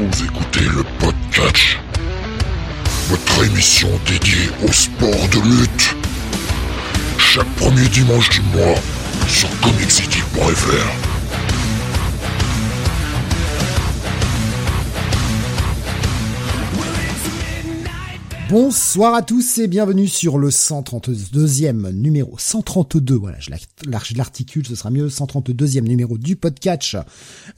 Vous 0.00 0.24
écoutez 0.24 0.60
le 0.60 0.82
podcast, 0.98 1.76
votre 3.10 3.44
émission 3.44 3.88
dédiée 4.06 4.48
au 4.66 4.72
sport 4.72 5.28
de 5.28 5.40
lutte. 5.46 5.94
Chaque 7.18 7.54
premier 7.56 7.86
dimanche 7.88 8.30
du 8.30 8.40
mois 8.56 8.78
sur 9.28 9.50
comiccity.fr. 9.60 11.09
Bonsoir 18.50 19.14
à 19.14 19.22
tous 19.22 19.58
et 19.58 19.68
bienvenue 19.68 20.08
sur 20.08 20.36
le 20.36 20.48
132e 20.48 21.92
numéro, 21.92 22.36
132, 22.36 23.14
voilà, 23.14 23.38
je 23.38 24.16
l'articule, 24.16 24.66
ce 24.66 24.74
sera 24.74 24.90
mieux, 24.90 25.06
132e 25.06 25.82
numéro 25.82 26.18
du 26.18 26.34
podcast. 26.34 26.96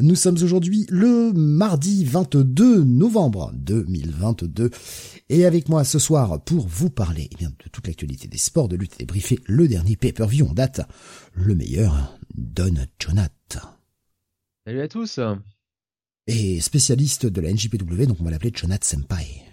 Nous 0.00 0.16
sommes 0.16 0.36
aujourd'hui 0.42 0.84
le 0.90 1.32
mardi 1.32 2.04
22 2.04 2.84
novembre 2.84 3.52
2022 3.54 4.70
et 5.30 5.46
avec 5.46 5.70
moi 5.70 5.84
ce 5.84 5.98
soir 5.98 6.44
pour 6.44 6.66
vous 6.68 6.90
parler 6.90 7.30
eh 7.32 7.36
bien, 7.36 7.48
de 7.48 7.70
toute 7.72 7.86
l'actualité 7.86 8.28
des 8.28 8.36
sports 8.36 8.68
de 8.68 8.76
lutte 8.76 9.00
et 9.00 9.06
briefer 9.06 9.38
le 9.46 9.68
dernier 9.68 9.96
pay-per-view 9.96 10.46
en 10.46 10.52
date, 10.52 10.82
le 11.32 11.54
meilleur, 11.54 12.18
Don 12.34 12.74
Jonathan. 12.98 13.66
Salut 14.66 14.82
à 14.82 14.88
tous 14.88 15.20
Et 16.26 16.60
spécialiste 16.60 17.24
de 17.24 17.40
la 17.40 17.50
NJPW, 17.50 18.04
donc 18.04 18.18
on 18.20 18.24
va 18.24 18.30
l'appeler 18.30 18.52
Jonathan 18.54 18.86
Senpai. 18.86 19.51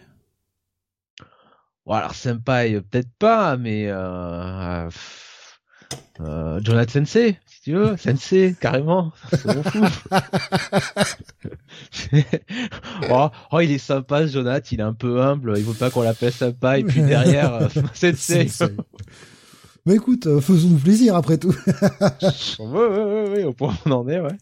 Alors 1.95 2.13
Senpai, 2.13 2.79
peut-être 2.81 3.09
pas, 3.17 3.57
mais 3.57 3.85
euh, 3.87 4.89
euh, 6.19 6.59
Jonathan 6.63 7.05
Sensei, 7.05 7.39
si 7.47 7.61
tu 7.61 7.73
veux, 7.73 7.97
Sensei, 7.97 8.55
carrément, 8.59 9.11
oh, 13.09 13.29
oh, 13.51 13.59
il 13.59 13.71
est 13.71 13.79
sympa, 13.79 14.27
ce 14.27 14.33
Jonathan, 14.33 14.67
il 14.71 14.79
est 14.79 14.83
un 14.83 14.93
peu 14.93 15.19
humble, 15.21 15.55
il 15.57 15.63
veut 15.63 15.73
pas 15.73 15.89
qu'on 15.89 16.03
l'appelle 16.03 16.31
sympa, 16.31 16.77
et 16.77 16.83
puis 16.83 17.01
derrière, 17.01 17.55
euh, 17.55 17.67
Sensei. 17.93 18.49
Mais 19.85 19.95
écoute, 19.95 20.27
euh, 20.27 20.41
faisons-nous 20.41 20.77
plaisir 20.77 21.15
après 21.15 21.37
tout. 21.37 21.55
oui, 21.67 22.29
oui, 22.59 23.29
oui, 23.35 23.43
au 23.43 23.53
point 23.53 23.73
où 23.73 23.89
on 23.89 23.91
en 23.91 24.07
est, 24.07 24.19
ouais. 24.19 24.35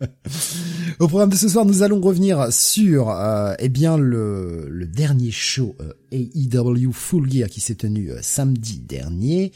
au 0.98 1.08
programme 1.08 1.30
de 1.30 1.36
ce 1.36 1.48
soir, 1.48 1.64
nous 1.64 1.82
allons 1.82 2.00
revenir 2.00 2.52
sur, 2.52 3.10
euh, 3.10 3.54
eh 3.58 3.68
bien, 3.68 3.96
le, 3.96 4.68
le 4.68 4.86
dernier 4.86 5.30
show 5.30 5.74
euh, 5.80 5.92
AEW 6.12 6.92
Full 6.92 7.30
Gear 7.30 7.48
qui 7.48 7.60
s'est 7.60 7.74
tenu 7.74 8.10
euh, 8.10 8.18
samedi 8.22 8.80
dernier. 8.80 9.52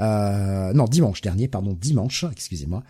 Euh, 0.00 0.72
non, 0.74 0.84
dimanche 0.84 1.22
dernier, 1.22 1.48
pardon, 1.48 1.76
dimanche, 1.80 2.24
excusez-moi. 2.30 2.82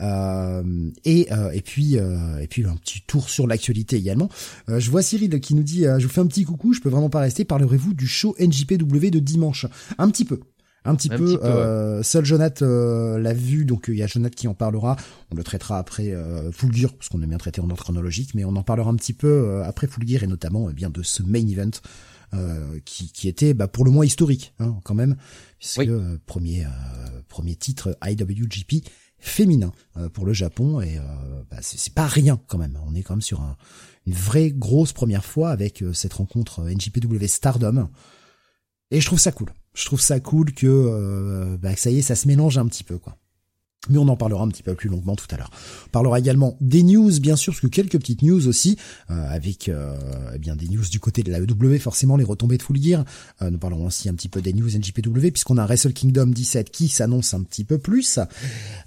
Euh, 0.00 0.90
et 1.04 1.28
et 1.52 1.60
puis 1.60 1.96
et 1.96 2.46
puis 2.48 2.64
un 2.64 2.76
petit 2.76 3.02
tour 3.06 3.28
sur 3.28 3.46
l'actualité 3.46 3.96
également. 3.96 4.30
je 4.68 4.90
vois 4.90 5.02
Cyril 5.02 5.38
qui 5.40 5.54
nous 5.54 5.62
dit 5.62 5.84
je 5.84 6.02
vous 6.02 6.12
fais 6.12 6.20
un 6.20 6.26
petit 6.26 6.44
coucou, 6.44 6.72
je 6.72 6.80
peux 6.80 6.88
vraiment 6.90 7.10
pas 7.10 7.20
rester. 7.20 7.44
Parlerez-vous 7.44 7.94
du 7.94 8.06
show 8.06 8.34
NJPW 8.38 9.08
de 9.10 9.18
dimanche? 9.18 9.66
Un 9.96 10.10
petit 10.10 10.24
peu 10.26 10.40
un 10.84 10.94
petit 10.94 11.08
peu. 11.08 11.38
euh, 11.44 12.02
Seul 12.02 12.24
Jonath 12.24 12.62
euh, 12.62 13.18
l'a 13.18 13.32
vu, 13.34 13.64
donc 13.64 13.86
il 13.88 13.94
y 13.96 14.02
a 14.02 14.06
Jonath 14.06 14.34
qui 14.34 14.48
en 14.48 14.54
parlera. 14.54 14.96
On 15.30 15.36
le 15.36 15.44
traitera 15.44 15.78
après 15.78 16.10
euh, 16.10 16.50
Full 16.52 16.74
Gear, 16.74 16.92
parce 16.92 17.08
qu'on 17.08 17.22
aime 17.22 17.28
bien 17.28 17.38
traiter 17.38 17.60
en 17.60 17.70
ordre 17.70 17.82
chronologique, 17.82 18.34
mais 18.34 18.44
on 18.44 18.56
en 18.56 18.62
parlera 18.62 18.90
un 18.90 18.96
petit 18.96 19.12
peu 19.12 19.28
euh, 19.28 19.64
après 19.64 19.86
Full 19.86 20.06
Gear 20.06 20.22
et 20.24 20.26
notamment 20.26 20.68
eh 20.70 20.72
bien 20.72 20.90
de 20.90 21.02
ce 21.02 21.22
main 21.22 21.46
event 21.46 21.70
euh, 22.34 22.78
qui, 22.84 23.12
qui 23.12 23.28
était 23.28 23.54
bah, 23.54 23.68
pour 23.68 23.84
le 23.84 23.90
moins 23.90 24.04
historique 24.04 24.54
hein, 24.58 24.76
quand 24.84 24.94
même, 24.94 25.16
puisque 25.58 25.88
premier 26.26 26.66
premier 27.28 27.54
titre 27.56 27.96
IWGP 28.04 28.84
féminin 29.18 29.72
pour 30.12 30.26
le 30.26 30.32
Japon 30.32 30.80
et 30.80 30.98
bah, 31.50 31.58
c'est 31.60 31.94
pas 31.94 32.06
rien 32.06 32.40
quand 32.48 32.58
même. 32.58 32.78
On 32.86 32.94
est 32.94 33.02
quand 33.02 33.14
même 33.14 33.22
sur 33.22 33.40
un, 33.40 33.56
une 34.06 34.14
vraie 34.14 34.50
grosse 34.50 34.92
première 34.92 35.24
fois 35.24 35.50
avec 35.50 35.84
cette 35.92 36.14
rencontre 36.14 36.62
NJPW 36.62 37.24
Stardom 37.26 37.88
et 38.90 39.00
je 39.00 39.06
trouve 39.06 39.20
ça 39.20 39.30
cool 39.30 39.52
je 39.74 39.84
trouve 39.84 40.00
ça 40.00 40.20
cool 40.20 40.52
que 40.52 40.66
euh, 40.66 41.56
bah, 41.56 41.76
ça 41.76 41.90
y 41.90 41.98
est, 41.98 42.02
ça 42.02 42.14
se 42.14 42.28
mélange 42.28 42.58
un 42.58 42.66
petit 42.66 42.84
peu 42.84 42.98
quoi. 42.98 43.16
Mais 43.88 43.98
on 43.98 44.06
en 44.06 44.16
parlera 44.16 44.44
un 44.44 44.48
petit 44.48 44.62
peu 44.62 44.76
plus 44.76 44.88
longuement 44.88 45.16
tout 45.16 45.26
à 45.32 45.36
l'heure. 45.36 45.50
On 45.86 45.90
parlera 45.90 46.20
également 46.20 46.56
des 46.60 46.84
news, 46.84 47.10
bien 47.18 47.34
sûr, 47.34 47.52
parce 47.52 47.60
que 47.60 47.66
quelques 47.66 47.98
petites 47.98 48.22
news 48.22 48.46
aussi, 48.46 48.78
euh, 49.10 49.26
avec 49.28 49.68
euh, 49.68 49.96
eh 50.36 50.38
bien 50.38 50.54
des 50.54 50.68
news 50.68 50.84
du 50.88 51.00
côté 51.00 51.24
de 51.24 51.32
la 51.32 51.40
EW, 51.40 51.80
forcément 51.80 52.16
les 52.16 52.22
retombées 52.22 52.58
de 52.58 52.62
Full 52.62 52.80
Gear. 52.80 53.04
Euh, 53.42 53.50
nous 53.50 53.58
parlerons 53.58 53.86
aussi 53.86 54.08
un 54.08 54.14
petit 54.14 54.28
peu 54.28 54.40
des 54.40 54.52
news 54.52 54.68
NJPW, 54.68 55.32
puisqu'on 55.32 55.58
a 55.58 55.66
Wrestle 55.66 55.92
Kingdom 55.94 56.26
17 56.26 56.70
qui 56.70 56.86
s'annonce 56.86 57.34
un 57.34 57.42
petit 57.42 57.64
peu 57.64 57.78
plus. 57.78 58.20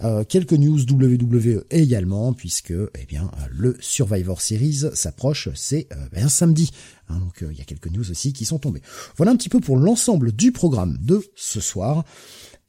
Euh, 0.01 0.23
quelques 0.23 0.53
news 0.53 0.79
WWE 0.89 1.65
également, 1.71 2.31
puisque 2.31 2.71
eh 2.71 3.05
bien 3.05 3.29
le 3.51 3.75
Survivor 3.81 4.39
Series 4.39 4.83
s'approche, 4.93 5.49
c'est 5.55 5.89
un 6.15 6.29
samedi. 6.29 6.71
Hein, 7.09 7.19
donc 7.19 7.43
il 7.51 7.57
y 7.57 7.61
a 7.61 7.65
quelques 7.65 7.91
news 7.91 8.09
aussi 8.09 8.31
qui 8.31 8.45
sont 8.45 8.59
tombées. 8.59 8.81
Voilà 9.17 9.33
un 9.33 9.35
petit 9.35 9.49
peu 9.49 9.59
pour 9.59 9.75
l'ensemble 9.75 10.31
du 10.31 10.53
programme 10.53 10.97
de 11.01 11.21
ce 11.35 11.59
soir. 11.59 12.05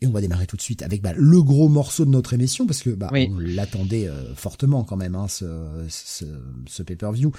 Et 0.03 0.07
on 0.07 0.11
va 0.11 0.21
démarrer 0.21 0.47
tout 0.47 0.57
de 0.57 0.63
suite 0.63 0.83
avec 0.83 1.01
bah, 1.01 1.15
le 1.17 1.43
gros 1.43 1.71
morceau 1.71 2.05
de 2.05 2.11
notre 2.11 2.35
émission 2.35 2.67
parce 2.67 2.83
que 2.83 2.91
bah, 2.91 3.11
on 3.13 3.39
l'attendait 3.39 4.09
euh, 4.09 4.35
fortement 4.35 4.85
quand 4.85 4.97
même 4.97 5.15
hein, 5.15 5.27
ce, 5.27 5.47
ce, 5.89 6.27
ce 6.67 6.83
pay-per-view. 6.83 7.33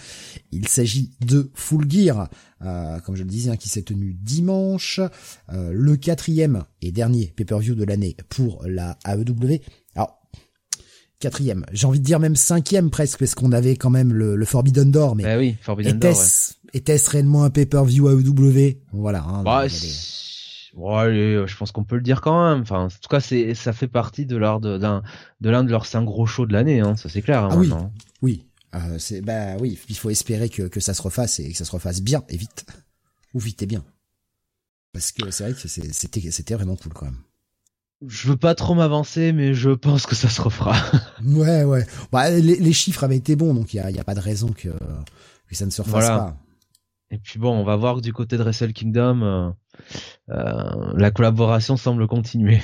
Il 0.52 0.68
s'agit 0.68 1.12
de 1.22 1.52
Full 1.54 1.86
Gear, 1.88 2.30
euh, 2.64 3.00
comme 3.02 3.16
je 3.16 3.22
le 3.22 3.30
disais, 3.30 3.52
hein, 3.52 3.58
qui 3.58 3.70
s'est 3.70 3.84
tenu 3.84 4.16
dimanche, 4.20 5.00
euh, 5.54 5.72
le 5.72 5.98
quatrième 5.98 6.64
et 6.82 6.92
dernier 6.92 7.32
pay-per-view 7.36 7.76
de 7.76 7.84
l'année 7.84 8.18
pour 8.28 8.64
la 8.66 8.98
AEW. 9.06 9.62
Alors 9.94 10.20
quatrième, 11.20 11.64
j'ai 11.74 11.86
envie 11.86 12.00
de 12.00 12.06
dire 12.06 12.20
même 12.20 12.36
cinquième 12.36 12.90
presque 12.90 13.20
parce 13.20 13.36
qu'on 13.36 13.52
avait 13.52 13.76
quand 13.76 13.92
même 13.92 14.14
le, 14.14 14.36
le 14.36 14.46
Forbidden 14.46 14.90
Door, 14.90 15.16
mais 15.16 15.24
bah 15.24 15.38
oui, 15.38 15.58
Forbidden 15.62 16.00
Door, 16.00 16.24
était-ce 16.74 17.10
réellement 17.12 17.44
un 17.44 17.52
pay-per-view 17.52 18.10
AEW 18.10 18.78
Voilà. 18.94 19.24
Hein, 19.24 19.44
bah, 19.44 19.68
Ouais, 20.78 21.44
je 21.48 21.58
pense 21.58 21.72
qu'on 21.72 21.84
peut 21.84 21.96
le 21.96 22.04
dire 22.04 22.22
quand 22.22 22.50
même. 22.50 22.62
Enfin, 22.62 22.86
en 22.86 22.88
tout 22.88 23.10
cas, 23.10 23.20
c'est 23.20 23.56
ça 23.56 23.74
fait 23.74 23.88
partie 23.88 24.28
de 24.28 24.38
l'un 24.38 24.60
de, 24.60 24.78
de 24.78 25.50
l'un 25.50 25.64
de 25.64 25.72
leurs 25.72 25.88
cinq 25.88 26.04
gros 26.04 26.28
shows 26.28 26.46
de 26.46 26.54
l'année. 26.54 26.82
Hein. 26.82 26.96
Ça 26.96 27.10
c'est 27.10 27.24
clair. 27.24 27.44
Hein, 27.44 27.50
ah 27.52 27.58
oui, 27.58 27.72
oui. 28.22 28.46
Euh, 28.76 29.00
c'est 29.00 29.22
bah 29.22 29.58
oui. 29.60 29.80
Il 29.90 29.98
faut 29.98 30.12
espérer 30.12 30.50
que 30.50 30.64
que 30.64 30.80
ça 30.80 30.94
se 30.94 31.02
refasse 31.02 31.40
et 31.40 31.52
que 31.52 31.58
ça 31.58 31.66
se 31.66 31.72
refasse 31.72 32.02
bien 32.02 32.24
et 32.30 32.38
vite 32.38 32.68
ou 33.34 33.40
vite 33.40 33.64
et 33.64 33.66
bien. 33.66 33.84
Parce 34.94 35.12
que 35.12 35.32
c'est 35.32 35.46
vrai 35.46 35.54
que 35.54 35.68
c'était 35.68 36.32
c'était 36.32 36.54
vraiment 36.54 36.76
cool 36.76 36.94
quand 36.94 37.06
même. 37.06 37.22
Je 38.06 38.28
veux 38.28 38.38
pas 38.38 38.54
trop 38.54 38.76
m'avancer, 38.76 39.34
mais 39.34 39.56
je 39.56 39.72
pense 39.72 40.06
que 40.06 40.14
ça 40.14 40.30
se 40.30 40.40
refera. 40.40 40.76
ouais, 41.26 41.64
ouais. 41.64 41.88
Bah, 42.12 42.30
les, 42.30 42.58
les, 42.58 42.74
chiffres 42.74 43.04
avaient 43.04 43.18
été 43.18 43.36
bons, 43.36 43.56
donc 43.56 43.74
il 43.74 43.78
y 43.78 43.80
a, 43.80 43.90
y 43.90 43.98
a, 43.98 44.04
pas 44.04 44.14
de 44.14 44.20
raison 44.20 44.50
que, 44.50 44.70
que 44.70 45.56
ça 45.56 45.66
ne 45.66 45.72
se 45.72 45.82
refasse 45.82 46.06
voilà. 46.06 46.20
pas. 46.20 46.38
Et 47.10 47.18
puis 47.18 47.40
bon, 47.40 47.58
on 47.58 47.64
va 47.64 47.76
voir 47.76 47.96
que 47.96 48.02
du 48.02 48.14
côté 48.14 48.38
de 48.38 48.44
Wrestle 48.44 48.74
Kingdom, 48.74 49.22
euh, 49.24 49.50
euh, 49.50 49.52
la 50.28 51.12
collaboration 51.12 51.78
semble 51.78 52.08
continuer. 52.08 52.62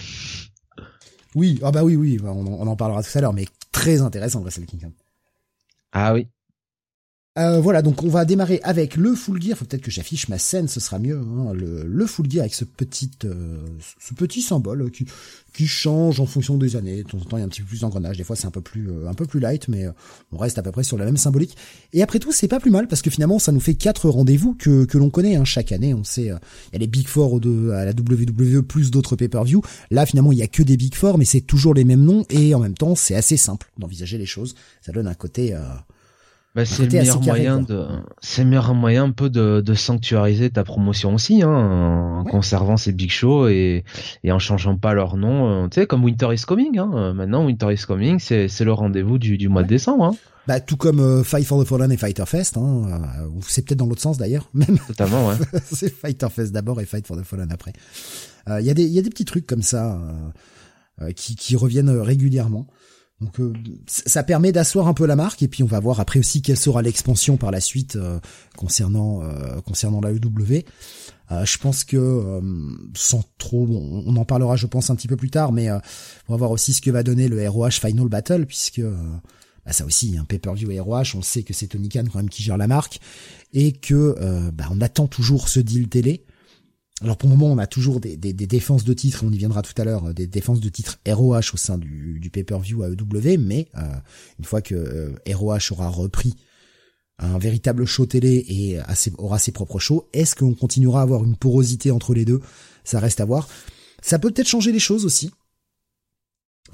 Oui, 1.35 1.59
ah 1.63 1.71
bah 1.71 1.83
oui, 1.83 1.95
oui, 1.95 2.19
on, 2.23 2.45
on 2.45 2.67
en 2.67 2.75
parlera 2.75 3.01
tout 3.01 3.17
à 3.17 3.21
l'heure, 3.21 3.33
mais 3.33 3.47
très 3.71 4.01
intéressant 4.01 4.41
Wrestle 4.41 4.65
Kingdom. 4.65 4.91
Ah 5.91 6.13
oui. 6.13 6.27
Euh, 7.39 7.59
voilà, 7.59 7.81
donc 7.81 8.03
on 8.03 8.09
va 8.09 8.25
démarrer 8.25 8.59
avec 8.61 8.95
le 8.95 9.15
full 9.15 9.41
gear. 9.41 9.57
Faut 9.57 9.65
peut-être 9.65 9.81
que 9.81 9.89
j'affiche 9.89 10.29
ma 10.29 10.37
scène, 10.37 10.67
ce 10.67 10.79
sera 10.79 10.99
mieux. 10.99 11.17
Hein, 11.17 11.53
le, 11.53 11.83
le, 11.83 12.05
full 12.05 12.29
gear 12.29 12.41
avec 12.41 12.53
ce 12.53 12.63
petit, 12.63 13.09
euh, 13.25 13.57
ce 13.99 14.13
petit 14.13 14.43
symbole 14.43 14.91
qui, 14.91 15.07
qui 15.51 15.65
change 15.65 16.19
en 16.19 16.27
fonction 16.27 16.57
des 16.57 16.75
années. 16.75 17.01
De 17.01 17.09
temps 17.09 17.17
en 17.17 17.25
temps, 17.25 17.37
il 17.37 17.39
y 17.39 17.43
a 17.43 17.45
un 17.47 17.49
petit 17.49 17.61
peu 17.61 17.69
plus 17.69 17.81
d'engrenage. 17.81 18.17
Des 18.17 18.23
fois, 18.23 18.35
c'est 18.35 18.45
un 18.45 18.51
peu 18.51 18.61
plus, 18.61 18.87
euh, 18.87 19.07
un 19.07 19.15
peu 19.15 19.25
plus 19.25 19.39
light, 19.39 19.67
mais 19.67 19.85
euh, 19.85 19.91
on 20.31 20.37
reste 20.37 20.59
à 20.59 20.61
peu 20.61 20.71
près 20.71 20.83
sur 20.83 20.95
la 20.95 21.05
même 21.05 21.17
symbolique. 21.17 21.57
Et 21.91 22.03
après 22.03 22.19
tout, 22.19 22.31
c'est 22.31 22.47
pas 22.47 22.59
plus 22.59 22.69
mal 22.69 22.87
parce 22.87 23.01
que 23.01 23.09
finalement, 23.09 23.39
ça 23.39 23.51
nous 23.51 23.59
fait 23.59 23.73
quatre 23.73 24.09
rendez-vous 24.09 24.53
que, 24.53 24.85
que 24.85 24.99
l'on 24.99 25.09
connaît 25.09 25.35
hein, 25.35 25.43
chaque 25.43 25.71
année. 25.71 25.95
On 25.95 26.03
sait, 26.03 26.25
il 26.25 26.73
y 26.73 26.75
a 26.75 26.79
les 26.79 26.87
Big 26.87 27.07
Four 27.07 27.39
de, 27.39 27.71
à 27.71 27.83
la 27.83 27.93
WWE 27.93 28.61
plus 28.61 28.91
d'autres 28.91 29.15
pay-per-view. 29.15 29.63
Là, 29.89 30.05
finalement, 30.05 30.33
il 30.33 30.37
y 30.37 30.43
a 30.43 30.47
que 30.47 30.61
des 30.61 30.77
Big 30.77 30.93
Four, 30.93 31.17
mais 31.17 31.25
c'est 31.25 31.41
toujours 31.41 31.73
les 31.73 31.83
mêmes 31.83 32.03
noms 32.03 32.27
et 32.29 32.53
en 32.53 32.59
même 32.59 32.75
temps, 32.75 32.93
c'est 32.93 33.15
assez 33.15 33.37
simple 33.37 33.71
d'envisager 33.79 34.19
les 34.19 34.27
choses. 34.27 34.53
Ça 34.81 34.91
donne 34.91 35.07
un 35.07 35.15
côté 35.15 35.55
bah, 36.55 36.65
c'est 36.65 36.83
le 36.83 36.89
meilleur 36.89 37.21
moyen 37.21 37.61
de, 37.61 37.87
c'est 38.21 38.43
le 38.43 38.49
meilleur 38.49 38.73
moyen 38.75 39.05
un 39.05 39.11
peu 39.11 39.29
de, 39.29 39.61
de 39.61 39.73
sanctuariser 39.73 40.49
ta 40.51 40.63
promotion 40.63 41.15
aussi, 41.15 41.41
hein, 41.41 41.49
en 41.49 42.23
ouais. 42.23 42.31
conservant 42.31 42.77
ces 42.77 42.91
big 42.91 43.09
shows 43.09 43.47
et, 43.47 43.83
et 44.23 44.31
en 44.31 44.39
changeant 44.39 44.77
pas 44.77 44.93
leur 44.93 45.17
nom. 45.17 45.65
Euh, 45.65 45.67
tu 45.67 45.81
sais, 45.81 45.87
comme 45.87 46.03
Winter 46.03 46.29
is 46.33 46.43
Coming, 46.45 46.77
hein. 46.77 47.13
Maintenant, 47.13 47.45
Winter 47.45 47.73
is 47.73 47.83
Coming, 47.87 48.19
c'est, 48.19 48.47
c'est 48.47 48.65
le 48.65 48.73
rendez-vous 48.73 49.17
du, 49.17 49.37
du 49.37 49.49
mois 49.49 49.61
ouais. 49.61 49.67
de 49.67 49.69
décembre, 49.69 50.05
hein. 50.05 50.15
Bah, 50.45 50.59
tout 50.59 50.75
comme 50.75 50.99
euh, 50.99 51.23
Fight 51.23 51.45
for 51.45 51.63
the 51.63 51.67
Fallen 51.67 51.91
et 51.91 51.97
Fighter 51.97 52.25
Fest, 52.25 52.57
hein, 52.57 52.85
euh, 53.21 53.27
c'est 53.47 53.65
peut-être 53.65 53.79
dans 53.79 53.85
l'autre 53.85 54.01
sens 54.01 54.17
d'ailleurs, 54.17 54.49
même. 54.53 54.77
Totalement, 54.87 55.29
ouais. 55.29 55.35
c'est 55.71 55.89
Fighter 55.89 56.27
Fest 56.29 56.51
d'abord 56.51 56.81
et 56.81 56.85
Fight 56.85 57.07
for 57.07 57.17
the 57.17 57.23
Fallen 57.23 57.51
après. 57.51 57.73
Il 58.47 58.53
euh, 58.53 58.61
y 58.61 58.69
a 58.69 58.73
des, 58.73 58.83
il 58.83 58.91
y 58.91 58.99
a 58.99 59.01
des 59.01 59.09
petits 59.09 59.25
trucs 59.25 59.47
comme 59.47 59.61
ça 59.61 59.99
qui, 61.15 61.35
qui 61.35 61.55
reviennent 61.55 61.89
régulièrement. 61.89 62.67
Donc 63.21 63.39
euh, 63.39 63.53
ça 63.87 64.23
permet 64.23 64.51
d'asseoir 64.51 64.87
un 64.87 64.93
peu 64.93 65.05
la 65.05 65.15
marque 65.15 65.43
et 65.43 65.47
puis 65.47 65.63
on 65.63 65.67
va 65.67 65.79
voir 65.79 65.99
après 65.99 66.19
aussi 66.19 66.41
quelle 66.41 66.57
sera 66.57 66.81
l'expansion 66.81 67.37
par 67.37 67.51
la 67.51 67.61
suite 67.61 67.95
euh, 67.95 68.19
concernant 68.57 69.21
euh, 69.23 69.61
concernant 69.61 70.01
la 70.01 70.11
EW. 70.11 70.63
je 71.31 71.57
pense 71.57 71.83
que 71.83 72.41
sans 72.95 73.23
trop, 73.37 73.65
on 73.69 74.15
en 74.17 74.25
parlera 74.25 74.55
je 74.55 74.67
pense 74.67 74.89
un 74.89 74.95
petit 74.95 75.07
peu 75.07 75.15
plus 75.15 75.29
tard, 75.29 75.51
mais 75.51 75.71
on 75.71 76.33
va 76.33 76.37
voir 76.37 76.51
aussi 76.51 76.73
ce 76.73 76.81
que 76.81 76.91
va 76.91 77.01
donner 77.03 77.27
le 77.27 77.47
ROH 77.47 77.71
Final 77.71 78.07
Battle 78.07 78.45
puisque 78.45 78.81
bah 79.65 79.71
ça 79.71 79.85
aussi, 79.85 80.17
un 80.17 80.25
pay-per-view 80.25 80.83
ROH, 80.83 81.15
on 81.15 81.21
sait 81.21 81.43
que 81.43 81.53
c'est 81.53 81.67
Tony 81.67 81.89
Khan 81.89 82.03
quand 82.11 82.19
même 82.19 82.29
qui 82.29 82.43
gère 82.43 82.57
la 82.57 82.67
marque 82.67 82.99
et 83.53 83.71
que 83.71 84.15
euh, 84.19 84.51
bah, 84.51 84.65
on 84.71 84.81
attend 84.81 85.07
toujours 85.07 85.47
ce 85.47 85.59
deal 85.59 85.87
télé. 85.87 86.25
Alors 87.03 87.17
pour 87.17 87.29
le 87.29 87.35
moment, 87.35 87.51
on 87.51 87.57
a 87.57 87.67
toujours 87.67 87.99
des, 87.99 88.15
des, 88.15 88.31
des 88.31 88.47
défenses 88.47 88.85
de 88.85 88.93
titres, 88.93 89.23
on 89.25 89.31
y 89.31 89.37
viendra 89.37 89.61
tout 89.61 89.73
à 89.79 89.83
l'heure, 89.83 90.05
euh, 90.05 90.13
des 90.13 90.25
défenses 90.25 90.61
de 90.61 90.69
titres 90.69 90.99
ROH 91.05 91.53
au 91.53 91.57
sein 91.57 91.77
du, 91.77 92.17
du 92.21 92.29
pay-per-view 92.29 92.83
AEW, 92.83 93.37
mais 93.39 93.67
euh, 93.75 93.81
une 94.39 94.45
fois 94.45 94.61
que 94.61 94.73
euh, 94.73 95.13
ROH 95.29 95.71
aura 95.71 95.89
repris 95.89 96.33
un 97.19 97.37
véritable 97.37 97.85
show 97.85 98.05
télé 98.05 98.45
et 98.47 98.79
aura 99.17 99.37
ses 99.37 99.51
propres 99.51 99.79
shows, 99.79 100.09
est-ce 100.13 100.35
qu'on 100.35 100.55
continuera 100.55 101.01
à 101.01 101.03
avoir 101.03 101.23
une 101.23 101.35
porosité 101.35 101.91
entre 101.91 102.13
les 102.13 102.25
deux? 102.25 102.41
Ça 102.83 102.99
reste 102.99 103.21
à 103.21 103.25
voir. 103.25 103.47
Ça 104.01 104.17
peut 104.17 104.31
peut-être 104.31 104.47
changer 104.47 104.71
les 104.71 104.79
choses 104.79 105.05
aussi. 105.05 105.29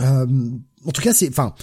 Euh, 0.02 0.26
en 0.86 0.92
tout 0.92 1.02
cas, 1.02 1.14
c'est, 1.14 1.28
enfin, 1.28 1.54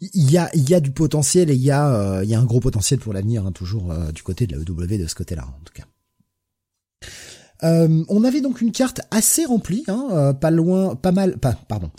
il 0.00 0.30
y 0.30 0.36
a, 0.36 0.50
y 0.54 0.74
a 0.74 0.80
du 0.80 0.90
potentiel 0.90 1.48
et 1.50 1.54
il 1.54 1.62
y 1.62 1.70
a, 1.70 2.22
il 2.24 2.28
y 2.28 2.34
a 2.34 2.40
un 2.40 2.44
gros 2.44 2.60
potentiel 2.60 2.98
pour 2.98 3.12
l'avenir, 3.12 3.46
hein, 3.46 3.52
toujours 3.52 3.94
du 4.12 4.22
côté 4.22 4.46
de 4.46 4.56
la 4.56 4.62
EW 4.62 4.98
de 4.98 5.06
ce 5.06 5.14
côté-là, 5.14 5.46
en 5.46 5.64
tout 5.64 5.72
cas. 5.72 5.84
Euh, 7.64 8.04
on 8.08 8.24
avait 8.24 8.40
donc 8.40 8.60
une 8.60 8.72
carte 8.72 9.00
assez 9.10 9.44
remplie, 9.44 9.84
hein, 9.88 10.08
euh, 10.10 10.32
pas 10.32 10.50
loin, 10.50 10.96
pas 10.96 11.12
mal, 11.12 11.38
pas, 11.38 11.52
pardon, 11.52 11.90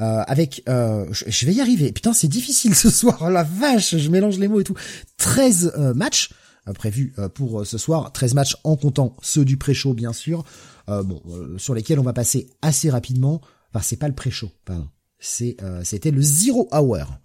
euh, 0.00 0.22
avec, 0.26 0.62
je, 0.66 1.46
vais 1.46 1.54
y 1.54 1.60
arriver. 1.60 1.92
Putain, 1.92 2.12
c'est 2.12 2.28
difficile 2.28 2.74
ce 2.74 2.90
soir, 2.90 3.30
la 3.30 3.42
vache, 3.42 3.96
je 3.96 4.10
mélange 4.10 4.38
les 4.38 4.48
mots 4.48 4.60
et 4.60 4.64
tout. 4.64 4.76
13 5.16 5.94
matchs 5.94 6.30
prévus 6.74 7.14
pour 7.34 7.66
ce 7.66 7.78
soir, 7.78 8.12
13 8.12 8.34
matchs 8.34 8.56
en 8.64 8.76
comptant 8.76 9.16
ceux 9.22 9.44
du 9.44 9.56
pré-show 9.56 9.94
bien 9.94 10.12
sûr, 10.12 10.44
bon, 10.88 11.22
sur 11.58 11.74
lesquels 11.74 11.98
on 11.98 12.04
va 12.04 12.12
passer 12.12 12.48
assez 12.62 12.90
rapidement. 12.90 13.40
Enfin, 13.72 13.82
c'est 13.82 13.96
pas 13.96 14.08
le 14.08 14.14
pré-show, 14.14 14.50
pardon. 14.64 14.88
C'est, 15.18 15.56
c'était 15.84 16.10
le 16.10 16.20
Zero 16.20 16.68
Hour. 16.72 17.18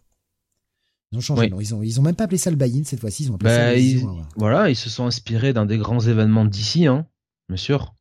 Ils 1.11 1.17
ont 1.17 1.21
changé, 1.21 1.49
non, 1.49 1.59
ils 1.59 1.73
ont, 1.73 1.81
ils 1.81 1.99
ont 1.99 2.03
même 2.03 2.15
pas 2.15 2.25
appelé 2.25 2.37
ça 2.37 2.51
le 2.51 2.55
buy-in 2.55 2.83
cette 2.83 2.99
fois-ci, 2.99 3.23
ils 3.23 3.31
ont 3.31 3.35
appelé 3.35 3.49
ça 3.49 3.57
bah, 3.57 3.75
le 3.75 3.81
Zero 3.81 4.09
Hour. 4.09 4.27
Voilà, 4.35 4.69
ils 4.69 4.75
se 4.75 4.89
sont 4.89 5.05
inspirés 5.05 5.53
d'un 5.53 5.65
des 5.65 5.77
grands 5.77 6.01
événements 6.01 6.45
d'ici, 6.45 6.85
hein. 6.85 7.07
Bien 7.49 7.57
sûr. 7.57 7.93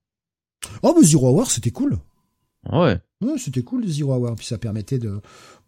Oh, 0.83 0.95
mais 0.97 1.05
Zero 1.05 1.31
Hour, 1.31 1.51
c'était 1.51 1.71
cool. 1.71 1.99
Ouais. 2.71 3.01
Ouais, 3.21 3.39
c'était 3.39 3.63
cool 3.63 3.83
le 3.83 3.89
Zero 3.89 4.15
Hour. 4.15 4.37
Puis 4.37 4.47
ça 4.47 4.59
permettait 4.59 4.99
de, 4.99 5.21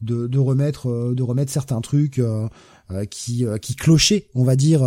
de, 0.02 0.26
de 0.26 0.38
remettre, 0.38 0.90
euh, 0.90 1.14
de 1.14 1.22
remettre 1.22 1.50
certains 1.50 1.80
trucs 1.80 2.18
euh, 2.18 2.48
euh, 2.90 3.04
qui, 3.06 3.44
qui 3.62 3.74
clochaient, 3.74 4.28
on 4.34 4.44
va 4.44 4.56
dire, 4.56 4.82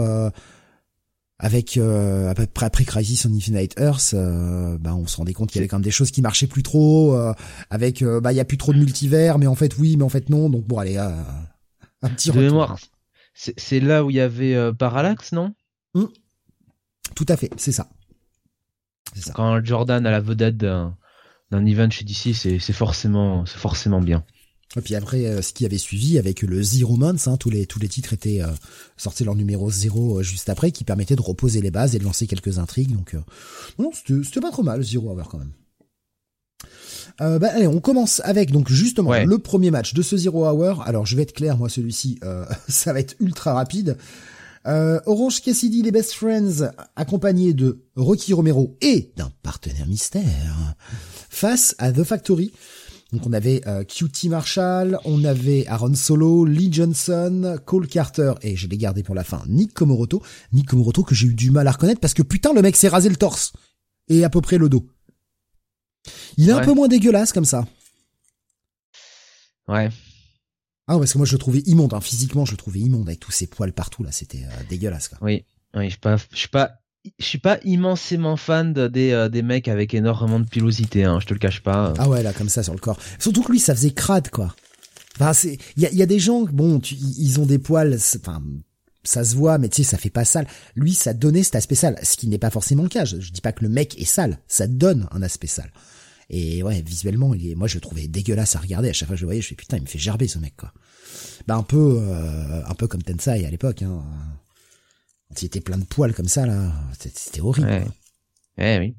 avec 1.40 1.78
à 1.78 2.34
peu 2.36 2.46
près 2.46 2.66
après 2.66 2.86
Crisis 2.86 3.26
on 3.26 3.34
Infinite 3.34 3.76
Earth, 3.80 4.14
bah 4.14 4.96
on 4.96 5.08
se 5.08 5.18
rendait 5.18 5.34
compte 5.34 5.50
qu'il 5.50 5.60
y 5.60 5.62
avait 5.62 5.68
quand 5.68 5.78
même 5.78 5.84
des 5.84 5.92
choses 5.92 6.12
qui 6.12 6.22
marchaient 6.22 6.48
plus 6.48 6.64
trop. 6.64 7.18
avec, 7.70 8.04
bah 8.04 8.32
il 8.32 8.36
y 8.36 8.40
a 8.40 8.46
plus 8.46 8.58
trop 8.58 8.74
de 8.74 8.78
multivers, 8.80 9.40
mais 9.40 9.48
en 9.48 9.56
fait 9.56 9.78
oui, 9.78 9.98
mais 9.98 10.04
en 10.04 10.10
fait 10.10 10.30
non. 10.30 10.50
Donc 10.50 10.66
bon, 10.66 10.78
allez, 10.78 10.98
un 10.98 12.10
petit. 12.10 12.32
De 12.32 12.40
mémoire, 12.40 12.78
c'est 13.34 13.80
là 13.80 14.06
où 14.06 14.10
il 14.10 14.18
y 14.18 14.22
avait 14.22 14.74
Parallax, 14.74 15.32
non? 15.32 15.54
Mmh. 15.96 16.06
Tout 17.16 17.26
à 17.30 17.38
fait, 17.38 17.50
c'est 17.58 17.72
ça. 17.72 17.90
Quand 19.34 19.64
Jordan 19.64 20.06
a 20.06 20.12
la 20.12 20.20
vedette 20.20 20.58
d'un 20.58 20.96
event 21.52 21.90
chez 21.90 22.06
DC, 22.06 22.34
c'est 22.34 22.74
forcément, 22.74 23.46
forcément 23.46 24.02
bien. 24.02 24.24
Et 24.76 24.82
puis 24.82 24.96
après, 24.96 25.26
euh, 25.26 25.42
ce 25.42 25.54
qui 25.54 25.66
avait 25.66 25.78
suivi 25.78 26.18
avec 26.18 26.42
le 26.42 26.62
Zero 26.64 26.96
Months, 26.96 27.28
hein, 27.28 27.38
tous 27.38 27.50
les 27.50 27.66
tous 27.66 27.80
les 27.80 27.88
titres 27.88 28.14
étaient 28.14 28.42
euh, 28.42 28.48
sortis 28.98 29.24
leur 29.24 29.36
numéro 29.36 29.70
0 29.70 30.20
euh, 30.20 30.24
juste 30.24 30.50
après, 30.50 30.72
qui 30.72 30.84
permettait 30.84 31.16
de 31.16 31.22
reposer 31.22 31.62
les 31.62 31.72
bases 31.72 31.96
et 31.96 32.00
de 32.00 32.04
lancer 32.04 32.26
quelques 32.28 32.58
intrigues. 32.58 32.92
Donc 32.92 33.16
non, 33.78 33.92
c'était 33.94 34.42
pas 34.42 34.52
trop 34.52 34.64
mal 34.64 34.84
Zero 34.84 35.12
Hour 35.12 35.30
quand 35.30 35.38
même. 35.38 35.52
bah, 37.20 37.50
allez, 37.54 37.68
on 37.68 37.80
commence 37.80 38.22
avec 38.26 38.52
donc 38.52 38.70
justement 38.70 39.14
le 39.14 39.38
premier 39.38 39.70
match 39.70 39.94
de 39.94 40.02
ce 40.02 40.18
Zero 40.18 40.48
Hour. 40.48 40.82
Alors 40.84 41.06
je 41.06 41.16
vais 41.16 41.22
être 41.22 41.34
clair, 41.34 41.58
moi 41.58 41.70
celui-ci, 41.70 42.20
ça 42.68 42.94
va 42.94 43.00
être 43.00 43.16
ultra 43.20 43.54
rapide. 43.54 43.98
Euh, 44.66 45.00
Orange 45.06 45.42
Cassidy, 45.42 45.82
les 45.82 45.92
Best 45.92 46.14
Friends, 46.14 46.72
accompagnés 46.96 47.54
de 47.54 47.84
Rocky 47.96 48.34
Romero 48.34 48.78
et 48.82 49.12
d'un 49.18 49.32
partenaire 49.42 49.88
mystère, 49.88 50.76
face 51.30 51.76
à 51.78 51.92
The 51.92 52.04
Factory. 52.04 52.54
Donc 53.12 53.28
on 53.28 53.34
avait 53.34 53.62
euh, 53.68 53.84
QT 53.84 54.30
Marshall, 54.30 54.98
on 55.06 55.24
avait 55.24 55.68
Aaron 55.68 55.94
Solo, 55.94 56.46
Lee 56.46 56.70
Johnson, 56.72 57.58
Cole 57.64 57.88
Carter 57.88 58.34
et 58.42 58.56
je 58.56 58.68
l'ai 58.68 58.78
gardé 58.78 59.04
pour 59.04 59.14
la 59.14 59.24
fin, 59.24 59.44
Nick 59.48 59.74
Komoroto. 59.74 60.24
Nick 60.52 60.70
Komoroto 60.70 61.04
que 61.04 61.14
j'ai 61.14 61.28
eu 61.28 61.36
du 61.36 61.52
mal 61.52 61.68
à 61.68 61.72
reconnaître 61.72 62.00
parce 62.02 62.16
que 62.16 62.24
putain 62.24 62.54
le 62.54 62.64
mec 62.64 62.76
s'est 62.76 62.88
rasé 62.88 63.10
le 63.10 63.16
torse 63.16 63.54
et 64.08 64.24
à 64.24 64.30
peu 64.30 64.42
près 64.42 64.58
le 64.58 64.68
dos. 64.68 64.88
Il 66.38 66.50
est 66.50 66.54
un 66.54 66.62
peu 66.62 66.74
moins 66.74 66.88
dégueulasse 66.88 67.34
comme 67.34 67.46
ça. 67.46 67.66
Ouais. 69.68 69.90
Ah 70.88 70.98
parce 70.98 71.14
que 71.14 71.18
moi 71.18 71.26
je 71.26 71.34
le 71.34 71.38
trouvais 71.38 71.60
immonde, 71.66 71.94
hein. 71.94 72.02
physiquement 72.02 72.46
je 72.46 72.52
le 72.52 72.58
trouvais 72.58 72.80
immonde 72.80 73.08
avec 73.08 73.20
tous 73.20 73.32
ces 73.32 73.48
poils 73.48 73.72
partout 73.72 74.04
là, 74.04 74.12
c'était 74.12 74.44
euh, 74.44 74.64
dégueulasse 74.70 75.08
quoi. 75.08 75.18
Oui, 75.22 75.46
oui, 75.76 75.86
je 75.86 75.90
suis 75.92 76.00
pas, 76.00 76.18
je 76.18 76.38
suis 76.38 76.48
pas, 76.50 76.72
je 77.20 77.26
suis 77.26 77.38
pas 77.38 77.60
immensément 77.64 78.36
fan 78.36 78.74
des 78.74 79.12
euh, 79.12 79.30
des 79.30 79.42
mecs 79.44 79.68
avec 79.68 79.94
énormément 79.94 80.40
de 80.40 80.48
pilosité, 80.48 81.06
hein, 81.06 81.20
je 81.22 81.26
te 81.26 81.34
le 81.34 81.40
cache 81.40 81.62
pas. 81.62 81.94
Ah 81.98 82.10
ouais 82.10 82.22
là 82.22 82.34
comme 82.34 82.50
ça 82.50 82.64
sur 82.64 82.74
le 82.74 82.80
corps. 82.80 83.00
Surtout 83.18 83.44
que 83.44 83.52
lui 83.52 83.60
ça 83.60 83.74
faisait 83.74 83.92
crade 83.92 84.30
quoi. 84.30 84.56
Enfin 85.16 85.32
c'est, 85.34 85.58
il 85.78 85.84
y 85.84 85.86
a, 85.86 85.92
y 85.92 86.02
a 86.02 86.08
des 86.08 86.20
gens 86.20 86.44
bon, 86.44 86.80
ils 86.80 87.40
ont 87.40 87.46
des 87.46 87.60
poils, 87.60 87.98
enfin 88.18 88.42
ça 89.04 89.24
se 89.24 89.36
voit, 89.36 89.58
mais 89.58 89.70
tu 89.70 89.84
sais, 89.84 89.90
ça 89.92 89.98
fait 89.98 90.10
pas 90.10 90.26
sale. 90.26 90.48
Lui, 90.76 90.94
ça 90.94 91.14
donnait 91.14 91.44
cet 91.44 91.56
aspect 91.56 91.76
sale, 91.76 92.00
ce 92.04 92.16
qui 92.16 92.28
n'est 92.28 92.38
pas 92.38 92.50
forcément 92.50 92.84
le 92.84 92.90
cas. 92.90 93.06
Je, 93.06 93.20
je, 93.20 93.32
dis 93.32 93.42
pas 93.42 93.52
que 93.52 93.64
le 93.64 93.70
mec 93.70 94.00
est 94.00 94.06
sale, 94.06 94.40
ça 94.48 94.68
donne 94.68 95.08
un 95.12 95.22
aspect 95.22 95.48
sale. 95.48 95.72
Et 96.36 96.64
ouais, 96.64 96.82
visuellement, 96.82 97.36
il 97.36 97.52
est, 97.52 97.54
moi 97.54 97.68
je 97.68 97.76
le 97.76 97.82
trouvais 97.82 98.08
dégueulasse 98.08 98.56
à 98.56 98.60
regarder. 98.60 98.90
À 98.90 98.94
chaque 98.94 99.08
fois 99.08 99.16
que 99.16 99.20
je 99.20 99.24
le 99.24 99.28
voyais, 99.28 99.42
je 99.42 99.50
fais 99.50 99.56
putain, 99.56 99.78
il 99.78 99.84
me 99.84 99.88
fait 99.88 100.00
gerber 100.00 100.28
ce 100.28 100.40
mec 100.40 100.56
quoi. 100.58 100.74
Bah 101.46 101.56
un 101.56 101.62
peu, 101.62 102.00
euh, 102.02 102.66
un 102.66 102.74
peu 102.74 102.88
comme 102.88 103.04
Tensai 103.04 103.46
à 103.46 103.52
l'époque. 103.52 103.84
Hein. 103.84 104.04
il 105.40 105.46
était 105.46 105.62
plein 105.62 105.78
de 105.78 105.86
poils 105.86 106.16
comme 106.16 106.28
ça 106.28 106.48
là, 106.48 106.74
c'était 106.98 107.42
horrible. 107.42 107.68
Ouais. 107.68 107.86
Eh 108.58 108.80
oui. 108.80 108.96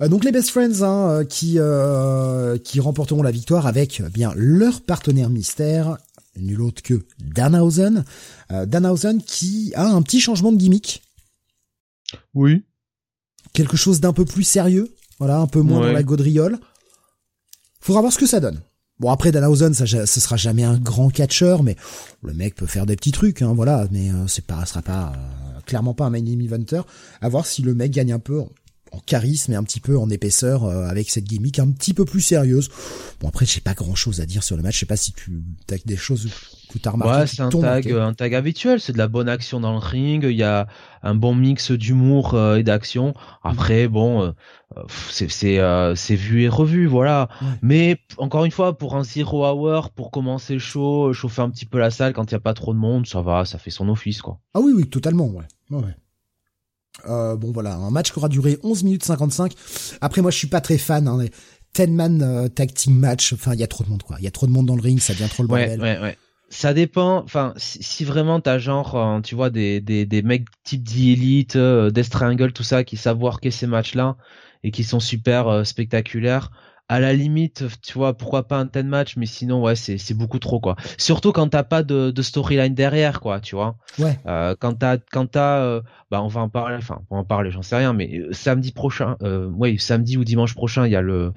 Euh, 0.00 0.06
donc 0.06 0.24
les 0.24 0.30
Best 0.30 0.50
Friends 0.50 0.82
hein, 0.82 1.08
euh, 1.08 1.24
qui 1.24 1.54
euh, 1.58 2.58
qui 2.58 2.78
remporteront 2.78 3.24
la 3.24 3.32
victoire 3.32 3.66
avec 3.66 4.00
bien 4.12 4.32
leur 4.36 4.82
partenaire 4.82 5.30
mystère, 5.30 5.98
nul 6.36 6.60
autre 6.60 6.80
que 6.80 7.04
Danhausen. 7.18 8.04
Euh, 8.52 8.66
Danhausen 8.66 9.20
qui 9.20 9.72
a 9.74 9.88
un 9.88 10.02
petit 10.02 10.20
changement 10.20 10.52
de 10.52 10.58
gimmick. 10.58 11.02
Oui. 12.34 12.62
Quelque 13.52 13.76
chose 13.76 14.00
d'un 14.00 14.12
peu 14.12 14.24
plus 14.24 14.44
sérieux. 14.44 14.94
Voilà, 15.18 15.38
un 15.38 15.46
peu 15.46 15.60
moins 15.60 15.80
dans 15.80 15.92
la 15.92 16.02
gaudriole. 16.02 16.58
Faudra 17.80 18.02
voir 18.02 18.12
ce 18.12 18.18
que 18.18 18.26
ça 18.26 18.40
donne. 18.40 18.60
Bon 19.00 19.10
après 19.10 19.30
Danhausen, 19.30 19.74
ça, 19.74 19.86
ce 19.86 20.20
sera 20.20 20.36
jamais 20.36 20.64
un 20.64 20.76
grand 20.76 21.08
catcheur, 21.10 21.62
mais 21.62 21.76
le 22.22 22.34
mec 22.34 22.56
peut 22.56 22.66
faire 22.66 22.84
des 22.84 22.96
petits 22.96 23.12
trucs, 23.12 23.42
hein, 23.42 23.52
voilà. 23.54 23.86
Mais 23.92 24.10
euh, 24.10 24.26
c'est 24.26 24.44
pas, 24.44 24.64
sera 24.66 24.82
pas 24.82 25.12
euh, 25.12 25.60
clairement 25.66 25.94
pas 25.94 26.06
un 26.06 26.10
main 26.10 26.24
eventer. 26.24 26.80
À 27.20 27.28
voir 27.28 27.46
si 27.46 27.62
le 27.62 27.74
mec 27.74 27.92
gagne 27.92 28.12
un 28.12 28.18
peu 28.18 28.40
en 28.40 28.48
charisme 29.06 29.52
et 29.52 29.56
un 29.56 29.62
petit 29.62 29.80
peu 29.80 29.98
en 29.98 30.10
épaisseur 30.10 30.64
euh, 30.64 30.86
avec 30.86 31.10
cette 31.10 31.24
gimmick 31.24 31.58
un 31.58 31.70
petit 31.70 31.94
peu 31.94 32.04
plus 32.04 32.20
sérieuse. 32.20 32.68
Bon 33.20 33.28
après 33.28 33.46
j'ai 33.46 33.60
pas 33.60 33.74
grand 33.74 33.94
chose 33.94 34.20
à 34.20 34.26
dire 34.26 34.42
sur 34.42 34.56
le 34.56 34.62
match, 34.62 34.74
je 34.74 34.80
sais 34.80 34.86
pas 34.86 34.96
si 34.96 35.12
tu 35.12 35.42
as 35.70 35.76
des 35.84 35.96
choses 35.96 36.28
que 36.68 36.78
t'as 36.78 36.90
remarqué. 36.90 37.20
Ouais, 37.20 37.26
c'est 37.26 37.42
un 37.42 37.48
tag, 37.48 37.90
un 37.90 38.14
tag 38.14 38.34
habituel, 38.34 38.80
c'est 38.80 38.92
de 38.92 38.98
la 38.98 39.08
bonne 39.08 39.28
action 39.28 39.60
dans 39.60 39.72
le 39.72 39.78
ring, 39.78 40.24
il 40.24 40.36
y 40.36 40.42
a 40.42 40.68
un 41.02 41.14
bon 41.14 41.34
mix 41.34 41.70
d'humour 41.70 42.34
euh, 42.34 42.56
et 42.56 42.62
d'action. 42.62 43.14
Après 43.42 43.88
bon, 43.88 44.22
euh, 44.22 44.82
c'est 45.10 45.28
c'est 45.28 46.16
vu 46.16 46.42
et 46.42 46.48
revu 46.48 46.86
voilà. 46.86 47.28
Mais 47.62 47.98
encore 48.16 48.44
une 48.44 48.52
fois 48.52 48.76
pour 48.76 48.96
un 48.96 49.04
zero 49.04 49.46
hour 49.46 49.90
pour 49.90 50.10
commencer 50.10 50.58
show, 50.58 51.12
chauffer 51.12 51.42
un 51.42 51.50
petit 51.50 51.66
peu 51.66 51.78
la 51.78 51.90
salle 51.90 52.12
quand 52.12 52.30
il 52.30 52.32
y 52.32 52.36
a 52.36 52.40
pas 52.40 52.54
trop 52.54 52.72
de 52.72 52.78
monde, 52.78 53.06
ça 53.06 53.22
va, 53.22 53.44
ça 53.44 53.58
fait 53.58 53.70
son 53.70 53.88
office 53.88 54.22
quoi. 54.22 54.38
Ah 54.54 54.60
oui 54.60 54.72
oui, 54.74 54.88
totalement 54.88 55.26
ouais. 55.26 55.44
Ouais. 55.70 55.94
Euh, 57.06 57.36
bon 57.36 57.52
voilà, 57.52 57.74
un 57.74 57.90
match 57.90 58.12
qui 58.12 58.18
aura 58.18 58.28
duré 58.28 58.58
11 58.62 58.84
minutes 58.84 59.04
55. 59.04 59.52
Après 60.00 60.20
moi 60.20 60.30
je 60.30 60.36
suis 60.36 60.48
pas 60.48 60.60
très 60.60 60.78
fan 60.78 61.06
hein, 61.08 61.24
10 61.74 61.86
man 61.88 62.22
euh, 62.22 62.48
tag 62.48 62.72
team 62.72 62.98
match, 62.98 63.32
enfin 63.32 63.54
il 63.54 63.60
y 63.60 63.62
a 63.62 63.66
trop 63.66 63.84
de 63.84 63.88
monde 63.88 64.02
quoi. 64.02 64.16
Il 64.18 64.24
y 64.24 64.28
a 64.28 64.30
trop 64.30 64.46
de 64.46 64.52
monde 64.52 64.66
dans 64.66 64.76
le 64.76 64.82
ring, 64.82 64.98
ça 64.98 65.12
devient 65.12 65.28
trop 65.28 65.42
le 65.42 65.48
bordel. 65.48 65.80
Ouais, 65.80 65.96
ouais, 65.96 66.02
ouais. 66.02 66.18
Ça 66.50 66.72
dépend, 66.72 67.22
enfin 67.24 67.52
si, 67.56 68.04
vraiment 68.04 68.40
t'as 68.40 68.58
genre 68.58 68.94
euh, 68.96 69.20
tu 69.20 69.34
vois 69.34 69.50
des 69.50 69.80
des 69.80 70.06
des 70.06 70.22
mecs 70.22 70.46
type 70.64 70.84
The 70.84 70.96
Elite, 70.96 71.56
Death 71.56 72.10
Triangle 72.10 72.52
tout 72.52 72.62
ça 72.62 72.84
qui 72.84 72.96
savent 72.96 73.22
worker 73.22 73.52
ces 73.52 73.66
matchs-là 73.66 74.16
et 74.64 74.70
qui 74.70 74.82
sont 74.82 75.00
super 75.00 75.64
spectaculaires 75.66 76.50
à 76.88 77.00
la 77.00 77.12
limite, 77.12 77.64
tu 77.82 77.92
vois, 77.92 78.16
pourquoi 78.16 78.48
pas 78.48 78.58
un 78.58 78.66
ten 78.66 78.88
match, 78.88 79.16
mais 79.16 79.26
sinon, 79.26 79.62
ouais, 79.62 79.76
c'est, 79.76 79.98
c'est 79.98 80.14
beaucoup 80.14 80.38
trop, 80.38 80.58
quoi. 80.58 80.74
Surtout 80.96 81.32
quand 81.32 81.48
t'as 81.48 81.62
pas 81.62 81.82
de, 81.82 82.10
de 82.10 82.22
storyline 82.22 82.74
derrière, 82.74 83.20
quoi, 83.20 83.40
tu 83.40 83.56
vois. 83.56 83.76
Ouais. 83.98 84.18
Euh, 84.26 84.54
quand 84.58 84.72
t'as, 84.74 84.96
quand 84.96 85.26
t'as, 85.26 85.58
euh, 85.58 85.82
bah, 86.10 86.22
on 86.22 86.28
va 86.28 86.40
en 86.40 86.48
parler, 86.48 86.76
enfin, 86.76 87.02
on 87.10 87.16
va 87.16 87.20
en 87.20 87.24
parler, 87.24 87.50
j'en 87.50 87.60
sais 87.60 87.76
rien, 87.76 87.92
mais 87.92 88.18
euh, 88.18 88.32
samedi 88.32 88.72
prochain, 88.72 89.16
euh, 89.22 89.48
ouais, 89.50 89.76
samedi 89.78 90.16
ou 90.16 90.24
dimanche 90.24 90.54
prochain, 90.54 90.86
il 90.86 90.92
y 90.92 90.96
a 90.96 91.02
le, 91.02 91.34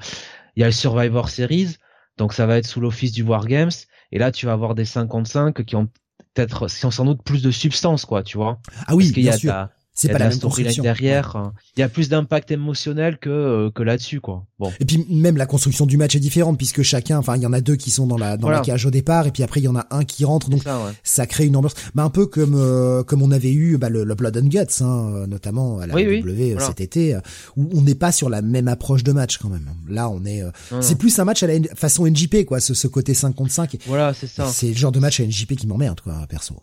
il 0.55 0.61
y 0.61 0.63
a 0.63 0.67
le 0.67 0.71
Survivor 0.73 1.27
Series, 1.27 1.75
donc 2.17 2.31
ça 2.31 2.45
va 2.45 2.57
être 2.57 2.67
sous 2.67 2.79
l'office 2.79 3.11
du 3.11 3.23
Wargames, 3.23 3.71
et 4.13 4.19
là, 4.19 4.31
tu 4.31 4.45
vas 4.45 4.53
avoir 4.53 4.73
des 4.73 4.85
55 4.85 5.65
qui 5.65 5.75
ont 5.75 5.89
peut-être, 6.33 6.67
qui 6.67 6.85
ont 6.85 6.91
sans 6.91 7.03
doute 7.03 7.23
plus 7.23 7.41
de 7.41 7.51
substance, 7.51 8.05
quoi, 8.05 8.23
tu 8.23 8.37
vois. 8.37 8.59
Ah 8.87 8.95
oui, 8.95 9.11
bien 9.11 9.33
sûr 9.33 9.67
c'est 9.93 10.09
pas 10.09 10.19
la, 10.19 10.25
la 10.25 10.31
storyline 10.31 10.81
derrière. 10.81 11.51
Il 11.75 11.81
y 11.81 11.83
a 11.83 11.89
plus 11.89 12.07
d'impact 12.09 12.51
émotionnel 12.51 13.17
que 13.17 13.29
euh, 13.29 13.71
que 13.71 13.83
là-dessus 13.83 14.21
quoi. 14.21 14.45
Bon. 14.57 14.71
Et 14.79 14.85
puis 14.85 15.05
même 15.09 15.35
la 15.35 15.45
construction 15.45 15.85
du 15.85 15.97
match 15.97 16.15
est 16.15 16.19
différente 16.19 16.57
puisque 16.57 16.81
chacun, 16.81 17.17
enfin 17.17 17.35
il 17.35 17.41
y 17.41 17.45
en 17.45 17.53
a 17.53 17.59
deux 17.61 17.75
qui 17.75 17.91
sont 17.91 18.07
dans 18.07 18.17
la 18.17 18.37
dans 18.37 18.49
la 18.49 18.61
cage 18.61 18.85
au 18.85 18.91
départ 18.91 19.27
et 19.27 19.31
puis 19.31 19.43
après 19.43 19.59
il 19.59 19.63
y 19.63 19.67
en 19.67 19.75
a 19.75 19.87
un 19.91 20.03
qui 20.03 20.23
rentre 20.23 20.49
donc 20.49 20.63
ça, 21.03 21.27
crée 21.27 21.45
une 21.45 21.55
ambiance. 21.55 21.73
Mais 21.95 22.01
un 22.01 22.09
peu 22.09 22.25
comme 22.25 22.55
euh, 22.55 23.03
comme 23.03 23.21
on 23.21 23.31
avait 23.31 23.51
eu 23.51 23.77
bah, 23.77 23.89
le, 23.89 24.05
Blood 24.15 24.37
and 24.37 24.47
Guts 24.47 24.81
hein, 24.81 25.25
notamment 25.27 25.79
à 25.79 25.87
la 25.87 25.93
W 25.93 26.55
cet 26.59 26.79
été 26.79 27.17
où 27.57 27.69
on 27.73 27.81
n'est 27.81 27.95
pas 27.95 28.11
sur 28.11 28.29
la 28.29 28.41
même 28.41 28.67
approche 28.67 29.03
de 29.03 29.11
match 29.11 29.37
quand 29.37 29.49
même. 29.49 29.69
Là 29.89 30.09
on 30.09 30.23
est 30.25 30.41
c'est 30.79 30.97
plus 30.97 31.19
un 31.19 31.25
match 31.25 31.43
à 31.43 31.47
la 31.47 31.59
façon 31.75 32.07
NJP 32.07 32.45
quoi 32.45 32.59
ce, 32.59 32.73
ce 32.73 32.87
côté 32.87 33.13
5 33.13 33.35
contre 33.35 33.51
5. 33.51 33.77
Voilà 33.87 34.13
c'est 34.13 34.27
ça. 34.27 34.45
C'est 34.45 34.67
le 34.67 34.75
genre 34.75 34.91
de 34.91 34.99
match 34.99 35.19
à 35.19 35.25
NJP 35.25 35.55
qui 35.55 35.67
m'emmerde 35.67 35.99
quoi 35.99 36.15
perso. 36.29 36.55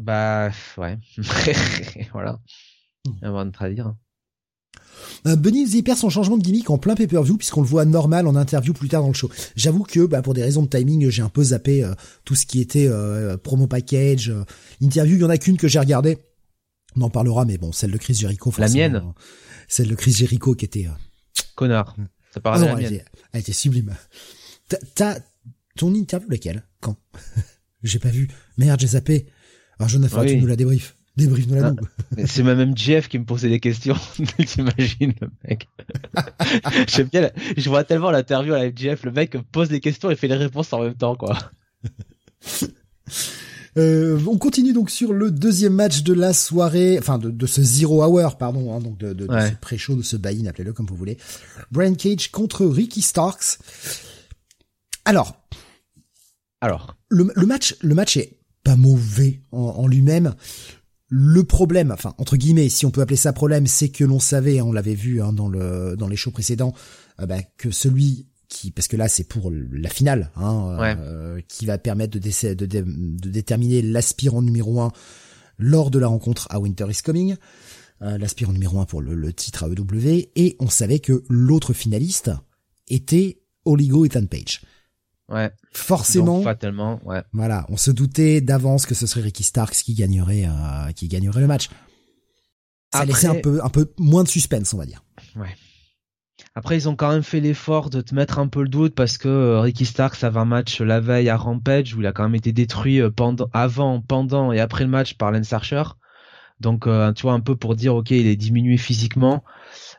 Bah 0.00 0.50
ouais. 0.78 0.98
voilà. 2.12 2.40
Avant 3.22 3.44
de 3.44 3.50
traduire. 3.50 3.94
Euh, 5.26 5.36
Bunny 5.36 5.68
il 5.68 5.82
perd 5.82 5.98
son 5.98 6.08
changement 6.08 6.38
de 6.38 6.42
gimmick 6.42 6.70
en 6.70 6.78
plein 6.78 6.94
pay-per-view 6.94 7.36
puisqu'on 7.36 7.60
le 7.60 7.66
voit 7.66 7.84
normal 7.84 8.26
en 8.26 8.36
interview 8.36 8.72
plus 8.72 8.88
tard 8.88 9.02
dans 9.02 9.08
le 9.08 9.14
show. 9.14 9.30
J'avoue 9.56 9.82
que 9.82 10.06
bah, 10.06 10.22
pour 10.22 10.34
des 10.34 10.42
raisons 10.42 10.62
de 10.62 10.68
timing, 10.68 11.10
j'ai 11.10 11.22
un 11.22 11.28
peu 11.28 11.42
zappé 11.42 11.84
euh, 11.84 11.94
tout 12.24 12.34
ce 12.34 12.46
qui 12.46 12.60
était 12.60 12.86
euh, 12.88 13.36
promo 13.36 13.66
package, 13.66 14.30
euh, 14.30 14.44
interview. 14.80 15.16
Il 15.16 15.20
y 15.20 15.24
en 15.24 15.30
a 15.30 15.36
qu'une 15.36 15.56
que 15.56 15.68
j'ai 15.68 15.78
regardée. 15.78 16.18
On 16.96 17.02
en 17.02 17.10
parlera, 17.10 17.44
mais 17.44 17.58
bon, 17.58 17.72
celle 17.72 17.92
de 17.92 17.98
Chris 17.98 18.14
Jericho. 18.14 18.52
La 18.58 18.68
mienne. 18.68 19.02
celle 19.68 19.88
de 19.88 19.94
Chris 19.94 20.12
Jericho 20.12 20.54
qui 20.54 20.64
était. 20.64 20.88
Connard. 21.54 21.94
Ça 22.32 22.40
paraît 22.40 22.60
ah 22.62 22.74
la 22.74 22.76
mienne. 22.76 23.02
Elle 23.32 23.40
était, 23.40 23.52
sublime. 23.52 23.94
T'as 24.94 25.18
ton 25.76 25.94
interview 25.94 26.28
laquelle? 26.30 26.64
Quand? 26.80 26.96
J'ai 27.82 27.98
pas 27.98 28.08
vu. 28.08 28.28
Merde, 28.58 28.78
j'ai 28.80 28.88
zappé. 28.88 29.26
Alors 29.80 29.88
Jonathan, 29.88 30.26
tu 30.26 30.36
nous 30.36 30.46
la 30.46 30.56
débrief. 30.56 30.94
Débrief 31.16 31.46
nous 31.46 31.54
la 31.54 31.68
ah, 31.68 32.22
C'est 32.26 32.42
même 32.42 32.76
Jeff 32.76 33.08
qui 33.08 33.18
me 33.18 33.24
posait 33.24 33.48
des 33.48 33.60
questions. 33.60 33.96
T'imagines 34.46 35.14
le 35.22 35.28
mec 35.48 35.68
J'aime 36.86 37.08
bien. 37.08 37.30
Je 37.56 37.66
vois 37.70 37.82
tellement 37.84 38.10
l'interview 38.10 38.52
avec 38.52 38.76
Jeff. 38.76 39.04
Le 39.04 39.10
mec 39.10 39.38
pose 39.50 39.70
des 39.70 39.80
questions 39.80 40.10
et 40.10 40.16
fait 40.16 40.28
les 40.28 40.34
réponses 40.34 40.70
en 40.74 40.82
même 40.82 40.94
temps, 40.94 41.16
quoi. 41.16 41.38
Euh, 43.78 44.18
on 44.26 44.36
continue 44.36 44.72
donc 44.72 44.90
sur 44.90 45.12
le 45.12 45.30
deuxième 45.30 45.74
match 45.74 46.02
de 46.02 46.12
la 46.12 46.32
soirée, 46.32 46.98
enfin 46.98 47.18
de, 47.18 47.46
ce 47.46 47.62
Zero 47.62 48.02
Hour, 48.02 48.36
pardon, 48.36 48.74
hein, 48.74 48.80
donc 48.80 48.98
de, 48.98 49.12
de, 49.12 49.28
ce 49.28 49.54
pré-show, 49.60 49.94
de 49.94 50.02
ce 50.02 50.16
buy-in, 50.16 50.46
appelez-le 50.46 50.72
comme 50.72 50.86
vous 50.86 50.96
voulez. 50.96 51.18
Brian 51.70 51.94
Cage 51.94 52.32
contre 52.32 52.66
Ricky 52.66 53.00
Starks. 53.00 53.58
Alors, 55.04 55.40
alors, 56.60 56.96
le, 57.10 57.30
le 57.36 57.46
match, 57.46 57.76
le 57.80 57.94
match 57.94 58.16
est 58.16 58.39
pas 58.62 58.76
mauvais 58.76 59.42
en, 59.52 59.86
lui-même. 59.86 60.34
Le 61.08 61.42
problème, 61.44 61.90
enfin 61.90 62.14
entre 62.18 62.36
guillemets, 62.36 62.68
si 62.68 62.86
on 62.86 62.90
peut 62.90 63.00
appeler 63.00 63.16
ça 63.16 63.32
problème, 63.32 63.66
c'est 63.66 63.88
que 63.88 64.04
l'on 64.04 64.20
savait, 64.20 64.60
on 64.60 64.72
l'avait 64.72 64.94
vu 64.94 65.20
hein, 65.20 65.32
dans 65.32 65.48
le 65.48 65.96
dans 65.96 66.06
les 66.06 66.16
shows 66.16 66.30
précédents, 66.30 66.72
euh, 67.20 67.26
bah, 67.26 67.42
que 67.56 67.70
celui 67.70 68.28
qui, 68.48 68.70
parce 68.70 68.86
que 68.86 68.96
là 68.96 69.08
c'est 69.08 69.24
pour 69.24 69.50
la 69.50 69.88
finale, 69.88 70.30
hein, 70.36 70.76
euh, 70.80 71.40
qui 71.48 71.66
va 71.66 71.78
permettre 71.78 72.18
de, 72.18 72.54
de, 72.54 72.66
de 72.66 73.30
déterminer 73.30 73.82
l'aspirant 73.82 74.42
numéro 74.42 74.80
un 74.80 74.92
lors 75.58 75.90
de 75.90 75.98
la 75.98 76.06
rencontre 76.06 76.46
à 76.50 76.60
Winter 76.60 76.86
is 76.88 77.02
Coming, 77.04 77.36
euh, 78.02 78.18
l'aspirant 78.18 78.52
numéro 78.52 78.80
un 78.80 78.86
pour 78.86 79.02
le, 79.02 79.14
le 79.14 79.32
titre 79.32 79.64
AEW, 79.64 80.30
et 80.36 80.56
on 80.58 80.68
savait 80.68 81.00
que 81.00 81.24
l'autre 81.28 81.72
finaliste 81.72 82.30
était 82.88 83.42
Oligo 83.64 84.04
Ethan 84.04 84.26
Page. 84.26 84.62
Ouais. 85.30 85.50
Forcément. 85.72 86.42
fatalement, 86.42 87.00
ouais. 87.04 87.22
Voilà, 87.32 87.64
on 87.68 87.76
se 87.76 87.90
doutait 87.90 88.40
d'avance 88.40 88.84
que 88.84 88.94
ce 88.94 89.06
serait 89.06 89.22
Ricky 89.22 89.44
Starks 89.44 89.76
qui 89.76 89.94
gagnerait, 89.94 90.44
euh, 90.44 90.92
qui 90.92 91.08
gagnerait 91.08 91.40
le 91.40 91.46
match. 91.46 91.70
Ça 92.92 93.04
laissait 93.04 93.28
un 93.28 93.36
peu, 93.36 93.60
un 93.62 93.68
peu 93.68 93.92
moins 93.98 94.24
de 94.24 94.28
suspense, 94.28 94.74
on 94.74 94.78
va 94.78 94.86
dire. 94.86 95.04
Ouais. 95.36 95.54
Après, 96.56 96.76
ils 96.76 96.88
ont 96.88 96.96
quand 96.96 97.12
même 97.12 97.22
fait 97.22 97.38
l'effort 97.38 97.90
de 97.90 98.00
te 98.00 98.14
mettre 98.14 98.38
un 98.40 98.48
peu 98.48 98.62
le 98.62 98.68
doute 98.68 98.94
parce 98.94 99.18
que 99.18 99.28
euh, 99.28 99.60
Ricky 99.60 99.86
Starks 99.86 100.24
avait 100.24 100.40
un 100.40 100.44
match 100.44 100.80
la 100.80 100.98
veille 100.98 101.28
à 101.28 101.36
Rampage 101.36 101.94
où 101.94 102.00
il 102.00 102.06
a 102.06 102.12
quand 102.12 102.24
même 102.24 102.34
été 102.34 102.52
détruit 102.52 103.00
euh, 103.00 103.10
pendant, 103.10 103.48
avant, 103.52 104.00
pendant 104.00 104.50
et 104.50 104.58
après 104.58 104.82
le 104.84 104.90
match 104.90 105.14
par 105.14 105.30
Lance 105.30 105.52
Archer. 105.52 105.84
Donc, 106.58 106.86
euh, 106.86 107.12
tu 107.12 107.22
vois, 107.22 107.32
un 107.32 107.40
peu 107.40 107.56
pour 107.56 107.76
dire, 107.76 107.94
ok, 107.94 108.10
il 108.10 108.26
est 108.26 108.36
diminué 108.36 108.76
physiquement. 108.76 109.44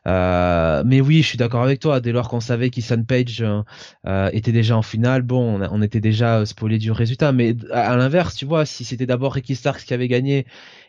Euh, 0.08 0.84
mais 0.86 1.02
oui, 1.02 1.22
je 1.22 1.28
suis 1.28 1.38
d'accord 1.38 1.64
avec 1.64 1.80
toi. 1.80 2.00
Dès 2.00 2.12
lors 2.12 2.30
qu'on 2.30 2.40
savait 2.40 2.70
qu'Isan 2.70 3.04
Page 3.04 3.42
euh, 3.42 3.62
euh, 4.08 4.30
était 4.34 4.52
déjà 4.52 4.78
en 4.78 4.82
finale, 4.82 5.22
bon, 5.22 5.62
on, 5.62 5.82
était 5.82 6.00
déjà 6.00 6.46
spoilé 6.46 6.78
du 6.78 6.92
résultat. 6.92 7.32
Mais 7.32 7.56
à, 7.72 7.96
l'inverse, 7.96 8.36
tu 8.36 8.46
vois, 8.46 8.66
si 8.66 8.84
c'était 8.84 9.06
d'abord 9.06 9.34
Ricky 9.34 9.56
Starks 9.56 9.84
qui 9.84 9.94
avait 9.94 10.08
gagné 10.08 10.46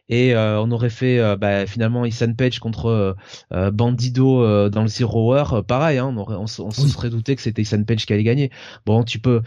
et 0.08 0.34
on 0.36 0.70
aurait 0.72 0.90
fait 0.90 1.36
bah, 1.36 1.64
finalement 1.66 2.04
Isan 2.04 2.34
Page 2.34 2.58
contre 2.58 3.16
Bandido 3.50 4.68
dans 4.68 4.82
le 4.82 4.88
Zero 4.88 5.32
Hour, 5.32 5.64
pareil, 5.64 5.98
hein, 5.98 6.14
on, 6.16 6.46
se 6.46 6.68
serait 6.70 7.08
douté 7.08 7.34
que 7.36 7.40
c'était 7.40 7.62
Isan 7.62 7.84
Page 7.84 8.04
qui 8.04 8.12
allait 8.12 8.24
gagner. 8.24 8.50
Bon, 8.84 9.04
tu 9.04 9.20
peux, 9.20 9.42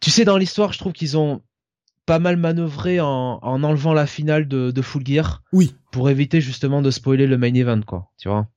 tu 0.00 0.10
sais, 0.10 0.24
dans 0.24 0.36
l'histoire, 0.36 0.72
je 0.72 0.78
trouve 0.78 0.92
qu'ils 0.92 1.16
ont 1.16 1.40
pas 2.06 2.18
mal 2.18 2.36
manœuvré 2.36 3.00
en, 3.00 3.38
en 3.42 3.64
enlevant 3.64 3.94
la 3.94 4.06
finale 4.06 4.46
de, 4.46 4.70
de 4.70 4.82
Full 4.82 5.04
Gear. 5.06 5.42
Oui. 5.52 5.74
Pour 5.90 6.10
éviter 6.10 6.40
justement 6.40 6.82
de 6.82 6.90
spoiler 6.90 7.26
le 7.26 7.38
main 7.38 7.54
event, 7.54 7.80
quoi. 7.80 8.10
Tu 8.18 8.28
vois. 8.28 8.48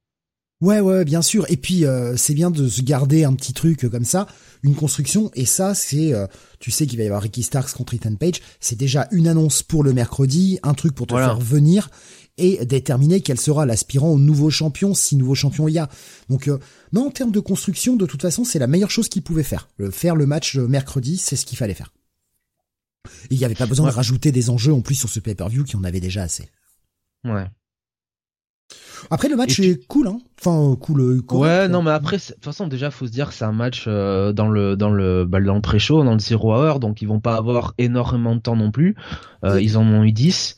Ouais, 0.60 0.80
ouais, 0.80 1.06
bien 1.06 1.22
sûr. 1.22 1.46
Et 1.50 1.58
puis 1.58 1.86
euh, 1.86 2.18
c'est 2.18 2.34
bien 2.34 2.50
de 2.50 2.68
se 2.68 2.82
garder 2.82 3.24
un 3.24 3.34
petit 3.34 3.54
truc 3.54 3.88
comme 3.90 4.06
ça, 4.06 4.28
une 4.64 4.76
construction. 4.76 5.30
Et 5.36 5.46
ça, 5.46 5.76
c'est, 5.76 6.14
euh, 6.14 6.26
tu 6.60 6.72
sais 6.72 6.88
qu'il 6.88 6.98
va 6.98 7.04
y 7.04 7.08
avoir 7.08 7.22
Ricky 7.22 7.44
Starks 7.44 7.74
contre 7.74 7.94
Ethan 7.94 8.16
Page. 8.16 8.42
C'est 8.60 8.78
déjà 8.78 9.08
une 9.12 9.28
annonce 9.28 9.62
pour 9.62 9.84
le 9.84 9.94
mercredi, 9.94 10.60
un 10.64 10.74
truc 10.74 10.96
pour 10.96 11.08
te 11.08 11.16
faire 11.16 11.40
venir 11.40 11.90
et 12.40 12.66
déterminer 12.66 13.22
quel 13.22 13.40
sera 13.40 13.66
l'aspirant 13.66 14.10
au 14.10 14.20
nouveau 14.20 14.52
champion, 14.52 14.94
si 14.94 15.16
nouveau 15.16 15.36
champion 15.36 15.68
il 15.68 15.74
y 15.74 15.80
a. 15.80 15.90
Donc 16.30 16.48
euh, 16.48 16.60
non, 16.92 17.08
en 17.08 17.12
termes 17.12 17.32
de 17.32 17.40
construction, 17.40 17.96
de 17.96 18.06
toute 18.06 18.22
façon, 18.22 18.44
c'est 18.44 18.60
la 18.60 18.68
meilleure 18.68 18.92
chose 18.92 19.10
qu'il 19.10 19.22
pouvait 19.22 19.44
faire. 19.44 19.70
faire 19.92 20.16
le 20.16 20.26
match 20.26 20.56
mercredi, 20.56 21.18
c'est 21.18 21.36
ce 21.36 21.46
qu'il 21.46 21.58
fallait 21.58 21.74
faire. 21.76 21.94
Il 23.30 23.38
n'y 23.38 23.46
avait 23.46 23.56
pas 23.56 23.68
besoin 23.68 23.88
de 23.88 23.94
rajouter 23.94 24.32
des 24.32 24.50
enjeux 24.50 24.74
en 24.74 24.82
plus 24.82 24.96
sur 24.96 25.10
ce 25.10 25.20
pay-per-view 25.20 25.64
qui 25.64 25.76
en 25.76 25.84
avait 25.84 26.00
déjà 26.00 26.24
assez. 26.24 26.50
Ouais. 27.24 27.46
Après 29.10 29.30
le 29.30 29.36
match 29.36 29.60
est 29.60 29.86
cool, 29.88 30.08
hein. 30.08 30.20
Enfin 30.40 30.76
cool. 30.80 31.02
Euh, 31.02 31.36
ouais, 31.36 31.68
non, 31.68 31.82
mais 31.82 31.92
après, 31.92 32.18
de 32.18 32.22
toute 32.22 32.44
façon, 32.44 32.68
déjà, 32.68 32.92
faut 32.92 33.08
se 33.08 33.12
dire 33.12 33.30
que 33.30 33.34
c'est 33.34 33.46
un 33.46 33.52
match 33.52 33.86
euh, 33.88 34.34
dans 34.34 34.50
le 34.50 34.76
dans 34.76 34.90
le 34.90 35.26
bah, 35.26 35.40
dans 35.42 35.56
le 35.56 35.62
pré-show, 35.62 36.04
dans 36.04 36.14
le 36.14 36.20
zero 36.20 36.56
hour, 36.56 36.80
donc 36.80 37.02
ils 37.02 37.08
vont 37.08 37.20
pas 37.20 37.36
avoir 37.36 37.74
énormément 37.78 38.36
de 38.36 38.42
temps 38.42 38.56
non 38.56 38.72
plus. 38.72 38.96
Euh, 39.44 39.62
ils 39.62 39.78
en 39.78 39.86
ont 39.86 40.04
eu 40.04 40.12
10 40.12 40.58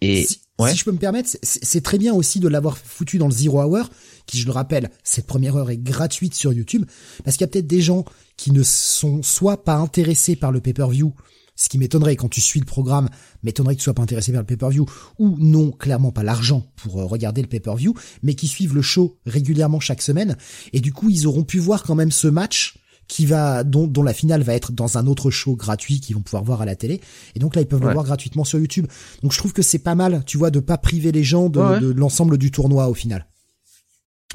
Et 0.00 0.24
si, 0.24 0.40
ouais. 0.58 0.70
si 0.70 0.78
je 0.78 0.84
peux 0.84 0.92
me 0.92 0.98
permettre, 0.98 1.30
c'est 1.42 1.82
très 1.82 1.98
bien 1.98 2.14
aussi 2.14 2.40
de 2.40 2.48
l'avoir 2.48 2.76
foutu 2.76 3.18
dans 3.18 3.26
le 3.26 3.32
zero 3.32 3.62
hour, 3.62 3.88
qui, 4.26 4.38
je 4.38 4.46
le 4.46 4.52
rappelle, 4.52 4.90
cette 5.04 5.26
première 5.26 5.56
heure 5.56 5.70
est 5.70 5.78
gratuite 5.78 6.34
sur 6.34 6.52
YouTube, 6.52 6.84
parce 7.24 7.36
qu'il 7.36 7.44
y 7.44 7.48
a 7.48 7.50
peut-être 7.50 7.66
des 7.66 7.80
gens 7.80 8.04
qui 8.36 8.50
ne 8.52 8.62
sont 8.62 9.22
soit 9.22 9.64
pas 9.64 9.76
intéressés 9.76 10.36
par 10.36 10.52
le 10.52 10.60
pay-per-view 10.60 11.14
ce 11.56 11.68
qui 11.68 11.78
m'étonnerait 11.78 12.16
quand 12.16 12.28
tu 12.28 12.40
suis 12.40 12.60
le 12.60 12.66
programme, 12.66 13.08
m'étonnerait 13.42 13.74
que 13.74 13.80
tu 13.80 13.84
sois 13.84 13.94
pas 13.94 14.02
intéressé 14.02 14.32
par 14.32 14.42
le 14.42 14.46
pay-per-view, 14.46 14.86
ou 15.18 15.36
non, 15.38 15.70
clairement 15.72 16.12
pas 16.12 16.22
l'argent 16.22 16.66
pour 16.76 17.00
euh, 17.00 17.04
regarder 17.04 17.42
le 17.42 17.48
pay-per-view, 17.48 17.94
mais 18.22 18.34
qui 18.34 18.46
suivent 18.46 18.74
le 18.74 18.82
show 18.82 19.18
régulièrement 19.26 19.80
chaque 19.80 20.02
semaine, 20.02 20.36
et 20.72 20.80
du 20.80 20.92
coup 20.92 21.10
ils 21.10 21.26
auront 21.26 21.44
pu 21.44 21.58
voir 21.58 21.82
quand 21.82 21.94
même 21.94 22.12
ce 22.12 22.28
match 22.28 22.78
qui 23.08 23.24
va 23.24 23.62
dont, 23.62 23.86
dont 23.86 24.02
la 24.02 24.12
finale 24.12 24.42
va 24.42 24.54
être 24.54 24.72
dans 24.72 24.98
un 24.98 25.06
autre 25.06 25.30
show 25.30 25.54
gratuit 25.54 26.00
qu'ils 26.00 26.16
vont 26.16 26.22
pouvoir 26.22 26.42
voir 26.42 26.62
à 26.62 26.64
la 26.64 26.74
télé. 26.74 27.00
Et 27.36 27.38
donc 27.38 27.54
là 27.54 27.62
ils 27.62 27.66
peuvent 27.66 27.80
le 27.80 27.92
voir 27.92 28.04
gratuitement 28.04 28.42
sur 28.42 28.58
YouTube. 28.58 28.88
Donc 29.22 29.32
je 29.32 29.38
trouve 29.38 29.52
que 29.52 29.62
c'est 29.62 29.78
pas 29.78 29.94
mal 29.94 30.24
tu 30.26 30.36
vois 30.36 30.50
de 30.50 30.58
pas 30.58 30.76
priver 30.76 31.12
les 31.12 31.22
gens 31.22 31.48
de, 31.48 31.78
de 31.78 31.92
l'ensemble 31.92 32.36
du 32.36 32.50
tournoi 32.50 32.88
au 32.88 32.94
final 32.94 33.26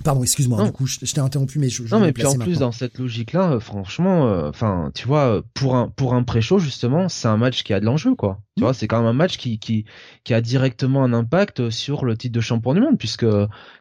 Pardon, 0.05 0.23
excuse-moi. 0.23 0.63
Du 0.63 0.71
coup, 0.71 0.87
je, 0.87 0.99
t'ai 0.99 1.19
interrompu, 1.19 1.59
mais 1.59 1.67
je, 1.67 1.83
non, 1.83 1.99
mais 1.99 2.13
puis 2.13 2.25
en 2.25 2.35
plus 2.35 2.59
dans 2.59 2.71
cette 2.71 2.97
logique-là, 2.97 3.51
euh, 3.51 3.59
franchement, 3.59 4.25
euh, 4.25 4.47
enfin, 4.47 4.89
tu 4.95 5.05
vois, 5.05 5.43
pour 5.53 5.75
un 5.75 5.89
pour 5.89 6.13
un 6.13 6.23
pré-show 6.23 6.59
justement, 6.59 7.09
c'est 7.09 7.27
un 7.27 7.35
match 7.35 7.63
qui 7.63 7.73
a 7.73 7.81
de 7.81 7.85
l'enjeu, 7.85 8.15
quoi. 8.15 8.39
Tu 8.55 8.63
vois, 8.63 8.73
c'est 8.73 8.87
quand 8.87 8.99
même 8.99 9.07
un 9.07 9.13
match 9.13 9.37
qui 9.37 9.59
qui 9.59 9.83
qui 10.23 10.33
a 10.33 10.39
directement 10.39 11.03
un 11.03 11.11
impact 11.11 11.69
sur 11.69 12.05
le 12.05 12.15
titre 12.15 12.33
de 12.33 12.39
champion 12.39 12.73
du 12.73 12.79
monde, 12.79 12.97
puisque 12.97 13.25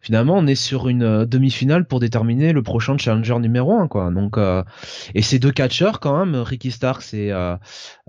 finalement, 0.03 0.37
on 0.37 0.49
est 0.49 0.57
sur 0.57 0.89
une 0.89 1.05
euh, 1.05 1.27
demi-finale 1.27 1.87
pour 1.87 2.01
déterminer 2.01 2.53
le 2.53 2.63
prochain 2.65 2.99
challenger 2.99 3.39
numéro 3.39 3.79
un, 3.79 3.87
quoi. 3.87 4.11
Donc, 4.11 4.37
et 5.15 5.23
ces 5.23 5.39
deux 5.39 5.53
catcheurs 5.53 6.01
quand 6.01 6.19
même, 6.19 6.35
Ricky 6.35 6.73
Starks 6.73 7.15
et 7.15 7.29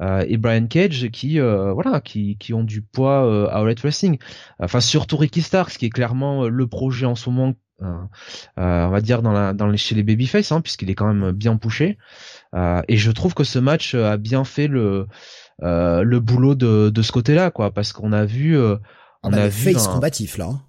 et 0.01 0.37
Brian 0.37 0.65
Cage, 0.65 1.09
qui 1.11 1.39
voilà, 1.39 2.01
qui 2.01 2.35
qui 2.37 2.55
ont 2.55 2.63
du 2.63 2.81
poids 2.81 3.51
à 3.53 3.59
Red 3.59 3.79
Wrestling. 3.81 4.17
Enfin, 4.59 4.79
surtout 4.79 5.17
Ricky 5.17 5.43
Starks, 5.43 5.77
qui 5.77 5.85
est 5.85 5.89
clairement 5.89 6.47
le 6.47 6.67
projet 6.67 7.05
en 7.05 7.15
ce 7.15 7.29
moment 7.29 7.41
euh, 7.49 7.53
euh, 7.53 7.70
on 7.81 8.89
va 8.89 9.01
dire 9.01 9.21
dans 9.21 9.31
la, 9.31 9.53
dans 9.53 9.67
les, 9.67 9.77
chez 9.77 9.95
les 9.95 10.03
babyface, 10.03 10.51
hein, 10.51 10.61
puisqu'il 10.61 10.89
est 10.89 10.95
quand 10.95 11.11
même 11.11 11.31
bien 11.31 11.57
poussé. 11.57 11.97
Euh, 12.53 12.81
et 12.87 12.97
je 12.97 13.11
trouve 13.11 13.33
que 13.33 13.43
ce 13.43 13.59
match 13.59 13.95
a 13.95 14.17
bien 14.17 14.43
fait 14.43 14.67
le 14.67 15.07
le 15.61 16.19
boulot 16.19 16.55
de, 16.55 16.89
de 16.89 17.01
ce 17.01 17.11
côté-là, 17.11 17.51
quoi, 17.51 17.71
parce 17.71 17.93
qu'on 17.93 18.13
a 18.13 18.25
vu, 18.25 18.59
on, 18.59 18.79
on 19.23 19.33
a, 19.33 19.47
vu 19.47 19.73
face 19.73 19.87
combatif 19.87 20.37
là. 20.37 20.45
Hein. 20.45 20.61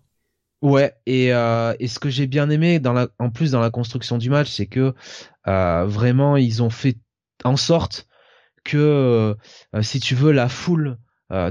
Ouais, 0.61 0.95
et, 1.07 1.35
euh, 1.35 1.75
et 1.81 1.89
ce 1.89 1.99
que 1.99 2.09
j'ai 2.09 2.29
bien 2.29 2.49
aimé 2.49 2.79
dans 2.79 2.93
la, 2.93 3.09
en 3.19 3.31
plus 3.31 3.51
dans 3.51 3.61
la 3.61 3.71
construction 3.71 4.17
du 4.19 4.31
match, 4.31 4.49
c'est 4.49 4.67
que 4.67 4.95
euh, 5.49 5.85
vraiment 5.87 6.37
ils 6.37 6.63
ont 6.63 6.71
fait 6.71 6.99
en 7.43 7.57
sorte 7.57 8.07
que, 8.65 9.37
si 9.81 9.99
tu 9.99 10.15
veux, 10.15 10.31
la 10.31 10.49
foule 10.49 10.99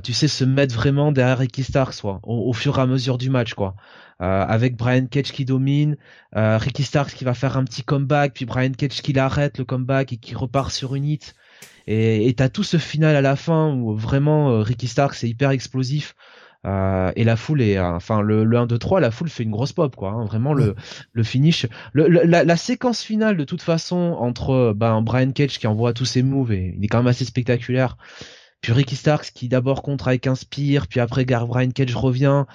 tu 0.04 0.14
sais, 0.14 0.28
se 0.28 0.44
mettre 0.44 0.76
vraiment 0.76 1.12
derrière 1.12 1.40
Ricky 1.40 1.64
Starks, 1.64 2.02
quoi, 2.02 2.20
au, 2.24 2.54
fur 2.54 2.78
et 2.78 2.82
à 2.82 2.86
mesure 2.86 3.18
du 3.18 3.32
match, 3.32 3.56
quoi. 3.56 3.76
Avec 4.22 4.76
Brian 4.76 5.08
Cage 5.08 5.32
qui 5.32 5.46
domine, 5.46 5.98
Ricky 6.34 6.84
Starks 6.84 7.14
qui 7.14 7.24
va 7.24 7.34
faire 7.34 7.58
un 7.58 7.64
petit 7.64 7.84
comeback, 7.84 8.34
puis 8.34 8.46
Brian 8.46 8.72
Cage 8.72 9.02
qui 9.02 9.14
l'arrête 9.14 9.58
le 9.58 9.66
comeback 9.66 10.14
et 10.14 10.18
qui 10.18 10.36
repart 10.36 10.72
sur 10.72 10.96
une 10.96 11.06
hit. 11.06 11.36
Et 11.88 12.34
t'as 12.38 12.50
tout 12.50 12.64
ce 12.64 12.78
final 12.78 13.16
à 13.16 13.22
la 13.22 13.36
fin 13.36 13.74
où 13.74 13.96
vraiment 13.96 14.62
Ricky 14.62 14.88
Starks 14.88 15.16
c'est 15.16 15.28
hyper 15.28 15.50
explosif. 15.52 16.16
Euh, 16.66 17.12
et 17.16 17.24
la 17.24 17.36
foule 17.38 17.62
est, 17.62 17.78
euh, 17.78 17.96
enfin 17.96 18.22
le, 18.22 18.44
le 18.44 18.58
1, 18.58 18.68
2, 18.68 18.78
3, 18.78 19.00
la 19.00 19.10
foule 19.10 19.30
fait 19.30 19.42
une 19.44 19.52
grosse 19.52 19.74
pop 19.74 19.96
quoi. 19.96 20.12
Hein, 20.12 20.26
vraiment 20.26 20.54
le, 20.54 20.76
le 21.12 21.24
finish, 21.24 21.66
le, 21.94 22.08
la, 22.08 22.44
la, 22.44 22.58
séquence 22.58 23.02
finale 23.02 23.36
de 23.36 23.44
toute 23.44 23.64
façon 23.64 24.16
entre 24.20 24.74
ben 24.76 25.02
Brian 25.02 25.32
Cage 25.32 25.58
qui 25.58 25.66
envoie 25.66 25.94
tous 25.94 26.06
ses 26.06 26.22
moves 26.22 26.52
et 26.52 26.76
il 26.78 26.86
est 26.86 26.88
quand 26.88 27.00
même 27.00 27.08
assez 27.08 27.26
spectaculaire. 27.26 27.98
Puis 28.62 28.74
Ricky 28.74 28.96
Starks 28.96 29.32
qui 29.34 29.50
d'abord 29.50 29.82
contre 29.82 30.08
avec 30.08 30.28
un 30.28 30.36
spear, 30.36 30.88
puis 30.88 31.00
après 31.00 31.26
Brian 31.26 31.72
Cage 31.72 31.96
revient. 31.96 32.46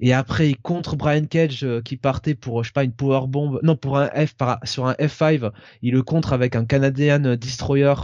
Et 0.00 0.12
après, 0.12 0.50
il 0.50 0.56
contre 0.56 0.96
Brian 0.96 1.26
Cage 1.26 1.64
euh, 1.64 1.82
qui 1.82 1.96
partait 1.96 2.34
pour, 2.34 2.62
je 2.62 2.68
sais 2.68 2.72
pas, 2.72 2.84
une 2.84 2.92
power 2.92 3.26
bomb, 3.26 3.58
non 3.62 3.76
pour 3.76 3.98
un 3.98 4.08
F 4.08 4.34
sur 4.64 4.86
un 4.86 4.92
F5, 4.94 5.50
il 5.82 5.92
le 5.92 6.02
contre 6.02 6.32
avec 6.32 6.56
un 6.56 6.64
Canadian 6.64 7.36
Destroyer 7.36 7.94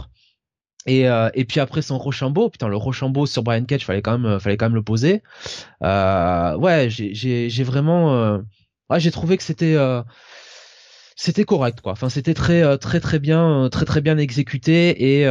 et, 0.85 1.07
euh, 1.09 1.29
et 1.33 1.45
puis 1.45 1.59
après 1.59 1.81
son 1.81 1.97
Rochambeau, 1.97 2.49
putain 2.49 2.67
le 2.67 2.77
Rochambeau 2.77 3.25
sur 3.25 3.43
Brian 3.43 3.65
Cage, 3.65 3.85
fallait 3.85 4.01
quand 4.01 4.17
même, 4.17 4.39
fallait 4.39 4.57
quand 4.57 4.67
même 4.67 4.75
le 4.75 4.83
poser. 4.83 5.23
Euh, 5.83 6.55
ouais, 6.57 6.89
j'ai, 6.89 7.63
vraiment, 7.63 8.13
euh, 8.15 8.37
ouais, 8.89 8.99
j'ai 8.99 9.11
trouvé 9.11 9.37
que 9.37 9.43
c'était, 9.43 9.75
euh, 9.75 10.03
c'était 11.15 11.43
correct 11.43 11.81
quoi. 11.81 11.93
Enfin, 11.93 12.09
c'était 12.09 12.35
très, 12.35 12.77
très 12.77 12.99
très 12.99 13.19
bien, 13.19 13.67
très 13.71 13.85
très 13.85 14.01
bien 14.01 14.17
exécuté 14.17 15.21
et 15.21 15.27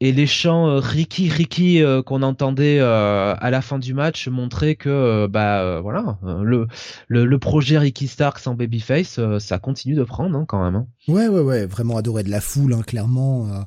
et 0.00 0.12
les 0.12 0.26
chants 0.26 0.78
Ricky 0.78 1.30
Ricky 1.30 1.82
qu'on 2.04 2.22
entendait 2.22 2.80
à 2.80 3.48
la 3.50 3.62
fin 3.62 3.78
du 3.78 3.94
match 3.94 4.28
montraient 4.28 4.74
que 4.74 5.26
bah 5.26 5.80
voilà 5.80 6.18
le, 6.22 6.66
le, 7.08 7.38
projet 7.38 7.78
Ricky 7.78 8.06
Starks 8.06 8.46
en 8.46 8.54
babyface 8.54 9.18
ça 9.38 9.58
continue 9.58 9.94
de 9.94 10.04
prendre 10.04 10.36
hein, 10.36 10.44
quand 10.46 10.62
même. 10.62 10.74
Hein. 10.76 10.86
Ouais 11.08 11.28
ouais 11.28 11.40
ouais 11.40 11.66
vraiment 11.66 11.96
adoré 11.96 12.24
de 12.24 12.30
la 12.30 12.42
foule 12.42 12.74
hein, 12.74 12.82
clairement 12.82 13.66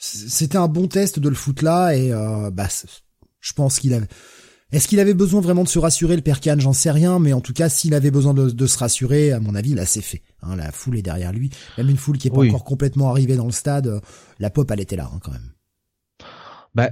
c'était 0.00 0.56
un 0.56 0.66
bon 0.66 0.88
test 0.88 1.18
de 1.18 1.28
le 1.28 1.34
foutre 1.34 1.62
là 1.62 1.94
et 1.94 2.10
euh, 2.12 2.50
bah 2.50 2.68
je 3.40 3.52
pense 3.52 3.78
qu'il 3.78 3.92
avait 3.92 4.08
est-ce 4.72 4.86
qu'il 4.86 5.00
avait 5.00 5.14
besoin 5.14 5.40
vraiment 5.40 5.64
de 5.64 5.68
se 5.68 5.78
rassurer 5.78 6.14
le 6.14 6.22
père 6.22 6.38
J'en 6.58 6.72
sais 6.72 6.90
rien, 6.90 7.18
mais 7.18 7.32
en 7.32 7.40
tout 7.40 7.52
cas, 7.52 7.68
s'il 7.68 7.94
avait 7.94 8.10
besoin 8.10 8.34
de, 8.34 8.66
se 8.66 8.78
rassurer, 8.78 9.32
à 9.32 9.40
mon 9.40 9.54
avis, 9.54 9.74
là, 9.74 9.84
c'est 9.84 10.00
fait. 10.00 10.22
Hein, 10.42 10.56
la 10.56 10.70
foule 10.70 10.96
est 10.96 11.02
derrière 11.02 11.32
lui. 11.32 11.50
Même 11.76 11.90
une 11.90 11.96
foule 11.96 12.18
qui 12.18 12.28
est 12.28 12.30
pas 12.30 12.44
encore 12.44 12.64
complètement 12.64 13.10
arrivée 13.10 13.36
dans 13.36 13.46
le 13.46 13.52
stade, 13.52 13.88
euh, 13.88 14.00
la 14.38 14.50
pop, 14.50 14.70
elle 14.70 14.80
était 14.80 14.96
là, 14.96 15.10
hein, 15.12 15.18
quand 15.22 15.32
même. 15.32 15.52
Bah, 16.74 16.90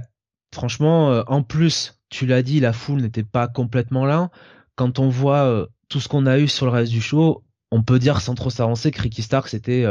franchement, 0.53 1.11
euh, 1.11 1.23
en 1.27 1.41
plus, 1.41 2.01
tu 2.09 2.25
l'as 2.25 2.43
dit, 2.43 2.59
la 2.59 2.73
foule 2.73 3.01
n'était 3.01 3.23
pas 3.23 3.47
complètement 3.47 4.05
là. 4.05 4.29
Quand 4.75 4.99
on 4.99 5.09
voit 5.09 5.67
tout 5.89 5.99
ce 5.99 6.07
qu'on 6.07 6.25
a 6.25 6.39
eu 6.39 6.47
sur 6.47 6.65
le 6.65 6.71
reste 6.71 6.91
du 6.91 7.01
show, 7.01 7.43
on 7.69 7.83
peut 7.83 7.99
dire 7.99 8.21
sans 8.21 8.33
trop 8.33 8.49
s'avancer 8.49 8.91
que 8.91 9.01
Ricky 9.01 9.21
Stark 9.21 9.49
c'était 9.49 9.85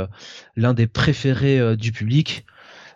l'un 0.57 0.73
des 0.73 0.87
préférés 0.87 1.77
du 1.77 1.93
public. 1.93 2.47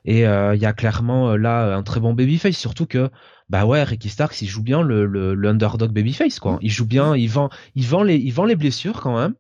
Et 0.05 0.27
euh, 0.27 0.55
il 0.55 0.61
y 0.61 0.67
a 0.67 0.73
clairement 0.73 1.31
euh, 1.31 1.37
là 1.37 1.77
un 1.77 1.83
très 1.83 2.01
bon 2.01 2.13
babyface, 2.13 2.57
surtout 2.57 2.87
que 2.87 3.11
bah 3.53 3.67
ouais, 3.67 3.85
Ricky 3.85 4.09
Starks 4.09 4.43
il 4.43 4.49
joue 4.49 4.63
bien 4.63 4.83
le, 4.83 5.07
le, 5.07 5.35
le 5.35 5.49
underdog 5.49 5.93
babyface 5.93 6.41
quoi. 6.41 6.59
Il 6.61 6.71
joue 6.71 6.87
bien, 6.87 7.15
il 7.15 7.29
vend, 7.29 7.51
il 7.77 7.87
vend 7.87 8.03
les, 8.03 8.17
il 8.17 8.33
vend 8.33 8.47
les 8.47 8.57
blessures 8.57 9.01
quand 9.01 9.17
même. 9.17 9.35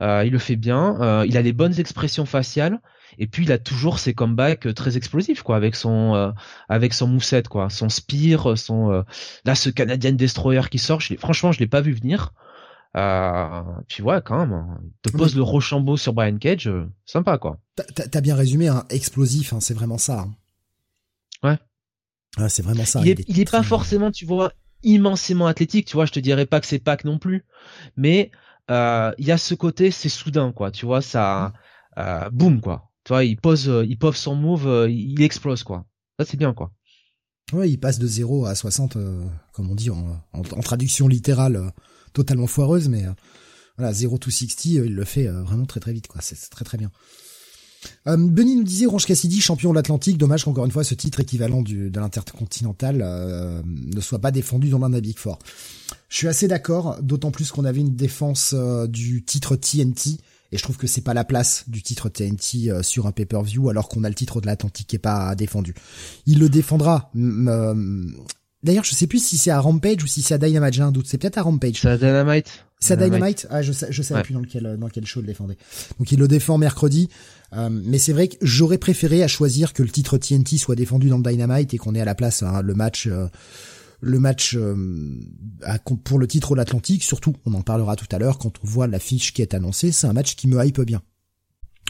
Euh, 0.00 0.22
il 0.24 0.32
le 0.32 0.38
fait 0.38 0.56
bien. 0.56 0.96
Euh, 1.00 1.26
il 1.28 1.36
a 1.36 1.42
les 1.42 1.52
bonnes 1.52 1.78
expressions 1.78 2.24
faciales. 2.24 2.80
Et 3.18 3.26
puis 3.26 3.42
il 3.42 3.52
a 3.52 3.58
toujours 3.58 3.98
ses 3.98 4.14
comebacks 4.14 4.72
très 4.74 4.96
explosifs 4.96 5.42
quoi, 5.42 5.56
avec 5.56 5.74
son 5.74 6.14
euh, 6.14 6.30
avec 6.68 6.94
son 6.94 7.08
moussette 7.08 7.48
quoi, 7.48 7.68
son 7.68 7.88
spear, 7.88 8.56
son 8.56 9.04
là 9.44 9.54
ce 9.54 9.70
Canadian 9.70 10.12
Destroyer 10.12 10.62
qui 10.70 10.78
sort. 10.78 11.00
Je 11.00 11.16
franchement, 11.16 11.52
je 11.52 11.58
l'ai 11.58 11.66
pas 11.66 11.80
vu 11.80 11.92
venir. 11.92 12.32
Euh, 12.96 13.62
puis 13.86 14.02
ouais, 14.02 14.20
quand 14.24 14.38
même, 14.38 14.52
hein. 14.52 14.80
te 15.02 15.10
pose 15.10 15.36
le 15.36 15.42
Rochambeau 15.42 15.96
sur 15.96 16.14
Brian 16.14 16.38
Cage, 16.38 16.68
euh, 16.68 16.88
sympa 17.04 17.38
quoi. 17.38 17.58
T'as 17.94 18.20
bien 18.20 18.34
résumé, 18.34 18.68
hein, 18.68 18.84
explosif, 18.88 19.52
hein, 19.52 19.60
c'est 19.60 19.74
vraiment 19.74 19.98
ça. 19.98 20.20
Hein. 20.20 20.34
Ouais. 21.42 21.58
C'est 22.48 22.62
vraiment 22.62 22.84
ça. 22.84 23.00
Il, 23.04 23.40
est, 23.40 23.50
pas 23.50 23.62
forcément, 23.62 24.10
tu 24.10 24.24
vois, 24.24 24.52
immensément 24.82 25.46
athlétique, 25.46 25.86
tu 25.86 25.94
vois, 25.94 26.06
je 26.06 26.12
te 26.12 26.20
dirais 26.20 26.46
pas 26.46 26.60
que 26.60 26.66
c'est 26.66 26.78
Pac 26.78 27.04
non 27.04 27.18
plus, 27.18 27.44
mais 27.96 28.30
euh, 28.70 29.12
il 29.18 29.26
y 29.26 29.32
a 29.32 29.38
ce 29.38 29.54
côté, 29.54 29.90
c'est 29.90 30.08
soudain 30.08 30.52
quoi, 30.52 30.70
tu 30.70 30.86
vois, 30.86 31.00
ça, 31.00 31.52
euh, 31.98 32.28
boum 32.30 32.60
quoi. 32.60 32.90
Tu 33.04 33.12
vois, 33.12 33.24
il 33.24 33.36
pose, 33.36 33.72
il 33.88 33.98
pose 33.98 34.16
son 34.16 34.34
move, 34.34 34.86
il 34.90 35.20
explose 35.22 35.62
quoi. 35.64 35.86
Ça 36.18 36.26
c'est 36.26 36.36
bien 36.36 36.54
quoi. 36.54 36.70
Ouais, 37.52 37.70
il 37.70 37.78
passe 37.78 37.98
de 37.98 38.06
0 38.06 38.44
à 38.44 38.54
60, 38.54 38.98
comme 39.52 39.70
on 39.70 39.74
dit 39.74 39.88
en, 39.88 40.20
en 40.32 40.60
traduction 40.60 41.08
littérale 41.08 41.72
totalement 42.12 42.46
foireuse, 42.46 42.88
mais 42.88 43.04
euh, 43.04 43.12
voilà, 43.76 43.92
0 43.92 44.18
to 44.18 44.30
60, 44.30 44.66
euh, 44.66 44.86
il 44.86 44.94
le 44.94 45.04
fait 45.04 45.28
euh, 45.28 45.42
vraiment 45.42 45.66
très 45.66 45.80
très 45.80 45.92
vite, 45.92 46.08
quoi. 46.08 46.20
C'est 46.20 46.36
très 46.50 46.64
très 46.64 46.78
bien. 46.78 46.90
Euh, 48.06 48.16
Benny 48.16 48.56
nous 48.56 48.64
disait 48.64 48.86
Orange 48.86 49.06
Cassidy, 49.06 49.40
champion 49.40 49.70
de 49.70 49.74
l'Atlantique. 49.74 50.18
Dommage 50.18 50.44
qu'encore 50.44 50.64
une 50.64 50.70
fois 50.70 50.84
ce 50.84 50.94
titre 50.94 51.20
équivalent 51.20 51.62
du, 51.62 51.90
de 51.90 52.00
l'intercontinental 52.00 52.98
ne 53.64 54.00
soit 54.00 54.18
pas 54.18 54.30
défendu 54.30 54.68
dans 54.68 54.78
l'un 54.78 54.90
des 54.90 55.00
Big 55.00 55.18
Four. 55.18 55.38
Je 56.08 56.16
suis 56.16 56.28
assez 56.28 56.48
d'accord, 56.48 56.98
d'autant 57.02 57.30
plus 57.30 57.50
qu'on 57.50 57.64
avait 57.64 57.80
une 57.80 57.94
défense 57.94 58.54
du 58.88 59.22
titre 59.24 59.56
TNT 59.56 60.18
et 60.50 60.56
je 60.56 60.62
trouve 60.62 60.78
que 60.78 60.86
c'est 60.86 61.02
pas 61.02 61.12
la 61.12 61.24
place 61.24 61.64
du 61.68 61.82
titre 61.82 62.08
TNT 62.08 62.82
sur 62.82 63.06
un 63.06 63.12
pay-per-view 63.12 63.68
alors 63.68 63.88
qu'on 63.88 64.04
a 64.04 64.08
le 64.08 64.14
titre 64.14 64.40
de 64.40 64.46
l'Atlantique 64.46 64.86
qui 64.86 64.96
est 64.96 65.00
pas 65.00 65.34
défendu. 65.34 65.74
Il 66.26 66.38
le 66.38 66.48
défendra 66.48 67.10
D'ailleurs, 68.64 68.84
je 68.84 68.94
sais 68.94 69.06
plus 69.06 69.24
si 69.24 69.38
c'est 69.38 69.50
à 69.50 69.60
Rampage 69.60 70.02
ou 70.02 70.06
si 70.06 70.20
c'est 70.20 70.34
à 70.34 70.38
Dynamite, 70.38 70.74
j'ai 70.74 70.82
un 70.82 70.90
doute. 70.90 71.06
C'est 71.06 71.18
peut-être 71.18 71.38
à 71.38 71.42
Rampage. 71.42 71.80
C'est 71.80 71.88
à 71.88 71.96
Dynamite. 71.96 72.46
C'est 72.80 72.94
à 72.94 72.96
Dynamite. 72.96 73.46
Ah, 73.50 73.62
je 73.62 73.72
sais, 73.72 73.86
je 73.90 74.02
sais 74.02 74.20
plus 74.22 74.34
dans 74.34 74.42
quel 74.42 74.76
dans 74.78 74.88
quel 74.88 75.06
show 75.06 75.20
le 75.20 75.26
défendait. 75.26 75.56
Donc 75.98 76.10
il 76.10 76.18
le 76.18 76.26
défend 76.26 76.58
mercredi. 76.58 77.08
Euh, 77.54 77.68
mais 77.70 77.98
c'est 77.98 78.12
vrai 78.12 78.28
que 78.28 78.36
j'aurais 78.42 78.78
préféré 78.78 79.22
à 79.22 79.28
choisir 79.28 79.72
que 79.72 79.82
le 79.82 79.88
titre 79.88 80.18
TNT 80.18 80.58
soit 80.58 80.74
défendu 80.74 81.08
dans 81.08 81.16
le 81.16 81.22
Dynamite 81.22 81.72
et 81.72 81.78
qu'on 81.78 81.94
ait 81.94 82.00
à 82.00 82.04
la 82.04 82.14
place 82.14 82.42
hein, 82.42 82.60
le 82.62 82.74
match 82.74 83.06
euh, 83.06 83.26
le 84.00 84.20
match 84.20 84.54
euh, 84.54 84.76
pour 86.04 86.18
le 86.18 86.26
titre 86.26 86.52
de 86.52 86.56
l'Atlantique. 86.56 87.02
Surtout, 87.02 87.34
on 87.46 87.54
en 87.54 87.62
parlera 87.62 87.96
tout 87.96 88.06
à 88.12 88.18
l'heure 88.18 88.38
quand 88.38 88.52
on 88.62 88.66
voit 88.66 88.86
l'affiche 88.86 89.32
qui 89.32 89.42
est 89.42 89.54
annoncée. 89.54 89.90
C'est 89.90 90.06
un 90.06 90.12
match 90.12 90.36
qui 90.36 90.46
me 90.46 90.64
hype 90.64 90.80
bien. 90.82 91.02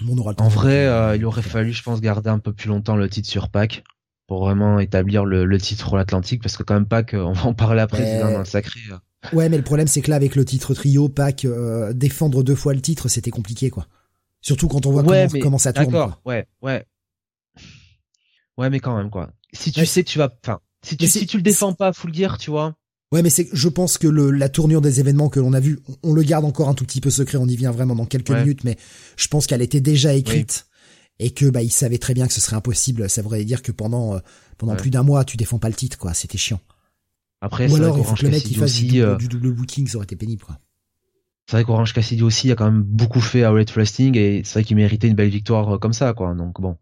On 0.09 0.16
aura 0.16 0.33
en 0.38 0.49
vrai, 0.49 1.16
il 1.18 1.25
aurait 1.25 1.42
fallu, 1.42 1.73
je 1.73 1.83
pense, 1.83 2.01
garder 2.01 2.31
un 2.31 2.38
peu 2.38 2.53
plus 2.53 2.68
longtemps 2.68 2.97
le 2.97 3.11
titre 3.11 3.29
sur 3.29 3.51
Pack 3.51 3.83
pour 4.29 4.40
vraiment 4.40 4.79
établir 4.79 5.25
le, 5.25 5.44
le 5.44 5.59
titre 5.59 5.97
l'Atlantique 5.97 6.42
parce 6.42 6.57
que 6.57 6.62
quand 6.62 6.75
même 6.75 6.87
Pac 6.87 7.14
on 7.14 7.33
va 7.33 7.47
en 7.47 7.55
parler 7.55 7.81
après 7.81 8.05
c'est 8.05 8.23
un 8.23 8.44
sacré 8.44 8.79
euh. 8.92 9.37
ouais 9.37 9.49
mais 9.49 9.57
le 9.57 9.64
problème 9.64 9.88
c'est 9.88 10.03
que 10.03 10.11
là 10.11 10.16
avec 10.16 10.37
le 10.37 10.44
titre 10.44 10.75
trio 10.75 11.09
Pac 11.09 11.44
euh, 11.44 11.92
défendre 11.94 12.44
deux 12.44 12.55
fois 12.55 12.75
le 12.75 12.81
titre 12.81 13.09
c'était 13.09 13.31
compliqué 13.31 13.71
quoi 13.71 13.87
surtout 14.40 14.68
quand 14.68 14.87
on 14.87 14.92
voit 14.92 15.03
comment, 15.40 15.59
ça 15.59 15.72
tourne 15.72 15.87
d'accord 15.87 16.20
ouais 16.24 16.46
ouais 16.62 16.85
ouais 18.57 18.70
mais 18.70 18.81
quand 18.81 18.96
même 18.96 19.11
quoi 19.11 19.31
si 19.53 19.72
tu 19.72 19.85
sais 19.87 20.05
que 20.05 20.11
tu 20.11 20.18
vas 20.18 20.31
enfin 20.42 20.61
si 20.83 20.96
tu 20.96 21.07
si 21.07 21.27
tu 21.27 21.37
le 21.37 21.42
défends 21.42 21.72
pas 21.72 21.92
full 21.92 22.14
gear 22.14 22.38
tu 22.38 22.51
vois 22.51 22.74
Ouais, 23.11 23.22
mais 23.22 23.31
c'est, 23.31 23.48
je 23.53 23.68
pense 23.68 23.96
que 23.96 24.07
le, 24.07 24.31
la 24.31 24.51
tournure 24.51 24.83
des 24.83 25.01
événements 25.01 25.31
que 25.31 25.40
l'on 25.40 25.55
a 25.55 25.61
vu, 25.61 25.79
on, 26.03 26.12
le 26.12 26.22
garde 26.22 26.44
encore 26.44 26.68
un 26.68 26.74
tout 26.74 26.85
petit 26.85 27.01
peu 27.01 27.09
secret, 27.09 27.38
on 27.38 27.46
y 27.46 27.57
vient 27.57 27.70
vraiment 27.70 27.94
dans 27.94 28.05
quelques 28.05 28.31
minutes, 28.31 28.64
mais 28.64 28.77
je 29.16 29.29
pense 29.29 29.46
qu'elle 29.46 29.62
était 29.62 29.81
déjà 29.81 30.12
écrite 30.12 30.66
et 31.18 31.31
que 31.31 31.46
bah 31.46 31.62
il 31.62 31.70
savait 31.70 31.98
très 31.98 32.14
bien 32.14 32.27
que 32.27 32.35
ce 32.35 32.40
serait 32.40 32.57
impossible. 32.57 33.09
Ça 33.09 33.22
voudrait 33.22 33.44
dire 33.44 33.62
que 33.62 33.72
pendant 33.72 34.16
euh, 34.16 34.18
pendant 34.59 34.77
plus 34.77 34.90
d'un 34.90 35.03
mois, 35.03 35.24
tu 35.24 35.37
défends 35.37 35.59
pas 35.59 35.68
le 35.68 35.74
titre, 35.74 35.96
quoi. 35.96 36.12
C'était 36.12 36.38
chiant. 36.38 36.61
Après, 37.40 37.70
ou 37.70 37.77
alors 37.77 37.96
il 37.98 38.05
faut 38.05 38.14
que 38.14 38.24
le 38.24 38.31
mec 38.31 38.44
il 38.51 38.57
fasse 38.57 38.74
du, 38.74 39.01
euh, 39.03 39.16
du, 39.16 39.29
double 39.29 39.53
booking, 39.53 39.87
ça 39.87 39.96
aurait 39.96 40.05
été 40.05 40.16
pénible, 40.16 40.42
quoi. 40.42 40.59
C'est 41.48 41.56
vrai 41.56 41.64
qu'Orange 41.64 41.94
Cassidy 41.94 42.22
aussi 42.22 42.52
a 42.52 42.56
quand 42.56 42.66
même 42.70 42.82
beaucoup 42.82 43.20
fait 43.20 43.42
à 43.42 43.50
Red 43.50 43.70
Wrestling 43.70 44.14
et 44.18 44.44
c'est 44.44 44.52
vrai 44.61 44.64
qu'il 44.64 44.76
méritait 44.76 45.08
une 45.08 45.14
belle 45.14 45.30
victoire 45.30 45.76
euh, 45.76 45.78
comme 45.78 45.94
ça, 45.94 46.12
quoi. 46.12 46.34
Donc 46.34 46.61
bon, 46.61 46.76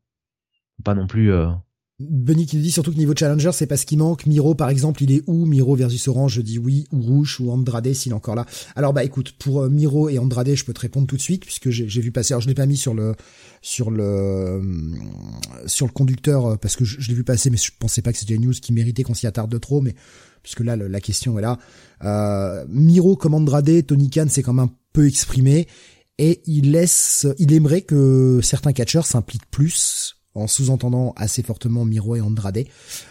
pas 0.85 0.95
non 0.95 1.07
plus. 1.07 1.33
Benny 1.99 2.45
qui 2.45 2.57
nous 2.57 2.63
dit 2.63 2.73
surtout 2.73 2.93
que 2.93 2.99
niveau 2.99 3.15
challenger, 3.17 3.53
c'est 3.55 3.67
pas 3.67 3.79
ce 3.79 3.87
qui 3.87 3.97
manque. 3.97 4.27
Miro, 4.27 4.55
par 4.55 4.69
exemple, 4.69 5.03
il 5.03 5.13
est 5.13 5.23
où? 5.27 5.47
Miro 5.47 5.77
versus 5.77 6.09
Orange, 6.09 6.35
je 6.35 6.43
dis 6.43 6.59
oui, 6.59 6.87
ou 6.93 7.01
Rouge, 7.01 7.41
ou 7.41 7.51
Andrade 7.51 7.91
s'il 7.95 8.13
est 8.13 8.15
encore 8.15 8.35
là. 8.35 8.45
Alors 8.75 8.93
bah 8.93 9.03
écoute, 9.03 9.33
pour 9.39 9.63
euh, 9.63 9.71
Miro 9.71 10.11
et 10.11 10.19
Andrade, 10.19 10.55
je 10.55 10.65
peux 10.67 10.75
te 10.75 10.81
répondre 10.81 11.07
tout 11.07 11.17
de 11.17 11.23
suite 11.23 11.47
puisque 11.47 11.71
j'ai 11.71 12.01
vu 12.03 12.13
passer. 12.13 12.35
Alors 12.35 12.43
je 12.43 12.49
l'ai 12.49 12.55
pas 12.55 12.67
mis 12.67 12.77
sur 12.77 12.93
le 12.93 13.15
sur 13.63 13.91
le 13.91 14.05
euh, 14.05 14.61
sur 15.65 15.87
le 15.87 15.93
conducteur 15.93 16.45
euh, 16.45 16.57
parce 16.57 16.77
que 16.77 16.85
je, 16.85 17.09
l'ai 17.09 17.15
vu 17.15 17.25
passer, 17.25 17.49
mais 17.49 17.57
je 17.57 17.71
pensais 17.79 18.03
pas 18.03 18.13
que 18.13 18.19
c'était 18.19 18.35
une 18.35 18.45
news 18.45 18.53
qui 18.53 18.75
méritait 18.75 19.03
qu'on 19.03 19.15
s'y 19.15 19.27
attarde 19.27 19.51
de 19.51 19.59
trop. 19.59 19.81
Mais 19.81 19.95
puisque 20.43 20.61
là 20.61 20.77
la 20.77 21.01
question 21.01 21.39
est 21.39 21.43
là, 21.43 22.67
Miro 22.69 23.17
comme 23.17 23.33
Andrade, 23.33 23.87
Tony 23.87 24.11
Khan 24.11 24.29
s'est 24.29 24.43
quand 24.43 24.53
même 24.53 24.67
un 24.67 24.73
peu 24.93 25.07
exprimé 25.07 25.67
et 26.19 26.43
il 26.45 26.73
laisse, 26.73 27.27
il 27.39 27.55
aimerait 27.55 27.83
que 27.83 28.41
certains 28.43 28.75
catcheurs 28.75 29.07
s'impliquent 29.07 29.51
plus 29.51 30.16
en 30.37 30.47
sous-entendant 30.47 31.13
assez 31.17 31.43
fortement 31.43 31.85
Miro 31.85 32.17
et 32.17 32.21
Andrade. 32.21 32.65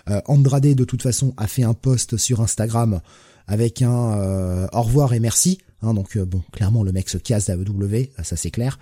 Euh, 0.10 0.22
Andrade, 0.26 0.68
de 0.68 0.84
toute 0.84 1.02
façon, 1.02 1.34
a 1.38 1.48
fait 1.48 1.64
un 1.64 1.74
post 1.74 2.18
sur 2.18 2.42
Instagram 2.42 3.02
avec 3.48 3.82
un 3.82 4.20
euh, 4.20 4.68
au 4.72 4.82
revoir 4.84 5.14
et 5.14 5.20
merci. 5.20 5.60
Hein, 5.82 5.94
donc 5.94 6.16
euh, 6.16 6.26
bon, 6.26 6.42
clairement 6.52 6.84
le 6.84 6.92
mec 6.92 7.10
se 7.10 7.18
casse 7.18 7.48
d'AEW, 7.48 8.12
ça 8.24 8.36
c'est 8.36 8.52
clair. 8.52 8.80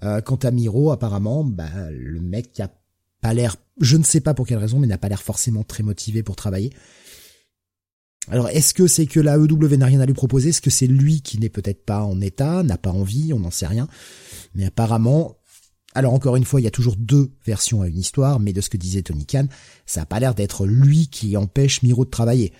quant 0.00 0.36
à 0.36 0.50
Miro, 0.50 0.90
apparemment, 0.90 1.44
bah, 1.44 1.70
le 1.90 2.20
mec 2.20 2.60
a 2.60 2.68
pas 3.20 3.34
l'air, 3.34 3.56
je 3.80 3.96
ne 3.96 4.04
sais 4.04 4.20
pas 4.20 4.34
pour 4.34 4.46
quelle 4.46 4.58
raison, 4.58 4.78
mais 4.78 4.86
n'a 4.86 4.98
pas 4.98 5.08
l'air 5.08 5.22
forcément 5.22 5.64
très 5.64 5.82
motivé 5.82 6.22
pour 6.22 6.36
travailler. 6.36 6.72
Alors, 8.30 8.48
est-ce 8.48 8.72
que 8.72 8.86
c'est 8.86 9.06
que 9.06 9.20
la 9.20 9.36
EW 9.36 9.76
n'a 9.76 9.86
rien 9.86 10.00
à 10.00 10.06
lui 10.06 10.14
proposer? 10.14 10.48
Est-ce 10.48 10.62
que 10.62 10.70
c'est 10.70 10.86
lui 10.86 11.20
qui 11.20 11.38
n'est 11.38 11.50
peut-être 11.50 11.84
pas 11.84 12.02
en 12.02 12.20
état, 12.20 12.62
n'a 12.62 12.78
pas 12.78 12.90
envie? 12.90 13.32
On 13.34 13.40
n'en 13.40 13.50
sait 13.50 13.66
rien. 13.66 13.86
Mais 14.54 14.64
apparemment, 14.64 15.36
alors 15.94 16.12
encore 16.12 16.36
une 16.36 16.44
fois, 16.44 16.60
il 16.60 16.64
y 16.64 16.66
a 16.66 16.72
toujours 16.72 16.96
deux 16.96 17.30
versions 17.46 17.82
à 17.82 17.88
une 17.88 17.98
histoire, 17.98 18.40
mais 18.40 18.52
de 18.52 18.60
ce 18.60 18.68
que 18.68 18.76
disait 18.76 19.02
Tony 19.02 19.26
Khan, 19.26 19.46
ça 19.86 20.02
a 20.02 20.06
pas 20.06 20.18
l'air 20.18 20.34
d'être 20.34 20.66
lui 20.66 21.08
qui 21.08 21.36
empêche 21.36 21.82
Miro 21.82 22.04
de 22.04 22.10
travailler. 22.10 22.52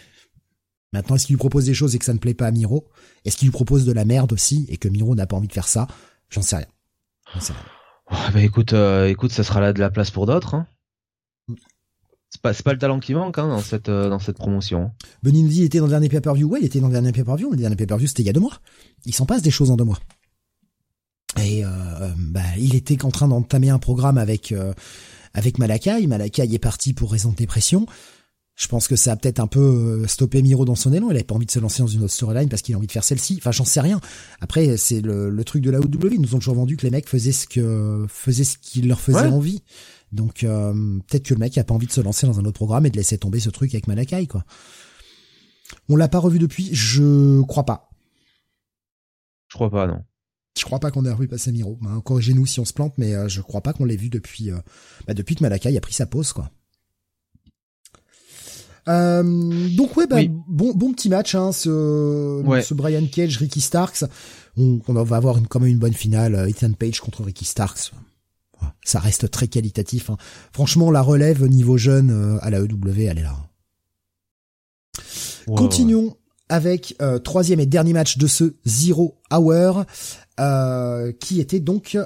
Maintenant, 0.93 1.17
est-ce 1.17 1.27
qu'il 1.27 1.35
lui 1.35 1.41
propose 1.41 1.65
des 1.65 1.75
choses 1.75 1.97
et 1.97 1.99
que 1.99 2.05
ça 2.05 2.15
ne 2.15 2.19
plaît 2.19 2.35
pas 2.35 2.47
à 2.47 2.53
Miro? 2.53 2.87
Est-ce 3.25 3.37
qu'il 3.37 3.49
lui 3.49 3.53
propose 3.53 3.85
de 3.85 3.93
la 3.93 4.05
merde 4.05 4.33
aussi 4.33 4.65
et 4.69 4.77
que 4.77 4.89
Miro 4.89 5.17
n'a 5.17 5.27
pas 5.27 5.37
envie 5.37 5.49
de 5.49 5.53
faire 5.53 5.67
ça? 5.67 5.89
J'en 6.31 6.43
sais 6.43 6.57
rien. 6.57 6.67
Sais 7.41 7.53
rien. 7.53 8.31
bah 8.33 8.41
écoute, 8.41 8.73
euh, 8.73 9.09
écoute, 9.09 9.33
ça 9.33 9.43
sera 9.43 9.61
là 9.61 9.73
de 9.73 9.81
la 9.81 9.91
place 9.91 10.13
pour 10.13 10.27
d'autres. 10.27 10.55
Hein. 10.55 10.69
Mm. 11.49 11.55
C'est 12.31 12.41
pas, 12.41 12.55
pas 12.55 12.73
le 12.73 12.79
talent 12.79 13.01
qui 13.01 13.15
manque 13.15 13.39
hein, 13.39 13.49
dans 13.49 13.61
cette 13.61 13.89
euh, 13.89 14.09
dans 14.09 14.21
cette 14.21 14.37
promotion. 14.37 14.93
Benindi 15.25 15.65
était 15.65 15.79
dans 15.79 15.87
le 15.87 15.91
dernier 15.91 16.09
pay-per-view. 16.09 16.49
Ouais, 16.49 16.61
il 16.61 16.67
était 16.67 16.81
dans 16.81 16.89
le 16.89 16.93
dernier 16.93 17.13
pay-per-view. 17.13 17.51
Le 17.51 17.57
dernier 17.57 17.77
pay-per-view, 17.77 18.07
c'était 18.07 18.23
il 18.23 18.27
y 18.27 18.31
a 18.31 18.33
deux 18.33 18.41
mois. 18.41 18.61
Il 19.05 19.15
s'en 19.15 19.27
passe 19.27 19.43
des 19.43 19.51
choses 19.51 19.73
en 19.73 19.77
deux 19.77 19.85
mois. 19.85 19.99
Et 21.43 21.65
euh, 21.65 21.69
bah, 22.17 22.43
il 22.59 22.75
était 22.75 23.05
en 23.05 23.11
train 23.11 23.29
d'entamer 23.29 23.71
un 23.71 23.79
programme 23.79 24.19
avec 24.19 24.53
euh, 24.53 24.73
avec 25.33 25.59
Malakai. 25.59 26.07
Malakai 26.07 26.53
est 26.53 26.59
parti 26.59 26.93
pour 26.93 27.13
raison 27.13 27.31
de 27.31 27.37
dépression. 27.37 27.87
Je 28.57 28.69
pense 28.69 28.87
que 28.87 28.95
ça 28.95 29.13
a 29.13 29.17
peut-être 29.17 29.41
un 29.41 29.49
peu 29.49 30.07
stoppé 30.07 30.41
Miro 30.41 30.65
dans 30.65 30.77
son 30.77 30.93
élan. 30.93 31.09
Il 31.11 31.17
avait 31.17 31.25
pas 31.25 31.35
envie 31.35 31.47
de 31.47 31.51
se 31.51 31.59
lancer 31.59 31.83
dans 31.83 31.89
une 31.89 32.05
autre 32.05 32.13
storyline 32.13 32.49
parce 32.49 32.63
qu'il 32.63 32.73
a 32.77 32.79
envie 32.79 32.87
de 32.87 32.93
faire 32.93 33.03
celle-ci. 33.03 33.35
Enfin, 33.39 33.51
j'en 33.51 33.65
sais 33.65 33.81
rien. 33.81 34.01
Après, 34.41 34.77
c'est 34.77 35.01
le, 35.01 35.29
le, 35.29 35.45
truc 35.45 35.61
de 35.61 35.73
la 35.73 35.81
OW. 35.81 36.13
Ils 36.13 36.21
nous 36.21 36.37
ont 36.37 36.39
toujours 36.39 36.55
vendu 36.55 36.77
que 36.77 36.85
les 36.85 36.91
mecs 36.91 37.09
faisaient 37.09 37.33
ce 37.33 37.49
que 37.49 38.07
faisaient 38.09 38.45
ce 38.45 38.57
qui 38.57 38.83
leur 38.83 39.01
faisait 39.01 39.27
envie. 39.27 39.65
Donc 40.15 40.45
euh, 40.45 40.73
peut-être 41.09 41.25
que 41.25 41.35
le 41.35 41.41
mec 41.41 41.59
a 41.59 41.65
pas 41.65 41.75
envie 41.75 41.89
de 41.89 41.93
se 41.93 42.01
lancer 42.01 42.27
dans 42.27 42.39
un 42.39 42.45
autre 42.45 42.55
programme 42.55 42.87
et 42.87 42.91
de 42.91 42.97
laisser 42.97 43.19
tomber 43.19 43.41
ce 43.41 43.51
truc 43.51 43.75
avec 43.75 43.89
Malakai 43.89 44.27
quoi. 44.29 44.45
On 45.89 45.97
l'a 45.97 46.09
pas 46.09 46.21
revu 46.21 46.39
depuis, 46.39 46.73
je 46.73 47.43
crois 47.43 47.65
pas. 47.65 47.91
Je 49.49 49.57
crois 49.57 49.71
pas 49.71 49.89
non. 49.89 50.05
Je 50.59 50.65
crois 50.65 50.79
pas 50.79 50.91
qu'on 50.91 51.05
ait 51.05 51.13
revu 51.13 51.29
passer 51.29 51.53
Miro. 51.53 51.79
Ben, 51.83 52.01
corrigez-nous 52.01 52.47
si 52.47 52.61
on 52.61 52.65
se 52.65 52.73
plante, 52.73 52.95
mais 52.97 53.15
euh, 53.15 53.29
je 53.29 53.41
crois 53.41 53.61
pas 53.61 53.73
qu'on 53.73 53.85
l'ait 53.85 53.97
vu 53.97 54.09
depuis 54.09 54.51
euh, 54.51 54.59
bah, 55.07 55.15
depuis 55.15 55.35
que 55.35 55.43
Malakai 55.43 55.77
a 55.77 55.81
pris 55.81 55.95
sa 55.95 56.07
pause 56.07 56.33
quoi. 56.33 56.51
donc 58.87 59.97
ouais, 59.97 60.07
bah, 60.07 60.21
bon 60.49 60.73
bon 60.75 60.93
petit 60.93 61.09
match 61.09 61.35
hein, 61.35 61.53
ce, 61.53 62.43
ce 62.65 62.75
Brian 62.75 63.07
Cage, 63.07 63.39
Ricky 63.39 63.61
Starks. 63.61 64.05
On, 64.57 64.81
on 64.87 64.93
va 65.03 65.17
avoir 65.17 65.39
une, 65.39 65.49
quand 65.49 65.59
même 65.59 65.71
une 65.71 65.79
bonne 65.79 65.95
finale. 65.95 66.49
Ethan 66.49 66.73
Page 66.73 67.01
contre 67.01 67.25
Ricky 67.25 67.45
Starks 67.45 67.93
ça 68.85 68.99
reste 68.99 69.31
très 69.31 69.49
qualitatif. 69.49 70.11
Hein. 70.11 70.17
Franchement, 70.53 70.91
la 70.91 71.03
relève 71.03 71.45
niveau 71.47 71.77
jeune 71.77 72.11
euh, 72.11 72.39
à 72.43 72.51
la 72.51 72.61
EW, 72.61 73.09
elle 73.09 73.19
est 73.19 73.23
là. 73.23 73.37
Continuons 75.47 76.17
avec 76.49 76.95
euh, 77.03 77.19
troisième 77.19 77.61
et 77.61 77.67
dernier 77.67 77.93
match 77.93 78.19
de 78.19 78.27
ce 78.27 78.55
Zero 78.65 79.19
Hour, 79.33 79.85
euh, 80.41 81.13
qui 81.13 81.41
était 81.41 81.61
donc 81.61 81.97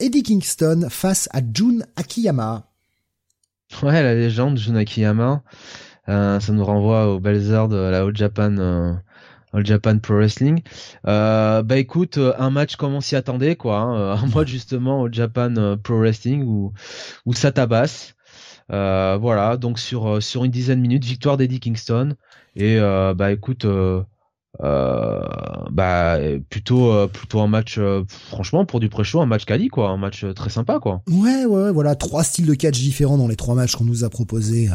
Eddie 0.00 0.22
Kingston 0.22 0.86
face 0.90 1.28
à 1.32 1.40
Jun 1.52 1.80
Akiyama. 1.96 2.64
Ouais, 3.82 4.02
la 4.02 4.14
légende 4.14 4.56
Jun 4.58 4.76
Akiyama. 4.76 5.42
ça 6.06 6.40
nous 6.48 6.64
renvoie 6.64 7.12
aux 7.12 7.20
belles 7.20 7.46
de 7.46 7.76
la 7.76 8.00
All 8.00 8.16
Japan 8.16 8.98
All 9.52 9.64
Japan 9.64 9.98
Pro 9.98 10.14
Wrestling. 10.14 10.62
Euh, 11.06 11.62
bah 11.62 11.78
écoute, 11.78 12.18
euh, 12.18 12.34
un 12.38 12.50
match 12.50 12.76
comme 12.76 12.94
on 12.94 13.00
s'y 13.00 13.16
attendait, 13.16 13.56
quoi. 13.56 13.78
Hein, 13.78 13.98
euh, 13.98 14.16
un 14.16 14.26
mode 14.26 14.48
justement 14.48 15.04
All 15.04 15.14
Japan 15.14 15.76
Pro 15.82 15.98
Wrestling 15.98 16.44
où, 16.44 16.72
où 17.24 17.32
ça 17.32 17.52
tabasse. 17.52 18.14
voilà, 18.68 19.56
donc 19.56 19.78
sur 19.78 20.22
sur 20.22 20.44
une 20.44 20.50
dizaine 20.50 20.78
de 20.78 20.82
minutes, 20.82 21.04
victoire 21.04 21.36
d'Eddie 21.36 21.60
Kingston. 21.60 22.14
Et 22.56 22.78
bah 23.16 23.32
écoute, 23.32 23.64
euh, 23.64 24.02
bah 24.60 26.18
plutôt 26.50 26.92
euh, 26.92 27.06
plutôt 27.06 27.40
un 27.40 27.46
match 27.46 27.76
euh, 27.78 28.02
franchement 28.08 28.64
pour 28.64 28.80
du 28.80 28.88
pré-show 28.88 29.20
un 29.20 29.26
match 29.26 29.44
quali 29.44 29.68
quoi. 29.68 29.90
Un 29.90 29.96
match 29.96 30.24
très 30.34 30.50
sympa 30.50 30.80
quoi. 30.80 31.02
Ouais 31.08 31.44
ouais 31.44 31.70
voilà 31.72 31.94
trois 31.94 32.24
styles 32.24 32.46
de 32.46 32.54
catch 32.54 32.78
différents 32.78 33.18
dans 33.18 33.28
les 33.28 33.36
trois 33.36 33.54
matchs 33.54 33.76
qu'on 33.76 33.84
nous 33.84 34.04
a 34.04 34.10
proposés 34.10 34.68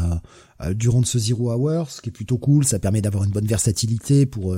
durant 0.72 1.02
ce 1.04 1.18
zero 1.18 1.52
hour 1.52 1.90
ce 1.90 2.00
qui 2.00 2.08
est 2.08 2.12
plutôt 2.12 2.38
cool. 2.38 2.64
Ça 2.64 2.78
permet 2.78 3.02
d'avoir 3.02 3.24
une 3.24 3.30
bonne 3.30 3.46
versatilité 3.46 4.24
pour 4.24 4.56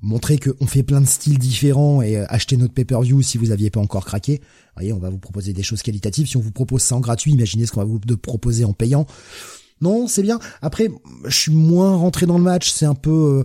montrer 0.00 0.38
qu'on 0.38 0.66
fait 0.66 0.82
plein 0.82 1.00
de 1.00 1.06
styles 1.06 1.38
différents 1.38 2.00
et 2.00 2.16
acheter 2.16 2.56
notre 2.56 2.72
pay-per-view 2.72 3.20
si 3.22 3.38
vous 3.38 3.50
aviez 3.50 3.70
pas 3.70 3.80
encore 3.80 4.04
craqué. 4.04 4.40
Voyez 4.76 4.92
on 4.92 4.98
va 4.98 5.10
vous 5.10 5.18
proposer 5.18 5.52
des 5.52 5.62
choses 5.64 5.82
qualitatives. 5.82 6.28
Si 6.28 6.36
on 6.36 6.40
vous 6.40 6.52
propose 6.52 6.82
ça 6.82 6.94
en 6.94 7.00
gratuit 7.00 7.32
imaginez 7.32 7.66
ce 7.66 7.72
qu'on 7.72 7.80
va 7.80 7.86
vous 7.86 7.98
proposer 8.16 8.64
en 8.64 8.72
payant. 8.72 9.06
Non 9.80 10.06
c'est 10.06 10.22
bien. 10.22 10.38
Après 10.60 10.88
je 11.24 11.36
suis 11.36 11.52
moins 11.52 11.96
rentré 11.96 12.26
dans 12.26 12.38
le 12.38 12.44
match. 12.44 12.70
C'est 12.70 12.86
un 12.86 12.94
peu 12.94 13.44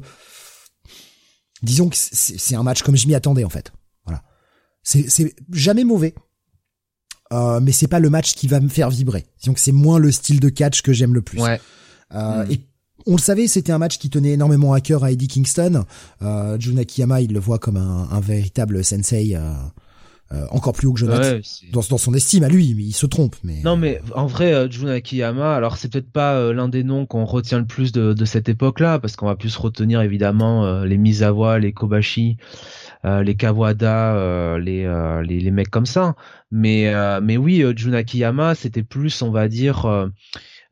disons 1.64 1.90
que 1.90 1.96
c'est 1.98 2.56
un 2.56 2.64
match 2.64 2.84
comme 2.84 2.96
je 2.96 3.08
m'y 3.08 3.16
attendais 3.16 3.44
en 3.44 3.50
fait. 3.50 3.72
Voilà. 4.06 4.24
C'est 4.84 5.36
jamais 5.52 5.84
mauvais. 5.84 6.14
Euh, 7.34 7.60
mais 7.60 7.74
c'est 7.74 7.88
pas 7.88 8.00
le 8.00 8.10
match 8.10 8.36
qui 8.36 8.48
va 8.48 8.62
me 8.62 8.70
faire 8.70 8.90
vibrer. 8.90 9.26
Disons 9.42 9.54
que 9.54 9.60
c'est 9.60 9.74
moins 9.74 10.00
le 10.00 10.12
style 10.12 10.40
de 10.40 10.48
catch 10.50 10.82
que 10.82 10.94
j'aime 10.94 11.14
le 11.14 11.22
plus. 11.22 11.42
Ouais. 11.42 11.60
Euh, 12.14 12.46
Et 12.50 12.62
on 13.06 13.18
le 13.18 13.22
savait, 13.22 13.48
c'était 13.48 13.74
un 13.74 13.78
match 13.80 13.98
qui 13.98 14.10
tenait 14.10 14.32
énormément 14.32 14.72
à 14.74 14.80
cœur 14.80 15.04
à 15.04 15.12
Eddie 15.12 15.28
Kingston. 15.28 15.84
Euh, 16.22 16.58
Jun 16.60 16.78
Akiyama, 16.78 17.20
il 17.22 17.34
le 17.34 17.40
voit 17.40 17.60
comme 17.60 17.76
un, 17.78 18.08
un 18.10 18.20
véritable 18.22 18.84
sensei. 18.84 19.36
Euh, 19.36 19.54
euh, 20.34 20.46
encore 20.52 20.74
plus 20.74 20.88
haut 20.88 20.94
que 20.94 21.00
Jonathan 21.00 21.40
dans, 21.72 21.82
dans, 21.90 21.98
son 21.98 22.14
estime 22.14 22.44
à 22.44 22.50
lui, 22.50 22.74
mais 22.76 22.84
il 22.84 22.94
se 22.94 23.06
trompe. 23.06 23.38
Mais 23.46 23.62
non, 23.64 23.78
mais 23.78 24.02
en 24.14 24.26
vrai, 24.26 24.54
euh, 24.54 24.70
Jun 24.70 24.90
Akiyama, 24.90 25.56
alors 25.56 25.78
c'est 25.78 25.90
peut-être 25.90 26.12
pas 26.12 26.36
euh, 26.36 26.54
l'un 26.54 26.68
des 26.68 26.84
noms 26.84 27.06
qu'on 27.06 27.24
retient 27.24 27.60
le 27.60 27.66
plus 27.66 27.94
de, 27.94 28.12
de 28.12 28.26
cette 28.26 28.50
époque-là, 28.50 29.00
parce 29.00 29.16
qu'on 29.16 29.28
va 29.28 29.38
plus 29.38 29.56
retenir 29.56 30.02
évidemment 30.02 30.82
les 30.84 30.98
Misawa, 30.98 31.60
les 31.60 31.72
Kobashi, 31.72 32.38
les 33.06 33.36
Kawada, 33.36 34.58
les, 34.58 34.84
les, 35.26 35.40
les 35.40 35.52
mecs 35.52 35.70
comme 35.70 35.86
ça. 35.86 36.16
Mais 36.52 36.94
mais 37.22 37.38
oui, 37.38 37.64
Jun 37.76 37.94
Akiyama, 37.94 38.54
c'était 38.56 38.84
plus, 38.84 39.22
on 39.22 39.32
va 39.32 39.48
dire 39.48 40.10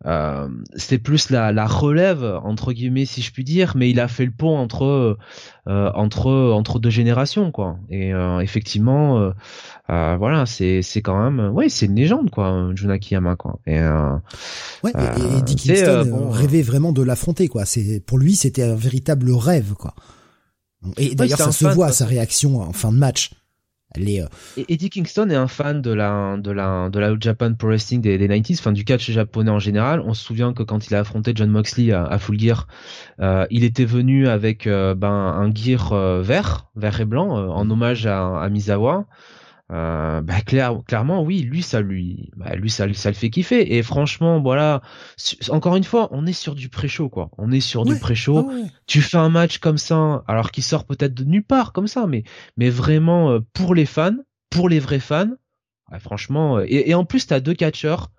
euh, 0.06 0.50
c'est 0.76 0.98
plus 0.98 1.30
la, 1.30 1.52
la, 1.54 1.66
relève 1.66 2.24
entre 2.44 2.74
guillemets 2.74 3.06
si 3.06 3.22
je 3.22 3.32
puis 3.32 3.46
dire 3.46 3.74
mais 3.76 3.90
il 3.90 4.00
a 4.00 4.08
fait 4.08 4.26
le 4.26 4.32
pont 4.32 4.58
entre 4.58 5.18
euh, 5.68 5.92
entre 5.96 6.30
entre 6.52 6.80
deux 6.80 6.90
générations 6.90 7.52
quoi. 7.52 7.78
Et 7.90 8.14
euh, 8.14 8.40
effectivement 8.40 9.20
euh, 9.20 9.32
euh, 9.90 10.18
voilà 10.18 10.46
c'est 10.46 10.82
c'est 10.82 11.02
quand 11.02 11.18
même 11.24 11.50
ouais 11.54 11.70
c'est 11.70 11.86
une 11.86 11.96
légende 11.96 12.30
quoi 12.30 12.72
Junaki 12.76 13.14
Yama 13.14 13.38
quoi. 13.38 13.60
Et 13.66 13.80
ouais 13.80 14.92
et, 14.94 15.38
et 15.38 15.42
Dick 15.44 15.60
Kingston 15.60 16.30
rêvait 16.30 16.62
vraiment 16.62 16.92
de 16.92 17.02
l'affronter 17.02 17.48
quoi. 17.48 17.66
C'est 17.66 18.04
pour 18.06 18.18
lui 18.18 18.36
c'était 18.36 18.64
un 18.64 18.76
véritable 18.76 19.32
rêve 19.32 19.76
quoi. 19.76 19.96
Et 20.98 21.16
d'ailleurs 21.16 21.40
ça 21.40 21.54
se 21.54 21.66
voit 21.68 21.88
à 21.88 21.92
sa 21.94 22.06
réaction 22.06 22.62
en 22.62 22.74
fin 22.74 22.92
de 22.92 22.98
match 22.98 23.32
euh, 24.00 24.64
Eddie 24.68 24.90
Kingston 24.90 25.30
est 25.30 25.36
un 25.36 25.48
fan 25.48 25.82
de 25.82 25.92
la 25.92 26.38
de 26.38 26.52
la 26.52 26.90
de 26.90 27.00
la 27.00 27.16
Japan 27.20 27.54
Pro 27.54 27.68
Wrestling 27.68 28.02
des, 28.02 28.18
des 28.18 28.28
90s, 28.28 28.60
enfin 28.60 28.72
du 28.72 28.84
catch 28.84 29.10
japonais 29.12 29.52
en 29.52 29.60
général. 29.60 30.02
On 30.02 30.14
se 30.14 30.24
souvient 30.24 30.54
que 30.54 30.64
quand 30.64 30.88
il 30.88 30.96
a 30.96 31.00
affronté 31.00 31.34
John 31.36 31.50
Moxley 31.50 31.92
à, 31.92 32.18
Full 32.20 32.40
Gear, 32.40 32.68
euh, 33.20 33.46
il 33.50 33.64
était 33.64 33.86
venu 33.86 34.28
avec 34.28 34.68
euh, 34.68 34.96
ben 34.96 35.10
un 35.10 35.54
gear 35.54 35.94
vert, 36.22 36.68
vert 36.76 37.00
et 37.02 37.06
blanc, 37.06 37.30
en 37.30 37.70
hommage 37.70 38.06
à, 38.06 38.40
à 38.40 38.50
Misawa. 38.50 39.06
Euh, 39.72 40.22
bah 40.22 40.42
clair, 40.42 40.80
clairement 40.86 41.24
oui 41.24 41.42
lui 41.42 41.64
ça 41.64 41.82
lui 41.82 42.30
bah, 42.38 42.56
lui 42.56 42.70
ça, 42.70 42.86
ça 42.94 43.10
le 43.10 43.16
fait 43.16 43.32
kiffer. 43.32 43.76
Et 43.76 43.82
franchement 43.82 44.40
voilà 44.40 44.82
encore 45.50 45.76
une 45.76 45.84
fois 45.84 46.08
on 46.12 46.28
est 46.28 46.34
sur 46.34 46.54
du 46.54 46.70
pré-show 46.70 47.10
quoi. 47.10 47.32
On 47.40 47.52
est 47.52 47.62
sur 47.62 47.84
du 47.84 47.98
pré-show. 47.98 48.52
Tu 48.86 49.02
fais 49.02 49.18
un 49.18 49.30
match 49.30 49.58
comme 49.58 49.80
ça 49.80 50.24
alors 50.28 50.52
qu'il 50.52 50.64
sort 50.64 50.86
peut-être 50.86 51.16
de 51.16 51.24
nulle 51.24 51.44
part 51.44 51.74
comme 51.74 51.88
ça 51.88 52.06
mais 52.06 52.24
mais 52.58 52.70
vraiment 52.70 53.32
euh, 53.32 53.40
pour 53.54 53.74
les 53.74 53.88
fans 53.88 54.18
pour 54.52 54.70
les 54.70 54.80
vrais 54.80 55.00
fans 55.00 55.32
franchement 56.00 56.58
euh, 56.60 56.66
et, 56.68 56.92
et, 56.92 56.94
en 56.94 57.06
plus 57.06 57.26
t'as 57.26 57.40
deux 57.40 57.56
catcheurs. 57.56 58.12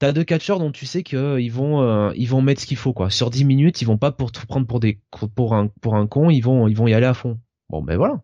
T'as 0.00 0.12
deux 0.12 0.24
catcheurs 0.24 0.58
dont 0.58 0.72
tu 0.72 0.84
sais 0.84 1.02
que 1.02 1.38
ils 1.38 1.52
vont 1.52 2.12
ils 2.12 2.26
vont 2.26 2.42
mettre 2.42 2.60
ce 2.60 2.66
qu'il 2.66 2.76
faut 2.76 2.92
quoi. 2.92 3.08
Sur 3.08 3.30
10 3.30 3.46
minutes 3.46 3.80
ils 3.80 3.86
vont 3.86 3.96
pas 3.96 4.12
pour 4.12 4.32
tout 4.32 4.44
prendre 4.44 4.66
pour 4.66 4.80
des 4.80 5.00
pour 5.34 5.54
un 5.54 5.68
pour 5.80 5.94
un 5.94 6.06
con 6.06 6.28
ils 6.28 6.42
vont 6.42 6.68
ils 6.68 6.76
vont 6.76 6.88
y 6.88 6.92
aller 6.92 7.06
à 7.06 7.14
fond. 7.14 7.38
Bon 7.70 7.80
ben 7.80 7.96
voilà 7.96 8.20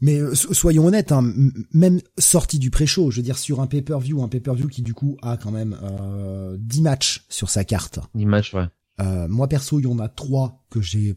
mais 0.00 0.18
euh, 0.18 0.34
soyons 0.34 0.86
honnêtes, 0.86 1.12
hein, 1.12 1.32
même 1.72 2.00
sorti 2.18 2.58
du 2.58 2.70
pré-show, 2.70 3.10
je 3.10 3.16
veux 3.16 3.22
dire 3.22 3.38
sur 3.38 3.60
un 3.60 3.66
pay-per-view, 3.66 4.22
un 4.22 4.28
pay-per-view 4.28 4.68
qui 4.68 4.82
du 4.82 4.94
coup 4.94 5.16
a 5.22 5.36
quand 5.36 5.50
même 5.50 5.78
euh, 5.82 6.56
10 6.58 6.82
matchs 6.82 7.24
sur 7.28 7.48
sa 7.48 7.64
carte. 7.64 8.00
10 8.14 8.26
matchs, 8.26 8.54
ouais. 8.54 8.66
Euh, 9.00 9.28
moi 9.28 9.48
perso, 9.48 9.80
il 9.80 9.84
y 9.84 9.86
en 9.86 9.98
a 9.98 10.08
trois 10.08 10.64
que 10.70 10.80
j'ai 10.80 11.16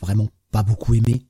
vraiment 0.00 0.28
pas 0.50 0.62
beaucoup 0.62 0.94
aimé. 0.94 1.26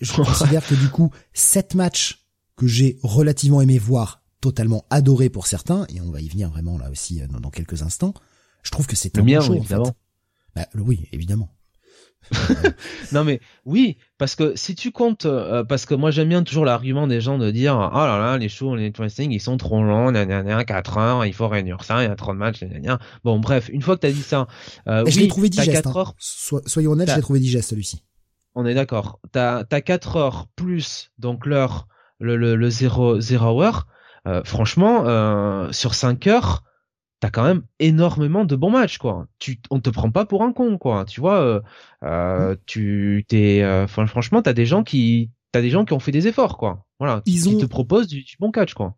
Je 0.00 0.12
considère 0.22 0.66
que 0.66 0.74
du 0.74 0.88
coup, 0.88 1.10
7 1.32 1.74
matchs 1.74 2.26
que 2.56 2.66
j'ai 2.66 2.98
relativement 3.02 3.60
aimé 3.60 3.78
voir, 3.78 4.22
totalement 4.40 4.84
adoré 4.90 5.30
pour 5.30 5.46
certains, 5.46 5.86
et 5.88 6.00
on 6.00 6.10
va 6.10 6.20
y 6.20 6.28
venir 6.28 6.50
vraiment 6.50 6.78
là 6.78 6.90
aussi 6.90 7.22
euh, 7.22 7.26
dans, 7.26 7.50
quelques 7.50 7.82
instants. 7.82 8.14
Je 8.62 8.70
trouve 8.70 8.86
que 8.86 8.96
c'est 8.96 9.18
un 9.18 9.22
mien, 9.22 9.40
show, 9.40 9.54
évidemment. 9.54 9.94
Bah, 10.54 10.66
oui, 10.74 11.08
évidemment. 11.12 11.50
non 13.12 13.24
mais 13.24 13.40
oui, 13.64 13.96
parce 14.18 14.34
que 14.34 14.54
si 14.54 14.74
tu 14.74 14.90
comptes, 14.90 15.26
euh, 15.26 15.64
parce 15.64 15.86
que 15.86 15.94
moi 15.94 16.10
j'aime 16.10 16.28
bien 16.28 16.42
toujours 16.42 16.64
l'argument 16.64 17.06
des 17.06 17.20
gens 17.20 17.38
de 17.38 17.50
dire 17.50 17.74
oh 17.92 17.96
là 17.96 18.18
là 18.18 18.36
les 18.36 18.48
shows, 18.48 18.76
les 18.76 18.90
wrestling 18.90 19.30
ils 19.30 19.40
sont 19.40 19.56
trop 19.56 19.82
longs, 19.82 20.12
gna 20.12 20.64
4 20.64 20.98
heures, 20.98 21.24
il 21.24 21.32
faut 21.32 21.48
réunir 21.48 21.82
ça, 21.84 22.02
il 22.02 22.08
y 22.08 22.12
a 22.12 22.16
trop 22.16 22.32
de 22.32 22.38
matchs, 22.38 22.62
gna 22.64 22.98
Bon 23.24 23.38
bref, 23.38 23.70
une 23.72 23.82
fois 23.82 23.96
que 23.96 24.00
t'as 24.00 24.10
dit 24.10 24.22
ça, 24.22 24.46
euh, 24.88 25.04
oui, 25.04 25.12
je 25.12 25.20
l'ai 25.20 25.28
trouvé 25.28 25.48
digeste. 25.48 25.72
4 25.72 25.88
hein. 25.88 26.00
heures, 26.00 26.14
soyons 26.18 26.92
honnêtes, 26.92 27.10
je 27.10 27.16
l'ai 27.16 27.22
trouvé 27.22 27.40
digeste 27.40 27.70
celui-ci. 27.70 28.02
On 28.54 28.66
est 28.66 28.74
d'accord. 28.74 29.20
T'as 29.32 29.64
as 29.70 29.80
4 29.80 30.16
heures 30.16 30.46
plus 30.56 31.10
donc 31.18 31.46
l'heure 31.46 31.86
le 32.18 32.36
le, 32.36 32.56
le 32.56 32.70
0 32.70 33.20
0 33.20 33.62
heure. 33.62 33.86
Euh, 34.26 34.42
franchement, 34.44 35.04
euh, 35.06 35.72
sur 35.72 35.94
5 35.94 36.26
heures, 36.26 36.62
t'as 37.20 37.30
quand 37.30 37.44
même 37.44 37.62
énormément 37.80 38.44
de 38.44 38.56
bons 38.56 38.70
matchs 38.70 38.98
quoi. 38.98 39.26
Tu 39.38 39.60
on 39.70 39.80
te 39.80 39.90
prend 39.90 40.10
pas 40.10 40.24
pour 40.24 40.42
un 40.42 40.52
con 40.52 40.78
quoi. 40.78 41.04
Tu 41.04 41.20
vois 41.20 41.40
euh, 41.40 41.60
euh 42.04 42.56
tu 42.66 43.24
t'es 43.28 43.62
euh, 43.62 43.86
franchement 43.86 44.42
t'as 44.42 44.52
des 44.52 44.66
gens 44.66 44.84
qui 44.84 45.30
t'as 45.52 45.60
des 45.60 45.70
gens 45.70 45.84
qui 45.84 45.92
ont 45.92 46.00
fait 46.00 46.12
des 46.12 46.28
efforts 46.28 46.56
quoi. 46.56 46.84
Voilà, 46.98 47.22
ils 47.26 47.42
qui, 47.42 47.58
te 47.58 47.66
proposent 47.66 48.08
du, 48.08 48.24
bon 48.38 48.50
catch 48.50 48.74
quoi. 48.74 48.96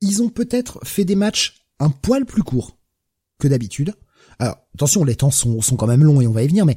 Ils 0.00 0.22
ont 0.22 0.28
peut-être 0.28 0.84
fait 0.84 1.04
des 1.04 1.16
matchs 1.16 1.64
un 1.80 1.90
poil 1.90 2.24
plus 2.24 2.42
courts 2.42 2.78
que 3.38 3.48
d'habitude. 3.48 3.94
Alors 4.38 4.56
attention, 4.74 5.04
les 5.04 5.16
temps 5.16 5.30
sont 5.30 5.60
sont 5.60 5.76
quand 5.76 5.86
même 5.86 6.04
longs 6.04 6.20
et 6.20 6.26
on 6.26 6.32
va 6.32 6.42
y 6.42 6.48
venir 6.48 6.66
mais 6.66 6.76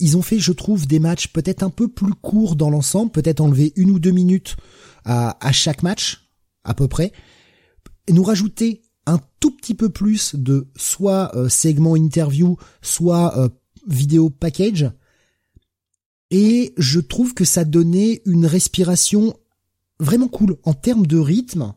ils 0.00 0.18
ont 0.18 0.22
fait, 0.22 0.38
je 0.38 0.52
trouve, 0.52 0.86
des 0.86 0.98
matchs 0.98 1.28
peut-être 1.28 1.62
un 1.62 1.70
peu 1.70 1.88
plus 1.88 2.12
courts 2.12 2.56
dans 2.56 2.68
l'ensemble, 2.68 3.10
peut-être 3.10 3.40
enlever 3.40 3.72
une 3.76 3.90
ou 3.90 3.98
deux 3.98 4.10
minutes 4.10 4.54
à, 5.06 5.38
à 5.40 5.50
chaque 5.50 5.82
match, 5.82 6.28
à 6.62 6.74
peu 6.74 6.88
près, 6.88 7.10
et 8.06 8.12
nous 8.12 8.22
rajouter 8.22 8.82
un 9.06 9.20
tout 9.40 9.52
petit 9.52 9.74
peu 9.74 9.88
plus 9.88 10.34
de 10.34 10.68
soit 10.76 11.34
euh, 11.36 11.48
segment 11.48 11.96
interview, 11.96 12.56
soit 12.82 13.38
euh, 13.38 13.48
vidéo 13.86 14.30
package. 14.30 14.90
Et 16.30 16.74
je 16.76 16.98
trouve 16.98 17.34
que 17.34 17.44
ça 17.44 17.64
donnait 17.64 18.20
une 18.26 18.46
respiration 18.46 19.34
vraiment 20.00 20.28
cool 20.28 20.56
en 20.64 20.74
termes 20.74 21.06
de 21.06 21.18
rythme. 21.18 21.72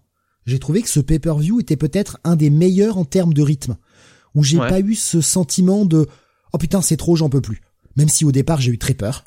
J'ai 0.45 0.59
trouvé 0.59 0.81
que 0.81 0.89
ce 0.89 0.99
pay-per-view 0.99 1.59
était 1.59 1.77
peut-être 1.77 2.17
un 2.23 2.35
des 2.35 2.49
meilleurs 2.49 2.97
en 2.97 3.05
termes 3.05 3.33
de 3.33 3.43
rythme, 3.43 3.77
où 4.33 4.43
j'ai 4.43 4.57
pas 4.57 4.79
eu 4.79 4.95
ce 4.95 5.21
sentiment 5.21 5.85
de 5.85 6.07
oh 6.53 6.57
putain 6.57 6.81
c'est 6.81 6.97
trop 6.97 7.15
j'en 7.15 7.29
peux 7.29 7.41
plus. 7.41 7.61
Même 7.95 8.09
si 8.09 8.25
au 8.25 8.31
départ 8.31 8.59
j'ai 8.59 8.71
eu 8.71 8.79
très 8.79 8.95
peur, 8.95 9.23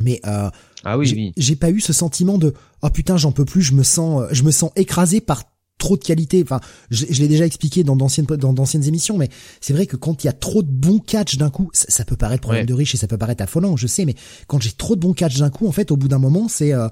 mais 0.00 0.20
euh, 0.26 0.50
ah 0.84 0.96
oui, 0.96 1.32
j'ai 1.36 1.56
pas 1.56 1.70
eu 1.70 1.80
ce 1.80 1.92
sentiment 1.92 2.38
de 2.38 2.54
oh 2.82 2.90
putain 2.90 3.16
j'en 3.16 3.32
peux 3.32 3.44
plus, 3.44 3.62
je 3.62 3.74
me 3.74 3.82
sens 3.82 4.28
je 4.30 4.44
me 4.44 4.52
sens 4.52 4.70
écrasé 4.76 5.20
par 5.20 5.42
trop 5.78 5.96
de 5.96 6.04
qualité. 6.04 6.42
Enfin, 6.42 6.60
je, 6.90 7.06
l'ai 7.06 7.28
déjà 7.28 7.46
expliqué 7.46 7.84
dans 7.84 7.96
d'anciennes 7.96 8.26
dans 8.26 8.52
d'anciennes 8.52 8.84
émissions, 8.84 9.16
mais 9.16 9.28
c'est 9.60 9.72
vrai 9.72 9.86
que 9.86 9.96
quand 9.96 10.22
il 10.22 10.26
y 10.26 10.30
a 10.30 10.32
trop 10.32 10.62
de 10.62 10.70
bons 10.70 10.98
catch 10.98 11.36
d'un 11.36 11.50
coup, 11.50 11.70
ça, 11.72 12.04
peut 12.04 12.16
paraître 12.16 12.42
problème 12.42 12.66
de 12.66 12.74
riche 12.74 12.94
et 12.94 12.98
ça 12.98 13.06
peut 13.06 13.18
paraître 13.18 13.42
affolant, 13.42 13.76
je 13.76 13.86
sais, 13.86 14.04
mais 14.04 14.14
quand 14.46 14.60
j'ai 14.60 14.72
trop 14.72 14.96
de 14.96 15.00
bons 15.00 15.14
catch 15.14 15.38
d'un 15.38 15.50
coup, 15.50 15.66
en 15.66 15.72
fait, 15.72 15.90
au 15.90 15.96
bout 15.96 16.08
d'un 16.08 16.18
moment, 16.18 16.48
c'est 16.48 16.72
euh, 16.72 16.88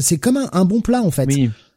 c'est 0.00 0.18
comme 0.18 0.48
un, 0.52 0.64
bon 0.64 0.80
plat 0.80 1.02
en 1.02 1.10
fait. 1.10 1.28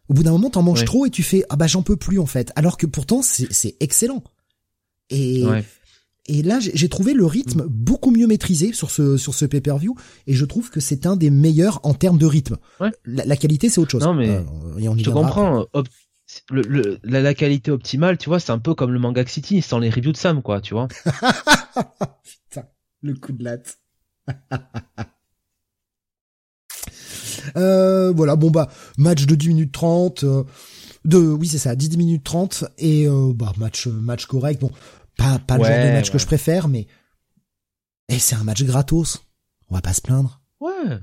Au 0.09 0.13
bout 0.13 0.23
d'un 0.23 0.31
moment, 0.31 0.49
t'en 0.49 0.63
manges 0.63 0.85
trop 0.85 1.05
et 1.05 1.09
tu 1.09 1.23
fais 1.23 1.43
ah 1.49 1.55
bah 1.55 1.67
j'en 1.67 1.83
peux 1.83 1.97
plus 1.97 2.19
en 2.19 2.25
fait. 2.25 2.51
Alors 2.55 2.77
que 2.77 2.85
pourtant 2.85 3.21
c'est 3.21 3.75
excellent. 3.79 4.23
Et 5.09 5.43
et 6.27 6.43
là, 6.43 6.59
j'ai 6.59 6.89
trouvé 6.89 7.13
le 7.13 7.25
rythme 7.25 7.63
mm. 7.63 7.67
beaucoup 7.67 8.11
mieux 8.11 8.27
maîtrisé 8.27 8.73
sur 8.73 8.91
ce 8.91 9.17
sur 9.17 9.33
ce 9.33 9.45
pay-per-view, 9.45 9.95
et 10.27 10.33
je 10.33 10.45
trouve 10.45 10.69
que 10.69 10.79
c'est 10.79 11.05
un 11.05 11.15
des 11.15 11.29
meilleurs 11.29 11.79
en 11.83 11.93
termes 11.93 12.17
de 12.17 12.25
rythme. 12.25 12.57
La, 13.05 13.35
qualité, 13.35 13.69
c'est 13.69 13.79
autre 13.79 13.91
chose. 13.91 14.03
Non 14.03 14.13
mais 14.13 14.29
euh, 14.29 14.43
je 14.97 15.09
comprends. 15.09 15.65
le, 16.51 16.99
la, 17.03 17.33
qualité 17.33 17.71
optimale, 17.71 18.17
tu 18.17 18.29
vois, 18.29 18.39
c'est 18.39 18.51
un 18.51 18.59
peu 18.59 18.75
comme 18.75 18.91
le 18.91 18.99
Manga 18.99 19.25
City 19.25 19.61
sans 19.61 19.79
les 19.79 19.89
reviews 19.89 20.11
de 20.11 20.17
Sam, 20.17 20.41
quoi, 20.41 20.61
tu 20.61 20.73
vois. 20.73 20.87
Putain, 22.23 22.67
le 23.01 23.15
coup 23.15 23.31
de 23.31 23.43
latte. 23.43 23.79
euh, 27.57 28.11
voilà, 28.11 28.35
bon 28.35 28.51
bah 28.51 28.69
match 28.97 29.25
de 29.25 29.35
10 29.35 29.47
minutes 29.49 29.71
30 29.71 30.23
euh, 30.23 30.43
de 31.05 31.17
oui, 31.17 31.47
c'est 31.47 31.57
ça, 31.57 31.75
10 31.75 31.97
minutes 31.97 32.23
30 32.23 32.65
et 32.77 33.07
euh, 33.07 33.33
bah 33.33 33.53
match 33.57 33.87
match 33.87 34.25
correct. 34.25 34.61
Bon, 34.61 34.71
pas, 35.21 35.39
pas 35.39 35.57
le 35.57 35.63
genre 35.63 35.85
de 35.85 35.91
match 35.91 36.11
que 36.11 36.17
je 36.17 36.25
préfère, 36.25 36.67
mais 36.67 36.87
et 38.07 38.19
c'est 38.19 38.35
un 38.35 38.43
match 38.43 38.63
gratos. 38.63 39.25
On 39.69 39.75
va 39.75 39.81
pas 39.81 39.93
se 39.93 40.01
plaindre. 40.01 40.41
Ouais. 40.59 40.99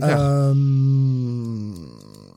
Euh, 0.00 0.54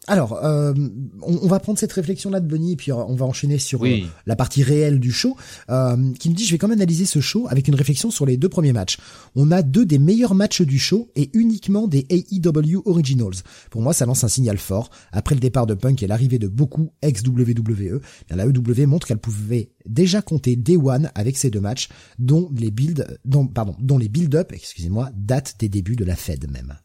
alors, 0.08 0.43
euh, 0.43 0.74
on, 1.22 1.48
va 1.48 1.60
prendre 1.60 1.78
cette 1.78 1.91
réflexion-là 1.91 2.39
de 2.39 2.48
Bunny 2.48 2.74
et 2.74 2.76
puis 2.78 2.91
euh, 2.91 2.96
on 2.96 3.15
va 3.15 3.26
enchaîner 3.26 3.58
sur 3.58 3.86
euh, 3.86 4.00
la 4.26 4.38
partie 4.38 4.63
réelle 4.63 5.02
du 5.02 5.12
show, 5.12 5.36
qui 5.67 6.30
me 6.30 6.34
dit 6.34 6.46
je 6.46 6.52
vais 6.52 6.58
quand 6.58 6.70
même 6.70 6.78
analyser 6.78 7.06
ce 7.06 7.20
show 7.20 7.48
avec 7.50 7.67
une 7.67 7.76
réflexion 7.76 8.10
sur 8.10 8.26
les 8.26 8.38
deux 8.38 8.48
premiers 8.48 8.72
matchs. 8.72 8.98
On 9.36 9.52
a 9.52 9.62
deux 9.62 9.86
des 9.86 10.00
meilleurs 10.00 10.34
matchs 10.34 10.62
du 10.62 10.80
show 10.80 11.12
et 11.15 11.30
uniquement 11.34 11.88
des 11.88 12.08
AEW 12.10 12.84
Originals. 12.86 13.36
Pour 13.70 13.82
moi, 13.82 13.93
ça 13.93 14.06
lance 14.06 14.24
un 14.24 14.30
signal 14.30 14.58
fort. 14.58 14.89
Après 15.12 15.36
le 15.36 15.41
départ 15.41 15.65
de 15.65 15.74
Punk 15.74 16.02
et 16.02 16.08
l'arrivée 16.08 16.39
de 16.39 16.48
beaucoup 16.48 16.93
ex-WWE, 17.02 18.00
la 18.30 18.46
EW 18.46 18.86
montre 18.88 19.08
qu'elle 19.08 19.17
pouvait 19.17 19.72
déjà 19.86 20.22
compter 20.22 20.56
Day 20.56 20.78
One 20.78 21.12
avec 21.15 21.38
ces 21.38 21.50
deux 21.50 21.60
matchs, 21.62 21.89
dont 22.17 22.50
les 22.58 22.72
build, 22.72 23.20
dont, 23.26 23.46
pardon, 23.48 23.76
dont 23.80 23.98
les 23.98 24.10
build-up, 24.10 24.52
excusez-moi, 24.54 25.10
datent 25.15 25.56
des 25.60 25.70
débuts 25.70 25.98
de 25.98 26.06
la 26.06 26.15
Fed 26.15 26.50
même. 26.50 26.78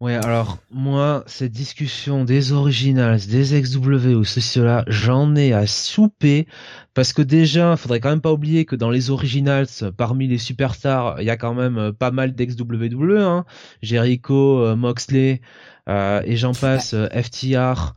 Ouais, 0.00 0.14
alors 0.14 0.58
moi, 0.70 1.24
cette 1.26 1.50
discussion 1.50 2.24
des 2.24 2.52
originals, 2.52 3.18
des 3.28 3.60
XW 3.60 4.14
ou 4.14 4.22
ceci-là, 4.22 4.84
j'en 4.86 5.34
ai 5.34 5.52
à 5.52 5.66
souper 5.66 6.46
parce 6.94 7.12
que 7.12 7.20
déjà, 7.20 7.76
faudrait 7.76 7.98
quand 7.98 8.10
même 8.10 8.20
pas 8.20 8.32
oublier 8.32 8.64
que 8.64 8.76
dans 8.76 8.90
les 8.90 9.10
originals, 9.10 9.66
parmi 9.96 10.28
les 10.28 10.38
superstars, 10.38 11.20
il 11.20 11.26
y 11.26 11.30
a 11.30 11.36
quand 11.36 11.52
même 11.52 11.78
euh, 11.78 11.92
pas 11.92 12.12
mal 12.12 12.32
d'XW, 12.32 13.16
hein. 13.18 13.44
Jericho, 13.82 14.60
euh, 14.60 14.76
Moxley 14.76 15.40
euh, 15.88 16.22
et 16.24 16.36
j'en 16.36 16.52
passe, 16.52 16.94
FTR. 16.94 17.94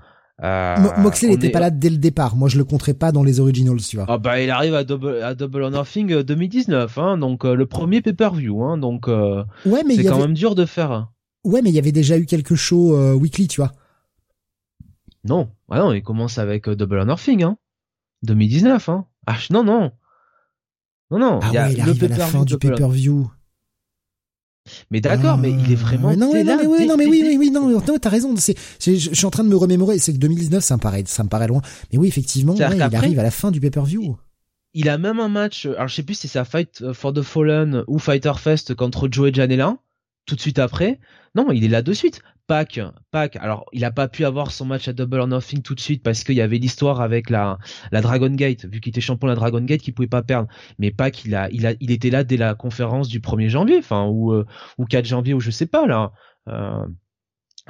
Moxley 0.97 1.29
n'était 1.29 1.51
pas 1.51 1.59
là 1.59 1.69
dès 1.69 1.91
le 1.91 1.97
départ. 1.97 2.35
Moi, 2.35 2.49
je 2.49 2.57
le 2.57 2.63
compterais 2.63 2.95
pas 2.95 3.11
dans 3.11 3.21
les 3.21 3.39
originals, 3.39 3.77
tu 3.77 3.97
vois. 3.97 4.07
Ah 4.09 4.17
bah, 4.17 4.41
il 4.41 4.49
arrive 4.49 4.73
à 4.73 4.83
Double, 4.83 5.21
à 5.21 5.35
Double 5.35 5.61
or 5.61 5.69
Nothing 5.69 6.23
2019, 6.23 6.97
hein, 6.97 7.19
donc 7.19 7.43
le 7.43 7.65
premier 7.67 8.01
pay-per-view, 8.01 8.63
hein, 8.63 8.79
donc 8.79 9.05
ouais, 9.05 9.83
mais 9.85 9.97
c'est 9.97 10.05
quand 10.05 10.17
même 10.17 10.33
dur 10.33 10.55
de 10.55 10.65
faire. 10.65 11.09
Ouais, 11.43 11.61
mais 11.61 11.69
il 11.69 11.75
y 11.75 11.79
avait 11.79 11.91
déjà 11.91 12.17
eu 12.17 12.25
quelques 12.25 12.55
shows 12.55 12.95
euh, 12.95 13.13
weekly, 13.13 13.47
tu 13.47 13.61
vois. 13.61 13.71
Non, 15.23 15.51
ah 15.69 15.79
non, 15.79 15.93
il 15.93 16.01
commence 16.01 16.37
avec 16.37 16.67
euh, 16.67 16.75
Double 16.75 16.99
or 16.99 17.05
Nothing, 17.05 17.43
hein. 17.43 17.57
2019, 18.23 18.89
hein. 18.89 19.05
Ah 19.27 19.37
non, 19.49 19.63
non. 19.63 19.91
Non, 21.11 21.19
non. 21.19 21.39
Ah 21.41 21.47
il, 21.49 21.53
y 21.53 21.57
a 21.57 21.71
il 21.71 21.81
arrive 21.81 22.03
à 22.03 22.07
la 22.07 22.25
fin 22.25 22.43
du 22.43 22.57
pay-per-view. 22.57 23.29
Mais 24.91 25.01
d'accord, 25.01 25.37
mais 25.37 25.51
il 25.51 25.71
est 25.71 25.75
vraiment. 25.75 26.15
non, 26.15 26.31
non, 26.33 26.57
mais 26.57 26.67
oui, 26.67 26.85
non, 26.85 26.95
mais 26.95 27.07
oui, 27.07 27.23
oui, 27.25 27.37
oui, 27.37 27.51
non, 27.51 27.67
non, 27.67 27.81
t'as 27.81 28.09
raison. 28.09 28.35
C'est, 28.37 28.55
je, 28.79 29.13
suis 29.13 29.25
en 29.25 29.31
train 29.31 29.43
de 29.43 29.49
me 29.49 29.55
remémorer. 29.55 29.97
C'est 29.99 30.13
que 30.13 30.19
2019, 30.19 30.63
ça 30.63 30.75
me 30.75 30.81
paraît, 30.81 31.03
ça 31.07 31.23
me 31.23 31.29
paraît 31.29 31.47
loin. 31.47 31.61
Mais 31.91 31.97
oui, 31.97 32.07
effectivement, 32.07 32.55
il 32.55 32.63
arrive 32.63 33.19
à 33.19 33.23
la 33.23 33.31
fin 33.31 33.51
du 33.51 33.59
pay-per-view. 33.59 34.17
Il, 34.73 34.87
a 34.87 34.97
même 34.97 35.19
un 35.19 35.27
match. 35.27 35.65
Alors, 35.65 35.87
je 35.87 35.95
sais 35.95 36.03
plus 36.03 36.15
si 36.15 36.27
c'est 36.27 36.39
à 36.39 36.45
Fight 36.45 36.93
for 36.93 37.11
the 37.11 37.21
Fallen 37.21 37.83
ou 37.87 37.99
Fighter 37.99 38.33
Fest 38.37 38.73
contre 38.75 39.09
Joey 39.11 39.33
Janela 39.33 39.77
tout 40.25 40.35
de 40.35 40.41
suite 40.41 40.59
après. 40.59 40.99
Non, 41.35 41.51
il 41.51 41.63
est 41.63 41.69
là 41.69 41.81
de 41.81 41.93
suite. 41.93 42.21
Pac, 42.47 42.81
Pac. 43.11 43.37
Alors, 43.37 43.65
il 43.71 43.85
a 43.85 43.91
pas 43.91 44.09
pu 44.09 44.25
avoir 44.25 44.51
son 44.51 44.65
match 44.65 44.87
à 44.89 44.93
Double 44.93 45.21
or 45.21 45.27
Nothing 45.27 45.61
tout 45.61 45.73
de 45.73 45.79
suite 45.79 46.03
parce 46.03 46.25
qu'il 46.25 46.35
y 46.35 46.41
avait 46.41 46.57
l'histoire 46.57 46.99
avec 46.99 47.29
la 47.29 47.57
la 47.93 48.01
Dragon 48.01 48.29
Gate, 48.29 48.65
vu 48.65 48.81
qu'il 48.81 48.89
était 48.89 48.99
champion 48.99 49.27
de 49.27 49.31
la 49.31 49.35
Dragon 49.37 49.61
Gate, 49.61 49.81
qu'il 49.81 49.93
pouvait 49.93 50.09
pas 50.09 50.21
perdre. 50.21 50.49
Mais 50.77 50.91
Pac, 50.91 51.23
il 51.23 51.33
a 51.33 51.49
il 51.51 51.65
a 51.65 51.75
il 51.79 51.91
était 51.91 52.09
là 52.09 52.25
dès 52.25 52.35
la 52.35 52.53
conférence 52.53 53.07
du 53.07 53.21
1er 53.21 53.47
janvier, 53.47 53.77
enfin 53.77 54.05
ou 54.05 54.33
euh, 54.33 54.45
ou 54.77 54.85
4 54.85 55.05
janvier 55.05 55.33
ou 55.33 55.39
je 55.39 55.49
sais 55.49 55.65
pas 55.65 55.87
là. 55.87 56.11
Euh, 56.49 56.85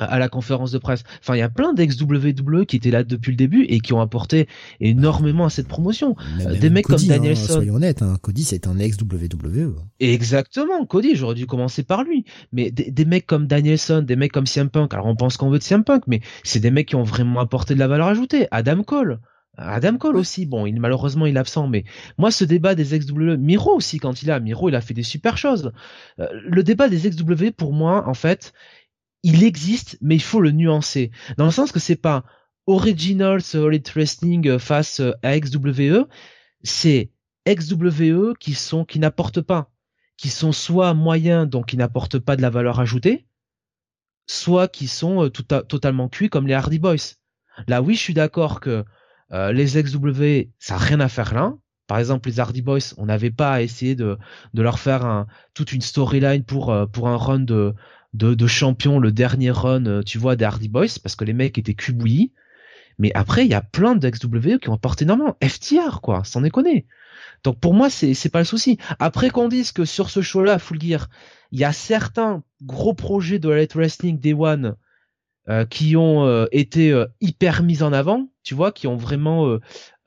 à 0.05 0.19
la 0.19 0.29
conférence 0.29 0.71
de 0.71 0.77
presse. 0.77 1.03
Enfin, 1.19 1.35
il 1.35 1.39
y 1.39 1.43
a 1.43 1.49
plein 1.49 1.73
d'ex-WWE 1.73 2.65
qui 2.65 2.75
étaient 2.75 2.91
là 2.91 3.03
depuis 3.03 3.31
le 3.31 3.37
début 3.37 3.63
et 3.63 3.79
qui 3.79 3.93
ont 3.93 4.01
apporté 4.01 4.47
énormément 4.79 5.45
à 5.45 5.49
cette 5.49 5.67
promotion. 5.67 6.15
Euh, 6.45 6.57
des 6.57 6.69
mecs 6.69 6.85
comme 6.85 6.95
hein, 6.95 7.07
Danielson. 7.07 7.53
soyons 7.53 7.75
honnêtes, 7.75 8.01
hein, 8.01 8.17
Cody 8.21 8.43
c'est 8.43 8.67
un 8.67 8.79
ex-WWE. 8.79 9.75
Exactement, 9.99 10.85
Cody, 10.85 11.15
j'aurais 11.15 11.35
dû 11.35 11.45
commencer 11.45 11.83
par 11.83 12.03
lui. 12.03 12.25
Mais 12.51 12.71
des, 12.71 13.05
mecs 13.05 13.25
comme 13.25 13.47
Danielson, 13.47 14.01
des 14.01 14.15
mecs 14.15 14.31
comme 14.31 14.47
CM 14.47 14.69
Punk, 14.69 14.93
alors 14.93 15.05
on 15.05 15.15
pense 15.15 15.37
qu'on 15.37 15.49
veut 15.49 15.59
de 15.59 15.63
CM 15.63 15.83
Punk, 15.83 16.03
mais 16.07 16.21
c'est 16.43 16.59
des 16.59 16.71
mecs 16.71 16.87
qui 16.87 16.95
ont 16.95 17.03
vraiment 17.03 17.39
apporté 17.39 17.73
de 17.73 17.79
la 17.79 17.87
valeur 17.87 18.07
ajoutée. 18.07 18.47
Adam 18.51 18.83
Cole. 18.83 19.19
Adam 19.57 19.97
Cole 19.97 20.15
aussi, 20.15 20.45
bon, 20.45 20.65
il 20.65 20.79
malheureusement 20.79 21.25
il 21.25 21.35
est 21.35 21.39
absent, 21.39 21.67
mais 21.67 21.83
moi 22.17 22.31
ce 22.31 22.45
débat 22.45 22.73
des 22.73 22.95
ex-WWE, 22.95 23.37
Miro 23.37 23.75
aussi 23.75 23.99
quand 23.99 24.21
il 24.23 24.27
là, 24.27 24.39
Miro 24.39 24.69
il 24.69 24.75
a 24.75 24.81
fait 24.81 24.93
des 24.93 25.03
super 25.03 25.37
choses. 25.37 25.71
Euh, 26.19 26.27
le 26.47 26.63
débat 26.63 26.87
des 26.87 27.05
ex-WWE 27.07 27.51
pour 27.51 27.73
moi 27.73 28.07
en 28.07 28.13
fait, 28.13 28.53
il 29.23 29.43
existe, 29.43 29.97
mais 30.01 30.15
il 30.15 30.21
faut 30.21 30.41
le 30.41 30.51
nuancer. 30.51 31.11
Dans 31.37 31.45
le 31.45 31.51
sens 31.51 31.71
que 31.71 31.79
c'est 31.79 31.95
pas 31.95 32.23
Original 32.67 33.41
Solid 33.41 33.87
Wrestling 33.89 34.57
face 34.57 35.01
à 35.23 35.39
XWE, 35.39 36.07
c'est 36.63 37.11
XWE 37.47 38.33
qui 38.39 38.53
sont, 38.53 38.85
qui 38.85 38.99
n'apportent 38.99 39.41
pas, 39.41 39.71
qui 40.17 40.29
sont 40.29 40.51
soit 40.51 40.93
moyens, 40.93 41.47
donc 41.47 41.67
qui 41.67 41.77
n'apportent 41.77 42.19
pas 42.19 42.35
de 42.35 42.41
la 42.41 42.49
valeur 42.49 42.79
ajoutée, 42.79 43.25
soit 44.27 44.67
qui 44.67 44.87
sont 44.87 45.25
euh, 45.25 45.29
totalement 45.29 46.09
cuits 46.09 46.29
comme 46.29 46.47
les 46.47 46.53
Hardy 46.53 46.79
Boys. 46.79 47.15
Là, 47.67 47.81
oui, 47.81 47.95
je 47.95 47.99
suis 47.99 48.13
d'accord 48.13 48.59
que 48.59 48.85
euh, 49.33 49.51
les 49.51 49.81
XW, 49.81 50.49
ça 50.59 50.75
n'a 50.75 50.79
rien 50.79 50.99
à 50.99 51.09
faire 51.09 51.33
là, 51.33 51.53
Par 51.87 51.97
exemple, 51.97 52.29
les 52.29 52.39
Hardy 52.39 52.61
Boys, 52.61 52.93
on 52.97 53.05
n'avait 53.07 53.31
pas 53.31 53.53
à 53.53 53.61
essayer 53.61 53.95
de, 53.95 54.17
de 54.53 54.61
leur 54.61 54.79
faire 54.79 55.05
un, 55.05 55.27
toute 55.53 55.73
une 55.73 55.81
storyline 55.81 56.43
pour, 56.43 56.71
euh, 56.71 56.85
pour 56.85 57.07
un 57.07 57.17
run 57.17 57.39
de, 57.39 57.73
de, 58.13 58.33
de 58.33 58.47
champion, 58.47 58.99
le 58.99 59.11
dernier 59.11 59.51
run, 59.51 59.85
euh, 59.85 60.03
tu 60.03 60.17
vois, 60.17 60.35
des 60.35 60.45
Hardy 60.45 60.67
Boys, 60.67 60.99
parce 61.01 61.15
que 61.15 61.25
les 61.25 61.33
mecs 61.33 61.57
étaient 61.57 61.73
cubouillis. 61.73 62.31
Mais 62.99 63.11
après, 63.15 63.45
il 63.45 63.51
y 63.51 63.55
a 63.55 63.61
plein 63.61 63.95
d'ex-WWE 63.95 64.59
qui 64.59 64.69
ont 64.69 64.73
apporté 64.73 65.05
énormément. 65.05 65.37
FTR, 65.43 66.01
quoi, 66.01 66.23
sans 66.23 66.41
déconner. 66.41 66.85
Donc 67.43 67.59
pour 67.59 67.73
moi, 67.73 67.89
c'est 67.89 68.13
c'est 68.13 68.29
pas 68.29 68.39
le 68.39 68.45
souci. 68.45 68.77
Après 68.99 69.29
qu'on 69.29 69.47
dise 69.47 69.71
que 69.71 69.85
sur 69.85 70.09
ce 70.09 70.21
show-là, 70.21 70.59
Full 70.59 70.81
Gear, 70.81 71.09
il 71.51 71.59
y 71.59 71.63
a 71.63 71.73
certains 71.73 72.43
gros 72.61 72.93
projets 72.93 73.39
de 73.39 73.49
Light 73.49 73.73
Wrestling 73.73 74.19
Day 74.19 74.33
One 74.33 74.75
euh, 75.49 75.65
qui 75.65 75.95
ont 75.95 76.25
euh, 76.25 76.45
été 76.51 76.91
euh, 76.91 77.07
hyper 77.19 77.63
mis 77.63 77.81
en 77.81 77.93
avant, 77.93 78.29
tu 78.43 78.53
vois, 78.53 78.71
qui 78.71 78.87
ont 78.87 78.95
vraiment 78.95 79.57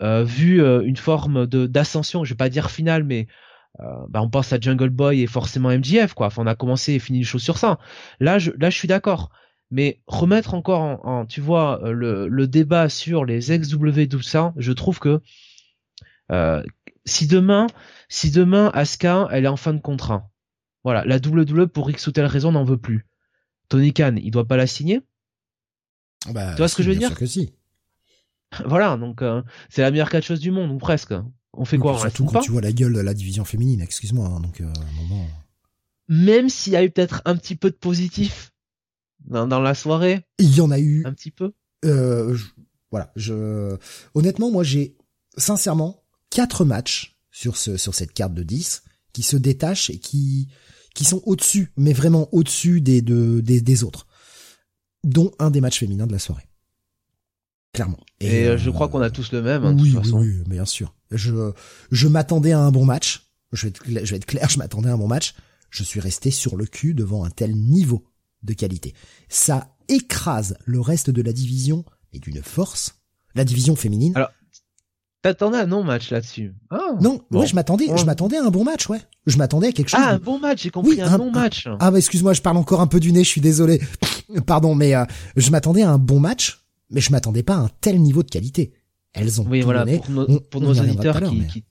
vu 0.00 0.60
une 0.60 0.96
forme 0.96 1.46
de 1.46 1.66
d'ascension. 1.66 2.24
Je 2.24 2.34
vais 2.34 2.36
pas 2.36 2.50
dire 2.50 2.70
finale, 2.70 3.04
mais 3.04 3.26
bah, 3.78 4.22
on 4.22 4.30
pense 4.30 4.52
à 4.52 4.60
Jungle 4.60 4.90
Boy 4.90 5.22
et 5.22 5.26
forcément 5.26 5.70
MJF, 5.70 6.14
quoi. 6.14 6.28
Enfin, 6.28 6.42
on 6.42 6.46
a 6.46 6.54
commencé 6.54 6.94
et 6.94 6.98
fini 6.98 7.18
les 7.18 7.24
choses 7.24 7.42
sur 7.42 7.58
ça. 7.58 7.78
Là, 8.20 8.38
je 8.38 8.52
là, 8.58 8.70
je 8.70 8.76
suis 8.76 8.88
d'accord. 8.88 9.30
Mais 9.70 10.00
remettre 10.06 10.54
encore 10.54 10.80
en, 11.04 11.26
tu 11.26 11.40
vois, 11.40 11.80
le, 11.82 12.28
le 12.28 12.46
débat 12.46 12.88
sur 12.88 13.24
les 13.24 13.50
ex-W, 13.50 14.08
tout 14.08 14.22
ça, 14.22 14.52
je 14.56 14.72
trouve 14.72 15.00
que 15.00 15.20
si 17.04 17.26
demain, 17.26 17.66
si 18.08 18.30
demain 18.30 18.70
Asuka, 18.74 19.28
elle 19.30 19.44
est 19.44 19.48
en 19.48 19.56
fin 19.56 19.74
de 19.74 19.80
contrat, 19.80 20.30
voilà, 20.84 21.04
la 21.04 21.16
WWE 21.16 21.66
pour 21.66 21.90
X 21.90 22.06
ou 22.06 22.12
telle 22.12 22.26
raison 22.26 22.52
n'en 22.52 22.64
veut 22.64 22.76
plus. 22.76 23.06
Tony 23.68 23.92
Khan, 23.92 24.14
il 24.16 24.30
doit 24.30 24.46
pas 24.46 24.56
la 24.56 24.66
signer? 24.66 25.00
Bah, 26.30 26.52
tu 26.52 26.58
vois 26.58 26.68
ce 26.68 26.76
que 26.76 26.82
je 26.82 26.90
veux 26.90 26.96
dire? 26.96 27.14
que 27.14 27.26
si. 27.26 27.54
Voilà, 28.66 28.96
donc 28.96 29.20
euh, 29.22 29.42
c'est 29.68 29.82
la 29.82 29.90
meilleure 29.90 30.10
quatre 30.10 30.24
choses 30.24 30.40
du 30.40 30.52
monde 30.52 30.70
ou 30.70 30.78
presque. 30.78 31.12
On 31.56 31.64
fait 31.64 31.78
quoi 31.78 31.98
Surtout 31.98 32.24
quand 32.24 32.40
tu 32.40 32.50
vois 32.50 32.60
la 32.60 32.72
gueule 32.72 32.92
de 32.92 33.00
la 33.00 33.14
division 33.14 33.44
féminine, 33.44 33.80
excuse-moi. 33.80 34.26
Hein, 34.26 34.40
donc 34.40 34.60
euh, 34.60 34.72
moment... 34.96 35.26
Même 36.08 36.48
s'il 36.48 36.72
y 36.72 36.76
a 36.76 36.84
eu 36.84 36.90
peut-être 36.90 37.22
un 37.24 37.36
petit 37.36 37.56
peu 37.56 37.70
de 37.70 37.76
positif 37.76 38.52
dans, 39.24 39.46
dans 39.46 39.60
la 39.60 39.74
soirée. 39.74 40.24
Il 40.38 40.54
y 40.54 40.60
en 40.60 40.70
a 40.70 40.78
eu 40.78 41.04
un 41.06 41.12
petit 41.12 41.30
peu. 41.30 41.52
Euh, 41.84 42.36
voilà, 42.90 43.10
je 43.16 43.76
honnêtement, 44.14 44.50
moi 44.50 44.64
j'ai 44.64 44.96
sincèrement 45.36 46.04
quatre 46.30 46.64
matchs 46.64 47.16
sur 47.30 47.56
ce 47.56 47.76
sur 47.76 47.94
cette 47.94 48.12
carte 48.12 48.34
de 48.34 48.42
10 48.42 48.82
qui 49.12 49.22
se 49.22 49.36
détachent 49.36 49.90
et 49.90 49.98
qui 49.98 50.48
qui 50.94 51.04
sont 51.04 51.22
au-dessus, 51.24 51.72
mais 51.76 51.92
vraiment 51.92 52.28
au-dessus 52.32 52.80
des, 52.80 53.02
de, 53.02 53.40
des 53.40 53.60
des 53.60 53.82
autres, 53.82 54.06
dont 55.02 55.32
un 55.38 55.50
des 55.50 55.60
matchs 55.60 55.80
féminins 55.80 56.06
de 56.06 56.12
la 56.12 56.18
soirée. 56.18 56.46
Clairement. 57.74 57.98
Et, 58.20 58.46
euh, 58.46 58.56
je 58.56 58.70
crois 58.70 58.88
qu'on 58.88 59.02
a 59.02 59.10
tous 59.10 59.32
le 59.32 59.42
même. 59.42 59.64
Hein, 59.64 59.76
oui, 59.78 59.90
de 59.90 59.96
toute 59.96 60.04
façon. 60.04 60.20
oui, 60.20 60.42
bien 60.46 60.64
sûr. 60.64 60.94
Je 61.10 61.52
je 61.90 62.08
m'attendais 62.08 62.52
à 62.52 62.60
un 62.60 62.70
bon 62.70 62.86
match. 62.86 63.30
Je 63.52 63.66
vais 63.66 63.68
être, 63.68 63.82
je 63.86 64.10
vais 64.10 64.16
être 64.16 64.26
clair, 64.26 64.48
je 64.48 64.58
m'attendais 64.58 64.88
à 64.88 64.94
un 64.94 64.98
bon 64.98 65.08
match. 65.08 65.34
Je 65.70 65.82
suis 65.82 66.00
resté 66.00 66.30
sur 66.30 66.56
le 66.56 66.66
cul 66.66 66.94
devant 66.94 67.24
un 67.24 67.30
tel 67.30 67.54
niveau 67.54 68.04
de 68.42 68.54
qualité. 68.54 68.94
Ça 69.28 69.76
écrase 69.88 70.56
le 70.64 70.80
reste 70.80 71.10
de 71.10 71.20
la 71.20 71.32
division 71.32 71.84
et 72.12 72.20
d'une 72.20 72.42
force. 72.42 73.00
La 73.34 73.44
division 73.44 73.74
féminine. 73.76 74.12
Alors, 74.14 74.30
T'attendais 75.24 75.56
un 75.56 75.66
non-match 75.66 76.10
là-dessus? 76.10 76.52
Ah, 76.68 76.76
non, 77.00 77.22
ouais, 77.30 77.46
je 77.46 77.54
m'attendais, 77.54 77.86
je 77.96 78.04
m'attendais 78.04 78.36
à 78.36 78.44
un 78.44 78.50
bon 78.50 78.62
match, 78.62 78.90
ouais. 78.90 79.00
Je 79.26 79.38
m'attendais 79.38 79.68
à 79.68 79.72
quelque 79.72 79.88
chose. 79.88 80.00
Ah, 80.02 80.10
un 80.10 80.18
bon 80.18 80.38
match, 80.38 80.64
j'ai 80.64 80.68
compris, 80.68 81.00
un, 81.00 81.16
bon 81.16 81.30
match. 81.30 81.66
ah, 81.80 81.90
bah 81.90 81.96
excuse-moi, 81.96 82.34
je 82.34 82.42
parle 82.42 82.58
encore 82.58 82.82
un 82.82 82.86
peu 82.86 83.00
du 83.00 83.10
nez, 83.10 83.24
je 83.24 83.30
suis 83.30 83.40
désolé. 83.40 83.80
Pardon, 84.46 84.74
mais 84.74 84.94
euh, 84.94 85.06
je 85.36 85.50
m'attendais 85.50 85.80
à 85.80 85.90
un 85.90 85.96
bon 85.96 86.20
match, 86.20 86.63
mais 86.94 87.00
je 87.00 87.10
m'attendais 87.10 87.42
pas 87.42 87.56
à 87.56 87.58
un 87.58 87.70
tel 87.80 88.00
niveau 88.00 88.22
de 88.22 88.30
qualité. 88.30 88.72
Elles 89.12 89.40
ont 89.40 89.46
oui, 89.48 89.60
voilà, 89.60 89.84
donné. 89.84 89.98
Pour, 89.98 90.10
nos, 90.10 90.40
pour 90.40 90.60
nos 90.60 90.74
auditeurs 90.74 91.22
qui, 91.22 91.46
qui, 91.46 91.64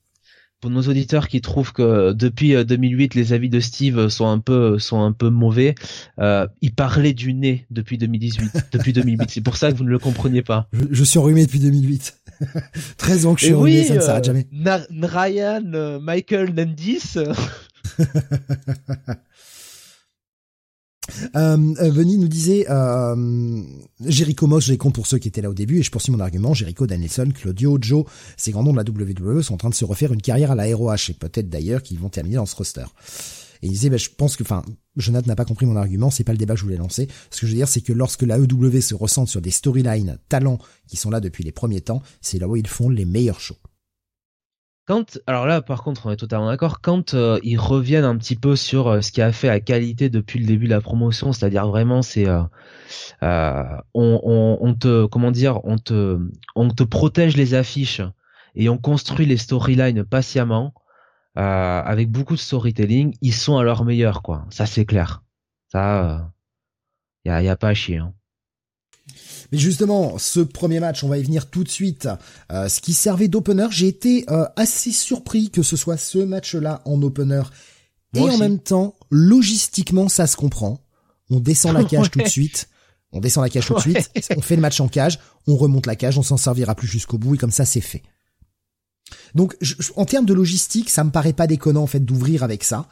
pour 0.60 0.70
nos 0.70 0.82
auditeurs 0.82 1.28
qui 1.28 1.42
trouvent 1.42 1.72
que 1.74 2.12
depuis 2.12 2.54
2008 2.64 3.04
euh, 3.16 3.20
les 3.20 3.32
avis 3.34 3.50
de 3.50 3.60
Steve 3.60 4.08
sont 4.08 4.26
un 4.26 4.38
peu 4.38 4.78
sont 4.78 5.02
un 5.02 5.12
peu 5.12 5.28
mauvais, 5.28 5.74
euh, 6.18 6.46
il 6.62 6.74
parlait 6.74 7.12
du 7.12 7.34
nez 7.34 7.66
depuis 7.70 7.98
2018, 7.98 8.68
depuis 8.72 8.94
2008. 8.94 9.30
C'est 9.30 9.42
pour 9.42 9.58
ça 9.58 9.70
que 9.70 9.76
vous 9.76 9.84
ne 9.84 9.90
le 9.90 9.98
compreniez 9.98 10.40
pas. 10.42 10.68
Je, 10.72 10.86
je 10.90 11.04
suis 11.04 11.18
enrhumé 11.18 11.44
depuis 11.44 11.58
2008. 11.58 12.16
13 12.96 13.26
ans 13.26 13.34
que 13.34 13.40
je 13.40 13.46
suis 13.46 13.54
oui, 13.54 13.84
ça 13.84 13.96
ne 13.96 14.00
s'arrête 14.00 14.24
jamais. 14.24 14.46
Ryan, 15.02 15.62
euh, 15.74 16.00
Michael 16.00 16.54
Nandis. 16.54 17.18
Euh, 21.36 21.74
euh 21.80 22.04
nous 22.04 22.28
disait 22.28 22.66
euh, 22.70 23.62
Jericho 24.04 24.46
Moss, 24.46 24.64
j'ai 24.64 24.78
compte 24.78 24.94
pour 24.94 25.06
ceux 25.06 25.18
qui 25.18 25.28
étaient 25.28 25.42
là 25.42 25.50
au 25.50 25.54
début 25.54 25.78
et 25.78 25.82
je 25.82 25.90
poursuis 25.90 26.12
mon 26.12 26.20
argument. 26.20 26.54
Jericho, 26.54 26.86
Danielson, 26.86 27.28
Claudio, 27.34 27.78
Joe, 27.80 28.04
ces 28.36 28.52
grands 28.52 28.62
noms 28.62 28.72
de 28.72 28.78
la 28.78 28.84
WWE 28.84 29.42
sont 29.42 29.54
en 29.54 29.58
train 29.58 29.70
de 29.70 29.74
se 29.74 29.84
refaire 29.84 30.12
une 30.12 30.22
carrière 30.22 30.50
à 30.50 30.54
la 30.54 30.64
ROH 30.74 31.10
et 31.10 31.14
peut-être 31.14 31.48
d'ailleurs 31.48 31.82
qu'ils 31.82 31.98
vont 31.98 32.08
terminer 32.08 32.36
dans 32.36 32.46
ce 32.46 32.56
roster. 32.56 32.84
Et 33.62 33.66
il 33.66 33.70
disait, 33.70 33.88
bah, 33.88 33.96
je 33.96 34.10
pense 34.14 34.36
que, 34.36 34.42
enfin, 34.42 34.62
Jonathan 34.96 35.28
n'a 35.28 35.36
pas 35.36 35.46
compris 35.46 35.64
mon 35.64 35.76
argument, 35.76 36.10
c'est 36.10 36.24
pas 36.24 36.32
le 36.32 36.38
débat 36.38 36.52
que 36.54 36.60
je 36.60 36.64
voulais 36.64 36.76
lancer. 36.76 37.08
Ce 37.30 37.40
que 37.40 37.46
je 37.46 37.52
veux 37.52 37.56
dire, 37.56 37.68
c'est 37.68 37.80
que 37.80 37.94
lorsque 37.94 38.22
la 38.22 38.38
EW 38.38 38.80
se 38.80 38.94
ressent 38.94 39.24
sur 39.24 39.40
des 39.40 39.50
storylines 39.50 40.18
talents 40.28 40.58
qui 40.86 40.96
sont 40.96 41.08
là 41.08 41.20
depuis 41.20 41.44
les 41.44 41.52
premiers 41.52 41.80
temps, 41.80 42.02
c'est 42.20 42.38
là 42.38 42.46
où 42.46 42.56
ils 42.56 42.66
font 42.66 42.90
les 42.90 43.06
meilleurs 43.06 43.40
shows. 43.40 43.56
Quand, 44.86 45.18
alors 45.26 45.46
là, 45.46 45.62
par 45.62 45.82
contre, 45.82 46.06
on 46.06 46.10
est 46.10 46.16
totalement 46.16 46.48
d'accord. 46.48 46.80
Quand 46.82 47.14
euh, 47.14 47.38
ils 47.42 47.58
reviennent 47.58 48.04
un 48.04 48.16
petit 48.18 48.36
peu 48.36 48.54
sur 48.54 48.88
euh, 48.88 49.00
ce 49.00 49.12
qui 49.12 49.22
a 49.22 49.32
fait 49.32 49.46
la 49.46 49.60
qualité 49.60 50.10
depuis 50.10 50.38
le 50.38 50.46
début 50.46 50.66
de 50.66 50.70
la 50.70 50.82
promotion, 50.82 51.32
c'est-à-dire 51.32 51.66
vraiment, 51.66 52.02
c'est, 52.02 52.28
euh, 52.28 52.42
on, 53.94 54.58
on, 54.60 54.74
te, 54.74 55.06
comment 55.06 55.30
dire, 55.30 55.64
on 55.64 55.78
te, 55.78 56.18
on 56.54 56.68
te 56.68 56.82
protège 56.82 57.36
les 57.36 57.54
affiches 57.54 58.02
et 58.54 58.68
on 58.68 58.76
construit 58.76 59.26
les 59.26 59.38
storylines 59.38 60.04
patiemment. 60.04 60.74
Euh, 61.36 61.82
avec 61.84 62.10
beaucoup 62.12 62.34
de 62.34 62.40
storytelling, 62.40 63.16
ils 63.20 63.34
sont 63.34 63.58
à 63.58 63.64
leur 63.64 63.84
meilleur, 63.84 64.22
quoi. 64.22 64.46
Ça, 64.50 64.66
c'est 64.66 64.84
clair. 64.84 65.24
Ça, 65.66 66.30
il 67.24 67.32
euh, 67.32 67.40
y, 67.42 67.48
a, 67.48 67.56
pas 67.56 67.68
à 67.68 67.74
chier. 67.74 67.98
Hein. 67.98 68.14
Mais 69.54 69.60
justement, 69.60 70.18
ce 70.18 70.40
premier 70.40 70.80
match, 70.80 71.04
on 71.04 71.08
va 71.08 71.16
y 71.16 71.22
venir 71.22 71.48
tout 71.48 71.62
de 71.62 71.68
suite. 71.68 72.08
Euh, 72.50 72.68
ce 72.68 72.80
qui 72.80 72.92
servait 72.92 73.28
d'opener, 73.28 73.68
j'ai 73.70 73.86
été 73.86 74.26
assez 74.56 74.90
surpris 74.90 75.48
que 75.48 75.62
ce 75.62 75.76
soit 75.76 75.96
ce 75.96 76.18
match-là 76.18 76.82
en 76.86 77.00
opener. 77.02 77.42
et 78.14 78.20
en 78.20 78.36
même 78.36 78.58
temps, 78.58 78.96
logistiquement, 79.12 80.08
ça 80.08 80.26
se 80.26 80.34
comprend. 80.34 80.80
On 81.30 81.38
descend 81.38 81.74
la 81.74 81.84
cage 81.84 82.10
tout 82.10 82.18
de 82.18 82.26
suite. 82.26 82.68
On 83.12 83.20
descend 83.20 83.44
la 83.44 83.48
cage 83.48 83.66
tout 83.66 83.74
de 83.74 83.80
suite. 83.80 84.10
On 84.36 84.40
fait 84.40 84.56
le 84.56 84.60
match 84.60 84.80
en 84.80 84.88
cage. 84.88 85.20
On 85.46 85.54
remonte 85.54 85.86
la 85.86 85.94
cage. 85.94 86.18
On 86.18 86.24
s'en 86.24 86.36
servira 86.36 86.74
plus 86.74 86.88
jusqu'au 86.88 87.16
bout. 87.16 87.36
Et 87.36 87.38
comme 87.38 87.52
ça, 87.52 87.64
c'est 87.64 87.80
fait. 87.80 88.02
Donc, 89.36 89.56
en 89.94 90.04
termes 90.04 90.26
de 90.26 90.34
logistique, 90.34 90.90
ça 90.90 91.04
me 91.04 91.10
paraît 91.10 91.32
pas 91.32 91.46
déconnant 91.46 91.82
en 91.84 91.86
fait 91.86 92.00
d'ouvrir 92.00 92.42
avec 92.42 92.64
ça. 92.64 92.88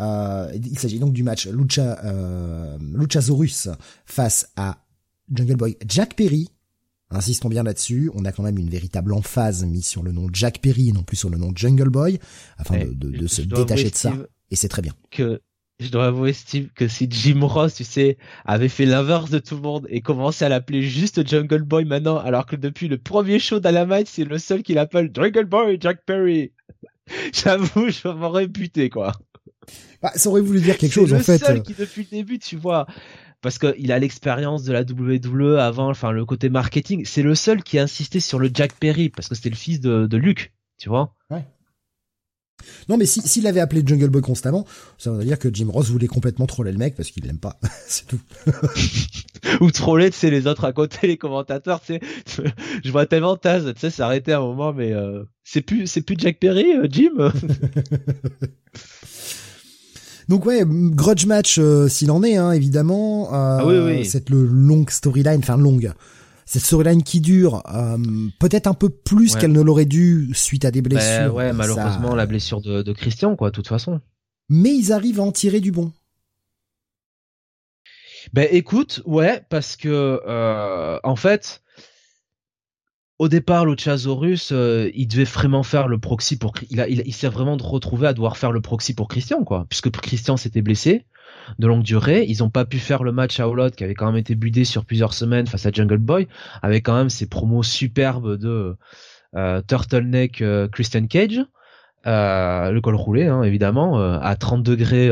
Euh, 0.00 0.50
il 0.54 0.78
s'agit 0.78 0.98
donc 0.98 1.12
du 1.12 1.22
match 1.22 1.46
Lucha, 1.46 1.98
euh, 2.04 2.78
Luchasaurus 2.94 3.68
face 4.06 4.48
à 4.56 4.78
Jungle 5.32 5.56
Boy 5.56 5.76
Jack 5.86 6.14
Perry. 6.14 6.48
Insistons 7.10 7.48
bien 7.48 7.62
là-dessus, 7.62 8.10
on 8.14 8.24
a 8.24 8.32
quand 8.32 8.42
même 8.42 8.58
une 8.58 8.68
véritable 8.68 9.12
emphase 9.12 9.64
mise 9.64 9.86
sur 9.86 10.02
le 10.02 10.10
nom 10.10 10.26
Jack 10.32 10.60
Perry 10.60 10.88
et 10.88 10.92
non 10.92 11.04
plus 11.04 11.16
sur 11.16 11.30
le 11.30 11.38
nom 11.38 11.52
Jungle 11.54 11.88
Boy, 11.88 12.18
afin 12.58 12.78
de, 12.78 12.92
de, 12.92 13.10
de 13.16 13.26
se 13.28 13.42
détacher 13.42 13.90
de 13.90 13.94
ça. 13.94 14.12
Et 14.50 14.56
c'est 14.56 14.68
très 14.68 14.82
bien. 14.82 14.92
Que 15.12 15.40
je 15.78 15.90
dois 15.90 16.06
avouer, 16.06 16.32
Steve, 16.32 16.70
que 16.74 16.88
si 16.88 17.06
Jim 17.10 17.40
Ross, 17.42 17.74
tu 17.74 17.84
sais, 17.84 18.16
avait 18.46 18.68
fait 18.68 18.86
l'inverse 18.86 19.30
de 19.30 19.38
tout 19.38 19.56
le 19.56 19.60
monde 19.60 19.86
et 19.90 20.00
commencé 20.00 20.44
à 20.44 20.48
l'appeler 20.48 20.82
juste 20.82 21.26
Jungle 21.26 21.62
Boy 21.62 21.84
maintenant, 21.84 22.16
alors 22.16 22.46
que 22.46 22.56
depuis 22.56 22.88
le 22.88 22.96
premier 22.96 23.38
show 23.38 23.60
d'Alamite, 23.60 24.08
c'est 24.08 24.24
le 24.24 24.38
seul 24.38 24.62
qui 24.62 24.74
l'appelle 24.74 25.10
Jungle 25.14 25.44
Boy 25.44 25.76
Jack 25.80 26.04
Perry. 26.06 26.52
J'avoue, 27.32 27.90
je 27.90 28.08
m'aurais 28.08 28.48
buté, 28.48 28.88
quoi. 28.88 29.12
Bah, 30.00 30.12
ça 30.14 30.30
aurait 30.30 30.40
voulu 30.40 30.60
dire 30.60 30.78
quelque 30.78 30.92
chose, 30.92 31.12
en 31.12 31.18
fait. 31.18 31.38
C'est 31.38 31.48
le 31.48 31.56
seul 31.56 31.62
qui, 31.62 31.74
depuis 31.74 32.08
le 32.10 32.16
début, 32.18 32.38
tu 32.38 32.56
vois, 32.56 32.86
parce 33.42 33.58
qu'il 33.58 33.92
a 33.92 33.98
l'expérience 33.98 34.64
de 34.64 34.72
la 34.72 34.82
WWE 34.82 35.58
avant, 35.58 35.90
enfin, 35.90 36.10
le 36.10 36.24
côté 36.24 36.48
marketing, 36.48 37.04
c'est 37.04 37.22
le 37.22 37.34
seul 37.34 37.62
qui 37.62 37.78
a 37.78 37.82
insisté 37.82 38.20
sur 38.20 38.38
le 38.38 38.50
Jack 38.52 38.72
Perry, 38.74 39.08
parce 39.08 39.28
que 39.28 39.34
c'était 39.34 39.50
le 39.50 39.56
fils 39.56 39.80
de, 39.80 40.06
de 40.06 40.16
Luke, 40.16 40.52
tu 40.78 40.88
vois. 40.88 41.14
Ouais. 41.30 41.44
Non, 42.88 42.96
mais 42.96 43.06
s'il 43.06 43.22
si, 43.22 43.46
avait 43.46 43.60
appelé 43.60 43.82
Jungle 43.84 44.08
Boy 44.08 44.22
constamment, 44.22 44.66
ça 44.98 45.10
veut 45.10 45.24
dire 45.24 45.38
que 45.38 45.48
Jim 45.52 45.68
Ross 45.68 45.90
voulait 45.90 46.06
complètement 46.06 46.46
troller 46.46 46.72
le 46.72 46.78
mec 46.78 46.94
parce 46.96 47.10
qu'il 47.10 47.24
l'aime 47.24 47.38
pas. 47.38 47.58
c'est 47.86 48.06
tout. 48.06 48.20
Ou 49.60 49.70
troller, 49.70 50.10
c'est 50.12 50.30
les 50.30 50.46
autres 50.46 50.64
à 50.64 50.72
côté, 50.72 51.06
les 51.06 51.18
commentateurs, 51.18 51.80
tu 51.80 51.94
sais. 51.94 52.00
Je 52.84 52.90
vois 52.90 53.06
tellement 53.06 53.36
Taz, 53.36 53.72
tu 53.74 53.80
sais, 53.80 53.90
s'arrêter 53.90 54.32
un 54.32 54.40
moment, 54.40 54.72
mais 54.72 54.92
euh, 54.92 55.24
c'est 55.44 55.60
plus, 55.60 55.86
c'est 55.86 56.02
plus 56.02 56.16
Jack 56.18 56.38
Perry, 56.38 56.72
euh, 56.76 56.88
Jim. 56.90 57.32
Donc 60.28 60.44
ouais, 60.46 60.62
grudge 60.66 61.26
match 61.26 61.58
euh, 61.58 61.88
s'il 61.88 62.10
en 62.10 62.22
est, 62.22 62.36
hein, 62.36 62.52
évidemment. 62.52 63.28
ah 63.32 63.64
oui, 63.64 63.78
oui. 63.78 64.04
Cette 64.04 64.30
le 64.30 64.44
longue 64.44 64.90
storyline, 64.90 65.38
enfin 65.38 65.56
longue 65.56 65.92
cette 66.46 66.62
storyline 66.62 67.02
qui 67.02 67.20
dure 67.20 67.62
euh, 67.74 67.98
peut-être 68.38 68.68
un 68.68 68.74
peu 68.74 68.88
plus 68.88 69.34
qu'elle 69.34 69.52
ne 69.52 69.60
l'aurait 69.60 69.84
dû 69.84 70.30
suite 70.32 70.64
à 70.64 70.70
des 70.70 70.80
ben 70.80 70.90
blessures. 70.90 71.34
ouais, 71.34 71.52
malheureusement 71.52 72.14
la 72.14 72.24
blessure 72.24 72.60
de, 72.60 72.82
de 72.82 72.92
Christian 72.92 73.34
quoi, 73.34 73.50
de 73.50 73.54
toute 73.54 73.66
façon. 73.66 74.00
Mais 74.48 74.72
ils 74.72 74.92
arrivent 74.92 75.18
à 75.18 75.24
en 75.24 75.32
tirer 75.32 75.60
du 75.60 75.72
bon. 75.72 75.92
Ben 78.32 78.48
écoute, 78.50 79.02
ouais, 79.06 79.44
parce 79.48 79.76
que 79.76 80.20
euh, 80.26 80.98
en 81.02 81.16
fait, 81.16 81.62
au 83.18 83.28
départ, 83.28 83.64
Luchasaurus, 83.64 84.50
euh, 84.52 84.90
il 84.94 85.06
devait 85.08 85.24
vraiment 85.24 85.62
faire 85.62 85.88
le 85.88 85.98
proxy 85.98 86.38
pour. 86.38 86.52
Il, 86.70 86.80
a, 86.80 86.88
il, 86.88 87.14
s'est 87.14 87.28
vraiment 87.28 87.56
retrouvé 87.56 88.06
à 88.06 88.12
devoir 88.12 88.36
faire 88.36 88.52
le 88.52 88.60
proxy 88.60 88.94
pour 88.94 89.08
Christian, 89.08 89.42
quoi. 89.44 89.66
Puisque 89.68 89.90
Christian 89.90 90.36
s'était 90.36 90.62
blessé 90.62 91.06
de 91.58 91.66
longue 91.66 91.82
durée. 91.82 92.24
Ils 92.28 92.42
ont 92.42 92.50
pas 92.50 92.64
pu 92.64 92.78
faire 92.78 93.02
le 93.02 93.12
match 93.12 93.40
à 93.40 93.48
Olot 93.48 93.70
qui 93.70 93.84
avait 93.84 93.94
quand 93.94 94.06
même 94.06 94.16
été 94.16 94.34
budé 94.34 94.64
sur 94.64 94.84
plusieurs 94.84 95.14
semaines 95.14 95.46
face 95.46 95.66
à 95.66 95.70
Jungle 95.72 95.98
Boy, 95.98 96.28
avec 96.62 96.84
quand 96.84 96.96
même 96.96 97.10
ses 97.10 97.26
promos 97.26 97.62
superbes 97.62 98.36
de 98.36 98.76
euh, 99.34 99.62
Turtleneck 99.66 100.42
euh, 100.42 100.68
Christian 100.68 101.06
Cage. 101.06 101.40
Euh, 102.06 102.70
le 102.70 102.80
col 102.80 102.94
roulé 102.94 103.26
hein, 103.26 103.42
évidemment 103.42 103.98
à 103.98 104.36
30 104.36 104.62
degrés 104.62 105.10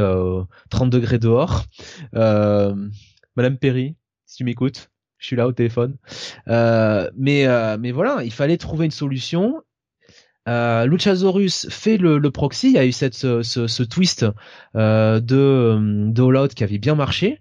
30 0.70 0.90
degrés 0.90 1.18
dehors 1.18 1.64
Madame 2.12 3.59
Perry 3.59 3.96
si 4.26 4.36
tu 4.36 4.44
m'écoutes 4.44 4.92
je 5.24 5.28
suis 5.28 5.36
là 5.36 5.48
au 5.48 5.52
téléphone. 5.52 5.96
Euh, 6.48 7.10
mais 7.16 7.46
mais 7.78 7.92
voilà, 7.92 8.22
il 8.22 8.32
fallait 8.32 8.58
trouver 8.58 8.84
une 8.84 8.90
solution. 8.90 9.62
Euh, 10.46 10.84
Luchasaurus 10.84 11.66
fait 11.70 11.96
le, 11.96 12.20
proxy. 12.30 12.68
Il 12.68 12.74
y 12.74 12.78
a 12.78 12.84
eu 12.84 12.92
cette 12.92 13.14
ce, 13.14 13.42
ce, 13.42 13.82
twist 13.82 14.26
euh, 14.76 15.18
de 15.20 15.78
de 16.12 16.22
All 16.22 16.36
Out 16.36 16.54
qui 16.54 16.62
avait 16.62 16.78
bien 16.78 16.94
marché. 16.94 17.40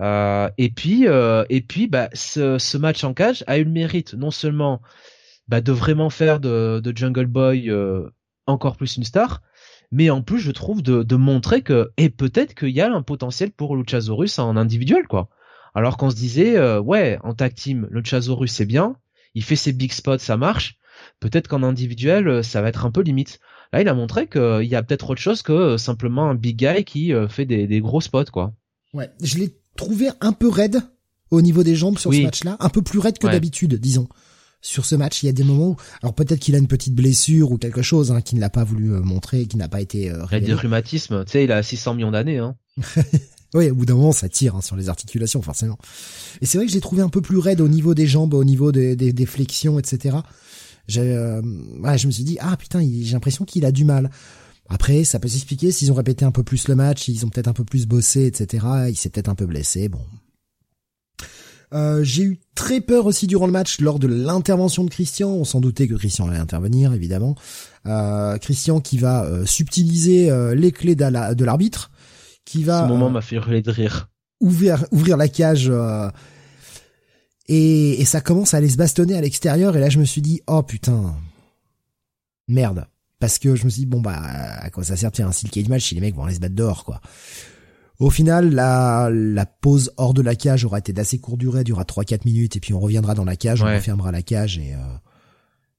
et 0.00 0.72
puis 0.74 1.04
et 1.04 1.60
puis 1.60 1.86
bah 1.88 2.08
ce, 2.14 2.58
ce 2.58 2.78
match 2.78 3.04
en 3.04 3.12
cage 3.12 3.44
a 3.46 3.58
eu 3.58 3.64
le 3.64 3.70
mérite 3.70 4.14
non 4.14 4.30
seulement 4.30 4.80
bah, 5.48 5.60
de 5.60 5.72
vraiment 5.72 6.08
faire 6.08 6.40
de, 6.40 6.80
de 6.82 6.96
Jungle 6.96 7.26
Boy 7.26 7.70
encore 8.46 8.78
plus 8.78 8.96
une 8.96 9.04
star, 9.04 9.42
mais 9.92 10.08
en 10.08 10.22
plus 10.22 10.38
je 10.38 10.50
trouve 10.52 10.82
de, 10.82 11.02
de 11.02 11.16
montrer 11.16 11.60
que 11.60 11.90
et 11.98 12.08
peut-être 12.08 12.54
qu'il 12.54 12.70
y 12.70 12.80
a 12.80 12.90
un 12.90 13.02
potentiel 13.02 13.50
pour 13.50 13.76
Luchasaurus 13.76 14.38
en 14.38 14.56
individuel 14.56 15.06
quoi. 15.06 15.28
Alors 15.78 15.96
qu'on 15.96 16.10
se 16.10 16.16
disait, 16.16 16.56
euh, 16.56 16.80
ouais, 16.80 17.20
en 17.22 17.34
tag 17.34 17.54
team, 17.54 17.86
le 17.92 18.02
Chasaurus 18.02 18.50
c'est 18.50 18.66
bien, 18.66 18.96
il 19.34 19.44
fait 19.44 19.54
ses 19.54 19.72
big 19.72 19.92
spots, 19.92 20.18
ça 20.18 20.36
marche. 20.36 20.76
Peut-être 21.20 21.46
qu'en 21.46 21.62
individuel, 21.62 22.26
euh, 22.26 22.42
ça 22.42 22.60
va 22.60 22.68
être 22.68 22.84
un 22.84 22.90
peu 22.90 23.00
limite. 23.00 23.38
Là, 23.72 23.80
il 23.80 23.88
a 23.88 23.94
montré 23.94 24.26
qu'il 24.26 24.64
y 24.64 24.74
a 24.74 24.82
peut-être 24.82 25.10
autre 25.10 25.20
chose 25.20 25.42
que 25.42 25.52
euh, 25.52 25.78
simplement 25.78 26.28
un 26.28 26.34
big 26.34 26.56
guy 26.56 26.82
qui 26.82 27.12
fait 27.28 27.44
des, 27.44 27.80
gros 27.80 28.00
spots, 28.00 28.32
quoi. 28.32 28.54
Ouais, 28.92 29.08
je 29.22 29.38
l'ai 29.38 29.54
trouvé 29.76 30.08
un 30.20 30.32
peu 30.32 30.48
raide 30.48 30.80
au 31.30 31.42
niveau 31.42 31.62
des 31.62 31.76
jambes 31.76 31.96
sur 31.96 32.12
ce 32.12 32.22
match-là, 32.22 32.56
un 32.58 32.70
peu 32.70 32.82
plus 32.82 32.98
raide 32.98 33.18
que 33.18 33.28
d'habitude, 33.28 33.74
disons. 33.74 34.08
Sur 34.60 34.84
ce 34.84 34.96
match, 34.96 35.22
il 35.22 35.26
y 35.26 35.28
a 35.28 35.32
des 35.32 35.44
moments 35.44 35.68
où, 35.68 35.76
alors 36.02 36.12
peut-être 36.12 36.40
qu'il 36.40 36.56
a 36.56 36.58
une 36.58 36.66
petite 36.66 36.96
blessure 36.96 37.52
ou 37.52 37.58
quelque 37.58 37.82
chose 37.82 38.10
hein, 38.10 38.20
qui 38.20 38.34
ne 38.34 38.40
l'a 38.40 38.50
pas 38.50 38.64
voulu 38.64 38.88
montrer, 38.88 39.46
qui 39.46 39.56
n'a 39.56 39.68
pas 39.68 39.80
été 39.80 40.10
euh. 40.10 40.24
Il 40.32 40.38
a 40.38 40.40
des 40.40 40.54
rhumatismes, 40.54 41.24
tu 41.24 41.30
sais, 41.30 41.44
il 41.44 41.52
a 41.52 41.62
600 41.62 41.94
millions 41.94 42.10
d'années. 42.10 42.38
Hein. 42.38 42.56
Oui, 43.54 43.70
au 43.70 43.74
bout 43.74 43.86
d'un 43.86 43.94
moment, 43.94 44.12
ça 44.12 44.28
tire 44.28 44.56
hein, 44.56 44.60
sur 44.60 44.76
les 44.76 44.88
articulations, 44.88 45.40
forcément. 45.40 45.78
Et 46.40 46.46
c'est 46.46 46.58
vrai 46.58 46.66
que 46.66 46.72
j'ai 46.72 46.80
trouvé 46.80 47.02
un 47.02 47.08
peu 47.08 47.22
plus 47.22 47.38
raide 47.38 47.60
au 47.60 47.68
niveau 47.68 47.94
des 47.94 48.06
jambes, 48.06 48.34
au 48.34 48.44
niveau 48.44 48.72
des, 48.72 48.94
des, 48.94 49.26
flexions, 49.26 49.78
etc. 49.78 50.18
Euh, 50.96 51.42
je 51.96 52.06
me 52.06 52.12
suis 52.12 52.24
dit, 52.24 52.36
ah 52.40 52.56
putain, 52.56 52.80
j'ai 52.80 53.12
l'impression 53.12 53.44
qu'il 53.44 53.64
a 53.64 53.72
du 53.72 53.84
mal. 53.84 54.10
Après, 54.68 55.04
ça 55.04 55.18
peut 55.18 55.28
s'expliquer 55.28 55.72
s'ils 55.72 55.90
ont 55.90 55.94
répété 55.94 56.26
un 56.26 56.30
peu 56.30 56.42
plus 56.42 56.68
le 56.68 56.74
match, 56.74 57.08
ils 57.08 57.24
ont 57.24 57.30
peut-être 57.30 57.48
un 57.48 57.54
peu 57.54 57.64
plus 57.64 57.86
bossé, 57.86 58.26
etc. 58.26 58.66
Il 58.90 58.96
s'est 58.96 59.08
peut-être 59.08 59.30
un 59.30 59.34
peu 59.34 59.46
blessé, 59.46 59.88
bon. 59.88 60.00
Euh, 61.74 62.02
j'ai 62.02 62.22
eu 62.22 62.40
très 62.54 62.80
peur 62.80 63.06
aussi 63.06 63.26
durant 63.26 63.46
le 63.46 63.52
match 63.52 63.80
lors 63.80 63.98
de 63.98 64.06
l'intervention 64.06 64.84
de 64.84 64.90
Christian. 64.90 65.30
On 65.30 65.44
s'en 65.44 65.60
doutait 65.60 65.86
que 65.86 65.94
Christian 65.94 66.28
allait 66.28 66.38
intervenir, 66.38 66.92
évidemment. 66.94 67.34
Euh, 67.86 68.38
Christian 68.38 68.80
qui 68.80 68.98
va 68.98 69.24
euh, 69.24 69.44
subtiliser 69.44 70.30
euh, 70.30 70.54
les 70.54 70.72
clés 70.72 70.94
de 70.94 71.44
l'arbitre 71.44 71.90
qui 72.48 72.64
va. 72.64 72.82
Ce 72.82 72.88
moment 72.88 73.06
euh, 73.06 73.10
m'a 73.10 73.20
fait 73.20 73.36
hurler 73.36 73.62
de 73.62 73.70
rire. 73.70 74.08
Ouvrir, 74.40 74.84
ouvrir 74.90 75.16
la 75.16 75.28
cage. 75.28 75.68
Euh, 75.68 76.10
et, 77.46 78.00
et 78.00 78.04
ça 78.04 78.20
commence 78.20 78.54
à 78.54 78.58
aller 78.58 78.68
se 78.68 78.76
bastonner 78.76 79.16
à 79.16 79.20
l'extérieur. 79.20 79.76
Et 79.76 79.80
là, 79.80 79.88
je 79.88 79.98
me 79.98 80.04
suis 80.04 80.22
dit, 80.22 80.40
oh 80.46 80.62
putain, 80.62 81.14
merde. 82.48 82.86
Parce 83.20 83.38
que 83.38 83.56
je 83.56 83.64
me 83.64 83.70
suis 83.70 83.80
dit, 83.80 83.86
bon 83.86 84.00
bah, 84.00 84.16
à 84.16 84.70
quoi 84.70 84.84
ça 84.84 84.96
sert 84.96 85.10
de 85.10 85.16
faire 85.16 85.26
un 85.26 85.32
steel 85.32 85.50
cage 85.50 85.68
match 85.68 85.88
si 85.88 85.94
les 85.94 86.00
mecs 86.00 86.14
vont 86.14 86.24
aller 86.24 86.34
se 86.34 86.40
battre 86.40 86.54
dehors, 86.54 86.84
quoi. 86.84 87.00
Au 87.98 88.10
final, 88.10 88.54
la, 88.54 89.10
la 89.10 89.44
pause 89.44 89.92
hors 89.96 90.14
de 90.14 90.22
la 90.22 90.36
cage 90.36 90.64
aura 90.64 90.78
été 90.78 90.92
d'assez 90.92 91.18
courte 91.18 91.38
durée, 91.38 91.64
durera 91.64 91.82
3-4 91.82 92.20
minutes, 92.26 92.54
et 92.54 92.60
puis 92.60 92.72
on 92.72 92.78
reviendra 92.78 93.14
dans 93.14 93.24
la 93.24 93.34
cage, 93.34 93.60
on 93.60 93.66
refermera 93.66 94.12
la 94.12 94.22
cage, 94.22 94.56
et, 94.58 94.72
euh, 94.74 94.78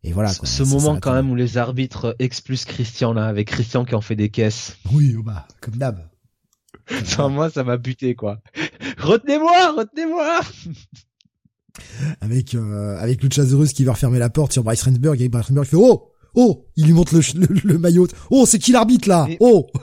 et 0.04 0.12
voilà. 0.12 0.36
Quoi, 0.36 0.46
ce 0.46 0.64
moment 0.64 1.00
quand 1.00 1.14
même 1.14 1.32
où 1.32 1.36
les 1.36 1.58
arbitres 1.58 2.18
expulsent 2.20 2.66
Christian 2.66 3.14
là, 3.14 3.26
avec 3.26 3.48
Christian 3.48 3.86
qui 3.86 3.96
en 3.96 4.02
fait 4.02 4.18
des 4.18 4.28
caisses. 4.28 4.76
Oui, 4.92 5.16
bah, 5.24 5.48
comme 5.62 5.78
d'hab. 5.78 6.10
Sans 7.06 7.30
moi, 7.30 7.50
ça 7.50 7.64
m'a 7.64 7.78
buté, 7.78 8.16
quoi. 8.16 8.42
retenez-moi, 8.98 9.74
retenez-moi. 9.74 10.42
Avec 12.22 12.56
euh, 12.56 12.98
avec 12.98 13.24
Luchasaurus 13.24 13.74
qui 13.74 13.84
va 13.84 13.94
refermer 13.94 14.20
la 14.20 14.30
porte 14.30 14.52
sur 14.52 14.64
Bryce 14.64 14.84
Rensburg 14.84 15.22
et 15.22 15.30
Bryce 15.30 15.48
Rensburg 15.48 15.66
fait 15.66 15.78
oh 15.78 16.12
oh 16.36 16.68
il 16.76 16.88
lui 16.88 16.94
montre 16.94 17.16
le, 17.16 17.78
maillot. 17.78 18.08
Oh 18.32 18.46
c'est 18.46 18.60
qui 18.60 18.72
l'arbitre 18.72 19.08
là? 19.08 19.28
Oh! 19.40 19.68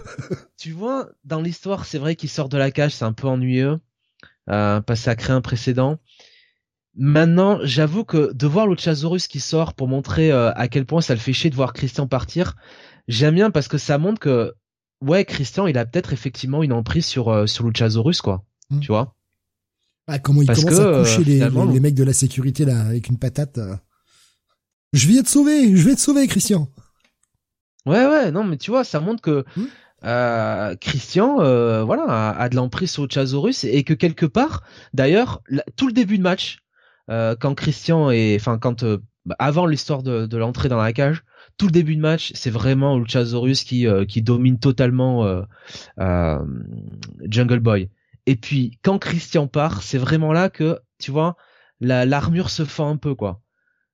Tu 0.59 0.73
vois 0.73 1.09
dans 1.25 1.41
l'histoire 1.41 1.85
c'est 1.85 1.99
vrai 1.99 2.17
qu'il 2.17 2.29
sort 2.29 2.49
de 2.49 2.59
la 2.59 2.71
cage 2.71 2.95
c'est 2.95 3.05
un 3.05 3.13
peu 3.13 3.29
ennuyeux 3.29 3.79
euh, 4.51 4.81
parce 4.81 5.01
que 5.01 5.05
ça 5.05 5.17
crée 5.17 5.33
un 5.33 5.41
précédent. 5.41 5.99
Maintenant, 6.99 7.59
j'avoue 7.63 8.05
que 8.05 8.33
de 8.33 8.47
voir 8.47 8.67
Luchasaurus 8.67 9.29
qui 9.29 9.39
sort 9.39 9.75
pour 9.75 9.87
montrer 9.87 10.33
euh, 10.33 10.51
à 10.55 10.67
quel 10.69 10.87
point 10.87 11.03
ça 11.03 11.13
le 11.13 11.21
fait 11.21 11.35
chier 11.35 11.51
de 11.51 11.55
voir 11.55 11.75
Christian 11.75 12.07
partir, 12.07 12.57
j'aime 13.07 13.35
bien 13.35 13.51
parce 13.51 13.69
que 13.69 13.77
ça 13.77 13.99
montre 13.99 14.19
que 14.19 14.55
ouais, 15.03 15.25
Christian, 15.25 15.67
il 15.67 15.79
a 15.79 15.87
peut-être 15.87 16.13
effectivement 16.13 16.63
une 16.63 16.73
emprise 16.73 17.07
sur 17.07 17.29
euh, 17.29 17.47
sur 17.47 17.67
Luchasaurus, 17.67 18.21
quoi. 18.21 18.45
Hmm. 18.71 18.81
Tu 18.81 18.89
vois? 18.89 19.15
Ah, 20.07 20.19
Comment 20.19 20.43
il 20.43 20.47
commence 20.47 20.79
à 20.79 20.99
coucher 21.01 21.25
les, 21.25 21.41
les, 21.41 21.81
mecs 21.81 21.95
de 21.95 22.05
la 22.05 22.13
sécurité 22.13 22.65
là 22.65 22.81
avec 22.81 23.09
une 23.09 23.19
patate. 23.19 23.59
Euh. 23.59 23.75
Je 24.93 25.09
vais 25.09 25.23
te 25.23 25.29
sauver, 25.29 25.77
je 25.77 25.89
vais 25.89 25.97
te 25.97 26.01
sauver, 26.01 26.27
Christian. 26.29 26.69
Ouais, 27.87 28.07
ouais, 28.07 28.31
non, 28.31 28.45
mais 28.45 28.57
tu 28.57 28.71
vois, 28.71 28.85
ça 28.85 29.01
montre 29.01 29.21
que 29.21 29.45
hmm. 29.57 29.65
euh, 30.05 30.77
Christian, 30.77 31.41
euh, 31.41 31.83
voilà, 31.83 32.31
a, 32.31 32.49
de 32.49 32.57
l'emprise 32.57 32.91
sur 32.91 33.03
Luchasaurus 33.05 33.65
et, 33.65 33.83
que 33.83 33.95
quelque 33.95 34.27
part, 34.27 34.63
d'ailleurs, 34.95 35.43
tout 35.77 35.89
le 35.89 35.93
début 35.93 36.19
de 36.19 36.23
match, 36.23 36.61
quand 37.09 37.55
Christian 37.55 38.11
est, 38.11 38.37
enfin, 38.37 38.59
quand 38.59 38.85
avant 39.39 39.67
l'histoire 39.67 40.03
de, 40.03 40.27
de 40.27 40.37
l'entrée 40.37 40.69
dans 40.69 40.79
la 40.81 40.93
cage, 40.93 41.25
tout 41.57 41.67
le 41.67 41.73
début 41.73 41.97
de 41.97 42.01
match, 42.01 42.33
c'est 42.35 42.51
vraiment 42.51 42.99
Luchasaurus 42.99 43.65
qui 43.65 43.87
euh, 43.87 44.05
qui 44.05 44.23
domine 44.23 44.59
totalement 44.59 45.25
euh, 45.25 45.43
euh, 45.99 46.39
Jungle 47.29 47.61
Boy. 47.61 47.89
Et 48.27 48.37
puis 48.37 48.79
quand 48.83 48.99
Christian 48.99 49.47
part, 49.47 49.83
c'est 49.83 49.99
vraiment 49.99 50.33
là 50.33 50.51
que 50.51 50.79
tu 50.99 51.11
vois 51.11 51.37
la 51.81 52.05
l'armure 52.05 52.51
se 52.51 52.65
fend 52.65 52.91
un 52.91 52.97
peu 52.97 53.15
quoi. 53.15 53.41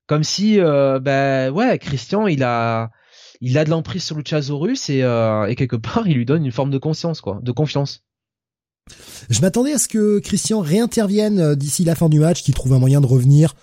Comme 0.07 0.25
si 0.25 0.59
ben 0.59 1.51
ouais 1.51 1.79
Christian 1.79 2.27
il 2.27 2.43
a 2.43 2.91
il 3.41 3.57
a 3.59 3.65
de 3.65 3.71
l'emprise 3.71 4.05
sur 4.05 4.17
Luchasaurus 4.17 4.91
et 4.91 4.99
et 5.01 5.55
quelque 5.55 5.77
part 5.81 6.07
il 6.07 6.17
lui 6.17 6.25
donne 6.25 6.45
une 6.45 6.53
forme 6.53 6.71
de 6.71 6.79
conscience 6.79 7.21
quoi, 7.21 7.41
de 7.43 7.53
confiance. 7.53 8.05
Je 9.31 9.41
m'attendais 9.41 9.73
à 9.73 9.79
ce 9.79 9.87
que 9.87 10.19
Christian 10.19 10.61
réintervienne 10.61 11.55
d'ici 11.55 11.85
la 11.85 11.95
fin 11.95 12.09
du 12.09 12.19
match, 12.19 12.43
qu'il 12.43 12.55
trouve 12.55 12.73
un 12.73 12.81
moyen 12.81 13.01
de 13.01 13.07
revenir 13.07 13.55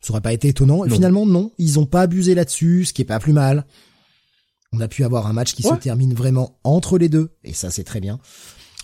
ça 0.00 0.12
aurait 0.12 0.20
pas 0.20 0.32
été 0.32 0.48
étonnant. 0.48 0.84
Et 0.84 0.90
finalement, 0.90 1.26
non, 1.26 1.52
ils 1.58 1.78
ont 1.78 1.86
pas 1.86 2.02
abusé 2.02 2.34
là-dessus, 2.34 2.86
ce 2.86 2.92
qui 2.92 3.02
est 3.02 3.06
pas 3.06 3.18
plus 3.18 3.32
mal. 3.32 3.66
On 4.72 4.80
a 4.80 4.88
pu 4.88 5.04
avoir 5.04 5.26
un 5.26 5.32
match 5.32 5.54
qui 5.54 5.62
se 5.62 5.74
termine 5.74 6.14
vraiment 6.14 6.58
entre 6.62 6.98
les 6.98 7.08
deux, 7.08 7.30
et 7.42 7.52
ça 7.52 7.70
c'est 7.70 7.84
très 7.84 8.00
bien. 8.00 8.18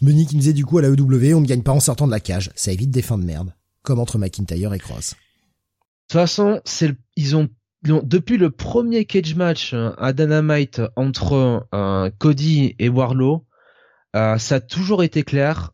Benny 0.01 0.27
qui 0.27 0.35
me 0.37 0.41
disait 0.41 0.53
du 0.53 0.65
coup 0.65 0.79
à 0.79 0.83
la 0.83 0.89
EW, 0.89 1.35
on 1.35 1.41
ne 1.41 1.47
gagne 1.47 1.63
pas 1.63 1.73
en 1.73 1.81
sortant 1.81 2.07
de 2.07 2.11
la 2.11 2.21
cage, 2.21 2.51
ça 2.55 2.73
évite 2.73 2.91
des 2.91 3.03
fins 3.03 3.19
de 3.19 3.25
merde, 3.25 3.55
comme 3.83 4.01
entre 4.01 4.19
McIntyre 4.19 4.73
et 4.73 4.79
Cross. 4.79 5.11
De 5.11 5.15
toute 6.09 6.21
façon, 6.21 6.61
c'est 6.65 6.95
ils 7.17 7.37
ont 7.37 7.49
depuis 7.85 8.39
le 8.39 8.51
premier 8.51 9.05
cage 9.05 9.35
match 9.35 9.75
euh, 9.75 9.93
à 9.99 10.13
Dynamite 10.13 10.81
entre 10.97 11.67
euh, 11.75 12.11
Cody 12.19 12.75
et 12.79 12.89
Warlow, 12.89 13.45
euh, 14.17 14.39
ça 14.39 14.57
a 14.57 14.61
toujours 14.61 15.03
été 15.03 15.23
clair. 15.23 15.73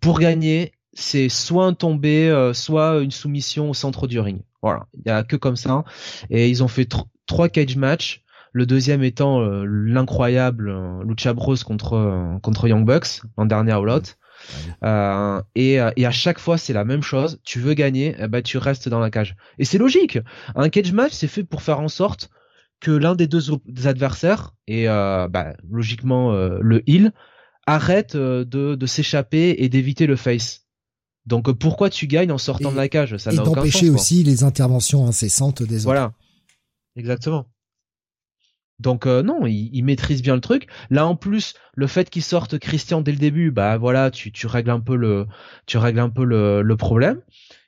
pour 0.00 0.18
gagner, 0.18 0.72
c'est 0.94 1.28
soit 1.28 1.64
un 1.64 1.74
tombé, 1.74 2.28
euh, 2.28 2.52
soit 2.52 3.00
une 3.00 3.10
soumission 3.10 3.70
au 3.70 3.74
centre 3.74 4.06
du 4.06 4.20
ring. 4.20 4.42
Voilà, 4.62 4.86
il 4.94 5.02
y 5.06 5.10
a 5.10 5.22
que 5.22 5.36
comme 5.36 5.56
ça. 5.56 5.84
Et 6.30 6.48
ils 6.48 6.62
ont 6.62 6.68
fait 6.68 6.88
trois 7.26 7.48
cage 7.48 7.76
matchs. 7.76 8.22
Le 8.52 8.66
deuxième 8.66 9.02
étant 9.02 9.40
euh, 9.40 9.64
l'incroyable 9.66 10.68
euh, 10.68 11.02
Lucha 11.04 11.32
Bros 11.32 11.56
contre 11.56 12.38
contre 12.42 12.68
Young 12.68 12.84
Bucks 12.84 13.22
en 13.38 13.46
dernier 13.46 13.72
All 13.72 13.88
Out. 13.88 14.16
et, 15.54 15.74
et 15.74 16.06
à 16.06 16.10
chaque 16.10 16.38
fois 16.38 16.58
c'est 16.58 16.72
la 16.74 16.84
même 16.84 17.02
chose. 17.02 17.40
Tu 17.44 17.60
veux 17.60 17.74
gagner, 17.74 18.14
eh 18.18 18.28
ben 18.28 18.42
tu 18.42 18.58
restes 18.58 18.88
dans 18.88 19.00
la 19.00 19.10
cage. 19.10 19.36
Et 19.58 19.64
c'est 19.64 19.78
logique. 19.78 20.18
Un 20.54 20.68
cage 20.68 20.92
match 20.92 21.12
c'est 21.12 21.28
fait 21.28 21.44
pour 21.44 21.62
faire 21.62 21.80
en 21.80 21.88
sorte 21.88 22.28
que 22.80 22.90
l'un 22.90 23.14
des 23.14 23.28
deux 23.28 23.52
adversaires 23.86 24.52
et 24.66 24.86
bah, 24.86 25.54
logiquement 25.70 26.32
le 26.32 26.82
heal 26.90 27.12
arrête 27.66 28.16
de, 28.16 28.44
de 28.44 28.86
s'échapper 28.86 29.54
et 29.58 29.68
d'éviter 29.68 30.06
le 30.06 30.16
face. 30.16 30.61
Donc 31.26 31.48
euh, 31.48 31.54
pourquoi 31.54 31.90
tu 31.90 32.06
gagnes 32.06 32.32
en 32.32 32.38
sortant 32.38 32.72
de 32.72 32.76
la 32.76 32.88
cage? 32.88 33.16
Ça 33.16 33.32
Et 33.32 33.36
d'empêcher 33.36 33.90
aussi 33.90 34.22
les 34.24 34.44
interventions 34.44 35.06
incessantes 35.06 35.62
des 35.62 35.76
autres. 35.76 35.84
Voilà, 35.84 36.12
exactement. 36.96 37.46
Donc 38.78 39.06
euh, 39.06 39.22
non, 39.22 39.46
il, 39.46 39.82
maîtrise 39.82 40.22
bien 40.22 40.34
le 40.34 40.40
truc. 40.40 40.66
Là 40.90 41.06
en 41.06 41.14
plus, 41.14 41.54
le 41.74 41.86
fait 41.86 42.10
qu'il 42.10 42.22
sorte 42.22 42.58
Christian 42.58 43.00
dès 43.00 43.12
le 43.12 43.18
début, 43.18 43.52
bah 43.52 43.78
voilà, 43.78 44.10
tu, 44.10 44.32
tu 44.32 44.48
règles 44.48 44.70
un 44.70 44.80
peu 44.80 44.96
le, 44.96 45.26
tu 45.66 45.78
règles 45.78 46.00
un 46.00 46.10
peu 46.10 46.24
le, 46.24 46.62
le 46.62 46.76
problème. 46.76 47.20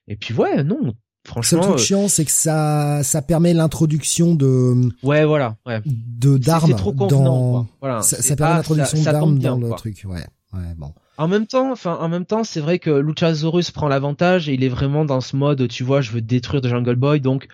Et 0.09 0.17
puis 0.17 0.35
ouais, 0.35 0.65
non, 0.65 0.95
Franchement, 1.27 1.61
le 1.61 1.67
truc 1.69 1.79
chiant, 1.79 2.09
c'est 2.09 2.27
que 2.27 2.31
ça, 2.31 3.03
ça 3.03 3.23
permet 3.23 3.55
l'introduction 3.55 4.35
de. 4.35 4.91
Ouais, 5.03 5.25
voilà, 5.25 5.57
ouais. 5.65 5.81
De 5.87 6.37
d'armes 6.37 6.75
dans. 7.09 7.67
Voilà. 7.81 8.03
Ça, 8.03 8.21
ça 8.21 8.37
permet 8.37 8.57
l'introduction 8.57 9.03
d'armes 9.03 9.39
dans 9.39 9.57
le 9.57 9.71
truc, 9.71 10.05
ouais. 10.05 10.27
Ouais, 10.53 10.75
bon. 10.77 10.93
En 11.17 11.29
même 11.29 11.47
temps, 11.47 11.71
enfin, 11.71 11.97
en 12.01 12.09
même 12.09 12.27
temps, 12.27 12.43
c'est 12.43 12.61
vrai 12.61 12.81
que 12.81 12.91
Luchasaurus 12.91 13.71
prend 13.71 13.87
l'avantage 13.87 14.49
et 14.49 14.55
il 14.55 14.65
est 14.65 14.69
vraiment 14.69 15.05
dans 15.05 15.21
ce 15.21 15.37
mode, 15.37 15.69
tu 15.69 15.85
vois, 15.85 16.01
je 16.01 16.11
veux 16.11 16.21
détruire 16.21 16.61
de 16.61 16.69
Jungle 16.69 16.97
Boy, 16.97 17.21
donc 17.21 17.47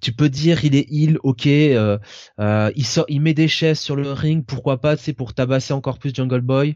tu 0.00 0.12
peux 0.12 0.28
dire 0.28 0.64
il 0.64 0.74
est 0.74 0.86
heal, 0.90 1.18
ok, 1.22 1.46
euh, 1.46 1.98
euh, 2.40 2.72
il 2.74 2.84
sort, 2.84 3.04
il 3.08 3.20
met 3.20 3.34
des 3.34 3.46
chaises 3.46 3.78
sur 3.78 3.94
le 3.94 4.12
ring, 4.12 4.44
pourquoi 4.44 4.80
pas, 4.80 4.96
c'est 4.96 5.12
pour 5.12 5.32
tabasser 5.32 5.72
encore 5.72 5.98
plus 5.98 6.12
Jungle 6.12 6.40
Boy. 6.40 6.74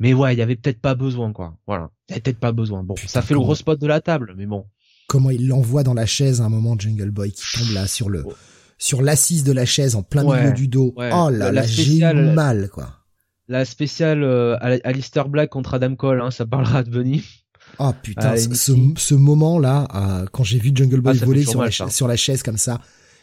Mais 0.00 0.14
ouais, 0.14 0.34
il 0.34 0.38
y 0.38 0.42
avait 0.42 0.56
peut-être 0.56 0.80
pas 0.80 0.94
besoin, 0.94 1.32
quoi. 1.32 1.56
Voilà, 1.66 1.90
il 2.08 2.12
y 2.12 2.14
avait 2.14 2.22
peut-être 2.22 2.40
pas 2.40 2.52
besoin. 2.52 2.82
Bon, 2.82 2.96
ça 3.06 3.22
fait 3.22 3.34
le 3.34 3.40
gros 3.40 3.54
spot 3.54 3.80
de 3.80 3.86
la 3.86 4.00
table, 4.00 4.34
mais 4.36 4.46
bon. 4.46 4.66
Comment 5.06 5.30
il 5.30 5.46
l'envoie 5.46 5.84
dans 5.84 5.94
la 5.94 6.06
chaise 6.06 6.40
à 6.40 6.44
un 6.44 6.48
moment, 6.48 6.76
Jungle 6.76 7.10
Boy 7.10 7.30
qui 7.30 7.44
tombe 7.56 7.72
là 7.72 7.86
sur 7.86 8.10
le, 8.10 8.24
sur 8.78 9.00
l'assise 9.00 9.44
de 9.44 9.52
la 9.52 9.64
chaise 9.64 9.94
en 9.94 10.02
plein 10.02 10.24
milieu 10.24 10.52
du 10.52 10.66
dos. 10.66 10.92
Oh 10.96 11.30
là 11.30 11.52
là, 11.52 11.62
j'ai 11.62 11.98
eu 11.98 12.14
mal, 12.34 12.68
quoi 12.68 13.05
la 13.48 13.64
spéciale 13.64 14.22
euh, 14.22 14.56
Alistair 14.84 15.28
Black 15.28 15.50
contre 15.50 15.74
Adam 15.74 15.94
Cole, 15.94 16.20
hein, 16.20 16.30
ça 16.30 16.46
parlera 16.46 16.82
de 16.82 16.90
Bunny. 16.90 17.24
Oh 17.78 17.92
putain, 18.00 18.36
ce, 18.36 18.72
ce 18.96 19.14
moment-là, 19.14 19.88
euh, 19.94 20.26
quand 20.32 20.44
j'ai 20.44 20.58
vu 20.58 20.70
Jungle 20.74 21.00
Boy 21.00 21.18
ah, 21.20 21.24
voler 21.24 21.44
sur, 21.44 21.62
la, 21.62 21.70
sur 21.70 22.08
la 22.08 22.16
chaise 22.16 22.42
comme 22.42 22.58
ça, 22.58 22.80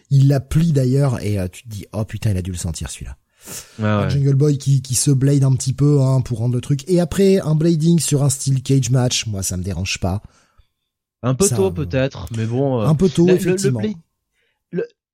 il 0.10 0.28
la 0.28 0.40
plie 0.40 0.74
d'ailleurs 0.74 1.24
et 1.24 1.40
euh, 1.40 1.48
tu 1.48 1.64
te 1.64 1.70
dis 1.70 1.86
oh 1.94 2.04
putain 2.06 2.32
il 2.32 2.38
a 2.38 2.42
dû 2.42 2.52
le 2.52 2.58
sentir 2.58 2.90
celui-là. 2.90 3.18
Ouais, 3.80 4.10
Jungle 4.10 4.36
Boy 4.36 4.58
qui, 4.58 4.82
qui 4.82 4.96
se 4.96 5.12
blade 5.12 5.44
un 5.44 5.54
petit 5.54 5.74
peu 5.74 6.02
hein, 6.02 6.22
pour 6.22 6.38
rendre 6.40 6.56
le 6.56 6.62
truc. 6.62 6.84
Et 6.90 7.00
après 7.00 7.40
un 7.40 7.56
blading 7.56 8.00
sur 8.00 8.24
un 8.24 8.30
style 8.30 8.62
cage 8.62 8.90
match, 8.90 9.26
moi 9.28 9.44
ça 9.44 9.58
me 9.58 9.64
dérange 9.64 10.00
pas. 10.00 10.22
Un 11.24 11.36
peu 11.36 11.48
tôt 11.48 11.72
peut-être, 11.72 12.28
mais 12.36 12.46
bon. 12.46 12.82
un 12.82 12.96
peu 12.96 13.10
tôt 13.10 13.28
effectivement 13.30 13.82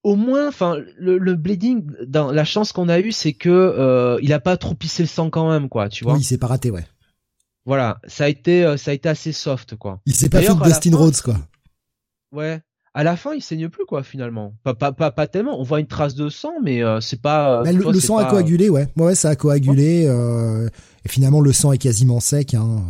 au 0.03 0.15
moins, 0.15 0.47
enfin, 0.47 0.77
le, 0.97 1.17
le, 1.17 1.35
bleeding, 1.35 1.85
dans 2.07 2.31
la 2.31 2.45
chance 2.45 2.71
qu'on 2.71 2.89
a 2.89 2.99
eue, 2.99 3.11
c'est 3.11 3.33
que 3.33 3.49
euh, 3.49 4.17
il 4.21 4.31
a 4.33 4.39
pas 4.39 4.57
trop 4.57 4.73
pissé 4.73 5.03
le 5.03 5.07
sang 5.07 5.29
quand 5.29 5.49
même, 5.49 5.69
quoi, 5.69 5.89
tu 5.89 6.03
vois. 6.03 6.13
Oui, 6.13 6.21
il 6.21 6.23
s'est 6.23 6.37
pas 6.37 6.47
raté, 6.47 6.71
ouais. 6.71 6.85
Voilà, 7.65 7.99
ça 8.07 8.25
a 8.25 8.29
été, 8.29 8.63
euh, 8.63 8.77
ça 8.77 8.91
a 8.91 8.93
été 8.93 9.09
assez 9.09 9.31
soft, 9.31 9.75
quoi. 9.75 9.99
Il 10.05 10.15
s'est 10.15 10.29
pas 10.29 10.41
fait 10.41 10.55
Dustin 10.63 10.95
Rhodes, 10.95 11.21
quoi. 11.21 11.37
Ouais. 12.31 12.61
À 12.93 13.03
la 13.03 13.15
fin, 13.15 13.33
il 13.33 13.41
saigne 13.41 13.69
plus, 13.69 13.85
quoi, 13.85 14.01
finalement. 14.01 14.55
Pas, 14.63 14.73
pas, 14.73 14.91
pas, 14.91 15.11
pas 15.11 15.27
tellement. 15.27 15.59
On 15.59 15.63
voit 15.63 15.79
une 15.79 15.87
trace 15.87 16.15
de 16.15 16.29
sang, 16.29 16.53
mais 16.63 16.81
euh, 16.81 17.01
c'est 17.01 17.21
pas. 17.21 17.63
Bah, 17.63 17.71
le, 17.71 17.99
sang 17.99 18.17
a 18.17 18.25
coagulé, 18.25 18.69
ouais. 18.69 18.87
Ouais, 18.97 19.15
ça 19.15 19.29
a 19.29 19.35
coagulé. 19.35 20.03
et 20.03 21.09
finalement, 21.09 21.41
le 21.41 21.53
sang 21.53 21.73
est 21.73 21.77
quasiment 21.77 22.19
sec. 22.19 22.53
Hein. 22.53 22.83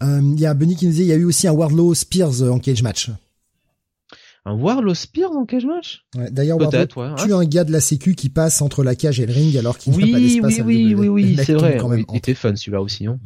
Il 0.00 0.40
y 0.40 0.46
a 0.46 0.54
Benny 0.54 0.74
qui 0.74 0.86
nous 0.86 0.92
dit, 0.92 1.02
il 1.02 1.06
y 1.06 1.12
a 1.12 1.16
eu 1.16 1.24
aussi 1.24 1.46
un 1.46 1.52
Wardlow 1.52 1.94
Spears 1.94 2.42
en 2.42 2.58
cage 2.58 2.82
match. 2.82 3.10
Un 4.48 4.54
Warlow 4.54 4.94
Spears 4.94 5.32
en 5.32 5.44
cage 5.44 5.66
match? 5.66 6.06
Ouais, 6.16 6.30
D'ailleurs, 6.30 6.56
Warlow 6.58 6.86
ouais, 6.96 7.32
un 7.32 7.44
gars 7.44 7.64
de 7.64 7.72
la 7.72 7.82
sécu 7.82 8.14
qui 8.14 8.30
passe 8.30 8.62
entre 8.62 8.82
la 8.82 8.94
cage 8.94 9.20
et 9.20 9.26
le 9.26 9.32
ring 9.32 9.54
alors 9.58 9.76
qu'il 9.76 9.94
oui, 9.94 10.06
n'a 10.06 10.12
pas 10.12 10.20
d'espace 10.20 10.64
oui, 10.64 10.94
oui, 10.94 10.94
oui, 10.94 11.08
oui, 11.08 11.38
c'est 11.44 11.52
vrai. 11.52 11.78
il 12.08 12.16
était 12.16 12.32
fun 12.32 12.56
celui-là 12.56 12.80
aussi. 12.80 13.06
Hein. 13.06 13.18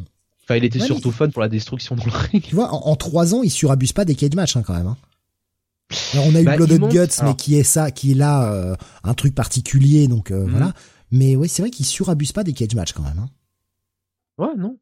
Enfin, 0.42 0.56
il 0.56 0.64
était 0.64 0.80
surtout 0.80 1.12
fun 1.12 1.30
pour 1.30 1.40
la 1.40 1.48
destruction 1.48 1.94
dans 1.94 2.04
le 2.04 2.10
ring. 2.10 2.42
Tu 2.42 2.56
vois, 2.56 2.74
en, 2.74 2.96
trois 2.96 3.36
ans, 3.36 3.44
il 3.44 3.50
surabuse 3.50 3.92
pas 3.92 4.04
des 4.04 4.16
cage 4.16 4.34
match 4.34 4.56
hein, 4.56 4.64
quand 4.66 4.74
même. 4.74 4.88
Hein. 4.88 4.96
Alors 6.12 6.26
on 6.26 6.34
a 6.34 6.40
eu 6.40 6.44
bah, 6.44 6.56
Blood 6.56 6.72
and 6.72 6.88
Guts, 6.88 7.22
mais 7.22 7.36
qui 7.36 7.54
est 7.54 7.62
ça, 7.62 7.92
qui 7.92 8.12
est 8.12 8.14
là 8.14 8.52
euh, 8.52 8.74
un 9.04 9.14
truc 9.14 9.32
particulier, 9.32 10.08
donc 10.08 10.32
euh, 10.32 10.44
mhm. 10.44 10.50
voilà. 10.50 10.72
Mais 11.12 11.36
oui, 11.36 11.48
c'est 11.48 11.62
vrai 11.62 11.70
qu'il 11.70 11.86
surabuse 11.86 12.32
pas 12.32 12.42
des 12.42 12.52
cage 12.52 12.74
match 12.74 12.94
quand 12.94 13.02
même. 13.02 13.18
Hein. 13.18 13.28
Ouais, 14.38 14.56
non. 14.58 14.76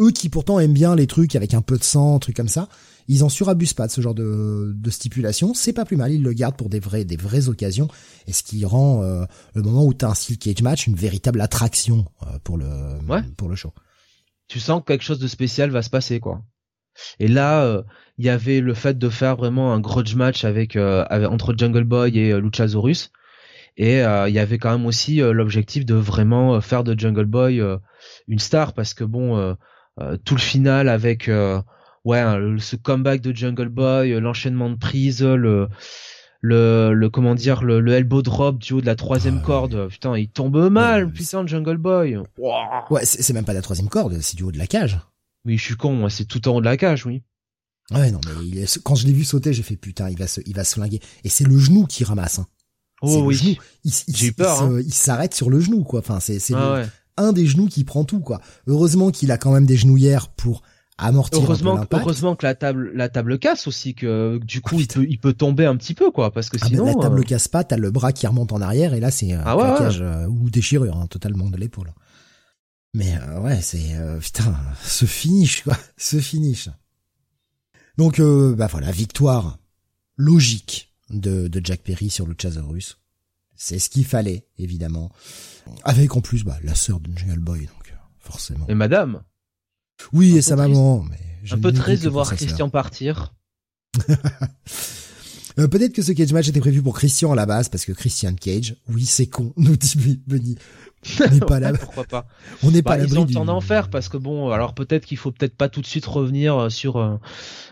Eux 0.00 0.10
qui 0.10 0.28
pourtant 0.30 0.58
aiment 0.58 0.72
bien 0.72 0.96
les 0.96 1.06
trucs 1.06 1.36
avec 1.36 1.54
un 1.54 1.60
peu 1.60 1.76
de 1.76 1.84
sang, 1.84 2.18
trucs 2.18 2.36
comme 2.36 2.48
ça, 2.48 2.68
ils 3.06 3.24
en 3.24 3.28
surabusent 3.28 3.74
pas 3.74 3.88
de 3.88 3.92
ce 3.92 4.00
genre 4.00 4.14
de, 4.14 4.72
de 4.72 4.90
stipulation. 4.90 5.52
C'est 5.52 5.72
pas 5.72 5.84
plus 5.84 5.96
mal, 5.96 6.12
ils 6.12 6.22
le 6.22 6.32
gardent 6.32 6.56
pour 6.56 6.68
des 6.68 6.78
vraies, 6.78 7.04
des 7.04 7.16
vraies 7.16 7.48
occasions. 7.48 7.88
Et 8.28 8.32
ce 8.32 8.44
qui 8.44 8.64
rend 8.64 9.02
euh, 9.02 9.24
le 9.54 9.62
moment 9.62 9.84
où 9.84 9.92
t'as 9.92 10.10
un 10.10 10.14
steel 10.14 10.38
cage 10.38 10.62
match 10.62 10.86
une 10.86 10.94
véritable 10.94 11.40
attraction 11.40 12.06
euh, 12.22 12.38
pour 12.44 12.56
le, 12.56 12.98
pour 13.36 13.48
le 13.48 13.56
show. 13.56 13.74
Tu 14.46 14.60
sens 14.60 14.80
que 14.80 14.86
quelque 14.86 15.02
chose 15.02 15.18
de 15.18 15.26
spécial 15.26 15.70
va 15.70 15.82
se 15.82 15.90
passer, 15.90 16.20
quoi. 16.20 16.42
Et 17.18 17.26
là, 17.26 17.64
euh, 17.64 17.82
il 18.18 18.24
y 18.24 18.28
avait 18.28 18.60
le 18.60 18.74
fait 18.74 18.96
de 18.96 19.08
faire 19.08 19.36
vraiment 19.36 19.74
un 19.74 19.80
grudge 19.80 20.14
match 20.14 20.44
avec, 20.44 20.76
entre 20.76 21.54
Jungle 21.56 21.84
Boy 21.84 22.16
et 22.16 22.40
Luchasaurus. 22.40 23.10
Et 23.76 24.00
il 24.00 24.34
y 24.34 24.38
avait 24.38 24.58
quand 24.58 24.70
même 24.70 24.86
aussi 24.86 25.16
l'objectif 25.16 25.86
de 25.86 25.94
vraiment 25.94 26.60
faire 26.60 26.84
de 26.84 26.98
Jungle 26.98 27.24
Boy 27.24 27.62
une 28.28 28.38
star 28.38 28.74
parce 28.74 28.92
que 28.92 29.04
bon, 29.04 29.56
tout 30.24 30.34
le 30.34 30.40
final 30.40 30.88
avec 30.88 31.28
ouais, 32.04 32.18
hein, 32.18 32.56
ce 32.58 32.76
comeback 32.76 33.20
de 33.20 33.34
Jungle 33.34 33.68
Boy, 33.68 34.12
euh, 34.12 34.20
l'enchaînement 34.20 34.70
de 34.70 34.76
prises, 34.76 35.22
le 35.22 35.68
le, 36.42 36.94
le 36.94 37.10
comment 37.10 37.34
dire 37.34 37.62
le, 37.62 37.80
le, 37.80 37.92
elbow 37.92 38.22
drop 38.22 38.58
du 38.58 38.72
haut 38.72 38.80
de 38.80 38.86
la 38.86 38.96
troisième 38.96 39.40
ah, 39.42 39.46
corde. 39.46 39.88
putain 39.88 40.16
il 40.16 40.30
tombe 40.30 40.70
mal 40.70 41.12
putain 41.12 41.46
Jungle 41.46 41.76
Boy. 41.76 42.18
Ouais 42.90 43.04
c'est 43.04 43.32
même 43.34 43.44
pas 43.44 43.52
la 43.52 43.60
troisième 43.60 43.90
corde 43.90 44.18
c'est 44.20 44.36
du 44.36 44.42
haut 44.42 44.52
de 44.52 44.58
la 44.58 44.66
cage. 44.66 44.98
Oui 45.44 45.58
je 45.58 45.64
suis 45.64 45.76
con 45.76 45.92
moi 45.92 46.08
c'est 46.08 46.24
tout 46.24 46.48
en 46.48 46.56
haut 46.56 46.60
de 46.60 46.64
la 46.64 46.78
cage 46.78 47.04
oui. 47.04 47.22
Ouais 47.90 48.10
non 48.10 48.20
mais 48.26 48.46
il 48.46 48.66
quand 48.82 48.94
je 48.94 49.06
l'ai 49.06 49.12
vu 49.12 49.24
sauter 49.24 49.52
j'ai 49.52 49.62
fait 49.62 49.76
putain 49.76 50.08
il 50.08 50.16
va 50.16 50.26
se 50.26 50.40
il 50.46 50.54
va 50.54 50.64
se 50.64 50.74
flinguer. 50.74 51.00
Et 51.24 51.28
c'est 51.28 51.44
le 51.44 51.58
genou 51.58 51.84
qui 51.84 52.04
ramasse 52.04 52.38
hein. 52.38 52.46
oh 53.02 53.22
oui. 53.24 53.58
j'ai 54.08 54.28
eu 54.28 54.32
peur 54.32 54.80
il 54.80 54.94
s'arrête 54.94 55.34
sur 55.34 55.50
le 55.50 55.60
genou 55.60 55.84
quoi. 55.84 56.00
Enfin 56.00 56.20
c'est 56.20 56.38
c'est 56.38 56.54
ah 56.56 56.84
un 57.20 57.32
des 57.32 57.46
genoux 57.46 57.66
qui 57.66 57.84
prend 57.84 58.04
tout 58.04 58.20
quoi 58.20 58.40
heureusement 58.66 59.10
qu'il 59.10 59.30
a 59.30 59.38
quand 59.38 59.52
même 59.52 59.66
des 59.66 59.76
genouillères 59.76 60.28
pour 60.28 60.62
heureusement, 61.32 61.84
heureusement 61.92 62.36
que 62.36 62.46
la 62.46 62.54
table, 62.54 62.92
la 62.94 63.08
table 63.08 63.38
casse 63.38 63.66
aussi, 63.66 63.94
que 63.94 64.38
du 64.38 64.60
coup 64.60 64.76
ah, 64.78 64.80
il 64.80 64.86
peut, 64.86 65.06
il 65.08 65.18
peut 65.18 65.32
tomber 65.32 65.66
un 65.66 65.76
petit 65.76 65.94
peu 65.94 66.10
quoi, 66.10 66.32
parce 66.32 66.48
que 66.48 66.58
ah, 66.60 66.66
sinon. 66.66 66.84
la 66.84 66.94
table 66.94 67.20
euh, 67.20 67.22
casse 67.22 67.48
pas, 67.48 67.64
t'as 67.64 67.76
le 67.76 67.90
bras 67.90 68.12
qui 68.12 68.26
remonte 68.26 68.52
en 68.52 68.60
arrière 68.60 68.94
et 68.94 69.00
là 69.00 69.10
c'est 69.10 69.32
un 69.32 69.42
ah 69.44 69.56
euh, 69.80 70.26
ou 70.26 70.50
déchirure 70.50 70.96
hein, 70.96 71.06
totalement 71.08 71.48
de 71.48 71.56
l'épaule. 71.56 71.92
Mais 72.92 73.16
euh, 73.16 73.40
ouais, 73.40 73.60
c'est 73.62 73.96
putain, 74.20 74.56
ce 74.82 75.04
finish 75.04 75.62
quoi, 75.62 75.76
ce 75.96 76.18
finish. 76.18 76.68
Donc 77.98 78.20
bah 78.20 78.66
voilà, 78.70 78.90
victoire 78.90 79.58
logique 80.16 80.94
de, 81.10 81.48
de 81.48 81.60
Jack 81.64 81.80
Perry 81.82 82.10
sur 82.10 82.26
le 82.26 82.34
Chasaurus. 82.40 82.99
C'est 83.62 83.78
ce 83.78 83.90
qu'il 83.90 84.06
fallait 84.06 84.46
évidemment, 84.56 85.10
avec 85.84 86.16
en 86.16 86.22
plus 86.22 86.44
bah 86.44 86.58
la 86.64 86.74
sœur 86.74 86.98
de 86.98 87.14
Jungle 87.14 87.40
Boy 87.40 87.60
donc 87.66 87.94
forcément. 88.18 88.66
Et 88.68 88.74
Madame. 88.74 89.22
Oui, 90.14 90.38
et 90.38 90.40
sa 90.40 90.56
maman. 90.56 91.04
Mais 91.10 91.52
un 91.52 91.58
peu 91.58 91.70
triste 91.70 92.02
de 92.04 92.08
voir 92.08 92.34
Christian 92.34 92.70
partir. 92.70 93.34
Euh, 95.58 95.66
peut-être 95.66 95.92
que 95.92 96.00
ce 96.00 96.12
cage 96.12 96.32
match 96.32 96.46
était 96.46 96.60
prévu 96.60 96.80
pour 96.80 96.96
Christian 96.96 97.32
à 97.32 97.34
la 97.34 97.44
base, 97.44 97.68
parce 97.68 97.84
que 97.84 97.90
Christian 97.90 98.34
Cage, 98.34 98.76
oui, 98.88 99.04
c'est 99.04 99.26
con, 99.26 99.52
nous 99.56 99.76
dit 99.76 100.22
Benny. 100.24 100.56
On 101.20 101.30
n'est 101.32 101.40
pas 101.40 101.60
là. 101.60 101.72
Pourquoi 101.72 102.04
pas 102.04 102.26
On 102.62 102.70
n'est 102.70 102.82
pas 102.82 102.98
bah, 102.98 103.04
Ils 103.04 103.18
ont 103.18 103.24
le 103.24 103.32
temps 103.32 103.46
d'en 103.46 103.62
faire 103.62 103.88
parce 103.88 104.10
que 104.10 104.18
bon, 104.18 104.50
alors 104.50 104.74
peut-être 104.74 105.06
qu'il 105.06 105.16
faut 105.16 105.32
peut-être 105.32 105.56
pas 105.56 105.70
tout 105.70 105.80
de 105.80 105.86
suite 105.86 106.04
revenir 106.04 106.56
euh, 106.58 106.68
sur 106.68 106.98
euh, 106.98 107.16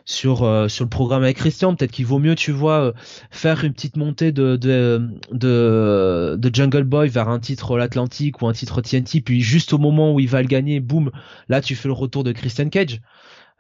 sur 0.06 0.38
sur 0.70 0.84
le 0.84 0.88
programme 0.88 1.24
avec 1.24 1.36
Christian. 1.36 1.74
Peut-être 1.74 1.90
qu'il 1.90 2.06
vaut 2.06 2.18
mieux, 2.18 2.34
tu 2.34 2.52
vois, 2.52 2.94
faire 3.30 3.64
une 3.64 3.74
petite 3.74 3.98
montée 3.98 4.32
de 4.32 4.56
de 4.56 5.10
de, 5.30 6.36
de 6.38 6.54
Jungle 6.54 6.84
Boy 6.84 7.10
vers 7.10 7.28
un 7.28 7.38
titre 7.38 7.76
l'Atlantique 7.76 8.40
ou 8.40 8.48
un 8.48 8.54
titre 8.54 8.80
TNT, 8.80 9.20
puis 9.20 9.42
juste 9.42 9.74
au 9.74 9.78
moment 9.78 10.14
où 10.14 10.20
il 10.20 10.28
va 10.28 10.40
le 10.40 10.48
gagner, 10.48 10.80
boum, 10.80 11.10
là 11.50 11.60
tu 11.60 11.76
fais 11.76 11.88
le 11.88 11.94
retour 11.94 12.24
de 12.24 12.32
Christian 12.32 12.70
Cage. 12.70 13.02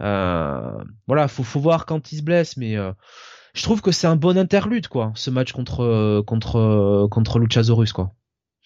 Euh, 0.00 0.72
voilà, 1.06 1.28
faut 1.28 1.42
faut 1.42 1.60
voir 1.60 1.84
quand 1.84 2.10
il 2.12 2.18
se 2.18 2.22
blesse, 2.22 2.56
mais 2.56 2.76
je 3.52 3.62
trouve 3.62 3.82
que 3.82 3.92
c'est 3.92 4.06
un 4.06 4.16
bon 4.16 4.38
interlude 4.38 4.88
quoi, 4.88 5.12
ce 5.14 5.28
match 5.30 5.52
contre 5.52 6.22
contre 6.26 7.06
contre 7.10 7.38
Luchasaurus 7.38 7.92
quoi. 7.92 8.14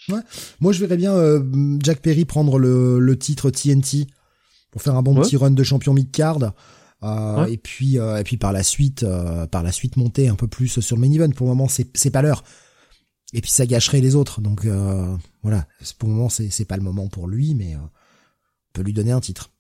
Ouais. 0.09 0.21
Moi, 0.61 0.73
je 0.73 0.81
verrais 0.81 0.97
bien 0.97 1.13
euh, 1.15 1.79
Jack 1.83 2.01
Perry 2.01 2.25
prendre 2.25 2.59
le, 2.59 2.99
le, 2.99 3.19
titre 3.19 3.51
TNT 3.51 4.07
pour 4.71 4.83
faire 4.83 4.97
un 4.97 5.03
bon 5.03 5.15
petit 5.15 5.37
run 5.37 5.51
de 5.51 5.63
champion 5.63 5.95
mid-card. 5.95 6.53
Euh, 7.03 7.47
Et 7.47 7.57
puis, 7.57 7.99
euh, 7.99 8.19
et 8.19 8.25
puis 8.25 8.37
par 8.37 8.53
la 8.53 8.63
suite, 8.63 9.03
euh, 9.03 9.47
par 9.47 9.63
la 9.63 9.73
suite 9.73 9.97
monter 9.97 10.29
un 10.29 10.37
peu 10.37 10.47
plus 10.47 10.81
sur 10.81 10.97
le 10.97 11.01
main 11.01 11.13
event. 11.13 11.31
Pour 11.31 11.47
le 11.47 11.55
moment, 11.55 11.69
c'est 11.69 11.87
c'est 11.97 12.11
pas 12.11 12.23
l'heure. 12.23 12.45
Et 13.33 13.41
puis 13.41 13.51
ça 13.51 13.67
gâcherait 13.67 14.01
les 14.01 14.15
autres. 14.15 14.41
Donc 14.41 14.67
voilà, 15.43 15.67
pour 15.99 16.09
le 16.09 16.15
moment, 16.15 16.29
c'est 16.29 16.51
c'est 16.51 16.65
pas 16.65 16.77
le 16.77 16.83
moment 16.83 17.09
pour 17.09 17.29
lui, 17.29 17.55
mais 17.55 17.77
on 17.77 17.89
peut 18.73 18.83
lui 18.83 18.93
donner 18.93 19.13
un 19.13 19.21
titre. 19.21 19.51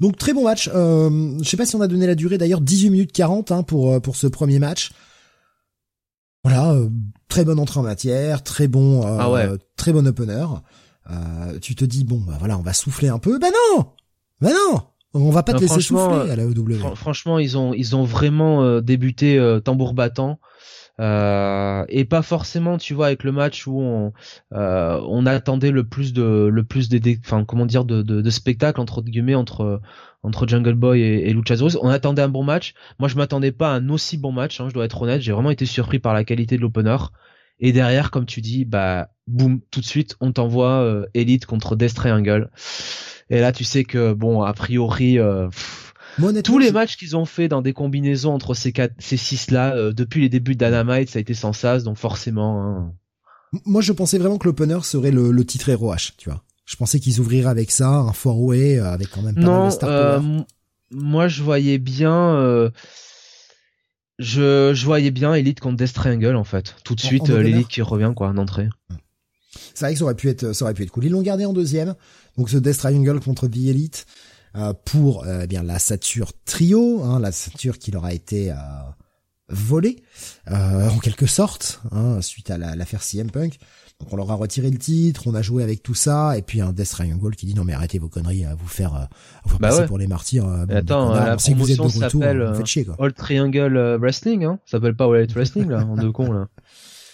Donc 0.00 0.16
très 0.16 0.32
bon 0.32 0.44
match. 0.44 0.70
Euh, 0.72 1.38
je 1.42 1.48
sais 1.48 1.56
pas 1.56 1.66
si 1.66 1.76
on 1.76 1.80
a 1.80 1.88
donné 1.88 2.06
la 2.06 2.14
durée 2.14 2.38
d'ailleurs, 2.38 2.60
18 2.60 2.90
minutes 2.90 3.12
40 3.12 3.52
hein, 3.52 3.62
pour 3.62 4.00
pour 4.00 4.16
ce 4.16 4.26
premier 4.26 4.58
match. 4.58 4.92
Voilà, 6.44 6.72
euh, 6.72 6.88
très 7.28 7.44
bonne 7.44 7.58
entrée 7.58 7.80
en 7.80 7.82
matière, 7.82 8.42
très 8.42 8.68
bon, 8.68 9.06
euh, 9.06 9.18
ah 9.20 9.56
très 9.76 9.92
bon 9.92 10.06
opener. 10.06 10.46
Euh, 11.10 11.58
tu 11.60 11.74
te 11.74 11.84
dis 11.84 12.04
bon, 12.04 12.20
bah 12.20 12.36
voilà, 12.38 12.58
on 12.58 12.62
va 12.62 12.72
souffler 12.72 13.08
un 13.08 13.18
peu. 13.18 13.38
Ben 13.38 13.52
non, 13.76 13.86
ben 14.40 14.52
non, 14.52 14.80
on 15.12 15.30
va 15.30 15.42
pas 15.42 15.52
te 15.52 15.60
laisser 15.60 15.80
souffler 15.80 16.30
à 16.30 16.36
la 16.36 16.44
EW. 16.44 16.94
franchement, 16.94 17.38
ils 17.38 17.58
ont 17.58 17.74
ils 17.74 17.94
ont 17.94 18.04
vraiment 18.04 18.80
débuté 18.80 19.38
tambour 19.64 19.92
battant. 19.94 20.38
Euh, 21.00 21.84
et 21.88 22.04
pas 22.04 22.20
forcément, 22.20 22.76
tu 22.76 22.92
vois, 22.92 23.06
avec 23.06 23.24
le 23.24 23.32
match 23.32 23.66
où 23.66 23.80
on, 23.80 24.12
euh, 24.52 25.00
on 25.08 25.24
attendait 25.24 25.70
le 25.70 25.84
plus 25.84 26.12
de, 26.12 26.50
le 26.52 26.64
plus 26.64 26.90
de, 26.90 27.00
enfin, 27.24 27.44
comment 27.46 27.64
dire, 27.64 27.86
de, 27.86 28.02
de, 28.02 28.20
de 28.20 28.30
spectacle 28.30 28.80
entre 28.80 29.00
guillemets 29.00 29.34
entre 29.34 29.80
entre 30.22 30.46
Jungle 30.46 30.74
Boy 30.74 31.00
et, 31.00 31.28
et 31.28 31.32
Luchasaurus. 31.32 31.76
On 31.80 31.88
attendait 31.88 32.22
un 32.22 32.28
bon 32.28 32.44
match. 32.44 32.74
Moi, 32.98 33.08
je 33.08 33.16
m'attendais 33.16 33.52
pas 33.52 33.72
à 33.72 33.76
un 33.76 33.88
aussi 33.90 34.16
bon 34.16 34.32
match. 34.32 34.60
Hein, 34.60 34.68
je 34.68 34.74
dois 34.74 34.84
être 34.84 35.00
honnête. 35.00 35.20
J'ai 35.22 35.32
vraiment 35.32 35.50
été 35.50 35.66
surpris 35.66 35.98
par 35.98 36.14
la 36.14 36.24
qualité 36.24 36.56
de 36.56 36.62
l'opener. 36.62 36.96
Et 37.60 37.72
derrière, 37.72 38.10
comme 38.10 38.26
tu 38.26 38.40
dis, 38.40 38.64
bah, 38.64 39.10
boum, 39.26 39.60
tout 39.70 39.80
de 39.80 39.86
suite, 39.86 40.16
on 40.20 40.32
t'envoie 40.32 40.82
euh, 40.82 41.06
Elite 41.14 41.46
contre 41.46 41.76
Death 41.76 41.94
Triangle. 41.94 42.50
Et 43.28 43.40
là, 43.40 43.52
tu 43.52 43.64
sais 43.64 43.84
que, 43.84 44.12
bon, 44.14 44.42
a 44.42 44.52
priori, 44.54 45.18
euh, 45.18 45.48
tous 46.42 46.58
les 46.58 46.72
matchs 46.72 46.96
qu'ils 46.96 47.16
ont 47.16 47.26
fait 47.26 47.48
dans 47.48 47.62
des 47.62 47.72
combinaisons 47.72 48.32
entre 48.32 48.54
ces 48.54 48.72
quatre, 48.72 48.94
ces 48.98 49.16
six 49.16 49.50
là, 49.50 49.76
euh, 49.76 49.92
depuis 49.92 50.22
les 50.22 50.28
débuts 50.28 50.56
d'Anamite, 50.56 51.10
ça 51.10 51.18
a 51.18 51.20
été 51.20 51.34
sans 51.34 51.52
sas, 51.52 51.84
donc 51.84 51.98
forcément. 51.98 52.62
Hein. 52.62 52.92
Moi, 53.66 53.82
je 53.82 53.92
pensais 53.92 54.18
vraiment 54.18 54.38
que 54.38 54.48
l'opener 54.48 54.78
serait 54.82 55.10
le, 55.10 55.30
le 55.30 55.44
titre 55.44 55.70
H, 55.70 56.12
tu 56.16 56.30
vois. 56.30 56.42
Je 56.64 56.76
pensais 56.76 57.00
qu'ils 57.00 57.20
ouvriraient 57.20 57.50
avec 57.50 57.70
ça, 57.70 57.88
un 57.88 58.12
four-way, 58.12 58.78
euh, 58.78 58.92
avec 58.92 59.10
quand 59.10 59.22
même 59.22 59.34
pas 59.34 59.40
mal 59.40 59.66
de 59.66 59.70
star 59.72 59.90
euh, 59.90 60.20
Moi, 60.90 61.28
je 61.28 61.42
voyais 61.42 61.78
bien. 61.78 62.70
Je, 64.18 64.72
je 64.74 64.84
voyais 64.84 65.10
bien 65.10 65.32
Elite 65.32 65.60
contre 65.60 65.78
Death 65.78 65.94
Triangle 65.94 66.36
en 66.36 66.44
fait. 66.44 66.76
Tout 66.84 66.94
de 66.94 67.00
suite, 67.00 67.28
l'Elite 67.28 67.68
qui 67.68 67.80
revient 67.80 68.12
quoi 68.14 68.28
en 68.28 68.36
entrée. 68.36 68.68
C'est 69.74 69.86
vrai 69.86 69.94
que 69.94 69.98
ça 69.98 70.04
aurait 70.04 70.14
pu 70.14 70.28
être, 70.28 70.52
ça 70.52 70.64
aurait 70.64 70.74
pu 70.74 70.82
être 70.82 70.90
cool. 70.90 71.06
Ils 71.06 71.10
l'ont 71.10 71.22
gardé 71.22 71.46
en 71.46 71.52
deuxième. 71.52 71.94
Donc 72.36 72.50
ce 72.50 72.58
Death 72.58 72.78
Triangle 72.78 73.18
contre 73.20 73.48
The 73.48 73.56
Elite. 73.56 74.06
Euh, 74.56 74.72
pour 74.84 75.24
euh, 75.24 75.42
eh 75.44 75.46
bien 75.46 75.62
la 75.62 75.78
Sature 75.78 76.32
Trio, 76.44 77.04
hein, 77.04 77.20
la 77.20 77.30
Sature 77.30 77.78
qui 77.78 77.92
leur 77.92 78.04
a 78.04 78.12
été 78.12 78.50
euh, 78.50 78.56
volée 79.48 80.02
en 80.48 80.98
quelque 80.98 81.26
sorte 81.26 81.80
hein, 81.92 82.20
suite 82.20 82.50
à 82.50 82.58
l'affaire 82.58 83.02
CM 83.02 83.30
Punk. 83.30 83.58
Donc 84.00 84.12
on 84.12 84.16
leur 84.16 84.30
a 84.30 84.34
retiré 84.34 84.70
le 84.70 84.78
titre, 84.78 85.26
on 85.26 85.34
a 85.34 85.42
joué 85.42 85.62
avec 85.62 85.82
tout 85.82 85.94
ça, 85.94 86.36
et 86.36 86.42
puis 86.42 86.60
un 86.60 86.72
Death 86.72 86.90
Triangle 86.90 87.36
qui 87.36 87.46
dit 87.46 87.54
non 87.54 87.64
mais 87.64 87.74
arrêtez 87.74 87.98
vos 87.98 88.08
conneries 88.08 88.44
à 88.44 88.54
vous 88.54 88.66
faire, 88.66 88.94
à 88.94 89.08
vous 89.44 89.50
faire 89.50 89.58
bah 89.58 89.68
passer 89.68 89.86
pour 89.86 89.98
les 89.98 90.06
martyrs. 90.06 90.46
Attends, 90.70 91.12
la 91.12 91.36
promotion 91.36 91.88
s'appelle 91.88 92.52
All 92.98 93.12
Triangle 93.12 93.98
Wrestling, 94.00 94.44
hein 94.44 94.58
ça 94.64 94.78
s'appelle 94.78 94.96
pas 94.96 95.04
All 95.04 95.16
Elite 95.16 95.34
Wrestling 95.34 95.68
là, 95.68 95.84
en 95.84 95.96
deux 95.96 96.12
cons 96.12 96.32
là. 96.32 96.48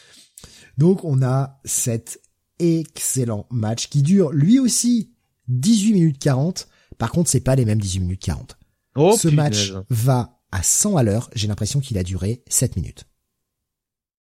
Donc 0.79 1.05
on 1.05 1.23
a 1.23 1.59
cet 1.65 2.21
excellent 2.59 3.47
match 3.51 3.89
qui 3.89 4.03
dure 4.03 4.31
lui 4.31 4.59
aussi 4.59 5.13
18 5.49 5.93
minutes 5.93 6.19
40 6.19 6.69
par 6.99 7.11
contre, 7.11 7.31
c'est 7.31 7.41
pas 7.41 7.57
les 7.57 7.65
mêmes 7.65 7.81
18 7.81 8.01
minutes 8.01 8.23
40. 8.23 8.59
Oh, 8.97 9.17
Ce 9.19 9.29
match 9.29 9.73
va 9.91 10.41
à 10.51 10.63
100 10.63 10.97
à 10.97 11.03
l'heure. 11.03 11.31
J'ai 11.35 11.49
l'impression 11.49 11.81
qu'il 11.81 11.99
a 11.99 12.03
duré 12.03 12.43
7 12.49 12.77
minutes. 12.77 13.05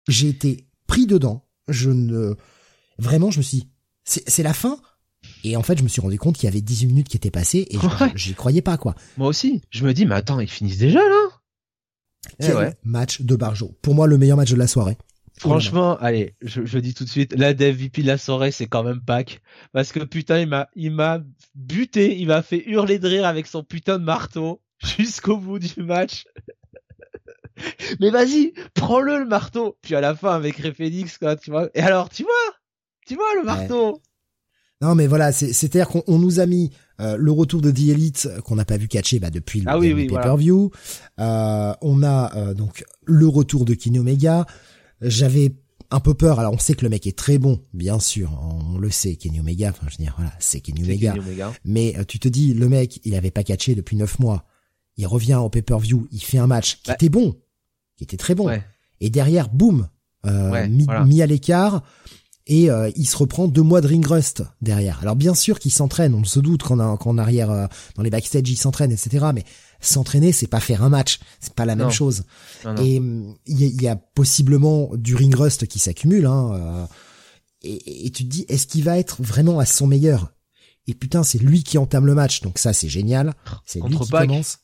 J'ai 0.07 0.29
été 0.29 0.69
pris 0.87 1.05
dedans. 1.05 1.46
Je 1.67 1.89
ne, 1.89 2.35
vraiment, 2.97 3.31
je 3.31 3.39
me 3.39 3.43
suis, 3.43 3.67
c'est 4.03 4.43
la 4.43 4.53
fin. 4.53 4.79
Et 5.43 5.57
en 5.57 5.63
fait, 5.63 5.77
je 5.77 5.83
me 5.83 5.87
suis 5.87 6.01
rendu 6.01 6.17
compte 6.17 6.35
qu'il 6.35 6.45
y 6.45 6.47
avait 6.47 6.61
18 6.61 6.87
minutes 6.87 7.09
qui 7.09 7.17
étaient 7.17 7.31
passées 7.31 7.67
et 7.69 7.77
j'y 8.15 8.33
croyais 8.33 8.61
pas, 8.61 8.77
quoi. 8.77 8.95
Moi 9.17 9.27
aussi. 9.27 9.61
Je 9.69 9.85
me 9.85 9.93
dis, 9.93 10.05
mais 10.05 10.15
attends, 10.15 10.39
ils 10.39 10.49
finissent 10.49 10.77
déjà, 10.77 10.99
là? 10.99 11.27
Quel 12.39 12.75
match 12.83 13.21
de 13.21 13.35
Barjo. 13.35 13.77
Pour 13.81 13.95
moi, 13.95 14.07
le 14.07 14.17
meilleur 14.17 14.37
match 14.37 14.51
de 14.51 14.55
la 14.55 14.67
soirée. 14.67 14.97
Franchement, 15.39 15.97
allez, 15.97 16.35
je, 16.41 16.65
je, 16.65 16.79
dis 16.79 16.95
tout 16.95 17.03
de 17.03 17.09
suite, 17.09 17.35
la 17.37 17.53
MVP 17.53 18.01
de 18.01 18.07
la 18.07 18.17
soirée, 18.17 18.51
c'est 18.51 18.65
quand 18.65 18.83
même 18.83 19.01
Pac. 19.01 19.41
Parce 19.71 19.91
que 19.91 19.99
putain, 19.99 20.39
il 20.39 20.47
m'a, 20.47 20.67
il 20.75 20.91
m'a 20.91 21.19
buté, 21.53 22.17
il 22.17 22.27
m'a 22.27 22.41
fait 22.41 22.63
hurler 22.67 22.97
de 22.97 23.07
rire 23.07 23.25
avec 23.25 23.45
son 23.45 23.63
putain 23.63 23.99
de 23.99 24.03
marteau 24.03 24.61
jusqu'au 24.97 25.37
bout 25.37 25.59
du 25.59 25.83
match. 25.83 26.25
Mais 27.99 28.09
vas-y, 28.09 28.53
prends-le 28.73 29.19
le 29.19 29.25
marteau. 29.25 29.77
Puis 29.81 29.95
à 29.95 30.01
la 30.01 30.15
fin 30.15 30.35
avec 30.35 30.57
Rephénix, 30.57 31.17
quoi, 31.17 31.35
tu 31.35 31.51
vois. 31.51 31.69
Et 31.73 31.81
alors, 31.81 32.09
tu 32.09 32.23
vois, 32.23 32.55
tu 33.05 33.15
vois 33.15 33.35
le 33.35 33.43
marteau. 33.43 34.01
Non, 34.79 34.93
mais 34.93 35.07
voilà, 35.07 35.31
c'est-à-dire 35.31 35.87
qu'on 35.87 36.19
nous 36.19 36.39
a 36.39 36.45
mis 36.45 36.69
euh, 36.99 37.17
le 37.17 37.31
retour 37.31 37.61
de 37.61 37.71
The 37.71 37.89
Elite 37.89 38.29
qu'on 38.43 38.55
n'a 38.55 38.65
pas 38.65 38.77
vu 38.77 38.87
catcher 38.87 39.17
bah, 39.17 39.31
depuis 39.31 39.61
le, 39.61 39.65
ah 39.67 39.79
pay-per-view. 39.79 40.69
Euh, 41.19 41.73
on 41.81 42.03
a 42.03 42.35
euh, 42.37 42.53
donc 42.53 42.85
le 43.05 43.27
retour 43.27 43.65
de 43.65 43.73
Kenny 43.73 43.97
Omega. 43.97 44.45
J'avais 45.01 45.55
un 45.89 45.99
peu 45.99 46.13
peur. 46.13 46.39
Alors 46.39 46.53
on 46.53 46.57
sait 46.57 46.73
que 46.73 46.83
le 46.83 46.89
mec 46.89 47.07
est 47.07 47.17
très 47.17 47.37
bon, 47.37 47.59
bien 47.73 47.99
sûr, 47.99 48.31
on 48.41 48.77
le 48.77 48.91
sait, 48.91 49.15
Kenny 49.15 49.39
Omega. 49.39 49.69
Enfin, 49.69 49.87
je 49.89 49.97
veux 49.97 50.03
dire, 50.03 50.13
voilà, 50.15 50.33
c'est 50.39 50.61
Kenny 50.61 50.83
Omega. 50.83 51.15
Mais 51.65 51.95
euh, 51.97 52.03
tu 52.07 52.19
te 52.19 52.27
dis, 52.27 52.53
le 52.53 52.69
mec, 52.69 52.99
il 53.03 53.15
avait 53.15 53.31
pas 53.31 53.43
catché 53.43 53.75
depuis 53.75 53.95
neuf 53.95 54.19
mois. 54.19 54.45
Il 54.97 55.07
revient 55.07 55.35
au 55.35 55.49
pay-per-view, 55.49 56.07
il 56.11 56.21
fait 56.21 56.39
un 56.39 56.47
match 56.47 56.81
qui 56.81 56.91
était 56.91 57.09
bon, 57.09 57.35
qui 57.97 58.03
était 58.03 58.17
très 58.17 58.35
bon. 58.35 58.49
Et 58.99 59.09
derrière, 59.09 59.49
boum, 59.49 59.87
euh, 60.25 60.67
mis, 60.67 61.21
à 61.21 61.25
l'écart. 61.25 61.83
Et 62.49 62.69
euh, 62.69 62.89
il 62.95 63.05
se 63.05 63.17
reprend 63.17 63.49
deux 63.49 63.61
mois 63.61 63.81
de 63.81 63.87
ring 63.87 64.07
rust 64.07 64.43
derrière. 64.61 64.99
Alors 65.01 65.17
bien 65.17 65.35
sûr 65.35 65.59
qu'il 65.59 65.71
s'entraîne, 65.71 66.13
on 66.13 66.23
se 66.23 66.39
doute 66.39 66.63
qu'en, 66.63 66.95
qu'en 66.95 67.17
arrière, 67.17 67.67
dans 67.95 68.03
les 68.03 68.09
backstage, 68.09 68.49
il 68.49 68.55
s'entraîne, 68.55 68.93
etc. 68.93 69.25
Mais 69.35 69.43
s'entraîner, 69.79 70.31
c'est 70.31 70.47
pas 70.47 70.59
faire 70.59 70.83
un 70.83 70.89
match, 70.89 71.19
c'est 71.39 71.53
pas 71.53 71.65
la 71.65 71.75
même 71.75 71.91
chose. 71.91 72.23
Et 72.81 73.01
il 73.45 73.81
y, 73.81 73.87
a 73.87 73.95
possiblement 73.95 74.89
du 74.93 75.15
ring 75.15 75.35
rust 75.35 75.67
qui 75.67 75.79
s'accumule. 75.79 76.25
Hein, 76.25 76.51
euh, 76.53 76.85
et, 77.63 78.11
tu 78.11 78.23
te 78.23 78.29
dis, 78.29 78.45
est-ce 78.49 78.67
qu'il 78.67 78.83
va 78.83 78.97
être 78.97 79.21
vraiment 79.21 79.59
à 79.59 79.65
son 79.65 79.87
meilleur? 79.87 80.33
Et 80.87 80.93
putain, 80.93 81.23
c'est 81.23 81.39
lui 81.39 81.63
qui 81.63 81.77
entame 81.77 82.05
le 82.05 82.15
match, 82.15 82.41
donc 82.41 82.59
ça 82.59 82.71
c'est 82.71 82.89
génial. 82.89 83.33
C'est 83.65 83.81
lui 83.81 83.97
qui 83.97 84.09
commence 84.09 84.59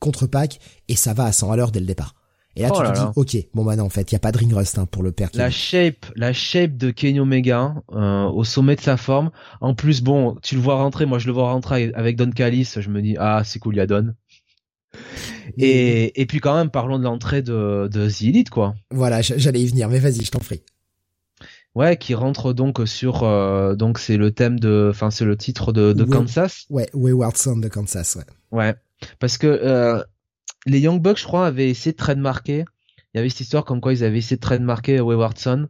contre 0.00 0.26
Pac 0.26 0.58
et 0.88 0.96
ça 0.96 1.14
va 1.14 1.24
à 1.24 1.32
100 1.32 1.50
à 1.50 1.56
l'heure 1.56 1.72
dès 1.72 1.80
le 1.80 1.86
départ. 1.86 2.14
Et 2.54 2.62
là, 2.62 2.70
oh 2.70 2.82
tu 2.82 2.92
te 2.92 2.98
dis, 2.98 3.06
ok, 3.16 3.48
bon 3.54 3.64
bah 3.64 3.76
non, 3.76 3.84
en 3.84 3.88
fait, 3.88 4.12
il 4.12 4.14
y 4.14 4.16
a 4.16 4.18
pas 4.18 4.30
de 4.30 4.38
ring 4.38 4.52
rust 4.52 4.78
hein, 4.78 4.86
pour 4.86 5.02
le 5.02 5.10
père. 5.10 5.30
La 5.34 5.50
shape, 5.50 6.06
la 6.16 6.32
shape 6.32 6.76
de 6.76 6.90
Kenny 6.90 7.18
Omega 7.18 7.74
euh, 7.92 8.24
au 8.24 8.44
sommet 8.44 8.76
de 8.76 8.80
sa 8.82 8.96
forme. 8.96 9.30
En 9.60 9.74
plus, 9.74 10.02
bon, 10.02 10.36
tu 10.42 10.54
le 10.54 10.60
vois 10.60 10.74
rentrer, 10.74 11.06
moi 11.06 11.18
je 11.18 11.26
le 11.26 11.32
vois 11.32 11.50
rentrer 11.50 11.92
avec 11.94 12.16
Don 12.16 12.30
Callis, 12.30 12.74
je 12.76 12.88
me 12.90 13.00
dis, 13.00 13.16
ah 13.18 13.42
c'est 13.44 13.58
cool, 13.58 13.76
il 13.76 13.78
y 13.78 13.80
a 13.80 13.86
Don. 13.86 14.14
Et, 15.56 16.20
et 16.20 16.26
puis 16.26 16.40
quand 16.40 16.54
même, 16.54 16.70
parlons 16.70 16.98
de 16.98 17.04
l'entrée 17.04 17.40
de, 17.40 17.88
de 17.90 18.08
The 18.08 18.22
Elite, 18.22 18.50
quoi. 18.50 18.74
Voilà, 18.90 19.22
j'allais 19.22 19.60
y 19.62 19.66
venir, 19.66 19.88
mais 19.88 19.98
vas-y, 19.98 20.22
je 20.22 20.30
t'en 20.30 20.38
prie. 20.38 20.62
Ouais, 21.74 21.96
qui 21.96 22.14
rentre 22.14 22.52
donc 22.52 22.82
sur 22.84 23.22
euh, 23.22 23.74
donc 23.74 23.98
c'est 23.98 24.18
le 24.18 24.30
thème 24.30 24.60
de, 24.60 24.88
enfin 24.90 25.10
c'est 25.10 25.24
le 25.24 25.38
titre 25.38 25.72
de, 25.72 25.94
de 25.94 26.04
Kansas. 26.04 26.66
Ouais, 26.68 26.86
Wayward 26.92 27.38
Son 27.38 27.56
de 27.56 27.68
Kansas, 27.68 28.16
ouais. 28.16 28.24
Ouais, 28.50 28.74
parce 29.18 29.38
que 29.38 29.46
euh, 29.46 30.02
les 30.66 30.80
Young 30.80 31.00
Bucks, 31.00 31.18
je 31.18 31.24
crois, 31.24 31.46
avaient 31.46 31.70
essayé 31.70 31.92
de 31.92 31.96
trademarker. 31.96 32.64
Il 33.14 33.18
y 33.18 33.20
avait 33.20 33.28
cette 33.28 33.40
histoire 33.40 33.64
comme 33.64 33.80
quoi 33.80 33.92
ils 33.92 34.04
avaient 34.04 34.18
essayé 34.18 34.36
de 34.36 34.40
trademarker 34.40 35.00
Wayward 35.00 35.38
Son. 35.38 35.68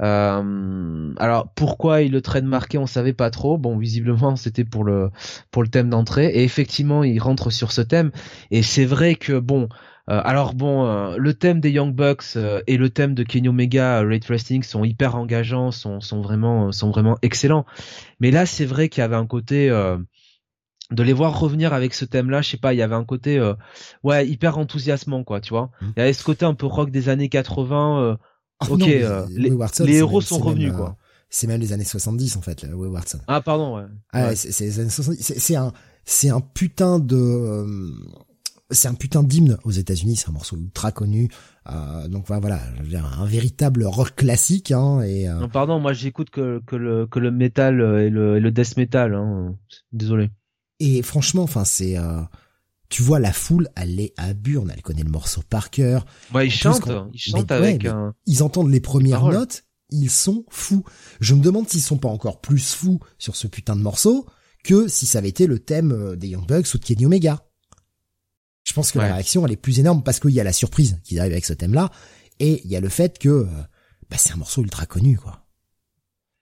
Euh, 0.00 1.12
alors 1.16 1.52
pourquoi 1.54 2.02
il 2.02 2.12
le 2.12 2.22
traîne 2.22 2.46
marqué, 2.46 2.78
on 2.78 2.86
savait 2.86 3.12
pas 3.12 3.30
trop. 3.30 3.58
Bon, 3.58 3.76
visiblement 3.76 4.36
c'était 4.36 4.64
pour 4.64 4.84
le 4.84 5.10
pour 5.50 5.62
le 5.62 5.68
thème 5.68 5.90
d'entrée. 5.90 6.26
Et 6.26 6.44
effectivement, 6.44 7.04
il 7.04 7.18
rentre 7.18 7.50
sur 7.50 7.72
ce 7.72 7.80
thème. 7.80 8.10
Et 8.50 8.62
c'est 8.62 8.86
vrai 8.86 9.14
que 9.14 9.38
bon. 9.38 9.68
Euh, 10.10 10.22
alors 10.24 10.54
bon, 10.54 10.86
euh, 10.86 11.16
le 11.18 11.34
thème 11.34 11.60
des 11.60 11.70
Young 11.70 11.94
Bucks 11.94 12.38
et 12.66 12.78
le 12.78 12.88
thème 12.88 13.14
de 13.14 13.22
Kenny 13.24 13.48
Omega, 13.48 14.00
Rate 14.02 14.24
Wrestling 14.28 14.62
sont 14.62 14.82
hyper 14.82 15.16
engageants, 15.16 15.70
sont, 15.70 16.00
sont 16.00 16.22
vraiment 16.22 16.72
sont 16.72 16.90
vraiment 16.90 17.18
excellents. 17.20 17.66
Mais 18.18 18.30
là, 18.30 18.46
c'est 18.46 18.64
vrai 18.64 18.88
qu'il 18.88 19.02
y 19.02 19.04
avait 19.04 19.16
un 19.16 19.26
côté 19.26 19.70
de 20.90 21.02
les 21.02 21.12
voir 21.12 21.38
revenir 21.38 21.72
avec 21.74 21.94
ce 21.94 22.04
thème-là, 22.04 22.42
je 22.42 22.50
sais 22.50 22.56
pas, 22.56 22.72
il 22.72 22.78
y 22.78 22.82
avait 22.82 22.94
un 22.94 23.04
côté 23.04 23.40
ouais 24.02 24.26
hyper 24.26 24.58
enthousiasmant 24.58 25.24
quoi, 25.24 25.40
tu 25.40 25.50
vois. 25.50 25.70
Mmh. 25.80 25.86
Il 25.96 26.00
y 26.00 26.02
avait 26.02 26.12
ce 26.12 26.24
côté 26.24 26.44
un 26.44 26.54
peu 26.54 26.66
rock 26.66 26.90
des 26.90 27.08
années 27.08 27.28
80 27.28 28.18
ah 28.60 28.66
ok, 28.70 28.88
euh, 28.88 29.26
les, 29.30 29.96
héros 29.96 30.20
sont 30.20 30.38
revenus 30.38 30.72
quoi. 30.72 30.90
Euh, 30.90 31.04
c'est 31.30 31.46
même 31.46 31.60
les 31.60 31.72
années 31.72 31.84
70 31.84 32.36
en 32.36 32.40
fait, 32.40 32.64
Way 32.64 32.88
Watson. 32.88 33.20
Ah 33.28 33.40
pardon, 33.40 33.76
ouais. 33.76 33.84
Ah, 34.12 34.34
c'est 34.34 34.64
les 34.64 34.80
années 34.80 34.90
70. 34.90 35.34
C'est 35.38 35.56
un, 35.56 35.72
c'est 36.04 36.30
un 36.30 36.40
putain 36.40 36.98
de, 36.98 37.16
euh, 37.16 37.92
c'est 38.70 38.88
un 38.88 38.94
putain 38.94 39.22
d'hymne 39.22 39.58
aux 39.62 39.70
États-Unis. 39.70 40.16
C'est 40.16 40.28
un 40.28 40.32
morceau 40.32 40.56
ultra 40.56 40.90
connu. 40.90 41.28
Euh, 41.70 42.08
donc 42.08 42.26
voilà, 42.28 42.60
un 43.20 43.26
véritable 43.26 43.84
rock 43.84 44.16
classique. 44.16 44.72
Hein, 44.72 45.02
et, 45.02 45.28
Non 45.28 45.48
pardon, 45.48 45.78
moi 45.78 45.92
j'écoute 45.92 46.30
que, 46.30 46.60
que 46.66 46.76
le 46.76 47.06
que 47.06 47.20
le 47.20 47.30
metal 47.30 47.74
et 47.74 48.10
le, 48.10 48.40
le 48.40 48.50
death 48.50 48.76
metal. 48.76 49.14
Hein. 49.14 49.54
Désolé. 49.92 50.30
Et 50.80 51.02
franchement, 51.02 51.42
enfin 51.42 51.64
c'est 51.64 51.96
tu 52.88 53.02
vois 53.02 53.18
la 53.18 53.32
foule, 53.32 53.68
elle 53.76 54.00
est 54.00 54.14
à 54.16 54.32
burne, 54.32 54.72
elle 54.74 54.82
connaît 54.82 55.02
le 55.02 55.10
morceau 55.10 55.42
par 55.48 55.70
cœur. 55.70 56.06
Ouais, 56.32 56.46
ils 56.46 56.50
chantent, 56.50 56.90
ils 57.12 57.18
chantent 57.18 57.52
avec 57.52 57.84
un... 57.84 58.14
Ils 58.26 58.42
entendent 58.42 58.70
les 58.70 58.80
premières 58.80 59.26
notes, 59.26 59.64
ils 59.90 60.10
sont 60.10 60.44
fous. 60.48 60.84
Je 61.20 61.34
me 61.34 61.42
demande 61.42 61.68
s'ils 61.68 61.82
sont 61.82 61.98
pas 61.98 62.08
encore 62.08 62.40
plus 62.40 62.74
fous 62.74 63.00
sur 63.18 63.36
ce 63.36 63.46
putain 63.46 63.76
de 63.76 63.82
morceau 63.82 64.26
que 64.64 64.88
si 64.88 65.06
ça 65.06 65.18
avait 65.18 65.28
été 65.28 65.46
le 65.46 65.58
thème 65.58 65.92
euh, 65.92 66.16
des 66.16 66.28
Young 66.28 66.46
Bucks 66.46 66.74
ou 66.74 66.78
de 66.78 66.84
Kenny 66.84 67.06
Omega. 67.06 67.44
Je 68.64 68.72
pense 68.72 68.92
que 68.92 68.98
la 68.98 69.14
réaction 69.14 69.46
elle 69.46 69.52
est 69.52 69.56
plus 69.56 69.80
énorme 69.80 70.02
parce 70.02 70.20
qu'il 70.20 70.32
y 70.32 70.40
a 70.40 70.44
la 70.44 70.52
surprise 70.52 70.98
qui 71.02 71.18
arrive 71.18 71.32
avec 71.32 71.46
ce 71.46 71.54
thème-là 71.54 71.90
et 72.38 72.60
il 72.64 72.70
y 72.70 72.76
a 72.76 72.80
le 72.80 72.90
fait 72.90 73.18
que 73.18 73.28
euh, 73.28 73.46
bah, 74.10 74.16
c'est 74.18 74.32
un 74.32 74.36
morceau 74.36 74.62
ultra 74.62 74.84
connu 74.84 75.16
quoi. 75.16 75.46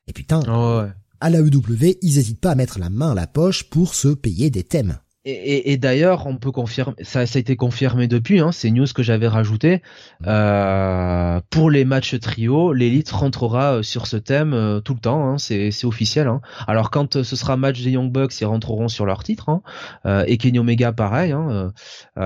Et 0.09 0.13
putain, 0.13 0.41
oh, 0.49 0.85
à 1.21 1.31
la 1.31 1.41
EW, 1.41 1.97
ils 2.03 2.19
hésitent 2.19 2.41
pas 2.41 2.53
à 2.53 2.55
mettre 2.55 2.79
la 2.79 2.91
main 2.91 3.13
à 3.13 3.15
la 3.15 3.27
poche 3.27 3.65
pour 3.71 3.95
se 3.95 4.09
payer 4.09 4.51
des 4.51 4.65
thèmes. 4.65 4.99
et, 5.25 5.73
et 5.73 5.77
d'ailleurs, 5.77 6.27
on 6.29 6.37
peut 6.37 6.53
confirmer, 6.53 6.95
ça, 7.03 7.27
ça, 7.27 7.39
a 7.39 7.41
été 7.41 7.57
confirmé 7.57 8.07
depuis, 8.07 8.39
hein, 8.39 8.53
c'est 8.53 8.71
news 8.71 8.87
que 8.95 9.03
j'avais 9.03 9.27
rajouté. 9.27 9.83
Euh, 10.25 11.41
pour 11.51 11.69
les 11.69 11.85
matchs 11.85 12.19
trio, 12.21 12.73
l'élite 12.73 13.11
rentrera 13.11 13.79
euh, 13.79 13.83
sur 13.83 14.07
ce 14.07 14.17
thème 14.17 14.55
euh, 14.55 14.81
tout 14.81 14.95
le 14.95 15.01
temps, 15.01 15.29
hein, 15.29 15.39
c'est 15.39 15.85
officiel. 15.85 16.29
Hein. 16.29 16.41
Alors 16.69 16.91
quand 16.91 17.25
ce 17.25 17.37
sera 17.37 17.57
match 17.57 17.83
des 17.83 17.91
Young 17.91 18.13
Bucks, 18.13 18.41
ils 18.41 18.45
rentreront 18.45 18.87
sur 18.87 19.05
leur 19.05 19.25
titre, 19.25 19.49
hein, 19.49 19.63
et 20.29 20.37
Kenny 20.37 20.61
Omega 20.61 20.93
pareil, 20.93 21.35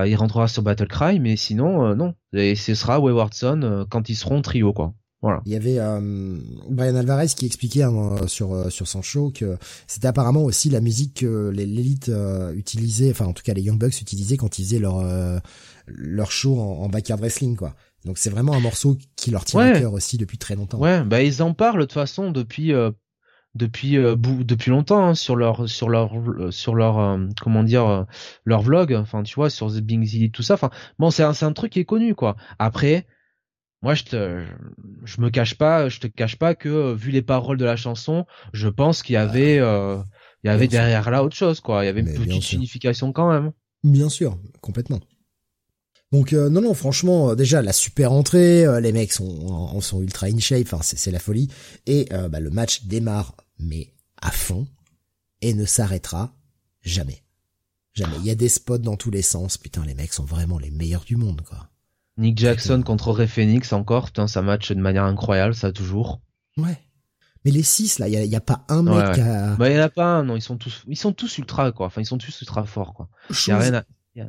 il 0.05 0.15
rentrera 0.15 0.47
sur 0.47 0.61
Battle 0.61 0.87
Cry, 0.87 1.19
mais 1.19 1.35
sinon 1.35 1.95
non, 1.95 2.13
et 2.33 2.55
ce 2.55 2.75
sera 2.75 2.99
Waywardson 2.99 3.87
quand 3.89 4.09
ils 4.09 4.15
seront 4.15 4.41
trio 4.41 4.73
quoi. 4.73 4.93
Voilà. 5.21 5.41
Il 5.45 5.51
y 5.51 5.55
avait 5.55 5.77
euh, 5.77 6.39
Brian 6.69 6.95
Alvarez 6.95 7.27
qui 7.27 7.45
expliquait 7.45 7.83
hein, 7.83 8.15
sur 8.25 8.53
euh, 8.53 8.69
sur 8.71 8.87
son 8.87 9.03
show 9.03 9.31
que 9.31 9.57
c'était 9.85 10.07
apparemment 10.07 10.43
aussi 10.43 10.71
la 10.71 10.81
musique 10.81 11.21
que 11.21 11.49
l'élite 11.49 12.09
euh, 12.09 12.51
utilisait, 12.55 13.11
enfin 13.11 13.25
en 13.25 13.33
tout 13.33 13.43
cas 13.43 13.53
les 13.53 13.61
Young 13.61 13.77
Bucks 13.77 14.01
utilisaient 14.01 14.37
quand 14.37 14.57
ils 14.57 14.63
faisaient 14.63 14.79
leur 14.79 14.99
euh, 14.99 15.37
leur 15.85 16.31
show 16.31 16.59
en, 16.59 16.83
en, 16.83 16.89
backyard 16.89 17.19
wrestling 17.19 17.55
quoi. 17.55 17.75
Donc 18.03 18.17
c'est 18.17 18.31
vraiment 18.31 18.53
un 18.53 18.59
morceau 18.59 18.97
qui 19.15 19.29
leur 19.29 19.45
tient 19.45 19.59
à 19.59 19.79
cœur 19.79 19.93
aussi 19.93 20.17
depuis 20.17 20.39
très 20.39 20.55
longtemps. 20.55 20.79
Ouais, 20.79 21.03
bah 21.03 21.21
ils 21.21 21.43
en 21.43 21.53
parlent 21.53 21.81
de 21.81 21.85
toute 21.85 21.93
façon 21.93 22.31
depuis 22.31 22.73
depuis 23.53 23.97
depuis 23.97 24.71
longtemps 24.71 25.05
hein, 25.05 25.13
sur 25.13 25.35
leur 25.35 25.69
sur 25.69 25.87
leur 25.87 26.13
sur 26.49 26.73
leur 26.73 27.19
comment 27.39 27.63
dire 27.63 28.07
leur 28.43 28.61
vlog 28.61 28.93
enfin 28.95 29.21
tu 29.21 29.35
vois 29.35 29.51
sur 29.51 29.71
The 29.71 29.81
Bing 29.81 30.31
tout 30.31 30.41
ça 30.41 30.55
enfin 30.55 30.71
bon 30.97 31.11
c'est 31.11 31.21
un 31.21 31.33
c'est 31.33 31.45
un 31.45 31.53
truc 31.53 31.73
qui 31.73 31.79
est 31.79 31.85
connu 31.85 32.15
quoi 32.15 32.37
après 32.57 33.05
moi 33.81 33.95
je 33.95 34.03
te 34.03 34.45
je 35.03 35.21
me 35.21 35.29
cache 35.29 35.55
pas 35.55 35.89
je 35.89 35.99
te 35.99 36.07
cache 36.07 36.35
pas 36.35 36.55
que 36.55 36.69
euh, 36.69 36.95
vu 36.95 37.11
les 37.11 37.21
paroles 37.21 37.57
de 37.57 37.65
la 37.65 37.75
chanson 37.75 38.25
je 38.53 38.67
pense 38.67 39.01
qu'il 39.03 39.13
y 39.13 39.17
avait 39.17 39.59
euh, 39.59 39.97
il 40.43 40.47
y 40.47 40.49
avait 40.49 40.67
derrière 40.67 41.09
là 41.11 41.23
autre 41.23 41.35
chose 41.35 41.59
quoi. 41.59 41.83
Il 41.83 41.87
y 41.87 41.89
avait 41.89 42.01
une 42.01 42.13
petite 42.13 42.41
signification 42.41 43.13
quand 43.13 43.31
même. 43.31 43.51
Bien 43.83 44.09
sûr 44.09 44.39
complètement. 44.59 44.99
Donc 46.11 46.33
euh, 46.33 46.49
non 46.49 46.61
non 46.61 46.73
franchement 46.73 47.35
déjà 47.35 47.61
la 47.61 47.73
super 47.73 48.11
entrée 48.11 48.65
les 48.81 48.91
mecs 48.91 49.13
sont 49.13 49.79
sont 49.81 50.01
ultra 50.01 50.27
in 50.27 50.39
shape 50.39 50.65
enfin 50.65 50.81
c'est 50.81 51.11
la 51.11 51.19
folie. 51.19 51.47
Et 51.85 52.07
bah, 52.29 52.39
le 52.39 52.49
match 52.49 52.85
démarre 52.85 53.35
mais 53.59 53.93
à 54.21 54.31
fond 54.31 54.67
et 55.41 55.53
ne 55.53 55.65
s'arrêtera 55.65 56.35
jamais. 56.81 57.23
Jamais. 57.93 58.15
Il 58.19 58.25
y 58.25 58.31
a 58.31 58.35
des 58.35 58.47
spots 58.47 58.77
dans 58.77 58.95
tous 58.95 59.11
les 59.11 59.21
sens. 59.21 59.57
Putain 59.57 59.85
les 59.85 59.95
mecs 59.95 60.13
sont 60.13 60.23
vraiment 60.23 60.57
les 60.57 60.71
meilleurs 60.71 61.03
du 61.03 61.17
monde 61.17 61.41
quoi 61.47 61.71
Nick 62.17 62.37
Jackson 62.37 62.81
contre 62.85 63.11
Ray 63.11 63.27
Phoenix 63.27 63.73
encore, 63.73 64.07
putain, 64.07 64.27
ça 64.27 64.41
match 64.41 64.71
de 64.71 64.81
manière 64.81 65.03
incroyable, 65.03 65.55
ça 65.55 65.71
toujours. 65.71 66.21
Ouais. 66.57 66.77
Mais 67.43 67.51
les 67.51 67.63
six 67.63 67.97
là, 67.97 68.07
il 68.07 68.13
y 68.13 68.35
a, 68.35 68.41
pas 68.41 68.65
un 68.69 68.83
mec 68.83 69.17
à... 69.17 69.55
Bah 69.55 69.69
il 69.69 69.75
y 69.75 69.79
en 69.79 69.81
a 69.81 69.89
pas 69.89 70.05
un, 70.05 70.23
non, 70.23 70.35
ils 70.35 70.41
sont 70.41 70.57
tous, 70.57 70.83
ils 70.87 70.97
sont 70.97 71.11
tous 71.11 71.39
ultra 71.39 71.71
quoi. 71.71 71.87
Enfin 71.87 72.01
ils 72.01 72.05
sont 72.05 72.19
tous 72.19 72.41
ultra 72.41 72.63
forts 72.65 72.93
quoi. 72.93 73.09
Y 73.47 73.51
a 73.51 73.57
rien 73.57 73.83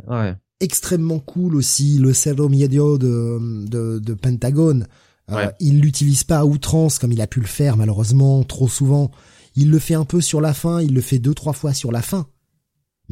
Ouais. 0.07 0.35
Extrêmement 0.61 1.19
cool 1.19 1.57
aussi 1.57 1.99
le 1.99 2.15
Cerro 2.15 2.49
Miedio 2.49 2.97
de 2.97 3.67
de, 3.67 3.99
de 3.99 4.15
Pentagone. 4.15 4.87
Euh, 5.31 5.51
il 5.61 5.81
l'utilise 5.81 6.25
pas 6.25 6.39
à 6.39 6.45
outrance 6.45 6.99
comme 6.99 7.13
il 7.13 7.21
a 7.21 7.27
pu 7.27 7.41
le 7.41 7.47
faire 7.47 7.77
malheureusement 7.77 8.43
trop 8.45 8.69
souvent. 8.69 9.11
Il 9.57 9.71
le 9.71 9.79
fait 9.79 9.95
un 9.95 10.05
peu 10.05 10.23
sur 10.23 10.41
la 10.41 10.55
fin, 10.55 10.81
il 10.81 10.95
le 10.95 11.01
fait 11.03 11.19
deux 11.19 11.35
trois 11.35 11.53
fois 11.53 11.75
sur 11.75 11.93
la 11.93 12.01
fin 12.01 12.27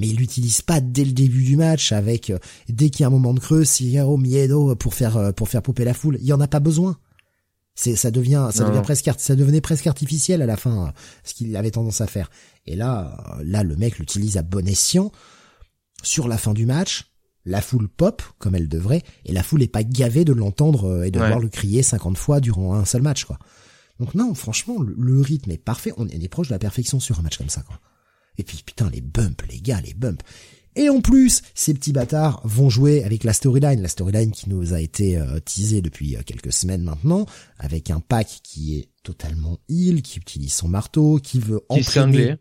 mais 0.00 0.08
il 0.08 0.16
l'utilise 0.16 0.62
pas 0.62 0.80
dès 0.80 1.04
le 1.04 1.12
début 1.12 1.44
du 1.44 1.56
match 1.58 1.92
avec 1.92 2.30
euh, 2.30 2.38
dès 2.68 2.88
qu'il 2.88 3.02
y 3.02 3.04
a 3.04 3.08
un 3.08 3.10
moment 3.10 3.34
de 3.34 3.38
creux, 3.38 3.64
Sigaro 3.64 4.16
Miedo 4.16 4.74
pour 4.74 4.94
faire 4.94 5.18
euh, 5.18 5.30
pour 5.30 5.48
faire 5.48 5.62
popper 5.62 5.84
la 5.84 5.92
foule. 5.92 6.16
Il 6.20 6.26
y 6.26 6.32
en 6.32 6.40
a 6.40 6.48
pas 6.48 6.58
besoin. 6.58 6.96
C'est 7.74 7.96
ça 7.96 8.10
devient 8.10 8.48
ça 8.50 8.64
devient 8.64 8.82
presque 8.82 9.10
ça 9.18 9.36
devenait 9.36 9.60
presque 9.60 9.86
artificiel 9.86 10.40
à 10.40 10.46
la 10.46 10.56
fin 10.56 10.86
euh, 10.86 10.90
ce 11.22 11.34
qu'il 11.34 11.54
avait 11.54 11.70
tendance 11.70 12.00
à 12.00 12.06
faire. 12.06 12.30
Et 12.66 12.76
là 12.76 13.38
là 13.44 13.62
le 13.62 13.76
mec 13.76 13.98
l'utilise 13.98 14.38
à 14.38 14.42
bon 14.42 14.66
escient 14.66 15.12
sur 16.02 16.28
la 16.28 16.38
fin 16.38 16.54
du 16.54 16.64
match. 16.64 17.12
La 17.44 17.60
foule 17.60 17.88
pop 17.88 18.22
comme 18.38 18.54
elle 18.54 18.68
devrait 18.68 19.02
et 19.24 19.32
la 19.32 19.42
foule 19.42 19.62
est 19.62 19.68
pas 19.68 19.82
gavée 19.82 20.24
de 20.24 20.32
l'entendre 20.32 21.04
et 21.04 21.10
de 21.10 21.18
voir 21.18 21.38
le 21.38 21.48
crier 21.48 21.82
50 21.82 22.16
fois 22.16 22.40
durant 22.40 22.74
un 22.74 22.84
seul 22.84 23.02
match 23.02 23.24
quoi. 23.24 23.38
Donc 23.98 24.14
non, 24.14 24.34
franchement, 24.34 24.76
le, 24.80 25.20
rythme 25.20 25.50
est 25.50 25.58
parfait. 25.58 25.92
On 25.98 26.08
est 26.08 26.28
proche 26.28 26.48
de 26.48 26.54
la 26.54 26.58
perfection 26.58 27.00
sur 27.00 27.18
un 27.18 27.22
match 27.22 27.36
comme 27.36 27.50
ça, 27.50 27.60
quoi. 27.60 27.78
Et 28.38 28.42
puis 28.42 28.62
putain 28.64 28.90
les 28.90 29.00
bumps, 29.00 29.42
les 29.50 29.60
gars, 29.60 29.80
les 29.80 29.94
bumps. 29.94 30.22
Et 30.76 30.88
en 30.88 31.00
plus, 31.00 31.42
ces 31.54 31.74
petits 31.74 31.92
bâtards 31.92 32.40
vont 32.44 32.70
jouer 32.70 33.02
avec 33.02 33.24
la 33.24 33.32
storyline, 33.32 33.82
la 33.82 33.88
storyline 33.88 34.30
qui 34.30 34.48
nous 34.48 34.72
a 34.72 34.80
été 34.80 35.16
euh, 35.18 35.40
teasée 35.40 35.82
depuis 35.82 36.16
euh, 36.16 36.22
quelques 36.24 36.52
semaines 36.52 36.82
maintenant, 36.82 37.26
avec 37.58 37.90
un 37.90 37.98
pack 37.98 38.40
qui 38.44 38.78
est 38.78 38.88
totalement 39.02 39.58
heal, 39.68 40.00
qui 40.02 40.18
utilise 40.18 40.52
son 40.52 40.68
marteau, 40.68 41.18
qui 41.18 41.40
veut 41.40 41.60
qui 41.70 41.80
entraîner... 41.80 42.36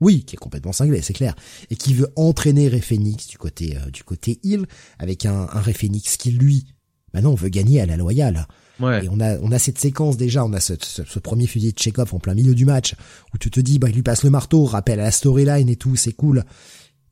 Oui, 0.00 0.24
qui 0.24 0.36
est 0.36 0.38
complètement 0.38 0.72
cinglé, 0.72 1.02
c'est 1.02 1.12
clair. 1.12 1.34
Et 1.70 1.76
qui 1.76 1.92
veut 1.92 2.08
entraîner 2.14 2.68
Ray 2.68 2.80
Phoenix 2.80 3.26
du 3.26 3.38
côté 3.38 3.76
euh, 3.76 3.90
du 3.90 4.04
côté 4.04 4.40
heal, 4.44 4.66
avec 4.98 5.24
un, 5.24 5.48
un 5.50 5.60
Ray 5.60 5.74
Phoenix 5.74 6.16
qui 6.16 6.32
lui, 6.32 6.66
maintenant, 7.14 7.34
veut 7.34 7.48
gagner 7.48 7.80
à 7.80 7.86
la 7.86 7.96
loyale. 7.96 8.46
Et 8.80 9.08
on 9.10 9.20
a, 9.20 9.38
on 9.38 9.50
a 9.50 9.58
cette 9.58 9.78
séquence 9.78 10.16
déjà, 10.16 10.44
on 10.44 10.52
a 10.52 10.60
ce, 10.60 10.74
ce, 10.80 11.18
premier 11.18 11.46
fusil 11.46 11.72
de 11.72 11.78
Chekhov 11.78 12.14
en 12.14 12.18
plein 12.18 12.34
milieu 12.34 12.54
du 12.54 12.64
match, 12.64 12.94
où 13.34 13.38
tu 13.38 13.50
te 13.50 13.60
dis, 13.60 13.78
bah, 13.78 13.88
il 13.88 13.94
lui 13.96 14.02
passe 14.02 14.22
le 14.22 14.30
marteau, 14.30 14.64
rappel 14.64 15.00
à 15.00 15.04
la 15.04 15.10
storyline 15.10 15.68
et 15.68 15.76
tout, 15.76 15.96
c'est 15.96 16.12
cool. 16.12 16.44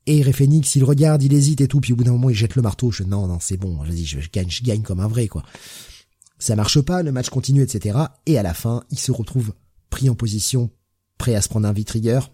Et 0.05 0.21
Ray 0.21 0.33
Phoenix, 0.33 0.73
il 0.75 0.85
regarde, 0.85 1.21
il 1.21 1.33
hésite 1.33 1.59
et 1.59 1.67
tout, 1.67 1.81
puis 1.81 1.91
au 1.91 1.97
bout 1.97 2.05
d'un 2.05 2.13
moment, 2.13 2.29
il 2.29 2.35
jette 2.35 2.55
le 2.55 2.61
marteau. 2.61 2.91
Je 2.91 3.03
non, 3.03 3.27
non, 3.27 3.39
c'est 3.41 3.57
bon, 3.57 3.75
vas-y, 3.75 4.05
je, 4.05 4.19
gagne, 4.31 4.49
je 4.49 4.63
gagne 4.63 4.81
comme 4.81 5.01
un 5.01 5.07
vrai, 5.07 5.27
quoi. 5.27 5.43
Ça 6.39 6.55
marche 6.55 6.79
pas, 6.79 7.03
le 7.03 7.11
match 7.11 7.29
continue, 7.29 7.61
etc. 7.61 7.99
Et 8.25 8.37
à 8.37 8.43
la 8.43 8.53
fin, 8.53 8.83
il 8.89 8.99
se 8.99 9.11
retrouve 9.11 9.53
pris 9.89 10.09
en 10.09 10.15
position, 10.15 10.69
prêt 11.17 11.35
à 11.35 11.41
se 11.41 11.49
prendre 11.49 11.67
un 11.67 11.73
vitrigueur. 11.73 12.31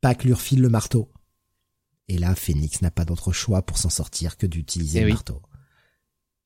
Pac 0.00 0.24
lui 0.24 0.32
refile 0.32 0.60
le 0.60 0.68
marteau. 0.68 1.08
Et 2.08 2.18
là, 2.18 2.34
Phoenix 2.34 2.82
n'a 2.82 2.90
pas 2.90 3.04
d'autre 3.04 3.32
choix 3.32 3.62
pour 3.62 3.78
s'en 3.78 3.90
sortir 3.90 4.36
que 4.36 4.46
d'utiliser 4.46 5.00
eh 5.00 5.04
le 5.04 5.10
marteau. 5.10 5.40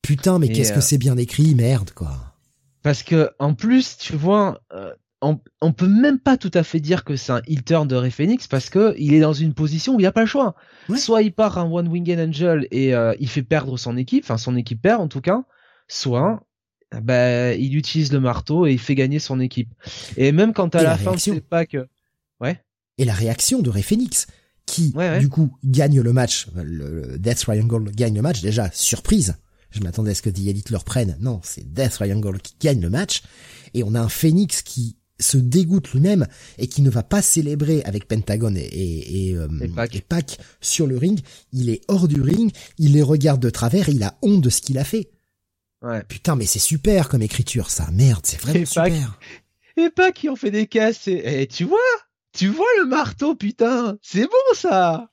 Putain, 0.07 0.39
mais 0.39 0.47
qu'est-ce 0.47 0.71
que 0.71 0.77
euh, 0.77 0.81
c'est 0.81 0.97
bien 0.97 1.17
écrit, 1.17 1.53
merde, 1.53 1.91
quoi. 1.91 2.33
Parce 2.81 3.03
que 3.03 3.29
en 3.39 3.53
plus, 3.53 3.97
tu 3.97 4.15
vois, 4.15 4.61
euh, 4.71 4.93
on, 5.21 5.73
peut 5.73 5.89
même 5.89 6.17
pas 6.17 6.37
tout 6.37 6.51
à 6.53 6.63
fait 6.63 6.79
dire 6.79 7.03
que 7.03 7.17
c'est 7.17 7.33
un 7.33 7.41
heel 7.45 7.61
turn 7.61 7.89
de 7.89 7.95
Ray 7.97 8.09
Phoenix 8.09 8.47
parce 8.47 8.69
que 8.69 8.95
il 8.97 9.13
est 9.13 9.19
dans 9.19 9.33
une 9.33 9.53
position 9.53 9.95
où 9.95 9.99
il 9.99 10.03
n'y 10.03 10.07
a 10.07 10.13
pas 10.13 10.21
le 10.21 10.27
choix. 10.27 10.55
Soit 10.95 11.23
il 11.23 11.33
part 11.33 11.57
un 11.57 11.69
One 11.69 11.89
Winged 11.89 12.21
Angel 12.21 12.69
et 12.71 12.95
euh, 12.95 13.15
il 13.19 13.27
fait 13.27 13.43
perdre 13.43 13.75
son 13.75 13.97
équipe, 13.97 14.23
enfin 14.23 14.37
son 14.37 14.55
équipe 14.55 14.81
perd 14.81 15.01
en 15.01 15.09
tout 15.09 15.19
cas, 15.19 15.43
soit 15.89 16.41
ben 17.01 17.59
il 17.59 17.75
utilise 17.75 18.13
le 18.13 18.21
marteau 18.21 18.65
et 18.65 18.71
il 18.71 18.79
fait 18.79 18.95
gagner 18.95 19.19
son 19.19 19.41
équipe. 19.41 19.73
Et 20.15 20.31
même 20.31 20.53
quand 20.53 20.73
à 20.73 20.83
la, 20.83 20.97
fin 20.97 21.17
c'est 21.17 21.41
pas 21.41 21.65
que 21.65 21.85
ouais. 22.39 22.63
Et 22.97 23.03
la 23.03 23.13
réaction 23.13 23.61
de 23.61 23.69
Ray 23.69 23.83
Phoenix 23.83 24.27
qui 24.65 24.93
du 25.19 25.27
coup 25.27 25.53
gagne 25.65 25.99
le 25.99 26.13
match, 26.13 26.47
le 26.55 27.17
Death 27.17 27.39
Triangle 27.39 27.91
gagne 27.91 28.15
le 28.15 28.21
match 28.21 28.41
déjà 28.41 28.71
surprise 28.71 29.35
je 29.71 29.81
m'attendais 29.81 30.11
à 30.11 30.15
ce 30.15 30.21
que 30.21 30.29
The 30.29 30.39
Elite 30.39 30.69
le 30.69 30.77
reprenne. 30.77 31.17
Non, 31.19 31.41
c'est 31.43 31.71
Death 31.71 31.91
Triangle 31.91 32.39
qui 32.39 32.55
gagne 32.59 32.81
le 32.81 32.89
match. 32.89 33.23
Et 33.73 33.83
on 33.83 33.95
a 33.95 34.01
un 34.01 34.09
Phoenix 34.09 34.61
qui 34.61 34.97
se 35.19 35.37
dégoûte 35.37 35.91
lui-même 35.93 36.27
et 36.57 36.67
qui 36.67 36.81
ne 36.81 36.89
va 36.89 37.03
pas 37.03 37.21
célébrer 37.21 37.81
avec 37.83 38.07
Pentagon 38.07 38.53
et, 38.55 38.59
et, 38.59 39.29
et, 39.29 39.35
euh, 39.35 39.47
Pac. 40.07 40.39
sur 40.61 40.87
le 40.87 40.97
ring. 40.97 41.19
Il 41.51 41.69
est 41.69 41.81
hors 41.87 42.07
du 42.07 42.21
ring, 42.21 42.51
il 42.77 42.93
les 42.93 43.01
regarde 43.01 43.41
de 43.41 43.49
travers 43.49 43.89
et 43.89 43.93
il 43.93 44.03
a 44.03 44.17
honte 44.21 44.41
de 44.41 44.49
ce 44.49 44.61
qu'il 44.61 44.77
a 44.77 44.83
fait. 44.83 45.09
Ouais. 45.81 46.03
Putain, 46.03 46.35
mais 46.35 46.45
c'est 46.45 46.59
super 46.59 47.09
comme 47.09 47.21
écriture, 47.21 47.69
ça. 47.69 47.89
Merde, 47.91 48.25
c'est 48.25 48.39
vraiment 48.39 48.65
super. 48.65 49.19
Et 49.77 49.89
Pac 49.89 50.15
qui 50.15 50.29
en 50.29 50.35
fait 50.35 50.51
des 50.51 50.67
casses. 50.67 51.07
Et, 51.07 51.47
tu 51.47 51.65
vois, 51.65 51.77
tu 52.33 52.47
vois 52.47 52.65
le 52.79 52.85
marteau, 52.87 53.35
putain. 53.35 53.97
C'est 54.01 54.23
bon, 54.23 54.55
ça. 54.55 55.09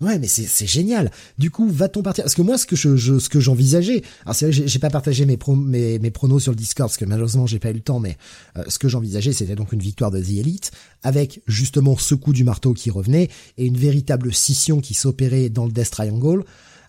Ouais, 0.00 0.18
mais 0.18 0.28
c'est 0.28 0.66
génial. 0.66 1.10
Du 1.38 1.50
coup, 1.50 1.68
va-t-on 1.68 2.02
partir? 2.02 2.22
Parce 2.22 2.36
que 2.36 2.42
moi, 2.42 2.56
ce 2.56 2.66
que 2.66 2.76
je, 2.76 3.18
ce 3.18 3.28
que 3.28 3.40
j'envisageais, 3.40 4.02
alors 4.24 4.34
c'est 4.34 4.50
vrai, 4.50 4.68
j'ai 4.68 4.78
pas 4.78 4.90
partagé 4.90 5.26
mes, 5.26 5.36
pro, 5.36 5.56
mes 5.56 5.98
mes 5.98 6.10
pronos 6.10 6.40
sur 6.40 6.52
le 6.52 6.56
Discord 6.56 6.88
parce 6.88 6.96
que 6.96 7.04
malheureusement 7.04 7.46
j'ai 7.46 7.58
pas 7.58 7.70
eu 7.70 7.74
le 7.74 7.80
temps, 7.80 7.98
mais 7.98 8.16
euh, 8.56 8.62
ce 8.68 8.78
que 8.78 8.88
j'envisageais, 8.88 9.32
c'était 9.32 9.56
donc 9.56 9.72
une 9.72 9.80
victoire 9.80 10.10
de 10.10 10.20
The 10.20 10.30
Elite 10.30 10.70
avec 11.02 11.42
justement 11.46 11.96
ce 11.96 12.14
coup 12.14 12.32
du 12.32 12.44
marteau 12.44 12.74
qui 12.74 12.90
revenait 12.90 13.28
et 13.56 13.66
une 13.66 13.76
véritable 13.76 14.32
scission 14.32 14.80
qui 14.80 14.94
s'opérait 14.94 15.48
dans 15.48 15.66
le 15.66 15.72
Death 15.72 15.90
Triangle 15.90 16.44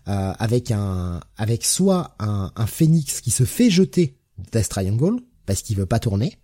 euh, 0.08 0.32
avec 0.38 0.70
un 0.70 1.20
avec 1.36 1.64
soit 1.64 2.14
un, 2.20 2.52
un 2.54 2.66
phénix 2.66 3.20
qui 3.20 3.30
se 3.30 3.44
fait 3.44 3.70
jeter 3.70 4.16
Death 4.52 4.68
Triangle 4.68 5.20
parce 5.46 5.62
qu'il 5.62 5.76
veut 5.76 5.86
pas 5.86 5.98
tourner 5.98 6.38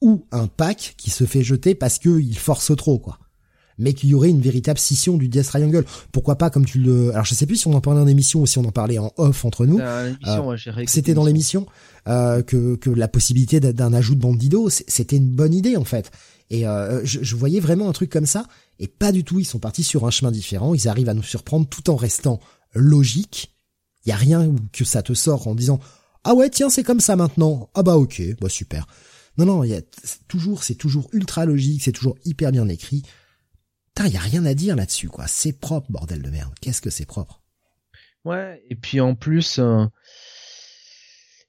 ou 0.00 0.26
un 0.32 0.46
pack 0.46 0.94
qui 0.96 1.10
se 1.10 1.24
fait 1.24 1.42
jeter 1.42 1.74
parce 1.74 1.98
que 1.98 2.20
il 2.20 2.38
force 2.38 2.74
trop 2.76 2.98
quoi 2.98 3.18
mais 3.78 3.92
qu'il 3.92 4.10
y 4.10 4.14
aurait 4.14 4.30
une 4.30 4.40
véritable 4.40 4.78
scission 4.78 5.16
du 5.16 5.28
Death 5.28 5.46
Triangle. 5.46 5.84
Pourquoi 6.12 6.36
pas 6.36 6.50
comme 6.50 6.64
tu 6.64 6.78
le... 6.78 7.10
Alors 7.12 7.24
je 7.24 7.34
sais 7.34 7.46
plus 7.46 7.56
si 7.56 7.66
on 7.66 7.74
en 7.74 7.80
parlait 7.80 8.00
en 8.00 8.06
émission 8.06 8.40
ou 8.40 8.46
si 8.46 8.58
on 8.58 8.64
en 8.64 8.72
parlait 8.72 8.98
en 8.98 9.12
off 9.16 9.44
entre 9.44 9.66
nous. 9.66 9.78
Euh, 9.78 10.12
c'était 10.86 11.14
dans 11.14 11.24
l'émission 11.24 11.66
euh, 12.08 12.42
que, 12.42 12.76
que 12.76 12.90
la 12.90 13.08
possibilité 13.08 13.60
d'un 13.60 13.92
ajout 13.92 14.14
de 14.14 14.20
bandido, 14.20 14.68
c'était 14.70 15.16
une 15.16 15.30
bonne 15.30 15.54
idée 15.54 15.76
en 15.76 15.84
fait. 15.84 16.10
Et 16.50 16.66
euh, 16.66 17.04
je, 17.04 17.20
je, 17.22 17.36
voyais 17.36 17.60
vraiment 17.60 17.88
un 17.88 17.92
truc 17.92 18.10
comme 18.10 18.26
ça, 18.26 18.44
et 18.78 18.86
pas 18.86 19.12
du 19.12 19.24
tout. 19.24 19.40
Ils 19.40 19.46
sont 19.46 19.58
partis 19.58 19.82
sur 19.82 20.06
un 20.06 20.10
chemin 20.10 20.30
différent. 20.30 20.74
Ils 20.74 20.88
arrivent 20.88 21.08
à 21.08 21.14
nous 21.14 21.22
surprendre 21.22 21.66
tout 21.66 21.88
en 21.88 21.96
restant 21.96 22.38
logique. 22.74 23.54
Il 24.04 24.10
y 24.10 24.12
a 24.12 24.16
rien 24.16 24.54
que 24.72 24.84
ça 24.84 25.02
te 25.02 25.14
sort 25.14 25.48
en 25.48 25.54
disant 25.54 25.80
ah 26.24 26.34
ouais 26.34 26.50
tiens 26.50 26.70
c'est 26.70 26.82
comme 26.82 27.00
ça 27.00 27.16
maintenant. 27.16 27.70
Ah 27.74 27.82
bah 27.82 27.96
ok 27.96 28.22
bah 28.40 28.48
super. 28.48 28.86
Non 29.38 29.46
non 29.46 29.64
il 29.64 29.70
y 29.70 29.74
a 29.74 29.80
toujours 30.28 30.62
c'est 30.62 30.74
toujours 30.74 31.08
ultra 31.12 31.46
logique, 31.46 31.82
c'est 31.82 31.92
toujours 31.92 32.16
hyper 32.24 32.52
bien 32.52 32.68
écrit 32.68 33.02
Putain, 33.94 34.08
y 34.08 34.16
a 34.16 34.20
rien 34.20 34.44
à 34.44 34.54
dire 34.54 34.74
là-dessus, 34.74 35.08
quoi. 35.08 35.26
C'est 35.28 35.58
propre, 35.58 35.90
bordel 35.90 36.22
de 36.22 36.30
merde. 36.30 36.52
Qu'est-ce 36.60 36.80
que 36.80 36.90
c'est 36.90 37.06
propre? 37.06 37.40
Ouais, 38.24 38.62
et 38.70 38.74
puis 38.74 39.00
en 39.00 39.14
plus, 39.14 39.58
euh, 39.58 39.84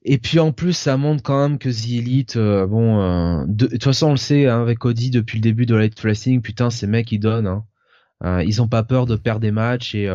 et 0.03 0.17
puis 0.17 0.39
en 0.39 0.51
plus, 0.51 0.73
ça 0.73 0.97
montre 0.97 1.23
quand 1.23 1.41
même 1.41 1.57
que 1.57 1.69
The 1.69 1.99
Elite, 1.99 2.35
euh, 2.35 2.67
bon, 2.67 3.01
euh, 3.01 3.45
de, 3.47 3.67
toute 3.67 3.83
façon, 3.83 4.07
on 4.07 4.11
le 4.11 4.17
sait 4.17 4.47
hein, 4.47 4.61
avec 4.61 4.79
Cody 4.79 5.09
depuis 5.09 5.37
le 5.37 5.41
début 5.41 5.65
de 5.65 5.73
Light 5.75 5.99
Wrestling, 6.01 6.41
putain, 6.41 6.69
ces 6.69 6.85
mecs 6.85 7.11
ils 7.11 7.19
donnent. 7.19 7.47
Hein. 7.47 8.41
ils 8.43 8.61
ont 8.61 8.67
pas 8.67 8.83
peur 8.83 9.05
de 9.05 9.15
perdre 9.15 9.41
des 9.41 9.51
matchs 9.51 9.95
et 9.95 10.09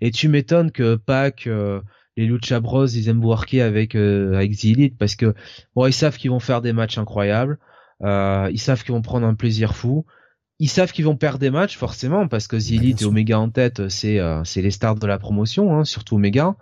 et 0.00 0.10
tu 0.10 0.28
m'étonnes 0.28 0.70
que 0.72 0.96
Pac, 0.96 1.48
les 2.16 2.26
Lucha 2.26 2.60
Bros, 2.60 2.86
ils 2.86 3.08
aiment 3.08 3.24
worker 3.24 3.62
avec 3.62 3.94
avec 3.94 4.56
The 4.56 4.64
Elite 4.64 4.98
parce 4.98 5.16
que 5.16 5.34
bon, 5.74 5.86
ils 5.86 5.92
savent 5.92 6.16
qu'ils 6.16 6.30
vont 6.30 6.40
faire 6.40 6.62
des 6.62 6.72
matchs 6.72 6.98
incroyables, 6.98 7.58
ils 8.02 8.60
savent 8.60 8.82
qu'ils 8.82 8.94
vont 8.94 9.02
prendre 9.02 9.26
un 9.26 9.34
plaisir 9.34 9.76
fou 9.76 10.04
ils 10.58 10.68
savent 10.68 10.92
qu'ils 10.92 11.04
vont 11.04 11.16
perdre 11.16 11.38
des 11.38 11.50
matchs 11.50 11.76
forcément 11.76 12.28
parce 12.28 12.46
que 12.46 12.56
The 12.56 13.00
et 13.00 13.04
Omega 13.04 13.38
en 13.38 13.50
tête, 13.50 13.88
c'est 13.88 14.18
euh, 14.20 14.44
c'est 14.44 14.62
les 14.62 14.70
stars 14.70 14.94
de 14.96 15.06
la 15.06 15.18
promotion, 15.18 15.76
hein, 15.76 15.84
surtout 15.84 16.16
Omega. 16.16 16.56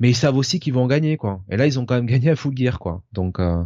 Mais 0.00 0.10
ils 0.10 0.16
savent 0.16 0.36
aussi 0.36 0.58
qu'ils 0.58 0.72
vont 0.72 0.86
gagner 0.86 1.16
quoi. 1.16 1.42
Et 1.50 1.56
là 1.56 1.66
ils 1.66 1.78
ont 1.78 1.86
quand 1.86 1.94
même 1.94 2.06
gagné 2.06 2.30
à 2.30 2.36
Full 2.36 2.56
Gear 2.56 2.78
quoi. 2.78 3.02
Donc 3.12 3.40
euh, 3.40 3.62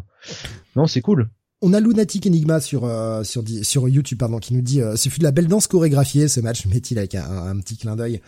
non 0.76 0.86
c'est 0.86 1.02
cool. 1.02 1.30
On 1.62 1.72
a 1.72 1.80
Lunatic 1.80 2.26
Enigma 2.26 2.60
sur 2.60 2.84
euh, 2.84 3.22
sur 3.22 3.42
sur 3.62 3.88
YouTube 3.88 4.18
pardon 4.18 4.38
qui 4.38 4.54
nous 4.54 4.62
dit 4.62 4.80
ce 4.96 5.08
fut 5.08 5.18
de 5.18 5.24
la 5.24 5.30
belle 5.30 5.46
danse 5.46 5.66
chorégraphiée 5.66 6.28
ce 6.28 6.40
match 6.40 6.66
met-il 6.72 6.98
avec 6.98 7.14
un, 7.14 7.24
un, 7.24 7.60
petit 7.60 7.76
clin 7.76 7.96
d'œil. 7.96 8.20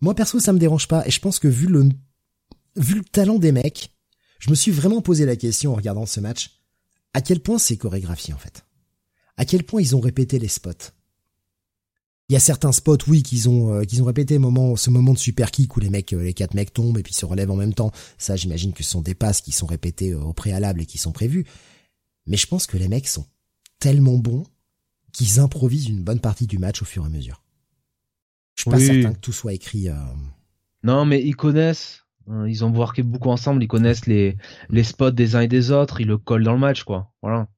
Moi 0.00 0.14
perso 0.14 0.40
ça 0.40 0.52
me 0.52 0.58
dérange 0.58 0.88
pas 0.88 1.06
et 1.06 1.10
je 1.10 1.20
pense 1.20 1.38
que 1.38 1.48
vu 1.48 1.66
le 1.66 1.88
vu 2.76 2.94
le 2.94 3.04
talent 3.04 3.38
des 3.38 3.52
mecs, 3.52 3.94
je 4.38 4.48
me 4.48 4.54
suis 4.54 4.70
vraiment 4.70 5.02
posé 5.02 5.26
la 5.26 5.36
question 5.36 5.72
en 5.72 5.74
regardant 5.74 6.06
ce 6.06 6.20
match 6.20 6.62
à 7.14 7.20
quel 7.20 7.40
point 7.40 7.58
c'est 7.58 7.76
chorégraphié 7.76 8.32
en 8.32 8.38
fait 8.38 8.64
à 9.42 9.44
quel 9.44 9.64
point 9.64 9.82
ils 9.82 9.96
ont 9.96 10.00
répété 10.00 10.38
les 10.38 10.46
spots? 10.46 10.92
Il 12.28 12.34
y 12.34 12.36
a 12.36 12.38
certains 12.38 12.70
spots, 12.70 13.08
oui, 13.08 13.24
qu'ils 13.24 13.48
ont 13.48 13.74
euh, 13.74 13.82
qu'ils 13.82 14.00
ont 14.00 14.04
répété 14.04 14.38
moment, 14.38 14.76
ce 14.76 14.88
moment 14.88 15.12
de 15.12 15.18
super 15.18 15.50
kick 15.50 15.76
où 15.76 15.80
les 15.80 15.90
mecs, 15.90 16.12
euh, 16.12 16.22
les 16.22 16.32
quatre 16.32 16.54
mecs 16.54 16.72
tombent 16.72 16.96
et 16.98 17.02
puis 17.02 17.12
se 17.12 17.26
relèvent 17.26 17.50
en 17.50 17.56
même 17.56 17.74
temps. 17.74 17.90
Ça, 18.18 18.36
j'imagine 18.36 18.72
que 18.72 18.84
ce 18.84 18.90
sont 18.90 19.00
des 19.00 19.16
passes 19.16 19.40
qui 19.40 19.50
sont 19.50 19.66
répétées 19.66 20.12
euh, 20.12 20.20
au 20.20 20.32
préalable 20.32 20.80
et 20.80 20.86
qui 20.86 20.96
sont 20.96 21.10
prévues. 21.10 21.44
Mais 22.26 22.36
je 22.36 22.46
pense 22.46 22.68
que 22.68 22.76
les 22.76 22.86
mecs 22.86 23.08
sont 23.08 23.26
tellement 23.80 24.16
bons 24.16 24.44
qu'ils 25.12 25.40
improvisent 25.40 25.88
une 25.88 26.04
bonne 26.04 26.20
partie 26.20 26.46
du 26.46 26.58
match 26.58 26.80
au 26.80 26.84
fur 26.84 27.02
et 27.02 27.06
à 27.06 27.08
mesure. 27.08 27.42
Je 28.54 28.62
suis 28.62 28.70
pas 28.70 28.78
certain 28.78 29.12
que 29.12 29.18
tout 29.18 29.32
soit 29.32 29.54
écrit. 29.54 29.88
Non, 30.84 31.04
mais 31.04 31.20
ils 31.20 31.34
connaissent. 31.34 32.04
Hein, 32.28 32.46
ils 32.46 32.64
ont 32.64 32.70
worké 32.70 33.02
beaucoup 33.02 33.30
ensemble. 33.30 33.64
Ils 33.64 33.68
connaissent 33.68 34.06
les 34.06 34.36
les 34.70 34.84
spots 34.84 35.10
des 35.10 35.34
uns 35.34 35.40
et 35.40 35.48
des 35.48 35.72
autres. 35.72 36.00
Ils 36.00 36.06
le 36.06 36.16
collent 36.16 36.44
dans 36.44 36.52
le 36.52 36.60
match, 36.60 36.84
quoi. 36.84 37.12
Voilà. 37.22 37.48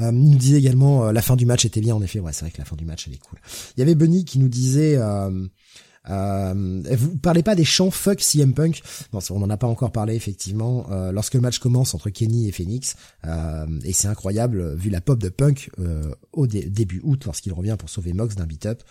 Euh, 0.00 0.10
il 0.12 0.30
nous 0.30 0.38
disait 0.38 0.58
également 0.58 1.06
euh, 1.06 1.12
la 1.12 1.22
fin 1.22 1.36
du 1.36 1.46
match 1.46 1.64
était 1.64 1.80
bien 1.80 1.94
en 1.94 2.02
effet. 2.02 2.20
Ouais, 2.20 2.32
c'est 2.32 2.44
vrai 2.44 2.50
que 2.50 2.58
la 2.58 2.64
fin 2.64 2.76
du 2.76 2.84
match 2.84 3.06
elle 3.06 3.14
est 3.14 3.18
cool. 3.22 3.38
Il 3.76 3.80
y 3.80 3.82
avait 3.82 3.94
Bunny 3.94 4.24
qui 4.24 4.38
nous 4.38 4.48
disait 4.48 4.96
euh, 4.96 5.46
euh, 6.10 6.82
vous 6.96 7.16
parlez 7.18 7.42
pas 7.42 7.54
des 7.54 7.64
chants 7.64 7.90
fuck 7.90 8.20
CM 8.20 8.54
Punk? 8.54 8.82
Non, 9.12 9.20
on 9.30 9.38
n'en 9.38 9.50
a 9.50 9.56
pas 9.56 9.66
encore 9.66 9.92
parlé 9.92 10.14
effectivement. 10.14 10.86
Euh, 10.90 11.12
lorsque 11.12 11.34
le 11.34 11.40
match 11.40 11.58
commence 11.58 11.94
entre 11.94 12.10
Kenny 12.10 12.48
et 12.48 12.52
Phoenix, 12.52 12.96
euh, 13.26 13.66
et 13.84 13.92
c'est 13.92 14.08
incroyable 14.08 14.74
vu 14.74 14.90
la 14.90 15.00
pop 15.00 15.18
de 15.18 15.28
Punk 15.28 15.70
au 16.32 16.46
début 16.46 17.00
août 17.04 17.24
lorsqu'il 17.24 17.52
revient 17.52 17.76
pour 17.78 17.88
sauver 17.88 18.12
Mox 18.12 18.34
d'un 18.34 18.46
beat-up. 18.46 18.82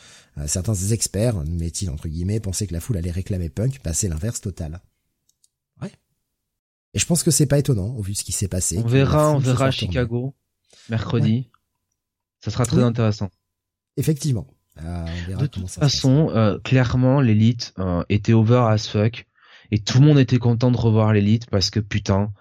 certains 0.45 0.75
experts, 0.75 1.43
met-il 1.45 1.89
entre 1.89 2.07
guillemets, 2.07 2.39
pensaient 2.39 2.67
que 2.67 2.73
la 2.73 2.79
foule 2.79 2.97
allait 2.97 3.11
réclamer 3.11 3.49
Punk. 3.49 3.79
Bah, 3.83 3.93
c'est 3.93 4.07
l'inverse 4.07 4.41
total. 4.41 4.81
Ouais. 5.81 5.91
Et 6.93 6.99
je 6.99 7.05
pense 7.05 7.23
que 7.23 7.31
c'est 7.31 7.45
pas 7.45 7.59
étonnant 7.59 7.95
au 7.97 8.01
vu 8.01 8.13
de 8.13 8.17
ce 8.17 8.23
qui 8.23 8.31
s'est 8.31 8.47
passé. 8.47 8.79
On 8.83 8.87
verra, 8.87 9.31
on 9.31 9.39
verra 9.39 9.65
à 9.67 9.71
Chicago 9.71 10.33
mercredi. 10.89 11.49
Ça 12.39 12.51
sera 12.51 12.65
très 12.65 12.83
intéressant. 12.83 13.29
Effectivement. 13.97 14.47
Euh, 14.83 15.05
de 15.37 15.45
toute 15.45 15.69
façon, 15.69 16.29
euh, 16.33 16.57
clairement, 16.59 17.21
l'élite 17.21 17.73
euh, 17.79 18.03
était 18.09 18.33
over 18.33 18.65
as 18.69 18.87
fuck. 18.87 19.27
Et 19.71 19.79
tout 19.79 19.99
le 19.99 20.07
monde 20.07 20.19
était 20.19 20.39
content 20.39 20.71
de 20.71 20.77
revoir 20.77 21.13
l'élite 21.13 21.49
parce 21.49 21.69
que 21.69 21.79
putain, 21.79 22.31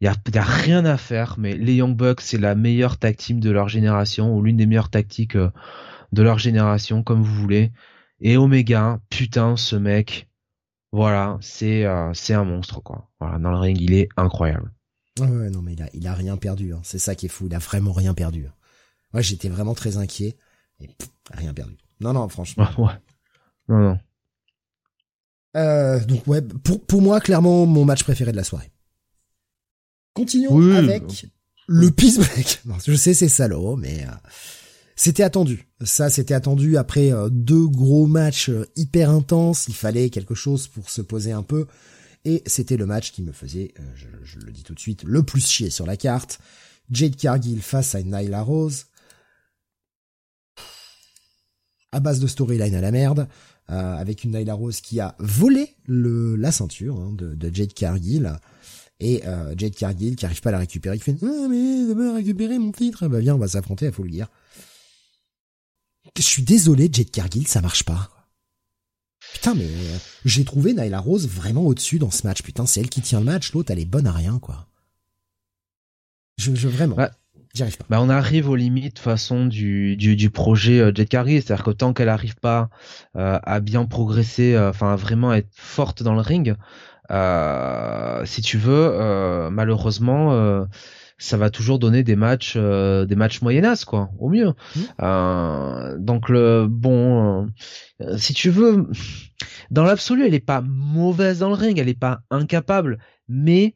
il 0.00 0.04
y 0.06 0.08
a, 0.08 0.42
rien 0.42 0.84
à 0.84 0.96
faire. 0.96 1.36
Mais 1.38 1.56
les 1.56 1.74
Young 1.74 1.96
Bucks, 1.96 2.20
c'est 2.20 2.38
la 2.38 2.54
meilleure 2.54 2.98
tag 2.98 3.16
team 3.16 3.40
de 3.40 3.50
leur 3.50 3.68
génération 3.68 4.34
ou 4.34 4.42
l'une 4.42 4.56
des 4.56 4.66
meilleures 4.66 4.90
tactiques 4.90 5.36
de 5.36 6.22
leur 6.22 6.38
génération, 6.38 7.02
comme 7.02 7.22
vous 7.22 7.34
voulez. 7.34 7.72
Et 8.20 8.36
Omega, 8.36 9.00
putain, 9.08 9.56
ce 9.56 9.76
mec, 9.76 10.28
voilà, 10.92 11.38
c'est 11.40 11.86
c'est 12.12 12.34
un 12.34 12.44
monstre 12.44 12.82
quoi. 12.82 13.10
Voilà, 13.20 13.38
dans 13.38 13.50
le 13.50 13.58
ring, 13.58 13.80
il 13.80 13.94
est 13.94 14.08
incroyable. 14.16 14.72
Ouais, 15.18 15.50
non, 15.50 15.62
mais 15.62 15.72
il 15.74 15.82
a, 15.82 15.88
il 15.94 16.06
a 16.06 16.14
rien 16.14 16.36
perdu. 16.36 16.72
Hein. 16.72 16.80
C'est 16.82 16.98
ça 16.98 17.14
qui 17.14 17.26
est 17.26 17.30
fou. 17.30 17.46
Il 17.46 17.54
a 17.54 17.58
vraiment 17.58 17.92
rien 17.92 18.14
perdu. 18.14 18.46
Hein. 18.46 18.52
Moi, 19.12 19.22
j'étais 19.22 19.48
vraiment 19.48 19.74
très 19.74 19.96
inquiet. 19.96 20.36
Et 20.80 20.90
rien 21.32 21.54
perdu. 21.54 21.76
Non, 22.00 22.12
non, 22.12 22.28
franchement. 22.28 22.68
ouais. 22.78 22.92
Non, 23.68 23.78
non. 23.78 23.98
Euh, 25.56 26.04
donc 26.04 26.26
ouais, 26.26 26.42
pour, 26.42 26.84
pour 26.84 27.00
moi, 27.00 27.20
clairement, 27.20 27.64
mon 27.64 27.84
match 27.84 28.04
préféré 28.04 28.30
de 28.30 28.36
la 28.36 28.44
soirée. 28.44 28.70
Continuons 30.12 30.74
avec 30.76 31.26
le 31.66 31.90
Peace 31.90 32.18
Break. 32.18 32.62
je 32.86 32.94
sais, 32.94 33.14
c'est 33.14 33.28
salaud, 33.28 33.76
mais 33.76 34.04
euh, 34.04 34.10
c'était 34.96 35.22
attendu. 35.22 35.66
Ça, 35.82 36.10
c'était 36.10 36.34
attendu 36.34 36.76
après 36.76 37.12
euh, 37.12 37.28
deux 37.30 37.66
gros 37.66 38.06
matchs 38.06 38.48
euh, 38.48 38.66
hyper 38.76 39.10
intenses. 39.10 39.66
Il 39.68 39.74
fallait 39.74 40.10
quelque 40.10 40.34
chose 40.34 40.68
pour 40.68 40.90
se 40.90 41.02
poser 41.02 41.32
un 41.32 41.42
peu. 41.42 41.66
Et 42.26 42.42
c'était 42.44 42.76
le 42.76 42.86
match 42.86 43.12
qui 43.12 43.22
me 43.22 43.30
faisait, 43.30 43.72
euh, 43.78 43.82
je, 44.24 44.40
le 44.40 44.50
dis 44.50 44.64
tout 44.64 44.74
de 44.74 44.80
suite, 44.80 45.04
le 45.04 45.22
plus 45.22 45.46
chier 45.46 45.70
sur 45.70 45.86
la 45.86 45.96
carte. 45.96 46.40
Jade 46.90 47.14
Cargill 47.14 47.62
face 47.62 47.94
à 47.94 48.02
Nyla 48.02 48.42
Rose. 48.42 48.86
À 51.92 52.00
base 52.00 52.18
de 52.18 52.26
storyline 52.26 52.74
à 52.74 52.80
la 52.80 52.90
merde, 52.90 53.28
euh, 53.70 53.94
avec 53.94 54.24
une 54.24 54.36
Nyla 54.36 54.54
Rose 54.54 54.80
qui 54.80 54.98
a 54.98 55.14
volé 55.20 55.76
la 55.86 56.50
ceinture 56.50 56.96
hein, 56.96 57.12
de, 57.12 57.36
de, 57.36 57.54
Jade 57.54 57.74
Cargill. 57.74 58.40
Et 58.98 59.24
euh, 59.24 59.54
Jade 59.56 59.76
Cargill 59.76 60.16
qui 60.16 60.26
arrive 60.26 60.40
pas 60.40 60.48
à 60.48 60.52
la 60.52 60.58
récupérer, 60.58 60.98
qui 60.98 61.04
fait 61.04 61.16
ah 61.22 61.46
mais 61.48 61.86
je 61.86 62.12
récupérer 62.12 62.58
mon 62.58 62.72
titre. 62.72 63.06
Bah 63.06 63.20
viens, 63.20 63.36
on 63.36 63.38
va 63.38 63.46
s'affronter, 63.46 63.86
il 63.86 63.92
faut 63.92 64.02
le 64.02 64.10
dire. 64.10 64.26
Je 66.16 66.22
suis 66.22 66.42
désolé, 66.42 66.90
Jade 66.92 67.12
Cargill, 67.12 67.46
ça 67.46 67.60
marche 67.60 67.84
pas. 67.84 68.15
Putain, 69.46 69.58
mais 69.58 69.66
euh, 69.66 69.98
j'ai 70.24 70.44
trouvé 70.44 70.74
Nyla 70.74 70.98
Rose 70.98 71.28
vraiment 71.28 71.62
au-dessus 71.62 72.00
dans 72.00 72.10
ce 72.10 72.26
match. 72.26 72.42
Putain, 72.42 72.66
c'est 72.66 72.80
elle 72.80 72.88
qui 72.88 73.00
tient 73.00 73.20
le 73.20 73.26
match. 73.26 73.52
L'autre, 73.52 73.70
elle 73.70 73.78
est 73.78 73.84
bonne 73.84 74.08
à 74.08 74.10
rien, 74.10 74.40
quoi. 74.40 74.66
Je, 76.36 76.52
je 76.56 76.66
vraiment. 76.66 76.96
J'y 77.54 77.62
arrive 77.62 77.76
pas. 77.76 77.84
Bah, 77.88 78.00
on 78.00 78.08
arrive 78.08 78.50
aux 78.50 78.56
limites 78.56 78.98
façon 78.98 79.46
du, 79.46 79.96
du, 79.96 80.16
du 80.16 80.30
projet 80.30 80.80
euh, 80.80 80.92
Jet 80.92 81.08
c'est-à-dire 81.12 81.62
que 81.62 81.70
tant 81.70 81.92
qu'elle 81.92 82.08
arrive 82.08 82.34
pas 82.34 82.70
euh, 83.14 83.38
à 83.44 83.60
bien 83.60 83.84
progresser, 83.84 84.54
euh, 84.54 84.70
enfin 84.70 84.92
à 84.92 84.96
vraiment 84.96 85.32
être 85.32 85.52
forte 85.52 86.02
dans 86.02 86.14
le 86.14 86.22
ring, 86.22 86.56
si 88.24 88.42
tu 88.42 88.58
veux, 88.58 89.48
malheureusement, 89.52 90.66
ça 91.18 91.36
va 91.36 91.50
toujours 91.50 91.78
donner 91.78 92.02
des 92.02 92.16
matchs 92.16 92.54
euh, 92.56 93.06
des 93.06 93.16
matchs 93.16 93.40
moyennas 93.40 93.84
quoi 93.86 94.10
au 94.18 94.28
mieux 94.28 94.48
mmh. 94.48 94.80
euh, 95.02 95.96
donc 95.98 96.28
le 96.28 96.66
bon 96.68 97.48
euh, 98.00 98.16
si 98.18 98.34
tu 98.34 98.50
veux 98.50 98.88
dans 99.70 99.84
l'absolu 99.84 100.26
elle 100.26 100.34
est 100.34 100.40
pas 100.40 100.60
mauvaise 100.60 101.38
dans 101.38 101.48
le 101.48 101.54
ring 101.54 101.78
elle 101.78 101.88
est 101.88 101.98
pas 101.98 102.20
incapable 102.30 102.98
mais 103.28 103.74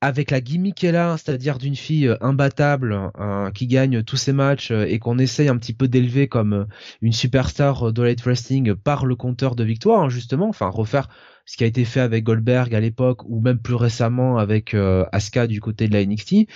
avec 0.00 0.30
la 0.30 0.40
gimmick 0.40 0.76
qu'elle 0.76 0.94
a, 0.94 1.16
c'est-à-dire 1.16 1.58
d'une 1.58 1.74
fille 1.74 2.14
imbattable 2.20 3.10
qui 3.52 3.66
gagne 3.66 4.04
tous 4.04 4.16
ses 4.16 4.32
matchs 4.32 4.70
et 4.70 5.00
qu'on 5.00 5.18
essaye 5.18 5.48
un 5.48 5.56
petit 5.56 5.72
peu 5.72 5.88
d'élever 5.88 6.28
comme 6.28 6.68
une 7.02 7.12
superstar 7.12 7.92
de 7.92 8.02
light 8.04 8.22
wrestling 8.22 8.76
par 8.76 9.06
le 9.06 9.16
compteur 9.16 9.56
de 9.56 9.64
victoire 9.64 10.02
hein, 10.02 10.08
justement, 10.08 10.48
enfin 10.48 10.68
refaire 10.68 11.08
ce 11.48 11.56
qui 11.56 11.64
a 11.64 11.66
été 11.66 11.86
fait 11.86 12.00
avec 12.00 12.24
Goldberg 12.24 12.74
à 12.74 12.80
l'époque 12.80 13.24
ou 13.24 13.40
même 13.40 13.58
plus 13.58 13.74
récemment 13.74 14.36
avec 14.36 14.74
euh, 14.74 15.06
Asuka 15.12 15.46
du 15.46 15.62
côté 15.62 15.88
de 15.88 15.94
la 15.94 16.04
NXT. 16.04 16.46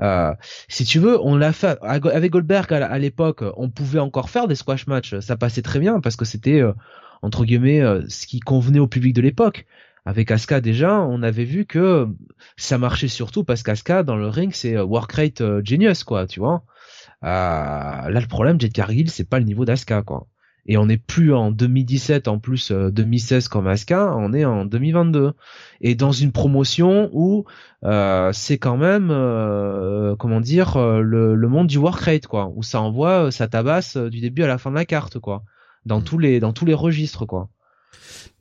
Euh, 0.00 0.32
si 0.68 0.86
tu 0.86 0.98
veux, 0.98 1.20
on 1.20 1.36
l'a 1.36 1.52
fait 1.52 1.78
avec 1.82 2.32
Goldberg 2.32 2.72
à 2.72 2.98
l'époque, 2.98 3.44
on 3.58 3.68
pouvait 3.68 3.98
encore 3.98 4.30
faire 4.30 4.48
des 4.48 4.54
squash 4.54 4.86
matchs, 4.86 5.18
ça 5.18 5.36
passait 5.36 5.60
très 5.60 5.78
bien 5.78 6.00
parce 6.00 6.16
que 6.16 6.24
c'était 6.24 6.62
euh, 6.62 6.72
entre 7.20 7.44
guillemets 7.44 7.82
euh, 7.82 8.02
ce 8.08 8.26
qui 8.26 8.40
convenait 8.40 8.78
au 8.78 8.88
public 8.88 9.14
de 9.14 9.20
l'époque. 9.20 9.66
Avec 10.06 10.30
Asuka 10.30 10.62
déjà, 10.62 10.98
on 10.98 11.22
avait 11.22 11.44
vu 11.44 11.66
que 11.66 12.08
ça 12.56 12.78
marchait 12.78 13.08
surtout 13.08 13.44
parce 13.44 13.62
qu'Asuka 13.62 14.02
dans 14.02 14.16
le 14.16 14.28
ring 14.28 14.52
c'est 14.54 14.80
work 14.80 15.12
rate 15.12 15.42
genius 15.62 16.04
quoi, 16.04 16.26
tu 16.26 16.40
vois. 16.40 16.64
là 17.20 18.08
le 18.08 18.26
problème 18.26 18.58
Jet 18.58 18.70
Cargill 18.70 19.10
c'est 19.10 19.28
pas 19.28 19.40
le 19.40 19.44
niveau 19.44 19.66
d'Asuka 19.66 20.00
quoi 20.00 20.26
et 20.68 20.76
on 20.76 20.86
n'est 20.86 20.98
plus 20.98 21.34
en 21.34 21.50
2017 21.50 22.28
en 22.28 22.38
plus 22.38 22.70
2016 22.70 23.46
euh, 23.46 23.48
comme 23.48 23.66
Asuka, 23.66 24.14
on 24.14 24.34
est 24.34 24.44
en 24.44 24.66
2022 24.66 25.32
et 25.80 25.94
dans 25.94 26.12
une 26.12 26.30
promotion 26.30 27.08
où 27.12 27.46
euh, 27.84 28.30
c'est 28.34 28.58
quand 28.58 28.76
même 28.76 29.08
euh, 29.10 30.14
comment 30.16 30.40
dire 30.40 30.78
le, 30.78 31.48
monde 31.48 31.66
du 31.66 31.78
work 31.78 32.00
rate 32.00 32.26
quoi, 32.26 32.52
où 32.54 32.62
ça 32.62 32.82
envoie 32.82 33.32
ça 33.32 33.48
tabasse 33.48 33.96
du 33.96 34.20
début 34.20 34.42
à 34.42 34.46
la 34.46 34.58
fin 34.58 34.70
de 34.70 34.76
la 34.76 34.84
carte 34.84 35.18
quoi, 35.18 35.42
dans 35.86 36.00
mm. 36.00 36.04
tous 36.04 36.18
les 36.18 36.40
dans 36.40 36.52
tous 36.52 36.66
les 36.66 36.74
registres 36.74 37.24
quoi. 37.24 37.48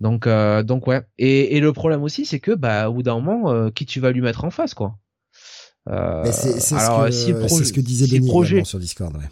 Donc 0.01 0.27
donc 0.27 0.85
ouais 0.85 1.03
et, 1.17 1.59
le 1.59 1.73
problème 1.73 2.03
aussi 2.03 2.25
c'est 2.25 2.39
que 2.39 2.51
bah 2.51 2.89
au 2.89 2.93
bout 2.93 3.03
d'un 3.03 3.19
moment 3.19 3.71
qui 3.71 3.85
tu 3.85 4.01
vas 4.01 4.11
lui 4.11 4.21
mettre 4.21 4.43
en 4.43 4.51
face 4.51 4.73
quoi? 4.73 4.97
c'est 6.25 6.59
ce, 6.59 6.75
que, 7.31 7.63
ce 7.63 7.71
que 7.71 7.79
disait 7.79 8.19
Benny 8.19 8.65
sur 8.65 8.79
Discord 8.79 9.15
ouais. 9.15 9.23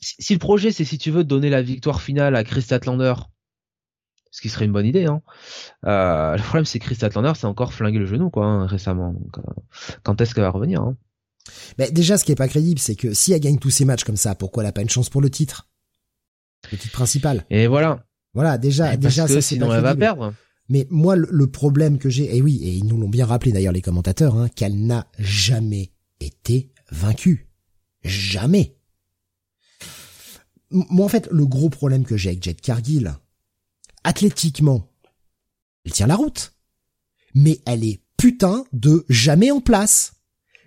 Si, 0.00 0.32
le 0.32 0.38
projet 0.38 0.72
c'est 0.72 0.84
si 0.84 0.98
tu 0.98 1.10
veux 1.10 1.24
donner 1.24 1.50
la 1.50 1.62
victoire 1.62 2.00
finale 2.00 2.36
à 2.36 2.44
Chris 2.44 2.62
Statlander, 2.62 3.14
ce 4.30 4.40
qui 4.40 4.48
serait 4.48 4.64
une 4.64 4.72
bonne 4.72 4.86
idée, 4.86 5.06
hein. 5.06 5.22
Euh, 5.86 6.36
le 6.36 6.42
problème 6.42 6.64
c'est 6.64 6.78
que 6.78 6.84
Chris 6.84 6.96
Statlander 6.96 7.32
c'est 7.36 7.46
encore 7.46 7.72
flingué 7.72 7.98
le 7.98 8.06
genou 8.06 8.30
quoi 8.30 8.46
hein, 8.46 8.66
récemment. 8.66 9.12
Donc, 9.12 9.38
euh, 9.38 9.60
quand 10.02 10.20
est-ce 10.20 10.34
qu'elle 10.34 10.44
va 10.44 10.50
revenir 10.50 10.80
hein? 10.80 10.96
Mais 11.78 11.90
déjà, 11.90 12.16
ce 12.16 12.24
qui 12.24 12.32
est 12.32 12.36
pas 12.36 12.48
crédible, 12.48 12.78
c'est 12.78 12.94
que 12.94 13.14
si 13.14 13.32
elle 13.32 13.40
gagne 13.40 13.58
tous 13.58 13.70
ses 13.70 13.84
matchs 13.84 14.04
comme 14.04 14.16
ça, 14.16 14.34
pourquoi 14.34 14.62
elle 14.62 14.68
a 14.68 14.72
pas 14.72 14.82
une 14.82 14.90
chance 14.90 15.08
pour 15.08 15.20
le 15.20 15.30
titre, 15.30 15.68
le 16.70 16.78
titre 16.78 16.92
principal 16.92 17.44
Et 17.50 17.66
voilà. 17.66 18.04
Voilà, 18.34 18.58
déjà, 18.58 18.96
déjà, 18.96 19.26
ça, 19.26 19.40
sinon 19.40 19.72
elle 19.72 19.82
va 19.82 19.96
perdre. 19.96 20.34
Mais 20.68 20.86
moi, 20.88 21.16
le, 21.16 21.46
problème 21.48 21.98
que 21.98 22.08
j'ai, 22.08 22.36
et 22.36 22.40
oui, 22.40 22.60
et 22.62 22.70
ils 22.70 22.86
nous 22.86 22.96
l'ont 22.96 23.08
bien 23.08 23.26
rappelé 23.26 23.50
d'ailleurs 23.50 23.72
les 23.72 23.82
commentateurs, 23.82 24.36
hein, 24.36 24.48
qu'elle 24.54 24.86
n'a 24.86 25.08
jamais 25.18 25.90
été 26.20 26.70
vaincue. 26.92 27.48
Jamais. 28.04 28.76
Moi, 30.70 31.04
en 31.04 31.08
fait, 31.08 31.28
le 31.30 31.46
gros 31.46 31.68
problème 31.68 32.04
que 32.04 32.16
j'ai 32.16 32.30
avec 32.30 32.42
Jet 32.42 32.60
Cargill, 32.60 33.14
athlétiquement, 34.04 34.88
elle 35.84 35.92
tient 35.92 36.06
la 36.06 36.16
route. 36.16 36.54
Mais 37.34 37.60
elle 37.66 37.84
est 37.84 38.02
putain 38.16 38.64
de 38.72 39.04
jamais 39.08 39.50
en 39.50 39.60
place. 39.60 40.14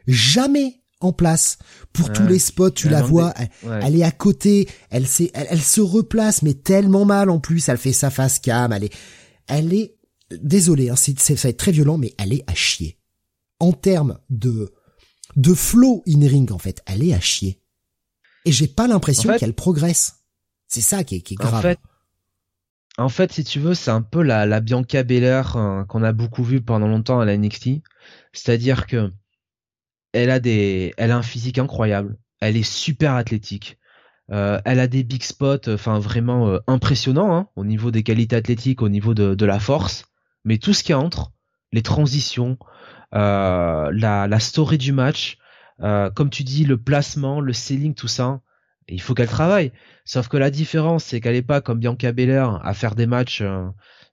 Jamais 0.07 0.83
en 0.99 1.13
place. 1.13 1.57
Pour 1.91 2.11
tous 2.11 2.25
les 2.25 2.39
spots, 2.39 2.71
tu 2.71 2.89
la 2.89 3.01
vois, 3.01 3.33
elle, 3.63 3.95
est 3.95 4.03
à 4.03 4.11
côté, 4.11 4.67
elle, 4.89 5.05
elle, 5.33 5.61
se 5.61 5.81
replace, 5.81 6.41
mais 6.41 6.53
tellement 6.53 7.05
mal 7.05 7.29
en 7.29 7.39
plus, 7.39 7.67
elle 7.69 7.77
fait 7.77 7.93
sa 7.93 8.09
face 8.09 8.39
cam, 8.39 8.71
elle 8.71 8.85
est, 8.85 8.93
elle 9.47 9.73
est, 9.73 9.97
désolé, 10.31 10.89
hein, 10.89 10.95
c'est, 10.95 11.19
ça 11.19 11.33
va 11.35 11.49
être 11.49 11.57
très 11.57 11.71
violent, 11.71 11.97
mais 11.97 12.13
elle 12.17 12.33
est 12.33 12.43
à 12.47 12.55
chier. 12.55 12.97
En 13.59 13.73
termes 13.73 14.17
de, 14.29 14.73
de 15.35 15.53
flow 15.53 16.03
in 16.07 16.27
ring, 16.27 16.51
en 16.51 16.57
fait, 16.57 16.81
elle 16.85 17.03
est 17.03 17.13
à 17.13 17.19
chier. 17.19 17.61
Et 18.45 18.51
j'ai 18.51 18.67
pas 18.67 18.87
l'impression 18.87 19.35
qu'elle 19.37 19.53
progresse. 19.53 20.23
C'est 20.67 20.81
ça 20.81 21.03
qui 21.03 21.15
est, 21.15 21.21
qui 21.21 21.35
est 21.35 21.37
grave. 21.37 21.53
En 21.55 21.61
fait, 21.61 21.79
en 22.97 23.09
fait, 23.09 23.31
si 23.31 23.43
tu 23.43 23.59
veux, 23.59 23.73
c'est 23.73 23.91
un 23.91 24.01
peu 24.01 24.21
la, 24.21 24.45
la 24.45 24.59
Bianca 24.59 25.03
Belair 25.03 25.55
hein, 25.57 25.85
qu'on 25.87 26.03
a 26.03 26.13
beaucoup 26.13 26.43
vu 26.43 26.61
pendant 26.61 26.87
longtemps 26.87 27.19
à 27.19 27.25
la 27.25 27.37
NXT. 27.37 27.81
C'est-à-dire 28.33 28.85
que 28.85 29.11
elle 30.13 30.29
a 30.29 30.39
des, 30.39 30.93
elle 30.97 31.11
a 31.11 31.17
un 31.17 31.23
physique 31.23 31.57
incroyable. 31.57 32.17
Elle 32.39 32.57
est 32.57 32.63
super 32.63 33.13
athlétique. 33.13 33.77
Euh, 34.31 34.61
elle 34.63 34.79
a 34.79 34.87
des 34.87 35.03
big 35.03 35.23
spots, 35.23 35.67
enfin 35.67 35.99
vraiment 35.99 36.47
euh, 36.47 36.59
impressionnants 36.67 37.35
hein, 37.35 37.49
au 37.55 37.65
niveau 37.65 37.91
des 37.91 38.03
qualités 38.03 38.35
athlétiques, 38.35 38.81
au 38.81 38.89
niveau 38.89 39.13
de, 39.13 39.35
de 39.35 39.45
la 39.45 39.59
force. 39.59 40.05
Mais 40.45 40.57
tout 40.57 40.73
ce 40.73 40.83
qui 40.83 40.93
entre, 40.93 41.31
les 41.71 41.81
transitions, 41.81 42.57
euh, 43.15 43.91
la, 43.91 44.27
la 44.27 44.39
story 44.39 44.77
du 44.77 44.91
match, 44.91 45.37
euh, 45.81 46.09
comme 46.09 46.29
tu 46.29 46.43
dis, 46.43 46.65
le 46.65 46.77
placement, 46.77 47.39
le 47.39 47.53
selling, 47.53 47.93
tout 47.93 48.07
ça, 48.07 48.41
il 48.87 49.01
faut 49.01 49.13
qu'elle 49.13 49.27
travaille. 49.27 49.71
Sauf 50.05 50.27
que 50.27 50.37
la 50.37 50.51
différence, 50.51 51.05
c'est 51.05 51.21
qu'elle 51.21 51.35
est 51.35 51.41
pas 51.41 51.61
comme 51.61 51.79
Bianca 51.79 52.11
Belair 52.11 52.59
à 52.63 52.73
faire 52.73 52.95
des 52.95 53.05
matchs 53.07 53.41
euh, 53.41 53.69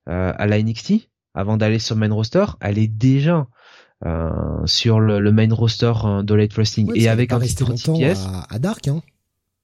à 0.07 0.47
la 0.47 0.63
NXT 0.63 1.09
avant 1.35 1.57
d'aller 1.57 1.79
sur 1.79 1.95
le 1.95 2.01
main 2.01 2.15
roster. 2.15 2.45
Elle 2.61 2.79
est 2.79 2.89
déjà 2.89 3.47
sur 4.65 4.99
le, 5.01 5.31
main 5.31 5.53
roster 5.53 5.93
de 6.23 6.35
Late 6.35 6.55
Wrestling 6.55 6.91
et 6.95 7.09
avec 7.09 7.33
un 7.33 7.41
titre 7.41 7.73
TBS. 7.75 8.27
À, 8.49 8.59
Dark, 8.59 8.89
hein. 8.89 9.03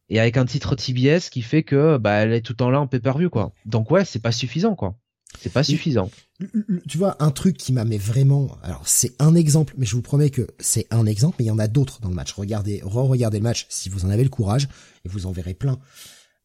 Et 0.09 0.20
avec 0.20 0.36
un 0.36 0.44
titre 0.44 0.76
TBS 0.76 1.30
qui 1.30 1.42
fait 1.42 1.62
que 1.62 1.97
bah 1.97 2.12
elle 2.12 2.32
est 2.32 2.42
tout 2.42 2.53
le 2.53 2.57
temps 2.57 2.70
là 2.70 2.80
en 2.80 2.86
pay-per-view 2.86 3.30
quoi. 3.30 3.53
Donc 3.64 3.90
ouais, 3.90 4.05
c'est 4.05 4.20
pas 4.20 4.30
suffisant 4.30 4.76
quoi. 4.76 4.94
C'est 5.41 5.53
pas 5.53 5.62
suffisant. 5.62 6.11
Tu 6.89 6.99
vois, 6.99 7.16
un 7.20 7.30
truc 7.30 7.57
qui 7.57 7.72
m'a 7.72 7.84
vraiment, 7.84 8.57
alors 8.62 8.82
c'est 8.87 9.12
un 9.18 9.34
exemple, 9.34 9.74
mais 9.78 9.87
je 9.87 9.95
vous 9.95 10.03
promets 10.03 10.30
que 10.30 10.47
c'est 10.59 10.87
un 10.91 11.07
exemple, 11.07 11.37
mais 11.39 11.47
il 11.47 11.49
y 11.49 11.53
en 11.53 11.59
a 11.59 11.68
d'autres 11.68 12.01
dans 12.01 12.09
le 12.09 12.14
match. 12.14 12.32
Regardez, 12.32 12.82
re-regardez 12.84 13.39
le 13.39 13.45
match 13.45 13.66
si 13.68 13.89
vous 13.89 14.05
en 14.05 14.11
avez 14.11 14.22
le 14.22 14.28
courage, 14.28 14.68
et 15.05 15.09
vous 15.09 15.26
en 15.26 15.32
verrez 15.32 15.55
plein. 15.55 15.78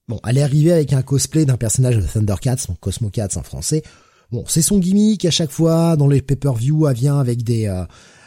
Bon, 0.07 0.19
elle 0.25 0.37
est 0.37 0.43
arrivée 0.43 0.71
avec 0.71 0.93
un 0.93 1.01
cosplay 1.01 1.45
d'un 1.45 1.57
personnage 1.57 1.97
de 1.97 2.01
Thundercats, 2.01 2.67
donc 2.67 2.79
Cosmo 2.79 3.09
Cats 3.09 3.35
en 3.35 3.43
français. 3.43 3.83
Bon, 4.31 4.45
c'est 4.47 4.61
son 4.61 4.79
gimmick 4.79 5.25
à 5.25 5.31
chaque 5.31 5.51
fois, 5.51 5.97
dans 5.97 6.07
les 6.07 6.21
pay-per-view, 6.21 6.87
elle 6.87 6.95
vient 6.95 7.19
avec 7.19 7.43
des, 7.43 7.67
euh, 7.67 7.83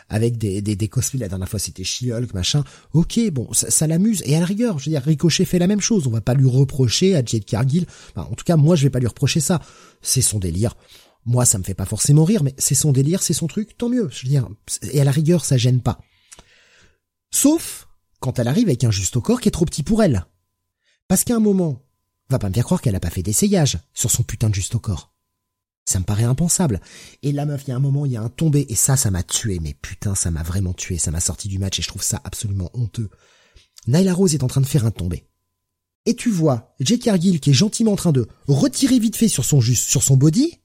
avec 0.09 0.39
des, 0.39 0.63
des, 0.63 0.77
des 0.77 0.89
cosplays. 0.89 1.21
La 1.21 1.29
dernière 1.29 1.49
fois, 1.49 1.59
c'était 1.59 1.85
She-Hulk, 1.85 2.35
machin. 2.35 2.65
Ok, 2.93 3.19
bon, 3.31 3.53
ça, 3.53 3.87
l'amuse. 3.87 4.23
Et 4.27 4.37
à 4.37 4.41
la 4.41 4.47
rigueur, 4.47 4.79
je 4.79 4.87
veux 4.87 4.91
dire, 4.91 5.03
Ricochet 5.03 5.45
fait 5.45 5.59
la 5.59 5.67
même 5.67 5.81
chose. 5.81 6.07
On 6.07 6.11
va 6.11 6.21
pas 6.21 6.35
lui 6.35 6.49
reprocher 6.49 7.17
à 7.17 7.25
Jade 7.25 7.45
Cargill. 7.45 7.87
en 8.17 8.35
tout 8.35 8.45
cas, 8.45 8.57
moi, 8.57 8.77
je 8.77 8.85
vais 8.85 8.91
pas 8.91 9.01
lui 9.01 9.07
reprocher 9.07 9.41
ça. 9.41 9.61
C'est 10.03 10.23
son 10.23 10.39
délire. 10.39 10.75
Moi, 11.27 11.45
ça 11.45 11.59
me 11.59 11.65
fait 11.65 11.75
pas 11.75 11.87
forcément 11.87 12.25
rire, 12.25 12.43
mais 12.43 12.55
c'est 12.59 12.75
son 12.75 12.93
délire, 12.93 13.23
c'est 13.23 13.33
son 13.33 13.47
truc, 13.47 13.79
tant 13.79 13.89
mieux. 13.89 14.09
Je 14.13 14.23
veux 14.23 14.29
dire, 14.29 14.49
et 14.93 15.01
à 15.01 15.05
la 15.05 15.11
rigueur, 15.11 15.45
ça 15.45 15.57
gêne 15.57 15.81
pas. 15.81 15.99
Sauf 17.31 17.89
quand 18.21 18.39
elle 18.39 18.49
arrive 18.49 18.69
avec 18.69 18.85
un 18.85 18.91
juste 18.91 19.21
corps 19.21 19.41
qui 19.41 19.49
est 19.49 19.53
trop 19.53 19.65
petit 19.65 19.83
pour 19.83 20.03
elle. 20.03 20.27
Parce 21.09 21.25
qu'à 21.25 21.37
un 21.37 21.41
moment, 21.41 21.83
va 22.31 22.39
pas 22.39 22.49
me 22.49 22.55
faire 22.55 22.65
croire 22.65 22.81
qu'elle 22.81 22.95
a 22.95 23.01
pas 23.01 23.11
fait 23.11 23.23
d'essayage 23.23 23.79
sur 23.93 24.11
son 24.11 24.23
putain 24.23 24.49
de 24.49 24.55
juste 24.55 24.79
corps. 24.79 25.14
Ça 25.85 25.99
me 25.99 26.05
paraît 26.05 26.25
impensable. 26.25 26.81
Et 27.23 27.33
la 27.33 27.45
meuf, 27.45 27.65
il 27.67 27.71
y 27.71 27.73
a 27.73 27.77
un 27.77 27.81
moment, 27.81 28.07
il 28.07 28.13
y 28.13 28.17
a 28.17 28.23
un 28.23 28.31
tombé, 28.31 28.67
et 28.69 28.75
ça, 28.75 28.97
ça 28.97 29.11
m'a 29.11 29.23
tué, 29.23 29.59
mais 29.61 29.75
putain, 29.75 30.15
ça 30.15 30.31
m'a 30.31 30.43
vraiment 30.43 30.73
tué, 30.73 30.97
ça 30.99 31.11
m'a 31.11 31.21
sorti 31.21 31.49
du 31.49 31.59
match, 31.59 31.79
et 31.79 31.83
je 31.83 31.89
trouve 31.89 32.03
ça 32.03 32.21
absolument 32.25 32.71
honteux. 32.73 33.11
Nyla 33.87 34.15
Rose 34.15 34.35
est 34.35 34.43
en 34.43 34.49
train 34.49 34.63
de 34.63 34.67
faire 34.67 34.87
un 34.87 34.91
tombé. 34.91 35.27
Et 36.07 36.15
tu 36.15 36.31
vois 36.31 36.75
Jake 36.81 37.03
Cargill 37.03 37.41
qui 37.41 37.51
est 37.51 37.55
gentiment 37.55 37.93
en 37.93 37.97
train 37.97 38.13
de 38.13 38.27
retirer 38.47 38.99
vite 38.99 39.17
fait 39.17 39.29
sur 39.29 39.45
son 39.45 39.61
juste, 39.61 39.89
sur 39.89 40.03
son 40.03 40.17
body, 40.17 40.61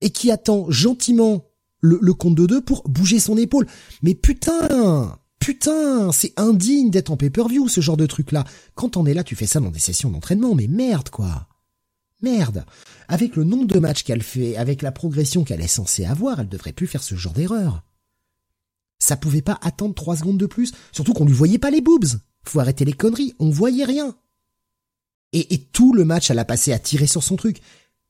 et 0.00 0.10
qui 0.10 0.30
attend 0.30 0.70
gentiment 0.70 1.46
le, 1.80 1.98
le 2.00 2.14
compte 2.14 2.34
de 2.34 2.46
deux 2.46 2.60
pour 2.60 2.88
bouger 2.88 3.20
son 3.20 3.36
épaule. 3.36 3.66
Mais 4.02 4.14
putain, 4.14 5.18
putain, 5.40 6.12
c'est 6.12 6.32
indigne 6.38 6.90
d'être 6.90 7.10
en 7.10 7.16
pay-per-view, 7.16 7.68
ce 7.68 7.80
genre 7.80 7.96
de 7.96 8.06
truc-là. 8.06 8.44
Quand 8.74 8.96
on 8.96 9.06
est 9.06 9.14
là, 9.14 9.24
tu 9.24 9.34
fais 9.34 9.46
ça 9.46 9.60
dans 9.60 9.70
des 9.70 9.80
sessions 9.80 10.10
d'entraînement, 10.10 10.54
mais 10.54 10.68
merde, 10.68 11.08
quoi. 11.10 11.48
Merde. 12.22 12.64
Avec 13.08 13.36
le 13.36 13.44
nombre 13.44 13.66
de 13.66 13.78
matchs 13.78 14.04
qu'elle 14.04 14.22
fait, 14.22 14.56
avec 14.56 14.82
la 14.82 14.92
progression 14.92 15.44
qu'elle 15.44 15.60
est 15.60 15.66
censée 15.68 16.04
avoir, 16.04 16.40
elle 16.40 16.48
devrait 16.48 16.72
plus 16.72 16.86
faire 16.86 17.02
ce 17.02 17.14
genre 17.14 17.32
d'erreur. 17.32 17.82
Ça 18.98 19.16
pouvait 19.16 19.42
pas 19.42 19.58
attendre 19.62 19.94
trois 19.94 20.16
secondes 20.16 20.38
de 20.38 20.46
plus, 20.46 20.72
surtout 20.92 21.14
qu'on 21.14 21.24
lui 21.24 21.32
voyait 21.32 21.58
pas 21.58 21.70
les 21.70 21.80
boobs. 21.80 22.20
Faut 22.44 22.60
arrêter 22.60 22.84
les 22.84 22.92
conneries, 22.92 23.34
on 23.38 23.50
voyait 23.50 23.84
rien. 23.84 24.16
Et, 25.32 25.68
tout 25.72 25.92
le 25.92 26.04
match, 26.04 26.30
elle 26.30 26.40
a 26.40 26.44
passé 26.44 26.72
à 26.72 26.78
tirer 26.78 27.06
sur 27.06 27.22
son 27.22 27.36
truc. 27.36 27.60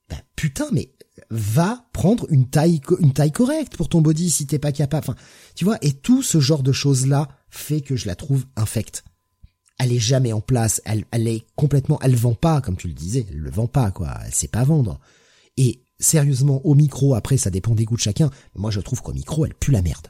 Bah 0.08 0.16
putain, 0.36 0.66
mais 0.72 0.90
va 1.28 1.86
prendre 1.92 2.26
une 2.30 2.48
taille, 2.48 2.80
une 2.98 3.12
taille 3.12 3.32
correcte 3.32 3.76
pour 3.76 3.90
ton 3.90 4.00
body 4.00 4.30
si 4.30 4.46
t'es 4.46 4.58
pas 4.58 4.72
capable. 4.72 5.04
Enfin, 5.04 5.16
tu 5.54 5.64
vois, 5.64 5.76
et 5.82 5.92
tout 5.92 6.22
ce 6.22 6.40
genre 6.40 6.62
de 6.62 6.72
choses-là 6.72 7.28
fait 7.50 7.82
que 7.82 7.94
je 7.94 8.06
la 8.06 8.14
trouve 8.14 8.46
infecte 8.56 9.04
elle 9.81 9.93
est 9.93 9.99
jamais 9.99 10.35
en 10.35 10.43
place, 10.43 10.83
elle, 10.85 11.07
elle 11.11 11.26
est 11.26 11.47
complètement, 11.57 11.99
elle 12.03 12.14
vend 12.14 12.35
pas, 12.35 12.61
comme 12.61 12.76
tu 12.76 12.87
le 12.87 12.93
disais, 12.93 13.26
elle 13.31 13.39
le 13.39 13.51
vend 13.51 13.66
pas, 13.66 13.91
quoi, 13.91 14.14
elle 14.26 14.33
sait 14.33 14.47
pas 14.47 14.62
vendre. 14.62 15.01
Et 15.57 15.81
sérieusement, 15.99 16.61
au 16.66 16.74
micro, 16.74 17.14
après, 17.14 17.39
ça 17.39 17.49
dépend 17.49 17.74
des 17.74 17.87
goûts 17.87 17.97
de 17.97 18.01
chacun, 18.01 18.31
moi 18.55 18.70
je 18.70 18.81
trouve 18.81 19.01
qu'au 19.01 19.14
micro, 19.14 19.47
elle 19.47 19.55
pue 19.55 19.72
la 19.72 19.81
merde. 19.81 20.09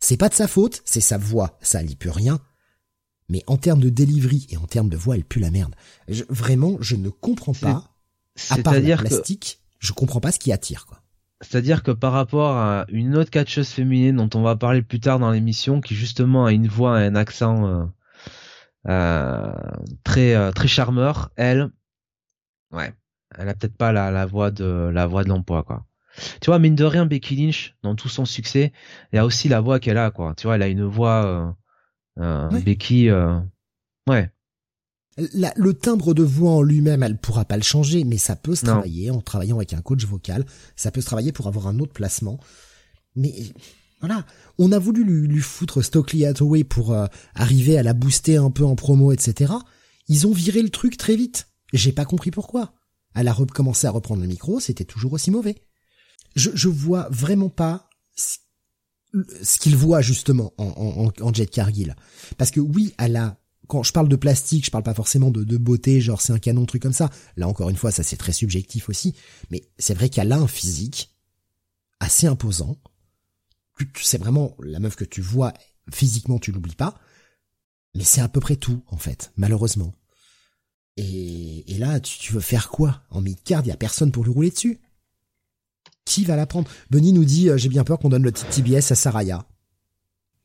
C'est 0.00 0.16
pas 0.16 0.30
de 0.30 0.34
sa 0.34 0.48
faute, 0.48 0.80
c'est 0.86 1.02
sa 1.02 1.18
voix, 1.18 1.58
ça 1.60 1.82
n'y 1.82 1.96
peut 1.96 2.10
rien. 2.10 2.40
Mais 3.28 3.44
en 3.46 3.58
termes 3.58 3.80
de 3.80 3.90
delivery 3.90 4.46
et 4.48 4.56
en 4.56 4.66
termes 4.66 4.88
de 4.88 4.96
voix, 4.96 5.16
elle 5.16 5.24
pue 5.24 5.40
la 5.40 5.50
merde. 5.50 5.74
vraiment, 6.30 6.78
je 6.80 6.96
ne 6.96 7.10
comprends 7.10 7.52
pas, 7.52 7.94
à 8.48 8.56
part 8.56 8.72
le 8.72 8.96
plastique, 8.96 9.60
je 9.80 9.92
comprends 9.92 10.20
pas 10.20 10.32
ce 10.32 10.38
qui 10.38 10.50
attire, 10.50 10.86
quoi. 10.86 11.02
C'est-à-dire 11.42 11.82
que 11.82 11.90
par 11.90 12.12
rapport 12.12 12.56
à 12.56 12.86
une 12.88 13.16
autre 13.16 13.30
catcheuse 13.30 13.68
féminine 13.68 14.16
dont 14.16 14.30
on 14.34 14.42
va 14.42 14.56
parler 14.56 14.82
plus 14.82 14.98
tard 14.98 15.18
dans 15.18 15.30
l'émission, 15.30 15.80
qui 15.80 15.94
justement 15.94 16.46
a 16.46 16.52
une 16.52 16.66
voix 16.66 17.00
et 17.00 17.06
un 17.06 17.14
accent 17.14 17.66
euh, 17.66 17.84
très 18.88 20.34
euh, 20.34 20.50
très 20.52 20.68
charmeur. 20.68 21.30
Elle, 21.36 21.70
ouais, 22.72 22.94
elle 23.36 23.48
a 23.48 23.54
peut-être 23.54 23.76
pas 23.76 23.92
la, 23.92 24.10
la 24.10 24.26
voix 24.26 24.50
de 24.50 24.90
la 24.92 25.06
voix 25.06 25.24
de 25.24 25.28
l'emploi 25.28 25.62
quoi. 25.62 25.84
Tu 26.40 26.46
vois, 26.46 26.58
mine 26.58 26.74
de 26.74 26.84
rien, 26.84 27.06
Becky 27.06 27.36
Lynch, 27.36 27.76
dans 27.82 27.94
tout 27.94 28.08
son 28.08 28.24
succès, 28.24 28.72
il 29.12 29.16
y 29.16 29.18
a 29.18 29.24
aussi 29.24 29.48
la 29.48 29.60
voix 29.60 29.78
qu'elle 29.78 29.98
a 29.98 30.10
quoi. 30.10 30.34
Tu 30.36 30.46
vois, 30.46 30.56
elle 30.56 30.62
a 30.62 30.68
une 30.68 30.84
voix 30.84 31.54
euh, 32.18 32.48
Becky, 32.60 33.08
ouais. 34.08 34.32
le 35.16 35.72
timbre 35.74 36.14
de 36.14 36.24
voix 36.24 36.52
en 36.52 36.62
lui-même, 36.62 37.04
elle 37.04 37.18
pourra 37.18 37.44
pas 37.44 37.56
le 37.56 37.62
changer, 37.62 38.02
mais 38.02 38.18
ça 38.18 38.34
peut 38.34 38.56
se 38.56 38.64
travailler 38.64 39.12
en 39.12 39.20
travaillant 39.20 39.58
avec 39.58 39.74
un 39.74 39.80
coach 39.80 40.04
vocal. 40.06 40.44
Ça 40.74 40.90
peut 40.90 41.00
se 41.00 41.06
travailler 41.06 41.30
pour 41.30 41.46
avoir 41.46 41.68
un 41.68 41.78
autre 41.78 41.92
placement. 41.92 42.40
Mais 43.14 43.32
voilà, 44.00 44.24
on 44.58 44.70
a 44.72 44.78
voulu 44.78 45.02
lui, 45.04 45.40
foutre 45.40 45.82
Stockley 45.82 46.24
Hathaway 46.24 46.64
pour 46.64 46.92
euh, 46.92 47.06
arriver 47.34 47.78
à 47.78 47.82
la 47.82 47.94
booster 47.94 48.36
un 48.36 48.50
peu 48.50 48.64
en 48.64 48.76
promo, 48.76 49.12
etc. 49.12 49.52
Ils 50.06 50.26
ont 50.26 50.32
viré 50.32 50.62
le 50.62 50.70
truc 50.70 50.96
très 50.96 51.16
vite. 51.16 51.48
J'ai 51.72 51.92
pas 51.92 52.04
compris 52.04 52.30
pourquoi. 52.30 52.74
Elle 53.14 53.28
a 53.28 53.32
recommencé 53.32 53.86
à 53.86 53.90
reprendre 53.90 54.22
le 54.22 54.28
micro, 54.28 54.60
c'était 54.60 54.84
toujours 54.84 55.14
aussi 55.14 55.30
mauvais. 55.30 55.56
Je, 56.36 56.50
je 56.54 56.68
vois 56.68 57.08
vraiment 57.10 57.48
pas 57.48 57.88
ce 59.42 59.58
qu'il 59.58 59.76
voit 59.76 60.02
justement 60.02 60.52
en, 60.58 61.10
en, 61.20 61.32
Jet 61.32 61.46
Cargill. 61.46 61.96
Parce 62.36 62.50
que 62.50 62.60
oui, 62.60 62.94
elle 62.98 63.16
a 63.16 63.40
quand 63.66 63.82
je 63.82 63.92
parle 63.92 64.08
de 64.08 64.16
plastique, 64.16 64.64
je 64.64 64.70
parle 64.70 64.84
pas 64.84 64.94
forcément 64.94 65.30
de, 65.30 65.44
de 65.44 65.56
beauté, 65.58 66.00
genre 66.00 66.22
c'est 66.22 66.32
un 66.32 66.38
canon, 66.38 66.64
truc 66.64 66.82
comme 66.82 66.92
ça. 66.92 67.10
Là 67.36 67.48
encore 67.48 67.68
une 67.68 67.76
fois, 67.76 67.90
ça 67.90 68.02
c'est 68.02 68.16
très 68.16 68.32
subjectif 68.32 68.88
aussi. 68.88 69.14
Mais 69.50 69.62
c'est 69.78 69.94
vrai 69.94 70.08
qu'elle 70.08 70.32
a 70.32 70.38
un 70.38 70.46
physique 70.46 71.14
assez 72.00 72.26
imposant 72.26 72.78
c'est 73.94 74.18
vraiment 74.18 74.56
la 74.60 74.80
meuf 74.80 74.96
que 74.96 75.04
tu 75.04 75.20
vois 75.20 75.52
physiquement, 75.92 76.38
tu 76.38 76.52
l'oublies 76.52 76.74
pas. 76.74 76.98
Mais 77.94 78.04
c'est 78.04 78.20
à 78.20 78.28
peu 78.28 78.40
près 78.40 78.56
tout, 78.56 78.82
en 78.88 78.96
fait, 78.96 79.32
malheureusement. 79.36 79.94
Et, 80.96 81.74
et 81.74 81.78
là, 81.78 82.00
tu, 82.00 82.18
tu, 82.18 82.32
veux 82.32 82.40
faire 82.40 82.68
quoi 82.68 83.02
En 83.10 83.20
mid-card, 83.20 83.62
il 83.64 83.68
y 83.68 83.72
a 83.72 83.76
personne 83.76 84.12
pour 84.12 84.24
lui 84.24 84.32
rouler 84.32 84.50
dessus? 84.50 84.80
Qui 86.04 86.24
va 86.24 86.36
la 86.36 86.46
prendre? 86.46 86.68
Bunny 86.90 87.12
nous 87.12 87.24
dit, 87.24 87.50
j'ai 87.56 87.68
bien 87.68 87.84
peur 87.84 87.98
qu'on 87.98 88.08
donne 88.08 88.22
le 88.22 88.32
TBS 88.32 88.90
à 88.90 88.94
Saraya. 88.94 89.44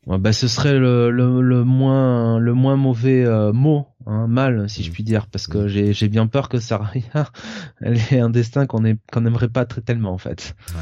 bah, 0.05 0.33
ce 0.33 0.47
serait 0.47 0.77
le, 0.77 1.09
le, 1.09 1.41
le, 1.41 1.63
moins 1.63 2.37
le 2.37 2.53
moins 2.53 2.75
mauvais 2.75 3.25
mot, 3.53 3.87
hein, 4.05 4.27
mal 4.27 4.69
si 4.69 4.83
je 4.83 4.91
puis 4.91 5.03
dire, 5.03 5.27
parce 5.27 5.47
que 5.47 5.67
j'ai 5.67 5.93
j'ai 5.93 6.09
bien 6.09 6.27
peur 6.27 6.49
que 6.49 6.59
Saraya, 6.59 7.31
elle 7.81 7.97
ait 8.11 8.19
un 8.19 8.29
destin 8.29 8.65
qu'on 8.65 8.83
qu'on 9.11 9.21
n'aimerait 9.21 9.49
pas 9.49 9.65
très 9.65 9.81
tellement 9.81 10.11
en 10.11 10.17
fait. 10.17 10.55
Ouais, 10.69 10.81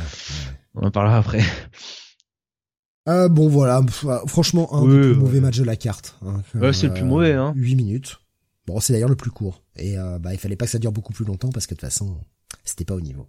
On 0.75 0.87
en 0.87 0.91
parlera 0.91 1.17
après. 1.17 1.41
Euh, 3.09 3.29
bon 3.29 3.47
voilà, 3.47 3.83
franchement 4.27 4.73
un 4.75 4.87
des 4.87 4.99
plus 5.01 5.15
mauvais 5.15 5.39
matchs 5.39 5.57
de 5.57 5.63
la 5.63 5.75
carte. 5.75 6.17
Hein, 6.23 6.41
ouais, 6.55 6.71
c'est 6.71 6.87
le 6.87 6.93
plus 6.93 7.03
mauvais. 7.03 7.33
Hein. 7.33 7.53
8 7.55 7.75
minutes. 7.75 8.17
Bon, 8.67 8.79
c'est 8.79 8.93
d'ailleurs 8.93 9.09
le 9.09 9.15
plus 9.15 9.31
court. 9.31 9.63
Et 9.75 9.97
euh, 9.97 10.19
bah 10.19 10.33
il 10.33 10.39
fallait 10.39 10.55
pas 10.55 10.65
que 10.65 10.71
ça 10.71 10.79
dure 10.79 10.91
beaucoup 10.91 11.13
plus 11.13 11.25
longtemps 11.25 11.49
parce 11.49 11.65
que 11.65 11.73
de 11.73 11.79
toute 11.79 11.89
façon, 11.89 12.17
c'était 12.63 12.85
pas 12.85 12.95
au 12.95 13.01
niveau. 13.01 13.27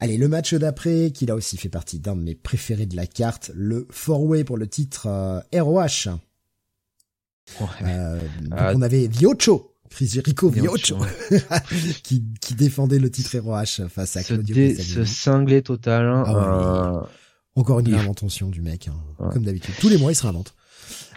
Allez, 0.00 0.16
le 0.18 0.28
match 0.28 0.54
d'après, 0.54 1.12
qui 1.12 1.30
a 1.30 1.34
aussi 1.34 1.56
fait 1.56 1.68
partie 1.68 1.98
d'un 1.98 2.16
de 2.16 2.22
mes 2.22 2.34
préférés 2.34 2.86
de 2.86 2.96
la 2.96 3.06
carte, 3.06 3.50
le 3.54 3.86
four-way 3.90 4.44
pour 4.44 4.56
le 4.56 4.66
titre 4.66 5.06
euh, 5.06 5.40
ROH. 5.52 6.10
Euh, 7.82 8.20
ah. 8.52 8.72
on 8.74 8.82
avait 8.82 9.06
Viocho, 9.06 9.74
Chris 9.90 10.08
Jericho 10.08 10.48
Viocho, 10.48 10.98
qui, 12.02 12.24
qui 12.40 12.54
défendait 12.54 12.98
le 12.98 13.10
titre 13.10 13.38
ROH 13.38 13.88
face 13.88 14.16
à 14.16 14.22
Claudio 14.22 14.74
Ce 14.76 15.04
cinglé 15.04 15.62
total. 15.62 16.06
Hein, 16.06 16.24
ah 16.26 16.92
euh, 16.96 17.00
Encore 17.56 17.80
une 17.80 17.94
réinvention 17.94 18.48
du 18.48 18.60
mec, 18.60 18.88
hein, 18.88 19.30
comme 19.32 19.44
d'habitude. 19.44 19.74
Tous 19.78 19.88
les 19.88 19.96
mois, 19.96 20.10
il 20.12 20.14
se 20.14 20.22
réinvente. 20.22 20.54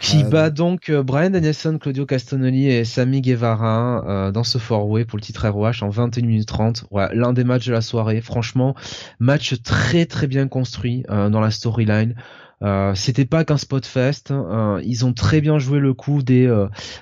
Qui 0.00 0.22
euh, 0.22 0.28
bat 0.28 0.50
donc 0.50 0.88
euh, 0.88 1.02
Brian 1.02 1.30
Danielson, 1.30 1.78
Claudio 1.78 2.06
Castagnoli 2.06 2.68
et 2.68 2.84
Sami 2.84 3.20
Guevara 3.20 4.04
euh, 4.06 4.30
dans 4.30 4.44
ce 4.44 4.58
four-way 4.58 5.04
pour 5.04 5.18
le 5.18 5.22
titre 5.22 5.48
ROH 5.48 5.82
en 5.82 5.88
21 5.88 6.26
minutes 6.26 6.48
30. 6.48 6.84
Ouais, 6.90 7.08
l'un 7.14 7.32
des 7.32 7.44
matchs 7.44 7.66
de 7.66 7.72
la 7.72 7.80
soirée. 7.80 8.20
Franchement, 8.20 8.74
match 9.18 9.60
très 9.62 10.06
très 10.06 10.26
bien 10.26 10.46
construit 10.48 11.04
dans 11.08 11.40
la 11.40 11.50
storyline. 11.50 12.14
Euh, 12.62 12.94
c'était 12.94 13.24
pas 13.24 13.44
qu'un 13.44 13.56
spot 13.56 13.86
fest. 13.86 14.30
Hein. 14.30 14.80
ils 14.82 15.04
ont 15.04 15.12
très 15.12 15.40
bien 15.40 15.58
joué 15.58 15.78
le 15.78 15.94
coup 15.94 16.22
des 16.22 16.52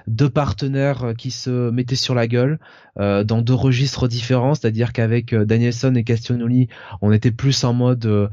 deux 0.06 0.30
partenaires 0.30 1.14
qui 1.16 1.30
se 1.30 1.70
mettaient 1.70 1.96
sur 1.96 2.14
la 2.14 2.26
gueule 2.26 2.58
dans 2.96 3.42
deux 3.42 3.54
registres 3.54 4.08
différents, 4.08 4.54
c'est-à-dire 4.54 4.92
qu'avec 4.92 5.34
Danielson 5.34 5.94
et 5.94 6.04
Castagnoli, 6.04 6.68
on 7.02 7.12
était 7.12 7.30
plus 7.30 7.64
en 7.64 7.72
mode 7.72 8.30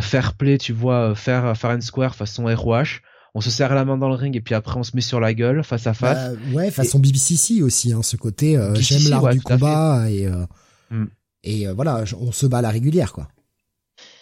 fair 0.00 0.34
play, 0.34 0.58
tu 0.58 0.72
vois, 0.72 1.14
faire 1.14 1.56
fair 1.56 1.70
and 1.70 1.80
square 1.80 2.14
façon 2.14 2.44
ROH 2.46 3.00
on 3.34 3.40
se 3.40 3.50
serre 3.50 3.74
la 3.74 3.84
main 3.84 3.98
dans 3.98 4.08
le 4.08 4.14
ring 4.14 4.34
et 4.36 4.40
puis 4.40 4.54
après 4.54 4.78
on 4.78 4.84
se 4.84 4.92
met 4.94 5.00
sur 5.00 5.20
la 5.20 5.34
gueule 5.34 5.64
face 5.64 5.86
à 5.86 5.94
face. 5.94 6.34
Bah, 6.34 6.40
ouais, 6.52 6.70
façon 6.70 6.98
et... 6.98 7.02
BBCC 7.02 7.62
aussi, 7.62 7.92
hein, 7.92 8.02
ce 8.02 8.16
côté 8.16 8.56
euh, 8.56 8.74
j'aime 8.76 9.08
l'art 9.10 9.28
du 9.30 9.40
combat 9.40 10.08
et 10.08 10.26
euh, 10.26 10.46
mm. 10.90 11.06
et 11.42 11.68
euh, 11.68 11.74
voilà, 11.74 12.04
on 12.18 12.32
se 12.32 12.46
bat 12.46 12.58
à 12.58 12.62
la 12.62 12.70
régulière 12.70 13.12
quoi. 13.12 13.28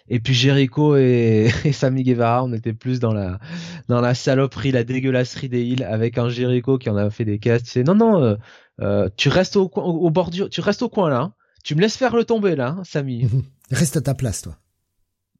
Et 0.08 0.20
puis 0.20 0.34
Jericho 0.34 0.96
et, 0.96 1.50
et 1.64 1.72
Sammy 1.72 2.02
Guevara, 2.02 2.44
on 2.44 2.52
était 2.52 2.72
plus 2.72 3.00
dans 3.00 3.12
la 3.12 3.38
dans 3.88 4.00
la 4.00 4.14
saloperie, 4.14 4.72
la 4.72 4.84
dégueulasserie 4.84 5.48
des 5.48 5.62
îles 5.62 5.84
avec 5.84 6.18
un 6.18 6.28
Jericho 6.28 6.78
qui 6.78 6.90
en 6.90 6.96
a 6.96 7.10
fait 7.10 7.24
des 7.24 7.38
caisses. 7.38 7.62
Tu 7.62 7.70
sais, 7.70 7.82
non 7.84 7.94
non, 7.94 8.36
euh, 8.80 9.08
tu 9.16 9.28
restes 9.28 9.56
au, 9.56 9.70
au, 9.74 9.80
au 9.80 10.10
bordure, 10.10 10.50
tu 10.50 10.60
restes 10.60 10.82
au 10.82 10.88
coin 10.88 11.10
là. 11.10 11.20
Hein. 11.20 11.34
Tu 11.64 11.74
me 11.74 11.80
laisses 11.80 11.96
faire 11.96 12.16
le 12.16 12.24
tomber 12.24 12.56
là, 12.56 12.76
hein, 12.78 12.82
Sammy. 12.84 13.28
Reste 13.70 13.96
à 13.96 14.00
ta 14.00 14.14
place 14.14 14.42
toi. 14.42 14.56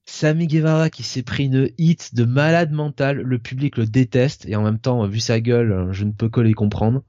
Sammy 0.04 0.46
Guevara 0.46 0.90
qui 0.90 1.02
s'est 1.02 1.22
pris 1.22 1.44
une 1.44 1.70
hit 1.78 2.14
de 2.14 2.24
malade 2.24 2.72
mental, 2.72 3.18
le 3.18 3.38
public 3.38 3.76
le 3.76 3.86
déteste 3.86 4.46
et 4.48 4.56
en 4.56 4.62
même 4.62 4.78
temps, 4.78 5.06
vu 5.06 5.20
sa 5.20 5.40
gueule, 5.40 5.88
je 5.92 6.04
ne 6.04 6.12
peux 6.12 6.28
que 6.28 6.40
les 6.40 6.54
comprendre. 6.54 7.02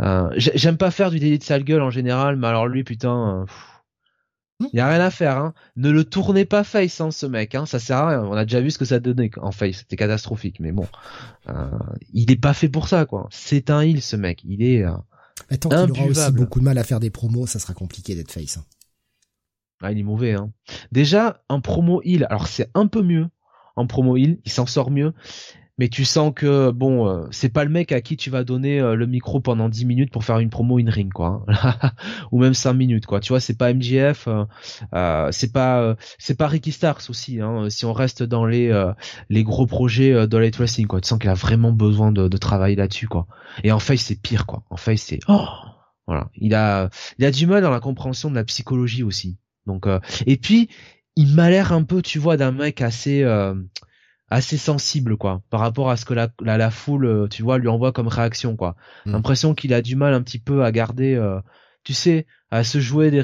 Euh, 0.00 0.28
J'aime 0.36 0.76
pas 0.76 0.90
faire 0.90 1.10
du 1.10 1.18
délit 1.18 1.38
de 1.38 1.44
sale 1.44 1.64
gueule 1.64 1.82
en 1.82 1.90
général, 1.90 2.36
mais 2.36 2.46
alors 2.46 2.66
lui, 2.66 2.84
putain, 2.84 3.46
il 4.60 4.76
y 4.76 4.80
a 4.80 4.88
rien 4.88 5.00
à 5.00 5.10
faire. 5.10 5.36
Hein. 5.36 5.54
Ne 5.76 5.90
le 5.90 6.04
tournez 6.04 6.44
pas 6.44 6.64
face, 6.64 7.00
hein, 7.00 7.10
ce 7.10 7.26
mec. 7.26 7.54
Hein. 7.54 7.66
Ça 7.66 7.78
sert 7.78 7.98
à 7.98 8.08
rien. 8.08 8.22
On 8.22 8.32
a 8.32 8.44
déjà 8.44 8.60
vu 8.60 8.70
ce 8.70 8.78
que 8.78 8.84
ça 8.84 8.98
donnait 8.98 9.30
en 9.38 9.52
face. 9.52 9.78
C'était 9.78 9.96
catastrophique, 9.96 10.60
mais 10.60 10.72
bon, 10.72 10.86
euh, 11.48 11.70
il 12.12 12.30
est 12.30 12.40
pas 12.40 12.54
fait 12.54 12.68
pour 12.68 12.88
ça, 12.88 13.04
quoi. 13.06 13.28
C'est 13.30 13.70
un 13.70 13.82
heal, 13.82 14.02
ce 14.02 14.16
mec. 14.16 14.42
Il 14.44 14.62
est. 14.62 14.84
Euh, 14.84 14.96
tant 15.60 15.68
qu'il 15.68 15.92
aura 15.92 16.04
aussi 16.04 16.32
beaucoup 16.32 16.58
de 16.58 16.64
mal 16.64 16.78
à 16.78 16.84
faire 16.84 17.00
des 17.00 17.10
promos, 17.10 17.46
ça 17.46 17.58
sera 17.58 17.74
compliqué 17.74 18.14
d'être 18.14 18.32
face. 18.32 18.58
Hein. 18.58 18.64
Ah, 19.80 19.92
il 19.92 19.98
est 19.98 20.04
mauvais. 20.04 20.34
Hein. 20.34 20.50
Déjà, 20.90 21.42
un 21.48 21.60
promo 21.60 22.02
heal, 22.02 22.26
alors 22.30 22.48
c'est 22.48 22.70
un 22.74 22.88
peu 22.88 23.02
mieux. 23.02 23.28
En 23.76 23.86
promo 23.86 24.16
heal, 24.16 24.40
il 24.44 24.50
s'en 24.50 24.66
sort 24.66 24.90
mieux. 24.90 25.12
Mais 25.78 25.88
tu 25.88 26.04
sens 26.04 26.32
que 26.34 26.70
bon, 26.70 27.08
euh, 27.08 27.26
c'est 27.30 27.48
pas 27.48 27.64
le 27.64 27.70
mec 27.70 27.92
à 27.92 28.00
qui 28.00 28.16
tu 28.16 28.30
vas 28.30 28.42
donner 28.42 28.80
euh, 28.80 28.94
le 28.96 29.06
micro 29.06 29.40
pendant 29.40 29.68
10 29.68 29.86
minutes 29.86 30.10
pour 30.10 30.24
faire 30.24 30.40
une 30.40 30.50
promo 30.50 30.78
in 30.78 30.90
ring 30.90 31.12
quoi, 31.12 31.44
hein. 31.46 31.74
ou 32.32 32.40
même 32.40 32.54
5 32.54 32.72
minutes 32.72 33.06
quoi. 33.06 33.20
Tu 33.20 33.28
vois, 33.28 33.40
c'est 33.40 33.56
pas 33.56 33.72
MJF, 33.72 34.26
euh, 34.26 34.44
euh, 34.94 35.28
c'est 35.30 35.52
pas 35.52 35.96
c'est 36.18 36.36
pas 36.36 36.48
Ricky 36.48 36.72
Starks 36.72 37.08
aussi. 37.08 37.40
Hein, 37.40 37.70
si 37.70 37.84
on 37.84 37.92
reste 37.92 38.22
dans 38.22 38.44
les 38.44 38.68
les 39.30 39.44
gros 39.44 39.66
projets 39.66 40.26
de 40.26 40.36
Light 40.36 40.56
Wrestling 40.56 40.86
quoi, 40.86 41.00
tu 41.00 41.08
sens 41.08 41.18
qu'il 41.18 41.30
a 41.30 41.34
vraiment 41.34 41.72
besoin 41.72 42.12
de, 42.12 42.28
de 42.28 42.36
travailler 42.36 42.76
là-dessus 42.76 43.06
quoi. 43.06 43.26
Et 43.62 43.70
en 43.70 43.78
face 43.78 44.00
c'est 44.00 44.20
pire 44.20 44.46
quoi. 44.46 44.64
En 44.70 44.76
face 44.76 45.02
c'est 45.02 45.20
oh 45.28 45.46
voilà, 46.06 46.30
il 46.34 46.54
a 46.54 46.90
il 47.18 47.24
a 47.24 47.30
du 47.30 47.46
mal 47.46 47.62
dans 47.62 47.70
la 47.70 47.80
compréhension 47.80 48.30
de 48.30 48.34
la 48.34 48.44
psychologie 48.44 49.02
aussi. 49.02 49.38
Donc 49.66 49.86
et 50.26 50.36
puis 50.36 50.68
il 51.16 51.34
m'a 51.34 51.50
l'air 51.50 51.72
un 51.72 51.82
peu, 51.82 52.00
tu 52.00 52.18
vois, 52.18 52.36
d'un 52.36 52.52
mec 52.52 52.80
assez 52.80 53.24
assez 54.30 54.56
sensible 54.56 55.16
quoi, 55.16 55.42
par 55.50 55.60
rapport 55.60 55.90
à 55.90 55.96
ce 55.96 56.04
que 56.04 56.14
la 56.14 56.28
la, 56.40 56.70
foule, 56.70 57.06
euh, 57.06 57.28
tu 57.28 57.42
vois, 57.42 57.58
lui 57.58 57.68
envoie 57.68 57.92
comme 57.92 58.08
réaction 58.08 58.56
quoi. 58.56 58.76
Mm. 59.06 59.12
L'impression 59.12 59.54
qu'il 59.54 59.72
a 59.74 59.82
du 59.82 59.96
mal 59.96 60.14
un 60.14 60.22
petit 60.22 60.38
peu 60.38 60.64
à 60.64 60.72
garder, 60.72 61.20
tu 61.84 61.94
sais, 61.94 62.26
à 62.50 62.64
se 62.64 62.80
jouer 62.80 63.10
des, 63.10 63.22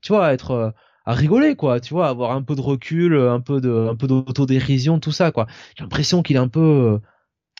tu 0.00 0.12
vois, 0.12 0.26
à 0.26 0.32
être 0.32 0.74
à 1.06 1.12
rigoler 1.12 1.54
quoi, 1.54 1.80
tu 1.80 1.94
vois, 1.94 2.08
avoir 2.08 2.32
un 2.32 2.42
peu 2.42 2.54
de 2.54 2.60
recul, 2.60 3.16
un 3.16 3.40
peu 3.40 3.60
de 3.60 3.88
un 3.90 3.96
peu 3.96 4.06
d'autodérision, 4.06 5.00
tout 5.00 5.12
ça 5.12 5.32
quoi. 5.32 5.46
J'ai 5.76 5.84
l'impression 5.84 6.22
qu'il 6.22 6.36
est 6.36 6.40
un 6.40 6.48
peu 6.48 6.98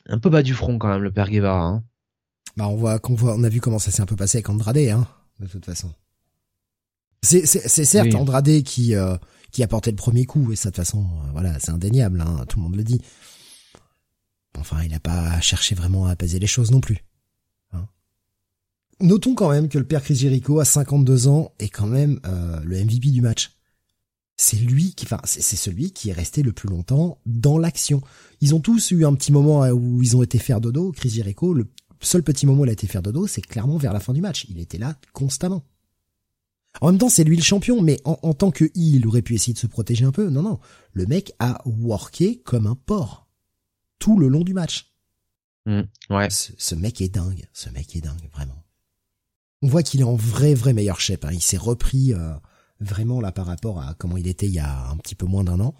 un 0.08 0.18
peu 0.18 0.30
bas 0.30 0.42
du 0.42 0.54
front 0.54 0.78
quand 0.78 0.88
même 0.88 1.02
le 1.02 1.12
père 1.12 1.30
Guevara. 1.30 1.64
Hein. 1.64 1.84
Bah 2.56 2.68
on 2.68 2.76
voit 2.76 2.98
qu'on 2.98 3.14
voit 3.14 3.34
on 3.34 3.42
a 3.42 3.48
vu 3.48 3.60
comment 3.60 3.78
ça 3.78 3.90
s'est 3.90 4.02
un 4.02 4.06
peu 4.06 4.16
passé 4.16 4.38
avec 4.38 4.48
Andrade 4.48 4.78
hein, 4.78 5.06
de 5.40 5.46
toute 5.46 5.64
façon. 5.64 5.92
C'est 7.22 7.46
certes 7.46 8.14
Andrade 8.14 8.62
qui 8.62 8.94
euh, 8.94 9.16
qui 9.54 9.62
a 9.62 9.68
porté 9.68 9.90
le 9.92 9.96
premier 9.96 10.26
coup 10.26 10.52
et 10.52 10.56
ça 10.56 10.70
de 10.70 10.76
façon 10.76 11.04
euh, 11.04 11.30
voilà 11.32 11.58
c'est 11.60 11.70
indéniable 11.70 12.20
hein, 12.20 12.44
tout 12.48 12.58
le 12.58 12.64
monde 12.64 12.76
le 12.76 12.82
dit. 12.82 13.00
Enfin 14.58 14.82
il 14.82 14.90
n'a 14.90 15.00
pas 15.00 15.40
cherché 15.40 15.74
vraiment 15.76 16.06
à 16.06 16.10
apaiser 16.10 16.40
les 16.40 16.48
choses 16.48 16.72
non 16.72 16.80
plus. 16.80 17.04
Hein. 17.72 17.86
Notons 19.00 19.36
quand 19.36 19.50
même 19.50 19.68
que 19.68 19.78
le 19.78 19.86
père 19.86 20.02
Chris 20.02 20.16
Jericho 20.16 20.58
à 20.58 20.64
52 20.64 21.28
ans 21.28 21.52
est 21.60 21.68
quand 21.68 21.86
même 21.86 22.18
euh, 22.26 22.60
le 22.64 22.84
MVP 22.84 23.10
du 23.10 23.22
match. 23.22 23.52
C'est 24.36 24.56
lui 24.56 24.92
qui, 24.94 25.06
enfin 25.06 25.20
c'est 25.22 25.40
celui 25.40 25.92
qui 25.92 26.10
est 26.10 26.14
resté 26.14 26.42
le 26.42 26.52
plus 26.52 26.68
longtemps 26.68 27.18
dans 27.24 27.56
l'action. 27.56 28.02
Ils 28.40 28.56
ont 28.56 28.60
tous 28.60 28.90
eu 28.90 29.04
un 29.04 29.14
petit 29.14 29.30
moment 29.30 29.68
où 29.68 30.02
ils 30.02 30.16
ont 30.16 30.24
été 30.24 30.38
faire 30.38 30.60
dodo. 30.60 30.90
Chris 30.90 31.10
Jericho, 31.10 31.54
le 31.54 31.70
seul 32.00 32.24
petit 32.24 32.44
moment 32.44 32.62
où 32.62 32.64
il 32.64 32.70
a 32.70 32.72
été 32.72 32.88
faire 32.88 33.02
dodo, 33.02 33.28
c'est 33.28 33.42
clairement 33.42 33.76
vers 33.76 33.92
la 33.92 34.00
fin 34.00 34.12
du 34.12 34.20
match. 34.20 34.46
Il 34.48 34.58
était 34.58 34.78
là 34.78 34.96
constamment. 35.12 35.62
En 36.80 36.90
même 36.90 36.98
temps, 36.98 37.08
c'est 37.08 37.24
lui 37.24 37.36
le 37.36 37.42
champion, 37.42 37.80
mais 37.80 38.00
en, 38.04 38.34
tant 38.34 38.50
que 38.50 38.70
il 38.74 39.06
aurait 39.06 39.22
pu 39.22 39.34
essayer 39.34 39.52
de 39.52 39.58
se 39.58 39.66
protéger 39.66 40.04
un 40.04 40.12
peu. 40.12 40.28
Non, 40.28 40.42
non. 40.42 40.58
Le 40.92 41.06
mec 41.06 41.32
a 41.38 41.62
worké 41.64 42.40
comme 42.40 42.66
un 42.66 42.74
porc. 42.74 43.28
Tout 43.98 44.18
le 44.18 44.28
long 44.28 44.42
du 44.42 44.54
match. 44.54 44.92
Mmh, 45.66 45.82
ouais. 46.10 46.28
Ce, 46.30 46.74
mec 46.74 47.00
est 47.00 47.08
dingue. 47.08 47.46
Ce 47.52 47.70
mec 47.70 47.94
est 47.96 48.00
dingue, 48.00 48.28
vraiment. 48.32 48.64
On 49.62 49.68
voit 49.68 49.82
qu'il 49.82 50.00
est 50.00 50.04
en 50.04 50.16
vrai, 50.16 50.54
vrai 50.54 50.72
meilleur 50.72 51.00
shape. 51.00 51.24
Hein. 51.24 51.30
Il 51.32 51.40
s'est 51.40 51.56
repris 51.56 52.12
euh, 52.12 52.34
vraiment 52.80 53.20
là 53.20 53.32
par 53.32 53.46
rapport 53.46 53.80
à 53.80 53.94
comment 53.94 54.16
il 54.16 54.26
était 54.26 54.46
il 54.46 54.52
y 54.52 54.58
a 54.58 54.88
un 54.88 54.96
petit 54.96 55.14
peu 55.14 55.26
moins 55.26 55.44
d'un 55.44 55.60
an. 55.60 55.74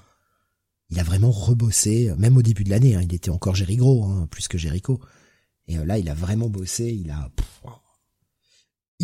Il 0.91 1.01
a 1.01 1.03
vraiment 1.03 1.33
rebossé, 1.33 2.13
même 2.19 2.37
au 2.37 2.43
début 2.43 2.65
de 2.65 2.71
l'année. 2.71 2.95
Hein. 2.95 3.03
il 3.03 3.13
était 3.13 3.31
encore 3.31 3.57
Jericho, 3.57 4.05
hein, 4.05 4.29
plus 4.31 4.49
que 4.49 4.59
Jericho. 4.59 5.01
Et 5.67 5.77
euh, 5.79 5.85
là, 5.85 5.99
il 5.99 6.09
a 6.09 6.15
vraiment 6.15 6.49
bossé. 6.49 6.93
Il 6.93 7.11
a 7.11 7.31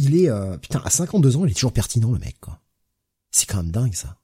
il 0.01 0.17
est 0.17 0.31
euh, 0.31 0.57
putain 0.59 0.83
à 0.85 0.91
52 0.91 1.37
ans, 1.37 1.45
il 1.45 1.51
est 1.51 1.55
toujours 1.55 1.73
pertinent 1.73 2.11
le 2.11 2.19
mec 2.19 2.37
quoi. 2.41 2.61
C'est 3.31 3.47
quand 3.47 3.59
même 3.59 3.71
dingue 3.71 3.95
ça. 3.95 4.17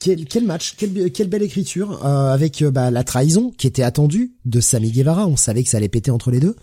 Quel, 0.00 0.26
quel 0.26 0.44
match, 0.44 0.76
quelle, 0.76 1.10
quelle 1.10 1.28
belle 1.28 1.42
écriture 1.42 2.04
euh, 2.06 2.32
avec 2.32 2.62
euh, 2.62 2.70
bah, 2.70 2.90
la 2.90 3.02
trahison 3.02 3.50
qui 3.50 3.66
était 3.66 3.82
attendue 3.82 4.32
de 4.44 4.60
Sami 4.60 4.92
Guevara. 4.92 5.26
On 5.26 5.36
savait 5.36 5.64
que 5.64 5.68
ça 5.68 5.78
allait 5.78 5.88
péter 5.88 6.12
entre 6.12 6.30
les 6.30 6.38
deux. 6.38 6.54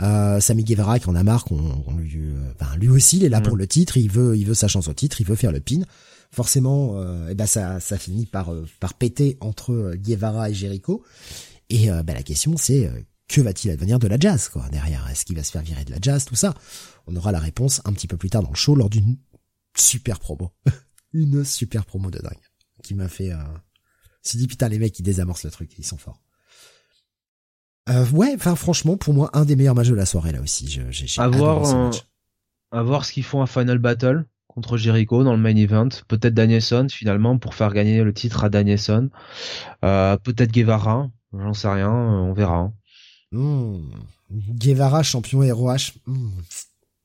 Euh, 0.00 0.40
Sami 0.40 0.64
Guevara 0.64 0.98
qui 0.98 1.08
en 1.10 1.14
a 1.14 1.22
marre 1.22 1.44
qu'on 1.44 1.84
lui, 1.98 2.18
ben, 2.58 2.68
lui 2.78 2.88
aussi 2.88 3.18
il 3.18 3.24
est 3.24 3.28
là 3.28 3.40
pour 3.40 3.56
le 3.56 3.66
titre, 3.66 3.96
il 3.96 4.10
veut 4.10 4.36
il 4.36 4.46
veut 4.46 4.54
sa 4.54 4.68
chance 4.68 4.88
au 4.88 4.94
titre, 4.94 5.20
il 5.20 5.26
veut 5.26 5.34
faire 5.34 5.52
le 5.52 5.60
pin. 5.60 5.82
Forcément, 6.30 7.02
et 7.28 7.34
ben 7.34 7.46
ça 7.46 7.80
ça 7.80 7.98
finit 7.98 8.26
par 8.26 8.52
par 8.80 8.94
péter 8.94 9.38
entre 9.40 9.94
Guevara 9.96 10.50
et 10.50 10.54
Jericho. 10.54 11.02
Et 11.68 11.88
ben, 11.88 12.14
la 12.14 12.22
question 12.22 12.54
c'est 12.56 12.88
que 13.28 13.40
va-t-il 13.40 13.70
advenir 13.70 13.98
de 13.98 14.08
la 14.08 14.16
jazz 14.18 14.48
quoi 14.48 14.68
derrière? 14.70 15.06
Est-ce 15.10 15.24
qu'il 15.24 15.36
va 15.36 15.44
se 15.44 15.52
faire 15.52 15.62
virer 15.62 15.84
de 15.84 15.90
la 15.90 15.98
jazz 16.00 16.24
Tout 16.24 16.34
ça, 16.34 16.54
on 17.06 17.14
aura 17.14 17.32
la 17.32 17.38
réponse 17.38 17.80
un 17.84 17.92
petit 17.92 18.06
peu 18.08 18.16
plus 18.16 18.30
tard 18.30 18.42
dans 18.42 18.50
le 18.50 18.56
show 18.56 18.74
lors 18.74 18.90
d'une 18.90 19.16
super 19.76 20.18
promo, 20.18 20.52
une 21.12 21.44
super 21.44 21.84
promo 21.84 22.10
de 22.10 22.18
dingue 22.18 22.32
qui 22.82 22.94
m'a 22.94 23.08
fait. 23.08 23.32
Euh... 23.32 23.42
dit 24.34 24.46
putain 24.46 24.68
les 24.68 24.78
mecs 24.78 24.98
ils 24.98 25.02
désamorcent 25.02 25.44
le 25.44 25.50
truc, 25.50 25.70
ils 25.78 25.84
sont 25.84 25.98
forts. 25.98 26.22
Euh, 27.88 28.06
ouais, 28.10 28.32
enfin 28.34 28.54
franchement, 28.54 28.96
pour 28.96 29.14
moi, 29.14 29.30
un 29.32 29.44
des 29.44 29.56
meilleurs 29.56 29.74
matchs 29.74 29.88
de 29.88 29.94
la 29.94 30.06
soirée 30.06 30.32
là 30.32 30.40
aussi. 30.40 30.68
J'ai, 30.68 30.84
j'ai 30.90 31.20
à 31.20 31.28
voir, 31.28 31.92
ce 31.94 32.00
à 32.70 32.82
voir 32.82 33.04
ce 33.04 33.12
qu'ils 33.12 33.24
font 33.24 33.40
à 33.40 33.46
Final 33.46 33.78
Battle 33.78 34.26
contre 34.46 34.76
Jericho 34.76 35.24
dans 35.24 35.32
le 35.32 35.38
main 35.38 35.56
event. 35.56 35.88
Peut-être 36.06 36.34
Danielson 36.34 36.86
finalement 36.90 37.38
pour 37.38 37.54
faire 37.54 37.72
gagner 37.72 38.02
le 38.02 38.12
titre 38.12 38.44
à 38.44 38.50
Danielson. 38.50 39.10
Euh, 39.84 40.16
peut-être 40.18 40.52
Guevara, 40.52 41.10
j'en 41.32 41.54
sais 41.54 41.68
rien, 41.68 41.90
on 41.90 42.32
verra. 42.32 42.72
Mmh. 43.32 43.78
Guevara 44.30 45.02
champion 45.02 45.40
ROH. 45.40 45.92
Mmh. 46.06 46.28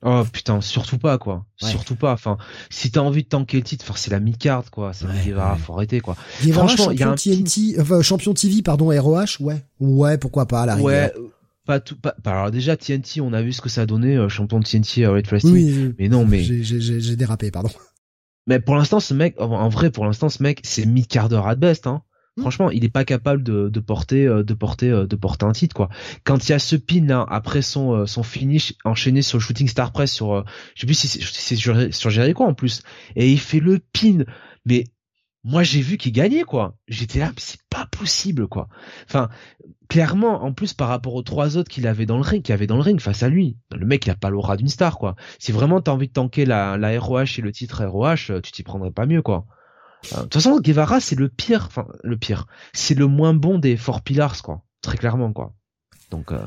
Oh 0.05 0.23
putain, 0.31 0.59
surtout 0.59 0.97
pas 0.97 1.17
quoi. 1.17 1.45
Surtout 1.55 1.95
pas. 1.95 2.11
Enfin, 2.11 2.37
si 2.69 2.91
t'as 2.91 2.99
envie 2.99 3.23
de 3.23 3.29
tanker 3.29 3.57
le 3.57 3.63
titre, 3.63 3.97
c'est 3.97 4.11
la 4.11 4.19
mi-carte 4.19 4.69
quoi. 4.69 4.91
C'est 4.91 5.05
ouais, 5.05 5.25
Guevara, 5.25 5.55
faut 5.55 5.73
arrêter 5.73 6.01
quoi. 6.01 6.17
Guevara, 6.43 6.67
Franchement, 6.67 6.85
champion 6.85 6.99
y 6.99 7.03
a 7.03 7.09
un 7.09 7.15
TNT, 7.15 7.79
enfin, 7.79 8.01
champion 8.01 8.33
TV 8.33 8.61
pardon 8.61 8.87
ROH, 8.87 9.39
ouais, 9.39 9.63
ouais, 9.79 10.17
pourquoi 10.17 10.45
pas 10.45 10.63
à 10.63 10.65
la 10.65 10.77
Ouais, 10.77 11.13
pas 11.65 11.79
tout. 11.79 11.95
Pas, 11.95 12.15
alors 12.25 12.51
déjà 12.51 12.75
TNT, 12.75 13.21
on 13.21 13.31
a 13.31 13.41
vu 13.41 13.53
ce 13.53 13.61
que 13.61 13.69
ça 13.69 13.83
a 13.83 13.85
donné, 13.85 14.17
euh, 14.17 14.27
champion 14.27 14.59
de 14.59 14.65
TNT 14.65 15.05
à 15.05 15.11
Red 15.11 15.27
Wrestling. 15.27 15.53
Oui, 15.53 15.95
mais 15.97 16.09
non, 16.09 16.25
mais 16.25 16.43
j'ai 16.43 17.15
dérapé, 17.15 17.51
pardon. 17.51 17.69
Mais 18.45 18.59
pour 18.59 18.75
l'instant, 18.75 18.99
ce 18.99 19.13
mec, 19.13 19.35
en 19.39 19.69
vrai, 19.69 19.89
pour 19.89 20.03
l'instant, 20.05 20.27
ce 20.27 20.43
mec, 20.43 20.59
c'est 20.63 20.85
mi-quart 20.85 21.29
d'heure 21.29 21.47
à 21.47 21.55
best, 21.55 21.87
hein. 21.87 22.03
Hmm. 22.35 22.41
Franchement, 22.41 22.71
il 22.71 22.83
est 22.83 22.89
pas 22.89 23.05
capable 23.05 23.43
de, 23.43 23.69
porter 23.79 24.25
euh, 24.25 24.43
de 24.43 24.53
porter 24.55 24.89
euh, 24.89 25.05
de 25.05 25.15
porter 25.15 25.45
un 25.45 25.51
titre 25.51 25.75
quoi. 25.75 25.89
Quand 26.23 26.47
il 26.47 26.51
y 26.51 26.53
a 26.53 26.59
ce 26.59 26.75
pin 26.75 27.09
après 27.29 27.61
son 27.61 27.93
euh, 27.93 28.05
son 28.07 28.23
finish 28.23 28.73
enchaîné 28.85 29.21
sur 29.21 29.37
le 29.37 29.43
shooting 29.43 29.67
star 29.67 29.91
press 29.91 30.11
sur 30.11 30.43
je 30.73 30.81
sais 30.81 30.87
plus 30.87 30.95
si 30.95 31.07
c'est 31.07 31.55
sur, 31.55 31.93
sur 31.93 32.09
Jericho 32.09 32.43
en 32.43 32.55
plus 32.55 32.81
et 33.15 33.31
il 33.31 33.39
fait 33.39 33.59
le 33.59 33.77
pin 33.77 34.23
mais 34.65 34.85
moi 35.43 35.61
j'ai 35.61 35.81
vu 35.81 35.97
qu'il 35.97 36.11
gagnait 36.11 36.41
quoi. 36.41 36.75
J'étais 36.87 37.19
là 37.19 37.27
mais 37.27 37.33
c'est 37.37 37.61
pas 37.69 37.85
possible 37.85 38.47
quoi. 38.47 38.67
Enfin 39.07 39.29
clairement 39.87 40.43
en 40.43 40.53
plus 40.53 40.73
par 40.73 40.87
rapport 40.87 41.13
aux 41.13 41.21
trois 41.21 41.55
autres 41.57 41.69
qu'il 41.69 41.85
avait 41.85 42.07
dans 42.07 42.17
le 42.17 42.23
ring, 42.23 42.41
qu'il 42.41 42.53
avait 42.53 42.65
dans 42.65 42.77
le 42.77 42.81
ring 42.81 42.99
face 42.99 43.21
à 43.21 43.29
lui. 43.29 43.57
Le 43.71 43.85
mec 43.85 44.07
il 44.07 44.09
a 44.09 44.15
pas 44.15 44.31
l'aura 44.31 44.57
d'une 44.57 44.69
star 44.69 44.97
quoi. 44.97 45.15
Si 45.37 45.51
vraiment 45.51 45.81
t'as 45.81 45.91
envie 45.91 46.07
de 46.07 46.13
tanker 46.13 46.45
la 46.45 46.77
la 46.77 46.99
ROH 46.99 47.37
et 47.37 47.41
le 47.41 47.51
titre 47.51 47.85
ROH, 47.85 48.41
tu 48.41 48.51
t'y 48.51 48.63
prendrais 48.63 48.91
pas 48.91 49.05
mieux 49.05 49.21
quoi. 49.21 49.45
Euh, 50.11 50.17
de 50.17 50.21
toute 50.23 50.33
façon, 50.33 50.59
Guevara, 50.59 50.99
c'est 50.99 51.15
le 51.15 51.29
pire, 51.29 51.65
enfin, 51.67 51.87
le 52.03 52.17
pire. 52.17 52.47
C'est 52.73 52.95
le 52.95 53.07
moins 53.07 53.33
bon 53.33 53.57
des 53.57 53.77
Four 53.77 54.01
Pillars, 54.01 54.41
quoi. 54.41 54.63
Très 54.81 54.97
clairement, 54.97 55.31
quoi. 55.31 55.53
Donc, 56.11 56.31
euh... 56.31 56.45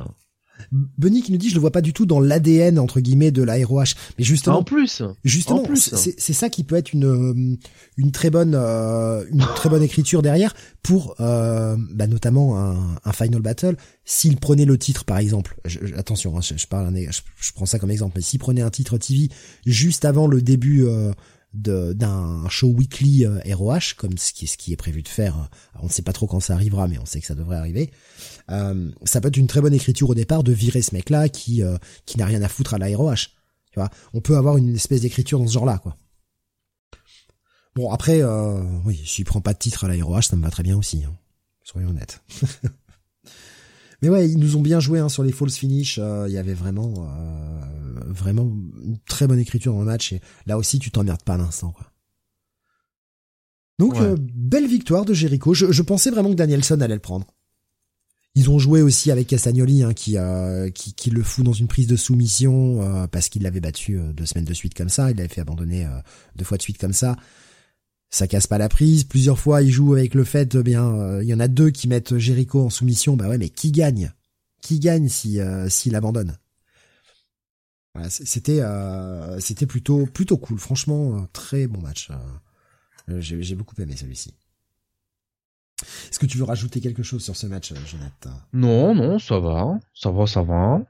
Benny 0.72 1.22
qui 1.22 1.32
nous 1.32 1.38
dit 1.38 1.48
je 1.48 1.54
le 1.54 1.60
vois 1.60 1.70
pas 1.70 1.80
du 1.80 1.92
tout 1.92 2.06
dans 2.06 2.20
l'ADN 2.20 2.78
entre 2.78 3.00
guillemets 3.00 3.30
de 3.30 3.42
la 3.42 3.54
ROH 3.64 3.94
mais 4.18 4.24
justement 4.24 4.58
en 4.58 4.62
plus 4.62 5.02
justement 5.24 5.62
c'est 5.76 6.32
ça 6.32 6.48
qui 6.48 6.64
peut 6.64 6.76
être 6.76 6.92
une 6.92 7.04
euh, 7.04 7.56
une 7.96 8.10
très 8.10 8.30
bonne 8.30 8.54
euh, 8.54 9.24
une 9.30 9.44
très 9.54 9.68
bonne 9.68 9.82
écriture 9.82 10.22
derrière 10.22 10.54
pour 10.82 11.14
euh, 11.20 11.76
bah, 11.92 12.06
notamment 12.06 12.58
un, 12.58 12.96
un, 13.04 13.12
final 13.12 13.42
battle 13.42 13.76
s'il 14.04 14.36
prenait 14.36 14.64
le 14.64 14.78
titre 14.78 15.04
par 15.04 15.18
exemple 15.18 15.56
attention 15.96 16.36
hein, 16.36 16.40
je, 16.40 16.66
parle 16.66 16.94
je, 16.96 17.20
je, 17.40 17.52
prends 17.52 17.66
ça 17.66 17.78
comme 17.78 17.90
exemple 17.90 18.14
mais 18.16 18.22
s'il 18.22 18.40
prenait 18.40 18.62
un 18.62 18.70
titre 18.70 18.98
TV 18.98 19.28
juste 19.66 20.04
avant 20.04 20.26
le 20.26 20.42
début 20.42 20.86
d'un 21.56 22.48
show 22.48 22.68
weekly 22.68 23.26
ROH 23.26 23.74
euh, 23.74 23.80
comme 23.96 24.18
ce 24.18 24.32
qui, 24.32 24.44
est, 24.44 24.48
ce 24.48 24.56
qui 24.56 24.72
est 24.72 24.76
prévu 24.76 25.02
de 25.02 25.08
faire. 25.08 25.36
Euh, 25.36 25.78
on 25.82 25.86
ne 25.86 25.90
sait 25.90 26.02
pas 26.02 26.12
trop 26.12 26.26
quand 26.26 26.40
ça 26.40 26.54
arrivera, 26.54 26.88
mais 26.88 26.98
on 26.98 27.06
sait 27.06 27.20
que 27.20 27.26
ça 27.26 27.34
devrait 27.34 27.56
arriver. 27.56 27.90
Euh, 28.50 28.90
ça 29.04 29.20
peut 29.20 29.28
être 29.28 29.36
une 29.36 29.46
très 29.46 29.60
bonne 29.60 29.74
écriture 29.74 30.10
au 30.10 30.14
départ 30.14 30.42
de 30.42 30.52
virer 30.52 30.82
ce 30.82 30.94
mec-là 30.94 31.28
qui 31.28 31.62
qui 32.04 32.18
n'a 32.18 32.26
rien 32.26 32.42
à 32.42 32.48
foutre 32.48 32.74
à 32.74 32.78
la 32.78 32.94
ROH. 32.96 33.30
Tu 33.72 33.80
vois, 33.80 33.90
on 34.14 34.20
peut 34.20 34.36
avoir 34.36 34.56
une 34.56 34.74
espèce 34.74 35.02
d'écriture 35.02 35.38
dans 35.38 35.46
ce 35.46 35.52
genre-là, 35.54 35.78
quoi. 35.78 35.96
Bon 37.74 37.90
après, 37.90 38.22
oui, 38.84 39.00
s'il 39.04 39.24
prend 39.24 39.40
pas 39.40 39.52
de 39.52 39.58
titre 39.58 39.84
à 39.84 39.88
la 39.88 40.02
ROH, 40.02 40.22
ça 40.22 40.36
me 40.36 40.42
va 40.42 40.50
très 40.50 40.62
bien 40.62 40.76
aussi. 40.76 41.04
Hein. 41.04 41.14
Soyons 41.62 41.88
honnêtes. 41.88 42.22
Mais 44.02 44.08
ouais, 44.08 44.28
ils 44.28 44.38
nous 44.38 44.56
ont 44.56 44.62
bien 44.62 44.80
joué 44.80 44.98
hein, 44.98 45.08
sur 45.08 45.22
les 45.22 45.32
false 45.32 45.56
finish. 45.56 45.98
Il 45.98 46.32
y 46.32 46.38
avait 46.38 46.54
vraiment, 46.54 47.08
vraiment 48.06 48.44
une 48.82 48.98
très 49.08 49.26
bonne 49.26 49.38
écriture 49.38 49.72
dans 49.72 49.80
le 49.80 49.86
match 49.86 50.12
et 50.12 50.20
là 50.46 50.58
aussi 50.58 50.78
tu 50.78 50.90
t'emmerdes 50.90 51.22
pas 51.22 51.34
à 51.34 51.38
l'instant 51.38 51.70
quoi. 51.70 51.86
Donc 53.78 53.96
euh, 53.96 54.16
belle 54.18 54.66
victoire 54.66 55.04
de 55.04 55.12
Jericho. 55.12 55.52
Je, 55.52 55.82
pensais 55.82 56.10
vraiment 56.10 56.30
que 56.30 56.34
Danielson 56.34 56.80
allait 56.80 56.94
le 56.94 57.00
prendre. 57.00 57.26
Ils 58.34 58.50
ont 58.50 58.58
joué 58.58 58.82
aussi 58.82 59.10
avec 59.10 59.28
Castagnoli 59.28 59.82
hein, 59.82 59.94
qui, 59.94 60.18
euh, 60.18 60.70
qui, 60.70 60.92
qui 60.94 61.10
le 61.10 61.22
fout 61.22 61.44
dans 61.44 61.52
une 61.52 61.68
prise 61.68 61.86
de 61.86 61.96
soumission 61.96 62.82
euh, 62.82 63.06
parce 63.06 63.28
qu'il 63.28 63.42
l'avait 63.42 63.60
battu 63.60 63.98
deux 64.14 64.26
semaines 64.26 64.44
de 64.44 64.54
suite 64.54 64.74
comme 64.74 64.88
ça. 64.88 65.10
Il 65.10 65.16
l'avait 65.16 65.28
fait 65.28 65.40
abandonner 65.40 65.86
deux 66.36 66.44
fois 66.44 66.56
de 66.56 66.62
suite 66.62 66.78
comme 66.78 66.92
ça. 66.92 67.16
Ça 68.10 68.26
casse 68.26 68.46
pas 68.46 68.58
la 68.58 68.68
prise. 68.68 69.04
Plusieurs 69.04 69.38
fois, 69.38 69.62
il 69.62 69.70
joue 69.70 69.94
avec 69.94 70.14
le 70.14 70.24
fait, 70.24 70.56
bien, 70.56 71.20
il 71.20 71.28
y 71.28 71.34
en 71.34 71.40
a 71.40 71.48
deux 71.48 71.70
qui 71.70 71.88
mettent 71.88 72.16
Jericho 72.18 72.64
en 72.64 72.70
soumission. 72.70 73.16
Bah 73.16 73.28
ouais, 73.28 73.38
mais 73.38 73.48
qui 73.48 73.72
gagne? 73.72 74.12
Qui 74.62 74.80
gagne 74.80 75.08
si 75.08 75.38
s'il 75.68 75.94
abandonne? 75.96 76.38
C'était 78.08 78.60
euh, 78.60 79.38
c'était 79.40 79.66
plutôt 79.66 80.06
plutôt 80.06 80.36
cool. 80.36 80.58
Franchement, 80.58 81.26
très 81.32 81.66
bon 81.66 81.80
match. 81.80 82.10
Euh, 83.08 83.20
j'ai 83.20 83.54
beaucoup 83.54 83.80
aimé 83.80 83.94
celui-ci. 83.96 84.34
Est-ce 86.10 86.18
que 86.18 86.26
tu 86.26 86.38
veux 86.38 86.44
rajouter 86.44 86.80
quelque 86.80 87.02
chose 87.02 87.22
sur 87.22 87.36
ce 87.36 87.46
match, 87.46 87.72
Jonathan? 87.86 88.30
Non, 88.52 88.94
non, 88.94 89.18
ça 89.18 89.38
va, 89.38 89.78
ça 89.94 90.10
va, 90.10 90.26
ça 90.26 90.42
va. 90.42 90.82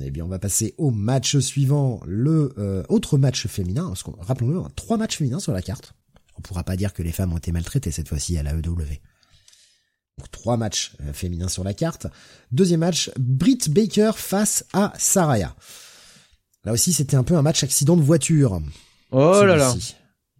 Eh 0.00 0.10
bien, 0.10 0.24
on 0.24 0.28
va 0.28 0.38
passer 0.38 0.74
au 0.76 0.90
match 0.90 1.38
suivant, 1.38 2.00
le 2.06 2.52
euh, 2.58 2.82
autre 2.88 3.18
match 3.18 3.46
féminin. 3.46 3.92
Rappelons-le, 4.18 4.62
trois 4.74 4.96
matchs 4.96 5.18
féminins 5.18 5.40
sur 5.40 5.52
la 5.52 5.62
carte. 5.62 5.94
On 6.36 6.42
pourra 6.42 6.64
pas 6.64 6.76
dire 6.76 6.92
que 6.92 7.02
les 7.02 7.12
femmes 7.12 7.32
ont 7.32 7.38
été 7.38 7.52
maltraitées 7.52 7.90
cette 7.90 8.08
fois-ci 8.08 8.36
à 8.38 8.42
la 8.42 8.54
EW. 8.54 9.00
Donc 10.18 10.30
trois 10.30 10.56
matchs 10.56 10.96
féminins 11.12 11.48
sur 11.48 11.64
la 11.64 11.74
carte. 11.74 12.06
Deuxième 12.52 12.80
match, 12.80 13.10
Britt 13.18 13.70
Baker 13.70 14.12
face 14.16 14.64
à 14.72 14.92
Saraya. 14.96 15.54
Là 16.64 16.72
aussi, 16.72 16.92
c'était 16.92 17.16
un 17.16 17.24
peu 17.24 17.36
un 17.36 17.42
match 17.42 17.62
accident 17.62 17.96
de 17.96 18.02
voiture. 18.02 18.60
Oh 19.10 19.42
là 19.44 19.56
là. 19.56 19.74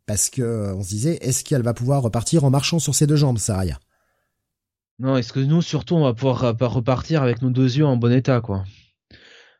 Parce 0.07 0.29
que 0.31 0.43
euh, 0.43 0.75
on 0.75 0.83
se 0.83 0.89
disait, 0.89 1.19
est-ce 1.23 1.45
qu'elle 1.45 1.63
va 1.63 1.75
pouvoir 1.75 2.03
repartir 2.03 2.45
en 2.45 2.51
marchant 2.51 2.79
sur 2.79 2.95
ses 2.95 3.07
deux 3.07 3.17
jambes, 3.17 3.39
Saraya? 3.39 3.79
Non, 4.99 5.17
est-ce 5.17 5.33
que 5.33 5.41
nous, 5.41 5.63
surtout, 5.63 5.97
on 5.97 6.05
va 6.05 6.15
pouvoir 6.15 6.41
repartir 6.41 7.23
avec 7.23 7.43
nos 7.43 7.51
deux 7.51 7.79
yeux 7.79 7.87
en 7.87 7.97
bon 7.97 8.13
état, 8.13 8.41
quoi? 8.41 8.65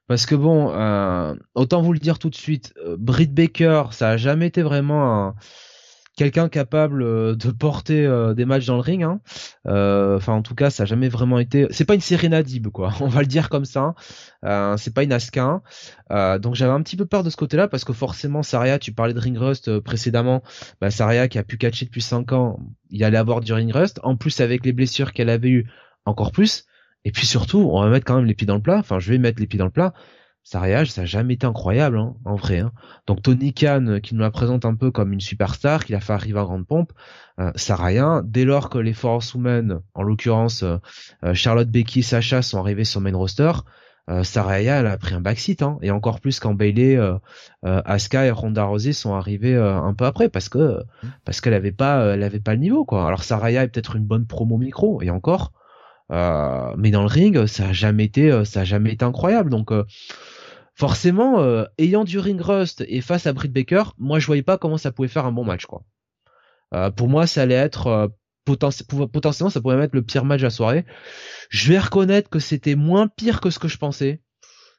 Parce 0.07 0.27
que 0.27 0.35
bon, 0.35 0.71
euh, 0.71 1.35
autant 1.55 1.81
vous 1.81 1.93
le 1.93 1.99
dire 1.99 2.19
tout 2.19 2.29
de 2.29 2.35
suite, 2.35 2.75
euh, 2.85 2.97
Britt 2.99 3.33
Baker, 3.33 3.85
ça 3.93 4.11
a 4.11 4.17
jamais 4.17 4.47
été 4.47 4.63
vraiment 4.63 5.29
un 5.29 5.35
quelqu'un 6.17 6.49
capable 6.49 7.03
euh, 7.03 7.35
de 7.35 7.51
porter 7.51 8.07
euh, 8.07 8.35
des 8.35 8.45
matchs 8.45 8.67
dans 8.67 8.77
le 8.77 8.81
ring. 8.81 9.03
Hein. 9.03 9.21
Euh, 9.67 10.17
enfin, 10.17 10.35
en 10.35 10.43
tout 10.43 10.55
cas, 10.55 10.71
ça 10.71 10.85
a 10.85 10.87
jamais 10.87 11.09
vraiment 11.09 11.39
été. 11.39 11.67
C'est 11.71 11.85
pas 11.85 11.95
une 11.95 12.01
Serena 12.01 12.43
Dib, 12.43 12.69
quoi. 12.69 12.93
On 13.01 13.09
va 13.09 13.21
le 13.21 13.27
dire 13.27 13.49
comme 13.49 13.65
ça. 13.65 13.95
Euh, 14.45 14.77
c'est 14.77 14.95
pas 14.95 15.03
une 15.03 15.13
Asuka. 15.13 15.63
Euh, 16.11 16.39
donc 16.39 16.55
j'avais 16.55 16.73
un 16.73 16.83
petit 16.83 16.97
peu 16.97 17.07
peur 17.07 17.23
de 17.23 17.31
ce 17.31 17.37
côté-là 17.37 17.69
parce 17.69 17.85
que 17.85 17.93
forcément, 17.93 18.43
Saria, 18.43 18.79
tu 18.79 18.93
parlais 18.93 19.15
de 19.15 19.21
ring 19.21 19.37
rust 19.37 19.79
précédemment. 19.81 20.43
Bah, 20.81 20.91
Saria 20.91 21.29
qui 21.29 21.39
a 21.39 21.43
pu 21.43 21.57
catcher 21.57 21.87
depuis 21.87 22.03
5 22.03 22.33
ans, 22.33 22.61
il 22.91 23.03
allait 23.05 23.19
avoir 23.19 23.41
du 23.41 23.53
ring 23.53 23.73
rust. 23.73 24.01
En 24.03 24.17
plus, 24.17 24.41
avec 24.41 24.65
les 24.65 24.73
blessures 24.73 25.13
qu'elle 25.13 25.31
avait 25.31 25.51
eues, 25.51 25.67
encore 26.05 26.33
plus. 26.33 26.67
Et 27.05 27.13
puis 27.13 27.27
surtout, 27.27 27.69
on 27.73 27.83
va 27.83 27.89
mettre 27.91 28.07
quand 28.07 28.17
même 28.17 28.25
les 28.25 28.35
pieds 28.35 28.47
dans 28.47 28.55
le 28.55 28.63
plat. 28.63 28.79
Enfin, 28.79 28.99
je 28.99 29.11
vais 29.11 29.19
mettre 29.19 29.41
les 29.41 29.47
pieds 29.47 29.59
dans 29.59 29.67
le 29.67 29.71
plat 29.71 29.93
Saraya, 30.47 30.85
ça 30.85 31.03
a 31.03 31.05
jamais 31.07 31.35
été 31.35 31.47
incroyable, 31.47 31.99
hein, 31.99 32.15
en 32.27 32.37
vrai. 32.37 32.59
Hein. 32.61 32.73
Donc 33.07 33.23
Tony 33.23 33.55
Khan, 33.55 33.87
euh, 33.87 33.99
qui 33.99 34.15
nous 34.15 34.21
la 34.21 34.31
présente 34.31 34.67
un 34.67 34.75
peu 34.75 34.91
comme 34.91 35.15
une 35.15 35.21
superstar, 35.21 35.87
qui 35.87 35.93
l'a 35.93 36.01
fait 36.01 36.13
arriver 36.13 36.39
à 36.39 36.45
grande 36.45 36.67
pompe, 36.67 36.93
euh, 37.41 37.51
Saraya, 37.57 38.21
dès 38.25 38.45
lors 38.45 38.69
que 38.69 38.77
les 38.77 38.93
Force 38.93 39.35
Women, 39.35 39.81
en 39.95 40.03
l'occurrence 40.03 40.63
euh, 40.63 40.77
euh, 41.25 41.33
Charlotte, 41.33 41.71
Becky, 41.71 42.03
Sacha, 42.03 42.43
sont 42.43 42.59
arrivés 42.59 42.85
sur 42.85 43.01
main 43.01 43.17
roster, 43.17 43.53
euh, 44.11 44.23
Saraya, 44.23 44.81
elle 44.81 44.87
a 44.87 44.99
pris 44.99 45.15
un 45.15 45.23
backseat, 45.23 45.63
hein, 45.63 45.79
et 45.81 45.91
encore 45.91 46.21
plus 46.21 46.39
quand 46.41 46.53
Bailey, 46.53 46.99
euh, 46.99 47.19
Asuka 47.63 48.27
et 48.27 48.31
Ronda 48.31 48.65
Rousey 48.65 48.93
sont 48.93 49.15
arrivés 49.15 49.57
un 49.57 49.95
peu 49.95 50.05
après, 50.05 50.29
parce 50.29 50.51
que 50.51 50.83
parce 51.25 51.41
qu'elle 51.41 51.55
avait 51.55 51.73
pas, 51.73 52.13
elle 52.13 52.23
avait 52.23 52.39
pas 52.39 52.53
le 52.53 52.61
niveau, 52.61 52.85
quoi. 52.85 53.07
Alors 53.07 53.25
Saraya 53.25 53.63
est 53.63 53.69
peut-être 53.69 53.97
une 53.97 54.05
bonne 54.05 54.27
promo 54.27 54.59
micro, 54.59 55.01
et 55.01 55.09
encore. 55.09 55.53
Mais 56.11 56.91
dans 56.91 57.03
le 57.03 57.09
ring, 57.09 57.47
ça 57.47 57.69
a 57.69 57.73
jamais 57.73 58.05
été, 58.05 58.45
ça 58.45 58.61
a 58.61 58.65
jamais 58.65 58.93
été 58.93 59.05
incroyable. 59.05 59.51
Donc 59.51 59.71
forcément, 60.75 61.41
euh, 61.41 61.65
ayant 61.79 62.05
du 62.05 62.19
ring 62.19 62.41
rust 62.41 62.85
et 62.89 63.01
face 63.01 63.27
à 63.27 63.33
Britt 63.33 63.53
Baker, 63.53 63.85
moi 63.99 64.19
je 64.19 64.27
voyais 64.27 64.43
pas 64.43 64.59
comment 64.59 64.79
ça 64.79 64.93
pouvait 64.93 65.09
faire 65.09 65.27
un 65.27 65.33
bon 65.33 65.45
match 65.45 65.67
quoi. 65.67 65.85
Euh, 66.75 66.91
pour 66.91 67.09
moi, 67.09 67.27
ça 67.27 67.43
allait 67.43 67.55
être 67.55 67.87
euh, 67.87 68.09
potentiellement, 68.45 69.51
ça 69.51 69.61
pourrait 69.61 69.77
mettre 69.77 69.95
le 69.95 70.03
pire 70.03 70.25
match 70.25 70.41
de 70.41 70.47
la 70.47 70.51
soirée. 70.51 70.85
Je 71.51 71.73
vais 71.73 71.79
reconnaître 71.79 72.29
que 72.29 72.41
c'était 72.41 72.75
moins 72.75 73.07
pire 73.07 73.41
que 73.41 73.51
ce 73.51 73.59
que 73.59 73.69
je 73.69 73.79
pensais. 73.79 74.23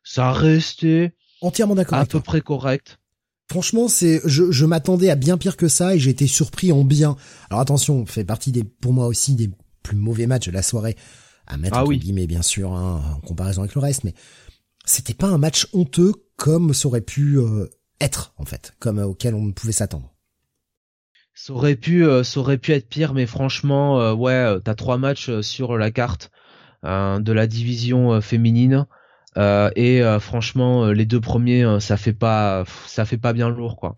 Ça 0.03 0.31
restait 0.33 1.15
entièrement 1.41 1.75
d'accord. 1.75 1.97
À 1.97 2.05
peu 2.05 2.19
près 2.19 2.41
correct. 2.41 2.99
Franchement, 3.49 3.87
c'est 3.87 4.21
je, 4.25 4.51
je 4.51 4.65
m'attendais 4.65 5.09
à 5.09 5.15
bien 5.15 5.37
pire 5.37 5.55
que 5.55 5.67
ça 5.67 5.95
et 5.95 5.99
j'ai 5.99 6.09
été 6.09 6.27
surpris 6.27 6.71
en 6.71 6.83
bien. 6.83 7.15
Alors 7.49 7.61
attention, 7.61 8.05
fait 8.05 8.25
partie 8.25 8.51
des 8.51 8.63
pour 8.63 8.91
moi 8.91 9.07
aussi 9.07 9.35
des 9.35 9.49
plus 9.85 9.95
mauvais 9.95 10.25
matchs 10.25 10.47
de 10.47 10.51
la 10.51 10.63
soirée 10.63 10.95
à 11.47 11.57
mettre 11.57 11.77
ah 11.77 11.85
oui. 11.85 11.99
guillemets 11.99 12.27
bien 12.27 12.41
sûr 12.41 12.73
hein, 12.73 13.01
en 13.15 13.19
comparaison 13.21 13.61
avec 13.61 13.75
le 13.75 13.81
reste, 13.81 14.03
mais 14.03 14.15
c'était 14.85 15.13
pas 15.13 15.27
un 15.27 15.37
match 15.37 15.67
honteux 15.73 16.13
comme 16.37 16.73
ça 16.73 16.87
aurait 16.87 17.01
pu 17.01 17.37
euh, 17.37 17.69
être 18.01 18.33
en 18.37 18.45
fait, 18.45 18.73
comme 18.79 18.99
euh, 18.99 19.05
auquel 19.05 19.35
on 19.35 19.51
pouvait 19.51 19.73
s'attendre. 19.73 20.11
Ça 21.33 21.53
aurait 21.53 21.75
pu, 21.75 22.05
euh, 22.05 22.23
ça 22.23 22.39
aurait 22.39 22.57
pu 22.57 22.71
être 22.71 22.87
pire, 22.87 23.13
mais 23.13 23.25
franchement, 23.25 24.13
ouais, 24.13 24.57
t'as 24.63 24.75
trois 24.75 24.97
matchs 24.97 25.41
sur 25.41 25.77
la 25.77 25.91
carte. 25.91 26.31
de 26.83 27.31
la 27.31 27.47
division 27.47 28.21
féminine. 28.21 28.85
et 29.35 30.01
franchement, 30.21 30.91
les 30.91 31.05
deux 31.05 31.19
premiers, 31.19 31.79
ça 31.81 31.97
fait 31.97 32.13
pas, 32.13 32.63
ça 32.87 33.03
fait 33.03 33.17
pas 33.17 33.33
bien 33.33 33.49
lourd, 33.49 33.75
quoi. 33.75 33.97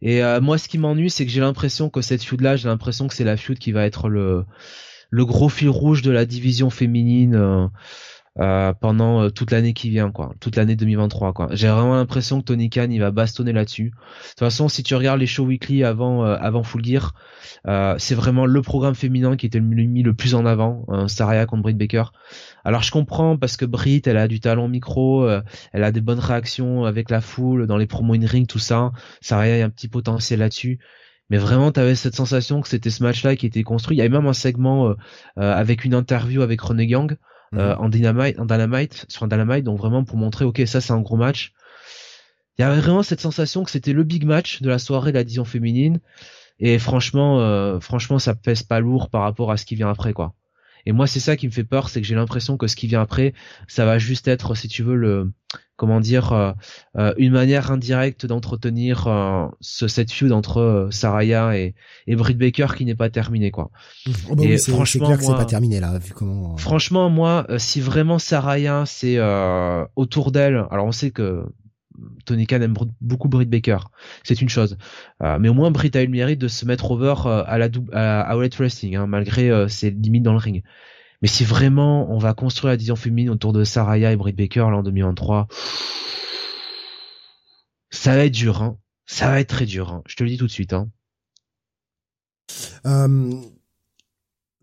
Et 0.00 0.22
moi, 0.40 0.56
ce 0.56 0.68
qui 0.68 0.78
m'ennuie, 0.78 1.10
c'est 1.10 1.26
que 1.26 1.32
j'ai 1.32 1.42
l'impression 1.42 1.90
que 1.90 2.00
cette 2.00 2.22
feud 2.22 2.40
là, 2.40 2.56
j'ai 2.56 2.68
l'impression 2.68 3.08
que 3.08 3.14
c'est 3.14 3.24
la 3.24 3.36
feud 3.36 3.58
qui 3.58 3.72
va 3.72 3.84
être 3.84 4.08
le 4.08 4.46
le 5.10 5.26
gros 5.26 5.48
fil 5.48 5.68
rouge 5.68 6.02
de 6.02 6.10
la 6.10 6.24
division 6.24 6.70
féminine. 6.70 7.70
Euh, 8.38 8.72
pendant 8.72 9.24
euh, 9.24 9.28
toute 9.30 9.50
l'année 9.50 9.74
qui 9.74 9.90
vient, 9.90 10.12
quoi, 10.12 10.32
toute 10.38 10.54
l'année 10.54 10.76
2023, 10.76 11.32
quoi. 11.32 11.48
J'ai 11.50 11.66
vraiment 11.66 11.96
l'impression 11.96 12.40
que 12.40 12.44
Tony 12.44 12.70
Khan 12.70 12.86
il 12.88 13.00
va 13.00 13.10
bastonner 13.10 13.52
là-dessus. 13.52 13.86
De 13.90 14.28
toute 14.28 14.38
façon, 14.38 14.68
si 14.68 14.84
tu 14.84 14.94
regardes 14.94 15.18
les 15.18 15.26
shows 15.26 15.44
weekly 15.44 15.82
avant 15.82 16.24
euh, 16.24 16.36
avant 16.40 16.62
Full 16.62 16.84
Gear, 16.84 17.12
c'est 17.98 18.14
vraiment 18.14 18.46
le 18.46 18.62
programme 18.62 18.94
féminin 18.94 19.36
qui 19.36 19.46
était 19.46 19.60
mis 19.60 20.02
le 20.02 20.14
plus 20.14 20.36
en 20.36 20.46
avant, 20.46 20.86
Saraya 21.08 21.44
contre 21.44 21.64
Britt 21.64 21.76
Baker. 21.76 22.04
Alors 22.64 22.82
je 22.82 22.92
comprends 22.92 23.36
parce 23.36 23.56
que 23.56 23.64
Britt, 23.64 24.06
elle 24.06 24.16
a 24.16 24.28
du 24.28 24.38
talent 24.40 24.68
micro, 24.68 25.28
elle 25.72 25.84
a 25.84 25.90
des 25.90 26.00
bonnes 26.00 26.20
réactions 26.20 26.84
avec 26.84 27.10
la 27.10 27.20
foule 27.20 27.66
dans 27.66 27.76
les 27.76 27.86
promos 27.86 28.14
in 28.14 28.26
ring, 28.26 28.46
tout 28.46 28.58
ça. 28.58 28.92
Saraya 29.20 29.62
a 29.62 29.66
un 29.66 29.70
petit 29.70 29.88
potentiel 29.88 30.38
là-dessus 30.38 30.78
mais 31.30 31.38
vraiment 31.38 31.72
tu 31.72 31.80
avais 31.80 31.94
cette 31.94 32.16
sensation 32.16 32.60
que 32.60 32.68
c'était 32.68 32.90
ce 32.90 33.02
match-là 33.02 33.36
qui 33.36 33.46
était 33.46 33.62
construit. 33.62 33.96
Il 33.96 33.98
y 33.98 34.02
avait 34.02 34.10
même 34.10 34.26
un 34.26 34.32
segment 34.32 34.94
avec 35.36 35.84
une 35.84 35.94
interview 35.94 36.42
avec 36.42 36.60
René 36.60 36.86
Gang 36.86 37.16
euh, 37.54 37.74
mhm. 37.74 37.82
en 37.82 37.88
dynamite, 37.88 38.38
en 38.38 38.44
dynamite, 38.44 39.06
sur 39.08 39.24
un 39.24 39.28
dynamite, 39.28 39.64
donc 39.64 39.78
vraiment 39.78 40.04
pour 40.04 40.16
montrer, 40.16 40.44
ok, 40.44 40.62
ça 40.66 40.80
c'est 40.80 40.92
un 40.92 41.00
gros 41.00 41.16
match. 41.16 41.52
Il 42.58 42.62
y 42.62 42.64
avait 42.64 42.80
vraiment 42.80 43.02
cette 43.02 43.20
sensation 43.20 43.64
que 43.64 43.70
c'était 43.70 43.92
le 43.92 44.04
big 44.04 44.24
match 44.24 44.62
de 44.62 44.68
la 44.68 44.78
soirée 44.78 45.10
de 45.10 45.16
la 45.16 45.24
division 45.24 45.44
féminine, 45.44 45.98
et 46.60 46.78
franchement, 46.78 47.40
euh, 47.40 47.80
franchement, 47.80 48.20
ça 48.20 48.34
pèse 48.34 48.62
pas 48.62 48.78
lourd 48.78 49.10
par 49.10 49.22
rapport 49.22 49.50
à 49.50 49.56
ce 49.56 49.64
qui 49.64 49.74
vient 49.74 49.90
après, 49.90 50.12
quoi. 50.12 50.34
Et 50.86 50.92
moi, 50.92 51.06
c'est 51.06 51.20
ça 51.20 51.36
qui 51.36 51.46
me 51.46 51.52
fait 51.52 51.64
peur, 51.64 51.88
c'est 51.88 52.00
que 52.00 52.06
j'ai 52.06 52.14
l'impression 52.14 52.56
que 52.56 52.66
ce 52.66 52.76
qui 52.76 52.86
vient 52.86 53.00
après, 53.00 53.34
ça 53.68 53.84
va 53.84 53.98
juste 53.98 54.28
être, 54.28 54.54
si 54.54 54.68
tu 54.68 54.82
veux, 54.82 54.96
le, 54.96 55.32
comment 55.76 56.00
dire, 56.00 56.32
euh, 56.34 56.52
euh, 56.98 57.14
une 57.16 57.32
manière 57.32 57.70
indirecte 57.70 58.26
d'entretenir 58.26 59.06
euh, 59.06 59.46
ce 59.60 59.88
cette 59.88 60.12
feud 60.12 60.30
entre 60.30 60.88
Saraya 60.90 61.56
et, 61.56 61.74
et 62.06 62.16
Britt 62.16 62.36
Baker 62.36 62.66
qui 62.76 62.84
n'est 62.84 62.94
pas 62.94 63.08
terminée, 63.08 63.50
quoi. 63.50 63.70
Oh 64.28 64.36
bah 64.36 64.44
et 64.44 64.58
franchement, 64.58 65.06
clair 65.06 65.18
que 65.18 65.24
c'est 65.24 65.32
pas 65.32 65.46
terminé 65.46 65.80
là, 65.80 65.98
vu 65.98 66.12
comment. 66.12 66.56
Franchement, 66.58 67.08
moi, 67.08 67.46
si 67.56 67.80
vraiment 67.80 68.18
Saraya, 68.18 68.84
c'est 68.86 69.18
autour 69.96 70.32
d'elle, 70.32 70.66
alors 70.70 70.86
on 70.86 70.92
sait 70.92 71.10
que 71.10 71.44
Tony 72.24 72.46
Khan 72.46 72.60
aime 72.60 72.74
beaucoup 73.00 73.28
Britt 73.28 73.50
Baker, 73.50 73.78
c'est 74.22 74.40
une 74.40 74.48
chose. 74.48 74.76
Euh, 75.22 75.38
mais 75.38 75.48
au 75.48 75.54
moins 75.54 75.70
Britt 75.70 75.96
a 75.96 76.02
eu 76.02 76.06
le 76.06 76.12
mérite 76.12 76.40
de 76.40 76.48
se 76.48 76.64
mettre 76.64 76.90
over 76.90 77.14
euh, 77.26 77.44
à 77.46 77.58
la 77.58 77.68
à, 77.92 78.36
Wrestling, 78.36 78.96
hein, 78.96 79.06
malgré 79.06 79.50
euh, 79.50 79.68
ses 79.68 79.90
limites 79.90 80.22
dans 80.22 80.32
le 80.32 80.38
ring. 80.38 80.62
Mais 81.22 81.28
si 81.28 81.44
vraiment 81.44 82.10
on 82.10 82.18
va 82.18 82.34
construire 82.34 82.70
la 82.70 82.76
division 82.76 82.96
féminine 82.96 83.30
autour 83.30 83.52
de 83.52 83.64
Saraya 83.64 84.12
et 84.12 84.16
Britt 84.16 84.36
Baker 84.36 84.66
là 84.70 84.76
en 84.76 84.82
2023, 84.82 85.48
ça 87.90 88.16
va 88.16 88.24
être 88.24 88.32
dur, 88.32 88.62
hein. 88.62 88.78
Ça 89.06 89.28
va 89.28 89.40
être 89.40 89.48
très 89.48 89.66
dur, 89.66 89.90
hein. 89.90 90.02
Je 90.06 90.16
te 90.16 90.22
le 90.22 90.30
dis 90.30 90.38
tout 90.38 90.46
de 90.46 90.50
suite, 90.50 90.74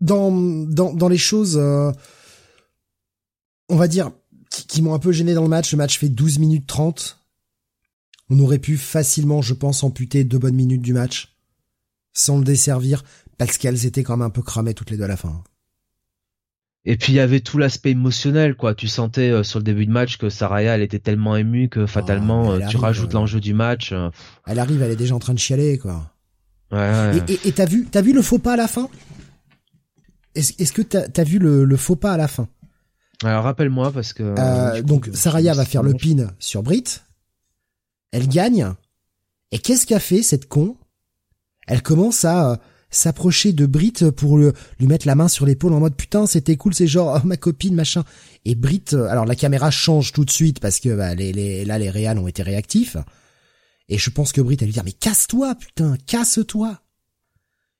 dans, 0.00 1.08
les 1.08 1.18
choses, 1.18 1.56
on 1.56 3.76
va 3.76 3.88
dire, 3.88 4.10
qui 4.50 4.82
m'ont 4.82 4.94
un 4.94 4.98
peu 4.98 5.12
gêné 5.12 5.34
dans 5.34 5.42
le 5.42 5.48
match, 5.48 5.72
le 5.72 5.78
match 5.78 5.98
fait 5.98 6.08
12 6.08 6.38
minutes 6.38 6.66
30 6.66 7.17
on 8.30 8.38
aurait 8.40 8.58
pu 8.58 8.76
facilement, 8.76 9.42
je 9.42 9.54
pense, 9.54 9.84
amputer 9.84 10.24
deux 10.24 10.38
bonnes 10.38 10.54
minutes 10.54 10.82
du 10.82 10.92
match 10.92 11.34
sans 12.12 12.38
le 12.38 12.44
desservir 12.44 13.04
parce 13.38 13.58
qu'elles 13.58 13.86
étaient 13.86 14.02
quand 14.02 14.16
même 14.16 14.26
un 14.26 14.30
peu 14.30 14.42
cramées 14.42 14.74
toutes 14.74 14.90
les 14.90 14.96
deux 14.96 15.04
à 15.04 15.08
la 15.08 15.16
fin. 15.16 15.42
Et 16.84 16.96
puis 16.96 17.12
il 17.12 17.16
y 17.16 17.20
avait 17.20 17.40
tout 17.40 17.58
l'aspect 17.58 17.90
émotionnel, 17.90 18.54
quoi. 18.54 18.74
Tu 18.74 18.88
sentais 18.88 19.30
euh, 19.30 19.42
sur 19.42 19.58
le 19.58 19.64
début 19.64 19.86
de 19.86 19.90
match 19.90 20.16
que 20.16 20.30
Saraya, 20.30 20.74
elle 20.74 20.82
était 20.82 20.98
tellement 20.98 21.36
émue 21.36 21.68
que 21.68 21.86
fatalement, 21.86 22.52
euh, 22.52 22.60
tu 22.68 22.76
rajoutes 22.76 23.14
euh, 23.14 23.18
l'enjeu 23.18 23.40
du 23.40 23.52
match. 23.52 23.92
Elle 24.46 24.58
arrive, 24.58 24.80
elle 24.82 24.92
est 24.92 24.96
déjà 24.96 25.14
en 25.14 25.18
train 25.18 25.34
de 25.34 25.38
chialer, 25.38 25.78
quoi. 25.78 26.12
Ouais, 26.70 27.22
Et 27.44 27.52
t'as 27.52 27.66
vu, 27.66 27.86
t'as 27.90 28.02
vu 28.02 28.12
le 28.12 28.22
faux 28.22 28.38
pas 28.38 28.54
à 28.54 28.56
la 28.56 28.68
fin? 28.68 28.88
Est-ce 30.34 30.72
que 30.72 30.82
t'as 30.82 31.04
as 31.14 31.24
vu 31.24 31.38
le, 31.38 31.76
faux 31.76 31.96
pas 31.96 32.12
à 32.12 32.16
la 32.16 32.28
fin? 32.28 32.48
Alors 33.24 33.44
rappelle-moi 33.44 33.90
parce 33.90 34.12
que. 34.12 34.80
donc 34.82 35.10
Saraya 35.12 35.54
va 35.54 35.64
faire 35.64 35.82
le 35.82 35.94
pin 35.94 36.30
sur 36.38 36.62
Brit. 36.62 36.84
Elle 38.12 38.28
gagne. 38.28 38.74
Et 39.50 39.58
qu'est-ce 39.58 39.86
qu'a 39.86 40.00
fait 40.00 40.22
cette 40.22 40.48
con? 40.48 40.76
Elle 41.66 41.82
commence 41.82 42.24
à 42.24 42.52
euh, 42.52 42.56
s'approcher 42.90 43.52
de 43.52 43.66
Brit 43.66 43.92
pour 44.16 44.38
lui 44.38 44.52
mettre 44.80 45.06
la 45.06 45.14
main 45.14 45.28
sur 45.28 45.44
l'épaule 45.44 45.74
en 45.74 45.80
mode 45.80 45.94
putain 45.94 46.26
c'était 46.26 46.56
cool 46.56 46.74
c'est 46.74 46.86
genre 46.86 47.20
oh, 47.22 47.26
ma 47.26 47.36
copine 47.36 47.74
machin. 47.74 48.04
Et 48.44 48.54
Brit 48.54 48.84
euh, 48.92 49.06
alors 49.08 49.26
la 49.26 49.36
caméra 49.36 49.70
change 49.70 50.12
tout 50.12 50.24
de 50.24 50.30
suite 50.30 50.60
parce 50.60 50.80
que 50.80 50.94
bah, 50.94 51.14
là 51.14 51.78
les 51.78 51.90
réals 51.90 52.18
ont 52.18 52.28
été 52.28 52.42
réactifs. 52.42 52.96
Et 53.90 53.98
je 53.98 54.10
pense 54.10 54.32
que 54.32 54.40
Brit 54.40 54.56
elle 54.60 54.66
lui 54.66 54.74
dit 54.74 54.80
mais 54.84 54.92
casse-toi 54.92 55.54
putain 55.54 55.96
casse-toi. 56.06 56.80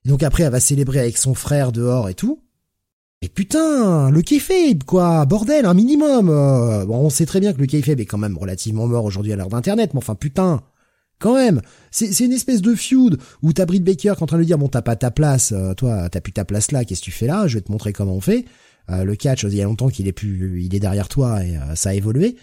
Donc 0.04 0.22
après 0.22 0.44
elle 0.44 0.52
va 0.52 0.60
célébrer 0.60 1.00
avec 1.00 1.16
son 1.16 1.34
frère 1.34 1.72
dehors 1.72 2.08
et 2.08 2.14
tout 2.14 2.42
et 3.20 3.28
putain, 3.28 4.10
le 4.10 4.22
kayfabe, 4.22 4.84
quoi, 4.84 5.24
bordel, 5.26 5.66
un 5.66 5.74
minimum. 5.74 6.28
Euh. 6.28 6.84
bon, 6.86 6.98
on 6.98 7.10
sait 7.10 7.26
très 7.26 7.40
bien 7.40 7.52
que 7.52 7.58
le 7.58 7.66
kayfabe 7.66 7.98
est 7.98 8.06
quand 8.06 8.18
même 8.18 8.38
relativement 8.38 8.86
mort 8.86 9.04
aujourd'hui 9.04 9.32
à 9.32 9.36
l'heure 9.36 9.48
d'Internet, 9.48 9.92
mais 9.92 9.98
enfin, 9.98 10.14
putain, 10.14 10.62
quand 11.18 11.34
même, 11.34 11.60
c'est 11.90 12.20
une 12.20 12.32
espèce 12.32 12.62
de 12.62 12.76
feud 12.76 13.18
où 13.42 13.52
t'as 13.52 13.66
Britt 13.66 13.82
Baker 13.82 13.96
qui 13.96 14.06
est 14.06 14.22
en 14.22 14.26
train 14.26 14.36
de 14.36 14.42
lui 14.42 14.46
dire, 14.46 14.58
bon, 14.58 14.68
t'as 14.68 14.82
pas 14.82 14.94
ta 14.94 15.10
place, 15.10 15.50
euh, 15.50 15.74
toi, 15.74 16.08
t'as 16.08 16.20
plus 16.20 16.32
ta 16.32 16.44
place 16.44 16.70
là, 16.70 16.84
qu'est-ce 16.84 17.00
que 17.00 17.06
tu 17.06 17.10
fais 17.10 17.26
là? 17.26 17.48
Je 17.48 17.54
vais 17.54 17.60
te 17.60 17.72
montrer 17.72 17.92
comment 17.92 18.14
on 18.14 18.20
fait. 18.20 18.44
Euh, 18.88 19.02
le 19.02 19.16
catch, 19.16 19.42
il 19.42 19.54
y 19.54 19.60
a 19.60 19.64
longtemps 19.64 19.88
qu'il 19.88 20.06
est 20.06 20.12
plus, 20.12 20.62
il 20.62 20.74
est 20.74 20.80
derrière 20.80 21.08
toi 21.08 21.44
et 21.44 21.58
ça 21.74 21.90
a 21.90 21.94
évolué. 21.94 22.36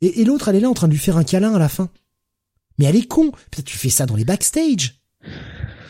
Et, 0.00 0.20
et 0.20 0.24
l'autre, 0.24 0.48
elle 0.48 0.56
est 0.56 0.60
là 0.60 0.70
en 0.70 0.74
train 0.74 0.86
de 0.86 0.92
lui 0.92 1.00
faire 1.00 1.16
un 1.16 1.24
câlin 1.24 1.54
à 1.54 1.58
la 1.58 1.68
fin. 1.68 1.90
Mais 2.78 2.84
elle 2.84 2.96
est 2.96 3.08
con. 3.08 3.30
Peut-être 3.50 3.64
tu 3.64 3.78
fais 3.78 3.88
ça 3.88 4.06
dans 4.06 4.16
les 4.16 4.24
backstage. 4.24 5.00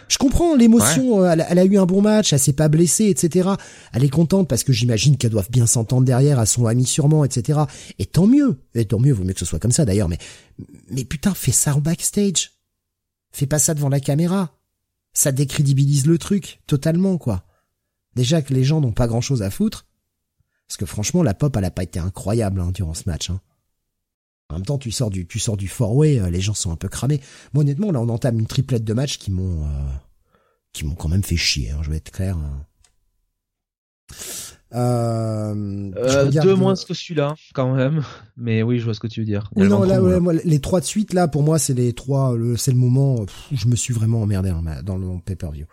Je 0.09 0.19
comprends 0.19 0.55
l'émotion, 0.55 1.23
euh, 1.23 1.35
elle, 1.49 1.59
a 1.59 1.65
eu 1.65 1.79
un 1.79 1.87
bon 1.87 2.01
match, 2.01 2.33
elle 2.33 2.39
s'est 2.39 2.53
pas 2.53 2.69
blessée, 2.69 3.07
etc. 3.07 3.51
Elle 3.93 4.05
est 4.05 4.09
contente 4.09 4.49
parce 4.49 4.63
que 4.63 4.73
j'imagine 4.73 5.17
qu'elle 5.17 5.33
doivent 5.33 5.51
bien 5.51 5.67
s'entendre 5.67 6.05
derrière 6.05 6.39
à 6.39 6.47
son 6.47 6.67
ami 6.67 6.87
sûrement, 6.87 7.25
etc. 7.25 7.61
Et 7.99 8.07
tant 8.07 8.27
mieux, 8.27 8.61
et 8.75 8.85
tant 8.85 9.01
mieux, 9.01 9.13
vaut 9.13 9.25
mieux 9.25 9.33
que 9.33 9.41
ce 9.41 9.45
soit 9.45 9.59
comme 9.59 9.73
ça 9.73 9.85
d'ailleurs. 9.85 10.09
Mais 10.09 10.19
mais 10.91 11.05
putain, 11.05 11.35
fais 11.35 11.53
ça 11.53 11.75
en 11.75 11.81
backstage. 11.81 12.53
Fais 13.33 13.47
pas 13.47 13.59
ça 13.59 13.75
devant 13.75 13.89
la 13.89 14.01
caméra. 14.01 14.53
Ça 15.13 15.33
décrédibilise 15.33 16.07
le 16.07 16.19
truc 16.19 16.61
totalement 16.67 17.19
quoi. 17.19 17.45
Déjà 18.15 18.43
que 18.43 18.55
les 18.55 18.65
gens 18.65 18.81
n'ont 18.81 18.93
pas 18.93 19.09
grand 19.09 19.21
chose 19.21 19.43
à 19.43 19.51
foutre. 19.51 19.87
Parce 20.69 20.79
que 20.79 20.87
franchement, 20.87 21.23
la 21.23 21.35
pop, 21.35 21.55
elle 21.57 21.65
a 21.65 21.71
pas 21.71 21.83
été 21.83 21.99
incroyable 21.99 22.61
hein, 22.61 22.71
durant 22.73 22.95
ce 22.95 23.03
match. 23.07 23.31
Hein. 23.31 23.41
En 24.49 24.55
même 24.55 24.65
temps, 24.65 24.79
tu 24.79 24.93
sors 24.93 25.11
du, 25.11 25.27
tu 25.27 25.39
sors 25.39 25.57
du 25.57 25.67
four-way, 25.67 26.21
euh, 26.21 26.31
les 26.31 26.41
gens 26.41 26.55
sont 26.55 26.71
un 26.71 26.77
peu 26.77 26.89
cramés. 26.89 27.21
Moi, 27.53 27.63
honnêtement, 27.63 27.91
là, 27.91 28.01
on 28.01 28.09
entame 28.09 28.39
une 28.39 28.47
triplette 28.47 28.85
de 28.85 28.93
matchs 28.93 29.19
qui 29.19 29.33
m'ont, 29.33 29.65
euh, 29.65 29.91
qui 30.73 30.85
m'ont 30.85 30.95
quand 30.95 31.09
même 31.09 31.25
fait 31.25 31.37
chier. 31.37 31.71
Hein, 31.71 31.81
je 31.83 31.91
vais 31.91 31.97
être 31.97 32.13
clair. 32.13 32.37
Hein. 32.37 32.65
Euh, 34.75 35.91
euh 35.97 36.31
deux 36.31 36.55
moins 36.55 36.75
que 36.75 36.95
celui-là, 36.95 37.35
quand 37.55 37.75
même. 37.75 38.05
Mais 38.37 38.63
oui, 38.63 38.79
je 38.79 38.85
vois 38.85 38.95
ce 38.95 39.01
que 39.01 39.07
tu 39.09 39.21
veux 39.21 39.27
dire. 39.27 39.51
non, 39.57 39.83
là, 39.83 40.01
moi, 40.21 40.33
les 40.33 40.61
trois 40.61 40.81
de 40.81 40.85
suite, 40.85 41.13
là, 41.13 41.27
pour 41.27 41.43
moi, 41.43 41.59
c'est 41.59 41.75
les 41.75 41.93
trois. 41.93 42.37
C'est 42.57 42.73
le 42.73 42.77
moment 42.77 43.17
où 43.17 43.27
je 43.53 43.67
me 43.67 43.75
suis 43.75 43.95
vraiment 43.95 44.23
emmerdé 44.23 44.53
dans, 44.85 44.97
le 44.97 45.21
pay-per-view. 45.25 45.67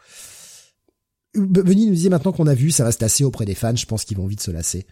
Benny 1.36 1.88
nous 1.88 1.94
disait 1.94 2.10
maintenant 2.10 2.32
qu'on 2.32 2.48
a 2.48 2.54
vu, 2.54 2.72
ça 2.72 2.86
reste 2.86 3.04
assez 3.04 3.24
auprès 3.24 3.46
des 3.46 3.56
fans. 3.56 3.76
Je 3.76 3.86
pense 3.86 4.06
qu'ils 4.06 4.18
vont 4.18 4.28
vite 4.28 4.42
se 4.42 4.52
lasser. 4.52 4.86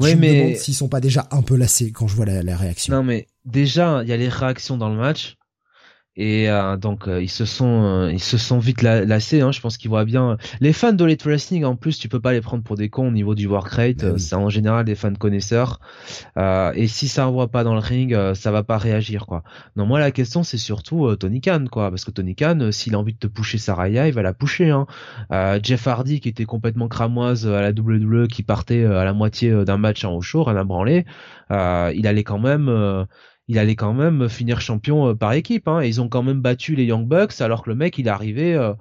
Oui, 0.00 0.10
je 0.10 0.16
mais 0.16 0.28
me 0.32 0.42
demande 0.42 0.56
s'ils 0.56 0.74
sont 0.74 0.88
pas 0.88 1.00
déjà 1.00 1.26
un 1.30 1.42
peu 1.42 1.56
lassés 1.56 1.92
quand 1.92 2.06
je 2.08 2.16
vois 2.16 2.26
la, 2.26 2.42
la 2.42 2.56
réaction. 2.56 2.94
Non, 2.94 3.02
mais 3.02 3.26
déjà, 3.44 4.00
il 4.02 4.08
y 4.08 4.12
a 4.12 4.16
les 4.16 4.28
réactions 4.28 4.76
dans 4.76 4.88
le 4.88 4.96
match 4.96 5.36
et 6.16 6.48
euh, 6.48 6.76
donc 6.76 7.08
euh, 7.08 7.20
ils 7.20 7.28
se 7.28 7.44
sont 7.44 7.82
euh, 7.82 8.12
ils 8.12 8.22
se 8.22 8.38
sont 8.38 8.60
vite 8.60 8.82
lassés 8.82 9.40
hein, 9.40 9.50
je 9.50 9.60
pense 9.60 9.76
qu'ils 9.76 9.90
voient 9.90 10.04
bien 10.04 10.36
les 10.60 10.72
fans 10.72 10.92
de 10.92 11.04
Elite 11.04 11.24
Wrestling 11.24 11.64
en 11.64 11.74
plus 11.74 11.98
tu 11.98 12.08
peux 12.08 12.20
pas 12.20 12.32
les 12.32 12.40
prendre 12.40 12.62
pour 12.62 12.76
des 12.76 12.88
cons 12.88 13.08
au 13.08 13.10
niveau 13.10 13.34
du 13.34 13.48
work 13.48 13.68
rate 13.68 14.04
bah 14.04 14.14
c'est 14.18 14.36
en 14.36 14.48
général 14.48 14.84
des 14.84 14.94
fans 14.94 15.12
connaisseurs. 15.14 15.80
Et 16.36 16.86
si 16.88 17.08
ça 17.08 17.26
voit 17.26 17.48
pas 17.48 17.64
dans 17.64 17.74
le 17.74 17.80
ring 17.80 18.16
ça 18.34 18.50
va 18.50 18.62
pas 18.62 18.78
réagir 18.78 19.26
quoi. 19.26 19.42
Non 19.76 19.86
moi 19.86 19.98
la 19.98 20.10
question 20.10 20.42
c'est 20.42 20.58
surtout 20.58 21.14
Tony 21.16 21.40
Khan 21.40 21.64
quoi. 21.70 21.90
Parce 21.90 22.04
que 22.04 22.10
Tony 22.10 22.34
Khan 22.34 22.70
s'il 22.70 22.94
a 22.94 22.98
envie 22.98 23.14
de 23.14 23.18
te 23.18 23.26
pousser 23.26 23.58
Saraya 23.58 24.06
il 24.06 24.14
va 24.14 24.22
la 24.22 24.34
pousser 24.34 24.70
hein. 24.70 24.86
Jeff 25.62 25.86
Hardy 25.86 26.20
qui 26.20 26.28
était 26.28 26.44
complètement 26.44 26.88
cramoise 26.88 27.46
à 27.46 27.60
la 27.60 27.70
WWE 27.70 28.28
qui 28.28 28.42
partait 28.42 28.84
à 28.84 29.04
la 29.04 29.12
moitié 29.12 29.64
d'un 29.64 29.78
match 29.78 30.04
en 30.04 30.18
rien 30.18 30.56
à 30.56 30.64
branler 30.64 31.04
il 31.50 32.06
allait 32.06 32.24
quand 32.24 32.38
même 32.38 33.06
il 33.48 33.58
allait 33.58 33.76
quand 33.76 33.92
même 33.92 34.28
finir 34.28 34.60
champion 34.60 35.08
euh, 35.08 35.14
par 35.14 35.32
équipe. 35.32 35.68
Hein. 35.68 35.82
ils 35.82 36.00
ont 36.00 36.08
quand 36.08 36.22
même 36.22 36.40
battu 36.40 36.74
les 36.74 36.84
Young 36.84 37.06
Bucks 37.06 37.40
alors 37.40 37.62
que 37.62 37.70
le 37.70 37.76
mec 37.76 37.98
il 37.98 38.06
est 38.06 38.10
arrivé 38.10 38.54
euh, 38.54 38.72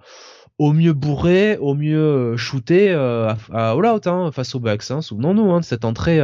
au 0.57 0.71
mieux 0.71 0.93
bourré, 0.93 1.57
au 1.57 1.73
mieux 1.73 1.97
euh, 1.97 2.37
shooté 2.37 2.93
à, 2.93 3.37
All 3.51 3.85
Out 3.85 4.07
hein, 4.07 4.31
face 4.31 4.55
aux 4.55 4.59
Bucks. 4.59 4.89
Hein. 4.91 5.01
Souvenons-nous 5.01 5.51
hein, 5.51 5.59
de 5.59 5.65
cette 5.65 5.85
entrée 5.85 6.21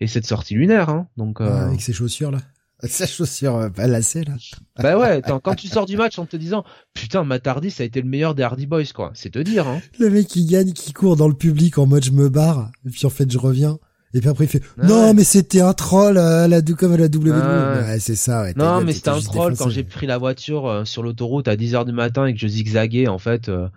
et 0.00 0.06
cette 0.06 0.26
sortie 0.26 0.54
lunaire. 0.54 0.88
Hein. 0.88 1.08
Donc 1.16 1.40
avec 1.40 1.80
ses 1.80 1.92
chaussures 1.92 2.30
là. 2.30 2.38
Sa 2.84 3.06
chaussure 3.06 3.70
pas 3.74 3.86
lacée 3.86 4.24
là. 4.24 4.34
Bah 4.82 4.98
ouais, 4.98 5.22
quand 5.42 5.54
tu 5.54 5.68
sors 5.68 5.86
du 5.86 5.96
match 5.96 6.18
en 6.18 6.26
te 6.26 6.36
disant 6.36 6.64
putain 6.92 7.24
Matardi 7.24 7.70
ça 7.70 7.82
a 7.82 7.86
été 7.86 8.02
le 8.02 8.08
meilleur 8.08 8.34
des 8.34 8.42
Hardy 8.42 8.66
Boys 8.66 8.92
quoi, 8.94 9.12
c'est 9.14 9.30
te 9.30 9.38
dire 9.38 9.68
hein. 9.68 9.80
Le 9.98 10.10
mec 10.10 10.26
qui 10.26 10.44
gagne, 10.44 10.72
qui 10.72 10.92
court 10.92 11.16
dans 11.16 11.28
le 11.28 11.34
public 11.34 11.78
en 11.78 11.86
mode 11.86 12.04
je 12.04 12.10
me 12.10 12.28
barre 12.28 12.70
et 12.84 12.90
puis 12.90 13.06
en 13.06 13.10
fait 13.10 13.30
je 13.30 13.38
reviens. 13.38 13.78
Et 14.14 14.20
puis 14.20 14.28
après 14.28 14.44
il 14.44 14.48
fait 14.48 14.62
non 14.82 15.12
mais 15.12 15.24
c'était 15.24 15.60
un 15.60 15.74
troll 15.74 16.18
à 16.18 16.48
la 16.48 16.62
comme 16.62 16.92
à 16.92 16.96
la 16.96 17.06
WWE. 17.06 17.86
ouais, 17.88 17.98
c'est 17.98 18.14
ça. 18.14 18.42
Ouais, 18.42 18.54
non 18.56 18.80
mais 18.82 18.92
c'était 18.92 19.10
un 19.10 19.20
troll 19.20 19.56
quand 19.56 19.68
j'ai 19.68 19.84
pris 19.84 20.06
la 20.06 20.18
voiture 20.18 20.66
euh, 20.66 20.84
sur 20.84 21.02
l'autoroute 21.02 21.48
à 21.48 21.56
10h 21.56 21.84
du 21.84 21.92
matin 21.92 22.26
et 22.26 22.32
que 22.32 22.40
je 22.40 22.46
zigzaguais 22.46 23.08
en 23.08 23.18
fait. 23.18 23.48
Euh, 23.48 23.68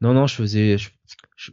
non 0.00 0.14
non 0.14 0.26
je 0.26 0.34
faisais 0.34 0.78
je, 0.78 0.88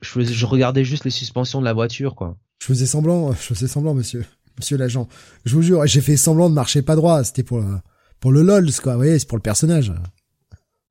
faisais 0.03 0.33
je 0.33 0.45
regardais 0.45 0.83
juste 0.83 1.03
les 1.03 1.11
suspensions 1.11 1.59
de 1.59 1.65
la 1.65 1.73
voiture 1.73 2.15
quoi. 2.15 2.37
Je 2.61 2.67
faisais 2.67 2.85
semblant, 2.85 3.31
je 3.33 3.37
faisais 3.37 3.67
semblant 3.67 3.93
monsieur 3.93 4.23
monsieur 4.57 4.77
l'agent. 4.77 5.07
Je 5.45 5.55
vous 5.55 5.61
jure, 5.61 5.85
j'ai 5.85 6.01
fait 6.01 6.17
semblant 6.17 6.49
de 6.49 6.55
marcher 6.55 6.81
pas 6.81 6.95
droit. 6.95 7.23
C'était 7.23 7.43
pour 7.43 7.59
le, 7.59 7.77
pour 8.19 8.31
le 8.31 8.41
lol, 8.41 8.69
quoi. 8.83 8.93
Vous 8.93 8.99
voyez, 8.99 9.19
c'est 9.19 9.27
pour 9.27 9.37
le 9.37 9.43
personnage. 9.43 9.93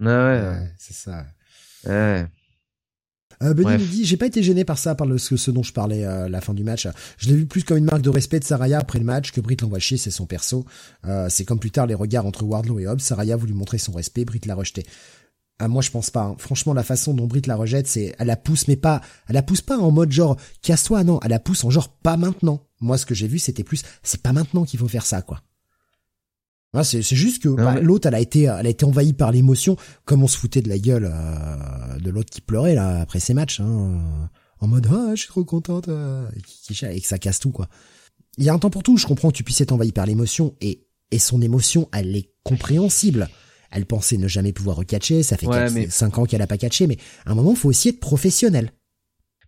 Ah 0.04 0.26
ouais. 0.26 0.70
c'est 0.78 0.94
ça. 0.94 1.26
Ouais. 1.86 2.26
Euh, 3.42 3.54
Benny 3.54 3.72
me 3.72 3.90
dit, 3.90 4.04
j'ai 4.04 4.16
pas 4.16 4.26
été 4.26 4.42
gêné 4.42 4.64
par 4.64 4.78
ça, 4.78 4.94
par 4.94 5.06
le, 5.06 5.18
ce, 5.18 5.50
dont 5.50 5.62
je 5.62 5.72
parlais 5.72 6.04
euh, 6.04 6.28
la 6.28 6.40
fin 6.40 6.54
du 6.54 6.64
match. 6.64 6.88
Je 7.18 7.28
l'ai 7.28 7.36
vu 7.36 7.46
plus 7.46 7.64
comme 7.64 7.78
une 7.78 7.84
marque 7.84 8.02
de 8.02 8.10
respect 8.10 8.40
de 8.40 8.44
Saraya 8.44 8.78
après 8.78 8.98
le 8.98 9.04
match 9.04 9.32
que 9.32 9.40
Britt 9.40 9.62
l'envoie 9.62 9.78
chier, 9.78 9.96
c'est 9.96 10.10
son 10.10 10.26
perso. 10.26 10.64
Euh, 11.06 11.28
c'est 11.28 11.44
comme 11.44 11.58
plus 11.58 11.70
tard 11.70 11.86
les 11.86 11.94
regards 11.94 12.26
entre 12.26 12.44
Wardlow 12.44 12.78
et 12.78 12.86
Hobbs. 12.86 13.00
Saraya 13.00 13.36
voulu 13.36 13.54
montrer 13.54 13.78
son 13.78 13.92
respect, 13.92 14.24
Britt 14.24 14.46
l'a 14.46 14.54
rejeté. 14.54 14.86
Ah, 15.58 15.68
moi 15.68 15.80
je 15.80 15.90
pense 15.90 16.10
pas. 16.10 16.22
Hein. 16.22 16.36
Franchement, 16.38 16.74
la 16.74 16.82
façon 16.82 17.14
dont 17.14 17.26
Britt 17.26 17.46
la 17.46 17.56
rejette, 17.56 17.86
c'est 17.86 18.14
elle 18.18 18.26
la 18.26 18.36
pousse, 18.36 18.68
mais 18.68 18.76
pas, 18.76 19.00
elle 19.28 19.34
la 19.34 19.42
pousse 19.42 19.62
pas 19.62 19.78
en 19.78 19.90
mode 19.90 20.12
genre 20.12 20.36
casse-toi, 20.62 21.02
non, 21.04 21.18
elle 21.22 21.30
la 21.30 21.38
pousse 21.38 21.64
en 21.64 21.70
genre 21.70 21.88
pas 21.88 22.16
maintenant. 22.16 22.62
Moi, 22.80 22.98
ce 22.98 23.06
que 23.06 23.14
j'ai 23.14 23.26
vu, 23.26 23.38
c'était 23.38 23.64
plus, 23.64 23.82
c'est 24.02 24.20
pas 24.20 24.34
maintenant 24.34 24.64
qu'il 24.64 24.78
faut 24.78 24.88
faire 24.88 25.06
ça, 25.06 25.22
quoi. 25.22 25.40
C'est 26.82 27.02
juste 27.02 27.42
que 27.42 27.48
bah, 27.48 27.80
l'autre, 27.80 28.06
elle 28.06 28.14
a 28.14 28.20
été, 28.20 28.42
elle 28.42 28.66
a 28.66 28.68
été 28.68 28.84
envahie 28.84 29.14
par 29.14 29.32
l'émotion, 29.32 29.76
comme 30.04 30.22
on 30.22 30.28
se 30.28 30.36
foutait 30.36 30.62
de 30.62 30.68
la 30.68 30.78
gueule 30.78 31.10
euh, 31.10 31.98
de 31.98 32.10
l'autre 32.10 32.30
qui 32.30 32.40
pleurait 32.40 32.74
là 32.74 33.00
après 33.00 33.20
ses 33.20 33.34
matchs, 33.34 33.60
hein, 33.60 34.28
en 34.60 34.66
mode 34.66 34.88
ah 34.90 35.14
je 35.14 35.20
suis 35.20 35.28
trop 35.28 35.44
contente, 35.44 35.88
euh, 35.88 36.28
et 36.90 37.00
que 37.00 37.06
ça 37.06 37.18
casse 37.18 37.40
tout 37.40 37.50
quoi. 37.50 37.68
Il 38.38 38.44
y 38.44 38.50
a 38.50 38.52
un 38.52 38.58
temps 38.58 38.68
pour 38.68 38.82
tout. 38.82 38.98
Je 38.98 39.06
comprends 39.06 39.30
que 39.30 39.36
tu 39.36 39.44
puisses 39.44 39.62
être 39.62 39.72
envahi 39.72 39.92
par 39.92 40.04
l'émotion 40.04 40.54
et 40.60 40.86
et 41.10 41.18
son 41.18 41.40
émotion, 41.40 41.88
elle 41.92 42.16
est 42.16 42.30
compréhensible. 42.42 43.28
Elle 43.70 43.86
pensait 43.86 44.16
ne 44.16 44.28
jamais 44.28 44.52
pouvoir 44.52 44.76
recatcher, 44.76 45.22
ça 45.22 45.36
fait 45.36 45.90
5 45.90 46.18
ans 46.18 46.24
qu'elle 46.24 46.42
a 46.42 46.46
pas 46.46 46.58
catché, 46.58 46.86
mais 46.86 46.96
à 47.24 47.32
un 47.32 47.34
moment, 47.34 47.54
faut 47.54 47.68
aussi 47.68 47.90
être 47.90 48.00
professionnel. 48.00 48.72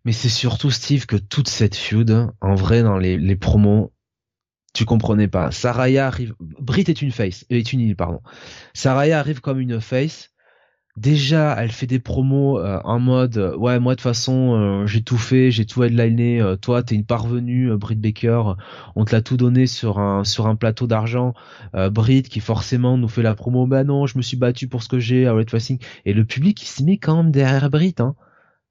Mais 0.05 0.13
c'est 0.13 0.29
surtout 0.29 0.71
Steve 0.71 1.07
que 1.07 1.17
toute 1.17 1.49
cette 1.49 1.77
feud, 1.77 2.29
en 2.41 2.55
vrai, 2.55 2.83
dans 2.83 2.99
les, 2.99 3.17
les 3.17 3.37
promos, 3.37 3.93
tu 4.75 4.85
comprenais 4.85 5.29
pas. 5.29 5.51
Saraya 5.51 6.07
arrive, 6.07 6.35
Brit 6.41 6.85
est 6.89 7.03
une 7.03 7.11
face, 7.11 7.45
euh, 7.51 7.57
est 7.57 7.73
une 7.73 7.81
île, 7.81 7.97
pardon. 7.97 8.21
Saraya 8.75 9.19
arrive 9.19 9.41
comme 9.41 9.61
une 9.61 9.81
face. 9.81 10.31
Déjà, 10.97 11.55
elle 11.57 11.71
fait 11.71 11.87
des 11.87 12.01
promos 12.01 12.59
euh, 12.59 12.81
en 12.83 12.99
mode, 12.99 13.37
euh, 13.39 13.57
ouais, 13.57 13.79
moi 13.79 13.95
de 13.95 13.99
toute 13.99 14.03
façon, 14.03 14.85
j'ai 14.87 15.03
tout 15.03 15.17
fait, 15.17 15.53
j'ai 15.53 15.65
tout 15.65 15.85
headliné. 15.85 16.43
toi, 16.61 16.83
t'es 16.83 16.97
une 16.97 17.05
parvenue, 17.05 17.77
Brit 17.77 17.95
Baker. 17.95 18.55
On 18.97 19.05
te 19.05 19.15
l'a 19.15 19.23
tout 19.23 19.37
donné 19.37 19.69
sur 19.69 20.01
un 20.01 20.25
sur 20.25 20.49
un 20.49 20.57
plateau 20.57 20.87
d'argent. 20.89 21.35
Brit 21.93 22.25
qui 22.25 22.41
forcément 22.41 22.99
nous 22.99 23.09
fait 23.09 23.23
la 23.23 23.35
promo. 23.35 23.67
Bah 23.67 23.85
non, 23.85 24.07
je 24.07 24.19
me 24.19 24.23
suis 24.23 24.37
battu 24.37 24.67
pour 24.67 24.83
ce 24.83 24.89
que 24.89 24.99
j'ai 24.99 25.27
à 25.29 25.33
Red 25.33 25.51
Facing. 25.51 25.79
Et 26.05 26.13
le 26.13 26.25
public, 26.25 26.61
il 26.63 26.67
se 26.67 26.83
met 26.83 26.99
quand 26.99 27.17
même 27.17 27.31
derrière 27.31 27.71
Brit, 27.71 27.95
hein 28.01 28.17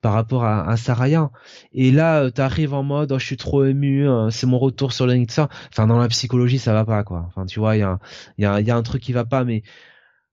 par 0.01 0.13
rapport 0.13 0.43
à, 0.43 0.69
à 0.69 0.77
Saraya. 0.77 1.31
Et 1.73 1.91
là, 1.91 2.23
euh, 2.23 2.29
t'arrives 2.29 2.73
en 2.73 2.83
mode, 2.83 3.11
oh, 3.11 3.19
je 3.19 3.25
suis 3.25 3.37
trop 3.37 3.65
ému, 3.65 4.07
euh, 4.07 4.29
c'est 4.29 4.47
mon 4.47 4.59
retour 4.59 4.93
sur 4.93 5.07
le 5.07 5.25
ça. 5.29 5.49
Enfin, 5.71 5.87
dans 5.87 5.97
la 5.97 6.07
psychologie, 6.07 6.59
ça 6.59 6.73
va 6.73 6.85
pas, 6.85 7.03
quoi. 7.03 7.25
Enfin, 7.27 7.45
tu 7.45 7.59
vois, 7.59 7.75
il 7.75 7.79
y 7.79 7.83
a, 7.83 7.99
y, 8.37 8.45
a, 8.45 8.61
y 8.61 8.71
a 8.71 8.75
un 8.75 8.83
truc 8.83 9.01
qui 9.01 9.13
va 9.13 9.25
pas, 9.25 9.43
mais 9.43 9.63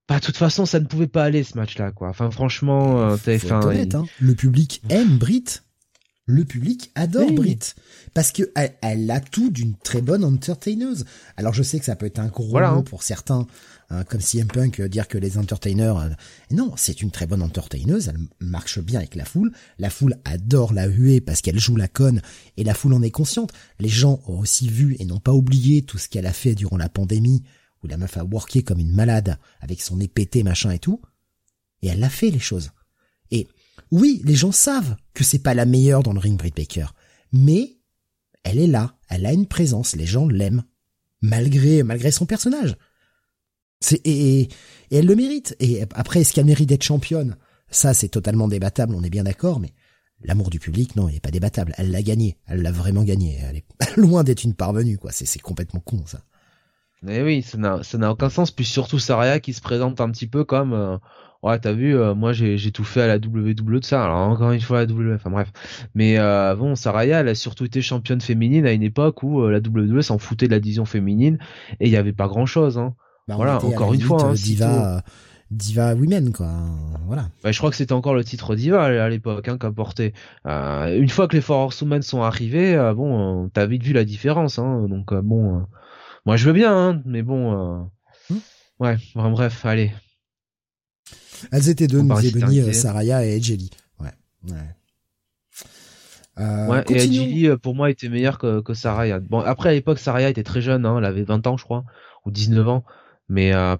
bah, 0.09 0.19
de 0.19 0.25
toute 0.25 0.37
façon, 0.37 0.67
ça 0.67 0.81
ne 0.81 0.87
pouvait 0.87 1.07
pas 1.07 1.25
aller 1.25 1.43
ce 1.43 1.57
match-là, 1.57 1.93
quoi. 1.93 2.09
Enfin, 2.09 2.31
franchement, 2.31 3.01
euh, 3.01 3.17
honnête, 3.51 3.95
hein. 3.95 4.05
Le 4.21 4.35
public 4.35 4.83
aime 4.91 5.17
Brit. 5.19 5.45
Le 6.27 6.45
public 6.45 6.91
adore 6.95 7.31
Brit 7.33 7.75
parce 8.15 8.31
que 8.31 8.51
elle, 8.81 9.11
a 9.11 9.21
tout 9.21 9.51
d'une 9.51 9.77
très 9.77 10.01
bonne 10.01 10.25
entertaineuse. 10.25 11.05
Alors 11.37 11.53
je 11.53 11.63
sais 11.63 11.81
que 11.81 11.85
ça 11.85 11.97
peut 11.97 12.07
être 12.07 12.21
un 12.21 12.29
gros 12.29 12.53
mot 12.53 12.59
hein. 12.59 12.83
pour 12.83 13.03
certains, 13.03 13.47
hein, 13.91 14.05
comme 14.05 14.21
CM 14.21 14.47
Punk 14.47 14.81
euh, 14.81 14.89
dire 14.89 15.09
que 15.09 15.19
les 15.19 15.37
entertainers. 15.37 15.99
Euh, 15.99 16.09
non, 16.53 16.73
c'est 16.77 17.03
une 17.03 17.11
très 17.11 17.27
bonne 17.27 17.43
entertaineuse. 17.43 18.09
Elle 18.09 18.21
marche 18.41 18.79
bien 18.79 19.01
avec 19.01 19.17
la 19.17 19.25
foule. 19.25 19.53
La 19.79 19.91
foule 19.91 20.17
adore 20.25 20.73
la 20.73 20.87
huée 20.87 21.21
parce 21.21 21.43
qu'elle 21.43 21.59
joue 21.59 21.77
la 21.77 21.89
conne 21.89 22.23
et 22.57 22.63
la 22.63 22.75
foule 22.75 22.95
en 22.95 23.03
est 23.03 23.11
consciente. 23.11 23.53
Les 23.81 23.89
gens 23.89 24.21
ont 24.29 24.39
aussi 24.39 24.69
vu 24.69 24.97
et 25.01 25.05
n'ont 25.05 25.21
pas 25.21 25.33
oublié 25.33 25.83
tout 25.83 25.99
ce 25.99 26.09
qu'elle 26.09 26.27
a 26.27 26.33
fait 26.33 26.55
durant 26.55 26.77
la 26.77 26.89
pandémie 26.89 27.43
où 27.83 27.89
la 27.89 27.97
meuf 27.97 28.17
a 28.17 28.25
worké 28.25 28.63
comme 28.63 28.79
une 28.79 28.95
malade 28.95 29.39
avec 29.61 29.83
son 29.83 29.97
nez 29.97 30.09
pété 30.09 30.45
machin 30.45 30.71
et 30.71 30.79
tout. 30.79 31.03
Et 31.83 31.89
elle 31.89 32.03
a 32.05 32.09
fait 32.09 32.31
les 32.31 32.39
choses. 32.39 32.71
Et 33.33 33.49
oui, 33.91 34.23
les 34.25 34.37
gens 34.37 34.53
savent 34.53 34.97
que 35.15 35.25
c'est 35.25 35.41
pas 35.41 35.55
la 35.55 35.67
meilleure 35.67 36.03
dans 36.03 36.13
le 36.13 36.21
ring 36.21 36.39
Britt 36.39 36.57
Baker, 36.57 36.87
mais 37.33 37.77
elle 38.45 38.59
est 38.59 38.67
là, 38.67 38.97
elle 39.09 39.27
a 39.27 39.33
une 39.33 39.47
présence, 39.47 39.97
les 39.97 40.07
gens 40.07 40.29
l'aiment 40.29 40.63
malgré 41.23 41.83
malgré 41.83 42.11
son 42.11 42.27
personnage. 42.27 42.77
C'est 43.81 44.01
et, 44.07 44.41
et, 44.43 44.49
elle 44.93 45.07
le 45.07 45.17
mérite. 45.17 45.57
Et 45.61 45.83
après, 45.95 46.21
est-ce 46.21 46.33
qu'elle 46.33 46.45
mérite 46.45 46.69
d'être 46.69 46.83
championne? 46.83 47.37
Ça, 47.71 47.93
c'est 47.93 48.09
totalement 48.09 48.49
débattable, 48.49 48.95
on 48.95 49.03
est 49.03 49.11
bien 49.11 49.25
d'accord, 49.25 49.59
mais 49.59 49.73
l'amour 50.23 50.51
du 50.51 50.59
public, 50.59 50.97
non, 50.97 51.09
il 51.09 51.17
est 51.17 51.21
pas 51.21 51.31
débattable. 51.31 51.75
Elle 51.77 51.91
l'a 51.91 52.03
gagné, 52.03 52.39
elle 52.47 52.63
l'a 52.63 52.73
vraiment 52.73 53.03
gagné. 53.03 53.39
Elle 53.43 53.57
est 53.57 53.65
loin 53.97 54.25
d'être 54.25 54.45
une 54.45 54.55
parvenue, 54.55 54.99
quoi. 54.99 55.11
C'est 55.13 55.41
complètement 55.41 55.81
con, 55.81 56.05
ça. 56.07 56.23
Mais 57.05 57.23
oui, 57.23 57.43
ça 57.43 57.59
n'a 57.59 58.11
aucun 58.11 58.31
sens. 58.31 58.51
Puis 58.51 58.65
surtout 58.65 58.99
Saraya 58.99 59.39
qui 59.39 59.53
se 59.53 59.61
présente 59.61 60.01
un 60.01 60.11
petit 60.11 60.27
peu 60.27 60.45
comme 60.45 60.73
euh, 60.73 60.97
ouais 61.43 61.59
t'as 61.59 61.73
vu 61.73 61.95
euh, 61.95 62.15
moi 62.15 62.33
j'ai 62.33 62.73
tout 62.73 62.85
fait 62.85 63.03
à 63.03 63.07
la 63.07 63.17
WWE 63.17 63.55
de 63.55 63.85
ça. 63.85 64.05
Alors 64.05 64.19
encore 64.21 64.53
une 64.53 64.61
fois 64.61 64.85
la 64.85 64.93
WWE 64.93 65.15
enfin 65.15 65.31
bref. 65.31 65.53
Mais 65.95 66.19
euh, 66.19 66.57
bon 66.57 66.75
Saraya 66.75 67.21
elle 67.21 67.29
a 67.29 67.35
surtout 67.35 67.67
été 67.67 67.83
championne 67.83 68.23
féminine 68.23 68.65
à 68.65 68.73
une 68.73 68.83
époque 68.83 69.23
où 69.23 69.47
la 69.49 69.59
WWE 69.59 70.01
s'en 70.01 70.19
foutait 70.19 70.47
de 70.47 70.53
la 70.53 70.61
division 70.61 70.87
féminine 70.87 71.39
et 71.79 71.87
il 71.87 71.93
y 71.93 71.97
avait 71.97 72.15
pas 72.15 72.27
grand 72.27 72.47
chose 72.47 72.79
hein. 72.79 72.95
Bah, 73.29 73.37
voilà 73.37 73.63
encore 73.63 73.95
une 73.95 74.01
fois 74.01 74.23
hein, 74.23 74.33
diva 74.35 75.03
diva 75.51 75.95
women 75.95 76.33
quoi 76.33 76.51
voilà. 77.07 77.29
Bah, 77.43 77.53
je 77.53 77.59
crois 77.59 77.71
que 77.71 77.77
c'était 77.77 77.93
encore 77.93 78.15
le 78.15 78.25
titre 78.25 78.55
diva 78.55 78.85
à 78.85 79.09
l'époque 79.11 79.47
hein, 79.49 79.59
qu'a 79.59 79.71
porté 79.71 80.15
une 80.47 81.09
fois 81.11 81.29
que 81.29 81.37
les 81.37 81.43
Four 81.43 81.59
Horsewomen 81.59 82.01
sont 82.01 82.23
arrivés 82.23 82.93
bon 82.97 83.51
t'as 83.51 83.67
vite 83.67 83.83
vu 83.83 83.93
la 83.93 84.05
différence 84.05 84.59
hein. 84.59 84.87
Donc 84.89 85.13
bon 85.13 85.67
moi 86.27 86.37
je 86.37 86.47
veux 86.47 86.53
bien 86.53 86.77
hein, 86.77 87.03
mais 87.05 87.23
bon 87.23 87.89
hmm. 88.31 88.39
ouais 88.81 88.97
bref 89.15 89.65
allez 89.67 89.93
elles 91.53 91.69
étaient 91.69 91.87
deux, 91.87 92.03
nous 92.03 92.15
Benny, 92.15 92.61
euh, 92.61 92.73
Saraya 92.73 93.25
et 93.25 93.41
Jelly. 93.41 93.71
Ouais. 94.01 94.13
Ouais. 94.51 94.59
Euh, 96.41 96.67
ouais, 96.67 96.85
et 96.89 97.49
euh, 97.49 97.57
pour 97.57 97.75
moi, 97.75 97.91
était 97.91 98.09
meilleure 98.09 98.39
que, 98.39 98.61
que 98.61 98.75
Saraya. 98.75 99.21
Bon, 99.21 99.41
après, 99.41 99.69
à 99.69 99.73
l'époque, 99.73 99.99
Saraya 99.99 100.29
était 100.29 100.43
très 100.43 100.61
jeune, 100.61 100.85
hein, 100.85 100.99
elle 100.99 101.05
avait 101.05 101.23
20 101.23 101.47
ans, 101.47 101.57
je 101.57 101.65
crois, 101.65 101.85
ou 102.25 102.31
19 102.31 102.69
ans. 102.69 102.85
Mais 103.29 103.55
euh, 103.55 103.77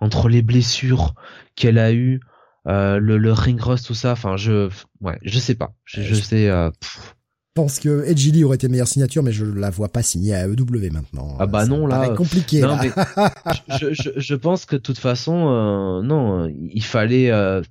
entre 0.00 0.28
les 0.28 0.42
blessures 0.42 1.14
qu'elle 1.56 1.78
a 1.78 1.92
eues, 1.92 2.20
euh, 2.66 2.98
le, 2.98 3.16
le 3.18 3.32
ring 3.32 3.60
rust, 3.60 3.86
tout 3.86 3.94
ça, 3.94 4.12
enfin, 4.12 4.36
je, 4.36 4.70
ouais, 5.00 5.18
je 5.22 5.38
sais 5.38 5.54
pas. 5.54 5.74
Je, 5.84 6.02
je 6.02 6.14
sais. 6.14 6.48
Euh, 6.48 6.70
pense 7.54 7.78
que 7.78 8.04
Edgy 8.06 8.32
Lee 8.32 8.44
aurait 8.44 8.56
été 8.56 8.68
meilleure 8.68 8.88
signature, 8.88 9.22
mais 9.22 9.32
je 9.32 9.44
la 9.44 9.70
vois 9.70 9.88
pas 9.88 10.02
signée 10.02 10.34
à 10.34 10.46
EW 10.46 10.90
maintenant. 10.90 11.36
Ah 11.38 11.46
bah 11.46 11.66
non, 11.66 11.86
là. 11.86 12.10
compliqué. 12.10 12.60
Non, 12.60 12.76
Mais 12.76 12.90
je, 13.80 13.94
je, 13.94 14.10
je, 14.16 14.34
pense 14.34 14.66
que 14.66 14.76
de 14.76 14.80
toute 14.80 14.98
façon, 14.98 15.48
euh, 15.48 16.02
non, 16.02 16.48
il 16.48 16.84
fallait. 16.84 17.30
Euh, 17.30 17.62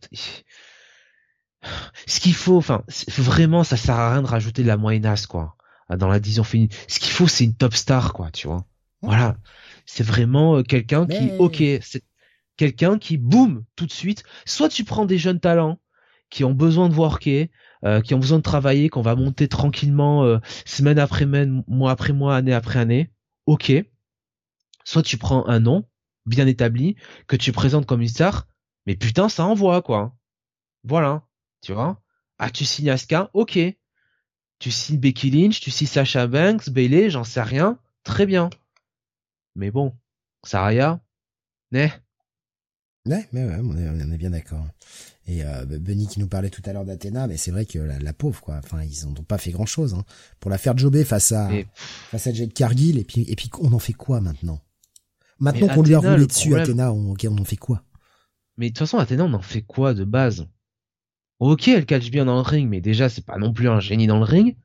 ce 2.07 2.19
qu'il 2.19 2.33
faut, 2.33 2.57
enfin, 2.57 2.83
vraiment, 3.17 3.63
ça 3.63 3.77
sert 3.77 3.95
à 3.95 4.13
rien 4.13 4.21
de 4.21 4.27
rajouter 4.27 4.63
de 4.63 4.67
la 4.67 4.77
moyennasse, 4.77 5.27
quoi, 5.27 5.55
dans 5.89 6.07
la 6.07 6.19
division 6.19 6.43
féminine. 6.43 6.71
Ce 6.87 6.99
qu'il 6.99 7.11
faut, 7.11 7.27
c'est 7.27 7.43
une 7.43 7.55
top 7.55 7.75
star, 7.75 8.13
quoi, 8.13 8.31
tu 8.31 8.47
vois. 8.47 8.65
Voilà. 9.01 9.35
C'est 9.85 10.03
vraiment 10.03 10.57
euh, 10.57 10.63
quelqu'un 10.63 11.05
qui, 11.05 11.31
ok, 11.39 11.61
c'est 11.81 12.03
quelqu'un 12.57 12.97
qui, 12.97 13.17
boum, 13.17 13.63
tout 13.75 13.85
de 13.85 13.91
suite. 13.91 14.23
Soit 14.45 14.69
tu 14.69 14.83
prends 14.83 15.05
des 15.05 15.17
jeunes 15.17 15.39
talents 15.39 15.79
qui 16.29 16.43
ont 16.43 16.53
besoin 16.53 16.89
de 16.89 16.95
worker, 16.95 17.47
euh, 17.85 18.01
qui 18.01 18.13
ont 18.13 18.19
besoin 18.19 18.37
de 18.37 18.43
travailler, 18.43 18.89
qu'on 18.89 19.01
va 19.01 19.15
monter 19.15 19.47
tranquillement 19.47 20.23
euh, 20.23 20.39
semaine 20.65 20.99
après 20.99 21.21
semaine, 21.21 21.63
mois 21.67 21.91
après 21.91 22.13
mois, 22.13 22.35
année 22.35 22.53
après 22.53 22.79
année, 22.79 23.11
ok. 23.45 23.71
Soit 24.85 25.03
tu 25.03 25.17
prends 25.17 25.47
un 25.47 25.59
nom 25.59 25.85
bien 26.25 26.47
établi 26.47 26.95
que 27.27 27.35
tu 27.35 27.51
présentes 27.51 27.85
comme 27.85 28.01
une 28.01 28.07
star, 28.07 28.47
mais 28.85 28.95
putain 28.95 29.29
ça 29.29 29.45
envoie 29.45 29.81
quoi. 29.81 30.15
Voilà, 30.83 31.23
tu 31.61 31.73
vois? 31.73 32.01
Ah 32.39 32.49
tu 32.49 32.65
signes 32.65 32.89
Asuka, 32.89 33.29
ok. 33.33 33.59
Tu 34.59 34.71
signes 34.71 34.99
Becky 34.99 35.29
Lynch, 35.29 35.59
tu 35.59 35.71
signes 35.71 35.87
Sasha 35.87 36.27
Banks, 36.27 36.69
Bailey, 36.69 37.09
j'en 37.09 37.23
sais 37.23 37.41
rien, 37.41 37.79
très 38.03 38.25
bien. 38.25 38.49
Mais 39.55 39.71
bon, 39.71 39.93
Saraya, 40.43 41.01
né? 41.71 41.91
Ouais, 43.05 43.27
mais 43.33 43.43
ouais, 43.43 43.59
on 43.61 44.11
est 44.11 44.17
bien 44.17 44.29
d'accord. 44.29 44.65
Et 45.25 45.43
euh, 45.45 45.65
Benny 45.65 46.07
qui 46.07 46.19
nous 46.19 46.27
parlait 46.27 46.49
tout 46.49 46.61
à 46.65 46.73
l'heure 46.73 46.83
d'Athéna, 46.83 47.27
mais 47.27 47.37
c'est 47.37 47.51
vrai 47.51 47.65
que 47.65 47.79
la, 47.79 48.13
pauvre 48.13 48.41
quoi. 48.41 48.59
Enfin, 48.63 48.83
ils 48.83 49.07
n'ont 49.07 49.13
pas 49.13 49.37
fait 49.37 49.51
grand 49.51 49.65
chose 49.65 49.93
hein, 49.93 50.03
pour 50.39 50.51
la 50.51 50.57
faire 50.57 50.77
jobber 50.77 51.05
face 51.05 51.31
à 51.31 51.49
face 52.11 52.27
à 52.27 52.33
Jade 52.33 52.53
Cargill. 52.53 52.97
Et 52.97 53.05
puis 53.05 53.21
et 53.29 53.35
puis 53.35 53.49
on 53.61 53.71
en 53.71 53.79
fait 53.79 53.93
quoi 53.93 54.19
maintenant? 54.19 54.59
Maintenant 55.39 55.73
qu'on 55.73 55.83
lui 55.83 55.95
a 55.95 55.99
roulé 55.99 56.27
dessus, 56.27 56.55
Athéna, 56.55 56.91
on, 56.91 57.13
on 57.13 57.37
en 57.37 57.45
fait 57.45 57.57
quoi? 57.57 57.83
Mais 58.57 58.67
de 58.67 58.71
toute 58.71 58.79
façon, 58.79 58.97
Athéna, 58.97 59.25
on 59.25 59.33
en 59.33 59.41
fait 59.41 59.61
quoi 59.61 59.93
de 59.93 60.03
base? 60.03 60.47
Ok, 61.39 61.67
elle 61.67 61.85
catch 61.85 62.09
bien 62.11 62.25
dans 62.25 62.35
le 62.35 62.41
ring, 62.41 62.69
mais 62.69 62.81
déjà, 62.81 63.09
c'est 63.09 63.25
pas 63.25 63.37
non 63.37 63.51
plus 63.51 63.67
un 63.67 63.79
génie 63.79 64.07
dans 64.07 64.19
le 64.19 64.25
ring. 64.25 64.55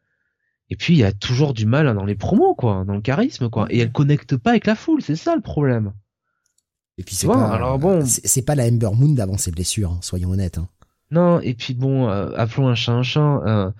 Et 0.71 0.77
puis, 0.77 0.95
il 0.95 0.99
y 0.99 1.05
a 1.05 1.13
toujours 1.13 1.55
du 1.55 1.67
mal 1.67 1.93
dans 1.95 2.05
les 2.05 2.15
promos, 2.15 2.55
quoi, 2.55 2.85
dans 2.87 2.95
le 2.95 3.01
charisme, 3.01 3.49
quoi. 3.49 3.67
Et 3.71 3.79
elle 3.79 3.91
connecte 3.91 4.37
pas 4.37 4.51
avec 4.51 4.67
la 4.67 4.75
foule, 4.75 5.03
c'est 5.03 5.17
ça 5.17 5.35
le 5.35 5.41
problème. 5.41 5.93
Et 6.99 7.05
puis, 7.05 7.15
c'est 7.15 7.29
pas, 7.29 7.55
alors 7.55 7.79
bon, 7.79 8.05
c'est 8.05 8.43
pas 8.43 8.57
la 8.57 8.67
Ember 8.67 8.91
Moon 8.93 9.15
d'avant 9.15 9.39
ses 9.39 9.53
blessures, 9.53 9.93
hein, 9.93 9.99
soyons 10.03 10.31
honnêtes. 10.31 10.59
Hein. 10.59 10.69
Non, 11.13 11.41
et 11.41 11.55
puis 11.55 11.73
bon, 11.75 12.09
euh, 12.09 12.33
appelons 12.37 12.69
un 12.69 12.75
chat 12.75 12.93
un 12.93 13.03
chat. 13.05 13.43
Euh, 13.47 13.71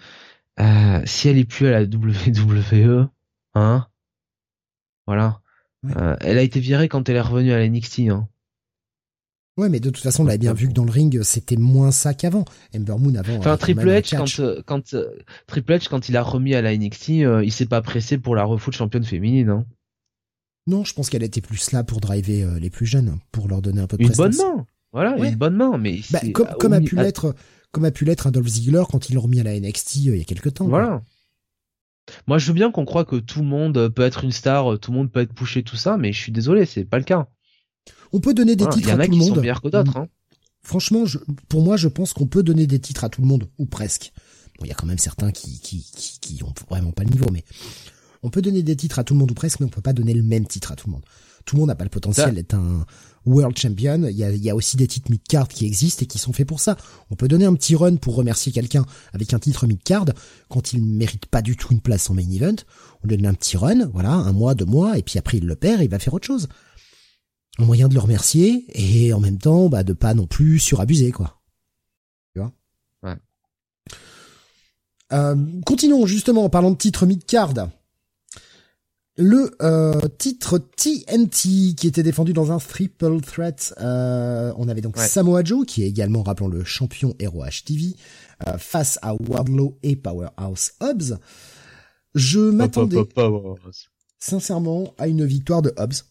euh, 0.61 1.03
si 1.05 1.29
elle 1.29 1.37
est 1.37 1.45
plus 1.45 1.67
à 1.67 1.81
la 1.81 1.83
WWE, 1.83 3.09
hein, 3.55 3.87
voilà. 5.07 5.41
elle 6.21 6.39
a 6.39 6.43
été 6.43 6.61
virée 6.61 6.89
quand 6.89 7.09
elle 7.09 7.17
est 7.17 7.21
revenue 7.21 7.53
à 7.53 7.59
la 7.59 7.69
NXT, 7.69 8.01
hein. 8.11 8.29
Ouais, 9.57 9.69
mais 9.69 9.81
de 9.81 9.91
toute 9.91 10.03
façon, 10.03 10.23
on 10.23 10.27
l'a 10.27 10.37
bien 10.37 10.53
vu 10.53 10.69
que 10.69 10.73
dans 10.73 10.85
le 10.85 10.91
ring, 10.93 11.21
c'était 11.23 11.57
moins 11.57 11.91
ça 11.91 12.15
qu'avant. 12.15 12.45
Ember 12.77 12.95
Moon 12.97 13.17
avant. 13.17 13.39
Enfin, 13.39 13.57
Triple 13.57 13.89
H, 13.89 14.17
quand, 14.17 14.63
quand 14.65 14.97
Triple 15.49 15.73
H, 15.73 15.89
quand 15.89 16.09
il 16.09 16.17
a 16.17 16.23
remis 16.23 16.55
à 16.55 16.63
la 16.63 16.77
NXT, 16.77 17.09
il 17.09 17.51
s'est 17.51 17.67
pas 17.67 17.83
pressé 17.83 18.19
pour 18.19 18.37
la 18.37 18.45
refoot 18.45 18.73
championne 18.73 19.03
féminine, 19.03 19.49
hein. 19.51 19.67
Non, 20.69 20.85
je 20.85 20.95
pense 20.95 21.11
qu'elle 21.11 21.23
était 21.23 21.41
plus 21.41 21.73
là 21.73 21.83
pour 21.83 22.01
driver 22.01 22.61
les 22.61 22.71
plus 22.71 22.87
jeunes, 22.87 23.19
pour 23.33 23.49
leur 23.49 23.63
donner 23.63 23.81
un 23.81 23.87
peu 23.87 23.97
de 23.97 24.05
Une 24.05 24.11
bonne 24.11 24.37
main. 24.37 24.67
Voilà, 24.93 25.17
une 25.19 25.37
bonne 25.37 25.57
main, 25.57 25.77
mais 25.77 26.01
bah, 26.11 26.21
comme, 26.33 26.49
comme 26.59 26.73
a 26.73 26.81
pu 26.81 26.97
l'être, 26.97 27.35
comme 27.73 27.85
a 27.85 27.91
pu 27.91 28.05
l'être 28.05 28.27
un 28.27 28.31
Dolph 28.31 28.47
Ziggler 28.47 28.85
quand 28.91 29.11
il 29.11 29.15
l'a 29.15 29.21
remis 29.21 29.41
à 29.41 29.43
la 29.43 29.59
NXT 29.59 29.97
euh, 29.97 30.15
il 30.15 30.19
y 30.19 30.21
a 30.21 30.25
quelques 30.25 30.55
temps. 30.55 30.67
Voilà. 30.67 31.03
Moi, 32.27 32.39
je 32.39 32.47
veux 32.47 32.55
bien 32.55 32.71
qu'on 32.71 32.87
croit 32.87 33.05
que 33.05 33.17
tout 33.17 33.41
le 33.41 33.47
monde 33.47 33.89
peut 33.89 34.03
être 34.03 34.25
une 34.25 34.33
star, 34.33 34.73
euh, 34.73 34.79
tout 34.79 34.93
le 34.93 34.97
monde 34.97 35.13
peut 35.13 35.21
être 35.21 35.35
poussé, 35.35 35.63
tout 35.63 35.77
ça, 35.77 35.99
mais 35.99 36.13
je 36.13 36.19
suis 36.19 36.33
désolé, 36.33 36.65
c'est 36.65 36.85
pas 36.85 36.99
le 36.99 37.05
cas. 37.05 37.29
On 38.13 38.21
peut 38.21 38.33
donner 38.33 38.57
des 38.57 38.67
titres 38.69 38.91
à 38.91 38.97
tout 38.97 39.11
le 39.11 39.17
monde. 39.17 39.35
Sont 39.35 39.41
meilleurs 39.41 39.61
que 39.61 39.69
d'autres. 39.69 39.99
Hein. 39.99 40.09
Franchement, 40.63 41.05
pour 41.49 41.63
moi, 41.63 41.77
je 41.77 41.89
pense 41.89 42.15
qu'on 42.15 42.27
peut 42.27 42.43
donner 42.43 42.67
des 42.67 42.79
titres 42.79 43.05
à 43.05 43.11
tout 43.11 43.21
le 43.21 43.27
monde, 43.27 43.49
ou 43.59 43.67
presque. 43.67 44.13
Bon, 44.59 44.65
il 44.65 44.69
y 44.69 44.73
a 44.73 44.75
quand 44.75 44.87
même 44.87 44.99
certains 44.99 45.31
qui, 45.31 45.61
qui, 45.61 45.85
qui, 45.95 46.19
qui 46.19 46.43
ont 46.43 46.55
vraiment 46.71 46.93
pas 46.93 47.05
le 47.05 47.11
niveau, 47.11 47.27
mais 47.31 47.45
on 48.23 48.31
peut 48.31 48.43
donner 48.43 48.63
des 48.63 48.77
titres 48.77 48.99
à 48.99 49.05
tout 49.05 49.15
le 49.15 49.21
monde 49.21 49.31
ou 49.31 49.35
presque, 49.35 49.61
mais 49.61 49.67
on 49.67 49.71
peut 49.71 49.81
pas 49.81 49.93
donner 49.93 50.15
le 50.15 50.23
même 50.23 50.47
titre 50.47 50.73
à 50.73 50.77
tout 50.77 50.89
le 50.89 50.93
monde. 50.93 51.05
Tout 51.45 51.57
le 51.57 51.61
monde 51.61 51.69
n'a 51.69 51.75
pas 51.75 51.85
le 51.85 51.91
potentiel 51.91 52.35
d'être 52.35 52.55
un, 52.55 52.85
World 53.29 53.59
Champion. 53.59 54.05
Il 54.05 54.17
y 54.17 54.51
a, 54.51 54.55
aussi 54.55 54.77
des 54.77 54.87
titres 54.87 55.11
mid-card 55.11 55.49
qui 55.49 55.67
existent 55.67 56.03
et 56.03 56.07
qui 56.07 56.19
sont 56.19 56.33
faits 56.33 56.47
pour 56.47 56.61
ça. 56.61 56.77
On 57.11 57.15
peut 57.15 57.29
donner 57.29 57.45
un 57.45 57.55
petit 57.55 57.77
run 57.77 57.97
pour 57.97 58.15
remercier 58.15 58.53
quelqu'un 58.53 58.85
avec 59.13 59.33
un 59.35 59.39
titre 59.39 59.67
mid-card 59.67 60.07
quand 60.49 60.73
il 60.73 60.83
ne 60.83 60.97
mérite 60.97 61.27
pas 61.27 61.43
du 61.43 61.57
tout 61.57 61.73
une 61.73 61.81
place 61.81 62.11
en 62.11 62.15
main 62.15 62.31
event. 62.31 62.57
On 63.05 63.09
donne 63.09 63.27
un 63.27 63.35
petit 63.35 63.57
run, 63.57 63.87
voilà, 63.93 64.13
un 64.13 64.33
mois, 64.33 64.55
deux 64.55 64.65
mois, 64.65 64.99
et 64.99 65.03
puis 65.03 65.19
après 65.19 65.39
il 65.39 65.47
le 65.47 65.57
perd, 65.57 65.81
et 65.81 65.85
il 65.85 65.91
va 65.91 65.99
faire 65.99 66.15
autre 66.15 66.27
chose. 66.27 66.49
Un 67.59 67.65
moyen 67.65 67.89
de 67.89 67.95
le 67.95 68.01
remercier 68.01 68.67
et 68.75 69.13
en 69.13 69.21
même 69.21 69.39
temps, 69.39 69.69
bah, 69.69 69.83
de 69.83 69.93
pas 69.93 70.15
non 70.15 70.27
plus 70.27 70.59
surabuser, 70.59 71.13
quoi. 71.13 71.41
Tu 72.35 72.41
vois? 72.41 72.53
Ouais. 73.03 73.17
Euh, 75.13 75.37
continuons 75.65 76.07
justement 76.07 76.45
en 76.45 76.51
parlant 76.51 76.71
de 76.71 76.77
titres 76.77 77.07
mid-card 77.07 77.55
le 79.19 79.51
euh, 79.63 80.01
titre 80.17 80.59
TNT 80.59 81.75
qui 81.75 81.87
était 81.89 82.05
défendu 82.05 82.33
dans 82.33 82.53
un 82.53 82.59
triple 82.59 83.21
threat. 83.21 83.75
Euh, 83.81 84.53
on 84.57 84.69
avait 84.69 84.81
donc 84.81 84.97
Samoa 84.97 85.43
Joe 85.43 85.67
qui 85.67 85.83
est 85.83 85.89
également, 85.89 86.23
rappelons 86.23 86.49
le 86.49 86.63
champion 86.63 87.15
ROH 87.21 87.65
TV, 87.67 87.97
euh, 88.47 88.57
face 88.59 88.99
à 89.03 89.15
Wardlow 89.15 89.77
et 89.83 89.97
Powerhouse 89.97 90.71
Hobbs. 90.81 91.19
Je 92.15 92.39
m'attendais 92.39 92.97
sincèrement 94.21 94.95
à 94.99 95.09
une 95.09 95.25
victoire 95.25 95.63
de 95.63 95.75
Hobbs. 95.77 96.05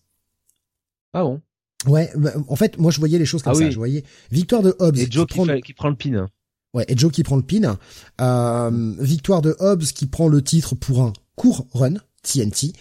Ah 1.13 1.23
bon? 1.23 1.41
Ouais, 1.87 2.11
bah, 2.17 2.33
en 2.49 2.55
fait, 2.57 2.77
moi 2.77 2.91
je 2.91 2.99
voyais 2.99 3.17
les 3.17 3.25
choses 3.25 3.41
comme 3.41 3.53
ah 3.55 3.59
ça. 3.59 3.69
Je 3.69 3.77
voyais 3.77 4.03
victoire 4.31 4.61
de 4.61 4.75
Hobbs 4.79 4.97
et 4.97 5.09
Joe 5.09 5.25
qui, 5.27 5.33
prend... 5.33 5.61
qui 5.61 5.73
prend 5.73 5.89
le 5.89 5.95
pin. 5.95 6.27
Ouais, 6.73 6.83
et 6.89 6.97
Joe 6.97 7.11
qui 7.11 7.23
prend 7.23 7.37
le 7.37 7.41
pin. 7.41 7.79
Euh, 8.19 8.95
victoire 8.99 9.41
de 9.41 9.55
Hobbs 9.59 9.85
qui 9.95 10.07
prend 10.07 10.27
le 10.27 10.41
titre 10.43 10.75
pour 10.75 11.01
un 11.01 11.13
court 11.35 11.67
run 11.71 11.93
TNT. 12.27 12.73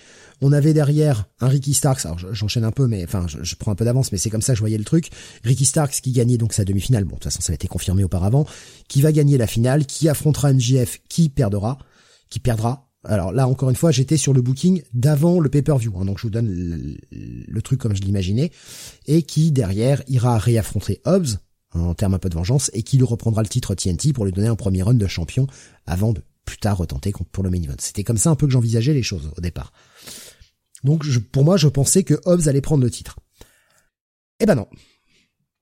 On 0.43 0.53
avait 0.53 0.75
derrière 0.75 1.25
un 1.41 1.49
Ricky 1.49 1.73
Starks, 1.73 2.05
alors 2.05 2.19
j'enchaîne 2.19 2.65
un 2.65 2.71
peu, 2.71 2.87
mais 2.87 3.05
enfin 3.05 3.27
je, 3.27 3.55
prends 3.55 3.73
un 3.73 3.75
peu 3.75 3.87
d'avance, 3.87 4.13
mais 4.13 4.19
c'est 4.19 4.29
comme 4.29 4.43
ça 4.43 4.53
que 4.53 4.57
je 4.57 4.63
voyais 4.63 4.77
le 4.77 4.85
truc. 4.85 5.11
Ricky 5.45 5.65
Starks 5.65 6.01
qui 6.03 6.13
gagnait 6.13 6.37
donc 6.37 6.53
sa 6.53 6.65
demi-finale, 6.65 7.05
bon 7.05 7.11
de 7.11 7.15
toute 7.15 7.25
façon 7.25 7.41
ça 7.41 7.53
a 7.53 7.55
été 7.55 7.69
confirmé 7.69 8.05
auparavant, 8.05 8.47
qui 8.89 9.01
va 9.01 9.13
gagner 9.13 9.39
la 9.39 9.47
finale, 9.47 9.87
qui 9.87 10.09
affrontera 10.11 10.53
MJF, 10.53 11.01
qui 11.09 11.31
perdra, 11.31 11.79
qui 12.29 12.39
perdra. 12.39 12.91
Alors 13.05 13.33
là 13.33 13.49
encore 13.49 13.71
une 13.71 13.77
fois, 13.77 13.93
j'étais 13.93 14.19
sur 14.19 14.35
le 14.35 14.43
booking 14.43 14.83
d'avant 14.93 15.41
le 15.41 15.49
pay-per-view, 15.49 15.95
hein, 15.99 16.05
donc 16.05 16.19
je 16.19 16.25
vous 16.25 16.31
donne 16.31 16.99
le, 17.11 17.63
truc 17.63 17.81
comme 17.81 17.97
je 17.97 18.03
l'imaginais, 18.03 18.51
et 19.07 19.23
qui 19.23 19.53
derrière 19.53 20.03
ira 20.07 20.37
réaffronter 20.37 21.01
Hobbs 21.07 21.39
en 21.73 21.95
termes 21.95 22.15
un 22.15 22.19
peu 22.19 22.29
de 22.29 22.35
vengeance, 22.35 22.71
et 22.75 22.83
qui 22.83 22.99
lui 22.99 23.05
reprendra 23.05 23.43
le 23.43 23.49
titre 23.49 23.75
TNT 23.75 24.13
pour 24.13 24.27
lui 24.27 24.33
donner 24.33 24.49
un 24.49 24.57
premier 24.57 24.83
run 24.83 24.95
de 24.95 25.07
champion 25.07 25.47
avant 25.87 26.13
de 26.13 26.21
plus 26.47 26.57
tard 26.57 26.79
retenter 26.79 27.13
pour 27.33 27.45
le 27.45 27.51
main 27.51 27.63
event. 27.63 27.75
C'était 27.79 28.05
comme 28.05 28.17
ça 28.17 28.31
un 28.31 28.37
peu 28.37 28.47
que 28.47 28.53
j'envisageais 28.53 28.95
les 28.95 29.03
choses 29.03 29.31
au 29.37 29.41
départ. 29.43 29.73
Donc 30.85 31.05
pour 31.33 31.45
moi, 31.45 31.59
je 31.59 31.69
pensais 31.69 32.05
que 32.05 32.15
Hobbs 32.25 32.49
allait 32.49 32.63
prendre 32.63 32.83
le 32.83 32.91
titre. 32.91 33.19
Eh 34.41 34.47
ben 34.47 34.55
non. 34.55 34.69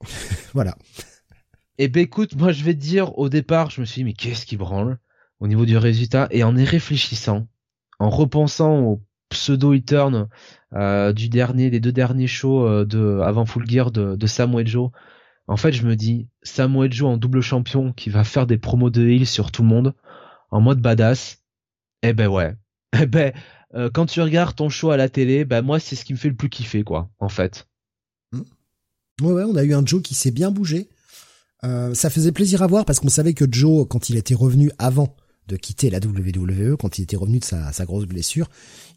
voilà. 0.55 0.77
Eh 1.79 1.89
ben 1.89 2.03
écoute, 2.03 2.37
moi 2.37 2.53
je 2.53 2.63
vais 2.63 2.75
te 2.75 2.81
dire, 2.81 3.19
au 3.19 3.29
départ, 3.29 3.71
je 3.71 3.81
me 3.81 3.87
suis 3.87 4.01
dit, 4.01 4.05
mais 4.05 4.13
qu'est-ce 4.13 4.47
qui 4.47 4.57
branle 4.57 4.99
au 5.41 5.49
niveau 5.49 5.67
du 5.67 5.77
résultat? 5.77 6.29
Et 6.31 6.45
en 6.45 6.57
y 6.57 6.65
réfléchissant, 6.65 7.49
en 7.99 8.11
repensant 8.11 8.81
au 8.81 9.03
pseudo 9.31 9.77
turn 9.79 10.29
euh, 10.75 11.13
du 11.13 11.29
dernier, 11.29 11.71
des 11.71 11.81
deux 11.81 11.93
derniers 11.93 12.29
shows 12.29 12.67
euh, 12.67 12.85
de 12.85 13.21
avant 13.25 13.47
Full 13.47 13.69
Gear 13.69 13.91
de, 13.91 14.15
de 14.15 14.27
Samuel 14.27 14.69
Joe, 14.69 14.91
en 15.47 15.57
fait, 15.57 15.73
je 15.73 15.87
me 15.87 15.95
dis, 15.95 16.29
Samuel 16.43 16.93
Joe 16.93 17.11
en 17.11 17.17
double 17.17 17.43
champion 17.43 17.93
qui 17.93 18.09
va 18.11 18.25
faire 18.25 18.47
des 18.47 18.57
promos 18.57 18.91
de 18.91 19.07
heal 19.07 19.27
sur 19.27 19.53
tout 19.53 19.63
le 19.63 19.69
monde, 19.69 19.95
en 20.55 20.61
mode 20.61 20.81
badass, 20.81 21.39
eh 22.03 22.13
ben 22.13 22.29
ouais. 22.29 22.55
Eh 23.01 23.07
ben, 23.07 23.33
euh, 23.75 23.91
quand 23.93 24.07
tu 24.07 24.21
regardes 24.21 24.55
ton 24.55 24.69
show 24.69 24.93
à 24.93 24.97
la 24.97 25.09
télé, 25.09 25.45
bah 25.45 25.63
moi 25.63 25.81
c'est 25.81 25.97
ce 25.97 26.05
qui 26.05 26.13
me 26.13 26.19
fait 26.19 26.29
le 26.29 26.37
plus 26.37 26.49
kiffer 26.49 26.85
quoi, 26.85 27.11
en 27.19 27.29
fait. 27.29 27.67
Mmh. 28.31 28.43
Ouais 29.23 29.33
ouais, 29.33 29.43
on 29.43 29.57
a 29.57 29.65
eu 29.65 29.75
un 29.75 29.85
Joe 29.85 30.01
qui 30.01 30.15
s'est 30.15 30.31
bien 30.31 30.53
bougé. 30.53 30.89
Euh, 31.65 31.93
ça 31.93 32.09
faisait 32.09 32.31
plaisir 32.31 32.63
à 32.63 32.69
voir 32.69 32.85
parce 32.85 33.01
qu'on 33.01 33.09
savait 33.09 33.35
que 33.35 33.47
Joe, 33.51 33.85
quand 33.91 34.11
il 34.11 34.17
était 34.17 34.37
revenu 34.37 34.71
avant 34.79 35.17
de 35.49 35.57
quitter 35.57 35.91
la 35.91 35.99
WWE, 35.99 36.77
quand 36.77 36.99
il 36.99 37.03
était 37.03 37.17
revenu 37.17 37.41
de 37.41 37.45
sa, 37.45 37.73
sa 37.73 37.85
grosse 37.85 38.07
blessure, 38.07 38.49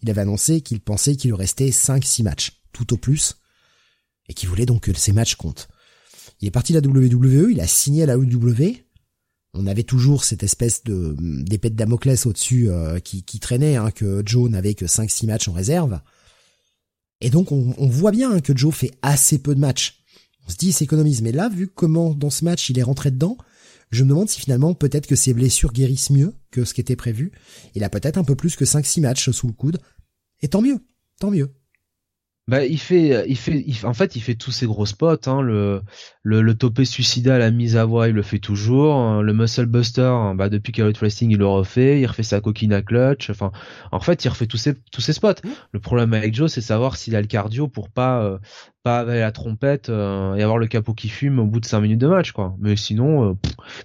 il 0.03 0.11
avait 0.11 0.21
annoncé 0.21 0.61
qu'il 0.61 0.79
pensait 0.79 1.15
qu'il 1.15 1.31
lui 1.31 1.37
restait 1.37 1.69
5-6 1.69 2.21
matchs, 2.21 2.61
tout 2.71 2.93
au 2.93 2.97
plus, 2.97 3.37
et 4.29 4.35
qu'il 4.35 4.47
voulait 4.47 4.67
donc 4.67 4.83
que 4.83 4.93
ces 4.93 5.11
matchs 5.11 5.35
comptent. 5.35 5.69
Il 6.39 6.47
est 6.47 6.51
parti 6.51 6.73
de 6.73 6.79
la 6.79 6.87
WWE, 6.87 7.49
il 7.49 7.61
a 7.61 7.67
signé 7.67 8.03
à 8.03 8.05
la 8.05 8.17
WWE, 8.19 8.75
on 9.53 9.67
avait 9.67 9.83
toujours 9.83 10.23
cette 10.23 10.43
espèce 10.43 10.83
de 10.83 11.15
d'épée 11.17 11.69
de 11.69 11.75
Damoclès 11.75 12.25
au-dessus 12.25 12.69
euh, 12.69 12.99
qui, 12.99 13.23
traînait, 13.39 13.75
hein, 13.75 13.91
que 13.91 14.21
Joe 14.25 14.49
n'avait 14.49 14.75
que 14.75 14.85
5-6 14.85 15.25
matchs 15.25 15.47
en 15.47 15.53
réserve. 15.53 15.99
Et 17.21 17.29
donc 17.29 17.51
on, 17.51 17.73
voit 17.87 18.11
bien 18.11 18.39
que 18.39 18.55
Joe 18.55 18.73
fait 18.73 18.91
assez 19.01 19.39
peu 19.39 19.55
de 19.55 19.59
matchs. 19.59 20.03
On 20.47 20.51
se 20.51 20.57
dit 20.57 20.67
il 20.67 20.73
s'économise, 20.73 21.21
mais 21.21 21.31
là, 21.31 21.49
vu 21.49 21.67
comment 21.67 22.13
dans 22.13 22.29
ce 22.29 22.45
match 22.45 22.69
il 22.69 22.77
est 22.77 22.83
rentré 22.83 23.09
dedans, 23.09 23.37
je 23.89 24.03
me 24.03 24.09
demande 24.09 24.29
si 24.29 24.39
finalement 24.39 24.73
peut-être 24.73 25.07
que 25.07 25.15
ses 25.15 25.33
blessures 25.33 25.73
guérissent 25.73 26.11
mieux 26.11 26.33
que 26.51 26.63
ce 26.63 26.73
qui 26.73 26.81
était 26.81 26.95
prévu. 26.95 27.31
Il 27.73 27.83
a 27.83 27.89
peut-être 27.89 28.17
un 28.17 28.23
peu 28.23 28.35
plus 28.35 28.55
que 28.55 28.65
5-6 28.65 29.01
matchs 29.01 29.31
sous 29.31 29.47
le 29.47 29.53
coude. 29.53 29.79
Et 30.41 30.47
tant 30.47 30.61
mieux, 30.61 30.79
tant 31.19 31.31
mieux. 31.31 31.51
Bah, 32.49 32.63
il 32.65 32.79
fait, 32.79 33.25
il 33.27 33.35
fait, 33.35 33.65
en 33.83 33.93
fait, 33.93 34.15
il 34.15 34.21
fait 34.21 34.35
tous 34.35 34.51
ses 34.51 34.65
gros 34.67 34.85
spots. 34.85 35.27
Hein, 35.27 35.41
le, 35.41 35.81
le, 36.23 36.41
le 36.41 36.55
topé 36.55 36.85
suicida, 36.85 37.37
la 37.37 37.51
mise 37.51 37.75
à 37.75 37.83
voix, 37.83 38.07
il 38.07 38.15
le 38.15 38.21
fait 38.21 38.39
toujours. 38.39 38.95
Hein, 38.95 39.21
le 39.21 39.33
muscle 39.33 39.65
buster, 39.65 40.03
hein, 40.03 40.33
bah, 40.33 40.47
depuis 40.47 40.71
Carrot 40.71 40.93
Wrestling, 40.93 41.31
il 41.31 41.39
le 41.39 41.45
refait. 41.45 41.99
Il 41.99 42.05
refait 42.05 42.23
sa 42.23 42.39
coquine 42.39 42.71
à 42.71 42.81
clutch. 42.81 43.29
Enfin, 43.29 43.51
en 43.91 43.99
fait, 43.99 44.23
il 44.23 44.29
refait 44.29 44.47
tous 44.47 44.55
ses, 44.55 44.75
tous 44.93 45.01
ses 45.01 45.11
spots. 45.11 45.33
Mmh. 45.43 45.49
Le 45.73 45.79
problème 45.81 46.13
avec 46.13 46.33
Joe, 46.33 46.49
c'est 46.49 46.61
savoir 46.61 46.95
s'il 46.95 47.17
a 47.17 47.21
le 47.21 47.27
cardio 47.27 47.67
pour 47.67 47.89
pas, 47.89 48.23
euh, 48.23 48.37
pas 48.81 48.99
avec 48.99 49.19
la 49.19 49.33
trompette 49.33 49.89
euh, 49.89 50.35
et 50.35 50.41
avoir 50.41 50.57
le 50.57 50.67
capot 50.67 50.93
qui 50.93 51.09
fume 51.09 51.39
au 51.39 51.45
bout 51.45 51.59
de 51.59 51.65
5 51.65 51.81
minutes 51.81 51.99
de 51.99 52.07
match, 52.07 52.31
quoi. 52.31 52.55
Mais 52.59 52.77
sinon, 52.77 53.31
euh, 53.31 53.33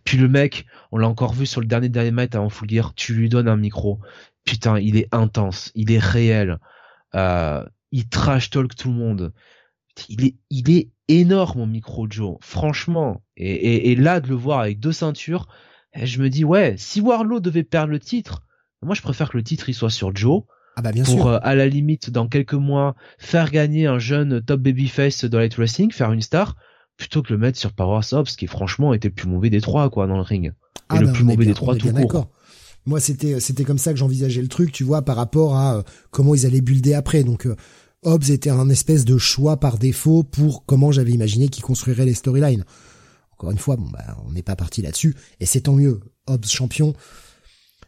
puis 0.05 0.19
le 0.19 0.29
mec, 0.29 0.67
on 0.93 0.99
l'a 0.99 1.09
encore 1.09 1.33
vu 1.33 1.47
sur 1.47 1.61
le 1.61 1.67
dernier 1.67 1.89
dernier 1.89 2.13
match 2.13 2.31
avant 2.35 2.49
Full 2.49 2.71
Gear, 2.71 2.95
tu 2.95 3.13
lui 3.13 3.29
donnes 3.29 3.49
un 3.49 3.57
micro. 3.57 3.99
Putain, 4.45 4.79
il 4.79 4.97
est 4.97 5.09
intense, 5.11 5.73
il 5.75 5.91
est 5.91 5.99
réel. 5.99 6.59
Euh, 7.17 7.65
il 7.93 8.09
trash 8.09 8.51
talk 8.51 8.75
tout 8.75 8.89
le 8.89 8.95
monde. 8.95 9.33
Il 10.09 10.25
est, 10.25 10.37
il 10.51 10.71
est 10.71 10.91
énorme 11.09 11.61
mon 11.61 11.67
micro 11.67 12.07
Joe, 12.11 12.39
franchement. 12.41 13.23
Et, 13.37 13.93
et, 13.93 13.97
là 13.97 14.21
de 14.21 14.29
le 14.29 14.35
voir 14.35 14.61
avec 14.61 14.81
deux 14.81 14.93
ceintures, 14.93 15.49
eh, 15.95 16.07
je 16.07 16.21
me 16.21 16.31
dis 16.31 16.45
ouais, 16.45 16.75
si 16.79 17.01
Warlow 17.01 17.41
devait 17.41 17.63
perdre 17.63 17.93
le 17.93 18.01
titre, 18.01 18.43
moi 18.81 18.95
je 18.95 19.03
préfère 19.03 19.31
que 19.31 19.37
le 19.37 19.45
titre 19.45 19.69
il 19.69 19.75
soit 19.75 19.91
sur 19.91 20.17
Joe. 20.17 20.43
Ah 20.77 20.81
bah 20.81 20.93
bien 20.93 21.05
pour 21.05 21.15
sûr. 21.15 21.27
Euh, 21.27 21.39
à 21.43 21.55
la 21.55 21.69
limite 21.69 22.09
dans 22.09 22.29
quelques 22.29 22.55
mois 22.55 22.95
faire 23.19 23.51
gagner 23.51 23.87
un 23.87 23.99
jeune 23.99 24.41
top 24.41 24.61
babyface 24.61 25.27
de 25.27 25.37
light 25.37 25.55
wrestling, 25.57 25.93
faire 25.93 26.13
une 26.13 26.23
star, 26.23 26.57
plutôt 26.97 27.23
que 27.23 27.31
le 27.31 27.39
mettre 27.39 27.59
sur 27.59 27.75
Power 27.75 28.01
Hobbs 28.13 28.29
qui 28.29 28.47
franchement 28.47 28.95
était 28.95 29.09
le 29.09 29.15
plus 29.15 29.29
mauvais 29.29 29.51
des 29.51 29.61
trois 29.61 29.91
quoi 29.91 30.07
dans 30.07 30.17
le 30.17 30.23
ring. 30.23 30.47
Et 30.47 30.53
ah 30.89 31.01
le 31.01 31.13
plus 31.13 31.25
mauvais 31.25 31.45
des 31.45 31.53
trois 31.53 31.77
tout 31.77 31.93
court. 31.93 32.31
Moi 32.87 33.01
c'était 33.01 33.39
c'était 33.39 33.65
comme 33.65 33.79
ça 33.79 33.93
que 33.93 33.99
j'envisageais 33.99 34.43
le 34.43 34.49
truc, 34.49 34.73
tu 34.73 34.83
vois, 34.83 35.03
par 35.03 35.17
rapport 35.17 35.57
à 35.57 35.77
euh, 35.77 35.83
comment 36.11 36.35
ils 36.35 36.47
allaient 36.47 36.61
builder 36.61 36.95
après. 36.95 37.23
Donc 37.23 37.47
euh, 37.47 37.55
Hobbs 38.03 38.31
était 38.31 38.51
un 38.51 38.69
espèce 38.69 39.05
de 39.05 39.17
choix 39.19 39.59
par 39.59 39.79
défaut 39.79 40.23
pour 40.25 40.65
comment 40.67 40.91
j'avais 40.91 41.13
imaginé 41.13 41.49
qu'il 41.49 41.63
construirait 41.63 42.05
les 42.05 42.15
storylines. 42.15 42.65
Encore 43.33 43.51
une 43.51 43.59
fois, 43.59 43.77
bon 43.77 43.89
bah 43.89 44.17
on 44.27 44.33
n'est 44.33 44.43
pas 44.43 44.57
parti 44.57 44.83
là-dessus 44.83 45.15
et 45.41 45.47
c'est 45.47 45.63
tant 45.63 45.75
mieux. 45.75 46.01
Hobbs 46.27 46.47
champion. 46.47 46.95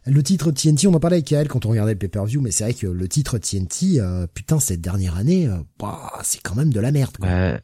Le 0.05 0.21
titre 0.21 0.51
TNT, 0.51 0.87
on 0.87 0.93
en 0.93 0.99
parlait 0.99 1.17
avec 1.17 1.31
elle 1.31 1.47
quand 1.47 1.65
on 1.65 1.69
regardait 1.69 1.93
le 1.93 1.99
pay-per-view, 1.99 2.39
mais 2.39 2.51
c'est 2.51 2.63
vrai 2.63 2.73
que 2.73 2.85
le 2.85 3.07
titre 3.07 3.39
TNT, 3.39 3.99
euh, 3.99 4.27
putain, 4.31 4.59
cette 4.59 4.81
dernière 4.81 5.15
année, 5.15 5.47
euh, 5.47 5.57
bah, 5.79 6.11
c'est 6.23 6.41
quand 6.43 6.53
même 6.53 6.71
de 6.71 6.79
la 6.79 6.91
merde. 6.91 7.17
Quoi. 7.17 7.57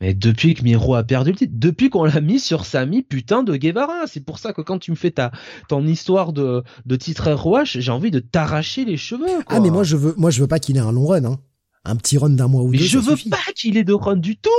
Mais 0.00 0.14
depuis 0.14 0.54
que 0.54 0.62
Miro 0.62 0.94
a 0.94 1.02
perdu 1.02 1.32
le 1.32 1.36
titre, 1.36 1.54
depuis 1.56 1.90
qu'on 1.90 2.04
l'a 2.04 2.20
mis 2.20 2.38
sur 2.38 2.66
Sami 2.66 3.02
putain 3.02 3.42
de 3.42 3.56
Guevara, 3.56 4.06
c'est 4.06 4.24
pour 4.24 4.38
ça 4.38 4.52
que 4.52 4.60
quand 4.60 4.78
tu 4.78 4.92
me 4.92 4.96
fais 4.96 5.10
ta 5.10 5.32
ton 5.68 5.84
histoire 5.84 6.32
de 6.32 6.62
de 6.86 6.96
titre 6.96 7.32
ROH, 7.32 7.64
j'ai 7.64 7.90
envie 7.90 8.12
de 8.12 8.20
t'arracher 8.20 8.84
les 8.84 8.96
cheveux. 8.96 9.42
Quoi. 9.44 9.56
Ah 9.56 9.60
mais 9.60 9.70
moi 9.70 9.82
je 9.82 9.96
veux 9.96 10.14
moi 10.16 10.30
je 10.30 10.40
veux 10.40 10.46
pas 10.46 10.60
qu'il 10.60 10.76
ait 10.76 10.80
un 10.80 10.92
long 10.92 11.06
run 11.06 11.24
hein. 11.24 11.38
Un 11.84 11.96
petit 11.96 12.18
run 12.18 12.30
d'un 12.30 12.48
mois 12.48 12.62
ou 12.62 12.68
mais 12.68 12.78
deux. 12.78 12.84
Je 12.84 12.98
veux 12.98 13.16
pas 13.30 13.52
qu'il 13.54 13.76
ait 13.76 13.84
de 13.84 13.92
run 13.92 14.16
du 14.16 14.36
tout. 14.36 14.50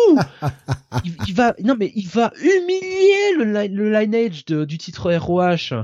il, 1.27 1.33
va 1.33 1.55
non 1.63 1.75
mais 1.77 1.91
il 1.95 2.07
va 2.07 2.31
humilier 2.41 3.33
le, 3.37 3.67
le 3.67 3.99
lineage 3.99 4.45
de, 4.45 4.65
du 4.65 4.77
titre 4.77 5.13
ROH. 5.13 5.75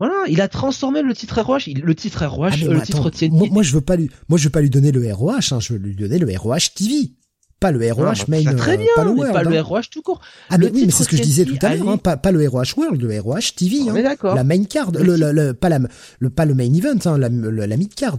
Voilà, 0.00 0.14
il 0.28 0.40
a 0.40 0.48
transformé 0.48 1.02
le 1.02 1.12
titre 1.12 1.40
ROH, 1.40 1.58
le 1.66 1.94
titre 1.94 2.24
ROH, 2.24 2.50
ah, 2.52 2.54
euh, 2.62 2.74
le 2.74 2.82
titre 2.82 3.10
TNT. 3.10 3.30
Moi, 3.30 3.48
moi, 3.50 3.62
je 3.64 3.74
veux 3.74 3.80
pas 3.80 3.96
lui, 3.96 4.08
moi 4.28 4.38
je 4.38 4.44
veux 4.44 4.50
pas 4.50 4.60
lui 4.60 4.70
donner 4.70 4.92
le 4.92 5.12
ROH, 5.12 5.52
hein, 5.52 5.58
je 5.58 5.72
veux 5.72 5.78
lui 5.78 5.96
donner 5.96 6.18
le 6.18 6.38
ROH 6.38 6.70
TV 6.76 7.12
pas 7.60 7.72
le 7.72 7.92
ROH 7.92 8.04
ah, 8.06 8.24
main, 8.28 8.44
très 8.54 8.76
bien, 8.76 8.86
pas 8.94 9.04
le 9.04 9.10
World, 9.10 9.32
pas 9.32 9.42
le 9.42 9.60
ROH 9.60 9.82
tout 9.90 10.02
court. 10.02 10.20
Ah 10.48 10.58
mais 10.58 10.70
oui, 10.70 10.84
mais 10.86 10.92
c'est 10.92 11.02
ce 11.02 11.08
que 11.08 11.16
je 11.16 11.22
disais 11.22 11.44
tout 11.44 11.58
à 11.62 11.74
l'heure, 11.74 11.88
hein, 11.88 11.96
pas, 11.98 12.16
pas 12.16 12.30
le 12.30 12.46
ROH 12.48 12.76
World, 12.76 13.02
le 13.02 13.20
ROH 13.20 13.54
TV, 13.56 13.88
hein, 13.88 14.00
d'accord. 14.00 14.36
la 14.36 14.44
main 14.44 14.62
card, 14.64 14.92
le, 14.92 15.16
le, 15.16 15.32
le, 15.32 15.54
pas 15.54 15.68
la, 15.68 15.80
le 16.20 16.30
pas 16.30 16.44
le 16.44 16.54
main 16.54 16.72
event, 16.72 16.98
hein, 17.04 17.18
la, 17.18 17.28
la 17.28 17.76
mid 17.76 17.92
card. 17.94 18.18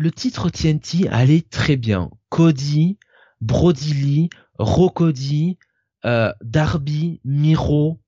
Le 0.00 0.12
titre 0.12 0.48
TNT 0.48 1.08
allait 1.10 1.42
très 1.42 1.74
bien. 1.74 2.08
Cody, 2.28 2.98
Brody 3.40 3.94
Lee, 3.94 4.30
Rocody, 4.56 5.58
euh, 6.04 6.32
Darby, 6.40 7.20
Miro, 7.24 7.98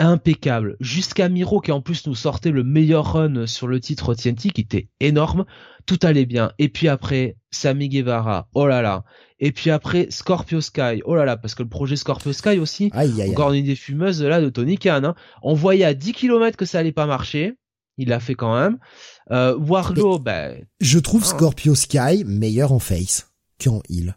impeccable. 0.00 0.76
Jusqu'à 0.80 1.28
Miro 1.28 1.60
qui 1.60 1.70
en 1.70 1.82
plus 1.82 2.04
nous 2.08 2.16
sortait 2.16 2.50
le 2.50 2.64
meilleur 2.64 3.12
run 3.12 3.46
sur 3.46 3.68
le 3.68 3.78
titre 3.78 4.12
TNT 4.14 4.50
qui 4.50 4.62
était 4.62 4.88
énorme. 4.98 5.44
Tout 5.86 6.00
allait 6.02 6.26
bien. 6.26 6.50
Et 6.58 6.68
puis 6.68 6.88
après, 6.88 7.36
Sammy 7.52 7.88
Guevara, 7.88 8.48
oh 8.54 8.66
là 8.66 8.82
là. 8.82 9.04
Et 9.38 9.52
puis 9.52 9.70
après, 9.70 10.08
Scorpio 10.10 10.60
Sky, 10.60 11.00
oh 11.04 11.14
là 11.14 11.24
là, 11.24 11.36
parce 11.36 11.54
que 11.54 11.62
le 11.62 11.68
projet 11.68 11.94
Scorpio 11.94 12.32
Sky 12.32 12.58
aussi, 12.58 12.90
encore 13.30 13.52
une 13.52 13.64
idée 13.64 13.76
fumeuse 13.76 14.20
là 14.20 14.40
de 14.40 14.48
Tony 14.48 14.78
Khan. 14.78 15.04
Hein. 15.04 15.14
On 15.44 15.54
voyait 15.54 15.84
à 15.84 15.94
10 15.94 16.12
km 16.12 16.56
que 16.56 16.64
ça 16.64 16.80
allait 16.80 16.90
pas 16.90 17.06
marcher. 17.06 17.54
Il 17.98 18.08
l'a 18.08 18.18
fait 18.18 18.34
quand 18.34 18.58
même. 18.58 18.78
Euh, 19.30 19.56
Warlow, 19.56 20.18
ben... 20.18 20.64
Je 20.80 20.98
trouve 20.98 21.24
Scorpio 21.24 21.74
Sky 21.74 22.24
meilleur 22.26 22.72
en 22.72 22.78
face 22.78 23.30
qu'en 23.62 23.80
heel. 23.88 24.16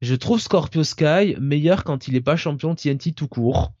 Je 0.00 0.14
trouve 0.14 0.40
Scorpio 0.40 0.84
Sky 0.84 1.36
meilleur 1.40 1.84
quand 1.84 2.06
il 2.08 2.14
est 2.14 2.20
pas 2.20 2.36
champion 2.36 2.74
TNT 2.74 3.12
tout 3.12 3.28
court. 3.28 3.72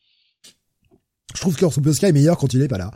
Je 1.34 1.40
trouve 1.40 1.54
que 1.54 1.68
Scorpio 1.68 1.92
Sky 1.92 2.06
est 2.06 2.12
meilleur 2.12 2.38
quand 2.38 2.52
il 2.54 2.62
est 2.62 2.68
pas 2.68 2.78
là. 2.78 2.90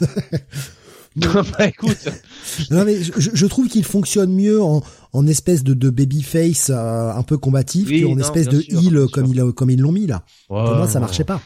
bah 1.16 1.66
écoute. 1.66 2.08
non 2.70 2.84
mais 2.84 3.02
je, 3.02 3.30
je 3.34 3.46
trouve 3.46 3.68
qu'il 3.68 3.84
fonctionne 3.84 4.32
mieux 4.32 4.62
en, 4.62 4.82
en 5.12 5.26
espèce 5.26 5.62
de, 5.62 5.74
de 5.74 5.90
babyface 5.90 6.70
euh, 6.70 7.10
un 7.10 7.22
peu 7.22 7.38
combatif 7.38 7.88
qu'en 7.88 8.18
espèce 8.18 8.48
de 8.48 8.60
heel 8.68 9.06
comme 9.12 9.26
ils 9.26 9.52
comme 9.52 9.70
ils 9.70 9.80
l'ont 9.80 9.92
mis 9.92 10.06
là. 10.06 10.24
Pour 10.48 10.76
moi 10.76 10.88
ça 10.88 11.00
marchait 11.00 11.24
pas. 11.24 11.40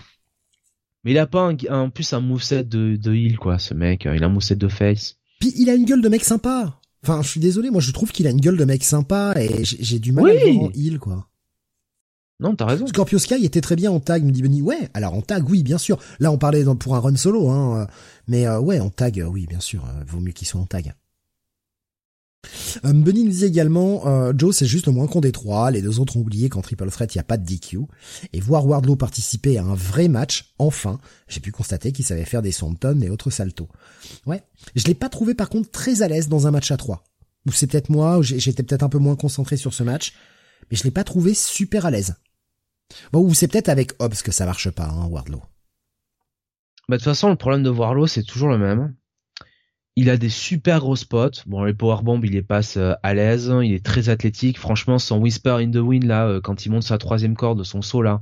Mais 1.06 1.12
il 1.12 1.18
a 1.18 1.26
pas 1.28 1.54
en 1.70 1.88
plus 1.88 2.12
un 2.12 2.20
moveset 2.20 2.64
de, 2.64 2.96
de 2.96 3.14
heel 3.14 3.38
quoi 3.38 3.60
ce 3.60 3.74
mec, 3.74 4.08
il 4.12 4.24
a 4.24 4.26
un 4.26 4.28
moveset 4.28 4.56
de 4.56 4.66
face. 4.66 5.14
Puis 5.38 5.52
il 5.56 5.70
a 5.70 5.74
une 5.74 5.84
gueule 5.84 6.02
de 6.02 6.08
mec 6.08 6.24
sympa. 6.24 6.80
Enfin, 7.04 7.22
je 7.22 7.28
suis 7.28 7.38
désolé, 7.38 7.70
moi 7.70 7.80
je 7.80 7.92
trouve 7.92 8.10
qu'il 8.10 8.26
a 8.26 8.30
une 8.30 8.40
gueule 8.40 8.56
de 8.56 8.64
mec 8.64 8.82
sympa 8.82 9.32
et 9.36 9.62
j'ai 9.62 10.00
du 10.00 10.10
mal 10.10 10.28
à 10.28 10.34
le 10.34 10.52
voir 10.52 10.64
en 10.64 10.70
heel 10.74 10.98
quoi. 10.98 11.28
Non, 12.40 12.56
t'as 12.56 12.66
raison. 12.66 12.88
Scorpio 12.88 13.20
Sky 13.20 13.44
était 13.44 13.60
très 13.60 13.76
bien 13.76 13.92
en 13.92 14.00
tag, 14.00 14.24
me 14.24 14.32
dit 14.32 14.42
Benny. 14.42 14.60
Ouais, 14.62 14.90
alors 14.94 15.14
en 15.14 15.22
tag, 15.22 15.48
oui, 15.48 15.62
bien 15.62 15.78
sûr. 15.78 15.98
Là, 16.18 16.30
on 16.32 16.38
parlait 16.38 16.64
pour 16.78 16.96
un 16.96 16.98
run 16.98 17.16
solo, 17.16 17.48
hein. 17.48 17.82
Euh, 17.82 17.86
mais 18.26 18.46
euh, 18.46 18.60
ouais, 18.60 18.78
en 18.78 18.90
tag, 18.90 19.20
euh, 19.20 19.24
oui, 19.24 19.46
bien 19.46 19.60
sûr. 19.60 19.86
vaut 20.06 20.20
mieux 20.20 20.32
qu'il 20.32 20.46
soit 20.46 20.60
en 20.60 20.66
tag. 20.66 20.92
Benny 22.84 23.24
nous 23.24 23.30
dit 23.30 23.44
également, 23.44 24.04
Joe 24.36 24.54
c'est 24.54 24.66
juste 24.66 24.86
le 24.86 24.92
moins 24.92 25.06
con 25.06 25.20
des 25.20 25.32
trois, 25.32 25.70
les 25.70 25.82
deux 25.82 26.00
autres 26.00 26.16
ont 26.16 26.20
oublié 26.20 26.48
qu'en 26.48 26.62
triple 26.62 26.88
threat 26.90 27.14
il 27.14 27.18
n'y 27.18 27.20
a 27.20 27.24
pas 27.24 27.36
de 27.36 27.44
DQ, 27.44 27.80
et 28.32 28.40
voir 28.40 28.66
Wardlow 28.66 28.96
participer 28.96 29.58
à 29.58 29.64
un 29.64 29.74
vrai 29.74 30.08
match, 30.08 30.54
enfin, 30.58 31.00
j'ai 31.28 31.40
pu 31.40 31.52
constater 31.52 31.92
qu'il 31.92 32.04
savait 32.04 32.24
faire 32.24 32.42
des 32.42 32.52
swanton 32.52 33.00
et 33.02 33.10
autres 33.10 33.30
saltos. 33.30 33.68
Ouais, 34.26 34.42
je 34.74 34.84
l'ai 34.84 34.94
pas 34.94 35.08
trouvé 35.08 35.34
par 35.34 35.48
contre 35.48 35.70
très 35.70 36.02
à 36.02 36.08
l'aise 36.08 36.28
dans 36.28 36.46
un 36.46 36.50
match 36.50 36.70
à 36.70 36.76
trois. 36.76 37.04
Ou 37.46 37.52
c'est 37.52 37.66
peut-être 37.68 37.90
moi, 37.90 38.20
j'étais 38.22 38.62
peut-être 38.62 38.82
un 38.82 38.88
peu 38.88 38.98
moins 38.98 39.16
concentré 39.16 39.56
sur 39.56 39.72
ce 39.72 39.82
match, 39.82 40.12
mais 40.70 40.76
je 40.76 40.82
l'ai 40.84 40.90
pas 40.90 41.04
trouvé 41.04 41.32
super 41.32 41.86
à 41.86 41.90
l'aise. 41.90 42.16
Bon, 43.12 43.20
ou 43.20 43.34
c'est 43.34 43.48
peut-être 43.48 43.68
avec 43.68 43.92
Hobbs 44.00 44.22
que 44.24 44.32
ça 44.32 44.46
marche 44.46 44.70
pas, 44.70 44.88
hein, 44.88 45.06
Wardlow. 45.06 45.42
Bah, 46.88 46.96
de 46.96 47.02
toute 47.02 47.04
façon, 47.04 47.28
le 47.28 47.36
problème 47.36 47.62
de 47.62 47.70
Wardlow, 47.70 48.06
c'est 48.06 48.22
toujours 48.22 48.48
le 48.48 48.58
même. 48.58 48.94
Il 49.98 50.10
a 50.10 50.18
des 50.18 50.28
super 50.28 50.80
gros 50.80 50.94
spots. 50.94 51.42
Bon, 51.46 51.64
les 51.64 51.72
powerbombs, 51.72 52.22
il 52.22 52.32
les 52.32 52.42
passe 52.42 52.76
euh, 52.76 52.92
à 53.02 53.14
l'aise. 53.14 53.50
Il 53.62 53.72
est 53.72 53.84
très 53.84 54.10
athlétique. 54.10 54.58
Franchement, 54.58 54.98
son 54.98 55.18
Whisper 55.18 55.56
in 55.60 55.70
the 55.70 55.76
Wind, 55.76 56.04
là, 56.04 56.26
euh, 56.26 56.40
quand 56.42 56.66
il 56.66 56.70
monte 56.70 56.82
sa 56.82 56.98
troisième 56.98 57.34
corde, 57.34 57.64
son 57.64 57.80
saut, 57.80 58.02
là, 58.02 58.20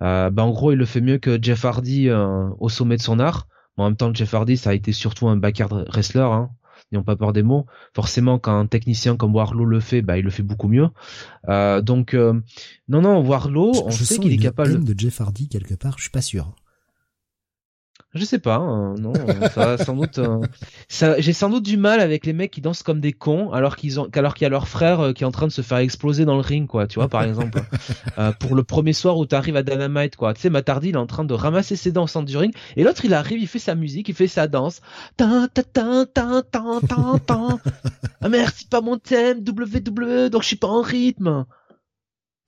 euh, 0.00 0.30
bah, 0.30 0.44
en 0.44 0.50
gros, 0.50 0.72
il 0.72 0.78
le 0.78 0.86
fait 0.86 1.02
mieux 1.02 1.18
que 1.18 1.38
Jeff 1.40 1.66
Hardy 1.66 2.10
au 2.10 2.68
sommet 2.70 2.96
de 2.96 3.02
son 3.02 3.18
art. 3.18 3.48
en 3.76 3.84
même 3.84 3.96
temps, 3.96 4.14
Jeff 4.14 4.32
Hardy, 4.32 4.56
ça 4.56 4.70
a 4.70 4.74
été 4.74 4.92
surtout 4.92 5.28
un 5.28 5.36
backyard 5.36 5.84
wrestler. 5.90 6.22
Hein 6.22 6.50
n'ayons 6.90 7.04
pas 7.04 7.16
peur 7.16 7.34
des 7.34 7.42
mots. 7.42 7.66
Forcément, 7.94 8.38
quand 8.38 8.58
un 8.58 8.66
technicien 8.66 9.16
comme 9.16 9.34
Warlow 9.34 9.64
le 9.64 9.78
fait, 9.78 10.02
bah 10.02 10.18
il 10.18 10.24
le 10.24 10.30
fait 10.30 10.42
beaucoup 10.42 10.66
mieux. 10.66 10.88
Euh, 11.48 11.82
donc 11.82 12.14
non 12.14 13.02
non, 13.02 13.24
Warlow, 13.24 13.72
on 13.84 13.90
sait 13.90 14.18
qu'il 14.18 14.32
est 14.32 14.38
capable 14.38 14.82
de 14.82 14.98
Jeff 14.98 15.20
Hardy 15.20 15.48
quelque 15.48 15.74
part. 15.74 15.98
Je 15.98 16.04
suis 16.04 16.10
pas 16.10 16.22
sûr. 16.22 16.52
Je 18.12 18.24
sais 18.24 18.40
pas, 18.40 18.56
hein, 18.56 18.96
non, 18.98 19.12
ça 19.54 19.78
sans 19.78 19.94
doute. 19.94 20.18
Euh, 20.18 20.40
ça, 20.88 21.20
j'ai 21.20 21.32
sans 21.32 21.48
doute 21.48 21.62
du 21.62 21.76
mal 21.76 22.00
avec 22.00 22.26
les 22.26 22.32
mecs 22.32 22.50
qui 22.50 22.60
dansent 22.60 22.82
comme 22.82 23.00
des 23.00 23.12
cons, 23.12 23.52
alors 23.52 23.76
qu'ils 23.76 24.00
ont, 24.00 24.08
alors 24.14 24.34
qu'il 24.34 24.44
y 24.44 24.46
a 24.46 24.48
leur 24.48 24.66
frère 24.66 24.98
euh, 24.98 25.12
qui 25.12 25.22
est 25.22 25.26
en 25.26 25.30
train 25.30 25.46
de 25.46 25.52
se 25.52 25.62
faire 25.62 25.78
exploser 25.78 26.24
dans 26.24 26.34
le 26.34 26.40
ring, 26.40 26.66
quoi. 26.66 26.88
Tu 26.88 26.96
vois, 26.96 27.06
par 27.06 27.22
exemple, 27.22 27.62
euh, 28.18 28.32
pour 28.32 28.56
le 28.56 28.64
premier 28.64 28.94
soir 28.94 29.16
où 29.16 29.26
t'arrives 29.26 29.54
à 29.54 29.62
Dynamite, 29.62 30.16
quoi. 30.16 30.34
Tu 30.34 30.40
sais, 30.40 30.50
Matardi, 30.50 30.88
il 30.88 30.96
est 30.96 30.98
en 30.98 31.06
train 31.06 31.24
de 31.24 31.34
ramasser 31.34 31.76
ses 31.76 31.92
dents 31.92 32.02
au 32.02 32.08
centre 32.08 32.26
du 32.26 32.36
ring, 32.36 32.52
et 32.76 32.82
l'autre, 32.82 33.04
il 33.04 33.14
arrive, 33.14 33.40
il 33.40 33.46
fait 33.46 33.60
sa 33.60 33.76
musique, 33.76 34.08
il 34.08 34.14
fait 34.16 34.26
sa 34.26 34.48
danse. 34.48 34.80
ta 35.16 35.46
Ah 38.22 38.28
merde, 38.28 38.52
c'est 38.56 38.68
pas 38.68 38.80
mon 38.80 38.98
thème, 38.98 39.38
WWE, 39.38 40.30
donc 40.30 40.42
je 40.42 40.48
suis 40.48 40.56
pas 40.56 40.68
en 40.68 40.82
rythme. 40.82 41.46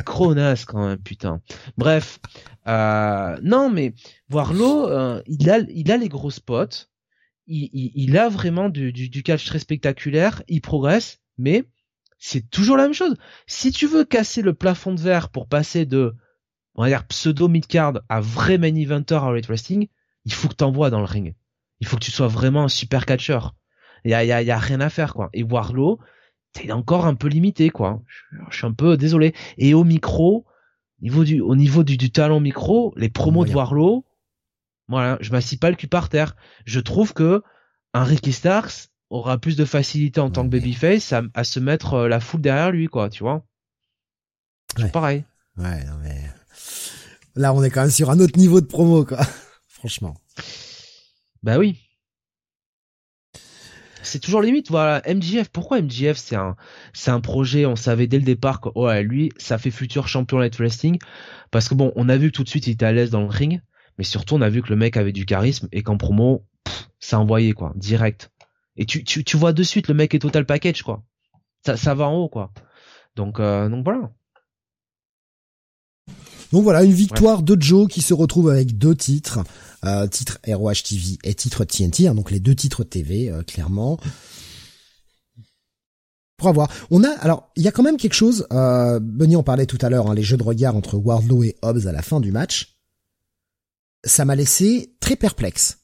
Cronas 0.02 0.64
quand 0.66 0.86
même, 0.86 0.98
putain. 0.98 1.40
Bref, 1.76 2.20
euh, 2.66 3.38
non 3.42 3.70
mais 3.70 3.94
Warlow, 4.30 4.88
euh, 4.88 5.22
il 5.26 5.50
a, 5.50 5.58
il 5.58 5.90
a 5.90 5.96
les 5.96 6.08
gros 6.08 6.30
spots, 6.30 6.86
il, 7.46 8.16
a 8.16 8.28
vraiment 8.28 8.68
du, 8.68 9.22
catch 9.22 9.46
très 9.46 9.58
spectaculaire, 9.58 10.42
il 10.48 10.60
progresse, 10.60 11.20
mais 11.38 11.64
c'est 12.18 12.48
toujours 12.50 12.76
la 12.76 12.84
même 12.84 12.94
chose. 12.94 13.16
Si 13.46 13.72
tu 13.72 13.86
veux 13.86 14.04
casser 14.04 14.42
le 14.42 14.54
plafond 14.54 14.94
de 14.94 15.00
verre 15.00 15.28
pour 15.28 15.48
passer 15.48 15.86
de, 15.86 16.14
on 16.74 16.82
va 16.82 16.88
dire 16.88 17.06
pseudo 17.06 17.48
midcard 17.48 18.00
à 18.08 18.20
vrai 18.20 18.58
main 18.58 18.74
eventer 18.74 19.16
à 19.16 19.32
Wrestling, 19.32 19.88
il 20.24 20.32
faut 20.32 20.48
que 20.48 20.54
t'envoies 20.54 20.90
dans 20.90 21.00
le 21.00 21.06
ring. 21.06 21.34
Il 21.80 21.86
faut 21.86 21.96
que 21.96 22.04
tu 22.04 22.12
sois 22.12 22.28
vraiment 22.28 22.64
un 22.64 22.68
super 22.68 23.06
catcheur. 23.06 23.56
Il 24.04 24.10
y 24.10 24.14
a, 24.14 24.18
a 24.36 24.58
rien 24.58 24.80
à 24.80 24.88
faire 24.88 25.14
quoi. 25.14 25.30
Et 25.32 25.42
Warlow, 25.42 25.98
c'est 26.54 26.72
encore 26.72 27.06
un 27.06 27.14
peu 27.14 27.28
limité 27.28 27.70
quoi. 27.70 28.02
Je, 28.50 28.56
suis 28.56 28.66
un 28.66 28.72
peu 28.72 28.96
désolé. 28.96 29.34
Et 29.58 29.74
au 29.74 29.84
micro, 29.84 30.46
niveau 31.00 31.24
du, 31.24 31.40
au 31.40 31.56
niveau 31.56 31.82
du, 31.82 31.96
du 31.96 32.10
talent 32.10 32.40
micro, 32.40 32.92
les 32.96 33.08
promos 33.08 33.44
de 33.44 33.54
Warlow, 33.54 34.04
voilà, 34.88 35.18
je 35.20 35.30
m'assis 35.32 35.56
pas 35.56 35.70
le 35.70 35.76
cul 35.76 35.88
par 35.88 36.08
terre. 36.08 36.36
Je 36.66 36.80
trouve 36.80 37.14
que 37.14 37.42
un 37.94 38.04
Ricky 38.04 38.32
Starks 38.32 38.90
aura 39.10 39.38
plus 39.38 39.56
de 39.56 39.64
facilité 39.64 40.20
en 40.20 40.30
tant 40.30 40.44
que 40.44 40.48
babyface 40.48 41.12
à, 41.12 41.22
à 41.34 41.44
se 41.44 41.60
mettre 41.60 41.94
euh, 41.94 42.08
la 42.08 42.20
foule 42.20 42.40
derrière 42.40 42.70
lui 42.70 42.88
quoi, 42.88 43.10
tu 43.10 43.22
vois. 43.22 43.44
C'est 44.76 44.92
pareil. 44.92 45.24
Ouais, 45.58 45.84
non 45.84 45.98
mais 46.02 46.22
là 47.34 47.52
on 47.52 47.62
est 47.62 47.70
quand 47.70 47.82
même 47.82 47.90
sur 47.90 48.10
un 48.10 48.20
autre 48.20 48.38
niveau 48.38 48.60
de 48.60 48.66
promo 48.66 49.04
quoi. 49.04 49.20
Franchement. 49.68 50.16
Bah 51.42 51.58
oui 51.58 51.78
c'est 54.02 54.18
toujours 54.18 54.42
limite 54.42 54.70
voilà. 54.70 55.02
MJF 55.06 55.48
pourquoi 55.48 55.80
MJF 55.80 56.16
c'est 56.16 56.36
un 56.36 56.56
c'est 56.92 57.10
un 57.10 57.20
projet 57.20 57.66
on 57.66 57.76
savait 57.76 58.06
dès 58.06 58.18
le 58.18 58.24
départ 58.24 58.60
que 58.60 58.68
ouais 58.76 59.02
lui 59.02 59.30
ça 59.36 59.58
fait 59.58 59.70
futur 59.70 60.08
champion 60.08 60.38
light 60.38 60.56
wrestling. 60.56 60.98
Parce 61.50 61.68
que 61.68 61.74
bon 61.74 61.92
on 61.96 62.08
a 62.08 62.16
vu 62.16 62.32
tout 62.32 62.44
de 62.44 62.48
suite 62.48 62.66
il 62.66 62.72
était 62.72 62.86
à 62.86 62.92
l'aise 62.92 63.10
dans 63.10 63.22
le 63.22 63.28
ring 63.28 63.60
mais 63.98 64.04
surtout 64.04 64.34
on 64.34 64.40
a 64.40 64.48
vu 64.48 64.62
que 64.62 64.70
le 64.70 64.76
mec 64.76 64.96
avait 64.96 65.12
du 65.12 65.26
charisme 65.26 65.68
et 65.72 65.82
qu'en 65.82 65.96
promo 65.96 66.44
ça 66.98 67.18
envoyait 67.18 67.52
quoi 67.52 67.72
direct. 67.76 68.30
Et 68.76 68.86
tu, 68.86 69.04
tu 69.04 69.24
tu 69.24 69.36
vois 69.36 69.52
de 69.52 69.62
suite 69.62 69.88
le 69.88 69.94
mec 69.94 70.14
est 70.14 70.20
total 70.20 70.46
package 70.46 70.82
quoi. 70.82 71.02
Ça 71.64 71.76
ça 71.76 71.94
va 71.94 72.08
en 72.08 72.14
haut 72.14 72.28
quoi. 72.28 72.52
Donc 73.16 73.40
euh, 73.40 73.68
donc 73.68 73.84
voilà. 73.84 74.10
Donc 76.52 76.64
voilà, 76.64 76.84
une 76.84 76.92
victoire 76.92 77.42
de 77.42 77.60
Joe 77.60 77.88
qui 77.88 78.02
se 78.02 78.12
retrouve 78.12 78.50
avec 78.50 78.76
deux 78.76 78.94
titres, 78.94 79.40
euh, 79.84 80.06
titre 80.06 80.38
ROH 80.46 80.82
TV 80.84 81.18
et 81.24 81.34
titre 81.34 81.64
TNT, 81.64 82.06
hein, 82.06 82.14
donc 82.14 82.30
les 82.30 82.40
deux 82.40 82.54
titres 82.54 82.84
TV, 82.84 83.30
euh, 83.30 83.42
clairement. 83.42 83.98
Pour 86.36 86.52
voir. 86.52 86.70
On 86.90 87.04
a 87.04 87.10
alors 87.20 87.50
il 87.56 87.62
y 87.62 87.68
a 87.68 87.72
quand 87.72 87.82
même 87.82 87.96
quelque 87.96 88.14
chose. 88.14 88.46
Euh, 88.52 89.00
Benny 89.00 89.36
en 89.36 89.42
parlait 89.42 89.66
tout 89.66 89.78
à 89.80 89.90
l'heure, 89.90 90.08
hein, 90.08 90.14
les 90.14 90.22
jeux 90.22 90.36
de 90.36 90.42
regard 90.42 90.76
entre 90.76 90.96
Wardlow 90.96 91.44
et 91.44 91.56
Hobbs 91.62 91.86
à 91.86 91.92
la 91.92 92.02
fin 92.02 92.20
du 92.20 92.32
match. 92.32 92.76
Ça 94.04 94.24
m'a 94.24 94.34
laissé 94.34 94.96
très 95.00 95.16
perplexe. 95.16 95.78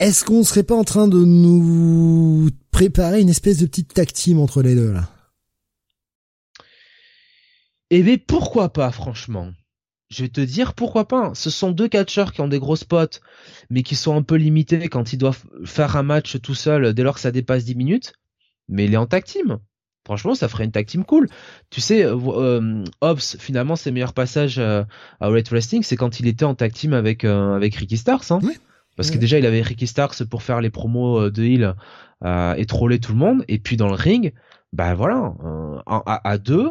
Est-ce 0.00 0.24
qu'on 0.24 0.44
serait 0.44 0.64
pas 0.64 0.76
en 0.76 0.84
train 0.84 1.08
de 1.08 1.24
nous 1.24 2.50
préparer 2.70 3.20
une 3.20 3.28
espèce 3.28 3.58
de 3.58 3.66
petite 3.66 3.94
tactime 3.94 4.40
entre 4.40 4.62
les 4.62 4.74
deux 4.74 4.92
là? 4.92 5.08
Eh 7.90 8.02
bien 8.02 8.16
pourquoi 8.18 8.72
pas 8.72 8.90
franchement? 8.90 9.52
Je 10.10 10.22
vais 10.22 10.28
te 10.28 10.40
dire 10.40 10.74
pourquoi 10.74 11.08
pas. 11.08 11.32
Ce 11.34 11.50
sont 11.50 11.70
deux 11.70 11.88
catcheurs 11.88 12.32
qui 12.32 12.40
ont 12.40 12.48
des 12.48 12.58
gros 12.58 12.76
spots, 12.76 13.20
mais 13.70 13.82
qui 13.82 13.96
sont 13.96 14.16
un 14.16 14.22
peu 14.22 14.36
limités 14.36 14.88
quand 14.88 15.12
ils 15.12 15.18
doivent 15.18 15.44
faire 15.64 15.96
un 15.96 16.02
match 16.02 16.40
tout 16.40 16.54
seul 16.54 16.94
dès 16.94 17.02
lors 17.02 17.14
que 17.14 17.20
ça 17.20 17.30
dépasse 17.30 17.64
10 17.64 17.74
minutes. 17.74 18.12
Mais 18.68 18.84
il 18.86 18.94
est 18.94 18.98
en 18.98 19.06
tag 19.06 19.24
team. 19.24 19.58
Franchement, 20.04 20.34
ça 20.34 20.48
ferait 20.48 20.64
une 20.64 20.70
tag 20.70 20.86
team 20.86 21.04
cool. 21.04 21.28
Tu 21.70 21.80
sais, 21.80 22.04
euh, 22.04 22.16
euh 22.16 22.84
Hobbs, 23.00 23.36
finalement, 23.38 23.74
ses 23.74 23.90
meilleurs 23.90 24.12
passages 24.12 24.58
euh, 24.58 24.84
à 25.20 25.28
Red 25.28 25.48
Wrestling, 25.48 25.82
c'est 25.82 25.96
quand 25.96 26.20
il 26.20 26.26
était 26.26 26.44
en 26.44 26.54
tag 26.54 26.72
team 26.72 26.92
avec 26.92 27.24
euh, 27.24 27.54
avec 27.54 27.74
Ricky 27.74 27.96
Starks. 27.96 28.30
Hein. 28.30 28.40
Parce 28.96 29.10
que 29.10 29.18
déjà, 29.18 29.38
il 29.38 29.46
avait 29.46 29.62
Ricky 29.62 29.86
Starks 29.86 30.22
pour 30.24 30.42
faire 30.42 30.60
les 30.60 30.70
promos 30.70 31.28
de 31.30 31.42
Hill 31.42 31.74
et 32.24 32.66
troller 32.66 33.00
tout 33.00 33.12
le 33.12 33.18
monde. 33.18 33.44
Et 33.48 33.58
puis 33.58 33.76
dans 33.76 33.88
le 33.88 33.94
ring, 33.94 34.32
bah 34.72 34.94
voilà, 34.94 35.34
à, 35.86 36.30
à, 36.30 36.38
deux, 36.38 36.70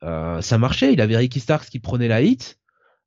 ça 0.00 0.58
marchait. 0.58 0.94
Il 0.94 1.02
avait 1.02 1.18
Ricky 1.18 1.40
Starks 1.40 1.68
qui 1.68 1.78
prenait 1.78 2.08
la 2.08 2.22
hit. 2.22 2.57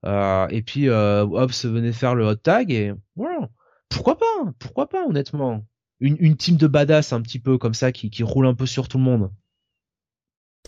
Euh, 0.06 0.48
et 0.50 0.62
puis 0.62 0.90
euh, 0.90 1.24
Hobbs 1.24 1.66
venait 1.66 1.92
faire 1.92 2.16
le 2.16 2.26
hot 2.26 2.36
tag 2.36 2.72
et 2.72 2.94
voilà. 3.16 3.50
Pourquoi 3.90 4.18
pas 4.18 4.52
Pourquoi 4.60 4.90
pas 4.90 5.06
honnêtement 5.08 5.64
une, 6.00 6.18
une 6.20 6.36
team 6.36 6.58
de 6.58 6.68
badass 6.68 7.14
un 7.14 7.22
petit 7.22 7.40
peu 7.40 7.58
comme 7.58 7.74
ça 7.74 7.92
qui, 7.92 8.10
qui 8.10 8.24
roule 8.24 8.48
un 8.48 8.56
peu 8.56 8.66
sur 8.66 8.88
tout 8.88 8.98
le 8.98 9.04
monde. 9.04 9.32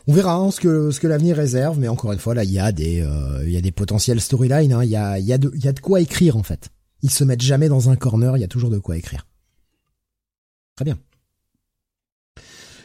On 0.07 0.13
verra 0.13 0.35
hein, 0.35 0.51
ce 0.51 0.59
que 0.59 0.91
ce 0.91 0.99
que 0.99 1.07
l'avenir 1.07 1.35
réserve, 1.35 1.79
mais 1.79 1.87
encore 1.87 2.11
une 2.11 2.19
fois 2.19 2.35
là 2.35 2.43
il 2.43 2.51
y 2.51 2.59
a 2.59 2.71
des 2.71 3.01
euh, 3.01 3.43
il 3.45 3.51
y 3.51 3.57
a 3.57 3.61
des 3.61 3.71
potentiels 3.71 4.21
storylines, 4.21 4.73
hein. 4.73 4.83
il 4.83 4.89
y 4.89 4.95
a 4.95 5.17
il 5.17 5.25
y 5.25 5.33
a 5.33 5.37
de 5.37 5.51
il 5.55 5.63
y 5.63 5.67
a 5.67 5.73
de 5.73 5.79
quoi 5.79 6.01
écrire 6.01 6.37
en 6.37 6.43
fait. 6.43 6.69
Ils 7.01 7.11
se 7.11 7.23
mettent 7.23 7.41
jamais 7.41 7.69
dans 7.69 7.89
un 7.89 7.95
corner, 7.95 8.37
il 8.37 8.41
y 8.41 8.45
a 8.45 8.47
toujours 8.47 8.69
de 8.69 8.79
quoi 8.79 8.97
écrire. 8.97 9.27
Très 10.75 10.85
bien. 10.85 10.97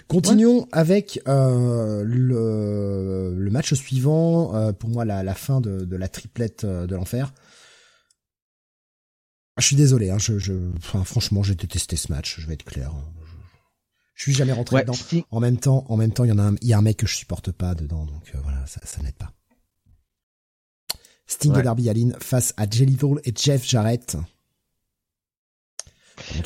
Continuons 0.09 0.67
avec 0.73 1.21
euh, 1.29 2.03
le, 2.03 3.35
le, 3.37 3.51
match 3.51 3.75
suivant. 3.75 4.55
Euh, 4.55 4.73
pour 4.73 4.89
moi, 4.89 5.05
la, 5.05 5.23
la 5.23 5.35
fin 5.35 5.61
de, 5.61 5.85
de, 5.85 5.97
la 5.97 6.09
triplette 6.09 6.65
euh, 6.65 6.87
de 6.87 6.97
l'enfer. 6.97 7.35
Je 9.59 9.67
suis 9.67 9.77
désolé. 9.77 10.09
Hein, 10.11 10.19
je, 10.19 10.39
je, 10.39 10.55
enfin, 10.79 11.05
franchement, 11.05 11.43
j'ai 11.43 11.55
détesté 11.55 11.97
ce 11.97 12.11
match. 12.11 12.41
Je 12.41 12.47
vais 12.47 12.55
être 12.55 12.65
clair. 12.65 12.93
Je, 14.15 14.23
suis 14.23 14.33
jamais 14.33 14.53
rentré 14.53 14.81
dedans. 14.81 14.95
En 15.31 15.41
même 15.41 15.59
temps, 15.59 15.85
en 15.89 15.97
même 15.99 16.13
temps, 16.13 16.25
il 16.25 16.29
y 16.29 16.33
en 16.33 16.39
a 16.39 16.45
un, 16.45 16.55
il 16.63 16.69
y 16.69 16.73
a 16.73 16.79
un 16.79 16.83
mec 16.83 16.97
que 16.97 17.07
je 17.07 17.15
supporte 17.15 17.53
pas 17.53 17.75
dedans, 17.75 18.05
donc 18.07 18.33
voilà, 18.43 18.67
ça, 18.67 18.81
ça 18.85 19.03
n'aide 19.03 19.15
pas. 19.15 19.33
Sting 21.27 21.57
et 21.57 21.63
Darby 21.63 21.89
Allin 21.91 22.13
face 22.19 22.55
à 22.57 22.69
Jelly 22.69 22.97
et 23.25 23.33
Jeff 23.37 23.65
Jarrett. 23.65 24.17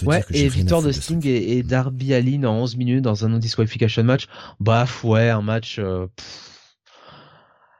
Ouais, 0.04 0.24
et 0.30 0.48
victoire 0.48 0.82
de 0.82 0.92
Sting 0.92 1.26
et, 1.26 1.62
Darby 1.62 2.14
Allin 2.14 2.44
en 2.44 2.54
11 2.54 2.76
minutes 2.76 3.02
dans 3.02 3.24
un 3.24 3.28
non-disqualification 3.28 4.04
match. 4.04 4.26
Baf, 4.60 5.04
ouais, 5.04 5.30
un 5.30 5.42
match... 5.42 5.78
Euh, 5.78 6.06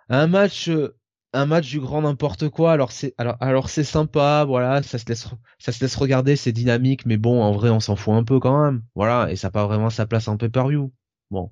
un 0.09 0.27
match... 0.27 0.69
Euh, 0.69 0.97
un 1.35 1.47
match 1.47 1.71
du 1.71 1.81
grand 1.81 2.03
n'importe 2.03 2.49
quoi. 2.49 2.73
Alors 2.73 2.93
c'est 2.93 3.15
alors 3.19 3.37
alors 3.41 3.71
c'est 3.71 3.85
sympa, 3.85 4.45
voilà, 4.47 4.83
ça 4.83 4.99
se 4.99 5.07
laisse 5.07 5.27
ça 5.59 5.73
se 5.73 5.83
laisse 5.83 5.97
regarder, 5.97 6.37
c'est 6.37 6.53
dynamique, 6.53 7.07
mais 7.07 7.17
bon, 7.17 7.43
en 7.43 7.53
vrai, 7.53 7.71
on 7.71 7.81
s'en 7.81 7.97
fout 7.97 8.15
un 8.15 8.25
peu 8.25 8.39
quand 8.39 8.63
même. 8.65 8.83
Voilà, 8.95 9.31
et 9.31 9.37
ça 9.37 9.49
n'a 9.49 9.53
pas 9.53 9.67
vraiment 9.67 9.91
sa 9.91 10.07
place 10.07 10.29
en 10.29 10.37
pay-per-view. 10.37 10.93
Bon, 11.31 11.51